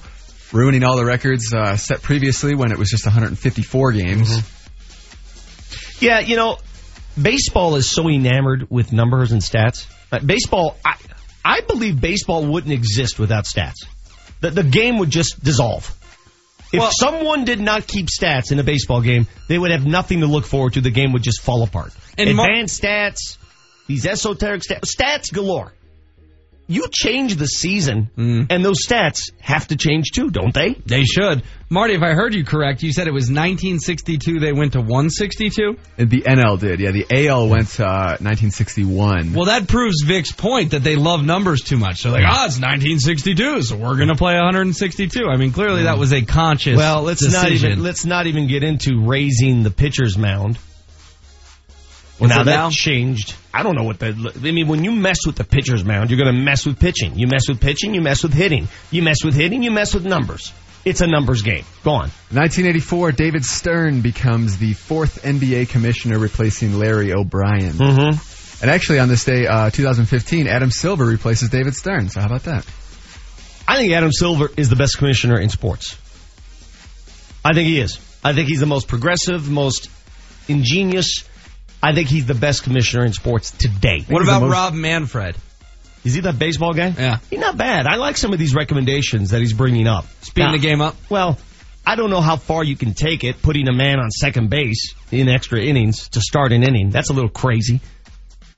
ruining 0.56 0.82
all 0.82 0.96
the 0.96 1.04
records 1.04 1.52
uh, 1.52 1.76
set 1.76 2.02
previously 2.02 2.54
when 2.54 2.72
it 2.72 2.78
was 2.78 2.88
just 2.88 3.04
154 3.06 3.92
games. 3.92 4.42
Yeah, 6.00 6.20
you 6.20 6.36
know, 6.36 6.58
baseball 7.20 7.76
is 7.76 7.90
so 7.90 8.08
enamored 8.08 8.68
with 8.70 8.92
numbers 8.92 9.32
and 9.32 9.40
stats. 9.40 9.86
Uh, 10.10 10.18
baseball, 10.20 10.76
I, 10.84 10.96
I 11.44 11.60
believe 11.60 12.00
baseball 12.00 12.46
wouldn't 12.46 12.72
exist 12.72 13.18
without 13.18 13.44
stats. 13.44 13.86
The, 14.40 14.50
the 14.50 14.62
game 14.62 14.98
would 14.98 15.10
just 15.10 15.42
dissolve. 15.42 15.92
If 16.72 16.80
Well- 16.80 16.90
someone 16.92 17.44
did 17.44 17.60
not 17.60 17.86
keep 17.86 18.06
stats 18.06 18.52
in 18.52 18.58
a 18.58 18.64
baseball 18.64 19.00
game, 19.00 19.26
they 19.48 19.58
would 19.58 19.70
have 19.70 19.86
nothing 19.86 20.20
to 20.20 20.26
look 20.26 20.44
forward 20.44 20.74
to. 20.74 20.80
The 20.80 20.90
game 20.90 21.12
would 21.12 21.22
just 21.22 21.40
fall 21.42 21.62
apart. 21.62 21.92
And 22.18 22.34
Mar- 22.36 22.48
Advanced 22.48 22.82
stats, 22.82 23.38
these 23.86 24.04
esoteric 24.06 24.62
stats, 24.62 24.94
stats 24.94 25.32
galore. 25.32 25.72
You 26.68 26.88
change 26.92 27.36
the 27.36 27.46
season, 27.46 28.10
and 28.16 28.64
those 28.64 28.84
stats 28.84 29.30
have 29.40 29.68
to 29.68 29.76
change 29.76 30.10
too, 30.12 30.30
don't 30.30 30.52
they? 30.52 30.72
They 30.84 31.04
should. 31.04 31.42
Marty, 31.70 31.94
if 31.94 32.02
I 32.02 32.10
heard 32.12 32.34
you 32.34 32.44
correct, 32.44 32.82
you 32.82 32.92
said 32.92 33.06
it 33.06 33.12
was 33.12 33.24
1962 33.30 34.40
they 34.40 34.52
went 34.52 34.72
to 34.72 34.80
162? 34.80 35.76
The 35.96 36.22
NL 36.22 36.58
did, 36.58 36.80
yeah. 36.80 36.90
The 36.90 37.06
AL 37.28 37.48
went 37.48 37.68
to 37.70 37.84
uh, 37.86 38.16
1961. 38.20 39.32
Well, 39.32 39.46
that 39.46 39.68
proves 39.68 40.02
Vic's 40.04 40.32
point 40.32 40.72
that 40.72 40.82
they 40.82 40.96
love 40.96 41.24
numbers 41.24 41.62
too 41.62 41.76
much. 41.76 42.02
They're 42.02 42.12
like, 42.12 42.24
ah, 42.26 42.46
it's 42.46 42.60
1962, 42.60 43.62
so 43.62 43.76
we're 43.76 43.96
going 43.96 44.08
to 44.08 44.14
play 44.16 44.34
162. 44.34 45.26
I 45.26 45.36
mean, 45.36 45.52
clearly 45.52 45.84
that 45.84 45.98
was 45.98 46.12
a 46.12 46.22
conscious 46.22 46.76
Well, 46.76 47.02
let's 47.02 47.22
not 47.22 47.46
decision. 47.48 47.72
even 47.72 47.84
let's 47.84 48.04
not 48.04 48.26
even 48.26 48.48
get 48.48 48.64
into 48.64 49.02
raising 49.04 49.62
the 49.62 49.70
pitcher's 49.70 50.16
mound. 50.18 50.58
What's 52.18 52.34
now 52.34 52.42
it 52.42 52.44
that 52.44 52.56
now? 52.56 52.70
changed. 52.70 53.34
I 53.52 53.62
don't 53.62 53.74
know 53.74 53.84
what 53.84 53.98
the. 53.98 54.32
I 54.36 54.52
mean, 54.52 54.68
when 54.68 54.84
you 54.84 54.92
mess 54.92 55.26
with 55.26 55.36
the 55.36 55.44
pitcher's 55.44 55.84
mound, 55.84 56.10
you're 56.10 56.18
going 56.18 56.34
to 56.34 56.40
mess 56.40 56.64
with 56.66 56.80
pitching. 56.80 57.18
You 57.18 57.26
mess 57.26 57.48
with 57.48 57.60
pitching, 57.60 57.94
you 57.94 58.00
mess 58.00 58.22
with 58.22 58.32
hitting. 58.32 58.68
You 58.90 59.02
mess 59.02 59.24
with 59.24 59.34
hitting, 59.34 59.62
you 59.62 59.70
mess 59.70 59.94
with 59.94 60.06
numbers. 60.06 60.52
It's 60.84 61.00
a 61.00 61.06
numbers 61.06 61.42
game. 61.42 61.64
Go 61.82 61.90
on. 61.90 62.10
1984, 62.30 63.12
David 63.12 63.44
Stern 63.44 64.02
becomes 64.02 64.58
the 64.58 64.72
fourth 64.72 65.24
NBA 65.24 65.68
commissioner, 65.68 66.18
replacing 66.18 66.78
Larry 66.78 67.12
O'Brien. 67.12 67.72
Mm-hmm. 67.72 68.62
And 68.62 68.70
actually, 68.70 69.00
on 69.00 69.08
this 69.08 69.24
day, 69.24 69.46
uh, 69.46 69.70
2015, 69.70 70.46
Adam 70.46 70.70
Silver 70.70 71.04
replaces 71.04 71.50
David 71.50 71.74
Stern. 71.74 72.08
So 72.08 72.20
how 72.20 72.26
about 72.26 72.44
that? 72.44 72.64
I 73.68 73.76
think 73.78 73.92
Adam 73.92 74.12
Silver 74.12 74.48
is 74.56 74.70
the 74.70 74.76
best 74.76 74.96
commissioner 74.96 75.38
in 75.40 75.48
sports. 75.50 75.98
I 77.44 77.52
think 77.52 77.68
he 77.68 77.80
is. 77.80 77.98
I 78.24 78.32
think 78.32 78.48
he's 78.48 78.60
the 78.60 78.66
most 78.66 78.88
progressive, 78.88 79.50
most 79.50 79.90
ingenious. 80.48 81.24
I 81.86 81.94
think 81.94 82.08
he's 82.08 82.26
the 82.26 82.34
best 82.34 82.64
commissioner 82.64 83.04
in 83.04 83.12
sports 83.12 83.52
today. 83.52 84.04
What 84.08 84.20
about 84.20 84.42
most- 84.42 84.52
Rob 84.52 84.74
Manfred? 84.74 85.36
Is 86.02 86.14
he 86.14 86.20
that 86.22 86.36
baseball 86.36 86.74
guy? 86.74 86.92
Yeah. 86.98 87.18
He's 87.30 87.38
not 87.38 87.56
bad. 87.56 87.86
I 87.86 87.94
like 87.94 88.16
some 88.16 88.32
of 88.32 88.40
these 88.40 88.56
recommendations 88.56 89.30
that 89.30 89.40
he's 89.40 89.52
bringing 89.52 89.86
up. 89.86 90.04
Speeding 90.22 90.50
the 90.50 90.58
game 90.58 90.80
up? 90.80 90.96
Well, 91.08 91.38
I 91.86 91.94
don't 91.94 92.10
know 92.10 92.20
how 92.20 92.34
far 92.36 92.64
you 92.64 92.74
can 92.74 92.94
take 92.94 93.22
it, 93.22 93.40
putting 93.40 93.68
a 93.68 93.72
man 93.72 94.00
on 94.00 94.10
second 94.10 94.50
base 94.50 94.94
in 95.12 95.28
extra 95.28 95.60
innings 95.60 96.08
to 96.10 96.20
start 96.20 96.50
an 96.50 96.64
inning. 96.64 96.90
That's 96.90 97.10
a 97.10 97.12
little 97.12 97.30
crazy. 97.30 97.80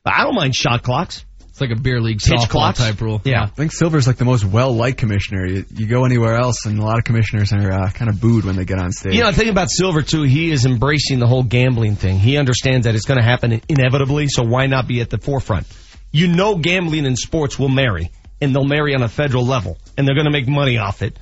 I 0.07 0.25
don't 0.25 0.35
mind 0.35 0.57
shot 0.57 0.83
clocks. 0.83 1.27
It's 1.59 1.69
like 1.69 1.77
a 1.77 1.83
beer 1.83 2.01
league 2.01 2.21
Pitch 2.21 2.39
softball 2.39 2.49
clocks? 2.49 2.79
type 2.79 3.01
rule. 3.01 3.21
Yeah. 3.25 3.43
I 3.43 3.47
think 3.47 3.73
Silver's 3.73 4.07
like 4.07 4.15
the 4.15 4.25
most 4.25 4.45
well-liked 4.45 4.97
commissioner. 4.97 5.45
You, 5.45 5.65
you 5.75 5.87
go 5.89 6.05
anywhere 6.05 6.37
else, 6.37 6.67
and 6.67 6.79
a 6.79 6.85
lot 6.85 6.99
of 6.99 7.05
commissioners 7.05 7.53
are 7.53 7.73
uh, 7.73 7.91
kind 7.91 8.09
of 8.09 8.21
booed 8.21 8.45
when 8.45 8.55
they 8.55 8.65
get 8.65 8.79
on 8.79 8.93
stage. 8.93 9.15
You 9.15 9.23
know, 9.23 9.33
the 9.33 9.37
thing 9.37 9.49
about 9.49 9.69
Silver, 9.69 10.03
too, 10.03 10.23
he 10.23 10.53
is 10.53 10.67
embracing 10.67 11.19
the 11.19 11.27
whole 11.27 11.43
gambling 11.43 11.97
thing. 11.97 12.21
He 12.21 12.37
understands 12.37 12.85
that 12.85 12.95
it's 12.95 13.07
going 13.07 13.19
to 13.19 13.25
happen 13.25 13.61
inevitably, 13.69 14.29
so 14.29 14.45
why 14.45 14.69
not 14.69 14.87
be 14.87 15.01
at 15.01 15.11
the 15.11 15.19
forefront? 15.19 15.67
You 16.13 16.29
know 16.29 16.55
gambling 16.55 17.07
and 17.07 17.19
sports 17.19 17.59
will 17.59 17.69
marry, 17.69 18.13
and 18.41 18.55
they'll 18.55 18.63
marry 18.63 18.95
on 18.95 19.03
a 19.03 19.09
federal 19.09 19.45
level, 19.45 19.79
and 19.97 20.07
they're 20.07 20.15
going 20.15 20.27
to 20.27 20.31
make 20.31 20.47
money 20.47 20.79
off 20.79 21.03
it. 21.03 21.19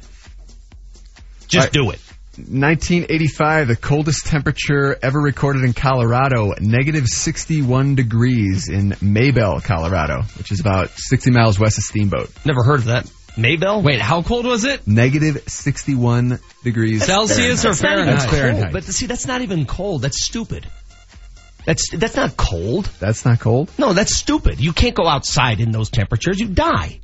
Just 1.48 1.68
All 1.68 1.84
do 1.84 1.90
it. 1.92 2.00
1985, 2.38 3.68
the 3.68 3.76
coldest 3.76 4.26
temperature 4.26 4.96
ever 5.02 5.18
recorded 5.20 5.64
in 5.64 5.72
Colorado, 5.72 6.52
negative 6.60 7.06
61 7.06 7.94
degrees 7.94 8.68
in 8.68 8.90
Maybell, 8.92 9.62
Colorado, 9.64 10.22
which 10.36 10.52
is 10.52 10.60
about 10.60 10.90
60 10.90 11.30
miles 11.30 11.58
west 11.58 11.78
of 11.78 11.84
Steamboat. 11.84 12.30
Never 12.44 12.62
heard 12.62 12.80
of 12.80 12.84
that. 12.86 13.06
Maybell? 13.36 13.82
Wait, 13.82 14.00
how 14.00 14.22
cold 14.22 14.46
was 14.46 14.64
it? 14.64 14.86
Negative 14.86 15.42
61 15.46 16.38
degrees. 16.64 17.04
Celsius 17.04 17.64
or 17.64 17.68
That's 17.68 17.82
not 17.82 17.92
even 17.92 18.04
Fahrenheit? 18.04 18.18
That's 18.18 18.30
Fahrenheit. 18.38 18.72
But 18.72 18.84
see, 18.84 19.06
that's 19.06 19.26
not 19.26 19.42
even 19.42 19.66
cold. 19.66 20.02
That's 20.02 20.22
stupid. 20.24 20.66
That's 21.66 21.90
that's 21.90 22.16
not 22.16 22.36
cold. 22.36 22.88
That's 23.00 23.24
not 23.24 23.40
cold? 23.40 23.70
No, 23.76 23.92
that's 23.92 24.16
stupid. 24.16 24.60
You 24.60 24.72
can't 24.72 24.94
go 24.94 25.06
outside 25.06 25.60
in 25.60 25.70
those 25.72 25.90
temperatures. 25.90 26.38
You 26.38 26.48
die. 26.48 27.00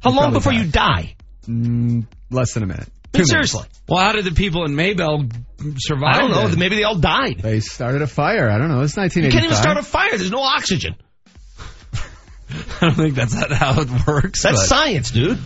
How 0.00 0.10
You 0.10 0.16
long 0.16 0.32
before 0.32 0.52
die. 0.52 0.58
you 0.58 0.70
die? 0.70 1.16
Mm, 1.48 2.06
less 2.30 2.52
than 2.54 2.62
a 2.64 2.66
minute. 2.66 2.88
I 3.14 3.18
mean, 3.18 3.24
Two 3.26 3.32
minutes. 3.34 3.52
seriously. 3.52 3.68
Well, 3.88 3.98
how 4.00 4.12
did 4.12 4.24
the 4.26 4.32
people 4.32 4.64
in 4.64 4.72
Maybell 4.74 5.32
survive? 5.78 6.14
I 6.16 6.18
don't 6.18 6.30
know. 6.30 6.48
then? 6.48 6.58
Maybe 6.58 6.76
they 6.76 6.84
all 6.84 6.98
died. 6.98 7.38
They 7.40 7.60
started 7.60 8.02
a 8.02 8.06
fire. 8.06 8.50
I 8.50 8.58
don't 8.58 8.68
know. 8.68 8.82
It's 8.82 8.96
You 8.96 9.02
1985. 9.02 9.32
can't 9.32 9.44
even 9.44 9.56
start 9.56 9.76
a 9.78 9.82
fire. 9.82 10.10
There's 10.18 10.30
no 10.30 10.42
oxygen. 10.42 10.94
I 12.00 12.00
don't 12.82 12.94
think 12.94 13.14
that's 13.14 13.34
how 13.34 13.80
it 13.80 13.88
works. 14.06 14.42
That's 14.42 14.56
but- 14.60 14.66
science, 14.66 15.10
dude. 15.10 15.38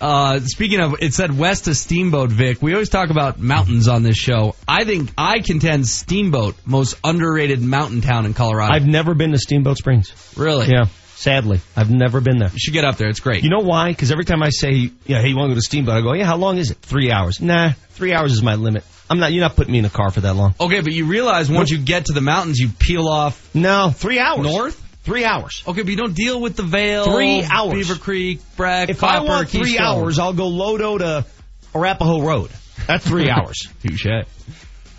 Uh, 0.00 0.40
speaking 0.40 0.80
of, 0.80 0.96
it 1.00 1.14
said 1.14 1.38
west 1.38 1.68
of 1.68 1.76
Steamboat, 1.76 2.30
Vic. 2.30 2.60
We 2.60 2.72
always 2.72 2.88
talk 2.88 3.10
about 3.10 3.38
mountains 3.38 3.86
on 3.86 4.02
this 4.02 4.16
show. 4.16 4.56
I 4.66 4.82
think 4.84 5.12
I 5.16 5.38
contend 5.38 5.86
Steamboat 5.86 6.56
most 6.66 6.98
underrated 7.04 7.62
mountain 7.62 8.00
town 8.00 8.26
in 8.26 8.34
Colorado. 8.34 8.74
I've 8.74 8.84
never 8.86 9.14
been 9.14 9.30
to 9.30 9.38
Steamboat 9.38 9.76
Springs. 9.78 10.12
really? 10.36 10.66
Yeah, 10.66 10.86
sadly, 11.22 11.60
I've 11.76 11.90
never 11.90 12.20
been 12.20 12.38
there. 12.38 12.50
You 12.52 12.58
should 12.58 12.74
get 12.74 12.84
up 12.84 12.96
there. 12.96 13.08
It's 13.08 13.20
great. 13.20 13.44
You 13.44 13.50
know 13.50 13.60
why? 13.60 13.88
Because 13.90 14.10
every 14.12 14.24
time 14.24 14.42
I 14.42 14.50
say, 14.50 14.90
"Yeah, 15.06 15.20
hey, 15.22 15.28
you 15.28 15.36
want 15.36 15.50
to 15.50 15.54
go 15.54 15.58
to 15.58 15.62
Steamboat?" 15.62 15.94
I 15.96 16.00
go, 16.02 16.12
"Yeah, 16.14 16.26
how 16.26 16.36
long 16.36 16.58
is 16.58 16.70
it? 16.70 16.78
Three 16.82 17.10
hours." 17.12 17.40
Nah, 17.40 17.72
three 17.90 18.12
hours 18.12 18.32
is 18.32 18.42
my 18.42 18.56
limit. 18.56 18.84
I'm 19.08 19.18
not. 19.18 19.32
You're 19.32 19.42
not 19.42 19.56
putting 19.56 19.72
me 19.72 19.78
in 19.78 19.84
a 19.84 19.90
car 19.90 20.10
for 20.10 20.20
that 20.22 20.34
long. 20.34 20.54
okay, 20.60 20.80
but 20.80 20.92
you 20.92 21.06
realize 21.06 21.50
once 21.50 21.70
you 21.70 21.78
get 21.78 22.06
to 22.06 22.12
the 22.12 22.20
mountains, 22.20 22.58
you 22.58 22.68
peel 22.68 23.08
off 23.08 23.54
No, 23.54 23.90
three 23.90 24.18
hours. 24.18 24.42
north. 24.42 24.78
Three 25.04 25.24
hours. 25.24 25.64
Okay, 25.66 25.82
but 25.82 25.90
you 25.90 25.96
don't 25.96 26.14
deal 26.14 26.40
with 26.40 26.54
the 26.54 26.62
Vail, 26.62 27.04
Three 27.12 27.42
hours. 27.42 27.74
Beaver 27.74 27.96
Creek, 27.96 28.40
Bragg, 28.56 28.88
If 28.88 29.00
Copper, 29.00 29.12
I 29.16 29.20
want 29.24 29.48
three 29.48 29.62
Keystone. 29.70 29.84
hours, 29.84 30.18
I'll 30.20 30.32
go 30.32 30.48
Lodo 30.48 30.98
to 30.98 31.26
Arapahoe 31.74 32.20
Road. 32.22 32.50
That's 32.86 33.04
three 33.04 33.28
hours. 33.36 33.66
Touche. 33.82 34.06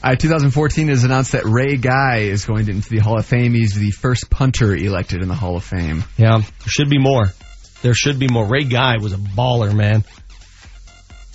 Uh, 0.04 0.08
All 0.08 0.12
right, 0.12 0.20
2014 0.20 0.90
has 0.90 1.04
announced 1.06 1.32
that 1.32 1.46
Ray 1.46 1.78
Guy 1.78 2.18
is 2.20 2.46
going 2.46 2.68
into 2.68 2.90
the 2.90 3.00
Hall 3.00 3.18
of 3.18 3.26
Fame. 3.26 3.54
He's 3.54 3.74
the 3.74 3.92
first 3.92 4.30
punter 4.30 4.76
elected 4.76 5.22
in 5.22 5.30
the 5.30 5.36
Hall 5.36 5.56
of 5.56 5.64
Fame. 5.64 6.04
Yeah, 6.18 6.40
there 6.40 6.68
should 6.68 6.90
be 6.90 7.00
more. 7.00 7.28
There 7.82 7.94
should 7.94 8.20
be 8.20 8.28
more. 8.28 8.46
Ray 8.46 8.66
Guy 8.66 8.98
was 8.98 9.14
a 9.14 9.18
baller, 9.18 9.74
man. 9.74 10.04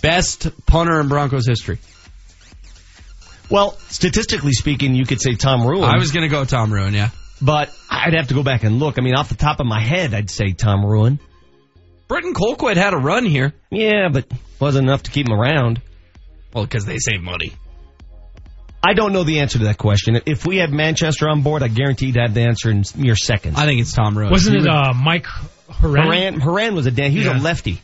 Best 0.02 0.48
punter 0.66 1.00
in 1.00 1.08
Broncos 1.08 1.46
history. 1.46 1.78
Well, 3.50 3.72
statistically 3.88 4.52
speaking, 4.52 4.94
you 4.94 5.06
could 5.06 5.22
say 5.22 5.34
Tom 5.34 5.66
Rouen. 5.66 5.84
I 5.84 5.96
was 5.96 6.12
going 6.12 6.28
to 6.28 6.28
go 6.28 6.44
Tom 6.44 6.72
Rouen, 6.72 6.92
yeah. 6.92 7.10
but 7.40 7.74
I'd 7.90 8.14
have 8.14 8.28
to 8.28 8.34
go 8.34 8.42
back 8.42 8.64
and 8.64 8.78
look. 8.78 8.98
I 8.98 9.00
mean, 9.00 9.14
off 9.14 9.30
the 9.30 9.36
top 9.36 9.60
of 9.60 9.66
my 9.66 9.80
head, 9.80 10.12
I'd 10.12 10.28
say 10.28 10.52
Tom 10.52 10.84
Rouen. 10.84 11.18
Britton 12.06 12.34
Colquitt 12.34 12.76
had 12.76 12.92
a 12.92 12.98
run 12.98 13.24
here. 13.24 13.54
Yeah, 13.70 14.08
but 14.12 14.26
wasn't 14.60 14.86
enough 14.88 15.04
to 15.04 15.10
keep 15.10 15.26
him 15.26 15.32
around. 15.32 15.80
Well, 16.52 16.64
because 16.64 16.84
they 16.84 16.98
save 16.98 17.22
money. 17.22 17.54
I 18.82 18.94
don't 18.94 19.12
know 19.12 19.24
the 19.24 19.40
answer 19.40 19.58
to 19.58 19.64
that 19.64 19.78
question. 19.78 20.20
If 20.26 20.46
we 20.46 20.56
had 20.58 20.70
Manchester 20.70 21.28
on 21.28 21.42
board, 21.42 21.62
I 21.62 21.68
guarantee 21.68 22.06
you'd 22.06 22.16
have 22.16 22.32
the 22.34 22.42
answer 22.42 22.70
in 22.70 22.84
mere 22.96 23.16
seconds. 23.16 23.58
I 23.58 23.66
think 23.66 23.80
it's 23.80 23.92
Tom 23.92 24.16
Rose. 24.16 24.30
Wasn't 24.30 24.54
He 24.54 24.60
it 24.62 24.68
would- 24.68 24.70
uh, 24.70 24.92
Mike 24.94 25.26
Horan? 25.26 26.04
Horan, 26.04 26.40
Horan 26.40 26.74
was 26.74 26.86
a 26.86 26.90
damn, 26.90 27.10
he 27.10 27.18
was 27.18 27.26
Yeah. 27.26 27.38
a 27.38 27.40
lefty. 27.40 27.80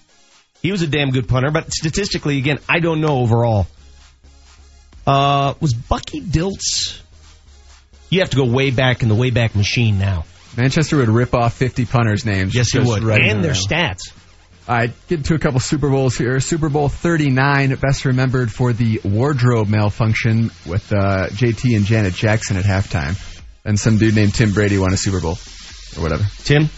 He 0.62 0.70
was 0.72 0.82
a 0.82 0.86
damn 0.86 1.10
good 1.10 1.28
punter, 1.28 1.50
but 1.50 1.72
statistically, 1.72 2.38
again, 2.38 2.58
I 2.68 2.78
don't 2.80 3.00
know 3.00 3.18
overall. 3.18 3.66
Uh, 5.06 5.54
was 5.60 5.74
Bucky 5.74 6.20
Dilts? 6.22 6.98
You 8.08 8.20
have 8.20 8.30
to 8.30 8.36
go 8.36 8.44
way 8.46 8.70
back 8.70 9.02
in 9.02 9.08
the 9.08 9.14
way 9.14 9.30
back 9.30 9.54
machine 9.56 9.98
now. 9.98 10.24
Manchester 10.56 10.96
would 10.98 11.08
rip 11.08 11.34
off 11.34 11.54
50 11.54 11.84
punters' 11.84 12.24
names. 12.24 12.54
Yes, 12.54 12.70
he 12.70 12.78
would. 12.78 13.02
right 13.02 13.20
and 13.20 13.42
their 13.42 13.52
row. 13.52 13.58
stats. 13.58 14.12
All 14.66 14.74
right, 14.74 14.92
get 15.08 15.26
to 15.26 15.34
a 15.34 15.38
couple 15.38 15.60
Super 15.60 15.90
Bowls 15.90 16.16
here. 16.16 16.40
Super 16.40 16.70
Bowl 16.70 16.88
39, 16.88 17.74
best 17.76 18.06
remembered 18.06 18.50
for 18.50 18.72
the 18.72 18.98
wardrobe 19.04 19.68
malfunction 19.68 20.50
with 20.66 20.90
uh, 20.90 21.28
JT 21.28 21.76
and 21.76 21.84
Janet 21.84 22.14
Jackson 22.14 22.56
at 22.56 22.64
halftime. 22.64 23.14
And 23.66 23.78
some 23.78 23.98
dude 23.98 24.14
named 24.14 24.34
Tim 24.34 24.52
Brady 24.54 24.78
won 24.78 24.94
a 24.94 24.96
Super 24.96 25.20
Bowl. 25.20 25.36
Or 25.98 26.02
whatever. 26.02 26.24
Tim? 26.44 26.70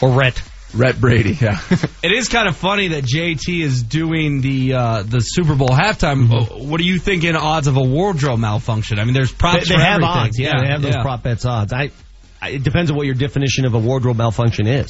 Or 0.00 0.10
Rhett? 0.16 0.40
Rhett 0.72 1.00
Brady, 1.00 1.32
yeah. 1.40 1.60
It 2.02 2.12
is 2.12 2.28
kind 2.28 2.48
of 2.48 2.56
funny 2.56 2.88
that 2.88 3.02
JT 3.04 3.60
is 3.60 3.82
doing 3.82 4.40
the 4.40 4.74
uh, 4.74 5.02
the 5.02 5.18
Super 5.18 5.56
Bowl 5.56 5.68
halftime. 5.70 6.28
Mm-hmm. 6.28 6.68
What 6.70 6.78
do 6.78 6.84
you 6.84 7.00
think 7.00 7.24
in 7.24 7.34
odds 7.34 7.66
of 7.66 7.76
a 7.76 7.82
wardrobe 7.82 8.38
malfunction? 8.38 9.00
I 9.00 9.04
mean, 9.04 9.14
there's 9.14 9.32
They, 9.32 9.36
props 9.36 9.68
they 9.68 9.74
for 9.74 9.80
have 9.80 9.94
everything. 9.94 10.16
odds. 10.16 10.38
Yeah, 10.38 10.52
they 10.60 10.68
have 10.68 10.80
those 10.80 10.94
prop 10.96 11.24
bets 11.24 11.44
odds. 11.44 11.72
I, 11.72 11.90
I, 12.40 12.50
it 12.50 12.62
depends 12.62 12.90
on 12.92 12.96
what 12.96 13.06
your 13.06 13.16
definition 13.16 13.64
of 13.66 13.74
a 13.74 13.78
wardrobe 13.80 14.16
malfunction 14.16 14.68
is. 14.68 14.86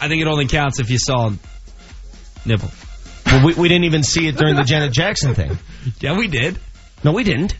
I 0.00 0.08
think 0.08 0.22
it 0.22 0.28
only 0.28 0.46
counts 0.46 0.80
if 0.80 0.90
you 0.90 0.98
saw 0.98 1.30
nipple. 2.44 2.70
Well, 3.26 3.44
we, 3.44 3.54
we 3.54 3.68
didn't 3.68 3.84
even 3.84 4.02
see 4.02 4.28
it 4.28 4.36
during 4.36 4.54
the 4.56 4.62
Janet 4.62 4.92
Jackson 4.92 5.34
thing. 5.34 5.58
Yeah, 6.00 6.18
we 6.18 6.26
did. 6.26 6.58
No, 7.04 7.12
we 7.12 7.22
didn't. 7.22 7.56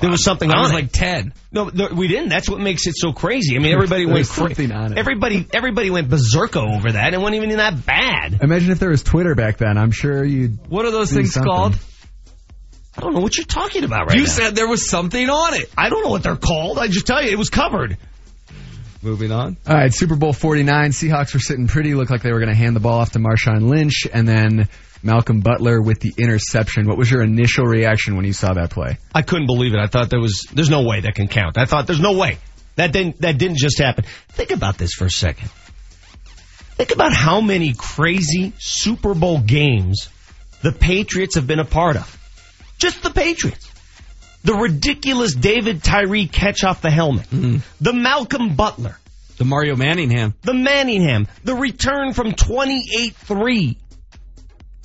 There 0.00 0.10
was 0.10 0.24
something 0.24 0.50
I 0.50 0.56
on 0.56 0.62
was 0.62 0.70
it. 0.72 0.74
like 0.74 0.92
ten. 0.92 1.32
No, 1.52 1.70
no, 1.72 1.88
we 1.94 2.08
didn't. 2.08 2.28
That's 2.28 2.50
what 2.50 2.58
makes 2.58 2.88
it 2.88 2.94
so 2.96 3.12
crazy. 3.12 3.54
I 3.54 3.60
mean, 3.60 3.72
everybody 3.74 4.06
went 4.06 4.18
was 4.18 4.30
something 4.30 4.72
on 4.72 4.92
it. 4.92 4.98
Everybody, 4.98 5.46
everybody 5.54 5.90
went 5.90 6.08
berserko 6.08 6.76
over 6.76 6.90
that. 6.90 7.14
It 7.14 7.18
wasn't 7.20 7.36
even 7.36 7.56
that 7.58 7.86
bad. 7.86 8.42
Imagine 8.42 8.72
if 8.72 8.80
there 8.80 8.90
was 8.90 9.04
Twitter 9.04 9.36
back 9.36 9.58
then. 9.58 9.78
I'm 9.78 9.92
sure 9.92 10.24
you'd. 10.24 10.68
What 10.68 10.84
are 10.84 10.90
those 10.90 11.12
things 11.12 11.32
something. 11.32 11.48
called? 11.48 11.78
I 12.96 13.02
don't 13.02 13.14
know 13.14 13.20
what 13.20 13.36
you're 13.36 13.46
talking 13.46 13.84
about 13.84 14.06
right 14.08 14.16
you 14.16 14.22
now. 14.22 14.26
You 14.26 14.26
said 14.26 14.56
there 14.56 14.68
was 14.68 14.90
something 14.90 15.30
on 15.30 15.54
it. 15.54 15.70
I 15.78 15.90
don't 15.90 16.02
know 16.02 16.10
what 16.10 16.24
they're 16.24 16.34
called. 16.34 16.78
I 16.78 16.88
just 16.88 17.06
tell 17.06 17.22
you, 17.22 17.30
it 17.30 17.38
was 17.38 17.50
covered. 17.50 17.96
Moving 19.02 19.32
on. 19.32 19.56
All 19.66 19.74
right, 19.74 19.92
Super 19.92 20.16
Bowl 20.16 20.32
49. 20.32 20.90
Seahawks 20.90 21.32
were 21.32 21.40
sitting 21.40 21.66
pretty. 21.66 21.94
Looked 21.94 22.10
like 22.10 22.22
they 22.22 22.32
were 22.32 22.38
going 22.38 22.50
to 22.50 22.56
hand 22.56 22.76
the 22.76 22.80
ball 22.80 23.00
off 23.00 23.12
to 23.12 23.18
Marshawn 23.18 23.70
Lynch, 23.70 24.06
and 24.12 24.28
then 24.28 24.68
Malcolm 25.02 25.40
Butler 25.40 25.80
with 25.80 26.00
the 26.00 26.12
interception. 26.18 26.86
What 26.86 26.98
was 26.98 27.10
your 27.10 27.22
initial 27.22 27.64
reaction 27.64 28.16
when 28.16 28.26
you 28.26 28.34
saw 28.34 28.52
that 28.52 28.70
play? 28.70 28.98
I 29.14 29.22
couldn't 29.22 29.46
believe 29.46 29.72
it. 29.72 29.78
I 29.78 29.86
thought 29.86 30.10
there 30.10 30.20
was, 30.20 30.46
there's 30.52 30.68
no 30.68 30.82
way 30.82 31.00
that 31.00 31.14
can 31.14 31.28
count. 31.28 31.56
I 31.56 31.64
thought 31.64 31.86
there's 31.86 32.00
no 32.00 32.18
way 32.18 32.38
that 32.76 32.92
didn't, 32.92 33.20
that 33.22 33.38
didn't 33.38 33.58
just 33.58 33.78
happen. 33.78 34.04
Think 34.28 34.50
about 34.50 34.76
this 34.76 34.92
for 34.92 35.06
a 35.06 35.10
second. 35.10 35.50
Think 36.76 36.92
about 36.92 37.12
how 37.12 37.40
many 37.40 37.74
crazy 37.74 38.52
Super 38.58 39.14
Bowl 39.14 39.40
games 39.40 40.08
the 40.62 40.72
Patriots 40.72 41.36
have 41.36 41.46
been 41.46 41.58
a 41.58 41.64
part 41.64 41.96
of. 41.96 42.16
Just 42.78 43.02
the 43.02 43.10
Patriots. 43.10 43.69
The 44.42 44.54
ridiculous 44.54 45.34
David 45.34 45.82
Tyree 45.82 46.26
catch 46.26 46.64
off 46.64 46.80
the 46.80 46.90
helmet. 46.90 47.26
Hmm. 47.26 47.58
The 47.80 47.92
Malcolm 47.92 48.54
Butler. 48.54 48.98
The 49.36 49.44
Mario 49.44 49.76
Manningham. 49.76 50.34
The 50.42 50.54
Manningham. 50.54 51.28
The 51.44 51.54
return 51.54 52.12
from 52.12 52.32
28-3. 52.32 53.76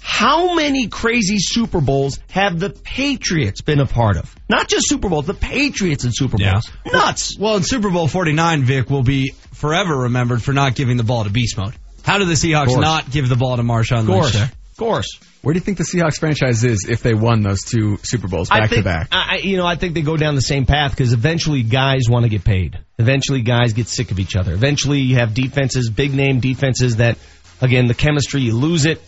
How 0.02 0.54
many 0.56 0.88
crazy 0.88 1.38
Super 1.40 1.82
Bowls 1.82 2.20
have 2.30 2.60
the 2.60 2.70
Patriots 2.70 3.62
been 3.62 3.80
a 3.80 3.86
part 3.86 4.18
of? 4.18 4.34
Not 4.48 4.68
just 4.68 4.88
Super 4.88 5.10
Bowls, 5.10 5.26
the 5.26 5.34
Patriots 5.34 6.04
and 6.04 6.16
Super 6.16 6.38
Bowls. 6.38 6.72
Nuts. 6.86 7.38
Well, 7.38 7.58
in 7.58 7.64
Super 7.64 7.90
Bowl 7.90 8.08
49, 8.08 8.64
Vic 8.64 8.90
will 8.90 9.04
be 9.04 9.34
forever 9.54 10.04
remembered 10.04 10.44
for 10.44 10.54
not 10.54 10.76
giving 10.76 10.98
the 10.98 11.04
ball 11.04 11.24
to 11.24 11.30
Beast 11.30 11.58
Mode. 11.58 11.74
How 12.04 12.20
did 12.20 12.28
the 12.28 12.34
Seahawks 12.34 12.80
not 12.80 13.10
give 13.10 13.28
the 13.28 13.36
ball 13.36 13.58
to 13.58 13.64
Marshawn 13.64 14.02
Of 14.02 14.06
course. 14.06 14.36
Of 14.36 14.78
course. 14.78 15.20
Where 15.46 15.54
do 15.54 15.60
you 15.60 15.64
think 15.64 15.78
the 15.78 15.84
Seahawks 15.84 16.18
franchise 16.20 16.64
is 16.64 16.88
if 16.90 17.04
they 17.04 17.14
won 17.14 17.42
those 17.42 17.62
two 17.62 18.00
Super 18.02 18.28
Bowls 18.28 18.50
back 18.50 18.68
think, 18.72 18.80
to 18.80 18.84
back? 18.84 19.10
I, 19.12 19.36
you 19.44 19.58
know, 19.58 19.66
I 19.68 19.76
think 19.76 19.94
they 19.94 20.02
go 20.02 20.18
down 20.18 20.34
the 20.34 20.42
same 20.42 20.66
path 20.66 20.90
because 20.90 21.14
eventually 21.14 21.62
guys 21.62 22.10
want 22.10 22.24
to 22.24 22.30
get 22.30 22.44
paid. 22.44 22.80
Eventually 22.98 23.44
guys 23.44 23.74
get 23.74 23.88
sick 23.88 24.10
of 24.10 24.20
each 24.20 24.36
other. 24.36 24.54
Eventually 24.54 25.02
you 25.02 25.18
have 25.18 25.36
defenses, 25.36 25.92
big 25.92 26.16
name 26.16 26.40
defenses 26.40 26.96
that, 26.96 27.20
again, 27.62 27.86
the 27.86 27.94
chemistry, 27.94 28.42
you 28.42 28.58
lose 28.58 28.88
it. 28.88 29.00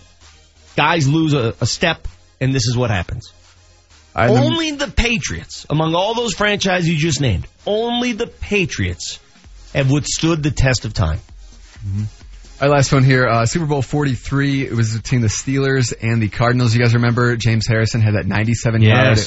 Guys 0.76 1.10
lose 1.10 1.34
a, 1.34 1.56
a 1.60 1.66
step, 1.66 2.08
and 2.40 2.54
this 2.54 2.68
is 2.68 2.78
what 2.78 2.92
happens. 2.92 3.34
I- 4.14 4.28
the- 4.28 4.34
only 4.40 4.70
the 4.70 4.90
Patriots, 4.90 5.66
among 5.72 5.96
all 5.96 6.14
those 6.14 6.36
franchises 6.36 6.88
you 6.88 6.98
just 6.98 7.20
named, 7.20 7.48
only 7.66 8.12
the 8.12 8.28
Patriots 8.28 9.20
have 9.74 9.90
withstood 9.90 10.44
the 10.44 10.52
test 10.52 10.86
of 10.86 10.94
time. 10.94 11.18
Mm-hmm. 11.84 12.04
All 12.60 12.68
right, 12.68 12.76
last 12.76 12.92
one 12.92 13.04
here. 13.04 13.28
Uh, 13.28 13.46
Super 13.46 13.68
Bowl 13.68 13.84
43. 13.84 14.66
It 14.66 14.74
was 14.74 14.98
between 14.98 15.22
the 15.22 15.28
Steelers 15.28 15.94
and 16.02 16.20
the 16.20 16.28
Cardinals. 16.28 16.74
You 16.74 16.82
guys 16.82 16.96
remember 16.96 17.36
James 17.36 17.68
Harrison 17.68 18.02
had 18.02 18.16
that 18.16 18.26
97 18.26 18.82
yard 18.82 19.20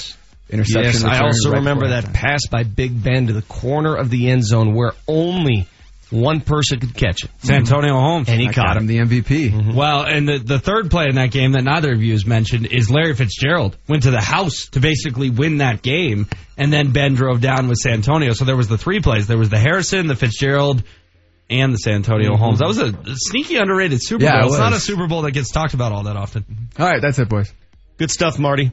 interception. 0.48 0.82
Yes, 0.82 1.04
I 1.04 1.12
return 1.12 1.26
also 1.26 1.50
right 1.50 1.58
remember 1.58 1.86
before 1.86 2.00
that 2.02 2.12
pass 2.12 2.40
by 2.50 2.64
Big 2.64 3.00
Ben 3.00 3.28
to 3.28 3.32
the 3.32 3.42
corner 3.42 3.94
of 3.94 4.10
the 4.10 4.30
end 4.30 4.44
zone 4.44 4.74
where 4.74 4.94
only 5.06 5.68
one 6.10 6.40
person 6.40 6.80
could 6.80 6.92
catch 6.92 7.22
it. 7.22 7.30
Santonio 7.38 7.92
Holmes. 7.92 8.28
And 8.28 8.40
he 8.40 8.48
I 8.48 8.52
caught 8.52 8.74
got 8.74 8.76
him. 8.78 8.88
the 8.88 8.98
MVP. 8.98 9.76
Well, 9.76 10.02
and 10.02 10.28
the, 10.28 10.38
the 10.38 10.58
third 10.58 10.90
play 10.90 11.06
in 11.08 11.14
that 11.14 11.30
game 11.30 11.52
that 11.52 11.62
neither 11.62 11.92
of 11.92 12.02
you 12.02 12.12
has 12.14 12.26
mentioned 12.26 12.66
is 12.66 12.90
Larry 12.90 13.14
Fitzgerald 13.14 13.76
went 13.86 14.02
to 14.02 14.10
the 14.10 14.20
house 14.20 14.66
to 14.72 14.80
basically 14.80 15.30
win 15.30 15.58
that 15.58 15.82
game, 15.82 16.26
and 16.58 16.72
then 16.72 16.90
Ben 16.90 17.14
drove 17.14 17.40
down 17.40 17.68
with 17.68 17.78
Santonio. 17.78 18.32
So 18.32 18.44
there 18.44 18.56
was 18.56 18.66
the 18.66 18.76
three 18.76 18.98
plays. 18.98 19.28
There 19.28 19.38
was 19.38 19.50
the 19.50 19.58
Harrison, 19.60 20.08
the 20.08 20.16
Fitzgerald, 20.16 20.82
and 21.50 21.72
the 21.72 21.78
Santonio 21.78 22.32
mm-hmm. 22.32 22.42
Holmes. 22.42 22.60
That 22.60 22.68
was 22.68 22.78
a 22.78 22.94
sneaky 23.16 23.56
underrated 23.56 24.00
Super 24.02 24.24
Yeah, 24.24 24.40
Bowl. 24.40 24.50
it 24.50 24.52
It's 24.52 24.58
not 24.58 24.72
a. 24.72 24.80
Super 24.80 25.06
Bowl 25.08 25.22
that 25.22 25.32
gets 25.32 25.50
talked 25.50 25.74
about 25.74 25.92
all 25.92 26.04
that 26.04 26.16
often. 26.16 26.44
All 26.78 26.86
right, 26.86 27.02
that's 27.02 27.18
it, 27.18 27.28
boys. 27.28 27.52
Good 27.98 28.10
stuff, 28.10 28.38
Marty. 28.38 28.72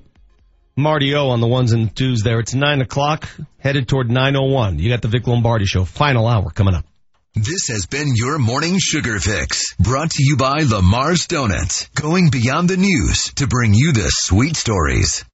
Marty 0.75 1.15
O 1.15 1.29
on 1.29 1.41
the 1.41 1.47
ones 1.47 1.73
and 1.73 1.93
twos 1.95 2.21
there. 2.21 2.39
It's 2.39 2.53
nine 2.53 2.81
o'clock, 2.81 3.27
headed 3.57 3.87
toward 3.87 4.11
901. 4.11 4.77
You 4.77 4.89
got 4.89 5.01
the 5.01 5.07
Vic 5.07 5.25
Lombardi 5.25 5.65
show. 5.65 5.85
Final 5.85 6.27
hour 6.27 6.51
coming 6.51 6.75
up. 6.75 6.85
This 7.33 7.67
has 7.69 7.85
been 7.85 8.13
your 8.15 8.39
morning 8.39 8.77
sugar 8.79 9.19
fix, 9.19 9.75
brought 9.79 10.11
to 10.11 10.23
you 10.23 10.37
by 10.37 10.59
Lamar's 10.61 11.27
Donuts, 11.27 11.87
going 11.89 12.29
beyond 12.29 12.69
the 12.69 12.77
news 12.77 13.33
to 13.35 13.47
bring 13.47 13.73
you 13.73 13.91
the 13.91 14.07
sweet 14.09 14.55
stories. 14.55 15.25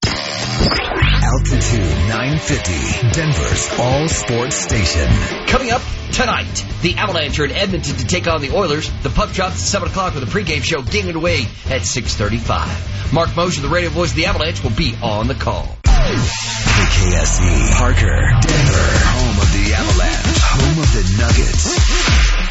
Altitude 1.24 1.88
950, 2.10 3.10
Denver's 3.14 3.70
all 3.80 4.10
sports 4.10 4.58
station. 4.58 5.08
Coming 5.48 5.72
up 5.72 5.82
tonight, 6.12 6.66
the 6.82 6.95
Avalanche 6.95 7.40
are 7.40 7.45
in 7.45 7.52
Edmonton 7.52 7.95
to 7.95 8.06
take 8.06 8.28
on 8.28 8.41
the 8.41 8.52
Oilers. 8.52 8.91
The 9.04 9.10
puck 9.10 9.32
drops 9.32 9.54
at 9.54 9.60
7 9.60 9.88
o'clock 9.88 10.16
with 10.16 10.24
a 10.24 10.26
pregame 10.26 10.62
show 10.62 10.82
getting 10.82 11.08
it 11.08 11.16
away 11.16 11.44
at 11.68 11.84
6.35. 11.84 13.14
Mark 13.14 13.34
Moser, 13.38 13.62
the 13.62 13.70
radio 13.70 13.90
voice 13.90 14.10
of 14.10 14.18
the 14.18 14.26
Avalanche, 14.26 14.62
will 14.64 14.76
be 14.76 14.95
on 15.02 15.28
the 15.28 15.36
call. 15.36 15.78
KKSE, 15.84 17.72
Parker, 17.78 18.20
Denver, 18.41 18.90
home 19.16 19.40
of 19.40 19.48
the 19.54 19.74
Avalanche, 19.80 20.40
home 20.44 20.78
of 20.84 20.91
the 20.91 21.04
Nuggets. 21.24 21.72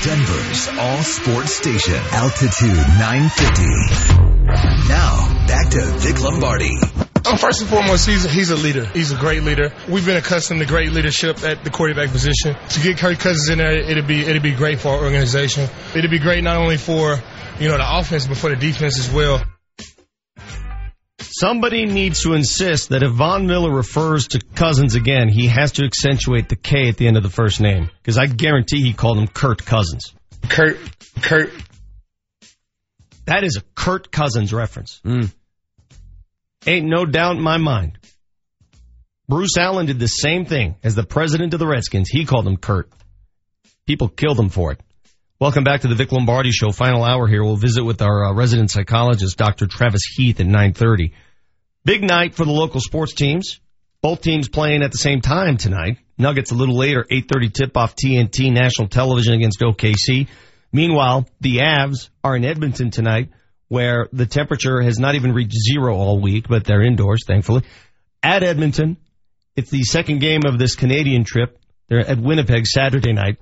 Denver's 0.02 0.68
all 0.80 1.02
sports 1.02 1.52
station, 1.52 2.00
Altitude 2.12 2.88
950. 2.98 4.88
Now, 4.88 5.28
back 5.46 5.68
to 5.72 5.82
Vic 5.98 6.22
Lombardi. 6.22 7.11
Oh, 7.24 7.36
first 7.36 7.60
and 7.60 7.70
foremost, 7.70 8.08
he's 8.08 8.24
a, 8.24 8.28
he's 8.28 8.50
a 8.50 8.56
leader. 8.56 8.84
He's 8.86 9.12
a 9.12 9.16
great 9.16 9.42
leader. 9.42 9.72
We've 9.88 10.04
been 10.04 10.16
accustomed 10.16 10.60
to 10.60 10.66
great 10.66 10.92
leadership 10.92 11.44
at 11.44 11.62
the 11.62 11.70
quarterback 11.70 12.10
position. 12.10 12.56
To 12.70 12.80
get 12.80 12.98
Kirk 12.98 13.18
Cousins 13.18 13.48
in 13.48 13.58
there, 13.58 13.72
it'd 13.72 14.06
be 14.06 14.22
it'd 14.22 14.42
be 14.42 14.54
great 14.54 14.80
for 14.80 14.88
our 14.88 15.04
organization. 15.04 15.68
It'd 15.94 16.10
be 16.10 16.18
great 16.18 16.42
not 16.42 16.56
only 16.56 16.78
for 16.78 17.20
you 17.60 17.68
know 17.68 17.76
the 17.76 17.98
offense, 17.98 18.26
but 18.26 18.36
for 18.36 18.50
the 18.50 18.56
defense 18.56 18.98
as 18.98 19.10
well. 19.10 19.42
Somebody 21.20 21.86
needs 21.86 22.22
to 22.24 22.34
insist 22.34 22.90
that 22.90 23.02
if 23.02 23.12
Von 23.12 23.46
Miller 23.46 23.72
refers 23.72 24.28
to 24.28 24.40
Cousins 24.54 24.96
again, 24.96 25.28
he 25.28 25.46
has 25.46 25.72
to 25.72 25.84
accentuate 25.84 26.48
the 26.48 26.56
K 26.56 26.88
at 26.88 26.96
the 26.96 27.06
end 27.06 27.16
of 27.16 27.22
the 27.22 27.30
first 27.30 27.60
name. 27.60 27.88
Because 28.02 28.18
I 28.18 28.26
guarantee 28.26 28.82
he 28.82 28.92
called 28.92 29.18
him 29.18 29.28
Kurt 29.28 29.64
Cousins. 29.64 30.12
Kurt, 30.48 30.78
Kurt. 31.22 31.52
That 33.24 33.44
is 33.44 33.56
a 33.56 33.62
Kurt 33.74 34.10
Cousins 34.10 34.52
reference. 34.52 35.00
Hmm. 35.04 35.26
Ain't 36.66 36.86
no 36.86 37.04
doubt 37.04 37.36
in 37.36 37.42
my 37.42 37.56
mind. 37.56 37.98
Bruce 39.28 39.56
Allen 39.58 39.86
did 39.86 39.98
the 39.98 40.06
same 40.06 40.44
thing 40.44 40.76
as 40.82 40.94
the 40.94 41.02
president 41.02 41.54
of 41.54 41.60
the 41.60 41.66
Redskins. 41.66 42.08
He 42.08 42.24
called 42.24 42.46
him 42.46 42.56
Kurt. 42.56 42.88
People 43.86 44.08
killed 44.08 44.38
him 44.38 44.48
for 44.48 44.72
it. 44.72 44.80
Welcome 45.40 45.64
back 45.64 45.80
to 45.80 45.88
the 45.88 45.96
Vic 45.96 46.12
Lombardi 46.12 46.52
Show. 46.52 46.70
Final 46.70 47.02
hour 47.02 47.26
here. 47.26 47.42
We'll 47.42 47.56
visit 47.56 47.82
with 47.82 48.00
our 48.00 48.26
uh, 48.26 48.32
resident 48.32 48.70
psychologist, 48.70 49.36
Dr. 49.36 49.66
Travis 49.66 50.02
Heath, 50.16 50.38
at 50.38 50.46
9:30. 50.46 51.12
Big 51.84 52.04
night 52.04 52.36
for 52.36 52.44
the 52.44 52.52
local 52.52 52.80
sports 52.80 53.12
teams. 53.12 53.58
Both 54.02 54.20
teams 54.20 54.48
playing 54.48 54.82
at 54.82 54.92
the 54.92 54.98
same 54.98 55.20
time 55.20 55.56
tonight. 55.56 55.98
Nuggets 56.16 56.52
a 56.52 56.54
little 56.54 56.76
later, 56.76 57.04
8:30 57.10 57.52
tip-off 57.52 57.96
TNT 57.96 58.52
national 58.52 58.86
television 58.86 59.34
against 59.34 59.60
OKC. 59.60 60.28
Meanwhile, 60.72 61.26
the 61.40 61.58
Avs 61.58 62.08
are 62.22 62.36
in 62.36 62.44
Edmonton 62.44 62.90
tonight, 62.90 63.30
where 63.72 64.06
the 64.12 64.26
temperature 64.26 64.82
has 64.82 64.98
not 64.98 65.14
even 65.14 65.32
reached 65.32 65.56
zero 65.72 65.96
all 65.96 66.20
week, 66.20 66.46
but 66.46 66.62
they're 66.62 66.82
indoors, 66.82 67.24
thankfully. 67.26 67.62
At 68.22 68.42
Edmonton, 68.42 68.98
it's 69.56 69.70
the 69.70 69.82
second 69.82 70.20
game 70.20 70.42
of 70.44 70.58
this 70.58 70.74
Canadian 70.74 71.24
trip. 71.24 71.58
They're 71.88 72.06
at 72.06 72.18
Winnipeg 72.18 72.66
Saturday 72.66 73.14
night. 73.14 73.38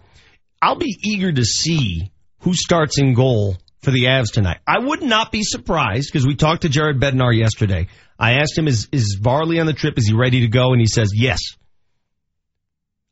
I'll 0.63 0.77
be 0.77 0.97
eager 1.03 1.33
to 1.33 1.45
see 1.45 2.13
who 2.43 2.55
starts 2.55 3.01
in 3.01 3.15
goal 3.15 3.57
for 3.83 3.91
the 3.91 4.05
Avs 4.05 4.31
tonight. 4.33 4.59
I 4.69 4.79
would 4.79 5.03
not 5.03 5.33
be 5.33 5.43
surprised 5.43 6.13
because 6.13 6.25
we 6.25 6.37
talked 6.37 6.63
to 6.63 6.69
Jared 6.69 7.01
Bednar 7.01 7.37
yesterday. 7.37 7.89
I 8.17 8.35
asked 8.35 8.57
him, 8.57 8.69
is, 8.69 8.89
is 8.93 9.19
Varley 9.21 9.59
on 9.59 9.67
the 9.67 9.73
trip? 9.73 9.99
Is 9.99 10.07
he 10.07 10.15
ready 10.15 10.43
to 10.43 10.49
go? 10.49 10.71
And 10.71 10.81
he 10.81 10.87
says, 10.87 11.11
yes. 11.13 11.41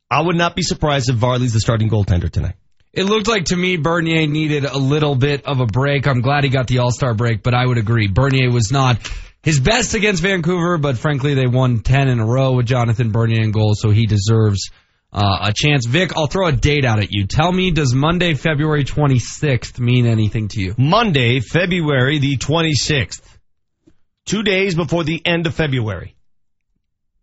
I 0.09 0.21
would 0.21 0.37
not 0.37 0.55
be 0.55 0.61
surprised 0.61 1.09
if 1.09 1.17
Varley's 1.17 1.51
the 1.51 1.59
starting 1.59 1.89
goaltender 1.89 2.31
tonight. 2.31 2.55
It 2.91 3.03
looked 3.03 3.27
like 3.27 3.45
to 3.45 3.55
me 3.55 3.77
Bernier 3.77 4.27
needed 4.27 4.65
a 4.65 4.77
little 4.77 5.15
bit 5.15 5.45
of 5.45 5.59
a 5.59 5.65
break. 5.65 6.07
I'm 6.07 6.21
glad 6.21 6.43
he 6.43 6.49
got 6.49 6.67
the 6.67 6.79
All 6.79 6.91
Star 6.91 7.13
break, 7.13 7.43
but 7.43 7.53
I 7.53 7.65
would 7.65 7.77
agree 7.77 8.07
Bernier 8.07 8.51
was 8.51 8.71
not 8.71 8.97
his 9.43 9.59
best 9.59 9.93
against 9.93 10.23
Vancouver. 10.23 10.77
But 10.77 10.97
frankly, 10.97 11.35
they 11.35 11.47
won 11.47 11.81
ten 11.81 12.07
in 12.07 12.19
a 12.19 12.25
row 12.25 12.53
with 12.53 12.65
Jonathan 12.65 13.11
Bernier 13.11 13.43
in 13.43 13.51
goal, 13.51 13.73
so 13.75 13.91
he 13.91 14.07
deserves 14.07 14.71
uh, 15.13 15.49
a 15.49 15.53
chance. 15.55 15.85
Vic, 15.85 16.17
I'll 16.17 16.27
throw 16.27 16.47
a 16.47 16.51
date 16.51 16.83
out 16.83 16.99
at 16.99 17.11
you. 17.11 17.27
Tell 17.27 17.51
me, 17.51 17.71
does 17.71 17.93
Monday, 17.93 18.33
February 18.33 18.85
26th 18.85 19.79
mean 19.79 20.07
anything 20.07 20.47
to 20.49 20.61
you? 20.61 20.73
Monday, 20.77 21.41
February 21.41 22.17
the 22.17 22.37
26th. 22.37 23.21
Two 24.25 24.43
days 24.43 24.75
before 24.75 25.03
the 25.03 25.21
end 25.25 25.47
of 25.47 25.55
February. 25.55 26.15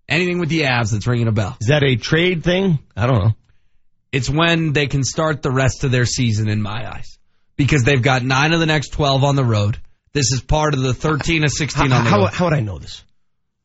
Anything 0.09 0.38
with 0.38 0.48
the 0.48 0.62
Avs 0.62 0.93
that's 0.93 1.06
ringing 1.06 1.26
a 1.26 1.32
bell? 1.32 1.56
Is 1.60 1.68
that 1.68 1.82
a 1.82 1.97
trade 1.97 2.44
thing? 2.44 2.78
I 2.97 3.06
don't 3.06 3.18
know. 3.18 3.32
It's 4.12 4.31
when 4.31 4.73
they 4.73 4.87
can 4.87 5.05
start 5.05 5.43
the 5.43 5.51
rest 5.51 5.85
of 5.85 5.91
their 5.91 6.07
season 6.07 6.49
in 6.49 6.62
my 6.62 6.91
eyes. 6.91 7.19
Because 7.57 7.85
they've 7.85 8.03
got 8.03 8.23
nine 8.23 8.53
of 8.53 8.61
the 8.61 8.66
next 8.66 8.91
12 8.91 9.24
on 9.24 9.35
the 9.35 9.45
road. 9.45 9.78
This 10.12 10.33
is 10.33 10.43
part 10.43 10.74
of 10.74 10.81
the 10.81 10.95
13 10.95 11.45
of 11.45 11.51
16 11.51 11.91
how, 11.91 11.99
on 11.99 12.05
the 12.05 12.11
how, 12.11 12.19
road. 12.20 12.31
how 12.31 12.45
would 12.47 12.55
I 12.55 12.61
know 12.61 12.78
this? 12.78 13.03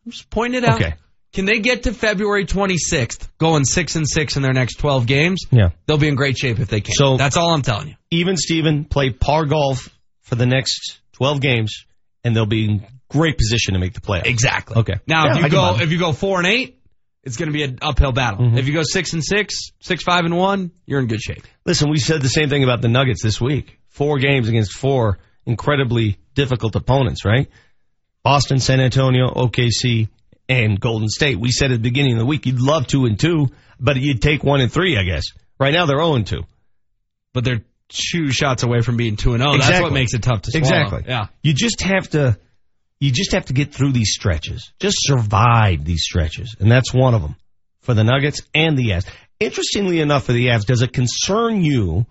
I'm 0.05 0.11
just 0.11 0.29
pointing 0.29 0.63
it 0.63 0.67
out. 0.67 0.81
Okay. 0.81 0.95
Can 1.33 1.45
they 1.45 1.59
get 1.59 1.83
to 1.83 1.93
February 1.93 2.45
26th, 2.45 3.27
going 3.37 3.63
six 3.63 3.95
and 3.95 4.05
six 4.07 4.35
in 4.35 4.41
their 4.41 4.51
next 4.51 4.75
12 4.75 5.05
games? 5.05 5.45
Yeah. 5.49 5.69
They'll 5.85 5.97
be 5.97 6.09
in 6.09 6.15
great 6.15 6.37
shape 6.37 6.59
if 6.59 6.67
they 6.67 6.81
can. 6.81 6.93
So 6.93 7.15
that's 7.15 7.37
all 7.37 7.53
I'm 7.53 7.61
telling 7.61 7.89
you. 7.89 7.95
Even 8.09 8.35
Steven 8.35 8.83
play 8.83 9.11
par 9.11 9.45
golf 9.45 9.87
for 10.23 10.35
the 10.35 10.45
next 10.45 10.99
12 11.13 11.39
games, 11.39 11.85
and 12.25 12.35
they'll 12.35 12.45
be 12.45 12.65
in 12.65 12.85
great 13.09 13.37
position 13.37 13.75
to 13.75 13.79
make 13.79 13.93
the 13.93 14.01
playoffs. 14.01 14.25
Exactly. 14.25 14.77
Okay. 14.77 14.95
Now, 15.07 15.25
Yeah, 15.25 15.31
if 15.31 15.35
you 15.37 15.41
can 15.43 15.51
go 15.51 15.79
if 15.79 15.91
you 15.91 15.99
go 15.99 16.11
four 16.11 16.39
and 16.39 16.47
eight, 16.47 16.80
it's 17.23 17.37
going 17.37 17.47
to 17.47 17.53
be 17.53 17.63
an 17.63 17.79
uphill 17.81 18.11
battle. 18.11 18.45
Mm-hmm. 18.45 18.57
If 18.57 18.67
you 18.67 18.73
go 18.73 18.83
six 18.83 19.13
and 19.13 19.23
six, 19.23 19.71
six 19.79 20.03
five 20.03 20.25
and 20.25 20.35
one, 20.35 20.71
you're 20.85 20.99
in 20.99 21.07
good 21.07 21.21
shape. 21.21 21.43
Listen, 21.65 21.89
we 21.89 21.99
said 21.99 22.21
the 22.21 22.29
same 22.29 22.49
thing 22.49 22.63
about 22.63 22.81
the 22.81 22.87
Nuggets 22.87 23.21
this 23.21 23.39
week. 23.39 23.79
Four 23.89 24.19
games 24.19 24.47
against 24.47 24.73
four 24.73 25.19
incredibly 25.45 26.17
difficult 26.33 26.75
opponents, 26.75 27.25
right? 27.25 27.49
Boston, 28.23 28.59
San 28.59 28.79
Antonio, 28.79 29.27
OKC, 29.27 30.09
and 30.47 30.79
Golden 30.79 31.09
State. 31.09 31.39
We 31.39 31.51
said 31.51 31.71
at 31.71 31.75
the 31.75 31.89
beginning 31.89 32.13
of 32.13 32.19
the 32.19 32.25
week 32.25 32.45
you'd 32.45 32.61
love 32.61 32.87
two 32.87 33.05
and 33.05 33.19
two, 33.19 33.49
but 33.79 33.97
you'd 33.97 34.21
take 34.21 34.43
one 34.43 34.61
and 34.61 34.71
three, 34.71 34.97
I 34.97 35.03
guess. 35.03 35.23
Right 35.59 35.73
now 35.73 35.85
they're 35.85 35.97
0 35.97 36.15
and 36.15 36.27
2. 36.27 36.43
But 37.33 37.43
they're 37.43 37.61
two 37.87 38.31
shots 38.31 38.63
away 38.63 38.81
from 38.81 38.97
being 38.97 39.15
two 39.15 39.33
and 39.33 39.43
zero. 39.43 39.57
That's 39.57 39.81
what 39.81 39.93
makes 39.93 40.13
it 40.13 40.23
tough 40.23 40.41
to 40.43 40.51
swallow. 40.51 40.65
Exactly. 40.65 41.03
Yeah. 41.07 41.27
You 41.43 41.53
just 41.53 41.81
have 41.81 42.09
to 42.09 42.37
you 43.01 43.11
just 43.11 43.33
have 43.33 43.45
to 43.45 43.53
get 43.53 43.73
through 43.73 43.91
these 43.91 44.13
stretches. 44.13 44.71
Just 44.79 44.95
survive 44.99 45.83
these 45.83 46.03
stretches. 46.03 46.55
And 46.59 46.71
that's 46.71 46.93
one 46.93 47.13
of 47.13 47.21
them 47.21 47.35
for 47.81 47.93
the 47.93 48.05
Nuggets 48.05 48.41
and 48.53 48.77
the 48.77 48.91
Avs. 48.91 49.07
Interestingly 49.39 49.99
enough 49.99 50.25
for 50.25 50.31
the 50.31 50.47
Avs, 50.47 50.65
does 50.65 50.83
it 50.83 50.93
concern 50.93 51.63
you 51.63 52.05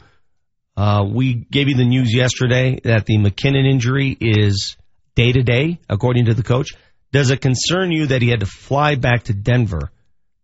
uh, 0.76 1.04
we 1.04 1.34
gave 1.34 1.68
you 1.68 1.76
the 1.76 1.84
news 1.84 2.14
yesterday 2.14 2.80
that 2.84 3.04
the 3.04 3.18
MacKinnon 3.18 3.66
injury 3.66 4.16
is 4.18 4.76
day 5.14 5.30
to 5.30 5.42
day, 5.42 5.78
according 5.88 6.26
to 6.26 6.34
the 6.34 6.42
coach. 6.42 6.70
Does 7.12 7.30
it 7.30 7.40
concern 7.40 7.92
you 7.92 8.06
that 8.06 8.22
he 8.22 8.30
had 8.30 8.40
to 8.40 8.46
fly 8.46 8.94
back 8.94 9.24
to 9.24 9.34
Denver 9.34 9.90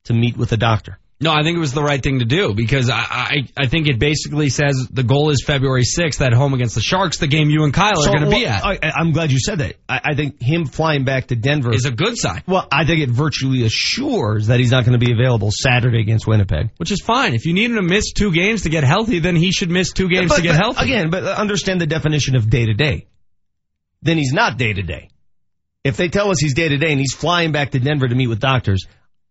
to 0.05 0.13
meet 0.13 0.37
with 0.37 0.51
the 0.51 0.57
doctor? 0.57 0.99
No, 1.19 1.33
I 1.33 1.43
think 1.45 1.57
it 1.57 1.61
was 1.61 1.73
the 1.73 1.83
right 1.83 2.03
thing 2.03 2.19
to 2.19 2.27
do 2.27 2.53
because 2.53 2.91
I, 2.91 2.99
I, 2.99 3.37
I 3.57 3.67
think 3.69 3.89
it 3.89 3.99
basically 3.99 4.51
says 4.51 4.87
the 4.91 5.03
goal 5.03 5.31
is 5.31 5.43
February 5.43 5.85
6th 5.85 6.21
at 6.21 6.35
home 6.35 6.53
against 6.53 6.75
the 6.75 6.83
Sharks, 6.83 7.17
the 7.17 7.27
game 7.27 7.49
you 7.49 7.65
and 7.65 7.73
Kyle 7.73 7.97
So, 7.97 8.11
are 8.11 8.13
going 8.13 8.31
to 8.31 8.37
be 8.37 8.47
at. 8.47 8.63
I, 8.63 8.79
I'm 8.95 9.13
glad 9.13 9.33
you 9.33 9.39
said 9.39 9.61
that. 9.61 9.77
I, 9.89 10.01
I 10.11 10.15
think 10.15 10.43
him 10.43 10.67
flying 10.67 11.05
back 11.07 11.29
to 11.29 11.37
Denver 11.37 11.73
is 11.73 11.87
a 11.87 11.91
good 11.91 12.19
sign. 12.19 12.43
Well, 12.47 12.69
I 12.71 12.85
think 12.85 13.01
it 13.01 13.09
virtually 13.09 13.65
assures 13.65 14.49
that 14.49 14.61
he's 14.61 14.71
not 14.71 14.85
going 14.85 14.99
to 14.99 15.05
be 15.05 15.11
available 15.11 15.49
Saturday 15.51 16.01
against 16.01 16.27
Winnipeg. 16.27 16.69
Which 16.77 16.91
is 16.93 17.01
fine. 17.01 17.35
If 17.35 17.47
you 17.47 17.55
need 17.55 17.71
him 17.71 17.77
to 17.77 17.83
miss 17.83 18.13
two 18.13 18.31
games 18.31 18.63
to 18.63 18.69
get 18.69 18.85
healthy, 18.85 19.19
then 19.19 19.37
he 19.37 19.53
should 19.53 19.71
miss 19.71 19.93
two 19.93 20.11
games 20.11 20.29
But- 20.29 20.37
to 20.37 20.43
get 20.43 20.53
but 20.53 20.61
healthy. 20.63 20.85
Again, 20.85 21.09
but 21.11 21.25
understand 21.25 21.81
the 21.81 21.87
definition 21.87 22.37
of 22.37 22.51
day 22.51 22.67
to 22.67 22.75
day. 22.75 23.07
Then 24.03 24.19
he's 24.19 24.35
not 24.35 24.59
day 24.59 24.75
to 24.75 24.83
day. 24.83 25.09
If 25.83 25.97
they 25.97 26.09
tell 26.09 26.31
us 26.31 26.39
he's 26.41 26.53
day 26.53 26.69
to 26.69 26.77
day 26.77 26.91
and 26.91 27.01
he's 27.01 27.15
flying 27.15 27.53
back 27.53 27.71
to 27.71 27.79
Denver 27.79 28.07
to 28.07 28.15
meet 28.15 28.27
with 28.27 28.41
doctors, 28.41 28.87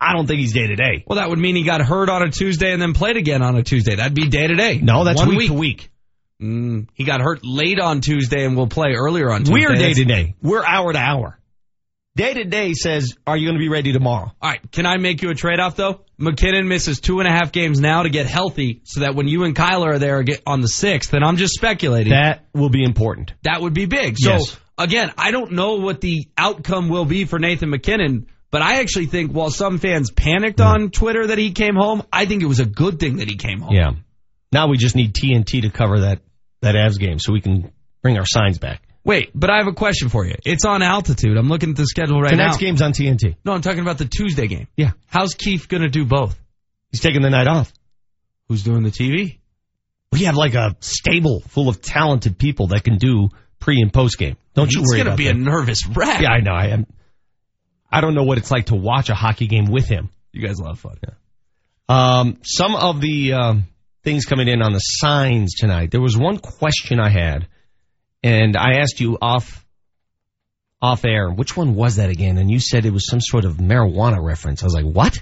I 0.05 0.13
don't 0.13 0.27
think 0.27 0.39
he's 0.39 0.53
day 0.53 0.67
to 0.67 0.75
day. 0.75 1.03
Well, 1.07 1.17
that 1.17 1.29
would 1.29 1.39
mean 1.39 1.55
he 1.55 1.63
got 1.63 1.81
hurt 1.81 2.09
on 2.09 2.21
a 2.21 2.29
Tuesday 2.29 2.71
and 2.71 2.81
then 2.81 2.93
played 2.93 3.17
again 3.17 3.41
on 3.41 3.55
a 3.55 3.63
Tuesday. 3.63 3.95
That'd 3.95 4.13
be 4.13 4.27
day 4.27 4.47
to 4.47 4.55
day. 4.55 4.77
No, 4.77 5.03
that's 5.03 5.19
One 5.19 5.35
week 5.35 5.47
to 5.49 5.53
week. 5.53 5.89
Mm, 6.41 6.87
he 6.93 7.05
got 7.05 7.21
hurt 7.21 7.39
late 7.43 7.79
on 7.79 8.01
Tuesday 8.01 8.45
and 8.45 8.57
will 8.57 8.67
play 8.67 8.93
earlier 8.95 9.31
on 9.31 9.39
Tuesday. 9.45 9.53
We're 9.53 9.75
day 9.75 9.93
to 9.93 10.05
day. 10.05 10.35
We're 10.41 10.65
hour 10.65 10.91
to 10.91 10.99
hour. 10.99 11.39
Day 12.17 12.33
to 12.33 12.43
day 12.45 12.73
says, 12.73 13.13
are 13.27 13.35
you 13.35 13.45
going 13.45 13.55
to 13.57 13.59
be 13.59 13.67
ready 13.67 13.91
tomorrow? 13.91 14.31
All 14.41 14.49
right, 14.49 14.61
can 14.71 14.85
I 14.85 14.97
make 14.97 15.21
you 15.21 15.31
a 15.31 15.35
trade 15.35 15.59
off 15.59 15.75
though? 15.75 16.01
MacKinnon 16.17 16.67
misses 16.67 17.01
two 17.01 17.19
and 17.19 17.27
a 17.27 17.31
half 17.31 17.51
games 17.51 17.81
now 17.81 18.03
to 18.03 18.09
get 18.09 18.25
healthy, 18.25 18.79
so 18.85 19.01
that 19.01 19.15
when 19.15 19.27
you 19.27 19.43
and 19.43 19.53
Kyler 19.53 19.95
are 19.95 19.99
there 19.99 20.23
on 20.47 20.61
the 20.61 20.67
sixth, 20.69 21.13
and 21.13 21.25
I'm 21.25 21.35
just 21.35 21.55
speculating. 21.55 22.13
That 22.13 22.45
will 22.53 22.69
be 22.69 22.85
important. 22.85 23.33
That 23.43 23.61
would 23.61 23.73
be 23.73 23.85
big. 23.85 24.17
So 24.17 24.31
Yes. 24.31 24.57
again, 24.77 25.11
I 25.17 25.31
don't 25.31 25.51
know 25.53 25.75
what 25.75 25.99
the 25.99 26.25
outcome 26.37 26.87
will 26.87 27.03
be 27.03 27.25
for 27.25 27.37
Nathan 27.37 27.69
MacKinnon, 27.69 28.27
but 28.55 28.61
I 28.61 28.79
actually 28.79 29.07
think 29.07 29.33
while 29.33 29.49
some 29.49 29.79
fans 29.79 30.11
panicked 30.11 30.61
on 30.61 30.89
Twitter 30.89 31.27
that 31.27 31.37
he 31.37 31.51
came 31.51 31.75
home, 31.75 32.03
I 32.13 32.23
think 32.23 32.41
it 32.41 32.45
was 32.45 32.61
a 32.61 32.65
good 32.65 33.01
thing 33.01 33.17
that 33.17 33.27
he 33.27 33.35
came 33.35 33.59
home. 33.59 33.75
Yeah. 33.75 33.91
Now 34.49 34.69
we 34.69 34.77
just 34.77 34.95
need 34.95 35.13
TNT 35.13 35.63
to 35.63 35.69
cover 35.69 35.99
that, 36.03 36.21
that 36.61 36.73
Avs 36.73 36.97
game 36.97 37.19
so 37.19 37.33
we 37.33 37.41
can 37.41 37.73
bring 38.01 38.17
our 38.17 38.23
signs 38.25 38.57
back. 38.57 38.81
Wait, 39.03 39.31
but 39.35 39.49
I 39.49 39.57
have 39.57 39.67
a 39.67 39.73
question 39.73 40.07
for 40.07 40.25
you. 40.25 40.35
It's 40.45 40.63
on 40.63 40.81
altitude. 40.81 41.35
I'm 41.35 41.49
looking 41.49 41.71
at 41.71 41.75
the 41.75 41.85
schedule 41.85 42.21
right 42.21 42.29
Tonight's 42.29 42.61
now. 42.61 42.69
Tonight's 42.69 42.79
game's 42.79 42.81
on 42.81 42.93
TNT. 42.93 43.35
No, 43.43 43.51
I'm 43.51 43.59
talking 43.59 43.81
about 43.81 43.97
the 43.97 44.05
Tuesday 44.05 44.47
game. 44.47 44.69
Yeah. 44.77 44.91
How's 45.07 45.33
Keith 45.33 45.67
going 45.67 45.83
to 45.83 45.89
do 45.89 46.05
both? 46.05 46.39
He's 46.91 47.01
taking 47.01 47.23
the 47.23 47.29
night 47.29 47.47
off. 47.47 47.73
Who's 48.47 48.63
doing 48.63 48.83
the 48.83 48.89
TV? 48.89 49.37
We 50.13 50.23
have 50.23 50.35
like 50.35 50.55
a 50.55 50.77
stable 50.79 51.41
full 51.41 51.67
of 51.67 51.81
talented 51.81 52.37
people 52.37 52.67
that 52.67 52.85
can 52.85 52.99
do 52.99 53.31
pre 53.59 53.81
and 53.81 53.91
post 53.91 54.17
game. 54.17 54.37
Don't 54.53 54.71
you 54.71 54.79
worry. 54.79 54.99
He's 54.99 55.03
worry 55.03 55.03
gonna 55.03 55.17
be 55.17 55.25
that. 55.25 55.35
a 55.35 55.39
nervous 55.39 55.85
wreck. 55.85 56.21
Yeah, 56.21 56.29
I 56.29 56.39
know. 56.39 56.53
I 56.53 56.67
am. 56.67 56.87
I 57.91 58.01
don't 58.01 58.15
know 58.15 58.23
what 58.23 58.37
it's 58.37 58.51
like 58.51 58.67
to 58.67 58.75
watch 58.75 59.09
a 59.09 59.15
hockey 59.15 59.47
game 59.47 59.65
with 59.65 59.87
him. 59.87 60.09
You 60.31 60.45
guys 60.45 60.59
love 60.59 60.79
fun. 60.79 60.97
Um, 61.87 62.39
some 62.43 62.75
of 62.75 62.99
the 62.99 63.33
um, 63.33 63.63
things 64.03 64.25
coming 64.25 64.47
in 64.47 64.61
on 64.61 64.73
the 64.73 64.79
signs 64.79 65.55
tonight. 65.55 65.91
There 65.91 66.01
was 66.01 66.17
one 66.17 66.37
question 66.37 66.99
I 66.99 67.09
had, 67.09 67.47
and 68.23 68.57
I 68.57 68.79
asked 68.79 68.99
you 68.99 69.17
off 69.21 69.65
off 70.81 71.05
air. 71.05 71.29
Which 71.29 71.55
one 71.55 71.75
was 71.75 71.97
that 71.97 72.09
again? 72.09 72.37
And 72.37 72.49
you 72.49 72.59
said 72.59 72.85
it 72.85 72.93
was 72.93 73.07
some 73.07 73.21
sort 73.21 73.45
of 73.45 73.57
marijuana 73.57 74.23
reference. 74.23 74.61
I 74.61 74.65
was 74.65 74.73
like, 74.73 74.85
what? 74.85 75.17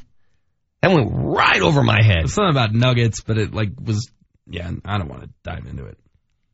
That 0.81 0.91
went 0.91 1.11
right 1.13 1.61
over 1.61 1.83
my 1.83 2.03
head. 2.03 2.25
It's 2.25 2.33
something 2.33 2.51
about 2.51 2.73
nuggets, 2.73 3.21
but 3.21 3.37
it 3.37 3.53
like 3.53 3.69
was. 3.81 4.09
Yeah, 4.45 4.69
I 4.83 4.97
don't 4.97 5.07
want 5.07 5.23
to 5.23 5.29
dive 5.43 5.65
into 5.65 5.85
it. 5.85 5.97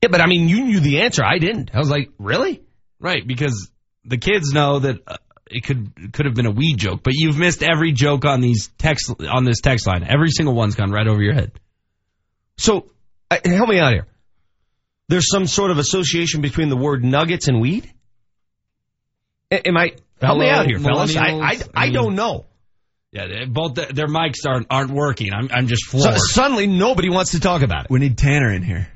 Yeah, 0.03 0.09
but 0.11 0.21
I 0.21 0.27
mean, 0.27 0.47
you 0.47 0.65
knew 0.65 0.79
the 0.79 1.01
answer. 1.01 1.23
I 1.23 1.39
didn't. 1.39 1.71
I 1.73 1.79
was 1.79 1.89
like, 1.89 2.11
really? 2.19 2.61
Right, 2.99 3.25
because 3.25 3.71
the 4.05 4.17
kids 4.17 4.51
know 4.51 4.79
that 4.79 4.97
uh, 5.07 5.17
it 5.49 5.63
could 5.63 5.91
it 5.97 6.13
could 6.13 6.25
have 6.25 6.35
been 6.35 6.45
a 6.45 6.51
weed 6.51 6.75
joke, 6.77 7.01
but 7.03 7.13
you've 7.15 7.37
missed 7.37 7.63
every 7.63 7.91
joke 7.91 8.25
on 8.25 8.41
these 8.41 8.69
text 8.77 9.11
on 9.29 9.43
this 9.45 9.61
text 9.61 9.87
line. 9.87 10.03
Every 10.03 10.29
single 10.29 10.53
one's 10.55 10.75
gone 10.75 10.91
right 10.91 11.07
over 11.07 11.21
your 11.21 11.33
head. 11.33 11.51
So, 12.57 12.89
uh, 13.31 13.37
help 13.45 13.69
me 13.69 13.79
out 13.79 13.91
here. 13.93 14.07
There's 15.07 15.29
some 15.31 15.47
sort 15.47 15.71
of 15.71 15.77
association 15.79 16.41
between 16.41 16.69
the 16.69 16.77
word 16.77 17.03
nuggets 17.03 17.47
and 17.47 17.59
weed. 17.59 17.91
A- 19.51 19.67
Am 19.67 19.75
I? 19.77 19.93
Help 20.21 20.37
me 20.39 20.49
out 20.49 20.65
here, 20.67 20.77
fellas. 20.79 21.15
I, 21.15 21.29
I. 21.29 21.39
I 21.51 21.59
I 21.75 21.89
don't 21.91 22.15
know. 22.15 22.45
Yeah, 23.11 23.25
they- 23.27 23.45
both 23.45 23.73
the, 23.75 23.87
their 23.91 24.07
mics 24.07 24.45
aren't 24.47 24.67
aren't 24.69 24.91
working. 24.91 25.33
I'm 25.33 25.49
I'm 25.51 25.67
just 25.67 25.83
So, 25.85 25.97
floored. 25.99 26.17
suddenly, 26.19 26.67
nobody 26.67 27.09
wants 27.09 27.31
to 27.31 27.39
talk 27.39 27.61
about 27.63 27.85
it. 27.85 27.91
We 27.91 27.99
need 27.99 28.17
Tanner 28.17 28.51
in 28.51 28.61
here. 28.61 28.87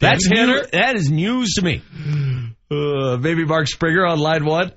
That's 0.00 0.28
Tanner? 0.28 0.60
new, 0.62 0.66
that 0.72 0.94
is 0.94 1.10
news 1.10 1.54
to 1.54 1.62
me. 1.62 1.82
Uh, 2.70 3.16
maybe 3.18 3.44
Mark 3.44 3.66
Springer 3.68 4.04
on 4.06 4.18
line 4.18 4.44
one. 4.44 4.72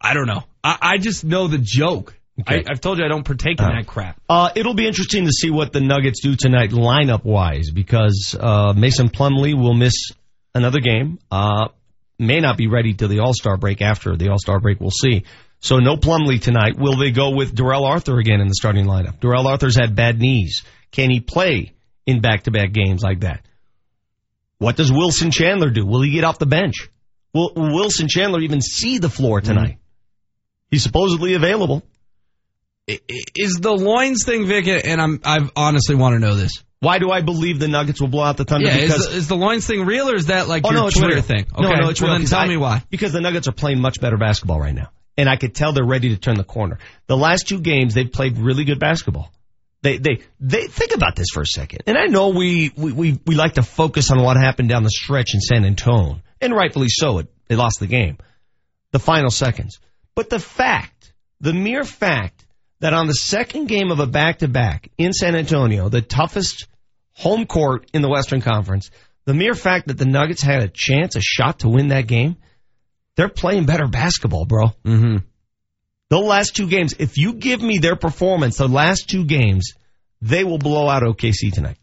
I 0.00 0.14
don't 0.14 0.26
know. 0.26 0.44
I, 0.62 0.78
I 0.80 0.98
just 0.98 1.24
know 1.24 1.48
the 1.48 1.58
joke. 1.58 2.14
Okay. 2.40 2.64
I, 2.66 2.70
I've 2.72 2.80
told 2.80 2.98
you 2.98 3.04
I 3.04 3.08
don't 3.08 3.24
partake 3.24 3.58
in 3.60 3.64
Oh. 3.64 3.68
that 3.76 3.86
crap. 3.86 4.20
Uh, 4.28 4.50
it'll 4.54 4.74
be 4.74 4.86
interesting 4.86 5.24
to 5.24 5.32
see 5.32 5.50
what 5.50 5.72
the 5.72 5.80
Nuggets 5.80 6.20
do 6.22 6.36
tonight 6.36 6.70
lineup 6.70 7.24
wise 7.24 7.70
because 7.72 8.36
uh, 8.38 8.72
Mason 8.76 9.08
Plumlee 9.08 9.54
will 9.60 9.74
miss 9.74 10.12
another 10.54 10.78
game. 10.80 11.18
Uh, 11.30 11.68
may 12.18 12.38
not 12.38 12.56
be 12.56 12.68
ready 12.68 12.94
till 12.94 13.08
the 13.08 13.18
All 13.20 13.34
Star 13.34 13.56
break. 13.56 13.82
After 13.82 14.16
the 14.16 14.28
All 14.28 14.38
Star 14.38 14.60
break, 14.60 14.78
we'll 14.80 14.90
see. 14.92 15.24
So 15.60 15.78
no 15.78 15.96
Plumlee 15.96 16.40
tonight. 16.40 16.78
Will 16.78 16.96
they 16.96 17.10
go 17.10 17.30
with 17.30 17.54
Darrell 17.56 17.84
Arthur 17.84 18.18
again 18.18 18.40
in 18.40 18.46
the 18.46 18.54
starting 18.54 18.86
lineup? 18.86 19.18
Darrell 19.18 19.48
Arthur's 19.48 19.76
had 19.76 19.96
bad 19.96 20.20
knees. 20.20 20.62
Can 20.92 21.10
he 21.10 21.18
play 21.18 21.72
in 22.06 22.20
back 22.20 22.44
to 22.44 22.52
back 22.52 22.72
games 22.72 23.02
like 23.02 23.20
that? 23.20 23.44
What 24.58 24.76
does 24.76 24.92
Wilson 24.92 25.30
Chandler 25.30 25.70
do? 25.70 25.86
Will 25.86 26.02
he 26.02 26.10
get 26.10 26.24
off 26.24 26.38
the 26.38 26.46
bench? 26.46 26.90
Will 27.32 27.52
will 27.54 27.74
Wilson 27.74 28.08
Chandler 28.08 28.40
even 28.40 28.60
see 28.60 28.98
the 28.98 29.08
floor 29.08 29.40
mm-hmm. 29.40 29.48
tonight? 29.48 29.78
He's 30.70 30.82
supposedly 30.82 31.34
available. 31.34 31.82
Is 32.86 33.58
the 33.60 33.72
loins 33.72 34.24
thing, 34.24 34.46
Vic? 34.46 34.66
And 34.84 35.00
I'm 35.00 35.20
I 35.24 35.38
honestly 35.54 35.94
want 35.94 36.14
to 36.14 36.18
know 36.18 36.34
this. 36.34 36.52
Why 36.80 36.98
do 36.98 37.10
I 37.10 37.22
believe 37.22 37.58
the 37.58 37.68
Nuggets 37.68 38.00
will 38.00 38.08
blow 38.08 38.22
out 38.22 38.36
the 38.36 38.44
Thunder? 38.44 38.68
Yeah, 38.68 38.76
is, 38.76 38.96
the, 38.96 39.16
is 39.16 39.28
the 39.28 39.36
loins 39.36 39.66
thing 39.66 39.84
real 39.84 40.08
or 40.08 40.14
is 40.14 40.26
that 40.26 40.46
like 40.46 40.64
oh, 40.64 40.70
your 40.70 40.80
no, 40.80 40.86
it's 40.86 40.96
Twitter 40.96 41.14
real. 41.14 41.22
thing? 41.22 41.46
No, 41.58 41.68
Okay, 41.68 41.80
no, 41.80 41.88
it's 41.88 42.00
well, 42.00 42.12
real. 42.12 42.18
Then 42.20 42.28
tell 42.28 42.40
I- 42.40 42.48
me 42.48 42.56
why. 42.56 42.82
Because 42.88 43.12
the 43.12 43.20
Nuggets 43.20 43.48
are 43.48 43.52
playing 43.52 43.80
much 43.80 44.00
better 44.00 44.16
basketball 44.16 44.60
right 44.60 44.74
now, 44.74 44.90
and 45.16 45.28
I 45.28 45.36
could 45.36 45.54
tell 45.54 45.72
they're 45.72 45.84
ready 45.84 46.10
to 46.10 46.16
turn 46.16 46.36
the 46.36 46.44
corner. 46.44 46.78
The 47.08 47.16
last 47.16 47.48
two 47.48 47.60
games, 47.60 47.94
they've 47.94 48.10
played 48.10 48.38
really 48.38 48.64
good 48.64 48.78
basketball. 48.78 49.32
They, 49.82 49.98
they, 49.98 50.20
they 50.40 50.66
think 50.66 50.94
about 50.94 51.14
this 51.14 51.28
for 51.32 51.42
a 51.42 51.46
second. 51.46 51.82
And 51.86 51.96
I 51.96 52.06
know 52.06 52.30
we, 52.30 52.72
we, 52.76 52.92
we, 52.92 53.20
we 53.24 53.34
like 53.36 53.54
to 53.54 53.62
focus 53.62 54.10
on 54.10 54.22
what 54.22 54.36
happened 54.36 54.68
down 54.68 54.82
the 54.82 54.90
stretch 54.90 55.34
in 55.34 55.40
San 55.40 55.64
Antonio, 55.64 56.20
and 56.40 56.52
rightfully 56.52 56.88
so. 56.88 57.18
It, 57.18 57.28
they 57.46 57.56
lost 57.56 57.78
the 57.80 57.86
game, 57.86 58.18
the 58.92 58.98
final 58.98 59.30
seconds. 59.30 59.78
But 60.14 60.30
the 60.30 60.40
fact, 60.40 61.12
the 61.40 61.54
mere 61.54 61.84
fact 61.84 62.44
that 62.80 62.92
on 62.92 63.06
the 63.06 63.14
second 63.14 63.66
game 63.66 63.90
of 63.90 64.00
a 64.00 64.06
back 64.06 64.38
to 64.38 64.48
back 64.48 64.90
in 64.98 65.12
San 65.12 65.36
Antonio, 65.36 65.88
the 65.88 66.02
toughest 66.02 66.66
home 67.12 67.46
court 67.46 67.88
in 67.92 68.02
the 68.02 68.08
Western 68.08 68.40
Conference, 68.40 68.90
the 69.24 69.34
mere 69.34 69.54
fact 69.54 69.88
that 69.88 69.98
the 69.98 70.04
Nuggets 70.06 70.42
had 70.42 70.62
a 70.62 70.68
chance, 70.68 71.16
a 71.16 71.20
shot 71.20 71.60
to 71.60 71.68
win 71.68 71.88
that 71.88 72.06
game, 72.06 72.36
they're 73.16 73.28
playing 73.28 73.66
better 73.66 73.86
basketball, 73.86 74.44
bro. 74.44 74.66
Mm-hmm. 74.84 75.16
The 76.10 76.18
last 76.18 76.56
two 76.56 76.68
games, 76.68 76.94
if 76.98 77.18
you 77.18 77.34
give 77.34 77.60
me 77.60 77.78
their 77.78 77.96
performance, 77.96 78.56
the 78.56 78.68
last 78.68 79.10
two 79.10 79.24
games, 79.24 79.74
they 80.22 80.42
will 80.44 80.58
blow 80.58 80.88
out 80.88 81.02
OKC 81.02 81.52
tonight. 81.52 81.76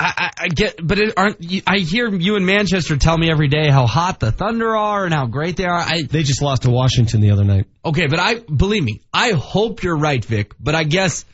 I, 0.00 0.12
I, 0.16 0.30
I 0.44 0.48
get, 0.48 0.84
but 0.84 0.98
it 0.98 1.14
aren't. 1.16 1.36
I 1.66 1.78
hear 1.78 2.12
you 2.12 2.34
in 2.34 2.44
Manchester 2.44 2.96
tell 2.96 3.16
me 3.16 3.30
every 3.30 3.46
day 3.46 3.70
how 3.70 3.86
hot 3.86 4.18
the 4.18 4.32
Thunder 4.32 4.76
are 4.76 5.04
and 5.04 5.14
how 5.14 5.26
great 5.26 5.56
they 5.56 5.64
are. 5.64 5.78
I 5.78 6.02
They 6.02 6.24
just 6.24 6.42
lost 6.42 6.62
to 6.62 6.70
Washington 6.70 7.20
the 7.20 7.30
other 7.30 7.44
night. 7.44 7.66
okay, 7.84 8.08
but 8.08 8.18
I 8.18 8.40
believe 8.40 8.82
me. 8.82 9.00
I 9.12 9.30
hope 9.30 9.84
you're 9.84 9.96
right, 9.96 10.24
Vic. 10.24 10.54
But 10.58 10.74
I 10.74 10.82
guess 10.82 11.24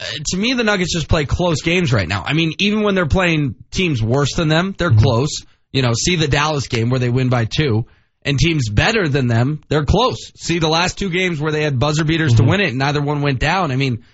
uh, 0.00 0.04
to 0.30 0.38
me, 0.38 0.54
the 0.54 0.64
Nuggets 0.64 0.94
just 0.94 1.08
play 1.08 1.26
close 1.26 1.60
games 1.60 1.92
right 1.92 2.08
now. 2.08 2.22
I 2.24 2.32
mean, 2.32 2.52
even 2.58 2.82
when 2.82 2.94
they're 2.94 3.06
playing 3.06 3.56
teams 3.70 4.02
worse 4.02 4.34
than 4.36 4.48
them, 4.48 4.74
they're 4.78 4.90
close. 4.94 5.44
You 5.70 5.82
know, 5.82 5.92
see 5.92 6.16
the 6.16 6.28
Dallas 6.28 6.68
game 6.68 6.88
where 6.88 7.00
they 7.00 7.10
win 7.10 7.28
by 7.28 7.44
two, 7.44 7.86
and 8.24 8.38
teams 8.38 8.68
better 8.68 9.08
than 9.08 9.26
them, 9.26 9.62
they're 9.68 9.84
close. 9.84 10.32
See 10.36 10.58
the 10.58 10.68
last 10.68 10.98
two 10.98 11.10
games 11.10 11.40
where 11.40 11.52
they 11.52 11.62
had 11.62 11.78
buzzer 11.78 12.04
beaters 12.04 12.34
to 12.34 12.44
win 12.44 12.60
it, 12.60 12.68
and 12.68 12.78
neither 12.78 13.00
one 13.02 13.20
went 13.22 13.38
down. 13.40 13.70
I 13.72 13.76
mean, 13.76 14.04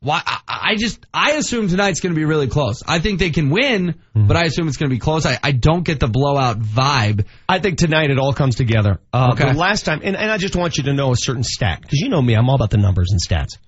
why? 0.00 0.22
I, 0.24 0.40
I 0.46 0.76
just 0.76 1.04
I 1.12 1.32
assume 1.32 1.68
tonight's 1.68 1.98
going 2.00 2.14
to 2.14 2.16
be 2.18 2.24
really 2.24 2.46
close. 2.46 2.82
I 2.86 3.00
think 3.00 3.18
they 3.18 3.30
can 3.30 3.50
win, 3.50 3.96
but 4.14 4.36
I 4.36 4.44
assume 4.44 4.68
it's 4.68 4.76
going 4.76 4.90
to 4.90 4.94
be 4.94 5.00
close. 5.00 5.26
I, 5.26 5.38
I 5.42 5.50
don't 5.52 5.82
get 5.82 5.98
the 5.98 6.06
blowout 6.06 6.60
vibe. 6.60 7.26
I 7.48 7.58
think 7.58 7.78
tonight 7.78 8.10
it 8.10 8.18
all 8.18 8.32
comes 8.32 8.54
together. 8.54 9.00
Uh, 9.12 9.30
Okay. 9.32 9.52
The 9.52 9.58
last 9.58 9.84
time, 9.84 10.00
and, 10.04 10.14
and 10.16 10.30
I 10.30 10.38
just 10.38 10.54
want 10.54 10.76
you 10.76 10.84
to 10.84 10.92
know 10.92 11.10
a 11.12 11.16
certain 11.16 11.42
stat, 11.42 11.80
because 11.82 11.98
you 11.98 12.08
know 12.08 12.22
me, 12.22 12.34
I'm 12.34 12.48
all 12.48 12.54
about 12.54 12.70
the 12.70 12.78
numbers 12.78 13.08
and 13.10 13.20
stats. 13.20 13.58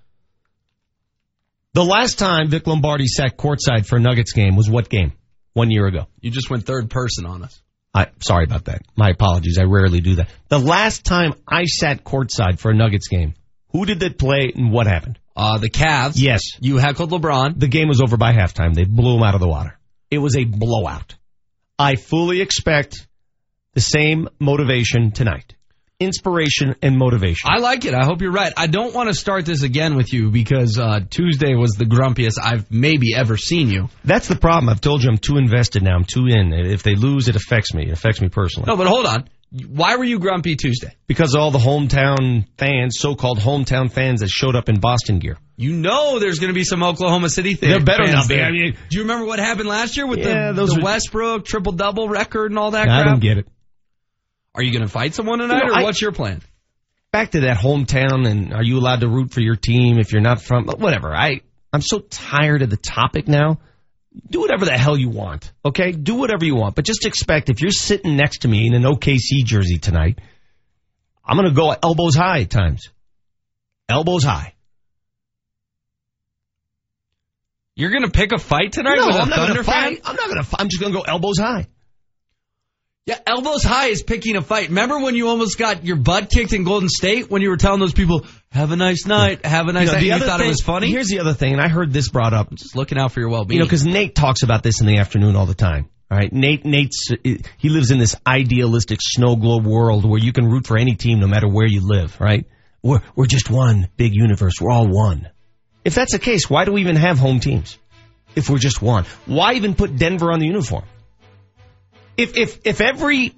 The 1.73 1.85
last 1.85 2.19
time 2.19 2.49
Vic 2.49 2.67
Lombardi 2.67 3.07
sat 3.07 3.37
courtside 3.37 3.87
for 3.87 3.97
a 3.97 4.01
Nuggets 4.01 4.33
game 4.33 4.57
was 4.57 4.69
what 4.69 4.89
game? 4.89 5.12
One 5.53 5.71
year 5.71 5.87
ago. 5.87 6.07
You 6.21 6.31
just 6.31 6.49
went 6.51 6.65
third 6.65 6.91
person 6.91 7.27
on 7.27 7.43
us. 7.43 7.61
I 7.93 8.07
sorry 8.21 8.45
about 8.45 8.67
that. 8.67 8.83
My 8.97 9.11
apologies. 9.11 9.59
I 9.59 9.65
rarely 9.65 10.01
do 10.01 10.17
that. 10.17 10.29
The 10.49 10.59
last 10.59 11.05
time 11.05 11.35
I 11.47 11.65
sat 11.65 12.05
courtside 12.05 12.59
for 12.59 12.71
a 12.71 12.75
Nuggets 12.75 13.09
game, 13.09 13.35
who 13.73 13.85
did 13.85 14.01
they 14.01 14.11
play 14.11 14.53
and 14.55 14.73
what 14.73 14.87
happened? 14.87 15.19
Uh, 15.35 15.59
the 15.59 15.71
Cavs. 15.71 16.12
Yes. 16.17 16.43
You 16.61 16.77
heckled 16.77 17.11
LeBron. 17.11 17.59
The 17.59 17.69
game 17.69 17.89
was 17.89 18.01
over 18.01 18.17
by 18.17 18.33
halftime. 18.33 18.75
They 18.75 18.85
blew 18.85 19.17
him 19.17 19.23
out 19.23 19.35
of 19.35 19.41
the 19.41 19.49
water. 19.49 19.79
It 20.11 20.19
was 20.19 20.37
a 20.37 20.45
blowout. 20.45 21.17
I 21.79 21.97
fully 21.97 22.41
expect 22.41 23.07
the 23.75 23.81
same 23.81 24.29
motivation 24.39 25.12
tonight. 25.12 25.55
Inspiration 26.01 26.77
and 26.81 26.97
motivation. 26.97 27.51
I 27.51 27.59
like 27.59 27.85
it. 27.85 27.93
I 27.93 28.06
hope 28.06 28.22
you're 28.22 28.32
right. 28.32 28.55
I 28.56 28.66
don't 28.68 28.94
want 28.94 29.09
to 29.10 29.14
start 29.14 29.44
this 29.44 29.62
again 29.62 29.97
with 29.97 30.14
you 30.14 30.31
because 30.31 30.78
uh, 30.78 31.01
Tuesday 31.10 31.55
was 31.55 31.72
the 31.72 31.85
grumpiest 31.85 32.39
I've 32.43 32.70
maybe 32.70 33.14
ever 33.14 33.36
seen 33.36 33.68
you. 33.68 33.90
That's 34.02 34.27
the 34.27 34.36
problem. 34.36 34.70
I've 34.70 34.81
told 34.81 35.02
you 35.02 35.10
I'm 35.10 35.18
too 35.18 35.36
invested 35.36 35.82
now. 35.82 35.94
I'm 35.94 36.05
too 36.06 36.27
in. 36.27 36.55
If 36.55 36.82
they 36.82 36.94
lose, 36.94 37.28
it 37.28 37.36
affects 37.36 37.74
me. 37.74 37.82
It 37.82 37.90
affects 37.93 38.22
me 38.22 38.31
personally. 38.31 38.66
No, 38.68 38.77
but 38.78 38.86
hold 38.86 39.05
on. 39.05 39.28
Why 39.68 39.97
were 39.97 40.05
you 40.05 40.20
grumpy 40.20 40.56
Tuesday? 40.56 40.97
Because 41.06 41.35
all 41.35 41.51
the 41.51 41.59
hometown 41.59 42.47
fans, 42.56 42.94
so-called 42.98 43.39
hometown 43.39 43.90
fans 43.93 44.20
that 44.20 44.31
showed 44.31 44.56
up 44.56 44.68
in 44.70 44.81
Boston 44.81 45.18
gear. 45.18 45.36
You 45.56 45.72
know 45.72 46.18
there's 46.18 46.39
going 46.39 46.48
to 46.52 46.55
be 46.55 46.64
some 46.64 46.82
Oklahoma 46.82 47.28
City 47.28 47.55
things. 47.55 47.72
There 47.74 47.85
better 47.85 48.10
not 48.10 48.27
be. 48.27 48.40
I 48.40 48.51
mean, 48.52 48.77
do 48.89 48.97
you 48.97 49.02
remember 49.02 49.27
what 49.27 49.39
happened 49.39 49.68
last 49.68 49.98
year 49.98 50.06
with 50.06 50.20
Yeah, 50.20 50.52
the, 50.52 50.55
those 50.55 50.70
the 50.70 50.77
were- 50.77 50.85
Westbrook 50.85 51.44
triple 51.44 51.72
double 51.72 52.09
record 52.09 52.52
and 52.52 52.59
all 52.59 52.70
that 52.70 52.89
I 52.89 53.02
crap? 53.02 53.06
don't 53.06 53.20
get 53.20 53.39
it. 53.39 53.48
Are 54.55 54.62
you 54.62 54.72
going 54.72 54.82
to 54.82 54.89
fight 54.89 55.14
someone 55.14 55.39
tonight, 55.39 55.62
or 55.68 55.74
I- 55.74 55.82
what's 55.82 56.01
your 56.02 56.12
plan? 56.12 56.43
back 57.12 57.32
to 57.32 57.40
that 57.40 57.56
hometown 57.56 58.24
and 58.24 58.55
are 58.55 58.62
you 58.62 58.78
allowed 58.78 59.01
to 59.01 59.09
root 59.09 59.32
for 59.32 59.40
your 59.40 59.56
team 59.56 59.98
if 59.98 60.12
you're 60.12 60.22
not 60.22 60.40
from 60.40 60.66
whatever. 60.66 61.12
I 61.12 61.40
I'm 61.72 61.81
so 61.82 61.98
tired 61.98 62.62
of 62.62 62.70
the 62.70 62.77
topic 62.77 63.27
now. 63.27 63.59
Do 64.31 64.40
whatever 64.40 64.64
the 64.64 64.78
hell 64.78 64.97
you 64.97 65.09
want. 65.09 65.52
Okay? 65.64 65.90
Do 65.90 66.14
whatever 66.14 66.44
you 66.44 66.55
want, 66.55 66.77
but 66.77 66.85
just 66.85 67.05
expect 67.06 67.48
if 67.51 67.60
you're 67.62 67.72
sitting 67.72 68.14
next 68.16 68.43
to 68.43 68.48
me 68.48 68.64
in 68.68 68.74
an 68.74 68.85
OKC 68.85 69.44
jersey 69.44 69.78
tonight, 69.78 70.20
I'm 71.24 71.36
going 71.36 71.48
to 71.48 71.55
go 71.55 71.74
elbows 71.82 72.14
high 72.14 72.43
at 72.43 72.51
times. 72.51 72.90
Elbows 73.89 74.22
high. 74.22 74.55
You're 77.77 77.90
going 77.90 78.05
to 78.05 78.10
pick 78.10 78.32
a 78.32 78.39
fight 78.39 78.72
tonight 78.72 78.97
no, 78.97 79.06
with 79.06 79.16
a 79.16 79.20
I'm 79.20 79.28
not 79.31 79.36
going 79.36 79.47
Thunder 79.48 79.62
to 79.64 79.70
fan? 79.70 79.82
fight. 79.97 80.01
I'm 80.05 80.16
not 80.16 80.28
going 80.28 80.44
to 80.44 80.56
I'm 80.60 80.68
just 80.68 80.81
going 80.81 80.93
to 80.93 80.98
go 80.98 81.05
elbows 81.05 81.39
high. 81.39 81.66
Yeah, 83.06 83.18
elbows 83.27 83.64
high 83.64 83.86
is 83.86 84.02
picking 84.02 84.36
a 84.36 84.43
fight. 84.43 84.68
Remember 84.68 84.98
when 85.01 85.14
you 85.14 85.28
almost 85.28 85.59
got 85.59 85.85
your 85.85 85.97
butt 85.97 86.31
kicked 86.31 86.52
in 86.52 86.64
Golden 86.64 86.89
State 86.89 87.31
when 87.31 87.40
you 87.40 87.48
were 87.48 87.56
telling 87.56 87.81
those 87.81 87.94
people, 87.94 88.27
"Have 88.52 88.72
a 88.72 88.77
nice 88.77 89.06
night, 89.06 89.44
have 89.44 89.68
a 89.68 89.72
nice 89.72 89.86
You 89.86 89.86
know, 89.86 89.93
night." 89.94 90.05
You 90.05 90.27
thought 90.27 90.39
thing- 90.39 90.47
it 90.47 90.51
was 90.51 90.60
funny. 90.60 90.90
Here's 90.90 91.09
the 91.09 91.20
other 91.20 91.32
thing, 91.32 91.52
and 91.55 91.62
I 91.62 91.68
heard 91.68 91.93
this 91.93 92.09
brought 92.10 92.35
up. 92.35 92.55
Just 92.55 92.77
looking 92.77 92.98
out 92.98 93.12
for 93.12 93.20
your 93.20 93.31
well-being. 93.31 93.56
You 93.56 93.64
know, 93.64 93.66
because 93.66 93.86
Nate 93.86 94.14
talks 94.14 94.43
about 94.43 94.62
this 94.62 94.81
in 94.81 94.86
the 94.86 94.98
afternoon 94.98 95.35
all 95.35 95.47
the 95.47 95.55
time. 95.55 95.89
All 96.10 96.18
right, 96.18 96.31
Nate. 96.32 96.66
Nate's 96.66 97.09
he 97.56 97.68
lives 97.68 97.90
in 97.90 97.98
this 97.98 98.16
idealistic 98.27 98.98
snow 99.01 99.35
globe 99.35 99.64
world 99.64 100.05
where 100.05 100.20
you 100.20 100.32
can 100.32 100.47
root 100.47 100.66
for 100.66 100.77
any 100.77 100.94
team 100.94 101.20
no 101.20 101.27
matter 101.27 101.48
where 101.48 101.66
you 101.66 101.81
live. 101.82 102.16
Right? 102.20 102.44
We're 102.82 103.01
we're 103.16 103.27
just 103.27 103.48
one 103.51 103.89
big 103.97 104.12
universe. 104.14 104.55
We're 104.60 104.72
all 104.72 104.86
one. 104.86 105.28
If 105.85 105.94
that's 105.94 106.12
the 106.12 106.18
case, 106.18 106.51
why 106.51 106.66
do 106.66 106.72
we 106.72 106.82
even 106.82 106.97
have 106.97 107.18
home 107.18 107.40
teams? 107.40 107.78
If 108.36 108.51
we're 108.51 108.59
just 108.59 108.82
one, 108.82 109.06
why 109.27 109.55
even 109.55 109.74
put 109.74 109.97
Denver 109.97 110.31
on 110.31 110.39
the 110.39 110.47
uniform? 110.47 110.85
If 112.21 112.37
if 112.37 112.61
if 112.65 112.81
every 112.83 113.35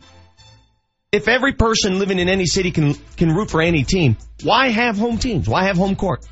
if 1.13 1.29
every 1.29 1.53
person 1.53 2.01
living 2.01 2.19
in 2.19 2.29
any 2.29 2.47
city 2.47 2.73
can 2.73 2.95
can 3.17 3.33
root 3.33 3.51
for 3.51 3.63
any 3.63 3.85
team, 3.85 4.17
why 4.43 4.71
have 4.71 4.99
home 4.99 5.19
teams? 5.19 5.49
Why 5.49 5.65
have 5.67 5.77
home 5.77 5.95
court? 5.95 6.27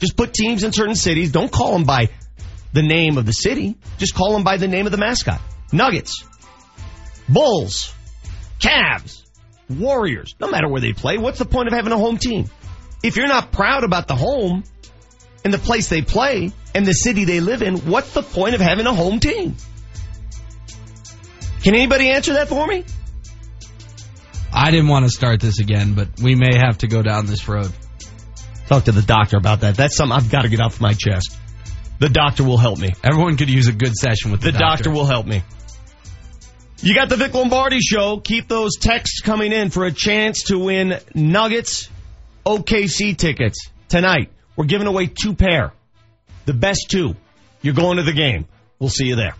Just 0.00 0.16
put 0.16 0.32
teams 0.32 0.64
in 0.64 0.72
certain 0.72 0.96
cities. 0.96 1.30
Don't 1.30 1.52
call 1.52 1.72
them 1.74 1.84
by 1.84 2.08
the 2.72 2.82
name 2.82 3.18
of 3.18 3.26
the 3.26 3.32
city. 3.32 3.76
Just 3.98 4.14
call 4.14 4.32
them 4.32 4.42
by 4.42 4.56
the 4.56 4.66
name 4.66 4.86
of 4.86 4.92
the 4.92 4.98
mascot. 4.98 5.40
Nuggets, 5.72 6.24
Bulls, 7.28 7.94
Cavs, 8.58 9.22
Warriors. 9.68 10.34
No 10.40 10.50
matter 10.50 10.68
where 10.68 10.80
they 10.80 10.92
play, 10.92 11.18
what's 11.18 11.38
the 11.38 11.44
point 11.44 11.68
of 11.68 11.74
having 11.74 11.92
a 11.92 11.98
home 11.98 12.18
team? 12.18 12.50
If 13.04 13.16
you're 13.16 13.28
not 13.28 13.52
proud 13.52 13.84
about 13.84 14.08
the 14.08 14.16
home 14.16 14.64
and 15.44 15.54
the 15.54 15.58
place 15.58 15.88
they 15.88 16.02
play 16.02 16.50
and 16.74 16.84
the 16.84 16.92
city 16.92 17.26
they 17.26 17.38
live 17.38 17.62
in, 17.62 17.76
what's 17.78 18.12
the 18.12 18.22
point 18.22 18.56
of 18.56 18.60
having 18.60 18.86
a 18.86 18.94
home 18.94 19.20
team? 19.20 19.54
Can 21.62 21.74
anybody 21.74 22.10
answer 22.10 22.34
that 22.34 22.48
for 22.48 22.66
me? 22.66 22.84
I 24.52 24.70
didn't 24.70 24.88
want 24.88 25.04
to 25.04 25.10
start 25.10 25.40
this 25.40 25.60
again, 25.60 25.94
but 25.94 26.08
we 26.20 26.34
may 26.34 26.56
have 26.56 26.78
to 26.78 26.88
go 26.88 27.02
down 27.02 27.26
this 27.26 27.46
road. 27.46 27.72
Talk 28.66 28.84
to 28.84 28.92
the 28.92 29.02
doctor 29.02 29.36
about 29.36 29.60
that. 29.60 29.76
That's 29.76 29.96
something 29.96 30.16
I've 30.16 30.30
got 30.30 30.42
to 30.42 30.48
get 30.48 30.60
off 30.60 30.80
my 30.80 30.92
chest. 30.92 31.36
The 31.98 32.08
doctor 32.08 32.44
will 32.44 32.56
help 32.56 32.78
me. 32.78 32.90
Everyone 33.04 33.36
could 33.36 33.50
use 33.50 33.68
a 33.68 33.72
good 33.72 33.94
session 33.94 34.30
with 34.30 34.40
the, 34.40 34.52
The 34.52 34.58
doctor 34.58 34.90
will 34.90 35.04
help 35.04 35.26
me. 35.26 35.42
You 36.82 36.94
got 36.94 37.10
the 37.10 37.16
Vic 37.16 37.34
Lombardi 37.34 37.80
show. 37.80 38.18
Keep 38.20 38.48
those 38.48 38.76
texts 38.80 39.20
coming 39.20 39.52
in 39.52 39.68
for 39.68 39.84
a 39.84 39.92
chance 39.92 40.44
to 40.44 40.58
win 40.58 40.98
Nuggets 41.14 41.90
OKC 42.46 43.16
tickets 43.16 43.68
tonight. 43.88 44.30
We're 44.56 44.64
giving 44.64 44.86
away 44.86 45.06
two 45.06 45.34
pair. 45.34 45.72
The 46.46 46.54
best 46.54 46.86
two. 46.88 47.16
You're 47.60 47.74
going 47.74 47.98
to 47.98 48.02
the 48.02 48.14
game. 48.14 48.46
We'll 48.78 48.88
see 48.88 49.04
you 49.06 49.16
there. 49.16 49.34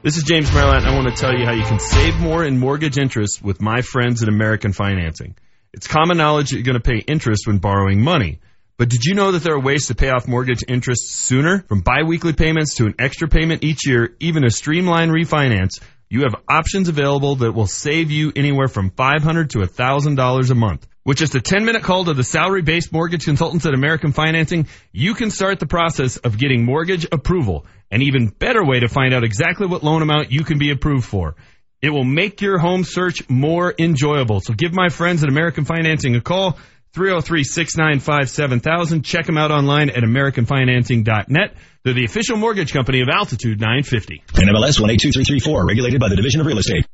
This 0.00 0.16
is 0.16 0.22
James 0.22 0.48
Merlant. 0.50 0.84
I 0.84 0.94
want 0.94 1.08
to 1.08 1.20
tell 1.20 1.36
you 1.36 1.44
how 1.44 1.52
you 1.52 1.64
can 1.64 1.80
save 1.80 2.20
more 2.20 2.44
in 2.44 2.56
mortgage 2.56 2.98
interest 2.98 3.42
with 3.42 3.60
my 3.60 3.82
friends 3.82 4.22
at 4.22 4.28
American 4.28 4.72
Financing. 4.72 5.34
It's 5.72 5.88
common 5.88 6.16
knowledge 6.16 6.50
that 6.50 6.54
you're 6.54 6.64
going 6.64 6.80
to 6.80 6.80
pay 6.80 6.98
interest 6.98 7.48
when 7.48 7.58
borrowing 7.58 8.00
money. 8.00 8.38
But 8.76 8.90
did 8.90 9.04
you 9.04 9.16
know 9.16 9.32
that 9.32 9.42
there 9.42 9.54
are 9.54 9.60
ways 9.60 9.88
to 9.88 9.96
pay 9.96 10.10
off 10.10 10.28
mortgage 10.28 10.62
interest 10.68 11.10
sooner? 11.10 11.64
From 11.66 11.80
biweekly 11.80 12.32
payments 12.32 12.76
to 12.76 12.86
an 12.86 12.94
extra 13.00 13.26
payment 13.26 13.64
each 13.64 13.88
year, 13.88 14.14
even 14.20 14.44
a 14.44 14.50
streamlined 14.50 15.10
refinance, 15.10 15.80
you 16.08 16.20
have 16.20 16.40
options 16.48 16.88
available 16.88 17.34
that 17.36 17.50
will 17.50 17.66
save 17.66 18.12
you 18.12 18.32
anywhere 18.36 18.68
from 18.68 18.90
500 18.90 19.50
to 19.50 19.58
$1,000 19.58 20.50
a 20.50 20.54
month. 20.54 20.86
With 21.08 21.16
just 21.16 21.34
a 21.34 21.40
10 21.40 21.64
minute 21.64 21.82
call 21.84 22.04
to 22.04 22.12
the 22.12 22.22
salary 22.22 22.60
based 22.60 22.92
mortgage 22.92 23.24
consultants 23.24 23.64
at 23.64 23.72
American 23.72 24.12
Financing, 24.12 24.66
you 24.92 25.14
can 25.14 25.30
start 25.30 25.58
the 25.58 25.64
process 25.64 26.18
of 26.18 26.36
getting 26.36 26.66
mortgage 26.66 27.06
approval. 27.10 27.64
An 27.90 28.02
even 28.02 28.26
better 28.26 28.62
way 28.62 28.80
to 28.80 28.88
find 28.88 29.14
out 29.14 29.24
exactly 29.24 29.66
what 29.66 29.82
loan 29.82 30.02
amount 30.02 30.32
you 30.32 30.44
can 30.44 30.58
be 30.58 30.70
approved 30.70 31.06
for. 31.06 31.36
It 31.80 31.88
will 31.88 32.04
make 32.04 32.42
your 32.42 32.58
home 32.58 32.84
search 32.84 33.26
more 33.30 33.74
enjoyable. 33.78 34.40
So 34.40 34.52
give 34.52 34.74
my 34.74 34.90
friends 34.90 35.22
at 35.22 35.30
American 35.30 35.64
Financing 35.64 36.14
a 36.14 36.20
call. 36.20 36.58
303-695-7000. 36.94 39.02
Check 39.02 39.24
them 39.24 39.38
out 39.38 39.50
online 39.50 39.88
at 39.88 40.02
AmericanFinancing.net. 40.02 41.54
They're 41.84 41.94
the 41.94 42.04
official 42.04 42.36
mortgage 42.36 42.74
company 42.74 43.00
of 43.00 43.08
Altitude 43.08 43.60
950. 43.60 44.24
NMLS 44.34 44.78
182334, 44.78 45.66
regulated 45.66 46.00
by 46.00 46.10
the 46.10 46.16
Division 46.16 46.42
of 46.42 46.46
Real 46.46 46.58
Estate. 46.58 46.84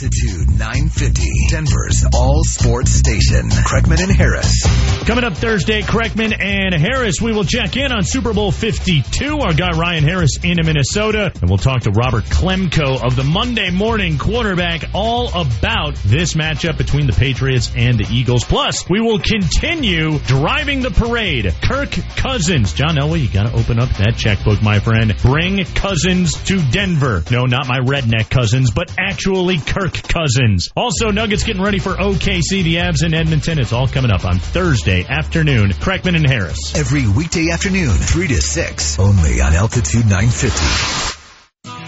Altitude 0.00 0.48
950, 0.58 1.28
Denver's 1.50 2.06
all 2.14 2.42
sports 2.42 2.90
station. 2.90 3.50
Kreckman 3.50 4.02
and 4.02 4.10
Harris. 4.10 4.64
Coming 5.04 5.24
up 5.24 5.36
Thursday, 5.36 5.82
Kreckman 5.82 6.42
and 6.42 6.74
Harris, 6.74 7.20
we 7.20 7.32
will 7.32 7.44
check 7.44 7.76
in 7.76 7.92
on 7.92 8.02
Super 8.02 8.32
Bowl 8.32 8.50
52. 8.50 9.38
Our 9.40 9.52
guy 9.52 9.76
Ryan 9.76 10.04
Harris 10.04 10.38
in 10.42 10.56
Minnesota, 10.64 11.30
and 11.38 11.50
we'll 11.50 11.58
talk 11.58 11.82
to 11.82 11.90
Robert 11.90 12.24
Klemko 12.24 13.04
of 13.04 13.14
the 13.14 13.24
Monday 13.24 13.70
Morning 13.70 14.16
Quarterback 14.16 14.84
all 14.94 15.28
about 15.38 15.96
this 15.96 16.32
matchup 16.32 16.78
between 16.78 17.06
the 17.06 17.12
Patriots 17.12 17.70
and 17.76 17.98
the 17.98 18.06
Eagles. 18.10 18.44
Plus, 18.44 18.88
we 18.88 19.02
will 19.02 19.18
continue 19.18 20.18
driving 20.20 20.80
the 20.80 20.90
parade. 20.90 21.54
Kirk 21.62 21.90
Cousins. 22.16 22.72
John 22.72 22.96
Elway, 22.96 23.20
you 23.20 23.28
got 23.28 23.48
to 23.48 23.52
open 23.52 23.78
up 23.78 23.90
that 23.98 24.14
checkbook, 24.16 24.62
my 24.62 24.78
friend. 24.78 25.14
Bring 25.20 25.62
Cousins 25.64 26.42
to 26.44 26.58
Denver. 26.70 27.22
No, 27.30 27.44
not 27.44 27.68
my 27.68 27.80
redneck 27.80 28.30
cousins, 28.30 28.70
but 28.70 28.94
actually 28.98 29.58
Kirk 29.90 30.08
Cousins. 30.08 30.70
Also, 30.76 31.10
Nuggets 31.10 31.44
getting 31.44 31.62
ready 31.62 31.78
for 31.78 31.94
OKC, 31.94 32.62
the 32.62 32.76
Avs 32.76 33.04
in 33.04 33.14
Edmonton. 33.14 33.58
It's 33.58 33.72
all 33.72 33.88
coming 33.88 34.10
up 34.10 34.24
on 34.24 34.38
Thursday 34.38 35.04
afternoon. 35.04 35.70
Kreckman 35.70 36.16
and 36.16 36.28
Harris. 36.28 36.74
Every 36.74 37.08
weekday 37.08 37.50
afternoon, 37.50 37.94
3 37.94 38.28
to 38.28 38.40
6, 38.40 38.98
only 38.98 39.40
on 39.40 39.54
Altitude 39.54 40.06
950. 40.06 41.19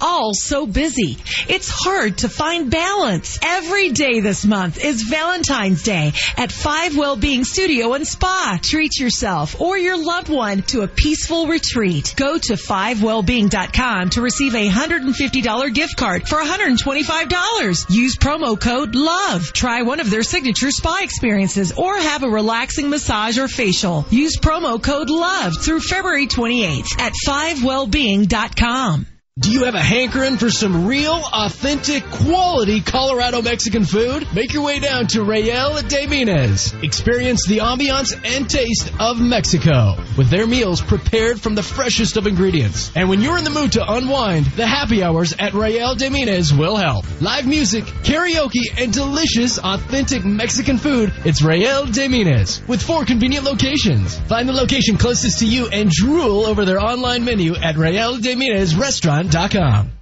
all 0.00 0.34
so 0.34 0.66
busy. 0.66 1.18
It's 1.48 1.68
hard 1.68 2.18
to 2.18 2.28
find 2.28 2.70
balance. 2.70 3.38
Every 3.42 3.90
day 3.90 4.20
this 4.20 4.44
month 4.44 4.82
is 4.82 5.02
Valentine's 5.02 5.82
Day 5.82 6.12
at 6.36 6.52
Five 6.52 6.96
Wellbeing 6.96 7.44
Studio 7.44 7.92
and 7.92 8.06
Spa. 8.06 8.58
Treat 8.62 8.98
yourself 8.98 9.60
or 9.60 9.78
your 9.78 10.02
loved 10.02 10.28
one 10.28 10.62
to 10.62 10.82
a 10.82 10.88
peaceful 10.88 11.46
retreat. 11.46 12.14
Go 12.16 12.38
to 12.38 12.54
fivewellbeing.com 12.54 14.10
to 14.10 14.22
receive 14.22 14.54
a 14.54 14.68
$150 14.68 15.74
gift 15.74 15.96
card 15.96 16.28
for 16.28 16.38
$125. 16.38 17.90
Use 17.90 18.16
promo 18.16 18.60
code 18.60 18.94
LOVE. 18.94 19.52
Try 19.52 19.82
one 19.82 20.00
of 20.00 20.10
their 20.10 20.22
signature 20.22 20.70
spa 20.70 21.00
experiences 21.02 21.72
or 21.72 21.96
have 21.98 22.22
a 22.22 22.28
relaxing 22.28 22.90
massage 22.90 23.38
or 23.38 23.48
facial. 23.48 24.06
Use 24.10 24.36
promo 24.38 24.82
code 24.82 25.10
LOVE 25.10 25.62
through 25.62 25.80
February 25.80 26.26
28th 26.26 26.98
at 26.98 27.12
fivewellbeing.com. 27.26 29.06
Do 29.38 29.52
you 29.52 29.66
have 29.66 29.76
a 29.76 29.80
hankering 29.80 30.36
for 30.36 30.50
some 30.50 30.84
real, 30.84 31.22
authentic, 31.32 32.02
quality 32.10 32.80
Colorado 32.80 33.40
Mexican 33.40 33.84
food? 33.84 34.26
Make 34.34 34.52
your 34.52 34.64
way 34.64 34.80
down 34.80 35.06
to 35.08 35.22
Real 35.22 35.80
de 35.80 36.08
Minas. 36.08 36.74
Experience 36.82 37.46
the 37.46 37.58
ambiance 37.58 38.18
and 38.24 38.50
taste 38.50 38.90
of 38.98 39.20
Mexico 39.20 39.94
with 40.16 40.28
their 40.28 40.44
meals 40.48 40.80
prepared 40.80 41.40
from 41.40 41.54
the 41.54 41.62
freshest 41.62 42.16
of 42.16 42.26
ingredients. 42.26 42.90
And 42.96 43.08
when 43.08 43.20
you're 43.20 43.38
in 43.38 43.44
the 43.44 43.50
mood 43.50 43.72
to 43.72 43.92
unwind, 43.92 44.46
the 44.46 44.66
happy 44.66 45.04
hours 45.04 45.32
at 45.38 45.54
Real 45.54 45.94
de 45.94 46.10
Minas 46.10 46.52
will 46.52 46.74
help. 46.74 47.04
Live 47.20 47.46
music, 47.46 47.84
karaoke, 47.84 48.76
and 48.76 48.92
delicious, 48.92 49.58
authentic 49.58 50.24
Mexican 50.24 50.78
food. 50.78 51.14
It's 51.24 51.42
Real 51.42 51.86
de 51.86 52.08
Minas 52.08 52.60
with 52.66 52.82
four 52.82 53.04
convenient 53.04 53.44
locations. 53.44 54.18
Find 54.18 54.48
the 54.48 54.52
location 54.52 54.98
closest 54.98 55.38
to 55.40 55.46
you 55.46 55.68
and 55.68 55.90
drool 55.90 56.44
over 56.44 56.64
their 56.64 56.80
online 56.80 57.24
menu 57.24 57.54
at 57.54 57.76
Real 57.76 58.16
de 58.16 58.34
Minas 58.34 58.74
Restaurant 58.74 59.27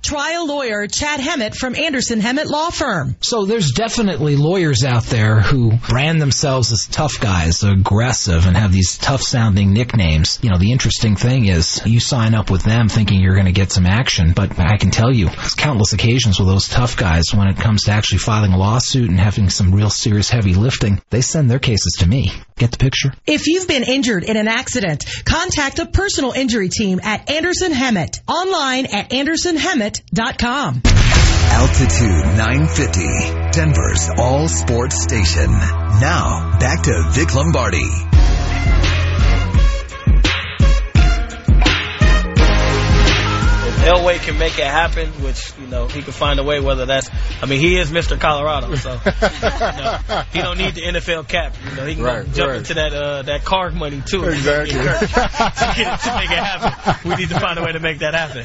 Trial 0.03 0.47
lawyer 0.47 0.87
Chad 0.87 1.19
Hemmat 1.19 1.57
from 1.57 1.75
Anderson 1.75 2.21
Hemmat 2.21 2.47
Law 2.47 2.71
Firm. 2.71 3.17
So 3.23 3.45
there's 3.45 3.73
definitely 3.73 4.37
lawyers 4.37 4.85
out 4.85 5.03
there 5.07 5.41
who 5.41 5.77
brand 5.89 6.23
themselves 6.23 6.71
as 6.71 6.87
tough 6.87 7.19
guys, 7.19 7.65
aggressive, 7.65 8.47
and 8.47 8.57
have 8.57 8.73
these 8.73 8.97
tough 8.99 9.23
sounding 9.23 9.73
nicknames. 9.73 10.39
You 10.43 10.51
know, 10.51 10.59
the 10.59 10.71
interesting 10.71 11.17
thing 11.17 11.47
is 11.47 11.85
you 11.85 11.99
sign 11.99 12.35
up 12.35 12.51
with 12.51 12.63
them 12.63 12.89
thinking 12.89 13.21
you're 13.21 13.35
going 13.35 13.47
to 13.47 13.53
get 13.53 13.73
some 13.73 13.85
action, 13.85 14.33
but 14.33 14.61
I 14.61 14.77
can 14.77 14.93
tell 14.93 15.13
you, 15.13 15.29
there's 15.29 15.55
countless 15.55 15.93
occasions 15.93 16.39
with 16.39 16.47
those 16.47 16.69
tough 16.69 16.97
guys 16.97 17.35
when 17.35 17.49
it 17.49 17.57
comes 17.57 17.83
to 17.85 17.91
actually 17.91 18.19
filing 18.19 18.53
a 18.53 18.59
lawsuit 18.59 19.11
and 19.11 19.19
having 19.19 19.51
some 19.51 19.75
real 19.75 19.91
serious 19.91 20.31
heavy 20.31 20.55
lifting, 20.55 21.03
they 21.11 21.21
send 21.21 21.51
their 21.51 21.59
cases 21.59 21.97
to 21.99 22.09
me. 22.09 22.31
Get 22.59 22.71
the 22.71 22.79
picture? 22.79 23.13
If 23.27 23.49
you've 23.49 23.67
been 23.67 23.83
injured 23.83 24.23
in 24.23 24.37
an 24.37 24.47
accident, 24.49 25.05
contact 25.25 25.81
a 25.81 25.87
personal 25.87 26.31
injury 26.31 26.69
team 26.69 27.01
at 27.03 27.29
Anderson 27.29 27.73
Hemmat. 27.73 28.21
Online 28.29 28.87
at 28.87 29.13
andersonhemmat.com. 29.17 30.83
Altitude 31.49 32.37
950, 32.37 33.51
Denver's 33.53 34.11
all 34.19 34.47
sports 34.49 35.03
station. 35.03 35.51
Now, 35.51 36.59
back 36.61 36.83
to 36.83 37.03
Vic 37.13 37.35
Lombardi. 37.35 37.89
Elway 43.87 44.19
can 44.19 44.37
make 44.37 44.59
it 44.59 44.65
happen, 44.67 45.09
which, 45.23 45.53
you 45.61 45.69
know, 45.69 45.87
he 45.87 46.03
can 46.03 46.13
find 46.13 46.41
a 46.41 46.43
way, 46.45 46.59
whether 46.59 46.87
that's, 46.87 47.09
I 47.41 47.47
mean, 47.47 47.61
he 47.61 47.79
is 47.79 47.91
Mr. 47.93 48.19
Colorado, 48.19 48.75
so, 48.75 48.91
you 48.95 49.85
know, 49.85 50.23
he 50.33 50.39
don't 50.41 50.59
need 50.59 50.75
the 50.75 50.83
NFL 50.83 51.29
cap, 51.29 51.55
you 51.65 51.77
know, 51.77 51.87
he 51.87 51.95
can 51.95 52.03
Right, 52.03 52.33
jump 52.33 52.49
right. 52.51 52.59
into 52.59 52.75
that, 52.75 52.93
uh, 52.93 53.23
that 53.23 53.45
car 53.45 53.71
money 53.71 54.03
too. 54.05 54.25
Exactly. 54.25 54.73
to, 54.81 55.73
get, 55.77 56.01
to 56.01 56.15
make 56.17 56.31
it 56.33 56.39
happen. 56.39 57.09
We 57.11 57.17
need 57.17 57.29
to 57.29 57.39
find 57.39 57.59
a 57.61 57.63
way 57.63 57.73
to 57.73 57.81
make 57.81 58.01
that 58.01 58.15
happen. 58.15 58.45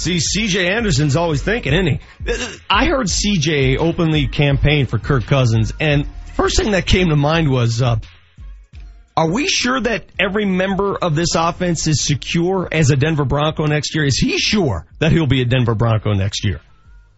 See, 0.00 0.16
CJ 0.16 0.70
Anderson's 0.70 1.14
always 1.14 1.42
thinking, 1.42 1.74
isn't 1.74 1.86
he? 1.86 2.58
I 2.70 2.86
heard 2.86 3.06
CJ 3.06 3.76
openly 3.76 4.28
campaign 4.28 4.86
for 4.86 4.98
Kirk 4.98 5.26
Cousins, 5.26 5.74
and 5.78 6.06
first 6.34 6.56
thing 6.56 6.70
that 6.70 6.86
came 6.86 7.10
to 7.10 7.16
mind 7.16 7.50
was, 7.50 7.82
uh, 7.82 7.96
are 9.14 9.30
we 9.30 9.46
sure 9.46 9.78
that 9.78 10.06
every 10.18 10.46
member 10.46 10.96
of 10.96 11.14
this 11.14 11.34
offense 11.36 11.86
is 11.86 12.02
secure 12.02 12.66
as 12.72 12.90
a 12.90 12.96
Denver 12.96 13.26
Bronco 13.26 13.66
next 13.66 13.94
year? 13.94 14.06
Is 14.06 14.16
he 14.16 14.38
sure 14.38 14.86
that 15.00 15.12
he'll 15.12 15.26
be 15.26 15.42
a 15.42 15.44
Denver 15.44 15.74
Bronco 15.74 16.14
next 16.14 16.46
year? 16.46 16.62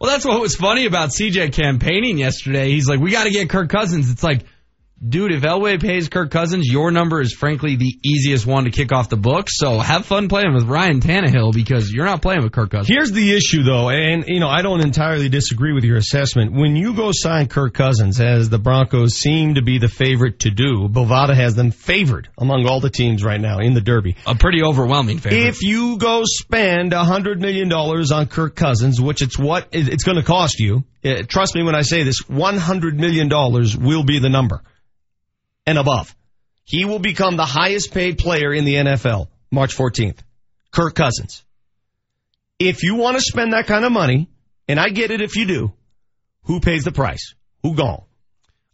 Well, 0.01 0.11
that's 0.11 0.25
what 0.25 0.41
was 0.41 0.57
funny 0.57 0.87
about 0.87 1.11
CJ 1.11 1.53
campaigning 1.53 2.19
yesterday. 2.19 2.73
He's 2.73 2.89
like, 2.89 2.99
we 2.99 3.13
got 3.13 3.25
to 3.25 3.31
get 3.31 3.49
Kirk 3.49 3.69
Cousins. 3.69 4.11
It's 4.11 4.25
like, 4.25 4.45
dude, 5.07 5.33
if 5.33 5.43
Elway 5.43 5.81
pays 5.81 6.09
Kirk 6.09 6.31
Cousins, 6.31 6.69
your 6.69 6.91
number 6.91 7.21
is 7.21 7.33
frankly 7.33 7.77
the 7.77 7.99
easiest 8.05 8.47
one 8.47 8.65
to 8.65 8.71
kick 8.71 8.93
off 8.93 9.09
the 9.09 9.17
book. 9.17 9.49
So 9.51 9.79
have 9.79 10.07
fun 10.07 10.29
playing 10.29 10.55
with 10.55 10.65
Ryan 10.65 11.01
Tannehill 11.01 11.53
because 11.53 11.91
you're 11.93 12.05
not 12.05 12.23
playing 12.23 12.43
with 12.43 12.53
Kirk 12.53 12.71
Cousins. 12.71 12.89
Here's 12.89 13.13
the 13.13 13.35
issue, 13.35 13.63
though, 13.63 13.91
and 13.91 14.25
you 14.29 14.41
know 14.41 14.49
I 14.49 14.63
don't 14.63 14.81
entirely 14.81 15.29
disagree 15.29 15.73
with 15.73 15.85
your 15.85 15.97
assessment. 15.97 16.53
When 16.53 16.77
you 16.77 16.95
go 16.95 17.11
sign 17.13 17.49
Kirk 17.49 17.75
Cousins, 17.75 18.21
as 18.21 18.49
the 18.49 18.59
Broncos 18.59 19.15
seem 19.15 19.55
to 19.55 19.63
be 19.63 19.79
the 19.79 19.89
favorite 19.89 20.41
to 20.41 20.51
do, 20.51 20.89
Bovada 20.89 21.35
has 21.35 21.55
them 21.55 21.71
favored 21.71 22.29
among 22.39 22.67
all 22.67 22.81
the 22.81 22.91
teams 22.91 23.25
right 23.25 23.41
now 23.41 23.59
in 23.59 23.75
the 23.75 23.81
Derby. 23.81 24.17
A 24.27 24.35
pretty 24.35 24.63
overwhelming 24.63 25.19
favorite. 25.19 25.49
If 25.49 25.63
you 25.63 25.99
go 25.99 26.23
spend 26.25 26.93
a 26.93 27.05
hundred 27.05 27.41
million 27.41 27.69
dollars 27.69 28.13
on 28.13 28.27
Kirk 28.27 28.55
Cousins, 28.55 29.01
which 29.01 29.23
it's 29.23 29.39
what 29.39 29.69
it's 29.73 30.05
going 30.05 30.17
to 30.19 30.23
cost 30.23 30.61
you, 30.61 30.85
uh, 31.05 31.23
trust 31.27 31.55
me 31.55 31.63
when 31.63 31.75
I 31.75 31.83
say 31.83 32.05
this, 32.05 32.29
one 32.29 32.57
hundred 32.57 32.99
million 32.99 33.29
dollars 33.29 33.77
will 33.77 34.05
be 34.05 34.19
the 34.19 34.31
number 34.31 34.63
and 35.67 35.79
above. 35.79 36.15
He 36.65 36.85
will 36.85 36.99
become 36.99 37.37
the 37.37 37.45
highest 37.45 37.93
paid 37.93 38.19
player 38.19 38.53
in 38.53 38.65
the 38.65 38.75
NFL 38.75 39.29
March 39.51 39.77
14th. 39.77 40.19
Kirk 40.71 40.95
Cousins. 40.95 41.45
If 42.59 42.83
you 42.83 42.95
want 42.95 43.17
to 43.17 43.23
spend 43.23 43.53
that 43.53 43.67
kind 43.67 43.85
of 43.85 43.93
money, 43.93 44.29
and 44.69 44.79
I 44.79 44.89
get 44.89 45.11
it 45.11 45.21
if 45.21 45.37
you 45.37 45.47
do, 45.47 45.73
who 46.45 46.61
pays 46.61 46.85
the 46.85 46.93
price? 46.93 47.35
Who 47.63 47.75
gone? 47.75 48.03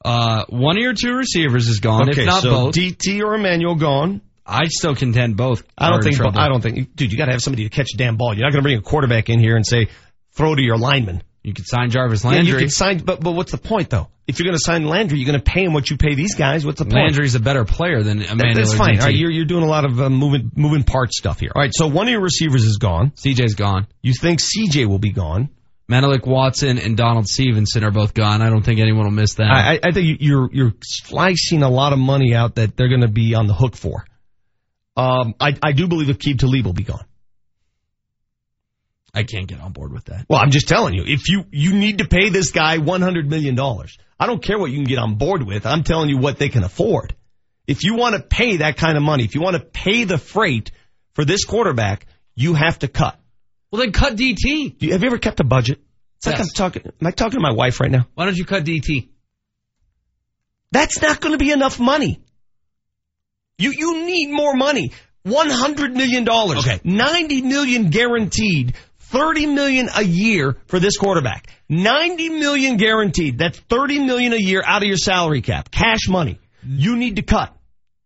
Uh, 0.05 0.45
one 0.49 0.77
of 0.77 0.83
your 0.83 0.95
two 0.95 1.15
receivers 1.15 1.67
is 1.69 1.81
gone, 1.81 2.11
okay, 2.11 2.23
if 2.23 2.27
not 2.27 2.43
so 2.43 2.51
both. 2.51 2.75
DT 2.75 3.21
or 3.23 3.35
Emmanuel 3.35 3.75
gone. 3.75 4.21
I 4.47 4.65
still 4.67 4.95
contend 4.95 5.37
both. 5.37 5.63
I 5.77 5.91
don't 5.91 6.03
think. 6.03 6.19
I 6.21 6.49
don't 6.49 6.63
think. 6.63 6.97
Dude, 6.97 7.13
you 7.13 7.19
got 7.19 7.27
to 7.27 7.33
have 7.33 7.43
somebody 7.43 7.65
to 7.65 7.69
catch 7.69 7.89
a 7.93 7.97
damn 7.99 8.17
ball. 8.17 8.35
You're 8.35 8.47
not 8.47 8.53
going 8.53 8.63
to 8.63 8.67
bring 8.67 8.79
a 8.79 8.83
quarterback 8.83 9.29
in 9.29 9.41
here 9.41 9.57
and 9.57 9.67
say 9.67 9.89
throw 10.33 10.55
to 10.55 10.63
your 10.63 10.79
lineman. 10.79 11.23
You 11.49 11.55
could 11.55 11.67
sign 11.67 11.91
Jarvis 11.91 12.23
Yeah, 12.25 12.31
Landry. 12.31 12.53
you 12.53 12.59
could 12.59 12.71
sign, 12.73 12.99
but 12.99 13.21
but 13.21 13.33
what's 13.33 13.51
the 13.53 13.59
point 13.59 13.91
though? 13.91 14.09
If 14.27 14.39
you're 14.39 14.45
going 14.45 14.57
to 14.59 14.63
sign 14.63 14.87
Landry, 14.87 15.19
you're 15.19 15.27
going 15.31 15.43
to 15.43 15.51
pay 15.51 15.65
him 15.65 15.73
what 15.73 15.89
you 15.91 15.97
pay 15.97 16.15
these 16.15 16.35
guys. 16.35 16.65
What's 16.67 16.79
the 16.79 16.85
point? 16.85 16.97
Landry's 16.97 17.35
a 17.35 17.41
better 17.41 17.65
player 17.65 18.03
than 18.03 18.19
That- 18.19 18.31
Emmanuel. 18.33 18.55
that's 18.57 18.75
fine. 18.75 18.97
DT. 18.97 19.01
All 19.01 19.07
right, 19.07 19.15
you're 19.17 19.31
you're 19.31 19.47
doing 19.47 19.65
a 19.65 19.69
lot 19.69 19.85
of 19.87 20.01
uh, 20.01 20.11
moving 20.11 20.53
moving 20.55 20.83
part 20.85 21.13
stuff 21.13 21.41
here. 21.41 21.51
All 21.57 21.61
right, 21.63 21.73
so 21.75 21.87
one 21.89 22.07
of 22.07 22.13
your 22.13 22.21
receivers 22.21 22.65
is 22.65 22.77
gone. 22.77 23.11
CJ's 23.13 23.55
gone. 23.55 23.87
You 24.03 24.13
think 24.13 24.41
CJ 24.41 24.87
will 24.87 24.99
be 24.99 25.11
gone? 25.13 25.49
Menelik 25.89 26.27
Watson 26.27 26.77
and 26.79 26.99
Donald 26.99 27.27
Stevenson 27.27 27.83
are 27.83 27.91
both 27.91 28.13
gone. 28.13 28.43
I 28.43 28.51
don't 28.51 28.63
think 28.63 28.79
anyone 28.79 29.05
will 29.05 29.11
miss 29.11 29.35
that. 29.35 29.51
I, 29.51 29.73
I- 29.77 29.81
I 29.83 29.91
think 29.93 30.07
you- 30.07 30.19
you're 30.21 30.51
you're 30.53 30.75
slicing 30.83 31.63
a 31.63 31.71
lot 31.71 31.95
of 31.95 31.99
money 31.99 32.35
out 32.35 32.57
that 32.57 32.77
they're 32.77 32.89
going 32.91 33.01
to 33.01 33.09
be 33.09 33.35
on 33.35 33.47
the 33.47 33.55
hook 33.55 33.75
for. 33.77 34.05
Um, 34.97 35.35
I 35.41 35.57
I 35.63 35.73
do 35.73 35.89
believe 35.89 36.09
Akeem 36.15 36.39
Talib 36.39 36.67
will 36.67 36.73
be 36.75 36.83
gone. 36.85 37.05
I 39.15 39.23
can't 39.25 39.47
get 39.47 39.61
on 39.61 39.73
board 39.73 39.93
with 39.93 40.05
that. 40.07 40.27
Well, 40.29 40.39
I'm 40.39 40.51
just 40.51 40.69
telling 40.69 40.95
you, 40.95 41.05
if 41.07 41.29
you 41.29 41.45
you 41.51 41.73
need 41.75 41.99
to 41.99 42.07
pay 42.07 42.29
this 42.29 42.51
guy 42.51 42.79
100 42.79 43.29
million 43.29 43.55
dollars, 43.55 43.97
I 44.21 44.27
don't 44.27 44.43
care 44.43 44.59
what 44.59 44.71
you 44.71 44.77
can 44.77 44.85
get 44.85 44.99
on 44.99 45.15
board 45.17 45.47
with. 45.47 45.67
I'm 45.67 45.83
telling 45.83 46.09
you 46.09 46.19
what 46.19 46.39
they 46.39 46.49
can 46.49 46.63
afford. 46.63 47.15
If 47.67 47.85
you 47.85 47.95
want 47.97 48.15
to 48.17 48.23
pay 48.23 48.59
that 48.59 48.77
kind 48.77 48.97
of 48.97 49.03
money, 49.03 49.25
if 49.25 49.35
you 49.35 49.41
want 49.41 49.57
to 49.57 49.63
pay 49.63 50.05
the 50.05 50.19
freight 50.19 50.71
for 51.15 51.25
this 51.25 51.45
quarterback, 51.45 52.07
you 52.35 52.55
have 52.55 52.79
to 52.81 52.89
cut. 52.89 53.19
Well, 53.71 53.83
then 53.83 53.93
cut 53.93 54.17
DT. 54.17 54.77
You- 54.81 54.93
have 54.93 55.03
you 55.03 55.07
ever 55.09 55.19
kept 55.19 55.41
a 55.41 55.45
budget? 55.45 55.81
It's 56.17 56.27
like 56.27 56.41
I'm 56.41 56.49
talking. 56.49 56.83
Am 56.85 57.07
I 57.07 57.11
talking 57.13 57.35
to 57.39 57.41
my 57.41 57.53
wife 57.53 57.81
right 57.81 57.91
now? 57.91 58.07
Why 58.15 58.25
don't 58.25 58.37
you 58.37 58.45
cut 58.45 58.65
DT? 58.65 59.09
That's 60.73 61.01
not 61.01 61.21
going 61.21 61.33
to 61.33 61.39
be 61.39 61.51
enough 61.51 61.79
money. 61.81 62.21
You 63.59 63.73
you 63.73 64.05
need 64.05 64.31
more 64.31 64.55
money. 64.55 64.93
One 65.23 65.51
hundred 65.51 65.93
million 65.95 66.25
dollars. 66.25 66.59
Okay. 66.59 66.81
Ninety 66.85 67.43
million 67.43 67.91
guaranteed. 67.91 68.75
Thirty 69.11 69.47
million 69.47 69.89
a 69.95 70.05
year 70.05 70.59
for 70.67 70.79
this 70.79 70.99
quarterback. 70.99 71.51
Ninety 71.69 72.29
million 72.29 72.77
guaranteed. 72.77 73.39
That's 73.39 73.59
thirty 73.59 73.99
million 73.99 74.35
a 74.35 74.37
year 74.37 74.63
out 74.65 74.83
of 74.83 74.89
your 74.89 74.99
salary 74.99 75.41
cap. 75.41 75.71
Cash 75.71 76.09
money. 76.09 76.39
You 76.63 76.97
need 76.97 77.17
to 77.17 77.23
cut. 77.23 77.55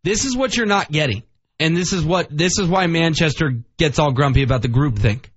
This 0.05 0.25
is 0.25 0.37
what 0.37 0.57
you're 0.57 0.67
not 0.67 0.93
getting. 0.93 1.25
And 1.59 1.77
this 1.77 1.93
is 1.93 2.05
what 2.05 2.29
this 2.31 2.59
is 2.59 2.69
why 2.69 2.87
Manchester 2.87 3.53
gets 3.79 3.99
all 3.99 4.13
grumpy 4.13 4.45
about 4.45 4.63
the 4.63 4.69
group 4.69 4.97
think. 4.97 5.31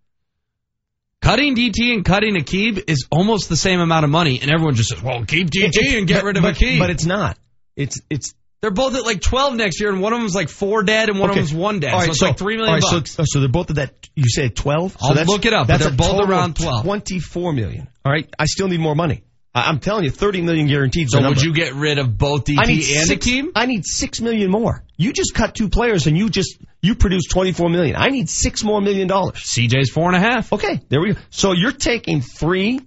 Cutting 1.21 1.55
DT 1.55 1.93
and 1.93 2.05
cutting 2.05 2.35
Aqib 2.35 2.83
is 2.87 3.07
almost 3.09 3.49
the 3.49 3.57
same 3.57 3.79
amount 3.79 4.03
of 4.03 4.11
money, 4.11 4.39
and 4.39 4.51
everyone 4.51 4.75
just 4.75 4.89
says, 4.89 5.01
"Well, 5.01 5.25
keep 5.25 5.49
DT 5.49 5.97
and 5.97 6.07
get 6.07 6.23
rid 6.23 6.37
of 6.37 6.43
but, 6.43 6.55
Aqib." 6.55 6.77
But 6.77 6.91
it's 6.91 7.05
not. 7.05 7.39
It's 7.75 7.99
it's 8.11 8.35
they're 8.61 8.71
both 8.71 8.95
at 8.95 9.05
like 9.05 9.21
12 9.21 9.55
next 9.55 9.79
year, 9.79 9.89
and 9.91 10.01
one 10.01 10.13
of 10.13 10.19
them's 10.19 10.33
like 10.33 10.49
four 10.49 10.83
dead, 10.83 11.09
and 11.09 11.19
one 11.19 11.29
Okay. 11.29 11.39
of 11.41 11.47
them's 11.49 11.57
one 11.59 11.79
dead. 11.79 11.93
All 11.93 11.99
so 11.99 12.05
right, 12.05 12.09
it's 12.11 12.21
like 12.21 12.37
three 12.37 12.55
million 12.57 12.73
all 12.75 12.79
right, 12.81 12.91
bucks. 12.99 13.11
So, 13.11 13.23
so 13.25 13.39
they're 13.39 13.49
both 13.49 13.69
at 13.69 13.75
that. 13.75 14.07
You 14.15 14.29
said 14.29 14.55
twelve. 14.55 14.97
I'll 15.01 15.09
so 15.09 15.13
that's, 15.13 15.29
look 15.29 15.45
it 15.45 15.53
up, 15.53 15.67
That's 15.67 15.83
they're 15.83 15.93
both 15.93 16.27
around 16.27 16.55
12. 16.55 16.83
Twenty-four 16.83 17.53
million. 17.53 17.87
All 18.03 18.11
right. 18.11 18.27
I 18.39 18.45
still 18.45 18.67
need 18.67 18.79
more 18.79 18.95
money. 18.95 19.23
I'm 19.57 19.79
telling 19.79 20.03
you, 20.03 20.11
thirty 20.11 20.41
million 20.41 20.67
guaranteed. 20.67 21.09
so 21.09 21.21
would 21.25 21.41
you 21.41 21.53
get 21.53 21.75
rid 21.75 21.97
of 21.97 22.17
both 22.17 22.43
DT 22.43 22.55
I 22.59 22.65
need 22.65 22.89
and 22.97 23.07
six, 23.07 23.25
Akeem? 23.25 23.51
I 23.55 23.67
need 23.67 23.85
six 23.85 24.19
million 24.19 24.51
more. 24.51 24.83
You 24.97 25.13
just 25.13 25.33
cut 25.33 25.55
two 25.55 25.69
players 25.69 26.07
and 26.07 26.17
you 26.17 26.29
just 26.29 26.57
you 26.81 26.95
produce 26.95 27.23
twenty-four 27.27 27.69
million. 27.69 27.95
I 27.97 28.09
need 28.09 28.29
six 28.29 28.63
more 28.65 28.81
million 28.81 29.07
dollars. 29.07 29.37
CJ's 29.37 29.89
four 29.91 30.07
and 30.13 30.15
a 30.17 30.19
half. 30.19 30.51
Okay, 30.51 30.81
there 30.89 30.99
we 30.99 31.13
go. 31.13 31.19
So 31.29 31.53
you're 31.53 31.71
taking 31.71 32.19
three 32.21 32.81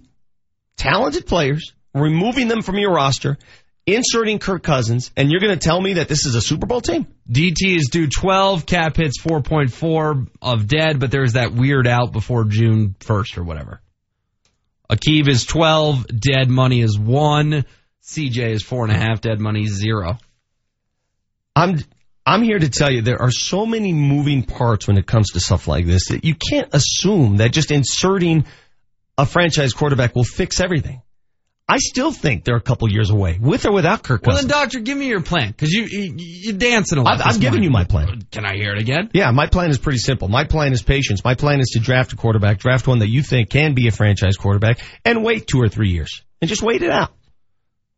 talented 0.77 1.25
players, 1.25 1.73
removing 1.95 2.47
them 2.47 2.61
from 2.61 2.77
your 2.77 2.93
roster, 2.93 3.37
inserting 3.95 4.39
Kirk 4.39 4.63
Cousins, 4.63 5.11
and 5.15 5.31
you're 5.31 5.39
going 5.39 5.57
to 5.57 5.63
tell 5.63 5.79
me 5.79 5.93
that 5.93 6.07
this 6.07 6.25
is 6.25 6.35
a 6.35 6.41
Super 6.41 6.65
Bowl 6.65 6.81
team? 6.81 7.07
DT 7.29 7.77
is 7.77 7.89
due 7.91 8.07
12, 8.07 8.65
cap 8.65 8.97
hits 8.97 9.21
4.4 9.21 10.27
of 10.41 10.67
dead, 10.67 10.99
but 10.99 11.11
there's 11.11 11.33
that 11.33 11.53
weird 11.53 11.87
out 11.87 12.11
before 12.11 12.45
June 12.45 12.95
1st 12.99 13.37
or 13.37 13.43
whatever. 13.43 13.81
Aqib 14.89 15.27
is 15.27 15.45
12, 15.45 16.07
dead 16.07 16.49
money 16.49 16.81
is 16.81 16.97
1, 16.97 17.65
CJ 18.03 18.51
is 18.51 18.63
4.5, 18.63 19.21
dead 19.21 19.39
money 19.39 19.63
is 19.63 19.75
0. 19.75 20.17
I'm 21.55 21.79
I'm 22.25 22.43
here 22.43 22.59
to 22.59 22.69
tell 22.69 22.91
you 22.91 23.01
there 23.01 23.21
are 23.21 23.31
so 23.31 23.65
many 23.65 23.91
moving 23.91 24.43
parts 24.43 24.87
when 24.87 24.97
it 24.97 25.07
comes 25.07 25.31
to 25.31 25.39
stuff 25.39 25.67
like 25.67 25.85
this 25.85 26.09
that 26.09 26.23
you 26.23 26.35
can't 26.35 26.69
assume 26.73 27.37
that 27.37 27.51
just 27.51 27.71
inserting 27.71 28.45
a 29.17 29.25
franchise 29.25 29.73
quarterback 29.73 30.15
will 30.15 30.23
fix 30.23 30.59
everything. 30.59 31.01
I 31.69 31.77
still 31.77 32.11
think 32.11 32.45
they're 32.45 32.55
a 32.55 32.61
couple 32.61 32.91
years 32.91 33.11
away, 33.11 33.37
with 33.39 33.65
or 33.67 33.71
without 33.71 34.01
Kirk 34.01 34.23
Cousins. 34.23 34.47
Well, 34.47 34.47
then, 34.47 34.61
Doctor, 34.63 34.79
give 34.79 34.97
me 34.97 35.07
your 35.07 35.21
plan, 35.21 35.49
because 35.49 35.71
you, 35.71 35.83
you, 35.83 36.13
you're 36.17 36.57
dancing 36.57 36.97
a 36.97 37.03
lot. 37.03 37.19
I've, 37.21 37.35
I've 37.35 37.39
given 37.39 37.61
you 37.61 37.69
my 37.69 37.83
plan. 37.83 38.23
Can 38.31 38.43
I 38.43 38.55
hear 38.55 38.73
it 38.73 38.81
again? 38.81 39.11
Yeah, 39.13 39.29
my 39.31 39.45
plan 39.45 39.69
is 39.69 39.77
pretty 39.77 39.99
simple. 39.99 40.27
My 40.29 40.45
plan 40.45 40.73
is 40.73 40.81
patience. 40.81 41.23
My 41.23 41.35
plan 41.35 41.59
is 41.59 41.69
to 41.73 41.79
draft 41.79 42.11
a 42.13 42.15
quarterback, 42.15 42.57
draft 42.57 42.87
one 42.87 42.99
that 42.99 43.09
you 43.09 43.21
think 43.21 43.51
can 43.51 43.75
be 43.75 43.87
a 43.87 43.91
franchise 43.91 44.35
quarterback, 44.35 44.79
and 45.05 45.23
wait 45.23 45.45
two 45.45 45.61
or 45.61 45.69
three 45.69 45.89
years. 45.89 46.23
And 46.41 46.49
just 46.49 46.63
wait 46.63 46.81
it 46.81 46.89
out. 46.89 47.13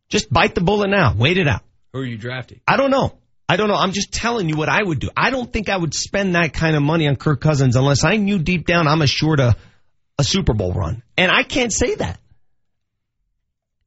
Just 0.09 0.31
bite 0.31 0.53
the 0.53 0.61
bullet 0.61 0.89
now. 0.89 1.15
Wait 1.17 1.37
it 1.37 1.47
out. 1.47 1.61
Who 1.93 1.99
are 1.99 2.05
you 2.05 2.17
drafting? 2.17 2.59
I 2.67 2.75
don't 2.75 2.91
know. 2.91 3.17
I 3.47 3.57
don't 3.57 3.67
know. 3.67 3.75
I'm 3.75 3.91
just 3.91 4.13
telling 4.13 4.47
you 4.47 4.55
what 4.55 4.69
I 4.69 4.81
would 4.81 4.99
do. 4.99 5.09
I 5.15 5.29
don't 5.29 5.51
think 5.51 5.67
I 5.69 5.75
would 5.75 5.93
spend 5.93 6.35
that 6.35 6.53
kind 6.53 6.75
of 6.75 6.81
money 6.81 7.07
on 7.07 7.15
Kirk 7.17 7.41
Cousins 7.41 7.75
unless 7.75 8.03
I 8.03 8.17
knew 8.17 8.39
deep 8.39 8.65
down 8.65 8.87
I'm 8.87 9.01
assured 9.01 9.39
a, 9.39 9.55
a 10.17 10.23
Super 10.23 10.53
Bowl 10.53 10.73
run. 10.73 11.03
And 11.17 11.29
I 11.29 11.43
can't 11.43 11.71
say 11.71 11.95
that. 11.95 12.20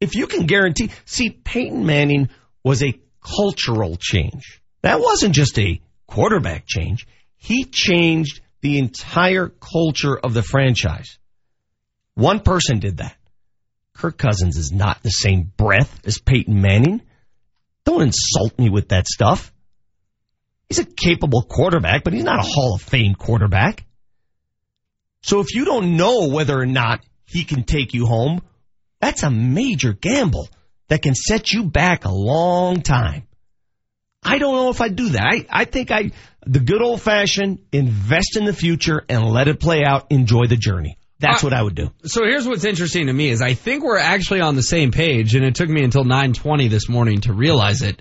If 0.04 0.14
you 0.14 0.26
can 0.26 0.44
guarantee, 0.44 0.90
see, 1.06 1.30
Peyton 1.30 1.86
Manning 1.86 2.28
was 2.62 2.82
a 2.82 3.00
cultural 3.22 3.96
change. 3.96 4.60
That 4.82 5.00
wasn't 5.00 5.34
just 5.34 5.58
a 5.58 5.80
quarterback 6.06 6.66
change. 6.66 7.06
He 7.36 7.64
changed 7.64 8.42
the 8.60 8.78
entire 8.78 9.48
culture 9.48 10.18
of 10.18 10.34
the 10.34 10.42
franchise. 10.42 11.18
One 12.16 12.40
person 12.40 12.80
did 12.80 12.98
that. 12.98 13.16
Kirk 13.94 14.18
Cousins 14.18 14.58
is 14.58 14.72
not 14.72 15.02
the 15.02 15.08
same 15.08 15.50
breath 15.56 16.00
as 16.04 16.18
Peyton 16.18 16.60
Manning. 16.60 17.00
Don't 17.86 18.02
insult 18.02 18.58
me 18.58 18.68
with 18.68 18.90
that 18.90 19.06
stuff. 19.06 19.54
He's 20.68 20.80
a 20.80 20.84
capable 20.84 21.44
quarterback, 21.44 22.04
but 22.04 22.12
he's 22.12 22.24
not 22.24 22.40
a 22.40 22.46
Hall 22.46 22.74
of 22.74 22.82
Fame 22.82 23.14
quarterback. 23.14 23.86
So 25.22 25.40
if 25.40 25.54
you 25.54 25.64
don't 25.64 25.96
know 25.96 26.28
whether 26.28 26.60
or 26.60 26.66
not 26.66 27.00
he 27.24 27.44
can 27.44 27.64
take 27.64 27.94
you 27.94 28.04
home, 28.04 28.42
that's 29.04 29.22
a 29.22 29.30
major 29.30 29.92
gamble 29.92 30.48
that 30.88 31.02
can 31.02 31.14
set 31.14 31.52
you 31.52 31.64
back 31.64 32.06
a 32.06 32.10
long 32.10 32.80
time. 32.80 33.24
I 34.22 34.38
don't 34.38 34.54
know 34.54 34.70
if 34.70 34.80
I 34.80 34.88
do 34.88 35.10
that. 35.10 35.26
I, 35.26 35.46
I 35.50 35.64
think 35.66 35.90
I, 35.90 36.12
the 36.46 36.60
good 36.60 36.80
old 36.80 37.02
fashioned, 37.02 37.58
invest 37.70 38.38
in 38.38 38.46
the 38.46 38.54
future 38.54 39.04
and 39.10 39.22
let 39.26 39.46
it 39.48 39.60
play 39.60 39.84
out, 39.84 40.06
enjoy 40.10 40.46
the 40.46 40.56
journey. 40.56 40.96
That's 41.18 41.44
I- 41.44 41.46
what 41.46 41.52
I 41.52 41.62
would 41.62 41.74
do. 41.74 41.90
So 42.04 42.22
here's 42.24 42.48
what's 42.48 42.64
interesting 42.64 43.08
to 43.08 43.12
me 43.12 43.28
is 43.28 43.42
I 43.42 43.52
think 43.52 43.84
we're 43.84 43.98
actually 43.98 44.40
on 44.40 44.54
the 44.56 44.62
same 44.62 44.90
page, 44.90 45.34
and 45.34 45.44
it 45.44 45.54
took 45.54 45.68
me 45.68 45.84
until 45.84 46.04
9:20 46.04 46.70
this 46.70 46.88
morning 46.88 47.20
to 47.22 47.34
realize 47.34 47.82
it. 47.82 48.00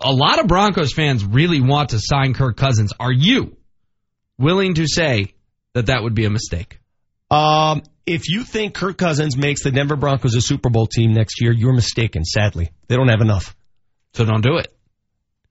A 0.00 0.10
lot 0.10 0.40
of 0.40 0.46
Broncos 0.46 0.94
fans 0.94 1.22
really 1.22 1.60
want 1.60 1.90
to 1.90 2.00
sign 2.00 2.32
Kirk 2.32 2.56
Cousins. 2.56 2.94
Are 2.98 3.12
you 3.12 3.58
willing 4.38 4.74
to 4.76 4.86
say 4.88 5.34
that 5.74 5.86
that 5.86 6.02
would 6.02 6.14
be 6.14 6.24
a 6.24 6.30
mistake? 6.30 6.80
Um, 7.30 7.82
if 8.08 8.28
you 8.28 8.42
think 8.42 8.74
Kirk 8.74 8.96
Cousins 8.96 9.36
makes 9.36 9.62
the 9.62 9.70
Denver 9.70 9.96
Broncos 9.96 10.34
a 10.34 10.40
Super 10.40 10.70
Bowl 10.70 10.86
team 10.86 11.12
next 11.12 11.42
year, 11.42 11.52
you're 11.52 11.74
mistaken, 11.74 12.24
sadly. 12.24 12.70
They 12.88 12.96
don't 12.96 13.08
have 13.08 13.20
enough. 13.20 13.54
So 14.14 14.24
don't 14.24 14.40
do 14.40 14.56
it. 14.56 14.74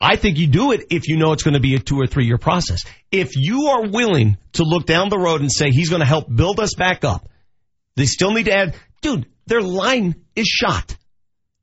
I 0.01 0.15
think 0.15 0.37
you 0.37 0.47
do 0.47 0.71
it 0.71 0.87
if 0.89 1.07
you 1.07 1.17
know 1.17 1.33
it's 1.33 1.43
going 1.43 1.53
to 1.53 1.59
be 1.59 1.75
a 1.75 1.79
two 1.79 1.99
or 1.99 2.07
three 2.07 2.25
year 2.25 2.39
process. 2.39 2.81
If 3.11 3.35
you 3.35 3.67
are 3.67 3.87
willing 3.87 4.37
to 4.53 4.63
look 4.63 4.87
down 4.87 5.09
the 5.09 5.19
road 5.19 5.41
and 5.41 5.51
say 5.51 5.69
he's 5.69 5.89
going 5.89 6.01
to 6.01 6.05
help 6.07 6.33
build 6.33 6.59
us 6.59 6.73
back 6.75 7.03
up, 7.03 7.29
they 7.95 8.05
still 8.05 8.31
need 8.31 8.45
to 8.45 8.53
add, 8.53 8.75
dude, 9.01 9.27
their 9.45 9.61
line 9.61 10.15
is 10.35 10.47
shot. 10.47 10.95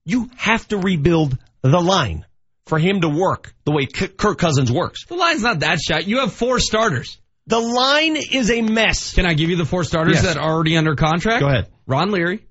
You 0.04 0.30
have 0.36 0.66
to 0.68 0.78
rebuild 0.78 1.36
the 1.62 1.80
line 1.80 2.24
for 2.66 2.78
him 2.78 3.00
to 3.00 3.08
work 3.08 3.52
the 3.64 3.72
way 3.72 3.86
Kirk 3.86 4.38
Cousins 4.38 4.70
works. 4.70 5.06
The 5.06 5.16
line's 5.16 5.42
not 5.42 5.60
that 5.60 5.78
shot. 5.80 6.06
You 6.06 6.20
have 6.20 6.32
four 6.32 6.60
starters. 6.60 7.18
The 7.46 7.60
line 7.60 8.16
is 8.16 8.50
a 8.50 8.62
mess. 8.62 9.14
Can 9.14 9.26
I 9.26 9.34
give 9.34 9.50
you 9.50 9.56
the 9.56 9.66
four 9.66 9.84
starters 9.84 10.14
Yes. 10.14 10.22
that 10.24 10.36
are 10.38 10.50
already 10.50 10.76
under 10.76 10.94
contract? 10.96 11.40
Go 11.40 11.48
ahead. 11.48 11.68
Ron 11.86 12.10
Leary, 12.10 12.46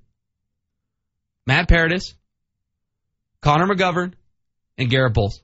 Matt 1.46 1.68
Paradis, 1.68 2.14
Connor 3.40 3.66
McGovern, 3.66 4.12
and 4.78 4.88
Garett 4.88 5.14
Bolles. 5.14 5.40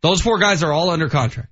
Those 0.00 0.20
four 0.20 0.38
guys 0.38 0.62
are 0.62 0.72
all 0.72 0.90
under 0.90 1.08
contract. 1.08 1.50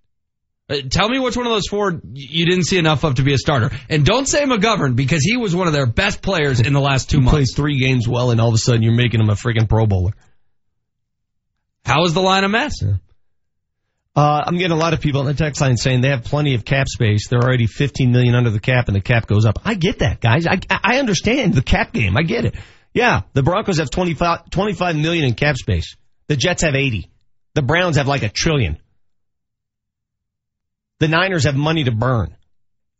Uh, 0.69 0.79
tell 0.91 1.09
me 1.09 1.21
which 1.21 1.37
one 1.37 1.47
of 1.47 1.53
those 1.53 1.69
four 1.69 2.01
you 2.13 2.45
didn't 2.47 2.65
see 2.65 2.77
enough 2.79 3.05
of 3.05 3.15
to 3.17 3.23
be 3.23 3.33
a 3.33 3.39
starter. 3.39 3.71
And 3.89 4.05
don't 4.05 4.27
say 4.27 4.43
McGovern 4.45 4.97
because 4.97 5.23
he 5.23 5.37
was 5.37 5.55
one 5.55 5.69
of 5.69 5.73
their 5.73 5.87
best 5.87 6.23
players 6.23 6.59
in 6.61 6.73
the 6.73 6.81
last 6.81 7.09
two 7.09 7.19
He 7.19 7.25
months. 7.25 7.33
plays 7.37 7.53
three 7.55 7.79
games 7.79 8.09
well, 8.09 8.33
and 8.33 8.41
all 8.41 8.49
of 8.49 8.55
a 8.55 8.59
sudden 8.59 8.83
you're 8.83 8.93
making 8.93 9.21
him 9.21 9.29
a 9.31 9.35
freaking 9.35 9.69
Pro 9.69 9.87
Bowler. 9.87 10.11
How 11.85 12.05
is 12.05 12.15
the 12.15 12.21
line 12.23 12.43
a 12.43 12.49
mess? 12.49 12.73
Uh, 14.17 14.43
I'm 14.47 14.57
getting 14.57 14.73
a 14.73 14.81
lot 14.81 14.95
of 14.95 15.01
people 15.01 15.21
on 15.21 15.27
the 15.27 15.35
text 15.35 15.61
line 15.61 15.77
saying 15.77 16.01
they 16.01 16.09
have 16.09 16.25
plenty 16.25 16.55
of 16.55 16.65
cap 16.65 16.89
space. 16.89 17.29
They're 17.29 17.43
already 17.43 17.67
15 17.67 18.11
million 18.11 18.35
under 18.35 18.49
the 18.49 18.61
cap, 18.61 18.89
and 18.89 18.97
the 18.97 19.03
cap 19.03 19.27
goes 19.27 19.45
up. 19.45 19.59
I 19.63 19.75
get 19.75 19.99
that, 19.99 20.21
guys. 20.21 20.47
I 20.47 20.59
I 20.71 20.99
understand 20.99 21.53
the 21.53 21.63
cap 21.63 21.93
game. 21.93 22.17
I 22.17 22.23
get 22.23 22.47
it. 22.47 22.55
Yeah, 22.95 23.23
the 23.35 23.43
Broncos 23.43 23.79
have 23.79 23.91
25, 23.91 24.49
25 24.49 24.97
million 24.97 25.27
in 25.27 25.35
cap 25.35 25.57
space. 25.57 25.97
The 26.29 26.37
Jets 26.37 26.63
have 26.63 26.75
80. 26.75 27.11
The 27.53 27.61
Browns 27.61 27.99
have 27.99 28.09
like 28.09 28.23
a 28.23 28.31
trillion. 28.31 28.79
The 30.99 31.09
Niners 31.09 31.45
have 31.45 31.57
money 31.57 31.85
to 31.85 31.93
burn. 31.93 32.35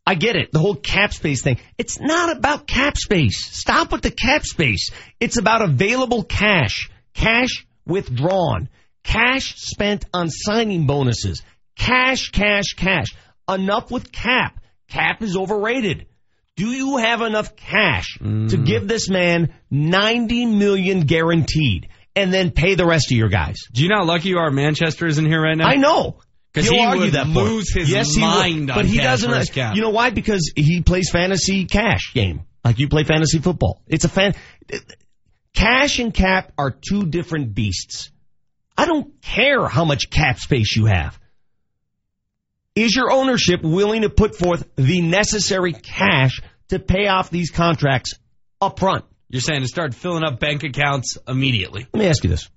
I 0.05 0.13
get 0.13 0.35
it. 0.35 0.51
The 0.51 0.59
whole 0.59 0.75
cap 0.75 1.13
space 1.13 1.41
thing. 1.41 1.57
It's 1.79 1.99
not 1.99 2.37
about 2.37 2.67
cap 2.67 2.95
space. 2.95 3.43
Stop 3.43 3.91
with 3.91 4.03
the 4.03 4.11
cap 4.11 4.45
space. 4.45 4.91
It's 5.19 5.37
about 5.37 5.63
available 5.63 6.23
cash, 6.23 6.91
cash 7.15 7.65
withdrawn, 7.87 8.69
cash 9.07 9.55
spent 9.55 10.05
on 10.13 10.29
signing 10.29 10.85
bonuses, 10.85 11.41
cash, 11.75 12.29
cash, 12.31 12.73
cash. 12.75 13.07
Enough 13.49 13.89
with 13.91 14.11
cap. 14.11 14.59
Cap 14.89 15.21
is 15.21 15.37
overrated. 15.37 16.07
Do 16.57 16.67
you 16.67 16.97
have 16.97 17.21
enough 17.21 17.55
cash 17.55 18.17
to 18.19 18.25
mm. 18.25 18.65
give 18.65 18.87
this 18.87 19.09
man 19.09 19.53
90 19.69 20.47
million 20.47 21.01
guaranteed 21.01 21.87
and 22.15 22.33
then 22.33 22.51
pay 22.51 22.75
the 22.75 22.85
rest 22.85 23.11
of 23.11 23.17
your 23.17 23.29
guys? 23.29 23.57
Do 23.71 23.83
you 23.83 23.89
know 23.89 23.97
how 23.97 24.05
lucky 24.05 24.29
you 24.29 24.39
are 24.39 24.49
Manchester 24.51 25.05
isn't 25.05 25.25
here 25.25 25.41
right 25.41 25.55
now? 25.55 25.67
I 25.67 25.75
know. 25.75 26.17
Because 26.51 26.69
He'll 26.69 26.81
argue 26.81 27.03
would 27.03 27.13
that 27.13 27.25
point. 27.25 27.35
lose 27.35 27.73
his 27.73 27.89
yes, 27.89 28.15
he 28.15 28.21
mind 28.21 28.71
on 28.71 28.77
but 28.77 28.85
he 28.85 28.97
doesn't. 28.97 29.51
cap. 29.51 29.75
You 29.75 29.83
know 29.83 29.91
why? 29.91 30.09
Because 30.09 30.51
he 30.55 30.81
plays 30.81 31.11
fantasy 31.11 31.65
cash 31.65 32.13
game, 32.13 32.41
like 32.65 32.79
you 32.79 32.89
play 32.89 33.03
fantasy 33.03 33.37
football. 33.37 33.83
It's 33.85 34.05
a 34.05 34.09
fan. 34.09 34.33
Cash 35.53 35.99
and 35.99 36.11
cap 36.11 36.53
are 36.57 36.71
two 36.71 37.05
different 37.05 37.53
beasts. 37.53 38.11
I 38.77 38.85
don't 38.85 39.21
care 39.21 39.67
how 39.67 39.85
much 39.85 40.09
cap 40.09 40.39
space 40.39 40.75
you 40.75 40.85
have. 40.85 41.19
Is 42.75 42.95
your 42.95 43.11
ownership 43.11 43.63
willing 43.63 44.03
to 44.03 44.09
put 44.09 44.35
forth 44.35 44.67
the 44.75 45.01
necessary 45.01 45.73
cash 45.73 46.41
to 46.69 46.77
pay 46.77 47.07
off 47.07 47.31
these 47.31 47.49
contracts 47.49 48.13
up 48.61 48.79
front? 48.79 49.03
You're 49.29 49.41
saying 49.41 49.61
to 49.61 49.67
start 49.67 49.95
filling 49.95 50.23
up 50.23 50.39
bank 50.39 50.63
accounts 50.63 51.17
immediately. 51.27 51.87
Let 51.91 51.99
me 51.99 52.07
ask 52.07 52.23
you 52.23 52.29
this. 52.29 52.47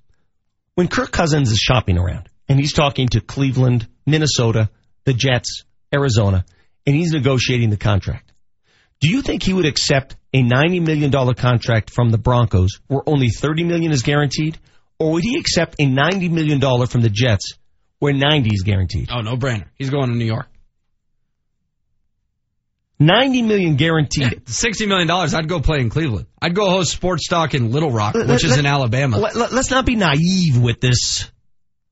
When 0.75 0.89
Kirk 0.89 1.11
Cousins 1.11 1.51
is 1.51 1.59
shopping 1.59 1.99
around 1.99 2.29
and 2.49 2.59
he's 2.61 2.75
talking 2.75 3.09
to 3.09 3.21
Cleveland, 3.21 3.89
Minnesota, 4.07 4.69
the 5.05 5.15
Jets, 5.15 5.65
Arizona, 5.93 6.45
and 6.87 6.95
he's 6.95 7.13
negotiating 7.13 7.71
the 7.71 7.77
contract, 7.77 8.33
do 9.01 9.09
you 9.09 9.23
think 9.23 9.43
he 9.43 9.55
would 9.55 9.65
accept 9.65 10.17
a 10.35 10.43
$90 10.43 10.85
million 10.85 11.35
contract 11.35 11.91
from 11.91 12.11
the 12.11 12.19
Broncos 12.19 12.79
where 12.89 13.03
only 13.07 13.31
30 13.31 13.65
million 13.65 13.91
is 13.91 14.03
guaranteed? 14.03 14.59
Or 15.01 15.13
would 15.13 15.25
he 15.25 15.39
accept 15.39 15.77
a 15.81 15.87
$90 15.87 16.31
million 16.31 16.61
from 16.87 17.01
the 17.01 17.09
Jets 17.09 17.55
where 17.99 18.13
90 18.13 18.51
is 18.53 18.63
guaranteed? 18.63 19.09
Oh, 19.11 19.23
no 19.23 19.35
brainer. 19.35 19.65
He's 19.77 19.89
going 19.89 20.11
to 20.11 20.15
New 20.15 20.27
York. 20.27 20.47
90 22.99 23.43
million 23.43 23.77
guaranteed. 23.77 24.45
$60 24.45 24.87
million, 24.87 25.11
I'd 25.11 25.49
go 25.49 25.61
play 25.61 25.81
in 25.81 25.89
Cleveland. 25.89 26.27
I'd 26.41 26.55
go 26.55 26.69
host 26.69 26.93
Sports 26.93 27.29
Talk 27.29 27.55
in 27.55 27.73
Little 27.73 27.91
Rock, 27.91 28.15
Let- 28.15 28.29
which 28.29 28.45
is 28.45 28.59
in 28.59 28.67
Alabama. 28.67 29.17
Let, 29.19 29.37
us 29.37 29.71
not 29.71 29.87
be 29.87 29.97
naive 29.97 30.59
with 30.61 30.81
this. 30.81 31.31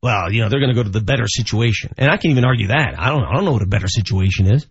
Well, 0.03 0.31
you 0.31 0.43
know, 0.43 0.51
they're 0.51 0.61
going 0.61 0.75
to 0.75 0.77
go 0.77 0.83
to 0.83 0.91
the 0.91 1.01
better 1.01 1.27
situation. 1.27 1.95
And 1.97 2.11
I 2.11 2.19
can 2.19 2.31
even 2.31 2.45
argue 2.45 2.69
that. 2.69 2.95
I 2.99 3.09
don't, 3.09 3.25
I 3.25 3.35
don't 3.35 3.47
know 3.47 3.53
what 3.53 3.63
a 3.63 3.67
better 3.67 3.89
situation 3.89 4.53
is. 4.53 4.67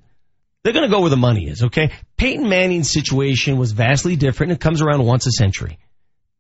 They're 0.64 0.74
going 0.74 0.88
to 0.88 0.94
go 0.94 1.02
where 1.02 1.10
the 1.10 1.18
money 1.18 1.48
is, 1.50 1.64
okay? 1.64 1.92
Peyton 2.18 2.48
Manning's 2.48 2.92
situation 2.92 3.58
was 3.58 3.72
vastly 3.72 4.16
different. 4.16 4.52
It 4.52 4.60
comes 4.60 4.82
around 4.84 5.04
once 5.04 5.26
a 5.26 5.32
century. 5.32 5.80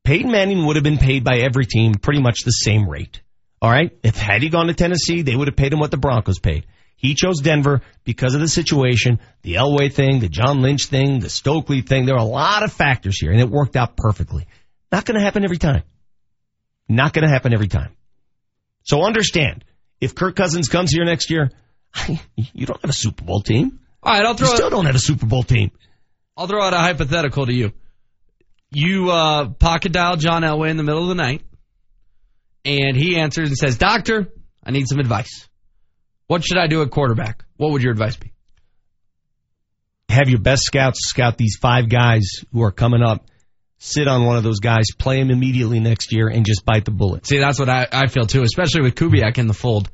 Peyton 0.07 0.31
Manning 0.31 0.65
would 0.65 0.77
have 0.77 0.83
been 0.83 0.97
paid 0.97 1.25
by 1.25 1.39
every 1.39 1.65
team 1.65 1.93
pretty 1.95 2.21
much 2.21 2.43
the 2.45 2.51
same 2.51 2.87
rate. 2.87 3.21
All 3.61 3.69
right? 3.69 3.91
If 4.03 4.15
had 4.15 4.41
he 4.41 4.47
gone 4.47 4.67
to 4.67 4.73
Tennessee, 4.73 5.21
they 5.21 5.35
would 5.35 5.49
have 5.49 5.57
paid 5.57 5.73
him 5.73 5.79
what 5.79 5.91
the 5.91 5.97
Broncos 5.97 6.39
paid. 6.39 6.65
He 6.95 7.13
chose 7.13 7.41
Denver 7.41 7.81
because 8.05 8.33
of 8.33 8.39
the 8.39 8.47
situation, 8.47 9.19
the 9.41 9.55
Elway 9.55 9.91
thing, 9.91 10.21
the 10.21 10.29
John 10.29 10.61
Lynch 10.61 10.85
thing, 10.85 11.19
the 11.19 11.29
Stokely 11.29 11.81
thing. 11.81 12.05
There 12.05 12.15
are 12.15 12.21
a 12.21 12.23
lot 12.23 12.63
of 12.63 12.71
factors 12.71 13.19
here, 13.19 13.31
and 13.31 13.41
it 13.41 13.49
worked 13.49 13.75
out 13.75 13.97
perfectly. 13.97 14.47
Not 14.93 15.03
going 15.03 15.19
to 15.19 15.21
happen 15.21 15.43
every 15.43 15.57
time. 15.57 15.83
Not 16.87 17.11
going 17.11 17.25
to 17.27 17.29
happen 17.29 17.53
every 17.53 17.67
time. 17.67 17.91
So 18.83 19.03
understand, 19.03 19.65
if 19.99 20.15
Kirk 20.15 20.37
Cousins 20.37 20.69
comes 20.69 20.93
here 20.93 21.03
next 21.03 21.29
year, 21.29 21.51
you 22.37 22.65
don't 22.65 22.81
have 22.81 22.91
a 22.91 22.93
Super 22.93 23.25
Bowl 23.25 23.41
team. 23.41 23.81
All 24.01 24.13
right, 24.13 24.25
I'll 24.25 24.35
throw 24.35 24.47
You 24.47 24.55
still 24.55 24.67
it- 24.67 24.71
don't 24.71 24.85
have 24.85 24.95
a 24.95 24.99
Super 24.99 25.25
Bowl 25.25 25.43
team. 25.43 25.71
I'll 26.37 26.47
throw 26.47 26.63
out 26.63 26.73
a 26.73 26.77
hypothetical 26.77 27.45
to 27.45 27.53
you. 27.53 27.73
You 28.71 29.11
uh, 29.11 29.49
pocket 29.49 29.91
dial 29.91 30.17
John 30.17 30.43
Elway 30.43 30.69
in 30.69 30.77
the 30.77 30.83
middle 30.83 31.03
of 31.03 31.09
the 31.09 31.15
night, 31.15 31.41
and 32.65 32.95
he 32.95 33.17
answers 33.17 33.49
and 33.49 33.57
says, 33.57 33.77
Doctor, 33.77 34.27
I 34.63 34.71
need 34.71 34.87
some 34.87 34.99
advice. 34.99 35.47
What 36.27 36.43
should 36.43 36.57
I 36.57 36.67
do 36.67 36.81
at 36.81 36.91
quarterback? 36.91 37.45
What 37.55 37.71
would 37.71 37.81
your 37.81 37.93
advice 37.93 38.17
be? 38.17 38.33
Have 40.09 40.29
your 40.29 40.39
best 40.39 40.63
scouts 40.63 40.99
scout 41.03 41.37
these 41.37 41.57
five 41.61 41.89
guys 41.89 42.23
who 42.51 42.63
are 42.63 42.71
coming 42.71 43.01
up. 43.01 43.25
Sit 43.79 44.07
on 44.07 44.25
one 44.25 44.35
of 44.35 44.43
those 44.43 44.59
guys, 44.59 44.85
play 44.97 45.19
him 45.19 45.29
immediately 45.29 45.79
next 45.79 46.11
year, 46.11 46.27
and 46.27 46.45
just 46.45 46.65
bite 46.65 46.85
the 46.85 46.91
bullet. 46.91 47.27
See, 47.27 47.37
that's 47.37 47.59
what 47.59 47.69
I, 47.69 47.87
I 47.91 48.07
feel 48.07 48.25
too, 48.25 48.41
especially 48.41 48.81
with 48.81 48.95
Kubiak 48.95 49.37
in 49.37 49.47
the 49.47 49.53
fold. 49.53 49.89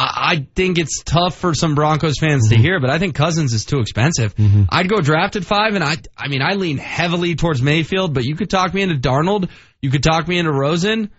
I, 0.00 0.46
think 0.54 0.78
it's 0.78 1.02
tough 1.02 1.36
for 1.36 1.54
some 1.54 1.74
Broncos 1.74 2.14
fans 2.20 2.48
to 2.48 2.54
mm-hmm. 2.54 2.62
hear, 2.62 2.80
but 2.80 2.88
I 2.88 2.98
think 2.98 3.16
Cousins 3.16 3.52
is 3.52 3.64
too 3.64 3.80
expensive. 3.80 4.34
Mm-hmm. 4.36 4.64
I'd 4.68 4.88
go 4.88 5.00
draft 5.00 5.34
at 5.34 5.44
five, 5.44 5.74
and 5.74 5.82
I, 5.82 5.96
I 6.16 6.28
mean, 6.28 6.40
I 6.40 6.54
lean 6.54 6.78
heavily 6.78 7.34
towards 7.34 7.60
Mayfield, 7.60 8.14
but 8.14 8.24
you 8.24 8.36
could 8.36 8.48
talk 8.48 8.72
me 8.72 8.82
into 8.82 8.94
Darnold, 8.94 9.50
you 9.82 9.90
could 9.90 10.04
talk 10.04 10.28
me 10.28 10.38
into 10.38 10.52
Rosen. 10.52 11.10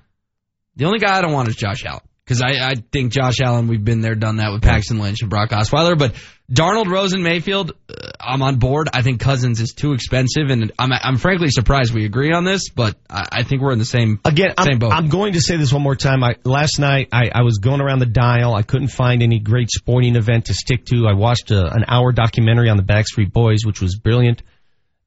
The 0.77 0.85
only 0.85 0.99
guy 0.99 1.17
I 1.17 1.21
don't 1.21 1.33
want 1.33 1.49
is 1.49 1.57
Josh 1.57 1.83
Allen. 1.85 2.01
Because 2.29 2.43
I, 2.43 2.69
I 2.69 2.75
think 2.91 3.11
Josh 3.11 3.39
Allen, 3.43 3.67
we've 3.67 3.83
been 3.83 4.01
there, 4.01 4.13
done 4.13 4.35
that 4.35 4.51
with 4.51 4.61
Paxton 4.61 4.99
Lynch 4.99 5.21
and 5.21 5.31
Brock 5.31 5.49
Osweiler. 5.49 5.97
But 5.97 6.13
Darnold, 6.51 6.85
Rosen, 6.85 7.23
Mayfield, 7.23 7.71
uh, 7.89 8.11
I'm 8.19 8.43
on 8.43 8.57
board. 8.57 8.87
I 8.93 9.01
think 9.01 9.19
Cousins 9.19 9.59
is 9.59 9.73
too 9.75 9.93
expensive, 9.93 10.51
and 10.51 10.71
I'm, 10.77 10.91
I'm 10.93 11.17
frankly 11.17 11.49
surprised 11.49 11.91
we 11.91 12.05
agree 12.05 12.31
on 12.31 12.43
this. 12.43 12.69
But 12.69 12.97
I, 13.09 13.25
I 13.31 13.43
think 13.43 13.63
we're 13.63 13.71
in 13.71 13.79
the 13.79 13.85
same 13.85 14.19
Again, 14.25 14.49
same 14.59 14.73
I'm, 14.73 14.77
boat. 14.77 14.91
I'm 14.91 15.09
going 15.09 15.33
to 15.33 15.41
say 15.41 15.57
this 15.57 15.73
one 15.73 15.81
more 15.81 15.95
time. 15.95 16.23
I, 16.23 16.35
last 16.43 16.77
night, 16.77 17.07
I, 17.11 17.31
I 17.33 17.41
was 17.41 17.57
going 17.57 17.81
around 17.81 17.97
the 17.97 18.05
dial. 18.05 18.53
I 18.53 18.61
couldn't 18.61 18.89
find 18.89 19.23
any 19.23 19.39
great 19.39 19.71
sporting 19.71 20.15
event 20.15 20.45
to 20.45 20.53
stick 20.53 20.85
to. 20.85 21.07
I 21.07 21.13
watched 21.13 21.49
a, 21.49 21.65
an 21.73 21.85
hour 21.87 22.11
documentary 22.11 22.69
on 22.69 22.77
the 22.77 22.83
Backstreet 22.83 23.33
Boys, 23.33 23.65
which 23.65 23.81
was 23.81 23.97
brilliant. 23.97 24.43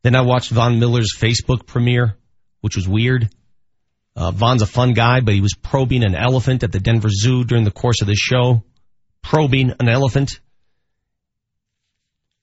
Then 0.02 0.16
I 0.16 0.22
watched 0.22 0.50
Von 0.50 0.80
Miller's 0.80 1.14
Facebook 1.16 1.66
premiere, 1.66 2.16
which 2.62 2.74
was 2.74 2.88
weird. 2.88 3.30
Uh, 4.14 4.30
Von's 4.30 4.62
a 4.62 4.66
fun 4.66 4.92
guy, 4.92 5.20
but 5.20 5.34
he 5.34 5.40
was 5.40 5.54
probing 5.54 6.04
an 6.04 6.14
elephant 6.14 6.62
at 6.62 6.72
the 6.72 6.80
Denver 6.80 7.08
Zoo 7.08 7.44
during 7.44 7.64
the 7.64 7.70
course 7.70 8.02
of 8.02 8.06
the 8.06 8.14
show. 8.14 8.62
Probing 9.22 9.72
an 9.78 9.88
elephant. 9.88 10.40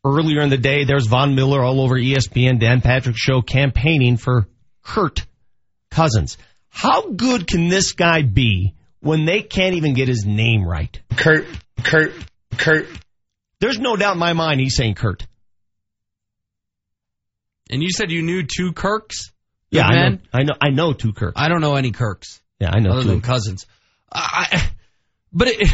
Earlier 0.03 0.41
in 0.41 0.49
the 0.49 0.57
day, 0.57 0.85
there's 0.85 1.07
Von 1.07 1.35
Miller 1.35 1.61
all 1.61 1.81
over 1.81 1.95
ESPN, 1.95 2.59
Dan 2.59 2.81
Patrick 2.81 3.17
show 3.17 3.41
campaigning 3.41 4.17
for 4.17 4.47
Kurt 4.81 5.25
Cousins. 5.91 6.37
How 6.69 7.09
good 7.09 7.47
can 7.47 7.67
this 7.67 7.91
guy 7.91 8.21
be 8.21 8.75
when 9.01 9.25
they 9.25 9.41
can't 9.41 9.75
even 9.75 9.93
get 9.93 10.07
his 10.07 10.25
name 10.25 10.65
right? 10.65 10.99
Kurt, 11.15 11.45
Kurt, 11.83 12.13
Kurt. 12.57 12.87
There's 13.59 13.79
no 13.79 13.95
doubt 13.97 14.13
in 14.13 14.19
my 14.19 14.33
mind 14.33 14.61
he's 14.61 14.75
saying 14.75 14.95
Kurt. 14.95 15.27
And 17.69 17.83
you 17.83 17.89
said 17.91 18.09
you 18.09 18.21
knew 18.21 18.43
two 18.43 18.71
Kirks? 18.71 19.31
Yeah, 19.71 19.85
I 19.85 20.09
know, 20.09 20.17
I 20.33 20.43
know. 20.43 20.53
I 20.61 20.69
know 20.69 20.93
two 20.93 21.13
Kirks. 21.13 21.39
I 21.39 21.47
don't 21.47 21.61
know 21.61 21.75
any 21.75 21.91
Kirks. 21.91 22.41
Yeah, 22.59 22.71
I 22.73 22.79
know 22.79 22.91
other 22.91 23.03
two. 23.03 23.09
than 23.09 23.21
Cousins. 23.21 23.65
I, 24.11 24.69
but 25.31 25.47
it, 25.47 25.69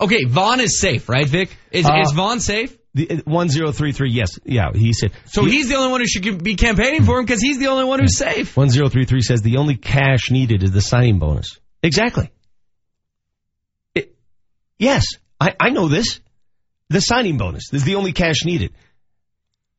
okay, 0.00 0.24
Von 0.24 0.60
is 0.60 0.78
safe, 0.78 1.08
right, 1.08 1.26
Vic? 1.26 1.56
Is, 1.70 1.86
Uh, 1.86 2.00
is 2.02 2.12
Von 2.12 2.40
safe? 2.40 2.76
The, 2.94 3.22
one 3.24 3.48
zero 3.48 3.70
three 3.72 3.92
three. 3.92 4.10
Yes, 4.10 4.38
yeah. 4.44 4.72
He 4.74 4.92
said. 4.92 5.12
So 5.26 5.44
he's 5.44 5.68
the 5.68 5.76
only 5.76 5.90
one 5.92 6.00
who 6.00 6.06
should 6.06 6.42
be 6.42 6.56
campaigning 6.56 7.04
for 7.04 7.18
him 7.18 7.24
because 7.24 7.40
he's 7.40 7.58
the 7.58 7.68
only 7.68 7.84
one 7.84 8.00
who's 8.00 8.16
safe. 8.16 8.56
One 8.56 8.70
zero 8.70 8.88
three 8.88 9.04
three 9.04 9.20
says 9.22 9.40
the 9.40 9.58
only 9.58 9.76
cash 9.76 10.30
needed 10.30 10.62
is 10.62 10.72
the 10.72 10.80
signing 10.80 11.18
bonus. 11.18 11.58
Exactly. 11.82 12.30
It- 13.94 14.14
yes, 14.78 15.04
I, 15.40 15.54
I 15.60 15.70
know 15.70 15.88
this. 15.88 16.20
The 16.88 17.00
signing 17.00 17.36
bonus 17.38 17.72
is 17.72 17.84
the 17.84 17.96
only 17.96 18.12
cash 18.12 18.44
needed. 18.44 18.72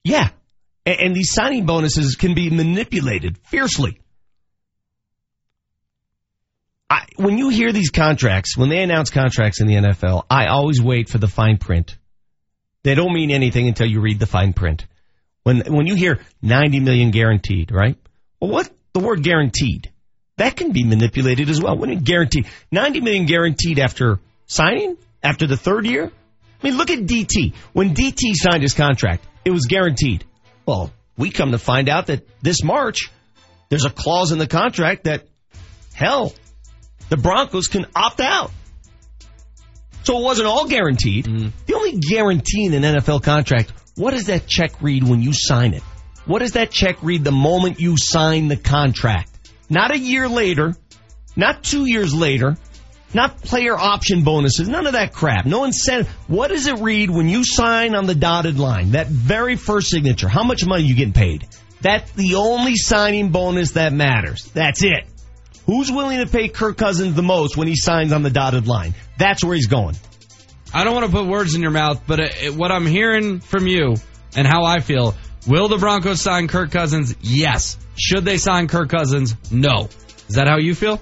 Yeah, 0.03 0.29
and, 0.89 0.99
and 0.99 1.15
these 1.15 1.31
signing 1.31 1.65
bonuses 1.65 2.15
can 2.15 2.33
be 2.33 2.49
manipulated 2.49 3.37
fiercely. 3.45 3.99
I, 6.89 7.05
when 7.17 7.37
you 7.37 7.49
hear 7.49 7.71
these 7.71 7.91
contracts, 7.91 8.57
when 8.57 8.69
they 8.69 8.81
announce 8.81 9.11
contracts 9.11 9.61
in 9.61 9.67
the 9.67 9.75
NFL, 9.75 10.25
I 10.29 10.47
always 10.47 10.81
wait 10.81 11.07
for 11.09 11.19
the 11.19 11.27
fine 11.27 11.57
print. 11.57 11.95
They 12.81 12.95
don't 12.95 13.13
mean 13.13 13.29
anything 13.29 13.67
until 13.67 13.85
you 13.85 14.01
read 14.01 14.19
the 14.19 14.25
fine 14.25 14.53
print. 14.53 14.87
When 15.43 15.61
when 15.67 15.85
you 15.85 15.95
hear 15.95 16.19
90 16.41 16.79
million 16.79 17.11
guaranteed, 17.11 17.71
right? 17.71 17.97
Well, 18.39 18.51
what 18.51 18.71
the 18.93 18.99
word 18.99 19.21
guaranteed? 19.21 19.91
That 20.37 20.55
can 20.55 20.71
be 20.71 20.83
manipulated 20.83 21.49
as 21.49 21.61
well. 21.61 21.75
You 21.75 21.85
mean 21.85 21.99
guaranteed? 21.99 22.47
90 22.71 23.01
million 23.01 23.25
guaranteed 23.25 23.77
after 23.77 24.19
signing? 24.47 24.97
After 25.21 25.45
the 25.45 25.57
third 25.57 25.85
year? 25.85 26.05
I 26.05 26.67
mean, 26.67 26.77
look 26.77 26.89
at 26.89 26.99
DT. 26.99 27.53
When 27.73 27.93
DT 27.93 28.33
signed 28.33 28.63
his 28.63 28.73
contract, 28.73 29.25
it 29.45 29.51
was 29.51 29.65
guaranteed. 29.65 30.25
Well, 30.69 30.93
we 31.17 31.31
come 31.31 31.53
to 31.53 31.57
find 31.57 31.89
out 31.89 32.05
that 32.07 32.27
this 32.43 32.63
March, 32.63 33.09
there's 33.69 33.85
a 33.85 33.89
clause 33.89 34.31
in 34.31 34.37
the 34.37 34.45
contract 34.45 35.05
that, 35.05 35.25
hell, 35.95 36.31
the 37.09 37.17
Broncos 37.17 37.65
can 37.65 37.87
opt 37.95 38.19
out. 38.19 38.51
So 40.03 40.19
it 40.19 40.23
wasn't 40.23 40.47
all 40.47 40.67
guaranteed. 40.67 41.25
Mm-hmm. 41.25 41.47
The 41.65 41.73
only 41.73 41.97
guarantee 41.97 42.65
in 42.65 42.75
an 42.75 42.83
NFL 42.83 43.23
contract, 43.23 43.73
what 43.95 44.11
does 44.11 44.25
that 44.25 44.45
check 44.45 44.79
read 44.79 45.03
when 45.03 45.23
you 45.23 45.33
sign 45.33 45.73
it? 45.73 45.81
What 46.27 46.37
does 46.37 46.51
that 46.51 46.69
check 46.69 47.01
read 47.01 47.23
the 47.23 47.31
moment 47.31 47.79
you 47.79 47.95
sign 47.97 48.47
the 48.47 48.55
contract? 48.55 49.31
Not 49.71 49.89
a 49.89 49.97
year 49.97 50.29
later, 50.29 50.75
not 51.35 51.63
two 51.63 51.87
years 51.87 52.13
later, 52.13 52.57
Not 53.13 53.41
player 53.41 53.75
option 53.75 54.23
bonuses, 54.23 54.67
none 54.67 54.85
of 54.85 54.93
that 54.93 55.13
crap. 55.13 55.45
No 55.45 55.63
incentive. 55.63 56.07
What 56.27 56.49
does 56.49 56.67
it 56.67 56.79
read 56.79 57.09
when 57.09 57.27
you 57.27 57.43
sign 57.43 57.95
on 57.95 58.05
the 58.05 58.15
dotted 58.15 58.59
line? 58.59 58.91
That 58.91 59.07
very 59.07 59.55
first 59.55 59.89
signature. 59.89 60.27
How 60.27 60.43
much 60.43 60.65
money 60.65 60.83
you 60.83 60.95
getting 60.95 61.13
paid? 61.13 61.47
That's 61.81 62.11
the 62.11 62.35
only 62.35 62.75
signing 62.75 63.29
bonus 63.31 63.71
that 63.71 63.93
matters. 63.93 64.43
That's 64.53 64.83
it. 64.83 65.05
Who's 65.65 65.91
willing 65.91 66.19
to 66.19 66.27
pay 66.27 66.49
Kirk 66.49 66.77
Cousins 66.77 67.15
the 67.15 67.23
most 67.23 67.55
when 67.55 67.67
he 67.67 67.75
signs 67.75 68.11
on 68.11 68.21
the 68.21 68.29
dotted 68.29 68.67
line? 68.67 68.93
That's 69.17 69.43
where 69.43 69.55
he's 69.55 69.67
going. 69.67 69.95
I 70.73 70.83
don't 70.83 70.93
want 70.93 71.07
to 71.07 71.11
put 71.11 71.27
words 71.27 71.55
in 71.55 71.61
your 71.61 71.71
mouth, 71.71 72.03
but 72.05 72.19
uh, 72.19 72.27
it, 72.41 72.55
what 72.55 72.71
I'm 72.71 72.85
hearing 72.85 73.39
from 73.39 73.65
you 73.65 73.95
and 74.35 74.45
how 74.45 74.65
I 74.65 74.79
feel, 74.79 75.15
will 75.47 75.67
the 75.67 75.77
Broncos 75.77 76.21
sign 76.21 76.47
Kirk 76.47 76.71
Cousins? 76.71 77.15
Yes. 77.21 77.77
Should 77.95 78.25
they 78.25 78.37
sign 78.37 78.67
Kirk 78.67 78.89
Cousins? 78.89 79.35
No. 79.51 79.89
Is 80.27 80.35
that 80.35 80.47
how 80.47 80.57
you 80.57 80.75
feel? 80.75 80.99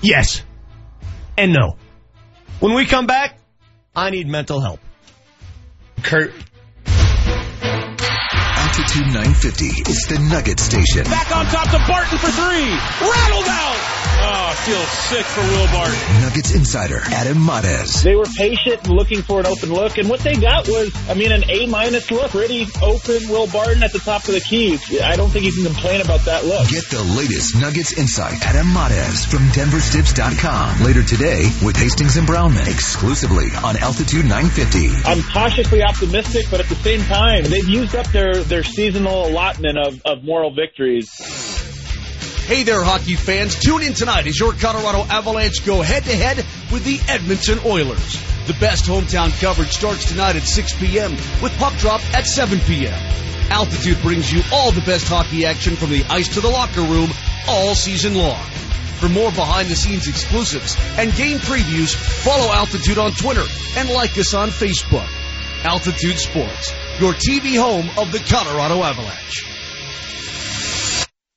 Yes. 0.00 0.42
And 1.36 1.52
no. 1.52 1.76
When 2.60 2.74
we 2.74 2.86
come 2.86 3.06
back, 3.06 3.38
I 3.94 4.10
need 4.10 4.28
mental 4.28 4.60
help. 4.60 4.80
Kurt. 6.02 6.32
Altitude 8.78 9.06
950 9.06 9.64
is 9.90 10.06
the 10.06 10.18
Nugget 10.30 10.60
Station. 10.60 11.04
Back 11.04 11.34
on 11.34 11.46
top 11.46 11.70
to 11.70 11.78
Barton 11.90 12.18
for 12.18 12.30
three. 12.30 12.70
Rattled 13.08 13.48
out. 13.48 14.17
Oh, 14.30 14.30
I 14.30 14.54
feel 14.56 14.84
sick 15.08 15.24
for 15.24 15.40
Will 15.40 15.66
Barton. 15.72 16.20
Nuggets 16.20 16.54
insider 16.54 17.00
Adam 17.00 17.42
Mares. 17.46 18.02
They 18.02 18.14
were 18.14 18.26
patient 18.36 18.84
and 18.84 18.92
looking 18.92 19.22
for 19.22 19.40
an 19.40 19.46
open 19.46 19.72
look, 19.72 19.96
and 19.96 20.06
what 20.10 20.20
they 20.20 20.34
got 20.36 20.68
was, 20.68 20.92
I 21.08 21.14
mean, 21.14 21.32
an 21.32 21.48
A 21.48 21.64
minus 21.66 22.10
look. 22.10 22.30
Pretty 22.30 22.66
open 22.82 23.26
Will 23.30 23.46
Barton 23.46 23.82
at 23.82 23.94
the 23.94 24.00
top 24.00 24.28
of 24.28 24.34
the 24.34 24.40
key. 24.40 24.76
I 25.00 25.16
don't 25.16 25.30
think 25.30 25.46
you 25.46 25.52
can 25.52 25.64
complain 25.64 26.02
about 26.02 26.26
that 26.26 26.44
look. 26.44 26.68
Get 26.68 26.84
the 26.90 27.02
latest 27.16 27.56
Nuggets 27.56 27.96
insight. 27.96 28.44
Adam 28.44 28.70
Mares 28.74 29.24
from 29.24 29.48
DenverStiffs.com. 29.56 30.82
Later 30.84 31.02
today 31.02 31.48
with 31.64 31.76
Hastings 31.76 32.18
and 32.18 32.26
Brownman 32.26 32.68
exclusively 32.68 33.48
on 33.64 33.78
Altitude 33.78 34.26
950. 34.26 35.08
I'm 35.08 35.22
cautiously 35.22 35.82
optimistic, 35.82 36.44
but 36.50 36.60
at 36.60 36.66
the 36.66 36.76
same 36.76 37.00
time, 37.04 37.44
they've 37.44 37.66
used 37.66 37.96
up 37.96 38.06
their, 38.12 38.34
their 38.44 38.62
seasonal 38.62 39.26
allotment 39.26 39.78
of, 39.78 40.02
of 40.04 40.22
moral 40.22 40.52
victories. 40.54 41.08
Hey 42.48 42.62
there, 42.62 42.82
hockey 42.82 43.14
fans. 43.14 43.56
Tune 43.56 43.82
in 43.82 43.92
tonight 43.92 44.26
as 44.26 44.40
your 44.40 44.54
Colorado 44.54 45.04
Avalanche 45.04 45.66
go 45.66 45.82
head 45.82 46.04
to 46.04 46.16
head 46.16 46.38
with 46.72 46.82
the 46.82 46.98
Edmonton 47.06 47.58
Oilers. 47.62 48.16
The 48.46 48.54
best 48.54 48.86
hometown 48.86 49.38
coverage 49.38 49.72
starts 49.72 50.06
tonight 50.06 50.34
at 50.34 50.44
6 50.44 50.80
p.m. 50.80 51.10
with 51.42 51.52
puck 51.58 51.76
drop 51.76 52.00
at 52.14 52.26
7 52.26 52.58
p.m. 52.60 52.98
Altitude 53.50 54.00
brings 54.00 54.32
you 54.32 54.40
all 54.50 54.70
the 54.70 54.80
best 54.80 55.06
hockey 55.08 55.44
action 55.44 55.76
from 55.76 55.90
the 55.90 56.02
ice 56.08 56.32
to 56.32 56.40
the 56.40 56.48
locker 56.48 56.80
room 56.80 57.10
all 57.46 57.74
season 57.74 58.14
long. 58.14 58.42
For 58.96 59.10
more 59.10 59.30
behind 59.30 59.68
the 59.68 59.76
scenes 59.76 60.08
exclusives 60.08 60.74
and 60.96 61.14
game 61.16 61.40
previews, 61.40 61.94
follow 61.94 62.50
Altitude 62.50 62.96
on 62.96 63.12
Twitter 63.12 63.44
and 63.76 63.90
like 63.90 64.16
us 64.16 64.32
on 64.32 64.48
Facebook. 64.48 65.06
Altitude 65.64 66.18
Sports, 66.18 66.72
your 66.98 67.12
TV 67.12 67.60
home 67.60 67.90
of 67.98 68.10
the 68.10 68.20
Colorado 68.20 68.82
Avalanche. 68.82 69.47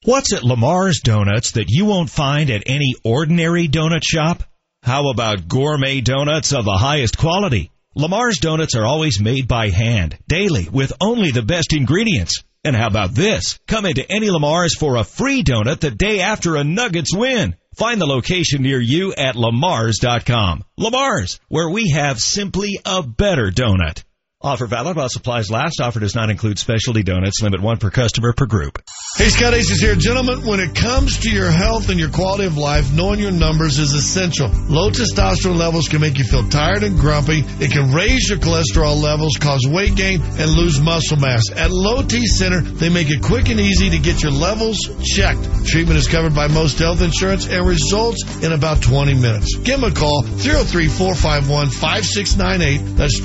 What's 0.04 0.34
at 0.34 0.44
Lamar's 0.44 1.02
Donuts 1.04 1.52
that 1.52 1.70
you 1.70 1.86
won't 1.86 2.10
find 2.10 2.50
at 2.50 2.64
any 2.66 2.96
ordinary 3.04 3.68
donut 3.68 4.02
shop? 4.04 4.42
How 4.82 5.12
about 5.12 5.48
gourmet 5.48 6.02
donuts 6.02 6.54
of 6.54 6.66
the 6.66 6.76
highest 6.76 7.20
quality? 7.20 7.70
Lamar's 7.94 8.40
Donuts 8.40 8.76
are 8.76 8.84
always 8.84 9.22
made 9.22 9.48
by 9.48 9.70
hand, 9.70 10.18
daily, 10.28 10.68
with 10.68 10.92
only 11.00 11.30
the 11.30 11.44
best 11.44 11.72
ingredients. 11.74 12.44
And 12.64 12.76
how 12.76 12.88
about 12.88 13.14
this? 13.14 13.60
Come 13.68 13.86
into 13.86 14.12
any 14.12 14.32
Lamar's 14.32 14.76
for 14.76 14.96
a 14.96 15.04
free 15.04 15.44
donut 15.44 15.82
the 15.82 15.92
day 15.92 16.22
after 16.22 16.56
a 16.56 16.64
Nuggets 16.64 17.16
win. 17.16 17.56
Find 17.78 18.02
the 18.02 18.08
location 18.08 18.64
near 18.64 18.82
you 18.82 19.14
at 19.14 19.36
lamars.com. 19.36 20.64
Lamar's, 20.80 21.40
where 21.48 21.70
we 21.70 21.92
have 21.92 22.18
simply 22.18 22.80
a 22.84 23.04
better 23.04 23.52
donut. 23.52 24.04
Offer 24.44 24.66
valid 24.66 24.98
while 24.98 25.08
supplies 25.08 25.52
last. 25.52 25.80
Offer 25.80 26.00
does 26.00 26.16
not 26.16 26.32
include 26.32 26.58
specialty 26.58 27.04
donuts. 27.04 27.44
Limit 27.44 27.62
one 27.62 27.78
per 27.78 27.92
customer 27.92 28.34
per 28.34 28.48
group. 28.48 28.82
Hey, 29.16 29.30
Scott 29.30 29.54
Aces 29.54 29.80
here. 29.80 29.94
Gentlemen, 29.94 30.48
when 30.48 30.60
it 30.60 30.74
comes 30.74 31.20
to 31.20 31.30
your 31.30 31.52
health 31.52 31.90
and 31.90 32.00
your 32.00 32.10
quality 32.10 32.46
of 32.46 32.58
life, 32.58 32.92
knowing 32.92 33.20
your 33.20 33.32
numbers 33.32 33.78
is 33.78 33.94
essential. 33.94 34.50
Low 34.68 34.90
testosterone 34.90 35.58
levels 35.58 35.90
can 35.90 36.02
make 36.02 36.18
you 36.18 36.24
feel 36.24 36.50
tired 36.50 36.82
and 36.82 36.98
grumpy. 36.98 37.44
It 37.60 37.72
can 37.72 37.94
raise 37.94 38.30
your 38.30 38.40
cholesterol 38.40 39.00
levels, 39.00 39.38
cause 39.38 39.68
weight 39.68 39.94
gain, 39.96 40.24
and 40.24 40.50
lose 40.50 40.82
muscle 40.82 41.18
mass. 41.18 41.44
At 41.56 41.70
Low 41.70 42.02
T 42.02 42.26
Center, 42.26 42.62
they 42.62 42.90
make 42.90 43.12
it 43.12 43.22
quick 43.22 43.48
and 43.50 43.60
easy 43.60 43.92
to 43.92 44.00
get 44.00 44.24
your 44.24 44.32
levels 44.32 44.80
checked. 45.04 45.68
Treatment 45.68 46.00
is 46.00 46.08
covered 46.08 46.34
by 46.34 46.48
most 46.48 46.80
health 46.80 47.02
insurance 47.02 47.48
and 47.48 47.68
results 47.68 48.44
in 48.44 48.54
about 48.54 48.82
20 48.82 49.14
minutes. 49.14 49.56
Give 49.58 49.80
them 49.80 49.92
a 49.92 49.94
call, 49.94 50.24
303-451-5698. 50.24 52.98
That's 52.98 53.20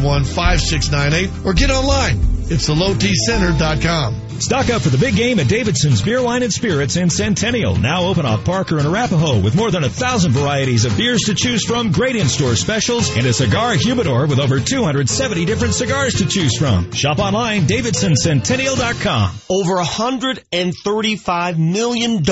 303-451-5698. 0.01 1.45
Or 1.45 1.53
get 1.53 1.69
online. 1.69 2.17
It's 2.51 2.67
thelowtcenter.com. 2.67 4.31
Stock 4.41 4.69
up 4.71 4.81
for 4.81 4.89
the 4.89 4.97
big 4.97 5.15
game 5.15 5.39
at 5.39 5.47
Davidson's 5.47 6.01
Beer, 6.01 6.21
Wine, 6.23 6.41
and 6.41 6.51
Spirits 6.51 6.95
in 6.95 7.11
Centennial. 7.11 7.75
Now 7.75 8.05
open 8.05 8.25
off 8.25 8.43
Parker 8.43 8.79
and 8.79 8.87
Arapahoe 8.87 9.39
with 9.39 9.55
more 9.55 9.69
than 9.69 9.83
a 9.83 9.89
thousand 9.89 10.31
varieties 10.31 10.83
of 10.85 10.97
beers 10.97 11.21
to 11.25 11.35
choose 11.35 11.63
from, 11.63 11.91
great 11.91 12.15
in-store 12.15 12.55
specials, 12.55 13.15
and 13.15 13.27
a 13.27 13.33
cigar 13.33 13.75
humidor 13.75 14.25
with 14.25 14.39
over 14.39 14.59
270 14.59 15.45
different 15.45 15.75
cigars 15.75 16.15
to 16.15 16.25
choose 16.25 16.57
from. 16.57 16.91
Shop 16.91 17.19
online, 17.19 17.67
davidsoncentennial.com. 17.67 19.35
Over 19.47 19.75
$135 19.75 21.57
million. 21.59 22.23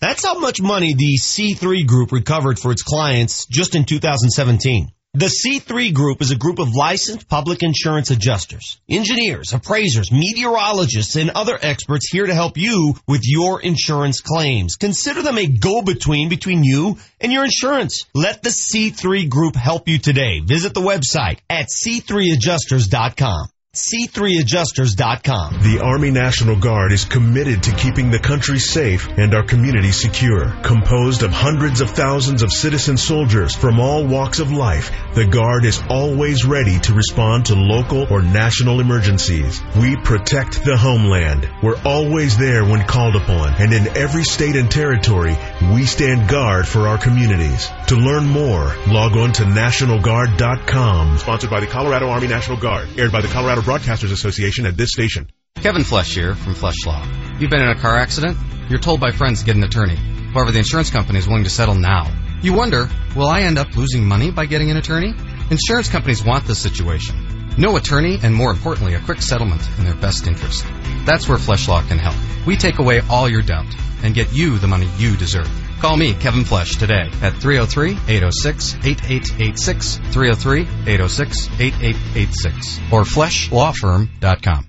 That's 0.00 0.24
how 0.26 0.38
much 0.38 0.60
money 0.60 0.92
the 0.94 1.16
C3 1.18 1.86
Group 1.86 2.12
recovered 2.12 2.58
for 2.58 2.72
its 2.72 2.82
clients 2.82 3.46
just 3.46 3.74
in 3.74 3.86
2017. 3.86 4.92
The 5.14 5.32
C3 5.44 5.94
Group 5.94 6.20
is 6.20 6.32
a 6.32 6.36
group 6.36 6.58
of 6.58 6.74
licensed 6.74 7.30
public 7.30 7.62
insurance 7.62 8.10
adjusters, 8.10 8.78
engineers, 8.90 9.54
appraisers, 9.54 10.12
meteorologists, 10.12 11.16
and 11.16 11.30
other 11.30 11.58
experts 11.60 12.10
here 12.10 12.26
to 12.26 12.34
help 12.34 12.58
you 12.58 12.94
with 13.06 13.22
your 13.24 13.62
insurance 13.62 14.20
claims. 14.20 14.76
Consider 14.76 15.22
them 15.22 15.38
a 15.38 15.46
go-between 15.46 16.28
between 16.28 16.62
you 16.62 16.98
and 17.22 17.32
your 17.32 17.44
insurance. 17.44 18.04
Let 18.14 18.42
the 18.42 18.50
C3 18.50 19.30
Group 19.30 19.56
help 19.56 19.88
you 19.88 19.98
today. 19.98 20.40
Visit 20.40 20.74
the 20.74 20.82
website 20.82 21.38
at 21.48 21.68
c3adjusters.com 21.68 23.48
c3adjusters.com. 23.78 25.62
The 25.62 25.80
Army 25.80 26.10
National 26.10 26.56
Guard 26.56 26.92
is 26.92 27.04
committed 27.04 27.62
to 27.62 27.76
keeping 27.76 28.10
the 28.10 28.18
country 28.18 28.58
safe 28.58 29.08
and 29.16 29.32
our 29.34 29.44
community 29.44 29.92
secure. 29.92 30.50
Composed 30.62 31.22
of 31.22 31.30
hundreds 31.30 31.80
of 31.80 31.90
thousands 31.90 32.42
of 32.42 32.50
citizen 32.52 32.96
soldiers 32.96 33.54
from 33.54 33.78
all 33.78 34.04
walks 34.04 34.40
of 34.40 34.50
life, 34.50 34.90
the 35.14 35.26
Guard 35.26 35.64
is 35.64 35.80
always 35.88 36.44
ready 36.44 36.80
to 36.80 36.92
respond 36.92 37.46
to 37.46 37.54
local 37.54 38.12
or 38.12 38.20
national 38.20 38.80
emergencies. 38.80 39.62
We 39.80 39.96
protect 39.96 40.64
the 40.64 40.76
homeland. 40.76 41.48
We're 41.62 41.80
always 41.84 42.36
there 42.36 42.64
when 42.64 42.84
called 42.84 43.14
upon, 43.14 43.54
and 43.62 43.72
in 43.72 43.96
every 43.96 44.24
state 44.24 44.56
and 44.56 44.68
territory, 44.70 45.36
we 45.72 45.84
stand 45.84 46.28
guard 46.28 46.66
for 46.66 46.88
our 46.88 46.98
communities. 46.98 47.68
To 47.88 47.96
learn 47.96 48.26
more, 48.26 48.74
log 48.88 49.16
on 49.16 49.32
to 49.34 49.44
NationalGuard.com. 49.44 51.18
Sponsored 51.18 51.50
by 51.50 51.60
the 51.60 51.66
Colorado 51.66 52.08
Army 52.08 52.26
National 52.26 52.58
Guard. 52.58 52.88
Aired 52.98 53.12
by 53.12 53.20
the 53.20 53.28
Colorado 53.28 53.62
Broadcasters 53.68 54.12
Association 54.12 54.64
at 54.64 54.78
this 54.78 54.92
station. 54.92 55.28
Kevin 55.56 55.82
Flesch 55.82 56.14
here 56.14 56.34
from 56.34 56.54
Flesch 56.54 56.86
Law. 56.86 57.06
You've 57.38 57.50
been 57.50 57.60
in 57.60 57.68
a 57.68 57.78
car 57.78 57.98
accident? 57.98 58.38
You're 58.70 58.78
told 58.78 58.98
by 58.98 59.10
friends 59.10 59.40
to 59.40 59.44
get 59.44 59.56
an 59.56 59.62
attorney. 59.62 59.96
However, 60.32 60.52
the 60.52 60.58
insurance 60.60 60.88
company 60.88 61.18
is 61.18 61.28
willing 61.28 61.44
to 61.44 61.50
settle 61.50 61.74
now. 61.74 62.10
You 62.40 62.54
wonder, 62.54 62.88
will 63.14 63.28
I 63.28 63.42
end 63.42 63.58
up 63.58 63.76
losing 63.76 64.06
money 64.06 64.30
by 64.30 64.46
getting 64.46 64.70
an 64.70 64.78
attorney? 64.78 65.12
Insurance 65.50 65.90
companies 65.90 66.24
want 66.24 66.46
this 66.46 66.58
situation. 66.58 67.52
No 67.58 67.76
attorney, 67.76 68.18
and 68.22 68.34
more 68.34 68.52
importantly, 68.52 68.94
a 68.94 69.00
quick 69.00 69.20
settlement 69.20 69.60
in 69.76 69.84
their 69.84 69.96
best 69.96 70.26
interest. 70.26 70.64
That's 71.04 71.28
where 71.28 71.36
Flesch 71.36 71.68
Law 71.68 71.82
can 71.82 71.98
help. 71.98 72.16
We 72.46 72.56
take 72.56 72.78
away 72.78 73.02
all 73.10 73.28
your 73.28 73.42
doubt 73.42 73.66
and 74.02 74.14
get 74.14 74.32
you 74.32 74.56
the 74.58 74.66
money 74.66 74.88
you 74.96 75.14
deserve. 75.14 75.67
Call 75.80 75.96
me, 75.96 76.12
Kevin 76.14 76.44
Flesch, 76.44 76.76
today 76.76 77.08
at 77.22 77.34
303-806-8886, 77.34 80.00
303-806-8886, 80.10 82.92
or 82.92 83.04
fleschlawfirm.com. 83.04 84.66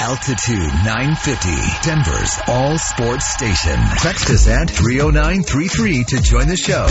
Altitude 0.00 0.72
950, 0.84 1.88
Denver's 1.88 2.38
all 2.46 2.76
sports 2.76 3.32
station. 3.32 3.78
Text 3.98 4.28
us 4.30 4.46
at 4.48 4.68
30933 4.68 6.04
to 6.04 6.20
join 6.20 6.48
the 6.48 6.56
show. 6.56 6.86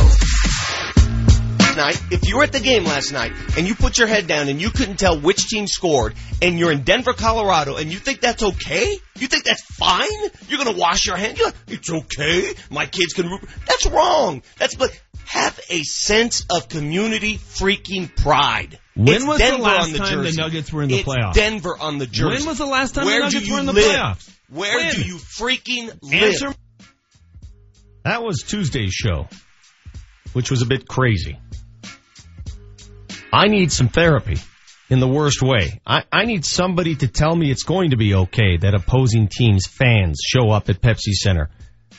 Night, 1.75 2.01
if 2.11 2.27
you 2.27 2.38
were 2.38 2.43
at 2.43 2.51
the 2.51 2.59
game 2.59 2.83
last 2.83 3.11
night 3.11 3.32
and 3.58 3.67
you 3.67 3.75
put 3.75 3.98
your 3.98 4.08
head 4.08 4.27
down 4.27 4.50
and 4.50 4.61
you 4.61 4.69
couldn't 4.69 4.98
tell 4.98 5.19
which 5.19 5.48
team 5.48 5.67
scored 5.67 6.14
and 6.41 6.59
you're 6.59 6.72
in 6.72 6.83
Denver, 6.83 7.14
Colorado 7.14 7.75
and 7.77 7.91
you 7.91 7.98
think 8.00 8.19
that's 8.22 8.43
okay? 8.43 8.98
You 9.17 9.27
think 9.27 9.43
that's 9.45 9.61
fine? 9.64 10.08
You're 10.48 10.58
gonna 10.64 10.77
wash 10.77 11.06
your 11.06 11.16
hands? 11.16 11.38
You're 11.40 11.48
like, 11.48 11.56
it's 11.67 11.90
okay. 11.91 12.53
My 12.69 12.85
kids 12.85 13.14
can 13.14 13.27
root. 13.27 13.41
That's 13.67 13.85
wrong. 13.85 14.41
That's 14.58 14.75
but 14.75 14.91
have 15.25 15.59
a 15.69 15.82
sense 15.83 16.45
of 16.50 16.67
community 16.67 17.38
freaking 17.38 18.14
pride. 18.16 18.77
When 18.95 19.08
It's 19.16 19.25
was 19.25 19.38
Denver 19.40 19.58
the 19.58 19.64
last 19.64 19.85
on 19.88 19.91
the 19.93 19.98
time 20.00 20.24
the 20.24 20.32
Nuggets 20.33 20.74
were 20.74 20.83
in 20.83 20.90
the 20.90 21.00
It's 21.00 21.08
playoffs? 21.08 21.33
Denver 21.33 21.77
on 21.80 21.98
the 21.98 22.08
jersey. 22.08 22.40
When 22.40 22.45
was 22.48 22.58
the 22.58 22.66
last 22.66 22.95
time 22.95 23.06
Where 23.06 23.19
the 23.19 23.25
Nuggets 23.25 23.50
were 23.50 23.59
in 23.59 23.66
the 23.66 23.74
live? 23.74 23.83
playoffs? 23.85 24.30
Where 24.50 24.77
When? 24.77 24.93
do 24.95 25.01
you 25.03 25.16
freaking 25.16 25.98
live? 26.01 26.24
Answer 26.24 26.53
That 28.03 28.24
was 28.24 28.40
Tuesday's 28.45 28.93
show, 28.93 29.27
which 30.33 30.51
was 30.51 30.61
a 30.61 30.66
bit 30.66 30.88
crazy. 30.88 31.38
I 33.32 33.48
need 33.48 33.72
some 33.72 33.88
therapy 33.88 34.38
in 34.90 35.00
the 35.00 35.08
worst 35.08 35.42
way. 35.42 35.80
I, 35.88 36.03
I 36.11 36.26
need 36.26 36.43
somebody 36.43 36.95
to 36.95 37.08
tell 37.08 37.34
me 37.34 37.50
it's 37.50 37.64
going 37.64 37.92
to 37.92 37.98
be 37.98 38.14
okay 38.14 38.58
that 38.58 38.76
opposing 38.76 39.30
teams' 39.30 39.66
fans 39.66 40.19
show 40.22 40.51
up 40.51 40.69
at 40.69 40.82
Pepsi 40.82 41.14
Center. 41.14 41.50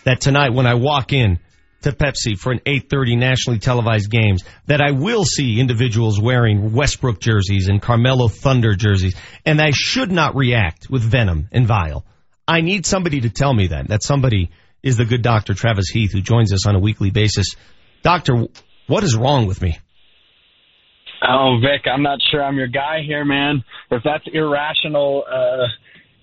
That 0.04 0.20
tonight 0.20 0.52
when 0.52 0.66
I 0.66 0.74
walk 0.74 1.12
in 1.12 1.38
to 1.82 1.92
Pepsi 1.92 2.38
for 2.38 2.52
an 2.52 2.60
8.30 2.60 3.18
nationally 3.18 3.58
televised 3.58 4.10
games, 4.10 4.44
that 4.66 4.82
I 4.82 4.92
will 4.92 5.24
see 5.24 5.58
individuals 5.58 6.20
wearing 6.20 6.74
Westbrook 6.74 7.18
jerseys 7.18 7.68
and 7.68 7.80
Carmelo 7.80 8.28
Thunder 8.28 8.74
jerseys, 8.74 9.16
and 9.46 9.60
I 9.60 9.70
should 9.72 10.12
not 10.12 10.36
react 10.36 10.90
with 10.90 11.02
venom 11.02 11.48
and 11.50 11.66
vile. 11.66 12.04
I 12.46 12.60
need 12.60 12.84
somebody 12.84 13.22
to 13.22 13.30
tell 13.30 13.54
me 13.54 13.68
that. 13.68 13.88
That 13.88 14.02
somebody 14.02 14.50
is 14.82 14.96
the 14.96 15.06
good 15.06 15.22
doctor 15.22 15.54
Travis 15.54 15.88
Heath 15.88 16.12
who 16.12 16.20
joins 16.20 16.52
us 16.52 16.66
on 16.66 16.76
a 16.76 16.80
weekly 16.80 17.10
basis. 17.10 17.46
Doctor, 18.02 18.48
what 18.86 19.02
is 19.02 19.16
wrong 19.16 19.46
with 19.46 19.62
me? 19.62 19.78
Oh, 21.26 21.58
Vic, 21.60 21.82
I'm 21.92 22.02
not 22.02 22.18
sure 22.30 22.42
I'm 22.42 22.56
your 22.56 22.66
guy 22.68 23.02
here, 23.06 23.24
man. 23.24 23.62
If 23.90 24.02
that's 24.04 24.24
irrational 24.32 25.24
uh, 25.30 25.66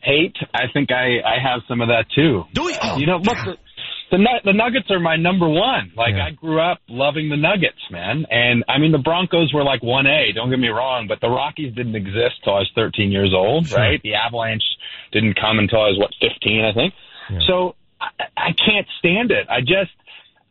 hate, 0.01 0.35
I 0.53 0.63
think 0.73 0.91
I 0.91 1.19
I 1.25 1.37
have 1.41 1.61
some 1.67 1.81
of 1.81 1.87
that 1.87 2.05
too. 2.13 2.43
Do 2.53 2.65
we? 2.65 2.77
Oh, 2.81 2.97
you 2.97 3.05
know, 3.05 3.17
look, 3.17 3.37
the, 3.45 3.55
the 4.11 4.17
the 4.45 4.53
Nuggets 4.53 4.89
are 4.91 4.99
my 4.99 5.15
number 5.15 5.47
one. 5.47 5.91
Like 5.95 6.15
Yeah. 6.15 6.25
I 6.27 6.31
grew 6.31 6.59
up 6.59 6.79
loving 6.89 7.29
the 7.29 7.37
Nuggets, 7.37 7.79
man. 7.91 8.25
And 8.29 8.63
I 8.67 8.77
mean, 8.77 8.91
the 8.91 8.97
Broncos 8.99 9.53
were 9.53 9.63
like 9.63 9.81
one 9.83 10.05
A. 10.07 10.31
Don't 10.33 10.49
get 10.49 10.59
me 10.59 10.69
wrong, 10.69 11.05
but 11.07 11.21
the 11.21 11.29
Rockies 11.29 11.73
didn't 11.75 11.95
exist 11.95 12.43
till 12.43 12.53
I 12.55 12.59
was 12.59 12.71
13 12.75 13.11
years 13.11 13.33
old, 13.35 13.67
Sure. 13.67 13.77
right? 13.77 14.01
The 14.03 14.15
Avalanche 14.15 14.63
didn't 15.11 15.35
come 15.39 15.59
until 15.59 15.79
I 15.79 15.87
was 15.89 15.97
what 15.99 16.11
15, 16.21 16.65
I 16.65 16.73
think. 16.73 16.93
So 17.47 17.75
I, 18.01 18.07
I 18.35 18.51
can't 18.53 18.87
stand 18.97 19.29
it. 19.31 19.47
I 19.49 19.61
just 19.61 19.91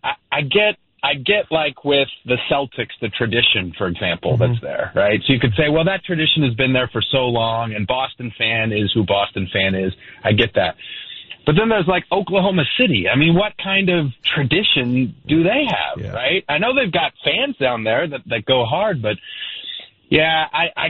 I, 0.05 0.13
I 0.31 0.41
get 0.43 0.77
I 1.03 1.15
get 1.15 1.51
like 1.51 1.85
with 1.85 2.09
the 2.25 2.37
Celtics, 2.51 2.99
the 3.01 3.09
tradition, 3.09 3.73
for 3.79 3.87
example, 3.87 4.37
that's 4.37 4.53
mm-hmm. 4.53 4.65
there, 4.65 4.93
right? 4.95 5.21
So 5.27 5.33
you 5.33 5.39
could 5.39 5.55
say, 5.57 5.69
well, 5.71 5.85
that 5.85 6.05
tradition 6.05 6.43
has 6.43 6.55
been 6.55 6.73
there 6.73 6.89
for 6.93 7.03
so 7.03 7.27
long, 7.27 7.73
and 7.73 7.87
Boston 7.87 8.33
fan 8.37 8.73
is 8.73 8.91
who 8.93 9.05
Boston 9.05 9.49
fan 9.53 9.75
is. 9.75 9.93
I 10.25 10.33
get 10.33 10.55
that. 10.55 10.77
But 11.47 11.55
then 11.57 11.71
there's 11.71 11.87
like 11.87 12.05
Oklahoma 12.13 12.65
City. 12.79 13.09
I 13.09 13.17
mean, 13.17 13.35
what 13.35 13.55
kind 13.63 13.89
of 13.89 14.09
tradition 14.23 15.15
do 15.27 15.43
they 15.43 15.65
have, 15.67 16.13
right? 16.13 16.45
I 16.49 16.59
know 16.59 16.75
they've 16.75 16.93
got 16.93 17.13
fans 17.25 17.57
down 17.57 17.85
there 17.85 18.07
that, 18.07 18.21
that 18.27 18.45
go 18.45 18.65
hard, 18.67 19.01
but 19.01 19.17
yeah, 20.11 20.47
I, 20.53 20.67
I, 20.77 20.87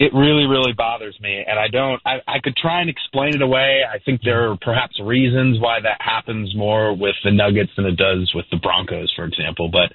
it 0.00 0.12
really, 0.14 0.46
really 0.46 0.72
bothers 0.72 1.16
me, 1.20 1.44
and 1.46 1.58
I 1.58 1.68
don't. 1.68 2.00
I, 2.06 2.16
I 2.26 2.38
could 2.42 2.56
try 2.56 2.80
and 2.80 2.88
explain 2.88 3.34
it 3.34 3.42
away. 3.42 3.82
I 3.84 3.98
think 3.98 4.22
there 4.22 4.50
are 4.50 4.56
perhaps 4.60 4.98
reasons 5.00 5.60
why 5.60 5.78
that 5.80 6.00
happens 6.00 6.54
more 6.56 6.96
with 6.96 7.14
the 7.22 7.30
Nuggets 7.30 7.70
than 7.76 7.84
it 7.84 7.96
does 7.96 8.32
with 8.34 8.46
the 8.50 8.56
Broncos, 8.56 9.12
for 9.14 9.24
example. 9.24 9.68
But 9.70 9.92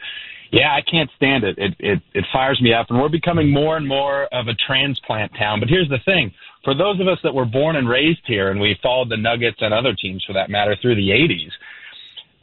yeah, 0.52 0.76
I 0.76 0.82
can't 0.82 1.10
stand 1.16 1.44
it. 1.44 1.58
It 1.58 1.74
it 1.80 2.00
it 2.14 2.26
fires 2.32 2.62
me 2.62 2.72
up, 2.72 2.88
and 2.90 3.00
we're 3.00 3.10
becoming 3.10 3.52
more 3.52 3.78
and 3.78 3.88
more 3.88 4.26
of 4.26 4.48
a 4.48 4.54
transplant 4.54 5.32
town. 5.40 5.60
But 5.60 5.70
here's 5.70 5.90
the 5.90 6.00
thing: 6.06 6.32
for 6.64 6.76
those 6.76 7.00
of 7.00 7.08
us 7.08 7.18
that 7.24 7.34
were 7.34 7.46
born 7.46 7.78
and 7.78 7.90
raised 7.90 8.22
here, 8.28 8.52
and 8.52 8.60
we 8.60 8.78
followed 8.84 9.10
the 9.10 9.18
Nuggets 9.18 9.58
and 9.62 9.74
other 9.74 9.96
teams 10.00 10.24
for 10.28 10.34
that 10.34 10.52
matter 10.52 10.76
through 10.80 10.96
the 10.96 11.10
'80s, 11.10 11.50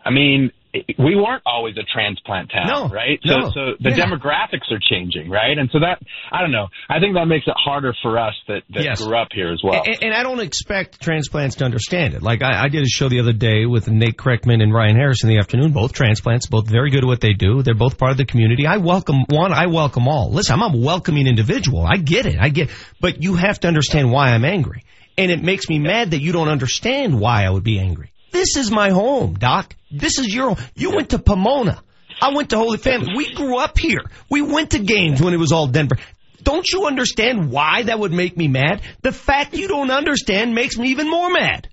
I 0.05 0.11
mean, 0.11 0.51
we 0.99 1.17
weren't 1.17 1.43
always 1.47 1.77
a 1.79 1.83
transplant 1.83 2.51
town, 2.51 2.67
No, 2.67 2.89
right? 2.89 3.19
no. 3.25 3.49
So, 3.49 3.51
so 3.55 3.61
the 3.81 3.91
Yeah. 3.97 4.05
demographics 4.05 4.71
are 4.71 4.79
changing, 4.79 5.31
right? 5.31 5.57
And 5.57 5.71
so 5.73 5.81
that, 5.81 6.01
I 6.31 6.43
don't 6.43 6.53
know. 6.53 6.69
I 6.91 7.01
think 7.01 7.15
that 7.15 7.27
makes 7.27 7.47
it 7.47 7.55
harder 7.57 7.95
for 8.03 8.19
us 8.19 8.35
that, 8.49 8.63
that 8.71 8.85
Yes. 8.85 9.03
grew 9.05 9.17
up 9.19 9.29
here 9.33 9.51
as 9.53 9.61
well. 9.65 9.83
And, 9.85 9.97
and 10.03 10.15
I 10.15 10.23
don't 10.23 10.41
expect 10.41 11.01
transplants 11.01 11.57
to 11.57 11.65
understand 11.65 12.15
it. 12.15 12.23
Like 12.23 12.43
I, 12.43 12.65
I 12.65 12.69
did 12.69 12.83
a 12.83 12.89
show 12.89 13.09
the 13.09 13.21
other 13.21 13.33
day 13.33 13.65
with 13.67 13.89
Nate 13.89 14.17
Kreckman 14.17 14.63
and 14.63 14.73
Ryan 14.73 14.97
Harris 14.97 15.23
in 15.25 15.31
the 15.31 15.39
afternoon. 15.39 15.73
Both 15.73 15.93
transplants, 15.95 16.47
both 16.47 16.69
very 16.69 16.91
good 16.91 17.05
at 17.05 17.07
what 17.07 17.21
they 17.21 17.33
do. 17.33 17.63
They're 17.63 17.75
both 17.75 17.97
part 17.99 18.11
of 18.13 18.17
the 18.19 18.27
community. 18.27 18.67
I 18.67 18.77
welcome 18.77 19.25
one. 19.31 19.53
I 19.53 19.67
welcome 19.67 20.07
all. 20.07 20.31
Listen, 20.31 20.61
I'm 20.61 20.75
a 20.75 20.79
welcoming 20.79 21.27
individual. 21.27 21.87
I 21.87 21.97
get 21.97 22.27
it. 22.27 22.37
I 22.39 22.51
get. 22.51 22.71
But 23.01 23.23
you 23.23 23.35
have 23.37 23.61
to 23.61 23.69
understand 23.69 24.13
why 24.13 24.31
I'm 24.31 24.45
angry, 24.45 24.85
and 25.17 25.31
it 25.31 25.43
makes 25.43 25.69
me 25.69 25.79
mad 25.79 26.11
that 26.11 26.21
you 26.21 26.33
don't 26.33 26.49
understand 26.49 27.19
why 27.19 27.45
I 27.45 27.51
would 27.51 27.65
be 27.65 27.79
angry. 27.81 28.13
This 28.31 28.57
is 28.57 28.71
my 28.71 28.91
home, 28.91 29.35
Doc. 29.35 29.75
This 29.91 30.19
is 30.19 30.35
your. 30.35 30.57
You 30.75 30.95
went 30.95 31.11
to 31.11 31.19
Pomona. 31.19 31.83
I 32.21 32.35
went 32.35 32.51
to 32.51 32.57
Holy 32.57 32.79
Family. 32.79 33.13
We 33.17 33.33
grew 33.33 33.59
up 33.59 33.79
here. 33.79 34.01
We 34.29 34.43
went 34.43 34.71
to 34.71 34.79
games 34.79 35.23
when 35.23 35.35
it 35.35 35.39
was 35.39 35.53
all 35.53 35.67
Denver. 35.69 35.97
Don't 36.43 36.67
you 36.73 36.87
understand 36.87 37.51
why 37.51 37.83
that 37.85 37.99
would 37.99 38.13
make 38.13 38.37
me 38.37 38.49
mad? 38.49 38.83
The 39.03 39.13
fact 39.13 39.55
you 39.55 39.69
don't 39.69 39.91
understand 39.91 40.55
makes 40.55 40.77
me 40.77 40.91
even 40.91 41.11
more 41.11 41.31
mad. 41.31 41.69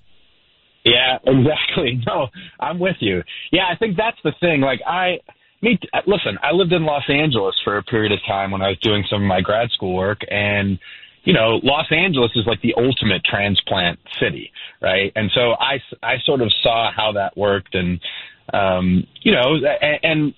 Yeah, 0.83 1.17
exactly. 1.25 2.01
No, 2.05 2.27
I'm 2.59 2.79
with 2.79 2.97
you. 2.99 3.23
Yeah, 3.51 3.63
I 3.71 3.75
think 3.77 3.97
that's 3.97 4.17
the 4.23 4.33
thing. 4.39 4.61
Like 4.61 4.79
I, 4.85 5.19
me, 5.61 5.79
listen, 6.05 6.37
I 6.41 6.51
lived 6.51 6.73
in 6.73 6.85
Los 6.85 7.03
Angeles 7.09 7.55
for 7.63 7.77
a 7.77 7.83
period 7.83 8.11
of 8.11 8.19
time 8.27 8.51
when 8.51 8.61
I 8.61 8.69
was 8.69 8.79
doing 8.81 9.03
some 9.09 9.23
of 9.23 9.27
my 9.27 9.41
grad 9.41 9.69
school 9.71 9.95
work, 9.95 10.21
and 10.29 10.79
you 11.25 11.33
know, 11.33 11.59
Los 11.63 11.91
Angeles 11.91 12.31
is 12.35 12.45
like 12.45 12.61
the 12.61 12.73
ultimate 12.77 13.23
transplant 13.25 13.99
city, 14.19 14.51
right? 14.81 15.11
And 15.15 15.29
so 15.33 15.53
I, 15.59 15.79
I 16.01 16.15
sort 16.23 16.41
of 16.41 16.51
saw 16.61 16.91
how 16.95 17.11
that 17.13 17.35
worked, 17.35 17.75
and 17.75 17.99
um, 18.53 19.05
you 19.21 19.31
know, 19.31 19.55
and, 19.81 19.99
and 20.03 20.33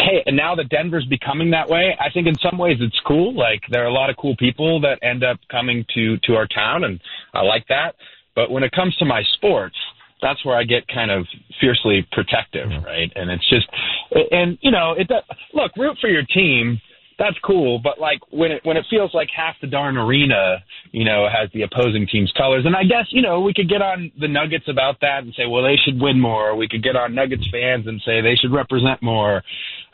hey, 0.00 0.22
and 0.26 0.36
now 0.36 0.54
that 0.56 0.68
Denver's 0.68 1.06
becoming 1.06 1.50
that 1.52 1.68
way, 1.68 1.96
I 1.98 2.10
think 2.10 2.26
in 2.26 2.34
some 2.38 2.58
ways 2.58 2.78
it's 2.80 3.00
cool. 3.06 3.34
Like 3.34 3.62
there 3.70 3.84
are 3.84 3.88
a 3.88 3.92
lot 3.92 4.10
of 4.10 4.16
cool 4.16 4.36
people 4.36 4.80
that 4.80 4.98
end 5.02 5.24
up 5.24 5.38
coming 5.50 5.84
to 5.94 6.18
to 6.24 6.34
our 6.34 6.46
town, 6.46 6.84
and 6.84 7.00
I 7.32 7.42
like 7.42 7.66
that. 7.68 7.94
But 8.34 8.50
when 8.50 8.62
it 8.62 8.72
comes 8.72 8.94
to 8.96 9.04
my 9.04 9.22
sports, 9.34 9.76
that's 10.20 10.44
where 10.44 10.56
I 10.56 10.64
get 10.64 10.86
kind 10.88 11.10
of 11.10 11.26
fiercely 11.60 12.06
protective, 12.12 12.68
right? 12.84 13.10
And 13.14 13.30
it's 13.30 13.48
just, 13.48 13.66
and 14.30 14.58
you 14.60 14.70
know, 14.70 14.92
it 14.98 15.08
does, 15.08 15.22
look, 15.54 15.72
root 15.76 15.96
for 16.00 16.08
your 16.08 16.24
team. 16.24 16.80
That's 17.18 17.38
cool, 17.42 17.78
but 17.78 17.98
like 17.98 18.20
when 18.30 18.52
it 18.52 18.60
when 18.64 18.76
it 18.76 18.84
feels 18.90 19.14
like 19.14 19.28
half 19.34 19.54
the 19.62 19.66
darn 19.66 19.96
arena, 19.96 20.62
you 20.92 21.04
know, 21.04 21.26
has 21.32 21.48
the 21.54 21.62
opposing 21.62 22.06
team's 22.06 22.30
colors, 22.36 22.66
and 22.66 22.76
I 22.76 22.82
guess 22.82 23.06
you 23.08 23.22
know 23.22 23.40
we 23.40 23.54
could 23.54 23.70
get 23.70 23.80
on 23.80 24.12
the 24.20 24.28
Nuggets 24.28 24.68
about 24.68 25.00
that 25.00 25.22
and 25.22 25.32
say, 25.34 25.46
well, 25.46 25.62
they 25.62 25.76
should 25.76 25.98
win 25.98 26.20
more. 26.20 26.50
Or 26.50 26.56
we 26.56 26.68
could 26.68 26.82
get 26.82 26.94
on 26.94 27.14
Nuggets 27.14 27.48
fans 27.50 27.86
and 27.86 28.02
say 28.04 28.20
they 28.20 28.34
should 28.34 28.52
represent 28.52 29.02
more. 29.02 29.42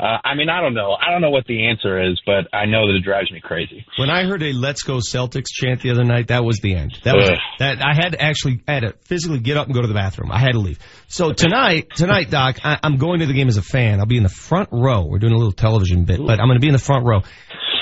Uh, 0.02 0.18
I 0.24 0.34
mean, 0.34 0.48
I 0.48 0.60
don't 0.60 0.74
know. 0.74 0.96
I 1.00 1.12
don't 1.12 1.20
know 1.20 1.30
what 1.30 1.46
the 1.46 1.68
answer 1.68 2.10
is, 2.10 2.20
but 2.26 2.52
I 2.52 2.66
know 2.66 2.88
that 2.88 2.96
it 2.96 3.04
drives 3.04 3.30
me 3.30 3.40
crazy. 3.40 3.86
When 3.96 4.10
I 4.10 4.24
heard 4.24 4.42
a 4.42 4.52
"Let's 4.52 4.82
Go 4.82 4.94
Celtics" 4.94 5.46
chant 5.52 5.80
the 5.80 5.90
other 5.90 6.02
night, 6.02 6.26
that 6.26 6.44
was 6.44 6.58
the 6.58 6.74
end. 6.74 6.98
That 7.04 7.14
was 7.14 7.30
Ugh. 7.30 7.38
that. 7.60 7.78
I 7.80 7.94
had 7.94 8.10
to 8.10 8.20
actually 8.20 8.64
I 8.66 8.74
had 8.74 8.80
to 8.80 8.94
physically 9.04 9.38
get 9.38 9.56
up 9.56 9.66
and 9.66 9.74
go 9.76 9.80
to 9.80 9.86
the 9.86 9.94
bathroom. 9.94 10.32
I 10.32 10.40
had 10.40 10.52
to 10.52 10.58
leave. 10.58 10.80
So 11.06 11.32
tonight, 11.32 11.90
tonight, 11.94 12.30
Doc, 12.30 12.58
I, 12.64 12.80
I'm 12.82 12.96
going 12.96 13.20
to 13.20 13.26
the 13.26 13.32
game 13.32 13.46
as 13.46 13.58
a 13.58 13.62
fan. 13.62 14.00
I'll 14.00 14.06
be 14.06 14.16
in 14.16 14.24
the 14.24 14.28
front 14.28 14.70
row. 14.72 15.04
We're 15.04 15.20
doing 15.20 15.34
a 15.34 15.38
little 15.38 15.52
television 15.52 16.04
bit, 16.04 16.18
but 16.18 16.40
I'm 16.40 16.48
going 16.48 16.58
to 16.58 16.60
be 16.60 16.66
in 16.68 16.72
the 16.72 16.80
front 16.80 17.06
row. 17.06 17.20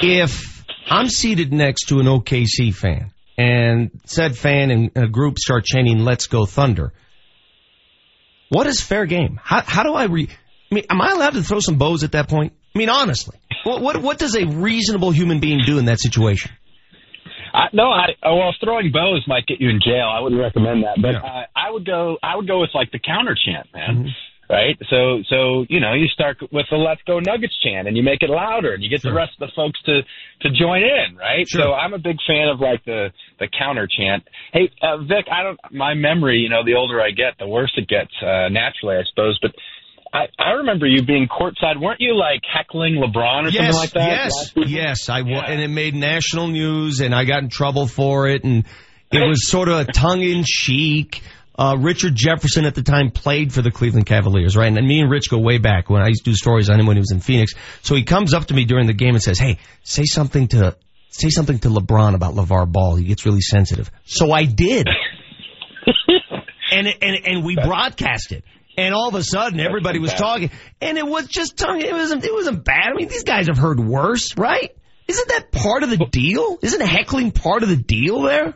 If 0.03 0.63
I'm 0.91 1.09
seated 1.09 1.55
next 1.55 1.87
to 1.87 2.01
an 2.01 2.07
OKC 2.07 2.75
fan 2.75 3.13
and 3.39 3.93
said 4.05 4.37
fan 4.37 4.71
and 4.71 4.91
a 4.95 5.09
group 5.09 5.39
start 5.39 5.65
chanting 5.65 6.01
"Let's 6.01 6.27
Go 6.27 6.45
Thunder," 6.45 6.93
what 8.51 8.67
is 8.67 8.83
fair 8.83 9.07
game? 9.07 9.41
How 9.43 9.63
how 9.63 9.85
do 9.85 9.95
I 9.95 10.05
re? 10.05 10.29
I 10.71 10.75
mean, 10.75 10.85
am 10.89 11.01
I 11.01 11.11
allowed 11.11 11.35
to 11.35 11.43
throw 11.43 11.59
some 11.61 11.79
bows 11.79 12.05
at 12.05 12.13
that 12.13 12.29
point? 12.29 12.53
I 12.75 12.79
mean, 12.79 12.89
honestly, 12.89 13.37
what 13.65 13.83
what, 13.83 14.01
what 14.01 14.19
does 14.19 14.37
a 14.37 14.47
reasonable 14.47 15.11
human 15.11 15.41
being 15.41 15.63
do 15.67 15.79
in 15.79 15.87
that 15.87 15.99
situation? 15.99 16.53
I, 17.53 17.67
no, 17.73 17.91
I 17.91 18.15
oh, 18.23 18.37
well, 18.37 18.55
throwing 18.63 18.93
bows 18.93 19.25
might 19.27 19.47
get 19.47 19.61
you 19.61 19.69
in 19.69 19.81
jail. 19.85 20.07
I 20.07 20.21
wouldn't 20.21 20.41
recommend 20.41 20.85
that, 20.85 21.03
but 21.03 21.17
uh, 21.17 21.47
I 21.57 21.71
would 21.71 21.85
go. 21.85 22.17
I 22.23 22.37
would 22.37 22.47
go 22.47 22.61
with 22.61 22.71
like 22.75 22.93
the 22.93 23.01
counter 23.01 23.35
chant, 23.35 23.69
man. 23.75 23.97
Mm-hmm. 23.97 24.09
Right. 24.51 24.77
So 24.91 25.23
so 25.29 25.65
you 25.69 25.79
know 25.79 25.95
you 25.95 26.07
start 26.09 26.39
with 26.51 26.67
the 26.71 26.77
Let's 26.77 27.01
Go 27.07 27.21
Nuggets 27.21 27.55
chant, 27.63 27.87
and 27.87 27.97
you 27.97 28.03
make 28.03 28.23
it 28.23 28.31
louder, 28.31 28.75
and 28.75 28.83
you 28.83 28.91
get 28.91 29.03
the 29.03 29.13
rest 29.13 29.31
of 29.41 29.49
the 29.49 29.53
folks 29.55 29.81
to 29.87 30.03
to 30.43 30.51
join 30.51 30.83
in. 30.83 31.17
Right. 31.17 31.49
Sure. 31.49 31.63
So 31.63 31.73
I'm 31.73 31.95
a 31.95 31.99
big 31.99 32.17
fan 32.27 32.49
of 32.49 32.59
like 32.59 32.85
the 32.85 33.11
the 33.39 33.47
counter 33.47 33.87
chant. 33.87 34.27
Hey, 34.53 34.71
uh, 34.83 34.99
Vic, 34.99 35.27
I 35.31 35.45
don't. 35.45 35.59
My 35.71 35.95
memory, 35.95 36.39
you 36.39 36.49
know, 36.49 36.65
the 36.65 36.75
older 36.75 37.01
I 37.01 37.11
get, 37.11 37.39
the 37.39 37.47
worse 37.47 37.73
it 37.77 37.87
gets. 37.87 38.11
Uh, 38.23 38.49
naturally, 38.49 38.97
I 38.97 39.03
suppose, 39.11 39.39
but. 39.43 39.53
I, 40.13 40.27
I 40.39 40.51
remember 40.59 40.87
you 40.87 41.05
being 41.05 41.29
courtside. 41.29 41.81
Weren't 41.81 42.01
you 42.01 42.17
like 42.17 42.41
heckling 42.51 42.95
LeBron 42.97 43.45
or 43.45 43.49
yes, 43.51 43.75
something 43.75 43.75
like 43.75 43.93
that? 43.93 44.33
Yes, 44.57 44.69
yes, 44.69 45.09
I 45.09 45.23
wa- 45.23 45.45
and 45.47 45.61
it 45.61 45.69
made 45.69 45.95
national 45.95 46.49
news, 46.49 47.01
and 47.01 47.15
I 47.15 47.25
got 47.25 47.43
in 47.43 47.49
trouble 47.49 47.87
for 47.87 48.29
it, 48.29 48.43
and 48.43 48.65
it 49.13 49.27
was 49.27 49.49
sort 49.49 49.69
of 49.69 49.89
a 49.89 49.93
tongue 49.93 50.23
in 50.23 50.43
cheek. 50.45 51.23
Uh, 51.57 51.77
Richard 51.79 52.15
Jefferson 52.15 52.65
at 52.65 52.75
the 52.75 52.83
time 52.83 53.11
played 53.11 53.53
for 53.53 53.61
the 53.61 53.71
Cleveland 53.71 54.07
Cavaliers, 54.07 54.57
right? 54.57 54.73
And 54.73 54.87
me 54.87 55.01
and 55.01 55.11
Rich 55.11 55.31
go 55.31 55.39
way 55.39 55.59
back 55.59 55.91
when 55.91 56.01
I 56.01 56.09
used 56.09 56.25
to 56.25 56.31
do 56.31 56.35
stories 56.35 56.71
on 56.71 56.81
him 56.81 56.87
when 56.87 56.97
he 56.97 57.01
was 57.01 57.13
in 57.13 57.21
Phoenix. 57.21 57.53
So 57.83 57.95
he 57.95 58.03
comes 58.03 58.33
up 58.33 58.47
to 58.47 58.55
me 58.55 58.65
during 58.65 58.87
the 58.87 58.95
game 58.95 59.15
and 59.15 59.23
says, 59.23 59.39
"Hey, 59.39 59.59
say 59.83 60.05
something 60.05 60.49
to 60.49 60.77
say 61.11 61.29
something 61.29 61.59
to 61.61 61.69
LeBron 61.69 62.15
about 62.15 62.35
LeVar 62.35 62.73
Ball. 62.73 62.97
He 62.97 63.05
gets 63.05 63.27
really 63.27 63.43
sensitive." 63.43 63.91
So 64.07 64.33
I 64.33 64.45
did, 64.45 64.89
and 66.73 66.87
and 66.87 67.17
and 67.27 67.45
we 67.45 67.57
broadcast 67.57 68.33
it. 68.33 68.43
And 68.77 68.95
all 68.95 69.09
of 69.09 69.15
a 69.15 69.23
sudden, 69.23 69.61
everybody 69.61 69.99
was 69.99 70.15
talking, 70.15 70.51
and 70.81 70.97
it 70.97 71.07
was 71.07 71.27
just 71.27 71.59
tongue. 71.59 71.81
It 71.81 71.93
wasn't. 71.93 72.25
It 72.25 72.33
wasn't 72.33 72.65
bad. 72.65 72.89
I 72.93 72.95
mean, 72.95 73.09
these 73.09 73.25
guys 73.25 73.49
have 73.49 73.59
heard 73.59 73.81
worse, 73.81 74.37
right? 74.37 74.75
Isn't 75.09 75.29
that 75.29 75.51
part 75.51 75.83
of 75.83 75.91
the 75.91 75.99
deal? 75.99 76.59
Isn't 76.63 76.81
heckling 76.81 77.33
part 77.33 77.65
of 77.65 77.69
the 77.69 77.77
deal 77.77 78.23
there? 78.23 78.55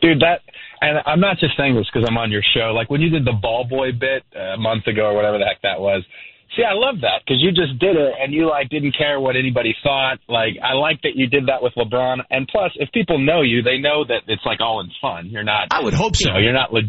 Dude, 0.00 0.20
that, 0.20 0.40
and 0.80 0.98
I'm 1.04 1.20
not 1.20 1.38
just 1.38 1.56
saying 1.58 1.74
this 1.74 1.86
because 1.92 2.08
I'm 2.08 2.16
on 2.16 2.32
your 2.32 2.42
show. 2.56 2.72
Like 2.72 2.90
when 2.90 3.00
you 3.00 3.10
did 3.10 3.24
the 3.24 3.36
ball 3.40 3.66
boy 3.68 3.92
bit 3.92 4.24
a 4.34 4.56
month 4.56 4.86
ago 4.86 5.12
or 5.12 5.14
whatever 5.14 5.38
the 5.38 5.44
heck 5.44 5.60
that 5.62 5.80
was. 5.80 6.02
See, 6.56 6.62
I 6.64 6.72
love 6.72 7.02
that 7.02 7.20
because 7.20 7.36
you 7.44 7.52
just 7.52 7.78
did 7.78 7.96
it 7.96 8.14
and 8.18 8.32
you 8.32 8.48
like 8.48 8.70
didn't 8.70 8.96
care 8.96 9.20
what 9.20 9.36
anybody 9.36 9.74
thought. 9.82 10.20
Like 10.26 10.56
I 10.62 10.72
like 10.72 11.02
that 11.02 11.12
you 11.14 11.26
did 11.26 11.48
that 11.48 11.60
with 11.60 11.74
LeBron. 11.76 12.24
And 12.30 12.48
plus, 12.48 12.72
if 12.76 12.90
people 12.92 13.18
know 13.18 13.42
you, 13.42 13.60
they 13.60 13.76
know 13.76 14.04
that 14.08 14.24
it's 14.26 14.44
like 14.46 14.60
all 14.60 14.80
in 14.80 14.88
fun. 15.02 15.28
You're 15.28 15.44
not. 15.44 15.68
I 15.70 15.82
would 15.82 15.92
hope 15.92 16.14
you 16.16 16.28
so. 16.28 16.32
Know, 16.32 16.38
you're 16.38 16.54
not. 16.54 16.72
Le- 16.72 16.88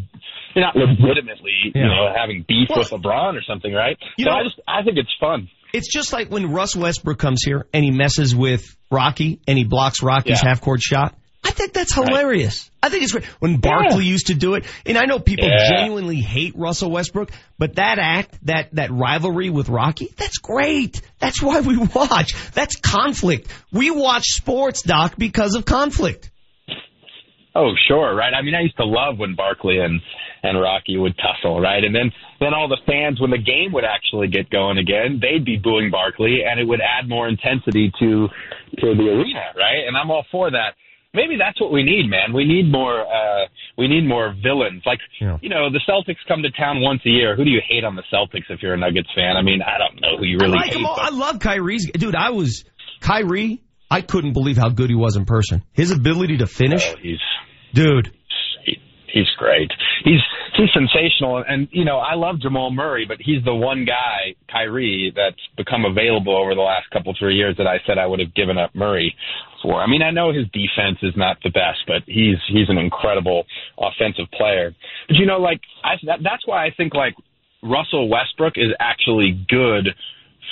you're 0.57 0.65
not 0.65 0.75
legitimately, 0.75 1.51
you 1.75 1.83
know, 1.83 2.11
having 2.15 2.43
beef 2.47 2.67
Well- 2.69 2.79
with 2.79 2.89
LeBron 2.89 3.35
or 3.35 3.43
something, 3.47 3.71
right? 3.73 3.97
You 4.17 4.25
so 4.25 4.31
know- 4.31 4.37
I 4.37 4.43
just, 4.43 4.59
I 4.67 4.83
think 4.83 4.97
it's 4.97 5.13
fun. 5.19 5.49
It's 5.73 5.91
just 5.91 6.13
like 6.13 6.29
when 6.29 6.51
Russ 6.51 6.75
Westbrook 6.75 7.19
comes 7.19 7.41
here 7.45 7.67
and 7.73 7.83
he 7.83 7.91
messes 7.91 8.35
with 8.35 8.65
Rocky 8.89 9.39
and 9.47 9.57
he 9.57 9.65
blocks 9.65 10.01
Rocky's 10.01 10.41
Yeah. 10.41 10.49
half 10.49 10.61
court 10.61 10.81
shot. 10.81 11.13
I 11.43 11.51
think 11.51 11.73
that's 11.73 11.93
hilarious. 11.93 12.69
I 12.81 12.89
think 12.89 13.03
it's 13.03 13.11
great. 13.11 13.25
When 13.39 13.57
Barkley 13.57 14.05
used 14.05 14.27
to 14.27 14.33
do 14.33 14.55
it, 14.55 14.65
and 14.85 14.97
I 14.97 15.05
know 15.05 15.19
people 15.19 15.47
Yeah. 15.47 15.69
genuinely 15.77 16.17
hate 16.21 16.53
Russell 16.55 16.89
Westbrook, 16.89 17.31
but 17.59 17.75
that 17.75 17.99
act, 17.99 18.37
that, 18.45 18.73
that 18.75 18.91
rivalry 18.91 19.49
with 19.49 19.69
Rocky, 19.69 20.09
that's 20.17 20.39
great. 20.39 21.01
That's 21.19 21.41
why 21.41 21.61
we 21.61 21.77
watch. 21.95 22.33
That's 22.53 22.75
conflict. 22.77 23.49
We 23.71 23.91
watch 23.91 24.23
sports, 24.25 24.81
Doc, 24.81 25.15
because 25.17 25.55
of 25.55 25.65
conflict. 25.65 26.31
Oh, 27.55 27.71
sure, 27.87 28.13
right. 28.15 28.33
I 28.33 28.41
mean, 28.41 28.53
I 28.55 28.61
used 28.61 28.77
to 28.77 28.85
love 28.85 29.17
when 29.17 29.35
Barkley 29.35 29.79
and 29.79 29.99
and 30.43 30.59
Rocky 30.59 30.97
would 30.97 31.15
tussle, 31.17 31.59
right? 31.59 31.83
And 31.83 31.93
then 31.95 32.11
then 32.39 32.53
all 32.53 32.67
the 32.67 32.77
fans, 32.85 33.19
when 33.19 33.31
the 33.31 33.37
game 33.37 33.71
would 33.73 33.85
actually 33.85 34.27
get 34.27 34.49
going 34.49 34.77
again, 34.77 35.19
they'd 35.21 35.45
be 35.45 35.57
booing 35.57 35.89
Barkley, 35.91 36.43
and 36.49 36.59
it 36.59 36.67
would 36.67 36.81
add 36.81 37.07
more 37.09 37.27
intensity 37.27 37.91
to 37.99 38.27
to 38.81 38.95
the 38.95 39.07
arena, 39.09 39.43
right? 39.55 39.87
And 39.87 39.95
I'm 39.97 40.11
all 40.11 40.25
for 40.31 40.51
that. 40.51 40.75
Maybe 41.13 41.35
that's 41.37 41.59
what 41.59 41.71
we 41.71 41.83
need, 41.83 42.09
man. 42.09 42.33
We 42.33 42.45
need 42.45 42.69
more. 42.71 43.01
uh 43.01 43.45
We 43.77 43.87
need 43.87 44.05
more 44.07 44.35
villains. 44.43 44.83
Like, 44.85 44.99
you 45.41 45.49
know, 45.49 45.69
the 45.71 45.79
Celtics 45.89 46.17
come 46.27 46.43
to 46.43 46.51
town 46.51 46.81
once 46.81 47.01
a 47.05 47.09
year. 47.09 47.35
Who 47.35 47.43
do 47.45 47.49
you 47.49 47.61
hate 47.67 47.83
on 47.83 47.95
the 47.95 48.03
Celtics 48.13 48.43
if 48.49 48.61
you're 48.61 48.73
a 48.73 48.77
Nuggets 48.77 49.09
fan? 49.15 49.35
I 49.37 49.41
mean, 49.41 49.61
I 49.61 49.77
don't 49.79 49.99
know 50.01 50.17
who 50.17 50.25
you 50.25 50.37
really 50.39 50.53
I 50.57 50.61
like 50.61 50.65
hate. 50.71 50.77
him 50.79 50.85
all. 50.85 50.95
but- 50.95 51.11
I 51.11 51.15
love 51.15 51.39
Kyrie's. 51.39 51.89
Dude, 51.91 52.13
I 52.15 52.31
was, 52.31 52.65
Kyrie, 52.99 53.63
I 53.89 54.01
couldn't 54.01 54.33
believe 54.33 54.57
how 54.57 54.69
good 54.69 54.89
he 54.89 54.95
was 54.95 55.15
in 55.15 55.25
person. 55.25 55.63
His 55.73 55.91
ability 55.91 56.37
to 56.39 56.45
finish. 56.45 56.83
Oh, 56.85 56.95
Dude. 57.73 58.11
He's 59.11 59.29
great. 59.37 59.71
He's 60.03 60.19
he's 60.55 60.69
sensational, 60.73 61.43
and 61.47 61.67
you 61.71 61.85
know 61.85 61.97
I 61.97 62.15
love 62.15 62.39
Jamal 62.39 62.71
Murray, 62.71 63.05
but 63.07 63.17
he's 63.19 63.43
the 63.43 63.53
one 63.53 63.85
guy, 63.85 64.35
Kyrie, 64.51 65.13
that's 65.15 65.39
become 65.55 65.85
available 65.85 66.35
over 66.35 66.55
the 66.55 66.61
last 66.61 66.89
couple 66.91 67.13
three 67.17 67.35
years 67.35 67.55
that 67.57 67.67
I 67.67 67.79
said 67.85 67.97
I 67.97 68.05
would 68.05 68.19
have 68.19 68.33
given 68.35 68.57
up 68.57 68.73
Murray 68.75 69.15
for. 69.61 69.81
I 69.81 69.87
mean, 69.87 70.01
I 70.01 70.11
know 70.11 70.31
his 70.31 70.45
defense 70.53 70.99
is 71.01 71.13
not 71.15 71.37
the 71.43 71.49
best, 71.49 71.79
but 71.87 72.03
he's 72.05 72.37
he's 72.49 72.69
an 72.69 72.77
incredible 72.77 73.45
offensive 73.77 74.29
player. 74.33 74.73
But 75.07 75.17
you 75.17 75.25
know, 75.25 75.37
like 75.37 75.61
I 75.83 75.95
that, 76.05 76.19
that's 76.23 76.45
why 76.45 76.65
I 76.65 76.71
think 76.75 76.93
like 76.93 77.15
Russell 77.63 78.09
Westbrook 78.09 78.53
is 78.57 78.71
actually 78.79 79.45
good 79.49 79.89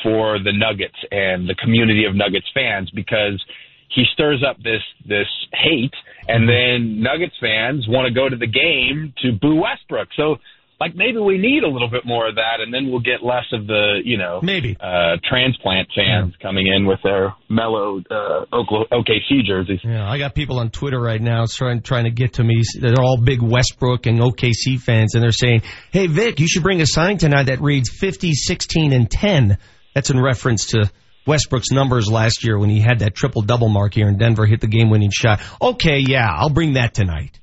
for 0.03 0.39
the 0.39 0.51
Nuggets 0.51 0.97
and 1.11 1.47
the 1.47 1.55
community 1.55 2.05
of 2.05 2.15
Nuggets 2.15 2.47
fans 2.53 2.89
because 2.91 3.43
he 3.89 4.03
stirs 4.13 4.43
up 4.47 4.57
this 4.61 4.81
this 5.07 5.27
hate 5.53 5.93
and 6.27 6.47
then 6.49 7.01
Nuggets 7.01 7.35
fans 7.39 7.85
want 7.87 8.07
to 8.07 8.13
go 8.13 8.29
to 8.29 8.35
the 8.35 8.47
game 8.47 9.13
to 9.21 9.31
boo 9.39 9.61
Westbrook. 9.61 10.09
So 10.15 10.37
like 10.79 10.95
maybe 10.95 11.19
we 11.19 11.37
need 11.37 11.63
a 11.63 11.67
little 11.67 11.89
bit 11.89 12.05
more 12.05 12.27
of 12.27 12.35
that 12.35 12.59
and 12.59 12.73
then 12.73 12.89
we'll 12.89 12.99
get 12.99 13.23
less 13.23 13.45
of 13.53 13.65
the, 13.67 14.01
you 14.03 14.17
know, 14.17 14.39
maybe 14.41 14.75
uh 14.79 15.17
transplant 15.27 15.89
fans 15.95 16.33
coming 16.41 16.67
in 16.67 16.85
with 16.85 16.99
their 17.03 17.33
mellow 17.49 17.99
uh 18.11 18.45
OKC 18.51 19.45
jerseys. 19.45 19.79
Yeah, 19.83 20.09
I 20.09 20.17
got 20.17 20.35
people 20.35 20.59
on 20.59 20.69
Twitter 20.69 20.99
right 20.99 21.21
now 21.21 21.45
trying 21.49 21.81
trying 21.81 22.05
to 22.05 22.11
get 22.11 22.33
to 22.33 22.43
me. 22.43 22.61
They're 22.79 23.01
all 23.01 23.17
big 23.17 23.41
Westbrook 23.41 24.05
and 24.05 24.19
OKC 24.19 24.79
fans, 24.79 25.15
and 25.15 25.23
they're 25.23 25.31
saying, 25.31 25.61
"Hey, 25.91 26.07
Vic, 26.07 26.39
you 26.39 26.47
should 26.47 26.63
bring 26.63 26.81
a 26.81 26.87
sign 26.87 27.17
tonight 27.17 27.43
that 27.43 27.61
reads 27.61 27.89
50, 27.89 28.33
16, 28.33 28.93
and 28.93 29.09
10." 29.09 29.57
That's 29.93 30.09
in 30.09 30.21
reference 30.21 30.67
to 30.67 30.91
Westbrook's 31.25 31.71
numbers 31.71 32.09
last 32.11 32.43
year 32.43 32.57
when 32.57 32.69
he 32.69 32.79
had 32.79 32.99
that 32.99 33.15
triple 33.15 33.41
double 33.41 33.69
mark 33.69 33.93
here 33.93 34.07
in 34.07 34.17
Denver, 34.17 34.45
hit 34.45 34.61
the 34.61 34.67
game 34.67 34.89
winning 34.89 35.11
shot. 35.11 35.41
Okay, 35.61 35.99
yeah, 35.99 36.29
I'll 36.31 36.49
bring 36.49 36.73
that 36.73 36.93
tonight. 36.93 37.39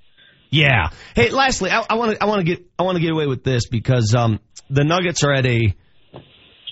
Yeah. 0.50 0.90
Hey, 1.14 1.30
lastly, 1.30 1.70
I 1.70 1.94
want 1.94 2.12
to 2.12 2.22
I 2.22 2.26
want 2.26 2.40
to 2.40 2.44
get 2.44 2.64
I 2.78 2.82
want 2.82 2.96
to 2.96 3.02
get 3.02 3.10
away 3.10 3.26
with 3.26 3.42
this 3.42 3.68
because 3.68 4.14
um 4.14 4.38
the 4.68 4.84
Nuggets 4.84 5.24
are 5.24 5.32
at 5.32 5.46
a 5.46 5.74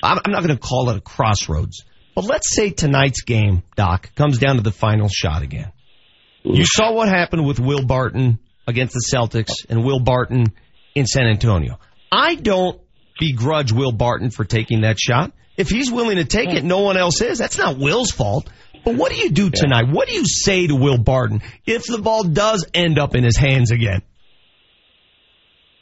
I'm, 0.02 0.18
I'm 0.24 0.32
not 0.32 0.42
going 0.44 0.56
to 0.56 0.58
call 0.58 0.90
it 0.90 0.96
a 0.96 1.00
crossroads, 1.00 1.84
but 2.14 2.24
let's 2.24 2.54
say 2.54 2.70
tonight's 2.70 3.22
game, 3.22 3.62
Doc, 3.76 4.14
comes 4.14 4.38
down 4.38 4.56
to 4.56 4.62
the 4.62 4.72
final 4.72 5.08
shot 5.08 5.42
again. 5.42 5.72
You 6.42 6.64
saw 6.64 6.92
what 6.92 7.08
happened 7.08 7.46
with 7.46 7.60
Will 7.60 7.84
Barton 7.84 8.38
against 8.66 8.94
the 8.94 9.04
Celtics 9.14 9.66
and 9.68 9.84
Will 9.84 10.00
Barton 10.00 10.46
in 10.94 11.06
San 11.06 11.26
Antonio. 11.26 11.78
I 12.10 12.34
don't 12.34 12.80
begrudge 13.18 13.72
Will 13.72 13.92
Barton 13.92 14.30
for 14.30 14.44
taking 14.44 14.82
that 14.82 14.98
shot. 14.98 15.32
If 15.60 15.68
he's 15.68 15.92
willing 15.92 16.16
to 16.16 16.24
take 16.24 16.48
it, 16.50 16.64
no 16.64 16.80
one 16.80 16.96
else 16.96 17.20
is. 17.20 17.38
That's 17.38 17.58
not 17.58 17.76
Will's 17.78 18.10
fault. 18.10 18.48
But 18.82 18.94
what 18.94 19.12
do 19.12 19.18
you 19.18 19.30
do 19.30 19.50
tonight? 19.50 19.88
What 19.92 20.08
do 20.08 20.14
you 20.14 20.24
say 20.24 20.66
to 20.66 20.74
Will 20.74 20.96
Barton 20.96 21.42
if 21.66 21.84
the 21.84 21.98
ball 21.98 22.24
does 22.24 22.66
end 22.72 22.98
up 22.98 23.14
in 23.14 23.24
his 23.24 23.36
hands 23.36 23.70
again? 23.70 24.00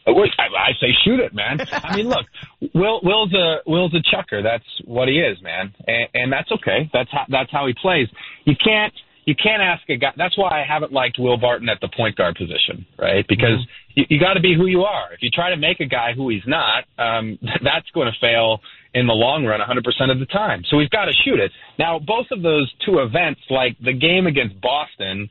I, 0.05 0.11
would- 0.11 0.31
I 0.39 0.71
I 0.71 0.73
say 0.81 0.89
shoot 1.05 1.21
it, 1.21 1.33
man. 1.33 1.61
I 1.73 1.97
mean, 1.97 2.09
look, 2.09 2.27
Will 2.75 3.01
Will's 3.05 3.33
a 3.35 3.59
Will's 3.67 3.95
a 3.95 4.03
chucker. 4.11 4.43
That's 4.43 4.65
what 4.85 5.07
he 5.07 5.21
is, 5.21 5.41
man, 5.43 5.75
and, 5.87 6.09
and 6.15 6.33
that's 6.33 6.51
okay. 6.51 6.91
That's 6.93 7.11
how 7.13 7.25
that's 7.29 7.53
how 7.53 7.67
he 7.69 7.75
plays. 7.81 8.09
You 8.45 8.55
can't 8.57 8.93
you 9.27 9.35
can't 9.35 9.61
ask 9.63 9.83
a 9.91 9.97
guy. 9.97 10.13
That's 10.17 10.37
why 10.39 10.49
I 10.61 10.65
haven't 10.67 10.91
liked 10.93 11.19
Will 11.19 11.37
Barton 11.37 11.69
at 11.69 11.79
the 11.81 11.89
point 11.95 12.17
guard 12.17 12.35
position, 12.37 12.87
right? 12.99 13.25
Because 13.29 13.61
you, 13.95 14.05
you 14.09 14.19
got 14.19 14.35
to 14.35 14.41
be 14.41 14.55
who 14.57 14.67
you 14.67 14.83
are. 14.85 15.13
If 15.13 15.21
you 15.23 15.29
try 15.31 15.51
to 15.51 15.57
make 15.57 15.81
a 15.81 15.87
guy 15.87 16.15
who 16.17 16.31
he's 16.31 16.47
not, 16.47 16.85
um, 16.99 17.39
that's 17.63 17.89
going 17.93 18.11
to 18.11 18.19
fail 18.21 18.61
in 18.99 19.07
the 19.07 19.12
long 19.15 19.44
run 19.44 19.60
100% 19.60 20.10
of 20.10 20.18
the 20.18 20.27
time. 20.27 20.62
So 20.68 20.77
we've 20.77 20.91
got 20.91 21.07
to 21.07 21.12
shoot 21.25 21.39
it. 21.41 21.52
Now, 21.78 21.99
both 21.99 22.27
of 22.31 22.43
those 22.43 22.73
two 22.85 22.99
events, 22.99 23.41
like 23.51 23.77
the 23.81 23.93
game 23.93 24.27
against 24.27 24.60
Boston, 24.60 25.28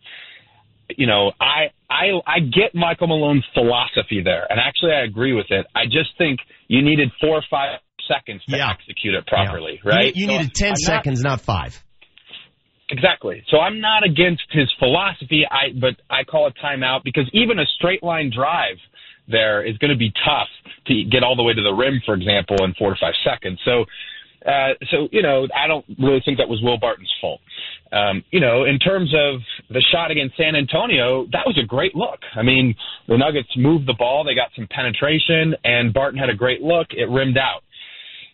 you 0.96 1.06
know, 1.08 1.32
I 1.42 1.72
I 1.90 2.06
I 2.26 2.40
get 2.40 2.74
Michael 2.74 3.08
Malone's 3.08 3.44
philosophy 3.54 4.22
there, 4.24 4.48
and 4.50 4.58
actually 4.60 4.94
I 4.94 5.02
agree 5.04 5.34
with 5.34 5.48
it. 5.50 5.66
I 5.76 5.86
just 5.86 6.12
think 6.18 6.40
you 6.70 6.82
needed 6.82 7.10
four 7.20 7.36
or 7.36 7.44
five 7.50 7.80
seconds 8.08 8.42
to 8.46 8.56
execute 8.58 9.14
it 9.16 9.28
properly, 9.28 9.82
Yeah. 9.84 9.90
right? 9.96 10.16
You, 10.16 10.22
you 10.22 10.28
So 10.32 10.38
needed 10.38 10.54
10 10.54 10.68
I'm 10.68 10.72
not- 10.72 10.78
seconds, 10.80 11.22
not 11.24 11.42
five. 11.42 11.84
Exactly. 12.90 13.44
So 13.50 13.60
I'm 13.60 13.82
not 13.82 14.06
against 14.06 14.44
his 14.52 14.72
philosophy, 14.80 15.44
I 15.50 15.74
but 15.78 15.96
I 16.10 16.24
call 16.24 16.48
it 16.48 16.54
timeout 16.64 17.04
because 17.04 17.30
even 17.34 17.60
a 17.60 17.66
straight 17.78 18.02
line 18.02 18.32
drive 18.34 18.78
there 19.28 19.64
is 19.64 19.78
going 19.78 19.92
to 19.92 19.98
be 19.98 20.12
tough 20.26 20.50
to 20.88 21.04
get 21.04 21.24
all 21.24 21.36
the 21.36 21.44
way 21.44 21.54
to 21.54 21.62
the 21.62 21.74
rim, 21.74 22.02
for 22.06 22.16
example, 22.16 22.64
in 22.64 22.74
four 22.76 22.92
to 22.92 23.00
five 23.00 23.14
seconds. 23.24 23.60
So, 23.66 23.86
uh, 24.46 24.74
so 24.92 25.10
you 25.12 25.22
know, 25.22 25.48
I 25.56 25.68
don't 25.68 25.86
really 26.00 26.22
think 26.24 26.38
that 26.38 26.48
was 26.48 26.62
Will 26.62 26.78
Barton's 26.78 27.12
fault. 27.20 27.42
Um, 27.92 28.24
you 28.32 28.40
know, 28.40 28.66
in 28.66 28.80
terms 28.80 29.14
of 29.16 29.42
the 29.70 29.82
shot 29.92 30.12
against 30.12 30.38
San 30.38 30.56
Antonio, 30.56 31.26
that 31.32 31.46
was 31.46 31.58
a 31.62 31.66
great 31.66 31.96
look. 31.96 32.20
I 32.36 32.44
mean, 32.44 32.76
the 33.08 33.18
Nuggets 33.18 33.50
moved 33.56 33.88
the 33.88 33.96
ball, 33.98 34.24
they 34.24 34.36
got 34.36 34.50
some 34.56 34.68
penetration, 34.70 35.56
and 35.64 35.94
Barton 35.94 36.20
had 36.20 36.30
a 36.30 36.36
great 36.36 36.62
look. 36.62 36.88
It 36.92 37.10
rimmed 37.10 37.38
out 37.38 37.64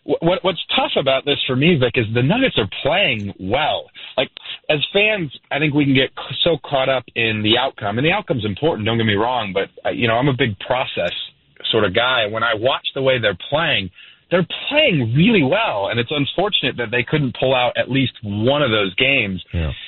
what 0.04 0.44
what's 0.44 0.62
tough 0.76 0.92
about 1.00 1.26
this 1.26 1.38
for 1.48 1.56
me, 1.56 1.76
Vic, 1.80 1.94
is 1.96 2.06
the 2.14 2.24
Nuggets 2.24 2.58
are 2.58 2.70
playing 2.82 3.34
well. 3.40 3.90
Like 4.18 4.30
as 4.70 4.80
fans, 4.92 5.32
I 5.52 5.60
think 5.60 5.74
we 5.74 5.86
can 5.86 5.94
get 5.94 6.10
so 6.44 6.58
caught 6.66 6.90
up 6.90 7.04
in 7.16 7.42
the 7.44 7.58
outcome, 7.58 7.98
and 7.98 8.06
the 8.06 8.12
outcome's 8.12 8.46
important. 8.46 8.86
Don't 8.86 8.98
get 8.98 9.06
me 9.06 9.16
wrong, 9.16 9.54
but 9.54 9.70
uh, 9.86 9.92
you 9.92 10.08
know 10.08 10.16
I'm 10.16 10.28
a 10.28 10.38
big 10.38 10.60
process 10.60 11.14
sort 11.72 11.86
of 11.86 11.96
guy. 11.96 12.28
When 12.30 12.44
I 12.44 12.54
watch 12.56 12.86
the 12.94 13.02
way 13.02 13.20
they're 13.20 13.38
playing, 13.50 13.90
they're 14.30 14.46
playing 14.70 15.14
really 15.16 15.44
well, 15.44 15.88
and 15.88 16.00
it's 16.00 16.12
unfortunate 16.12 16.76
that 16.78 16.92
they 16.92 17.04
couldn't 17.04 17.36
pull 17.40 17.56
out 17.56 17.78
at 17.78 17.90
least 17.90 18.14
one 18.24 18.62
of 18.62 18.72
those 18.72 18.94
games. 18.96 19.44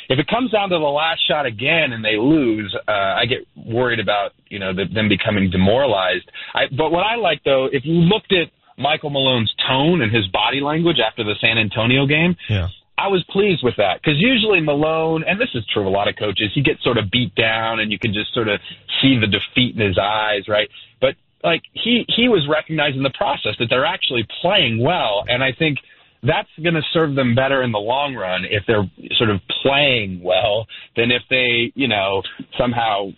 If 0.08 0.20
it 0.20 0.28
comes 0.28 0.52
down 0.52 0.70
to 0.70 0.78
the 0.78 0.86
last 0.86 1.28
shot 1.28 1.46
again 1.46 1.92
and 1.92 2.06
they 2.06 2.16
lose, 2.16 2.74
uh, 2.88 2.92
I 2.92 3.26
get 3.26 3.40
worried 3.56 4.00
about 4.00 4.32
you 4.48 4.60
know 4.60 4.74
the, 4.74 4.86
them 4.94 5.10
becoming 5.10 5.50
demoralized. 5.50 6.30
I, 6.54 6.68
but 6.72 6.92
what 6.92 7.04
I 7.04 7.16
like 7.16 7.44
though, 7.44 7.68
if 7.72 7.84
you 7.86 7.96
looked 7.96 8.32
at 8.32 8.48
Michael 8.78 9.10
Malone's 9.10 9.54
tone 9.68 10.02
and 10.02 10.14
his 10.14 10.28
body 10.28 10.62
language 10.62 10.98
after 11.00 11.24
the 11.24 11.36
San 11.40 11.58
Antonio 11.58 12.06
game, 12.06 12.36
Yeah. 12.50 12.70
I 12.98 13.10
was 13.10 13.24
pleased 13.30 13.62
with 13.62 13.76
that 13.76 14.02
because 14.02 14.20
usually 14.22 14.62
Malone, 14.62 15.24
and 15.28 15.40
this 15.40 15.50
is 15.54 15.66
true 15.68 15.82
of 15.82 15.88
a 15.88 15.92
lot 15.92 16.08
of 16.08 16.16
coaches, 16.16 16.52
he 16.54 16.62
gets 16.62 16.82
sort 16.82 16.98
of 16.98 17.12
beat 17.12 17.36
down 17.36 17.80
and 17.80 17.92
you 17.92 18.00
can 18.00 18.14
just 18.14 18.34
sort 18.34 18.48
of 18.48 18.62
see 19.02 19.20
the 19.20 19.28
defeat 19.28 19.76
in 19.76 19.86
his 19.86 19.98
eyes, 19.98 20.48
right? 20.48 20.70
But 21.02 21.16
like 21.44 21.64
he 21.74 22.06
he 22.08 22.30
was 22.30 22.48
recognizing 22.50 23.04
the 23.04 23.12
process 23.12 23.56
that 23.60 23.68
they're 23.70 23.86
actually 23.86 24.26
playing 24.42 24.82
well, 24.82 25.26
and 25.28 25.44
I 25.44 25.52
think 25.52 25.80
that's 26.24 26.50
going 26.62 26.74
to 26.74 26.82
serve 26.92 27.16
them 27.16 27.36
better 27.36 27.62
in 27.62 27.72
the 27.72 27.80
long 27.80 28.16
run 28.16 28.46
if 28.46 28.64
they're 28.66 28.90
sort 29.18 29.30
of 29.30 29.42
playing 29.62 30.22
well 30.24 30.66
than 30.96 31.12
if 31.12 31.22
they, 31.30 31.72
you 31.76 31.88
know, 31.88 32.24
somehow 32.58 33.10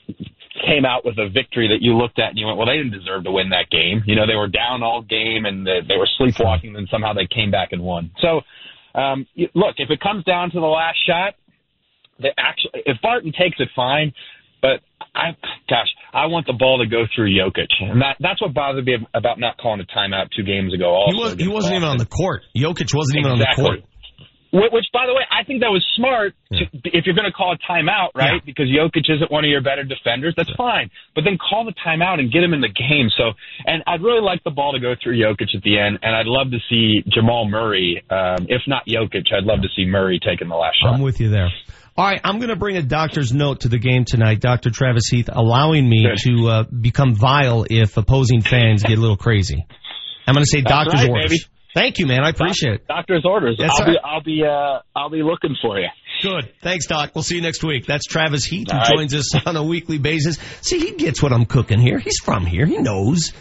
came 0.65 0.85
out 0.85 1.05
with 1.05 1.17
a 1.17 1.29
victory 1.29 1.67
that 1.69 1.79
you 1.81 1.97
looked 1.97 2.19
at 2.19 2.29
and 2.29 2.37
you 2.37 2.45
went, 2.45 2.57
well, 2.57 2.67
they 2.67 2.77
didn't 2.77 2.91
deserve 2.97 3.23
to 3.25 3.31
win 3.31 3.49
that 3.49 3.69
game. 3.69 4.01
You 4.05 4.15
know, 4.15 4.25
they 4.27 4.35
were 4.35 4.47
down 4.47 4.83
all 4.83 5.01
game 5.01 5.45
and 5.45 5.65
they, 5.65 5.79
they 5.87 5.97
were 5.97 6.09
sleepwalking, 6.17 6.75
and 6.75 6.87
somehow 6.89 7.13
they 7.13 7.27
came 7.27 7.51
back 7.51 7.69
and 7.71 7.81
won. 7.81 8.11
So, 8.21 8.41
um, 8.99 9.27
look, 9.53 9.75
if 9.77 9.89
it 9.89 9.99
comes 9.99 10.23
down 10.23 10.51
to 10.51 10.59
the 10.59 10.65
last 10.65 10.97
shot, 11.05 11.35
they 12.19 12.29
actually, 12.37 12.81
if 12.85 12.97
Barton 13.01 13.31
takes 13.31 13.57
it, 13.59 13.69
fine. 13.75 14.13
But 14.59 14.81
I, 15.13 15.37
gosh, 15.69 15.87
I 16.13 16.25
want 16.25 16.47
the 16.47 16.53
ball 16.53 16.79
to 16.79 16.87
go 16.89 17.05
through 17.15 17.29
Jokic, 17.29 17.69
and 17.79 18.01
that 18.01 18.17
that's 18.19 18.41
what 18.41 18.55
bothered 18.55 18.85
me 18.85 18.97
about 19.13 19.39
not 19.39 19.57
calling 19.57 19.81
a 19.81 19.85
timeout 19.85 20.29
two 20.35 20.41
games 20.43 20.73
ago. 20.73 20.89
Also, 20.89 21.13
He, 21.15 21.21
was, 21.23 21.33
he 21.35 21.47
wasn't 21.47 21.75
even 21.75 21.87
on 21.87 21.97
the 21.97 22.07
court. 22.07 22.41
Jokic 22.57 22.89
wasn't 22.95 23.19
even 23.19 23.31
on 23.33 23.39
the 23.39 23.53
court. 23.55 23.79
Wh- 24.57 24.73
Which, 24.73 24.85
by 24.91 25.05
the 25.05 25.13
way, 25.13 25.21
I 25.29 25.43
think 25.43 25.61
that 25.61 25.69
was 25.69 25.85
smart. 25.95 26.33
To, 26.53 26.65
if 26.85 27.05
you're 27.05 27.13
going 27.15 27.29
to 27.29 27.35
call 27.35 27.53
a 27.53 27.59
timeout, 27.71 28.09
right? 28.15 28.43
Because 28.43 28.65
Jokic 28.67 29.05
isn't 29.07 29.29
one 29.31 29.43
of 29.45 29.49
your 29.49 29.61
better 29.61 29.83
defenders, 29.83 30.33
that's 30.35 30.51
fine. 30.57 30.89
But 31.13 31.23
then 31.25 31.37
call 31.37 31.65
the 31.65 31.73
timeout 31.85 32.19
and 32.19 32.31
get 32.31 32.41
him 32.43 32.53
in 32.53 32.61
the 32.61 32.69
game. 32.73 33.09
So, 33.15 33.33
and 33.65 33.83
I'd 33.85 34.01
really 34.01 34.21
like 34.21 34.43
the 34.43 34.51
ball 34.51 34.73
to 34.73 34.79
go 34.79 34.95
through 35.01 35.21
Jokic 35.21 35.53
at 35.55 35.61
the 35.61 35.77
end, 35.77 35.99
and 36.01 36.15
I'd 36.15 36.25
love 36.25 36.49
to 36.51 36.59
see 36.69 37.03
Jamal 37.07 37.47
Murray. 37.47 38.01
Um, 38.09 38.47
if 38.49 38.61
not 38.67 38.87
Jokic, 38.87 39.31
I'd 39.31 39.43
love 39.43 39.61
to 39.61 39.69
see 39.75 39.85
Murray 39.85 40.19
taking 40.19 40.49
the 40.49 40.55
last 40.55 40.77
shot. 40.81 40.95
I'm 40.95 41.01
with 41.01 41.19
you 41.19 41.29
there. 41.29 41.49
All 41.97 42.05
right, 42.05 42.21
I'm 42.23 42.37
going 42.37 42.49
to 42.49 42.55
bring 42.55 42.77
a 42.77 42.83
doctor's 42.83 43.33
note 43.33 43.61
to 43.61 43.69
the 43.69 43.79
game 43.79 44.05
tonight, 44.05 44.39
Dr. 44.39 44.69
Travis 44.69 45.07
Heath, 45.09 45.29
allowing 45.33 45.89
me 45.89 46.03
Good. 46.03 46.17
to 46.29 46.47
uh, 46.47 46.63
become 46.63 47.15
vile 47.15 47.65
if 47.67 47.97
opposing 47.97 48.41
fans 48.41 48.83
get 48.83 48.99
a 48.99 49.01
little 49.01 49.17
crazy. 49.17 49.65
I'm 50.27 50.33
going 50.35 50.43
to 50.43 50.49
say 50.49 50.61
That's 50.61 50.69
doctor's 50.69 51.01
right, 51.01 51.09
orders. 51.09 51.29
baby. 51.31 51.43
Thank 51.77 51.99
you, 51.99 52.07
man. 52.07 52.23
I 52.23 52.29
appreciate 52.29 52.73
it. 52.73 52.87
Doctor's 52.87 53.23
orders. 53.23 53.57
Yes, 53.59 53.69
I'll 53.71 53.85
sir. 53.85 53.85
be, 53.85 53.97
I'll 54.03 54.23
be, 54.23 54.43
uh, 54.43 54.79
I'll 54.95 55.11
be 55.11 55.21
looking 55.21 55.55
for 55.61 55.79
you. 55.79 55.87
Good. 56.23 56.51
Thanks, 56.63 56.87
Doc. 56.87 57.11
We'll 57.13 57.23
see 57.23 57.35
you 57.35 57.41
next 57.41 57.63
week. 57.63 57.85
That's 57.85 58.05
Travis 58.05 58.45
Heath, 58.45 58.71
who 58.71 58.77
right. 58.77 58.87
joins 58.87 59.13
us 59.13 59.35
on 59.45 59.55
a 59.55 59.63
weekly 59.63 59.99
basis. 59.99 60.39
See, 60.61 60.79
he 60.79 60.95
gets 60.95 61.21
what 61.21 61.31
I'm 61.31 61.45
cooking 61.45 61.79
here. 61.79 61.99
He's 61.99 62.17
from 62.17 62.47
here. 62.47 62.65
He 62.65 62.79
knows. 62.79 63.31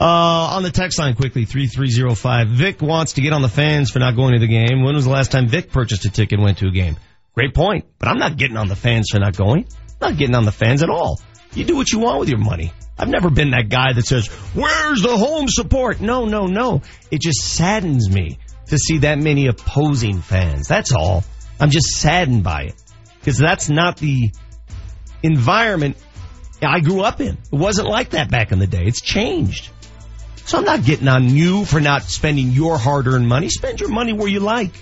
Uh, 0.00 0.04
on 0.04 0.62
the 0.62 0.70
text 0.70 1.00
line 1.00 1.16
quickly, 1.16 1.44
3305. 1.44 2.50
Vic 2.50 2.80
wants 2.80 3.14
to 3.14 3.20
get 3.20 3.32
on 3.32 3.42
the 3.42 3.48
fans 3.48 3.90
for 3.90 3.98
not 3.98 4.14
going 4.14 4.34
to 4.34 4.38
the 4.38 4.46
game. 4.46 4.84
When 4.84 4.94
was 4.94 5.04
the 5.04 5.10
last 5.10 5.32
time 5.32 5.48
Vic 5.48 5.72
purchased 5.72 6.04
a 6.04 6.10
ticket 6.10 6.34
and 6.34 6.44
went 6.44 6.58
to 6.58 6.68
a 6.68 6.72
game? 6.72 6.96
Great 7.34 7.52
point. 7.52 7.86
But 7.98 8.08
I'm 8.08 8.18
not 8.18 8.36
getting 8.36 8.56
on 8.56 8.68
the 8.68 8.76
fans 8.76 9.08
for 9.10 9.18
not 9.18 9.36
going. 9.36 9.66
I'm 10.00 10.10
not 10.12 10.18
getting 10.18 10.36
on 10.36 10.44
the 10.44 10.52
fans 10.52 10.84
at 10.84 10.88
all. 10.88 11.20
You 11.54 11.64
do 11.64 11.76
what 11.76 11.92
you 11.92 11.98
want 11.98 12.20
with 12.20 12.28
your 12.28 12.38
money. 12.38 12.72
I've 12.98 13.08
never 13.08 13.30
been 13.30 13.50
that 13.50 13.68
guy 13.68 13.92
that 13.92 14.06
says, 14.06 14.28
where's 14.54 15.02
the 15.02 15.16
home 15.16 15.48
support? 15.48 16.00
No, 16.00 16.24
no, 16.24 16.46
no. 16.46 16.82
It 17.10 17.20
just 17.20 17.40
saddens 17.40 18.08
me 18.10 18.38
to 18.66 18.78
see 18.78 18.98
that 18.98 19.18
many 19.18 19.48
opposing 19.48 20.20
fans. 20.20 20.68
That's 20.68 20.92
all. 20.92 21.24
I'm 21.58 21.70
just 21.70 21.88
saddened 21.88 22.44
by 22.44 22.62
it. 22.64 22.74
Because 23.18 23.38
that's 23.38 23.68
not 23.68 23.96
the 23.96 24.30
environment 25.22 25.96
I 26.62 26.80
grew 26.80 27.02
up 27.02 27.20
in. 27.20 27.38
It 27.52 27.56
wasn't 27.56 27.88
like 27.88 28.10
that 28.10 28.30
back 28.30 28.52
in 28.52 28.58
the 28.58 28.66
day. 28.66 28.84
It's 28.84 29.00
changed. 29.00 29.70
So 30.44 30.58
I'm 30.58 30.64
not 30.64 30.84
getting 30.84 31.08
on 31.08 31.28
you 31.28 31.64
for 31.64 31.80
not 31.80 32.02
spending 32.02 32.50
your 32.50 32.78
hard 32.78 33.06
earned 33.06 33.28
money. 33.28 33.48
Spend 33.48 33.80
your 33.80 33.90
money 33.90 34.12
where 34.12 34.28
you 34.28 34.40
like. 34.40 34.72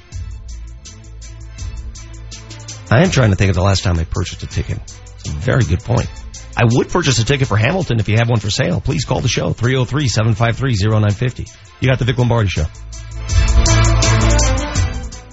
I 2.91 3.03
am 3.03 3.11
trying 3.11 3.31
to 3.31 3.37
think 3.37 3.51
of 3.51 3.57
the 3.57 3.63
last 3.63 3.85
time 3.85 3.99
I 3.99 4.05
purchased 4.05 4.43
a 4.43 4.47
ticket. 4.47 4.79
It's 5.17 5.29
a 5.29 5.33
very 5.33 5.65
good 5.65 5.81
point. 5.81 6.09
I 6.61 6.65
would 6.71 6.91
purchase 6.91 7.19
a 7.19 7.25
ticket 7.25 7.49
for 7.49 7.57
Hamilton 7.57 8.01
if 8.01 8.09
you 8.11 8.19
have 8.19 8.29
one 8.29 8.39
for 8.39 8.51
sale. 8.51 8.83
Please 8.83 9.07
call 9.07 9.21
the 9.21 9.29
show, 9.29 9.55
303-753-0950. 9.55 11.57
You 11.81 11.89
got 11.89 11.99
the 11.99 12.05
Vic 12.05 12.19
Lombardi 12.19 12.51
Show. 12.51 12.67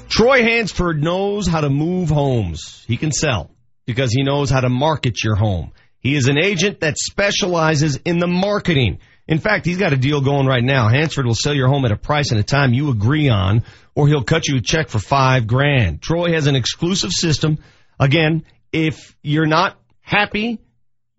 Troy 0.08 0.44
Hansford 0.44 1.04
knows 1.04 1.46
how 1.46 1.60
to 1.60 1.70
move 1.70 2.08
homes. 2.08 2.86
He 2.88 2.96
can 2.96 3.12
sell 3.12 3.52
because 3.86 4.14
he 4.14 4.24
knows 4.24 4.50
how 4.50 4.62
to 4.62 4.70
market 4.70 5.22
your 5.22 5.36
home. 5.36 5.74
He 6.00 6.16
is 6.16 6.30
an 6.30 6.38
agent 6.38 6.80
that 6.80 6.98
specializes 6.98 7.98
in 8.06 8.20
the 8.20 8.28
marketing. 8.28 9.00
In 9.28 9.40
fact, 9.40 9.66
he's 9.66 9.80
got 9.80 9.92
a 9.92 9.98
deal 9.98 10.22
going 10.22 10.48
right 10.48 10.64
now. 10.64 10.88
Hansford 10.88 11.26
will 11.26 11.36
sell 11.36 11.54
your 11.54 11.68
home 11.68 11.84
at 11.84 11.92
a 11.92 11.98
price 11.98 12.32
and 12.32 12.40
a 12.40 12.44
time 12.44 12.74
you 12.74 12.90
agree 12.90 13.28
on, 13.28 13.66
or 13.96 14.08
he'll 14.08 14.24
cut 14.24 14.48
you 14.48 14.60
a 14.60 14.62
check 14.62 14.88
for 14.88 15.00
five 15.00 15.46
grand. 15.46 16.02
Troy 16.02 16.32
has 16.32 16.48
an 16.48 16.56
exclusive 16.56 17.12
system. 17.12 17.58
Again, 18.00 18.46
if 18.72 19.14
you're 19.22 19.46
not 19.46 19.78
happy, 20.00 20.62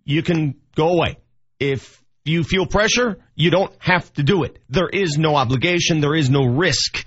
you 0.08 0.22
can 0.22 0.54
go 0.74 0.88
away. 0.88 1.18
If 1.60 2.02
you 2.24 2.42
feel 2.42 2.64
pressure, 2.66 3.18
you 3.34 3.50
don't 3.50 3.70
have 3.78 4.10
to 4.14 4.22
do 4.22 4.44
it. 4.44 4.58
There 4.70 4.88
is 4.88 5.18
no 5.18 5.36
obligation. 5.36 6.00
There 6.00 6.14
is 6.14 6.30
no 6.30 6.46
risk. 6.46 7.06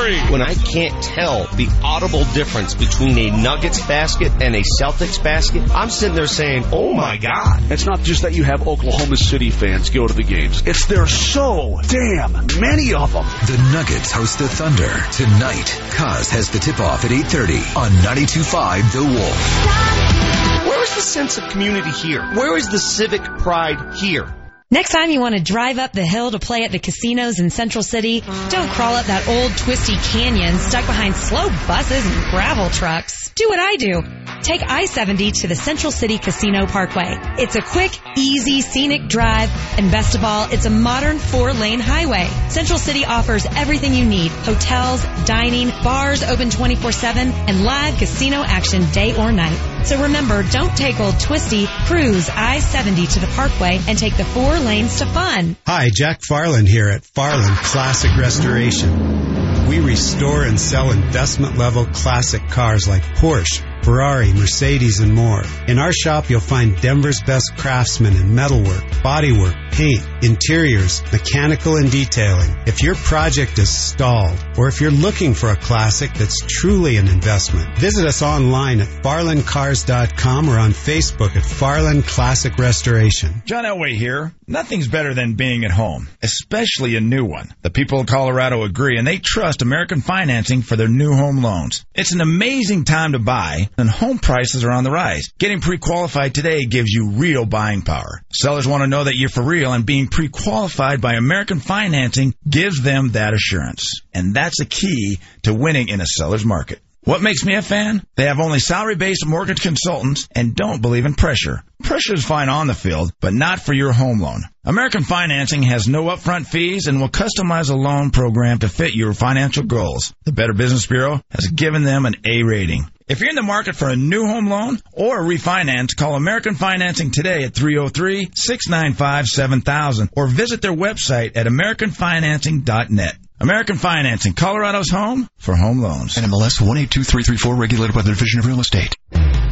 Jamal 0.07 0.21
Murray. 0.27 0.33
When 0.33 0.43
I 0.43 0.55
can't 0.55 1.03
tell 1.03 1.45
the 1.47 1.69
audible 1.83 2.25
difference 2.35 2.75
between 2.75 3.19
a 3.19 3.43
Nuggets 3.43 3.85
basket 3.87 4.33
and 4.41 4.55
a 4.55 4.63
Celtics 4.81 5.23
basket, 5.23 5.71
I'm 5.75 5.91
sitting 5.91 6.15
there 6.15 6.27
saying, 6.27 6.65
oh 6.73 6.93
my 6.93 7.17
God. 7.17 7.71
It's 7.71 7.87
not 7.87 8.03
just 8.03 8.23
that 8.23 8.35
you 8.35 8.45
have 8.45 8.67
Oklahoma 8.67 9.17
City 9.17 9.51
fans 9.51 9.91
go 9.91 10.07
to 10.07 10.15
the 10.15 10.23
games. 10.23 10.63
It's 10.67 10.87
there's 10.87 11.15
so 11.15 11.81
damn 11.89 12.33
many 12.61 12.95
of 12.95 13.13
them. 13.13 13.25
The 13.47 13.71
Nuggets 13.73 14.13
host 14.13 14.39
the 14.39 14.49
Thunder 14.49 14.93
tonight. 15.13 15.67
Cuz 15.93 16.31
has 16.31 16.51
the 16.51 16.59
tip 16.59 16.81
off 16.81 17.05
at 17.05 17.11
8:30 17.11 17.77
on 17.77 17.91
92.5 18.03 18.93
The 18.93 19.05
Wolf. 19.05 20.67
Where 20.67 20.83
is 20.83 20.95
the 20.95 21.03
sense 21.03 21.39
of 21.39 21.49
community 21.51 21.91
here? 21.91 22.23
Where 22.35 22.57
is 22.57 22.69
the 22.69 22.79
civic 22.79 23.23
pride 23.23 23.95
here? 23.95 24.33
Next 24.69 24.91
time 24.91 25.11
you 25.11 25.21
want 25.21 25.37
to 25.37 25.41
drive 25.41 25.79
up 25.79 25.93
the 25.93 26.05
hill 26.05 26.33
to 26.33 26.41
play 26.41 26.65
at 26.65 26.73
the 26.73 26.81
casinos 26.81 27.39
in 27.39 27.51
Central 27.51 27.85
City, 27.85 28.21
don't 28.21 28.69
crawl 28.69 28.97
up 28.97 29.07
that 29.07 29.29
old 29.29 29.57
twisty 29.57 29.95
canyon 29.95 30.59
stuck 30.59 30.85
behind 30.87 31.15
slow 31.15 31.49
buses 31.69 32.05
and 32.05 32.31
gravel 32.33 32.69
trucks. 32.69 33.31
Do 33.37 33.49
what 33.49 33.61
I 33.61 33.77
do. 33.77 34.03
Take 34.43 34.63
I-70 34.69 35.43
to 35.43 35.47
the 35.47 35.55
Central 35.55 35.93
City 35.93 36.19
Casino 36.19 36.67
Parkway. 36.67 37.17
It's 37.39 37.55
a 37.55 37.63
quick, 37.63 37.93
easy, 38.17 38.61
scenic 38.61 39.07
drive, 39.07 39.51
and 39.79 39.93
best 39.93 40.17
of 40.17 40.25
all, 40.25 40.51
it's 40.51 40.67
a 40.67 40.71
modern 40.71 41.21
four-lane 41.21 41.79
highway. 41.79 42.27
Central 42.49 42.81
City 42.81 43.05
offers 43.05 43.47
everything 43.47 43.95
you 43.95 44.05
need. 44.05 44.33
Hotels, 44.33 45.01
dining, 45.27 45.69
bars 45.85 46.25
open 46.25 46.49
24-7, 46.49 47.15
and 47.15 47.63
live 47.63 47.99
casino 47.99 48.43
action 48.43 48.85
day 48.91 49.17
or 49.17 49.31
night. 49.31 49.76
So 49.87 50.03
remember, 50.03 50.43
don't 50.43 50.77
take 50.77 50.99
old 50.99 51.21
twisty, 51.21 51.69
cruise 51.87 52.29
I-70 52.29 53.15
to 53.15 53.21
the 53.21 53.29
parkway 53.29 53.81
and 53.87 53.97
take 53.97 54.17
the 54.17 54.25
four 54.25 54.59
lanes 54.59 54.99
to 54.99 55.07
fun. 55.07 55.55
Hi, 55.65 55.91
Jack 55.95 56.23
Farland 56.29 56.67
here 56.67 56.89
at 56.89 57.05
Farland 57.05 57.57
Classic 57.59 58.11
Restoration. 58.19 59.69
We 59.69 59.79
restore 59.79 60.43
and 60.43 60.59
sell 60.59 60.91
investment 60.91 61.57
level 61.57 61.87
classic 61.87 62.49
cars 62.49 62.89
like 62.89 63.03
Porsche, 63.03 63.63
Ferrari, 63.87 64.33
Mercedes, 64.33 64.99
and 64.99 65.15
more. 65.15 65.45
In 65.69 65.79
our 65.79 65.93
shop, 65.93 66.29
you'll 66.29 66.41
find 66.41 66.75
Denver's 66.81 67.23
best 67.23 67.53
craftsmen 67.57 68.17
in 68.17 68.35
metalwork, 68.35 68.83
bodywork, 69.05 69.55
paint, 69.71 70.05
interiors, 70.23 71.05
mechanical, 71.13 71.77
and 71.77 71.89
detailing. 71.89 72.51
If 72.67 72.83
your 72.83 72.97
project 72.97 73.59
is 73.59 73.71
stalled, 73.71 74.45
or 74.59 74.67
if 74.67 74.81
you're 74.81 74.91
looking 74.91 75.35
for 75.35 75.51
a 75.51 75.57
classic 75.57 76.13
that's 76.15 76.45
truly 76.49 76.97
an 76.97 77.07
investment, 77.07 77.79
visit 77.79 78.05
us 78.07 78.23
online 78.23 78.81
at 78.81 78.89
farlandcars.com 78.89 80.49
or 80.49 80.59
on 80.59 80.73
Facebook 80.73 81.37
at 81.37 81.45
Farland 81.45 82.09
Classic 82.09 82.59
Restoration. 82.59 83.43
John 83.45 83.65
Elway 83.65 83.95
here. 83.95 84.33
Nothing's 84.49 84.87
better 84.87 85.13
than 85.13 85.35
being 85.35 85.65
at 85.65 85.73
home, 85.73 86.09
especially 86.23 86.95
a 86.97 87.01
new 87.01 87.25
one. 87.25 87.53
The 87.63 87.71
people 87.71 88.01
of 88.01 88.07
Colorado 88.07 88.63
agree 88.63 88.97
and 88.97 89.07
they 89.07 89.19
trust 89.19 89.61
American 89.61 90.01
Financing 90.01 90.63
for 90.63 90.77
their 90.77 90.89
new 90.89 91.15
home 91.15 91.43
loans. 91.43 91.85
It's 91.95 92.15
an 92.15 92.21
amazing 92.21 92.85
time 92.85 93.13
to 93.13 93.19
buy 93.19 93.69
and 93.79 93.89
home 93.89 94.19
prices 94.19 94.65
are 94.65 94.71
on 94.71 94.85
the 94.85 94.91
rise. 94.91 95.29
Getting 95.39 95.61
pre-qualified 95.61 96.35
today 96.35 96.65
gives 96.65 96.91
you 96.91 97.11
real 97.11 97.45
buying 97.45 97.83
power. 97.83 98.23
Sellers 98.33 98.67
want 98.67 98.83
to 98.83 98.89
know 98.89 99.05
that 99.05 99.17
you're 99.17 99.29
for 99.29 99.43
real 99.43 99.73
and 99.73 99.87
being 99.87 100.09
pre-qualified 100.09 101.01
by 101.01 101.15
American 101.15 101.61
Financing 101.61 102.35
gives 102.49 102.83
them 102.83 103.11
that 103.13 103.35
assurance. 103.35 104.01
And 104.13 104.35
that's 104.35 104.59
the 104.59 104.67
key 104.67 105.19
to 105.43 105.55
winning 105.55 105.89
in 105.89 106.01
a 106.01 106.07
seller's 106.07 106.45
market. 106.45 106.81
What 107.07 107.23
makes 107.23 107.45
me 107.45 107.55
a 107.55 107.63
fan? 107.63 108.05
They 108.17 108.25
have 108.25 108.41
only 108.41 108.59
salary-based 108.59 109.25
mortgage 109.27 109.61
consultants 109.61 110.27
and 110.35 110.57
don't 110.57 110.83
believe 110.83 111.07
in 111.07 111.15
pressure. 111.15 111.63
Pressure 111.85 112.15
is 112.15 112.25
fine 112.25 112.49
on 112.49 112.67
the 112.67 112.75
field, 112.75 113.13
but 113.21 113.33
not 113.33 113.61
for 113.61 113.73
your 113.73 113.93
home 113.93 114.19
loan. 114.19 114.43
American 114.65 115.05
Financing 115.05 115.63
has 115.63 115.87
no 115.87 116.07
upfront 116.07 116.49
fees 116.49 116.89
and 116.89 117.01
will 117.01 117.09
customize 117.09 117.71
a 117.71 117.77
loan 117.77 118.11
program 118.11 118.59
to 118.59 118.69
fit 118.69 118.97
your 118.97 119.13
financial 119.13 119.63
goals. 119.63 120.13
The 120.25 120.33
Better 120.33 120.53
Business 120.53 120.87
Bureau 120.87 121.23
has 121.31 121.47
given 121.47 121.85
them 121.85 122.07
an 122.07 122.17
A 122.25 122.43
rating. 122.43 122.91
If 123.09 123.21
you're 123.21 123.31
in 123.31 123.37
the 123.37 123.43
market 123.43 123.77
for 123.77 123.89
a 123.89 123.95
new 123.95 124.27
home 124.27 124.49
loan 124.49 124.81
or 124.93 125.21
a 125.21 125.25
refinance, 125.25 125.97
call 125.97 126.17
American 126.17 126.57
Financing 126.57 127.13
today 127.13 127.45
at 127.45 127.53
303-695-7000 127.53 130.09
or 130.17 130.27
visit 130.27 130.61
their 130.61 130.75
website 130.75 131.37
at 131.37 131.47
americanfinancing.net. 131.47 133.17
American 133.39 133.77
Financing, 133.77 134.33
Colorado's 134.33 134.89
home 134.89 135.29
for 135.37 135.55
home 135.55 135.81
loans. 135.81 136.15
NMLS 136.15 136.63
182334 136.65 137.55
regulated 137.55 137.95
by 137.95 138.01
the 138.01 138.09
Division 138.09 138.41
of 138.41 138.47
Real 138.47 138.61
Estate. 138.61 138.97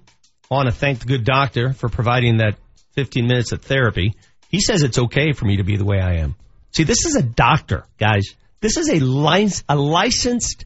I 0.48 0.54
want 0.54 0.68
to 0.68 0.72
thank 0.72 1.00
the 1.00 1.06
good 1.06 1.24
doctor 1.24 1.72
for 1.72 1.88
providing 1.88 2.36
that 2.36 2.56
15 2.92 3.26
minutes 3.26 3.50
of 3.50 3.62
therapy. 3.62 4.14
He 4.48 4.60
says 4.60 4.84
it's 4.84 4.98
okay 4.98 5.32
for 5.32 5.44
me 5.44 5.56
to 5.56 5.64
be 5.64 5.76
the 5.76 5.84
way 5.84 5.98
I 6.00 6.18
am. 6.18 6.36
See, 6.74 6.82
this 6.84 7.04
is 7.06 7.16
a 7.16 7.22
doctor, 7.22 7.86
guys. 7.98 8.24
This 8.60 8.76
is 8.76 8.88
a, 8.88 8.98
lic- 9.00 9.62
a 9.68 9.76
licensed 9.76 10.64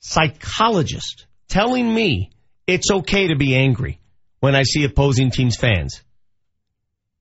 psychologist 0.00 1.26
telling 1.48 1.92
me 1.92 2.30
it's 2.66 2.90
okay 2.90 3.28
to 3.28 3.36
be 3.36 3.54
angry 3.54 4.00
when 4.40 4.54
I 4.54 4.62
see 4.62 4.84
opposing 4.84 5.30
teams' 5.30 5.56
fans. 5.56 6.02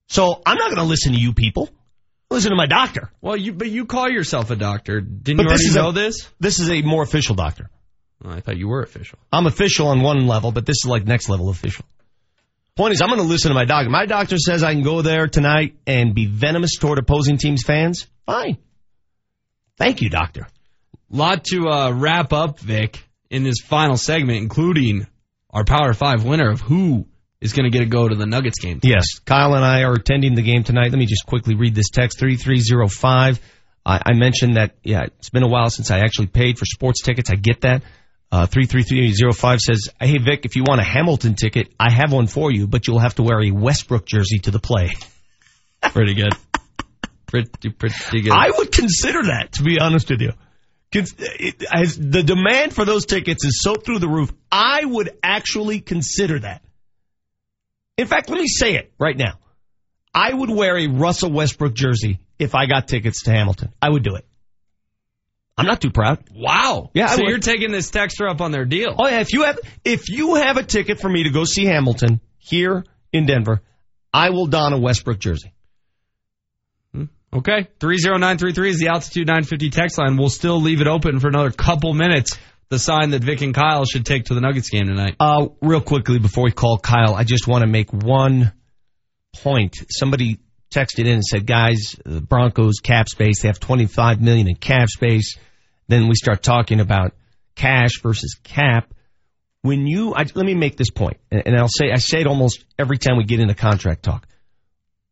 So 0.08 0.42
I'm 0.46 0.58
not 0.58 0.66
going 0.68 0.78
to 0.78 0.84
listen 0.84 1.14
to 1.14 1.20
you 1.20 1.34
people. 1.34 1.70
Listen 2.30 2.52
to 2.52 2.58
my 2.58 2.66
doctor. 2.66 3.10
Well, 3.22 3.38
you 3.38 3.54
but 3.54 3.70
you 3.70 3.86
call 3.86 4.10
yourself 4.10 4.52
a 4.52 4.56
doctor. 4.56 5.00
Didn't 5.00 5.38
But 5.38 5.44
you 5.44 5.50
this 5.50 5.62
already 5.62 5.66
is 5.68 5.76
a- 5.76 5.80
know 5.80 5.92
this? 5.92 6.30
This 6.40 6.60
is 6.60 6.70
a 6.70 6.82
more 6.82 7.04
official 7.04 7.36
doctor. 7.36 7.70
Oh, 8.24 8.30
I 8.32 8.42
thought 8.42 8.58
you 8.58 8.68
were 8.68 8.82
official. 8.82 9.20
I'm 9.32 9.46
official 9.48 9.88
on 9.88 10.02
one 10.02 10.28
level, 10.28 10.52
but 10.52 10.66
this 10.66 10.78
is 10.84 10.90
like 10.90 11.06
next 11.06 11.30
level 11.30 11.50
official. 11.50 11.86
Point 12.78 12.94
is, 12.94 13.02
I'm 13.02 13.10
going 13.10 13.20
to 13.20 13.26
listen 13.26 13.50
to 13.50 13.56
my 13.56 13.66
doctor. 13.66 13.90
My 13.90 14.06
doctor 14.06 14.38
says 14.38 14.64
I 14.64 14.74
can 14.74 14.84
go 14.84 15.02
there 15.02 15.28
tonight 15.28 15.76
and 15.88 16.14
be 16.14 16.28
venomous 16.28 16.78
toward 16.78 17.00
opposing 17.00 17.40
teams' 17.40 17.64
fans. 17.64 18.06
Fine. 18.28 18.58
Thank 19.78 20.02
you, 20.02 20.10
doctor. 20.10 20.48
Lot 21.10 21.44
to 21.46 21.68
uh, 21.70 21.92
wrap 21.92 22.34
up, 22.34 22.60
Vic, 22.60 23.04
in 23.32 23.44
this 23.44 23.62
final 23.64 23.98
segment, 23.98 24.38
including 24.38 25.08
our 25.50 25.64
Power 25.64 25.94
Five 25.94 26.24
winner 26.24 26.52
of 26.52 26.62
who 26.62 27.08
is 27.42 27.54
going 27.54 27.64
to 27.64 27.76
get 27.76 27.84
to 27.84 27.90
go 27.90 28.08
to 28.08 28.16
the 28.16 28.28
Nuggets 28.28 28.60
game. 28.60 28.80
Yes, 28.84 29.20
Kyle 29.26 29.56
and 29.56 29.66
I 29.66 29.82
are 29.82 29.94
attending 29.94 30.36
the 30.36 30.44
game 30.44 30.64
tonight. 30.64 30.92
Let 30.92 31.00
me 31.00 31.08
just 31.08 31.26
quickly 31.26 31.56
read 31.56 31.74
this 31.74 31.90
text 31.90 32.20
3305. 32.20 33.40
I, 33.86 34.02
I 34.06 34.14
mentioned 34.14 34.58
that, 34.58 34.76
yeah, 34.84 35.06
it's 35.18 35.30
been 35.30 35.44
a 35.44 35.48
while 35.48 35.72
since 35.72 35.90
I 35.90 36.00
actually 36.00 36.28
paid 36.28 36.60
for 36.60 36.66
sports 36.66 37.02
tickets. 37.02 37.32
I 37.32 37.36
get 37.36 37.62
that. 37.62 37.82
Uh, 38.32 38.46
33305 38.46 39.60
says, 39.60 39.88
Hey 40.02 40.18
Vic, 40.18 40.46
if 40.46 40.56
you 40.56 40.64
want 40.64 40.82
a 40.82 40.84
Hamilton 40.84 41.36
ticket, 41.36 41.70
I 41.80 41.92
have 41.92 42.12
one 42.12 42.28
for 42.28 42.52
you, 42.52 42.68
but 42.68 42.86
you'll 42.86 43.00
have 43.00 43.16
to 43.16 43.24
wear 43.24 43.42
a 43.42 43.52
Westbrook 43.52 44.06
jersey 44.06 44.40
to 44.40 44.52
the 44.52 44.60
play. 44.60 44.92
Pretty 45.82 46.14
good. 46.14 46.34
Pretty, 47.28 47.70
pretty 47.70 48.22
good. 48.22 48.32
I 48.32 48.52
would 48.58 48.72
consider 48.72 49.24
that, 49.24 49.54
to 49.54 49.64
be 49.64 49.80
honest 49.80 50.10
with 50.10 50.22
you. 50.22 50.32
It- 50.94 51.64
as 51.74 51.98
the 51.98 52.24
demand 52.24 52.74
for 52.74 52.86
those 52.86 53.06
tickets 53.06 53.44
is 53.46 53.62
so 53.62 53.76
through 53.76 54.00
the 54.00 54.08
roof, 54.08 54.32
I 54.52 54.86
would 54.86 55.12
actually 55.22 55.82
consider 55.82 56.40
that. 56.40 56.62
In 57.98 58.08
fact, 58.08 58.30
let 58.30 58.40
me 58.40 58.48
say 58.48 58.76
it 58.76 58.92
right 58.98 59.18
now. 59.18 59.40
I 60.14 60.34
would 60.34 60.50
wear 60.50 60.78
a 60.78 60.88
Russell 60.88 61.32
Westbrook 61.32 61.74
jersey 61.74 62.20
if 62.40 62.56
I 62.56 62.66
got 62.66 62.88
tickets 62.88 63.24
to 63.24 63.32
Hamilton. 63.32 63.74
I 63.82 63.90
would 63.90 64.04
do 64.04 64.16
it. 64.16 64.26
I'm 65.58 65.66
not 65.66 65.82
too 65.82 65.90
proud. 65.90 66.24
Wow. 66.36 66.92
Yeah, 66.94 67.08
So 67.08 67.24
you're 67.26 67.40
taking 67.40 67.72
this 67.72 67.90
texter 67.90 68.30
up 68.30 68.42
on 68.42 68.52
their 68.52 68.66
deal. 68.66 68.96
Oh 68.98 69.08
yeah, 69.08 69.22
if 69.22 69.34
you 69.34 69.44
have 69.44 69.60
if 69.84 70.10
you 70.10 70.36
have 70.36 70.58
a 70.58 70.64
ticket 70.64 71.00
for 71.00 71.10
me 71.10 71.24
to 71.24 71.32
go 71.32 71.46
see 71.46 71.66
Hamilton 71.66 72.22
here 72.38 72.86
in 73.12 73.26
Denver, 73.26 73.62
I 74.14 74.30
will 74.30 74.48
don 74.48 74.74
a 74.74 74.78
Westbrook 74.78 75.20
jersey. 75.20 75.54
Okay. 77.34 77.68
30933 77.80 78.70
is 78.70 78.80
the 78.80 78.88
Altitude 78.88 79.28
950 79.28 79.70
text 79.70 79.98
line. 79.98 80.18
We'll 80.18 80.30
still 80.30 80.62
leave 80.62 80.82
it 80.82 80.88
open 80.88 81.20
for 81.20 81.28
another 81.28 81.52
couple 81.52 81.94
minutes. 81.94 82.38
The 82.70 82.80
sign 82.80 83.12
that 83.12 83.24
Vic 83.24 83.42
and 83.42 83.54
Kyle 83.54 83.86
should 83.86 84.06
take 84.06 84.26
to 84.26 84.34
the 84.34 84.42
Nuggets 84.42 84.70
game 84.70 84.88
tonight. 84.88 85.16
Uh, 85.20 85.48
real 85.62 85.82
quickly 85.82 86.20
before 86.20 86.44
we 86.44 86.52
call 86.52 86.78
Kyle, 86.78 87.16
I 87.16 87.24
just 87.24 87.48
want 87.48 87.62
to 87.62 87.68
make 87.68 87.92
one 87.92 88.54
point. 89.36 89.78
Somebody 89.90 90.40
texted 90.74 91.06
in 91.06 91.14
and 91.14 91.24
said, 91.24 91.46
"Guys, 91.46 91.96
the 92.04 92.20
Broncos 92.20 92.80
cap 92.84 93.08
space. 93.08 93.42
They 93.42 93.48
have 93.48 93.60
25 93.60 94.22
million 94.22 94.50
in 94.50 94.56
cap 94.56 94.90
space." 94.90 95.38
Then 95.88 96.08
we 96.08 96.16
start 96.16 96.44
talking 96.44 96.80
about 96.80 97.14
cash 97.56 98.02
versus 98.02 98.36
cap. 98.44 98.94
When 99.62 99.88
you, 99.88 100.14
I, 100.14 100.26
let 100.34 100.46
me 100.46 100.54
make 100.54 100.78
this 100.78 100.92
point, 100.92 101.18
and 101.32 101.58
I'll 101.58 101.68
say, 101.68 101.92
I 101.92 101.98
say 101.98 102.22
it 102.22 102.28
almost 102.28 102.64
every 102.78 102.98
time 102.98 103.18
we 103.18 103.24
get 103.24 103.40
into 103.40 103.56
contract 103.56 104.04
talk. 104.04 104.28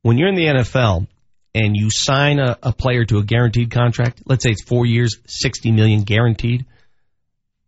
When 0.02 0.18
you're 0.18 0.30
in 0.30 0.36
the 0.36 0.46
NFL 0.46 1.08
and 1.54 1.76
you 1.76 1.90
sign 1.90 2.40
a, 2.40 2.58
a 2.62 2.72
player 2.72 3.06
to 3.06 3.18
a 3.18 3.24
guaranteed 3.24 3.72
contract, 3.72 4.22
let's 4.26 4.44
say 4.44 4.52
it's 4.52 4.64
four 4.64 4.86
years, 4.86 5.18
60 5.26 5.72
million 5.72 6.04
guaranteed. 6.04 6.66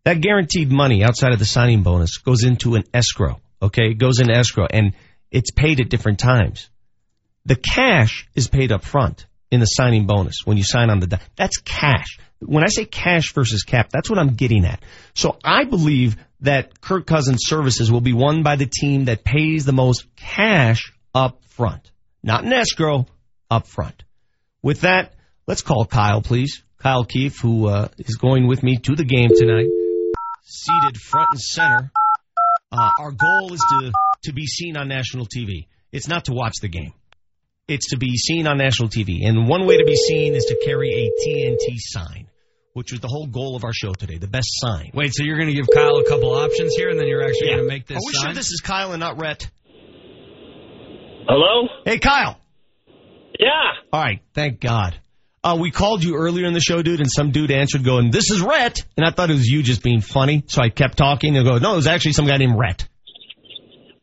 That 0.04 0.20
guaranteed 0.20 0.70
money 0.70 1.04
outside 1.04 1.32
of 1.32 1.38
the 1.38 1.44
signing 1.44 1.82
bonus 1.82 2.18
goes 2.18 2.44
into 2.44 2.76
an 2.76 2.84
escrow. 2.94 3.40
Okay. 3.60 3.90
It 3.90 3.98
goes 3.98 4.20
into 4.20 4.34
escrow 4.34 4.66
and 4.70 4.94
it's 5.30 5.50
paid 5.50 5.80
at 5.80 5.90
different 5.90 6.18
times. 6.18 6.70
The 7.44 7.56
cash 7.56 8.28
is 8.34 8.48
paid 8.48 8.72
up 8.72 8.84
front 8.84 9.26
in 9.50 9.60
the 9.60 9.66
signing 9.66 10.06
bonus 10.06 10.42
when 10.44 10.56
you 10.56 10.64
sign 10.64 10.90
on 10.90 11.00
the, 11.00 11.06
di- 11.06 11.20
that's 11.36 11.58
cash. 11.58 12.18
When 12.40 12.62
I 12.62 12.68
say 12.68 12.84
cash 12.84 13.32
versus 13.32 13.62
cap, 13.62 13.90
that's 13.90 14.08
what 14.08 14.18
I'm 14.18 14.34
getting 14.34 14.64
at. 14.64 14.82
So 15.14 15.38
I 15.42 15.64
believe 15.64 16.16
that 16.40 16.80
Kirk 16.80 17.06
Cousins 17.06 17.40
services 17.44 17.90
will 17.90 18.00
be 18.00 18.12
won 18.12 18.42
by 18.42 18.56
the 18.56 18.66
team 18.66 19.06
that 19.06 19.24
pays 19.24 19.64
the 19.64 19.72
most 19.72 20.06
cash 20.16 20.92
up 21.14 21.44
front, 21.46 21.90
not 22.22 22.44
in 22.44 22.52
escrow, 22.52 23.06
up 23.50 23.66
front. 23.66 24.04
With 24.62 24.82
that, 24.82 25.14
let's 25.46 25.62
call 25.62 25.84
Kyle, 25.86 26.22
please. 26.22 26.62
Kyle 26.78 27.04
Keefe, 27.04 27.40
who 27.40 27.66
uh, 27.66 27.88
is 27.98 28.16
going 28.16 28.46
with 28.46 28.62
me 28.62 28.76
to 28.76 28.94
the 28.94 29.04
game 29.04 29.30
tonight, 29.34 29.66
seated 30.44 30.96
front 30.96 31.30
and 31.32 31.40
center. 31.40 31.90
Uh, 32.70 32.90
our 33.00 33.10
goal 33.10 33.52
is 33.52 33.60
to 33.60 33.92
to 34.24 34.32
be 34.32 34.46
seen 34.46 34.76
on 34.76 34.88
national 34.88 35.26
TV. 35.26 35.66
It's 35.90 36.06
not 36.06 36.26
to 36.26 36.32
watch 36.32 36.54
the 36.60 36.68
game. 36.68 36.92
It's 37.68 37.90
to 37.90 37.98
be 37.98 38.16
seen 38.16 38.46
on 38.46 38.56
national 38.58 38.88
TV. 38.88 39.26
And 39.26 39.46
one 39.46 39.66
way 39.66 39.76
to 39.76 39.84
be 39.84 39.94
seen 39.94 40.34
is 40.34 40.44
to 40.46 40.58
carry 40.64 40.90
a 40.90 41.10
TNT 41.28 41.76
sign, 41.76 42.26
which 42.72 42.92
was 42.92 43.00
the 43.00 43.08
whole 43.08 43.26
goal 43.26 43.56
of 43.56 43.64
our 43.64 43.74
show 43.74 43.92
today, 43.92 44.16
the 44.16 44.26
best 44.26 44.48
sign. 44.52 44.90
Wait, 44.94 45.12
so 45.14 45.22
you're 45.22 45.36
going 45.36 45.48
to 45.48 45.54
give 45.54 45.66
Kyle 45.74 45.98
a 45.98 46.08
couple 46.08 46.32
options 46.32 46.74
here, 46.74 46.88
and 46.88 46.98
then 46.98 47.06
you're 47.06 47.22
actually 47.22 47.48
Yeah. 47.48 47.56
going 47.56 47.68
to 47.68 47.74
make 47.74 47.86
this 47.86 47.96
Are 47.98 48.00
we 48.06 48.12
sign? 48.14 48.24
sure 48.28 48.34
this 48.34 48.50
is 48.50 48.60
Kyle 48.64 48.92
and 48.92 49.00
not 49.00 49.20
Rhett? 49.20 49.50
Hello? 51.28 51.68
Hey, 51.84 51.98
Kyle. 51.98 52.40
Yeah. 53.38 53.48
All 53.92 54.00
right, 54.00 54.20
thank 54.34 54.60
God. 54.60 54.98
Uh, 55.44 55.56
we 55.60 55.70
called 55.70 56.02
you 56.02 56.16
earlier 56.16 56.46
in 56.46 56.52
the 56.54 56.60
show, 56.60 56.82
dude, 56.82 57.00
and 57.00 57.10
some 57.10 57.30
dude 57.30 57.50
answered 57.50 57.84
going, 57.84 58.10
this 58.10 58.30
is 58.30 58.40
Rhett. 58.40 58.84
And 58.96 59.06
I 59.06 59.10
thought 59.10 59.30
it 59.30 59.34
was 59.34 59.46
you 59.46 59.62
just 59.62 59.82
being 59.82 60.00
funny. 60.00 60.42
So 60.48 60.60
I 60.62 60.68
kept 60.70 60.96
talking 60.96 61.36
and 61.36 61.46
go, 61.46 61.58
no, 61.58 61.74
it 61.74 61.76
was 61.76 61.86
actually 61.86 62.12
some 62.14 62.26
guy 62.26 62.38
named 62.38 62.56
Rhett. 62.58 62.88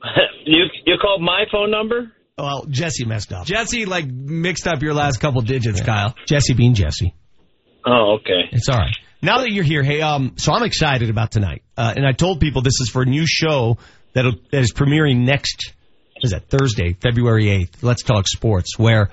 You 0.48 0.66
you 0.86 0.94
called 1.02 1.24
my 1.24 1.46
phone 1.52 1.72
number? 1.72 2.12
Well, 2.38 2.66
Jesse 2.68 3.06
messed 3.06 3.32
up. 3.32 3.46
Jesse, 3.46 3.86
like, 3.86 4.06
mixed 4.08 4.68
up 4.68 4.82
your 4.82 4.94
last 4.94 5.22
couple 5.22 5.42
digits, 5.42 5.80
Kyle. 5.80 6.16
Jesse 6.28 6.54
being 6.54 6.74
Jesse. 6.74 7.14
Oh, 7.86 8.18
okay. 8.20 8.50
It's 8.52 8.68
all 8.68 8.78
right. 8.78 8.96
Now 9.22 9.38
that 9.38 9.52
you're 9.52 9.64
here, 9.64 9.84
hey, 9.84 10.02
um, 10.02 10.34
so 10.36 10.52
I'm 10.52 10.64
excited 10.64 11.10
about 11.10 11.32
tonight. 11.32 11.64
Uh, 11.78 11.94
and 11.96 12.06
I 12.06 12.12
told 12.12 12.42
people 12.42 12.62
this 12.62 12.82
is 12.82 12.90
for 12.90 13.04
a 13.04 13.06
new 13.06 13.26
show 13.26 13.78
that'll, 14.12 14.34
that 14.52 14.60
is 14.60 14.74
premiering 14.74 15.26
next, 15.26 15.74
what 16.14 16.26
is 16.26 16.32
that, 16.32 16.50
Thursday, 16.50 16.98
February 17.02 17.46
8th. 17.46 17.82
Let's 17.82 18.04
Talk 18.04 18.28
Sports, 18.28 18.78
where, 18.78 19.12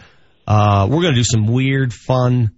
uh, 0.49 0.89
we're 0.91 1.03
going 1.03 1.15
to 1.15 1.21
do 1.21 1.25
some 1.25 1.47
weird, 1.47 1.93
fun 1.93 2.51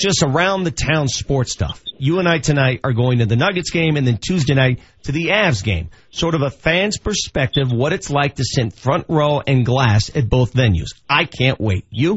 just 0.00 0.22
around 0.22 0.64
the 0.64 0.70
town 0.70 1.06
sports 1.08 1.52
stuff. 1.52 1.82
You 1.98 2.18
and 2.18 2.28
I 2.28 2.38
tonight 2.38 2.80
are 2.82 2.92
going 2.92 3.18
to 3.18 3.26
the 3.26 3.36
Nuggets 3.36 3.70
game 3.70 3.96
and 3.96 4.06
then 4.06 4.16
Tuesday 4.16 4.54
night 4.54 4.80
to 5.02 5.12
the 5.12 5.26
Avs 5.26 5.62
game. 5.62 5.90
Sort 6.10 6.34
of 6.34 6.40
a 6.42 6.50
fan's 6.50 6.98
perspective, 6.98 7.70
what 7.70 7.92
it's 7.92 8.10
like 8.10 8.36
to 8.36 8.44
sit 8.44 8.72
front 8.72 9.06
row 9.08 9.40
and 9.46 9.64
glass 9.64 10.10
at 10.16 10.28
both 10.28 10.54
venues. 10.54 10.94
I 11.08 11.26
can't 11.26 11.60
wait. 11.60 11.84
You? 11.90 12.16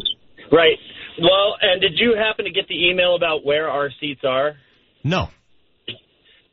Right. 0.51 0.77
Well, 1.19 1.55
and 1.61 1.81
did 1.81 1.93
you 1.97 2.15
happen 2.17 2.45
to 2.45 2.51
get 2.51 2.67
the 2.67 2.89
email 2.89 3.15
about 3.15 3.45
where 3.45 3.69
our 3.69 3.89
seats 3.99 4.21
are? 4.23 4.55
No. 5.03 5.29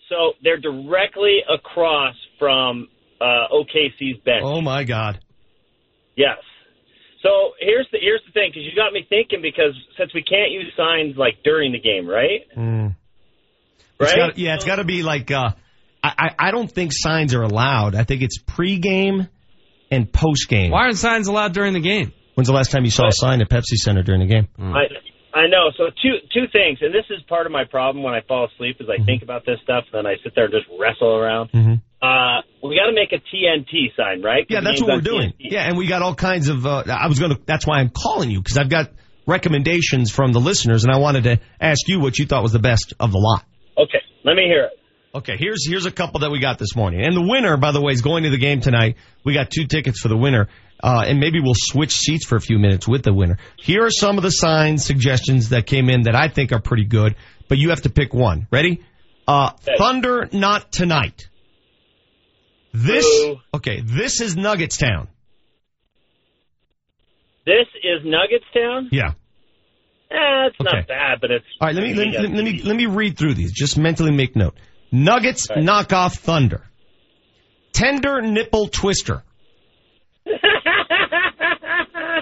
So 0.08 0.32
they're 0.42 0.58
directly 0.60 1.38
across 1.48 2.16
from 2.38 2.88
uh, 3.20 3.46
OKC's 3.52 4.18
bench. 4.24 4.42
Oh 4.42 4.60
my 4.60 4.82
God. 4.82 5.20
Yes. 6.16 6.38
So 7.22 7.52
here's 7.60 7.86
the 7.92 7.98
here's 8.00 8.22
the 8.26 8.32
thing 8.32 8.50
because 8.50 8.62
you 8.64 8.74
got 8.74 8.92
me 8.92 9.04
thinking 9.08 9.42
because 9.42 9.74
since 9.98 10.12
we 10.14 10.22
can't 10.22 10.50
use 10.50 10.72
signs 10.76 11.16
like 11.16 11.42
during 11.44 11.72
the 11.72 11.80
game, 11.80 12.06
right? 12.06 12.40
Mm. 12.56 12.96
It's 14.00 14.12
Right? 14.12 14.16
gotta- 14.16 14.40
yeah, 14.40 14.54
it's 14.54 14.64
got 14.64 14.76
to 14.76 14.84
be 14.84 15.02
like. 15.02 15.30
Uh, 15.30 15.50
I, 16.02 16.12
I 16.18 16.48
I 16.48 16.50
don't 16.50 16.70
think 16.72 16.92
signs 16.94 17.34
are 17.34 17.42
allowed. 17.42 17.94
I 17.94 18.04
think 18.04 18.22
it's 18.22 18.42
pregame 18.42 19.28
and 19.90 20.10
postgame. 20.10 20.70
Why 20.70 20.84
aren't 20.84 20.96
signs 20.96 21.26
allowed 21.28 21.52
during 21.52 21.74
the 21.74 21.80
game? 21.80 22.12
When's 22.34 22.48
the 22.48 22.54
last 22.54 22.70
time 22.70 22.84
you 22.86 22.90
saw 22.90 23.08
a 23.08 23.12
sign 23.12 23.42
at 23.42 23.50
Pepsi 23.50 23.76
Center 23.76 24.02
during 24.02 24.20
the 24.20 24.26
game? 24.26 24.48
I 24.58 24.84
I 25.34 25.46
know. 25.48 25.70
So 25.76 25.90
two 26.02 26.16
two 26.32 26.46
things, 26.50 26.78
and 26.80 26.94
this 26.94 27.04
is 27.10 27.20
part 27.28 27.44
of 27.44 27.52
my 27.52 27.64
problem 27.64 28.02
when 28.02 28.14
I 28.14 28.22
fall 28.22 28.46
asleep 28.52 28.76
is 28.80 28.88
I 28.88 29.04
think 29.04 29.22
about 29.22 29.44
this 29.44 29.58
stuff, 29.62 29.84
and 29.92 29.98
then 29.98 30.06
I 30.10 30.16
sit 30.24 30.34
there 30.34 30.44
and 30.46 30.54
just 30.54 30.66
wrestle 30.80 31.14
around. 31.14 31.50
Mm-hmm. 31.52 31.74
Uh, 32.02 32.40
we 32.62 32.76
got 32.76 32.86
to 32.86 32.94
make 32.94 33.12
a 33.12 33.20
TNT 33.20 33.94
sign, 33.96 34.22
right? 34.22 34.46
Yeah, 34.48 34.60
that's 34.60 34.80
what 34.80 34.94
we're 34.94 35.00
doing. 35.00 35.30
TNT. 35.32 35.52
Yeah, 35.52 35.68
and 35.68 35.76
we 35.76 35.86
got 35.86 36.02
all 36.02 36.14
kinds 36.14 36.48
of. 36.48 36.64
Uh, 36.64 36.84
I 36.86 37.08
was 37.08 37.18
going 37.18 37.34
to. 37.34 37.40
That's 37.44 37.66
why 37.66 37.78
I'm 37.78 37.90
calling 37.90 38.30
you 38.30 38.40
because 38.40 38.56
I've 38.56 38.70
got 38.70 38.90
recommendations 39.26 40.10
from 40.10 40.32
the 40.32 40.40
listeners, 40.40 40.84
and 40.84 40.92
I 40.92 40.98
wanted 40.98 41.24
to 41.24 41.40
ask 41.60 41.88
you 41.88 42.00
what 42.00 42.18
you 42.18 42.26
thought 42.26 42.42
was 42.42 42.52
the 42.52 42.58
best 42.58 42.94
of 42.98 43.12
the 43.12 43.18
lot. 43.18 43.44
Okay, 43.78 44.00
let 44.24 44.34
me 44.34 44.44
hear 44.44 44.64
it. 44.64 44.72
Okay, 45.12 45.36
here's 45.36 45.66
here's 45.68 45.86
a 45.86 45.90
couple 45.90 46.20
that 46.20 46.30
we 46.30 46.38
got 46.40 46.58
this 46.58 46.76
morning, 46.76 47.04
and 47.04 47.16
the 47.16 47.26
winner, 47.28 47.56
by 47.56 47.72
the 47.72 47.80
way, 47.80 47.92
is 47.92 48.00
going 48.00 48.22
to 48.22 48.30
the 48.30 48.38
game 48.38 48.60
tonight. 48.60 48.96
We 49.24 49.34
got 49.34 49.50
two 49.50 49.66
tickets 49.66 50.00
for 50.00 50.08
the 50.08 50.16
winner, 50.16 50.48
uh, 50.82 51.04
and 51.06 51.18
maybe 51.18 51.40
we'll 51.40 51.54
switch 51.56 51.96
seats 51.96 52.24
for 52.24 52.36
a 52.36 52.40
few 52.40 52.58
minutes 52.58 52.86
with 52.86 53.02
the 53.02 53.12
winner. 53.12 53.38
Here 53.56 53.84
are 53.84 53.90
some 53.90 54.18
of 54.18 54.22
the 54.22 54.30
signs 54.30 54.86
suggestions 54.86 55.48
that 55.48 55.66
came 55.66 55.90
in 55.90 56.02
that 56.02 56.14
I 56.14 56.28
think 56.28 56.52
are 56.52 56.60
pretty 56.60 56.84
good, 56.84 57.16
but 57.48 57.58
you 57.58 57.70
have 57.70 57.82
to 57.82 57.90
pick 57.90 58.14
one. 58.14 58.46
Ready? 58.52 58.84
Uh, 59.26 59.50
Thunder, 59.78 60.28
not 60.32 60.72
tonight. 60.72 61.28
This 62.72 63.06
okay. 63.54 63.80
This 63.80 64.20
is 64.20 64.36
Nuggets 64.36 64.76
Town. 64.76 65.08
This 67.46 67.66
is 67.82 68.04
Nuggets 68.04 68.44
Town. 68.54 68.88
Yeah. 68.92 69.12
Eh, 70.10 70.46
it's 70.48 70.56
Okay. 70.60 70.76
not 70.78 70.86
bad, 70.88 71.20
but 71.20 71.30
it's 71.30 71.44
All 71.60 71.66
right, 71.68 71.74
let 71.74 71.82
me 71.84 71.94
let 71.94 72.08
me, 72.08 72.18
let 72.18 72.44
me 72.44 72.62
let 72.62 72.76
me 72.76 72.86
read 72.86 73.16
through 73.18 73.34
these. 73.34 73.52
Just 73.52 73.78
mentally 73.78 74.12
make 74.12 74.36
note. 74.36 74.54
Nuggets 74.92 75.48
knock 75.56 75.92
off 75.92 76.14
Thunder. 76.14 76.64
Tender 77.72 78.20
nipple 78.20 78.66
twister. 78.68 79.22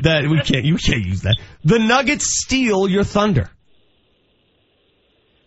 that 0.02 0.28
we 0.30 0.40
can't 0.40 0.64
you 0.64 0.76
can't 0.76 1.04
use 1.04 1.22
that. 1.22 1.36
The 1.64 1.78
Nuggets 1.78 2.26
steal 2.42 2.88
your 2.88 3.04
Thunder. 3.04 3.50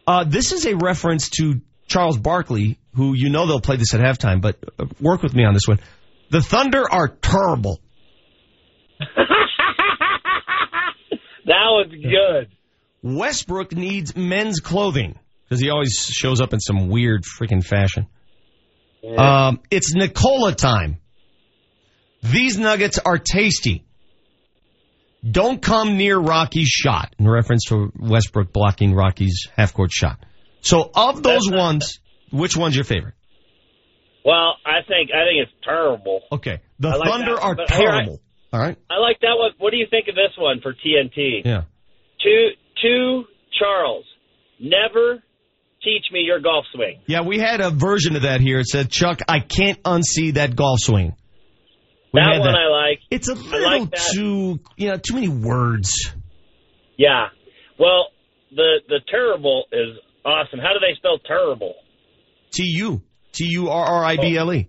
Uh, 0.06 0.24
this 0.26 0.52
is 0.52 0.66
a 0.66 0.76
reference 0.76 1.30
to 1.30 1.62
Charles 1.92 2.18
Barkley, 2.18 2.80
who 2.96 3.14
you 3.14 3.30
know 3.30 3.46
they'll 3.46 3.62
play 3.62 3.76
this 3.76 3.94
at 3.94 4.00
halftime, 4.00 4.42
but 4.42 4.58
uh, 4.80 4.86
work 5.00 5.22
with 5.22 5.34
me 5.34 5.44
on 5.44 5.54
this 5.54 5.68
one. 5.68 5.80
The 6.30 6.42
Thunder 6.42 6.90
are 6.90 7.10
terrible. 7.10 7.82
that 9.00 9.10
was 11.46 11.92
good. 11.92 12.50
Westbrook 13.04 13.74
needs 13.74 14.16
men's 14.16 14.60
clothing 14.60 15.20
because 15.44 15.60
he 15.60 15.70
always 15.70 16.10
shows 16.10 16.40
up 16.40 16.54
in 16.54 16.60
some 16.60 16.88
weird 16.88 17.24
freaking 17.24 17.64
fashion. 17.64 18.08
Um, 19.18 19.60
it's 19.70 19.94
Nikola 19.94 20.56
time. 20.56 20.98
These 22.24 22.58
nuggets 22.58 23.00
are 23.00 23.18
tasty. 23.18 23.84
Don't 25.30 25.62
come 25.62 25.98
near 25.98 26.18
Rocky's 26.18 26.70
shot 26.70 27.16
in 27.20 27.28
reference 27.28 27.66
to 27.66 27.92
Westbrook 28.00 28.54
blocking 28.54 28.94
Rocky's 28.94 29.48
half 29.58 29.74
court 29.74 29.92
shot. 29.92 30.24
So 30.62 30.90
of 30.96 31.24
those 31.24 31.50
ones, 31.50 32.00
which 32.32 32.56
one's 32.56 32.76
your 32.76 32.86
favorite? 32.86 33.16
Well, 34.24 34.56
I 34.66 34.82
think 34.88 35.10
I 35.12 35.26
think 35.26 35.42
it's 35.48 35.52
terrible. 35.64 36.22
Okay. 36.32 36.62
The 36.80 36.90
like 36.90 37.10
Thunder 37.10 37.36
that, 37.36 37.42
are 37.42 37.56
here 37.56 37.66
I- 37.90 37.92
terrible. 38.02 38.22
All 38.54 38.60
right. 38.60 38.78
I 38.90 38.98
like 38.98 39.20
that 39.22 39.36
one. 39.38 39.52
What 39.60 39.72
do 39.72 39.78
you 39.78 39.88
think 39.90 40.08
of 40.10 40.16
this 40.16 40.32
one 40.38 40.60
for 40.62 40.74
TNT? 40.74 41.42
Yeah. 41.46 41.64
To 42.22 42.50
to 42.84 43.24
Charles, 43.58 44.06
never 44.60 45.24
teach 45.84 46.04
me 46.12 46.20
your 46.20 46.40
golf 46.40 46.66
swing. 46.74 47.00
Yeah, 47.08 47.22
we 47.22 47.40
had 47.40 47.62
a 47.62 47.72
version 47.72 48.16
of 48.16 48.24
that 48.24 48.42
here. 48.42 48.60
It 48.60 48.68
said, 48.68 48.90
Chuck, 48.90 49.22
I 49.28 49.40
can't 49.40 49.82
unsee 49.84 50.34
that 50.36 50.56
golf 50.56 50.80
swing. 50.80 51.16
We 52.14 52.20
that 52.20 52.40
one 52.40 52.56
I 52.56 52.68
like. 52.68 53.00
It's 53.10 53.30
a 53.30 53.34
little 53.36 53.62
like 53.62 53.92
too, 54.14 54.60
you 54.76 54.90
know, 54.90 54.98
too 54.98 55.14
many 55.16 55.30
words. 55.30 56.14
Yeah. 56.98 57.28
Well, 57.80 58.08
the 58.54 58.82
the 58.88 59.00
terrible 59.10 59.64
is 59.72 59.98
awesome. 60.26 60.60
How 60.60 60.74
do 60.74 60.80
they 60.80 60.96
spell 60.98 61.20
terrible? 61.20 61.76
T 62.52 62.64
U 62.64 63.02
T 63.32 63.46
U 63.46 63.70
R 63.70 63.86
R 63.86 64.06
I 64.06 64.18
B 64.18 64.38
L 64.38 64.54
E. 64.54 64.68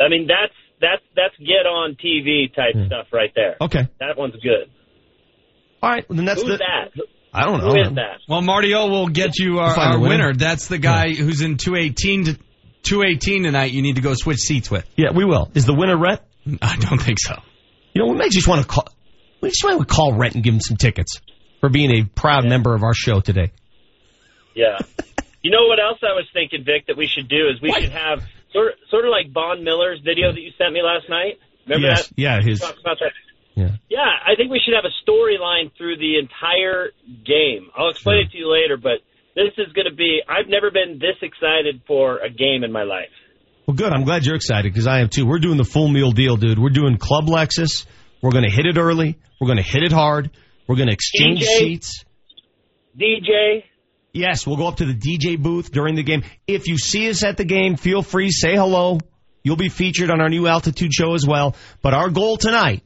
Oh. 0.00 0.04
I 0.04 0.08
mean, 0.08 0.26
that's 0.28 0.54
that's 0.80 1.02
that's 1.16 1.36
get 1.38 1.66
on 1.66 1.96
TV 1.96 2.54
type 2.54 2.74
hmm. 2.74 2.86
stuff 2.86 3.06
right 3.12 3.32
there. 3.34 3.56
Okay. 3.60 3.88
That 4.00 4.16
one's 4.16 4.34
good. 4.34 4.70
All 5.82 5.90
right. 5.90 6.08
Well, 6.08 6.16
then 6.16 6.24
that's 6.24 6.42
Who's 6.42 6.52
the. 6.52 6.58
that? 6.58 7.02
I 7.32 7.44
don't 7.44 7.60
know. 7.60 7.70
Who 7.72 7.80
is 7.80 7.94
that? 7.94 8.20
Well, 8.28 8.40
Marty 8.40 8.74
O 8.74 8.88
will 8.88 9.08
get 9.08 9.38
you 9.38 9.58
our, 9.58 9.76
We'll 9.76 9.86
our 9.86 9.98
winner. 9.98 10.26
winner. 10.26 10.34
That's 10.34 10.66
the 10.68 10.78
guy 10.78 11.12
who's 11.12 11.42
in 11.42 11.56
218 11.56 12.24
to 12.24 12.38
218 12.84 13.44
tonight. 13.44 13.72
You 13.72 13.82
need 13.82 13.96
to 13.96 14.02
go 14.02 14.14
switch 14.14 14.38
seats 14.38 14.70
with. 14.70 14.88
Yeah, 14.96 15.10
we 15.14 15.24
will. 15.24 15.50
Is 15.54 15.66
the 15.66 15.74
winner 15.74 15.96
Rhett? 15.98 16.26
I 16.62 16.76
don't 16.76 17.00
think 17.00 17.18
so. 17.20 17.34
You 17.94 18.02
know, 18.02 18.12
we 18.12 18.18
may 18.18 18.28
just 18.28 18.48
want 18.48 18.62
to 18.62 18.66
call. 18.66 18.88
We 19.40 19.50
just 19.50 19.62
want 19.62 19.80
to 19.80 19.86
call 19.86 20.14
Rhett 20.14 20.34
and 20.34 20.42
give 20.42 20.54
him 20.54 20.60
some 20.60 20.76
tickets 20.76 21.20
for 21.60 21.68
being 21.68 21.90
a 21.98 22.04
proud 22.04 22.48
member 22.48 22.74
of 22.74 22.82
our 22.82 22.94
show 22.94 23.20
today. 23.20 23.52
Yeah. 24.54 24.78
you 25.42 25.50
know 25.50 25.66
what 25.66 25.78
else 25.80 25.98
I 26.02 26.14
was 26.14 26.26
thinking, 26.32 26.64
Vic, 26.64 26.86
that 26.86 26.96
we 26.96 27.06
should 27.06 27.28
do 27.28 27.48
is 27.48 27.60
we 27.60 27.72
should 27.72 27.92
have 27.92 28.22
sort 28.52 28.72
of, 28.72 28.74
sort 28.90 29.04
of 29.04 29.10
like 29.10 29.32
Von 29.32 29.64
Miller's 29.64 30.00
video 30.04 30.32
that 30.32 30.40
you 30.40 30.50
sent 30.58 30.72
me 30.72 30.82
last 30.82 31.08
night. 31.08 31.38
Remember 31.66 31.88
yes. 31.88 32.08
that? 32.08 32.14
Yeah. 32.16 32.40
His. 32.42 32.60
Talk 32.60 32.78
about 32.80 32.98
that. 33.00 33.12
Yeah. 33.54 33.74
Yeah, 33.90 34.06
I 34.24 34.36
think 34.36 34.52
we 34.52 34.60
should 34.64 34.74
have 34.74 34.84
a 34.84 34.94
storyline 35.02 35.74
through 35.76 35.98
the 35.98 36.18
entire 36.18 36.90
game. 37.26 37.70
I'll 37.76 37.90
explain 37.90 38.18
it 38.26 38.30
to 38.30 38.38
you 38.38 38.48
later, 38.50 38.76
but 38.76 39.02
this 39.34 39.52
is 39.58 39.72
going 39.72 39.86
to 39.90 39.94
be. 39.94 40.20
I've 40.28 40.48
never 40.48 40.70
been 40.70 41.00
this 41.00 41.16
excited 41.22 41.82
for 41.86 42.18
a 42.18 42.30
game 42.30 42.62
in 42.62 42.70
my 42.70 42.84
life. 42.84 43.10
Well, 43.66 43.76
good. 43.76 43.92
I'm 43.92 44.04
glad 44.04 44.24
you're 44.24 44.36
excited 44.36 44.72
because 44.72 44.86
I 44.86 45.00
am 45.00 45.08
too. 45.08 45.26
We're 45.26 45.40
doing 45.40 45.56
the 45.56 45.64
full 45.64 45.88
meal 45.88 46.12
deal, 46.12 46.36
dude. 46.36 46.58
We're 46.58 46.70
doing 46.70 46.98
Club 46.98 47.26
Lexus. 47.26 47.84
We're 48.22 48.30
going 48.30 48.44
to 48.48 48.50
hit 48.50 48.66
it 48.66 48.78
early. 48.78 49.18
We're 49.40 49.48
going 49.48 49.62
to 49.62 49.68
hit 49.68 49.82
it 49.82 49.92
hard. 49.92 50.30
We're 50.68 50.76
going 50.76 50.88
to 50.88 50.94
exchange 50.94 51.40
DJ? 51.40 51.58
seats. 51.58 52.04
DJ. 52.96 53.64
Yes, 54.18 54.46
we'll 54.46 54.56
go 54.56 54.66
up 54.66 54.78
to 54.78 54.84
the 54.84 54.94
DJ 54.94 55.40
booth 55.40 55.70
during 55.70 55.94
the 55.94 56.02
game. 56.02 56.24
If 56.46 56.66
you 56.66 56.76
see 56.76 57.08
us 57.08 57.22
at 57.22 57.36
the 57.36 57.44
game, 57.44 57.76
feel 57.76 58.02
free, 58.02 58.30
say 58.30 58.56
hello. 58.56 58.98
You'll 59.44 59.56
be 59.56 59.68
featured 59.68 60.10
on 60.10 60.20
our 60.20 60.28
new 60.28 60.48
altitude 60.48 60.92
show 60.92 61.14
as 61.14 61.24
well. 61.24 61.54
But 61.82 61.94
our 61.94 62.10
goal 62.10 62.36
tonight, 62.36 62.82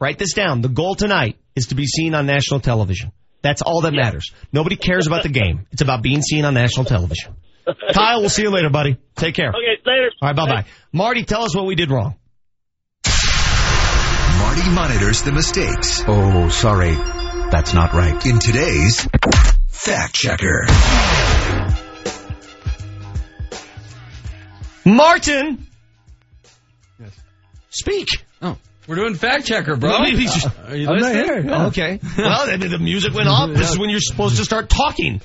write 0.00 0.18
this 0.18 0.32
down. 0.32 0.60
The 0.60 0.68
goal 0.68 0.94
tonight 0.94 1.38
is 1.56 1.66
to 1.66 1.74
be 1.74 1.86
seen 1.86 2.14
on 2.14 2.26
national 2.26 2.60
television. 2.60 3.10
That's 3.42 3.62
all 3.62 3.80
that 3.82 3.92
matters. 3.92 4.32
Nobody 4.52 4.76
cares 4.76 5.08
about 5.08 5.24
the 5.24 5.28
game. 5.28 5.66
It's 5.72 5.82
about 5.82 6.02
being 6.02 6.22
seen 6.22 6.44
on 6.44 6.54
national 6.54 6.84
television. 6.86 7.34
Kyle, 7.92 8.20
we'll 8.20 8.28
see 8.28 8.42
you 8.42 8.50
later, 8.50 8.70
buddy. 8.70 8.96
Take 9.16 9.34
care. 9.34 9.48
Okay, 9.48 9.82
later. 9.84 10.10
All 10.22 10.28
right, 10.28 10.36
bye 10.36 10.46
bye. 10.46 10.64
Marty, 10.92 11.24
tell 11.24 11.42
us 11.42 11.56
what 11.56 11.66
we 11.66 11.74
did 11.74 11.90
wrong. 11.90 12.14
Marty 14.38 14.70
monitors 14.70 15.22
the 15.22 15.32
mistakes. 15.32 16.04
Oh, 16.06 16.48
sorry. 16.48 16.94
That's 17.50 17.74
not 17.74 17.92
right. 17.92 18.24
In 18.24 18.38
today's 18.38 19.08
Fact 19.82 20.14
Checker. 20.14 20.66
Martin! 24.84 25.66
Yes. 26.98 27.18
Speak. 27.70 28.08
Oh, 28.42 28.58
we're 28.86 28.96
doing 28.96 29.14
fact 29.14 29.46
checker, 29.46 29.76
bro. 29.76 29.88
Well, 29.88 30.02
maybe 30.02 30.18
he's 30.18 30.44
uh, 30.44 30.50
Are 30.68 30.76
you 30.76 30.86
I'm 30.86 30.98
not 30.98 31.14
listening? 31.14 31.24
here, 31.24 31.40
yeah. 31.46 31.66
Okay. 31.68 32.00
Well, 32.18 32.50
I 32.50 32.58
mean, 32.58 32.70
the 32.70 32.78
music 32.78 33.14
went 33.14 33.30
off. 33.30 33.48
This 33.54 33.70
is 33.70 33.78
when 33.78 33.88
you're 33.88 34.00
supposed 34.00 34.36
to 34.36 34.44
start 34.44 34.68
talking. 34.68 35.22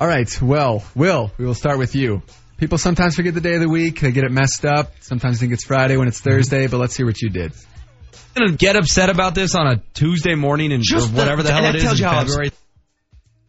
All 0.00 0.08
right. 0.08 0.28
Well, 0.42 0.84
Will, 0.96 1.30
we 1.38 1.46
will 1.46 1.54
start 1.54 1.78
with 1.78 1.94
you. 1.94 2.22
People 2.56 2.78
sometimes 2.78 3.14
forget 3.14 3.32
the 3.32 3.40
day 3.40 3.54
of 3.54 3.60
the 3.60 3.68
week. 3.68 4.00
They 4.00 4.10
get 4.10 4.24
it 4.24 4.32
messed 4.32 4.64
up. 4.64 4.92
Sometimes 5.02 5.38
think 5.38 5.52
it's 5.52 5.64
Friday 5.64 5.96
when 5.96 6.08
it's 6.08 6.20
mm-hmm. 6.20 6.30
Thursday, 6.30 6.66
but 6.66 6.78
let's 6.78 6.96
hear 6.96 7.06
what 7.06 7.22
you 7.22 7.30
did. 7.30 7.52
gonna 8.34 8.56
get 8.56 8.74
upset 8.74 9.08
about 9.08 9.36
this 9.36 9.54
on 9.54 9.68
a 9.68 9.76
Tuesday 9.94 10.34
morning 10.34 10.72
and 10.72 10.82
or 10.92 11.00
whatever 11.10 11.44
the, 11.44 11.52
hell 11.52 11.64
and 11.64 11.68
it 11.68 11.72
that 11.72 11.76
is 11.76 11.82
tells 11.84 12.00
in 12.00 12.04
you 12.04 12.10
how 12.10 12.18
February. 12.18 12.50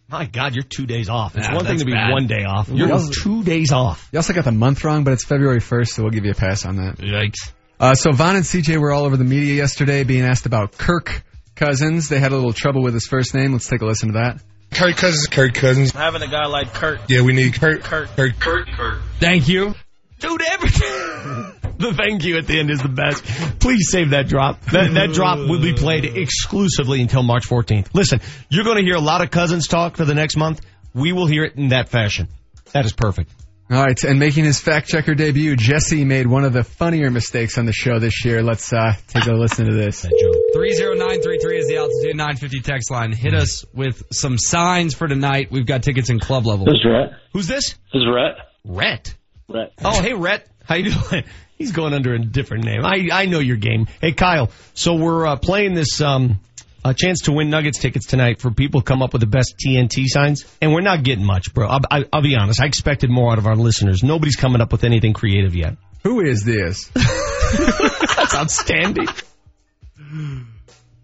My 0.09 0.25
God, 0.25 0.53
you're 0.53 0.63
two 0.63 0.85
days 0.85 1.09
off. 1.09 1.35
It's 1.35 1.47
Yeah, 1.47 1.55
one 1.55 1.65
thing 1.65 1.79
to 1.79 1.85
be 1.85 1.91
bad. 1.93 2.11
one 2.11 2.27
day 2.27 2.43
off. 2.43 2.69
You 2.69 2.75
You're 2.75 2.93
also- 2.93 3.11
two 3.11 3.43
days 3.43 3.71
off. 3.71 4.07
You 4.11 4.19
also 4.19 4.33
got 4.33 4.45
the 4.45 4.51
month 4.51 4.83
wrong, 4.83 5.03
but 5.03 5.13
it's 5.13 5.23
February 5.25 5.59
1st, 5.59 5.93
so 5.93 6.03
we'll 6.03 6.11
give 6.11 6.25
you 6.25 6.31
a 6.31 6.35
pass 6.35 6.65
on 6.65 6.75
that. 6.77 6.97
Yikes. 6.99 7.51
Uh, 7.79 7.95
so 7.95 8.11
Von 8.11 8.35
and 8.35 8.45
CJ 8.45 8.77
were 8.77 8.91
all 8.91 9.05
over 9.05 9.17
the 9.17 9.23
media 9.23 9.55
yesterday 9.55 10.03
being 10.03 10.23
asked 10.23 10.45
about 10.45 10.77
Kirk 10.77 11.23
Cousins. 11.55 12.07
They 12.07 12.19
had 12.19 12.31
a 12.31 12.35
little 12.35 12.53
trouble 12.53 12.83
with 12.83 12.93
his 12.93 13.07
first 13.07 13.33
name. 13.33 13.51
Let's 13.53 13.67
take 13.67 13.81
a 13.81 13.85
listen 13.85 14.13
to 14.13 14.19
that. 14.19 14.41
Kirk 14.71 14.95
Cousins. 14.95 15.27
Kirk 15.27 15.53
Cousins. 15.55 15.91
Having 15.91 16.21
a 16.21 16.27
guy 16.27 16.45
like 16.47 16.73
Kirk. 16.73 16.99
Yeah, 17.07 17.21
we 17.23 17.33
need 17.33 17.53
Kirk. 17.59 17.81
Kirk. 17.83 18.09
Kirk. 18.15 18.39
Kirk. 18.39 18.67
Kurt. 18.67 18.97
Thank 19.19 19.47
you. 19.47 19.73
Dude, 20.19 20.41
everything. 20.51 21.51
the 21.79 21.93
thank 21.93 22.23
you 22.23 22.37
at 22.37 22.47
the 22.47 22.59
end 22.59 22.69
is 22.69 22.81
the 22.81 22.89
best. 22.89 23.23
Please 23.59 23.89
save 23.89 24.11
that 24.11 24.27
drop. 24.27 24.61
That, 24.65 24.93
that 24.93 25.13
drop 25.13 25.39
will 25.39 25.61
be 25.61 25.73
played 25.73 26.05
exclusively 26.05 27.01
until 27.01 27.23
March 27.23 27.47
14th. 27.47 27.93
Listen, 27.93 28.21
you're 28.49 28.63
going 28.63 28.77
to 28.77 28.83
hear 28.83 28.95
a 28.95 29.01
lot 29.01 29.21
of 29.21 29.31
Cousins 29.31 29.67
talk 29.67 29.97
for 29.97 30.05
the 30.05 30.15
next 30.15 30.37
month. 30.37 30.61
We 30.93 31.11
will 31.11 31.27
hear 31.27 31.43
it 31.43 31.55
in 31.55 31.69
that 31.69 31.89
fashion. 31.89 32.29
That 32.73 32.85
is 32.85 32.93
perfect. 32.93 33.31
All 33.71 33.83
right, 33.83 34.01
and 34.03 34.19
making 34.19 34.43
his 34.43 34.59
fact 34.59 34.87
checker 34.87 35.15
debut, 35.15 35.55
Jesse 35.55 36.05
made 36.05 36.27
one 36.27 36.43
of 36.43 36.53
the 36.53 36.63
funnier 36.63 37.09
mistakes 37.09 37.57
on 37.57 37.65
the 37.65 37.73
show 37.73 37.97
this 37.97 38.23
year. 38.23 38.43
Let's 38.43 38.71
uh, 38.71 38.93
take 39.07 39.25
a 39.25 39.31
listen 39.31 39.65
to 39.65 39.73
this. 39.73 40.01
30933 40.03 41.57
is 41.57 41.67
the 41.67 41.77
altitude 41.77 42.15
950 42.15 42.59
text 42.59 42.91
line. 42.91 43.11
Hit 43.11 43.33
us 43.33 43.65
with 43.73 44.03
some 44.11 44.37
signs 44.37 44.93
for 44.93 45.07
tonight. 45.07 45.47
We've 45.49 45.65
got 45.65 45.81
tickets 45.81 46.11
in 46.11 46.19
club 46.19 46.45
level. 46.45 46.65
This 46.65 46.75
is 46.75 46.85
Rhett. 46.85 47.19
Who's 47.33 47.47
this? 47.47 47.71
This 47.91 48.03
is 48.03 48.07
Rhett. 48.07 48.35
Rhett. 48.65 49.15
Rhett. 49.49 49.73
Oh, 49.83 49.99
hey, 49.99 50.13
Rhett. 50.13 50.47
How 50.63 50.75
you 50.75 50.91
doing? 50.91 51.23
He's 51.57 51.71
going 51.71 51.93
under 51.93 52.13
a 52.13 52.19
different 52.19 52.65
name. 52.65 52.85
I, 52.85 53.09
I 53.11 53.25
know 53.27 53.39
your 53.39 53.55
game. 53.57 53.87
Hey, 54.01 54.11
Kyle. 54.11 54.51
So 54.73 54.95
we're 54.95 55.25
uh, 55.25 55.35
playing 55.37 55.73
this 55.73 56.01
um, 56.01 56.39
a 56.83 56.93
chance 56.93 57.21
to 57.21 57.31
win 57.31 57.49
Nuggets 57.49 57.79
tickets 57.79 58.05
tonight 58.05 58.41
for 58.41 58.51
people 58.51 58.81
who 58.81 58.83
come 58.83 59.01
up 59.01 59.13
with 59.13 59.21
the 59.21 59.27
best 59.27 59.55
TNT 59.65 60.03
signs, 60.07 60.45
and 60.61 60.73
we're 60.73 60.81
not 60.81 61.03
getting 61.03 61.25
much, 61.25 61.53
bro. 61.53 61.67
I'll, 61.67 61.79
I, 61.89 62.03
I'll 62.11 62.21
be 62.21 62.35
honest. 62.35 62.61
I 62.61 62.65
expected 62.65 63.09
more 63.09 63.31
out 63.31 63.37
of 63.37 63.47
our 63.47 63.55
listeners. 63.55 64.03
Nobody's 64.03 64.35
coming 64.35 64.61
up 64.61 64.71
with 64.71 64.83
anything 64.83 65.13
creative 65.13 65.55
yet. 65.55 65.77
Who 66.03 66.21
is 66.21 66.43
this? 66.43 66.89
That's 66.93 68.35
outstanding. 68.35 69.07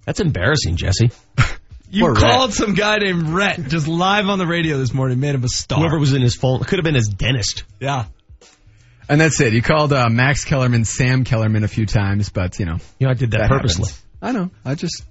That's 0.05 0.19
embarrassing, 0.19 0.75
Jesse. 0.77 1.11
You 1.93 2.05
Poor 2.05 2.15
called 2.15 2.51
Rhett. 2.51 2.57
some 2.57 2.73
guy 2.73 2.99
named 2.99 3.27
Rhett 3.27 3.67
just 3.67 3.85
live 3.85 4.29
on 4.29 4.39
the 4.39 4.47
radio 4.47 4.77
this 4.77 4.93
morning, 4.93 5.19
made 5.19 5.35
him 5.35 5.43
a 5.43 5.49
star. 5.49 5.77
Whoever 5.77 5.99
was 5.99 6.13
in 6.13 6.21
his 6.21 6.35
phone 6.37 6.61
could 6.63 6.79
have 6.79 6.85
been 6.85 6.95
his 6.95 7.09
dentist. 7.09 7.65
Yeah. 7.81 8.05
And 9.11 9.19
that's 9.19 9.39
it. 9.41 9.53
You 9.53 9.61
called 9.61 9.91
uh, 9.93 10.09
Max 10.09 10.45
Kellerman 10.45 10.85
Sam 10.85 11.23
Kellerman 11.25 11.63
a 11.63 11.67
few 11.67 11.85
times, 11.85 12.29
but 12.29 12.57
you 12.59 12.65
know. 12.65 12.77
You 12.97 13.07
know, 13.07 13.11
I 13.11 13.13
did 13.13 13.31
that, 13.31 13.49
purposely. 13.49 13.89
happens. 13.91 14.03
I 14.21 14.31
know. 14.31 14.49
I 14.63 14.75
just 14.75 15.03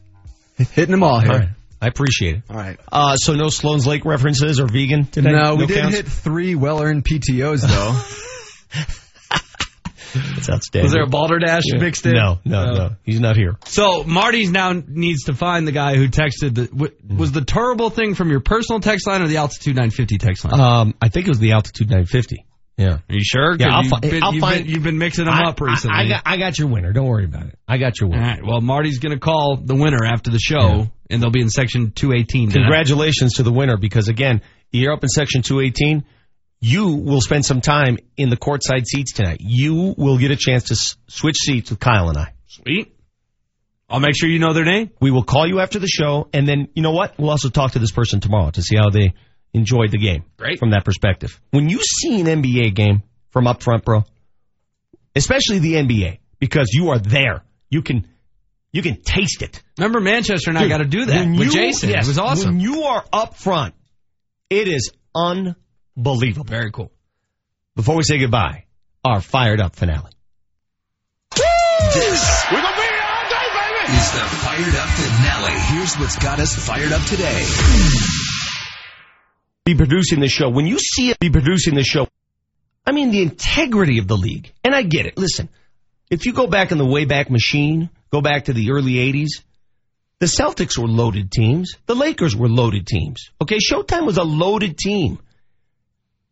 hitting 0.56 0.90
them 0.92 1.02
all 1.02 1.20
here. 1.20 1.30
All 1.32 1.38
right. 1.38 1.48
I 1.82 1.86
appreciate 1.86 2.36
it. 2.36 2.42
All 2.50 2.56
right. 2.56 2.78
Uh, 2.90 3.16
so 3.16 3.34
no 3.34 3.48
Sloan's 3.48 3.86
Lake 3.86 4.04
references 4.04 4.58
or 4.60 4.66
vegan 4.66 5.06
today? 5.06 5.32
No, 5.32 5.54
we 5.54 5.66
did 5.66 5.80
counts? 5.80 5.96
hit 5.96 6.06
three 6.06 6.54
well-earned 6.54 7.04
PTOs 7.04 7.62
though. 7.62 8.84
That's 10.12 10.50
outstanding. 10.50 10.84
Was 10.86 10.92
there 10.92 11.04
a 11.04 11.06
balderdash 11.06 11.62
Yeah. 11.66 11.78
mixed 11.80 12.04
in? 12.04 12.14
No, 12.14 12.40
no, 12.44 12.72
no. 12.74 12.90
He's 13.04 13.20
not 13.20 13.36
here. 13.36 13.56
So 13.66 14.02
Marty's 14.02 14.50
now 14.50 14.72
needs 14.72 15.24
to 15.24 15.34
find 15.34 15.68
the 15.68 15.72
guy 15.72 15.94
who 15.94 16.08
texted 16.08 16.54
the. 16.54 16.66
w- 16.66 16.92
Was 17.16 17.30
the 17.32 17.44
terrible 17.44 17.90
thing 17.90 18.14
from 18.14 18.28
your 18.30 18.40
personal 18.40 18.80
text 18.80 19.06
line 19.06 19.22
or 19.22 19.28
the 19.28 19.36
altitude 19.36 19.76
950 19.76 20.18
text 20.18 20.44
line? 20.44 20.60
Um, 20.60 20.94
I 21.00 21.10
think 21.10 21.26
it 21.26 21.30
was 21.30 21.38
the 21.38 21.52
altitude 21.52 21.88
950. 21.90 22.44
Yeah. 22.80 22.94
Are 22.94 23.00
you 23.08 23.22
sure? 23.22 23.56
Yeah, 23.58 23.68
I'll, 23.76 23.84
fi- 23.84 24.00
been- 24.00 24.22
I'll 24.22 24.32
you've 24.34 24.40
find. 24.40 24.64
been- 24.64 24.74
you've 24.74 24.82
been 24.82 24.98
mixing 24.98 25.26
them 25.26 25.34
I- 25.34 25.48
up 25.48 25.60
recently. 25.60 25.96
I, 25.96 26.00
I 26.02 26.08
got, 26.08 26.22
I 26.24 26.36
got 26.38 26.58
your 26.58 26.68
winner. 26.68 26.92
Don't 26.92 27.06
worry 27.06 27.24
about 27.26 27.46
it. 27.46 27.58
I 27.68 27.76
got 27.78 28.00
your 28.00 28.08
winner. 28.08 28.22
right. 28.22 28.40
Well, 28.44 28.60
Marty's 28.60 28.98
going 28.98 29.12
to 29.14 29.20
call 29.20 29.56
the 29.56 29.74
winner 29.74 30.04
after 30.04 30.30
the 30.30 30.38
show, 30.38 30.90
and 31.10 31.22
they'll 31.22 31.30
be 31.30 31.42
in 31.42 31.50
section 31.50 31.90
218. 31.92 32.50
tonight. 32.50 32.62
Congratulations 32.64 33.34
to 33.34 33.42
the 33.42 33.52
winner 33.52 33.76
because 33.76 34.08
again, 34.08 34.40
you're 34.72 34.92
up 34.92 35.02
in 35.02 35.08
section 35.08 35.42
218. 35.42 36.04
You 36.62 36.88
will 36.96 37.20
spend 37.20 37.44
some 37.46 37.60
time 37.60 37.98
in 38.16 38.28
the 38.30 38.36
courtside 38.36 38.84
seats 38.86 39.12
tonight. 39.14 39.38
You 39.40 39.94
will 39.96 40.18
get 40.18 40.30
a 40.30 40.36
chance 40.36 40.64
to 40.64 40.72
s- 40.74 40.96
switch 41.08 41.36
seats 41.36 41.70
with 41.70 41.80
Kyle 41.80 42.08
and 42.08 42.18
I. 42.18 42.32
Sweet. 42.46 42.94
I'll 43.88 44.00
make 44.00 44.14
sure 44.16 44.28
you 44.28 44.38
know 44.38 44.52
their 44.52 44.64
name. 44.64 44.90
We 45.00 45.10
will 45.10 45.24
call 45.24 45.46
you 45.48 45.58
after 45.60 45.78
the 45.78 45.88
show, 45.88 46.28
and 46.32 46.46
then 46.46 46.68
you 46.74 46.82
know 46.82 46.92
what? 46.92 47.18
We'll 47.18 47.30
also 47.30 47.48
talk 47.48 47.72
to 47.72 47.78
this 47.78 47.90
person 47.90 48.20
tomorrow 48.20 48.50
to 48.50 48.62
see 48.62 48.76
how 48.76 48.90
they 48.90 49.14
enjoyed 49.52 49.90
the 49.90 49.98
game. 49.98 50.24
Great. 50.36 50.58
from 50.58 50.70
that 50.70 50.84
perspective. 50.84 51.40
When 51.50 51.68
you 51.68 51.80
see 51.82 52.20
an 52.20 52.26
NBA 52.26 52.74
game 52.74 53.02
from 53.30 53.46
up 53.46 53.62
front, 53.62 53.84
bro, 53.84 54.04
especially 55.14 55.58
the 55.58 55.74
NBA, 55.74 56.18
because 56.38 56.70
you 56.72 56.90
are 56.90 56.98
there, 56.98 57.42
you 57.68 57.82
can 57.82 58.06
you 58.72 58.82
can 58.82 58.96
taste 59.02 59.42
it. 59.42 59.62
Remember, 59.78 60.00
Manchester 60.00 60.50
and 60.50 60.58
I 60.58 60.68
got 60.68 60.78
to 60.78 60.84
do 60.84 61.06
that 61.06 61.28
with 61.28 61.40
you- 61.40 61.50
Jason. 61.50 61.90
yes, 61.90 62.06
it 62.06 62.08
was 62.08 62.18
awesome. 62.18 62.50
When 62.56 62.60
you 62.60 62.82
are 62.84 63.04
up 63.12 63.36
front, 63.36 63.74
it 64.48 64.68
is 64.68 64.92
unbelievable. 65.14 66.44
Very 66.44 66.70
cool. 66.70 66.92
Before 67.74 67.96
we 67.96 68.02
say 68.04 68.18
goodbye, 68.18 68.64
our 69.04 69.20
fired 69.20 69.60
up 69.60 69.74
finale. 69.74 70.10
This 71.92 72.12
is 73.90 74.12
the 74.12 74.20
Fired 74.20 74.74
Up 74.76 74.88
Finale. 74.88 75.58
Here's 75.74 75.96
what's 75.96 76.16
got 76.22 76.38
us 76.38 76.54
fired 76.54 76.92
up 76.92 77.02
today. 77.06 78.29
Be 79.70 79.76
producing 79.76 80.18
the 80.18 80.26
show. 80.26 80.48
When 80.48 80.66
you 80.66 80.80
see 80.80 81.10
it 81.10 81.20
be 81.20 81.30
producing 81.30 81.76
the 81.76 81.84
show, 81.84 82.08
I 82.84 82.90
mean 82.90 83.12
the 83.12 83.22
integrity 83.22 83.98
of 84.00 84.08
the 84.08 84.16
league. 84.16 84.52
And 84.64 84.74
I 84.74 84.82
get 84.82 85.06
it. 85.06 85.16
Listen, 85.16 85.48
if 86.10 86.26
you 86.26 86.32
go 86.32 86.48
back 86.48 86.72
in 86.72 86.78
the 86.78 86.84
Wayback 86.84 87.30
Machine, 87.30 87.88
go 88.10 88.20
back 88.20 88.46
to 88.46 88.52
the 88.52 88.72
early 88.72 88.94
80s, 88.94 89.44
the 90.18 90.26
Celtics 90.26 90.76
were 90.76 90.88
loaded 90.88 91.30
teams. 91.30 91.76
The 91.86 91.94
Lakers 91.94 92.34
were 92.34 92.48
loaded 92.48 92.84
teams. 92.84 93.30
Okay, 93.40 93.58
Showtime 93.58 94.06
was 94.06 94.16
a 94.16 94.24
loaded 94.24 94.76
team 94.76 95.20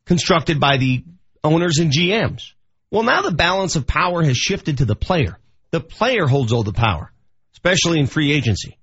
constructed 0.04 0.58
by 0.58 0.78
the 0.78 1.04
owners 1.44 1.78
and 1.78 1.92
GMs. 1.92 2.42
Well, 2.90 3.04
now 3.04 3.22
the 3.22 3.30
balance 3.30 3.76
of 3.76 3.86
power 3.86 4.24
has 4.24 4.36
shifted 4.36 4.78
to 4.78 4.84
the 4.84 4.96
player. 4.96 5.38
The 5.70 5.80
player 5.80 6.26
holds 6.26 6.52
all 6.52 6.64
the 6.64 6.72
power, 6.72 7.12
especially 7.52 8.00
in 8.00 8.08
free 8.08 8.32
agency. 8.32 8.76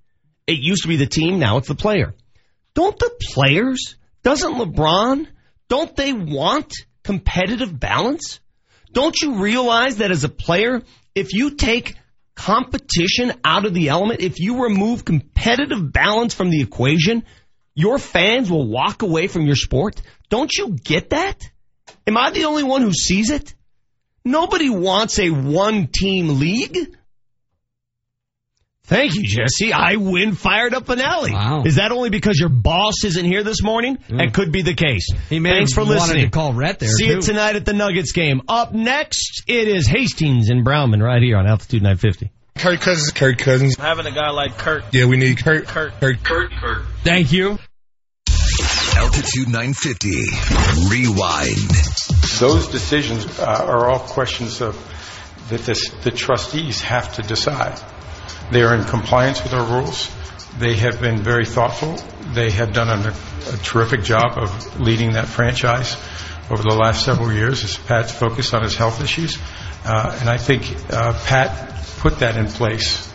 It 0.47 0.59
used 0.59 0.83
to 0.83 0.87
be 0.87 0.95
the 0.95 1.07
team, 1.07 1.39
now 1.39 1.57
it's 1.57 1.67
the 1.67 1.75
player. 1.75 2.13
Don't 2.73 2.97
the 2.97 3.11
players, 3.33 3.95
doesn't 4.25 4.55
LeBron, 4.55 5.27
don't 5.69 5.95
they 5.95 6.11
want 6.11 6.73
competitive 7.03 7.79
balance? 7.79 8.39
Don't 8.91 9.15
you 9.21 9.35
realize 9.35 9.97
that 9.97 10.09
as 10.09 10.23
a 10.23 10.29
player, 10.29 10.81
if 11.13 11.33
you 11.33 11.51
take 11.51 11.95
competition 12.33 13.33
out 13.45 13.65
of 13.65 13.75
the 13.75 13.89
element, 13.89 14.21
if 14.21 14.39
you 14.39 14.63
remove 14.63 15.05
competitive 15.05 15.93
balance 15.93 16.33
from 16.33 16.49
the 16.49 16.59
equation, 16.59 17.23
your 17.75 17.99
fans 17.99 18.49
will 18.49 18.67
walk 18.67 19.03
away 19.03 19.27
from 19.27 19.45
your 19.45 19.55
sport? 19.55 20.01
Don't 20.29 20.51
you 20.57 20.69
get 20.71 21.11
that? 21.11 21.39
Am 22.07 22.17
I 22.17 22.31
the 22.31 22.45
only 22.45 22.63
one 22.63 22.81
who 22.81 22.93
sees 22.93 23.29
it? 23.29 23.53
Nobody 24.23 24.71
wants 24.71 25.19
a 25.19 25.29
one 25.29 25.85
team 25.85 26.39
league. 26.39 26.97
Thank 28.87 29.15
you, 29.15 29.23
Jesse. 29.23 29.73
I 29.73 29.95
win 29.95 30.35
fired 30.35 30.75
up 30.75 30.85
finale. 30.85 31.31
Wow. 31.33 31.63
Is 31.65 31.75
that 31.77 31.91
only 31.91 32.11
because 32.11 32.39
your 32.39 32.49
boss 32.49 33.03
isn't 33.03 33.25
here 33.25 33.43
this 33.43 33.63
morning? 33.63 33.97
That 34.09 34.33
could 34.33 34.51
be 34.51 34.61
the 34.61 34.75
case. 34.75 35.07
He 35.27 35.39
may 35.39 35.49
Thanks 35.51 35.73
for 35.73 35.81
have 35.81 35.87
wanted 35.87 36.01
listening. 36.01 36.25
to 36.25 36.31
call 36.31 36.53
Rhett 36.53 36.77
there, 36.79 36.89
See 36.89 37.07
too. 37.07 37.13
you 37.15 37.21
tonight 37.21 37.55
at 37.55 37.65
the 37.65 37.73
Nuggets 37.73 38.11
game. 38.11 38.43
Up 38.47 38.73
next, 38.73 39.43
it 39.47 39.67
is 39.67 39.87
Hastings 39.87 40.49
and 40.49 40.63
Brownman 40.63 41.01
right 41.01 41.21
here 41.21 41.37
on 41.37 41.47
Altitude 41.47 41.81
950. 41.81 42.31
Kirk 42.57 42.79
Cousins. 42.79 43.11
Kirk 43.11 43.37
Cousins. 43.39 43.75
Having 43.75 44.05
a 44.05 44.11
guy 44.11 44.29
like 44.29 44.57
Kurt. 44.57 44.83
Yeah, 44.93 45.05
we 45.05 45.17
need 45.17 45.43
Kurt. 45.43 45.67
Kurt. 45.67 45.99
Kurt. 45.99 46.23
Kurt. 46.23 46.51
Kurt. 46.51 46.85
Thank 47.03 47.31
you. 47.33 47.57
Altitude 48.95 49.47
950. 49.49 50.09
Rewind. 50.89 51.69
Those 52.39 52.67
decisions 52.69 53.39
uh, 53.39 53.65
are 53.67 53.89
all 53.89 53.99
questions 53.99 54.61
of 54.61 54.75
that 55.49 55.61
this, 55.61 55.89
the 56.03 56.11
trustees 56.11 56.81
have 56.81 57.15
to 57.15 57.21
decide. 57.23 57.79
They 58.51 58.61
are 58.61 58.75
in 58.75 58.83
compliance 58.83 59.43
with 59.43 59.53
our 59.53 59.65
rules. 59.65 60.11
They 60.57 60.75
have 60.75 61.01
been 61.01 61.17
very 61.17 61.45
thoughtful. 61.45 61.97
They 62.33 62.51
have 62.51 62.73
done 62.73 62.89
a, 62.89 63.13
terrific 63.63 64.01
job 64.01 64.37
of 64.37 64.79
leading 64.79 65.13
that 65.13 65.27
franchise 65.27 65.95
over 66.49 66.63
the 66.63 66.75
last 66.75 67.05
several 67.05 67.31
years 67.31 67.63
as 67.63 67.77
Pat's 67.77 68.11
focused 68.11 68.53
on 68.53 68.63
his 68.63 68.75
health 68.75 69.03
issues. 69.03 69.37
Uh, 69.83 70.17
and 70.19 70.29
I 70.29 70.37
think 70.37 70.75
uh, 70.91 71.13
Pat 71.25 71.75
put 71.99 72.19
that 72.19 72.37
in 72.37 72.47
place 72.47 73.11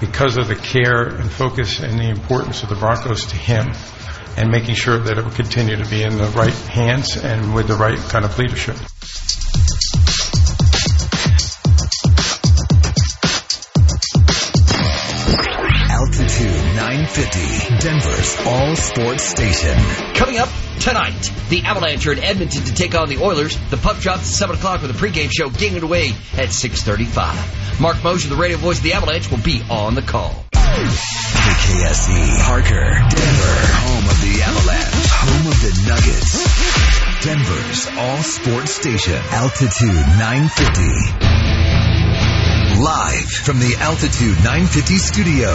because 0.00 0.38
of 0.38 0.48
the 0.48 0.56
care 0.56 1.06
and 1.06 1.30
focus 1.30 1.78
and 1.80 1.98
the 1.98 2.08
importance 2.08 2.62
of 2.62 2.68
the 2.68 2.74
Broncos 2.74 3.26
to 3.26 3.36
him 3.36 3.72
and 4.36 4.50
making 4.50 4.74
sure 4.74 4.98
that 4.98 5.18
it 5.18 5.24
will 5.24 5.30
continue 5.30 5.76
to 5.76 5.88
be 5.88 6.02
in 6.02 6.16
the 6.16 6.26
right 6.36 6.52
hands 6.52 7.16
and 7.16 7.54
with 7.54 7.68
the 7.68 7.74
right 7.74 7.98
kind 7.98 8.24
of 8.24 8.36
leadership. 8.38 8.76
950. 16.90 17.78
Denver's 17.78 18.36
all 18.44 18.74
sports 18.74 19.22
station. 19.22 19.78
Coming 20.16 20.38
up 20.38 20.48
tonight, 20.80 21.30
the 21.48 21.62
Avalanche 21.62 22.04
are 22.08 22.12
in 22.14 22.18
Edmonton 22.18 22.64
to 22.64 22.74
take 22.74 22.96
on 22.96 23.08
the 23.08 23.18
Oilers. 23.18 23.56
The 23.70 23.76
puck 23.76 24.00
drops 24.00 24.22
at 24.22 24.26
7 24.26 24.56
o'clock 24.56 24.82
with 24.82 24.90
a 24.90 24.94
pregame 24.94 25.30
show 25.30 25.50
getting 25.50 25.76
it 25.76 25.84
away 25.84 26.08
at 26.32 26.48
6.35. 26.48 27.80
Mark 27.80 28.02
Moser, 28.02 28.28
the 28.28 28.34
radio 28.34 28.56
voice 28.56 28.78
of 28.78 28.82
the 28.82 28.94
Avalanche, 28.94 29.30
will 29.30 29.38
be 29.38 29.62
on 29.70 29.94
the 29.94 30.02
call. 30.02 30.34
KKSE, 30.50 32.42
Parker, 32.42 32.90
Denver, 32.90 33.56
home 33.86 34.10
of 34.10 34.20
the 34.26 34.42
Avalanche, 34.42 35.10
home 35.14 35.46
of 35.46 35.60
the 35.62 35.70
Nuggets. 35.86 36.42
Denver's 37.22 37.86
all 37.98 38.18
sports 38.18 38.72
station. 38.72 39.14
Altitude 39.30 39.94
950. 40.18 41.50
Live 42.80 43.28
from 43.44 43.58
the 43.58 43.76
Altitude 43.78 44.36
950 44.42 44.96
studio. 44.96 45.48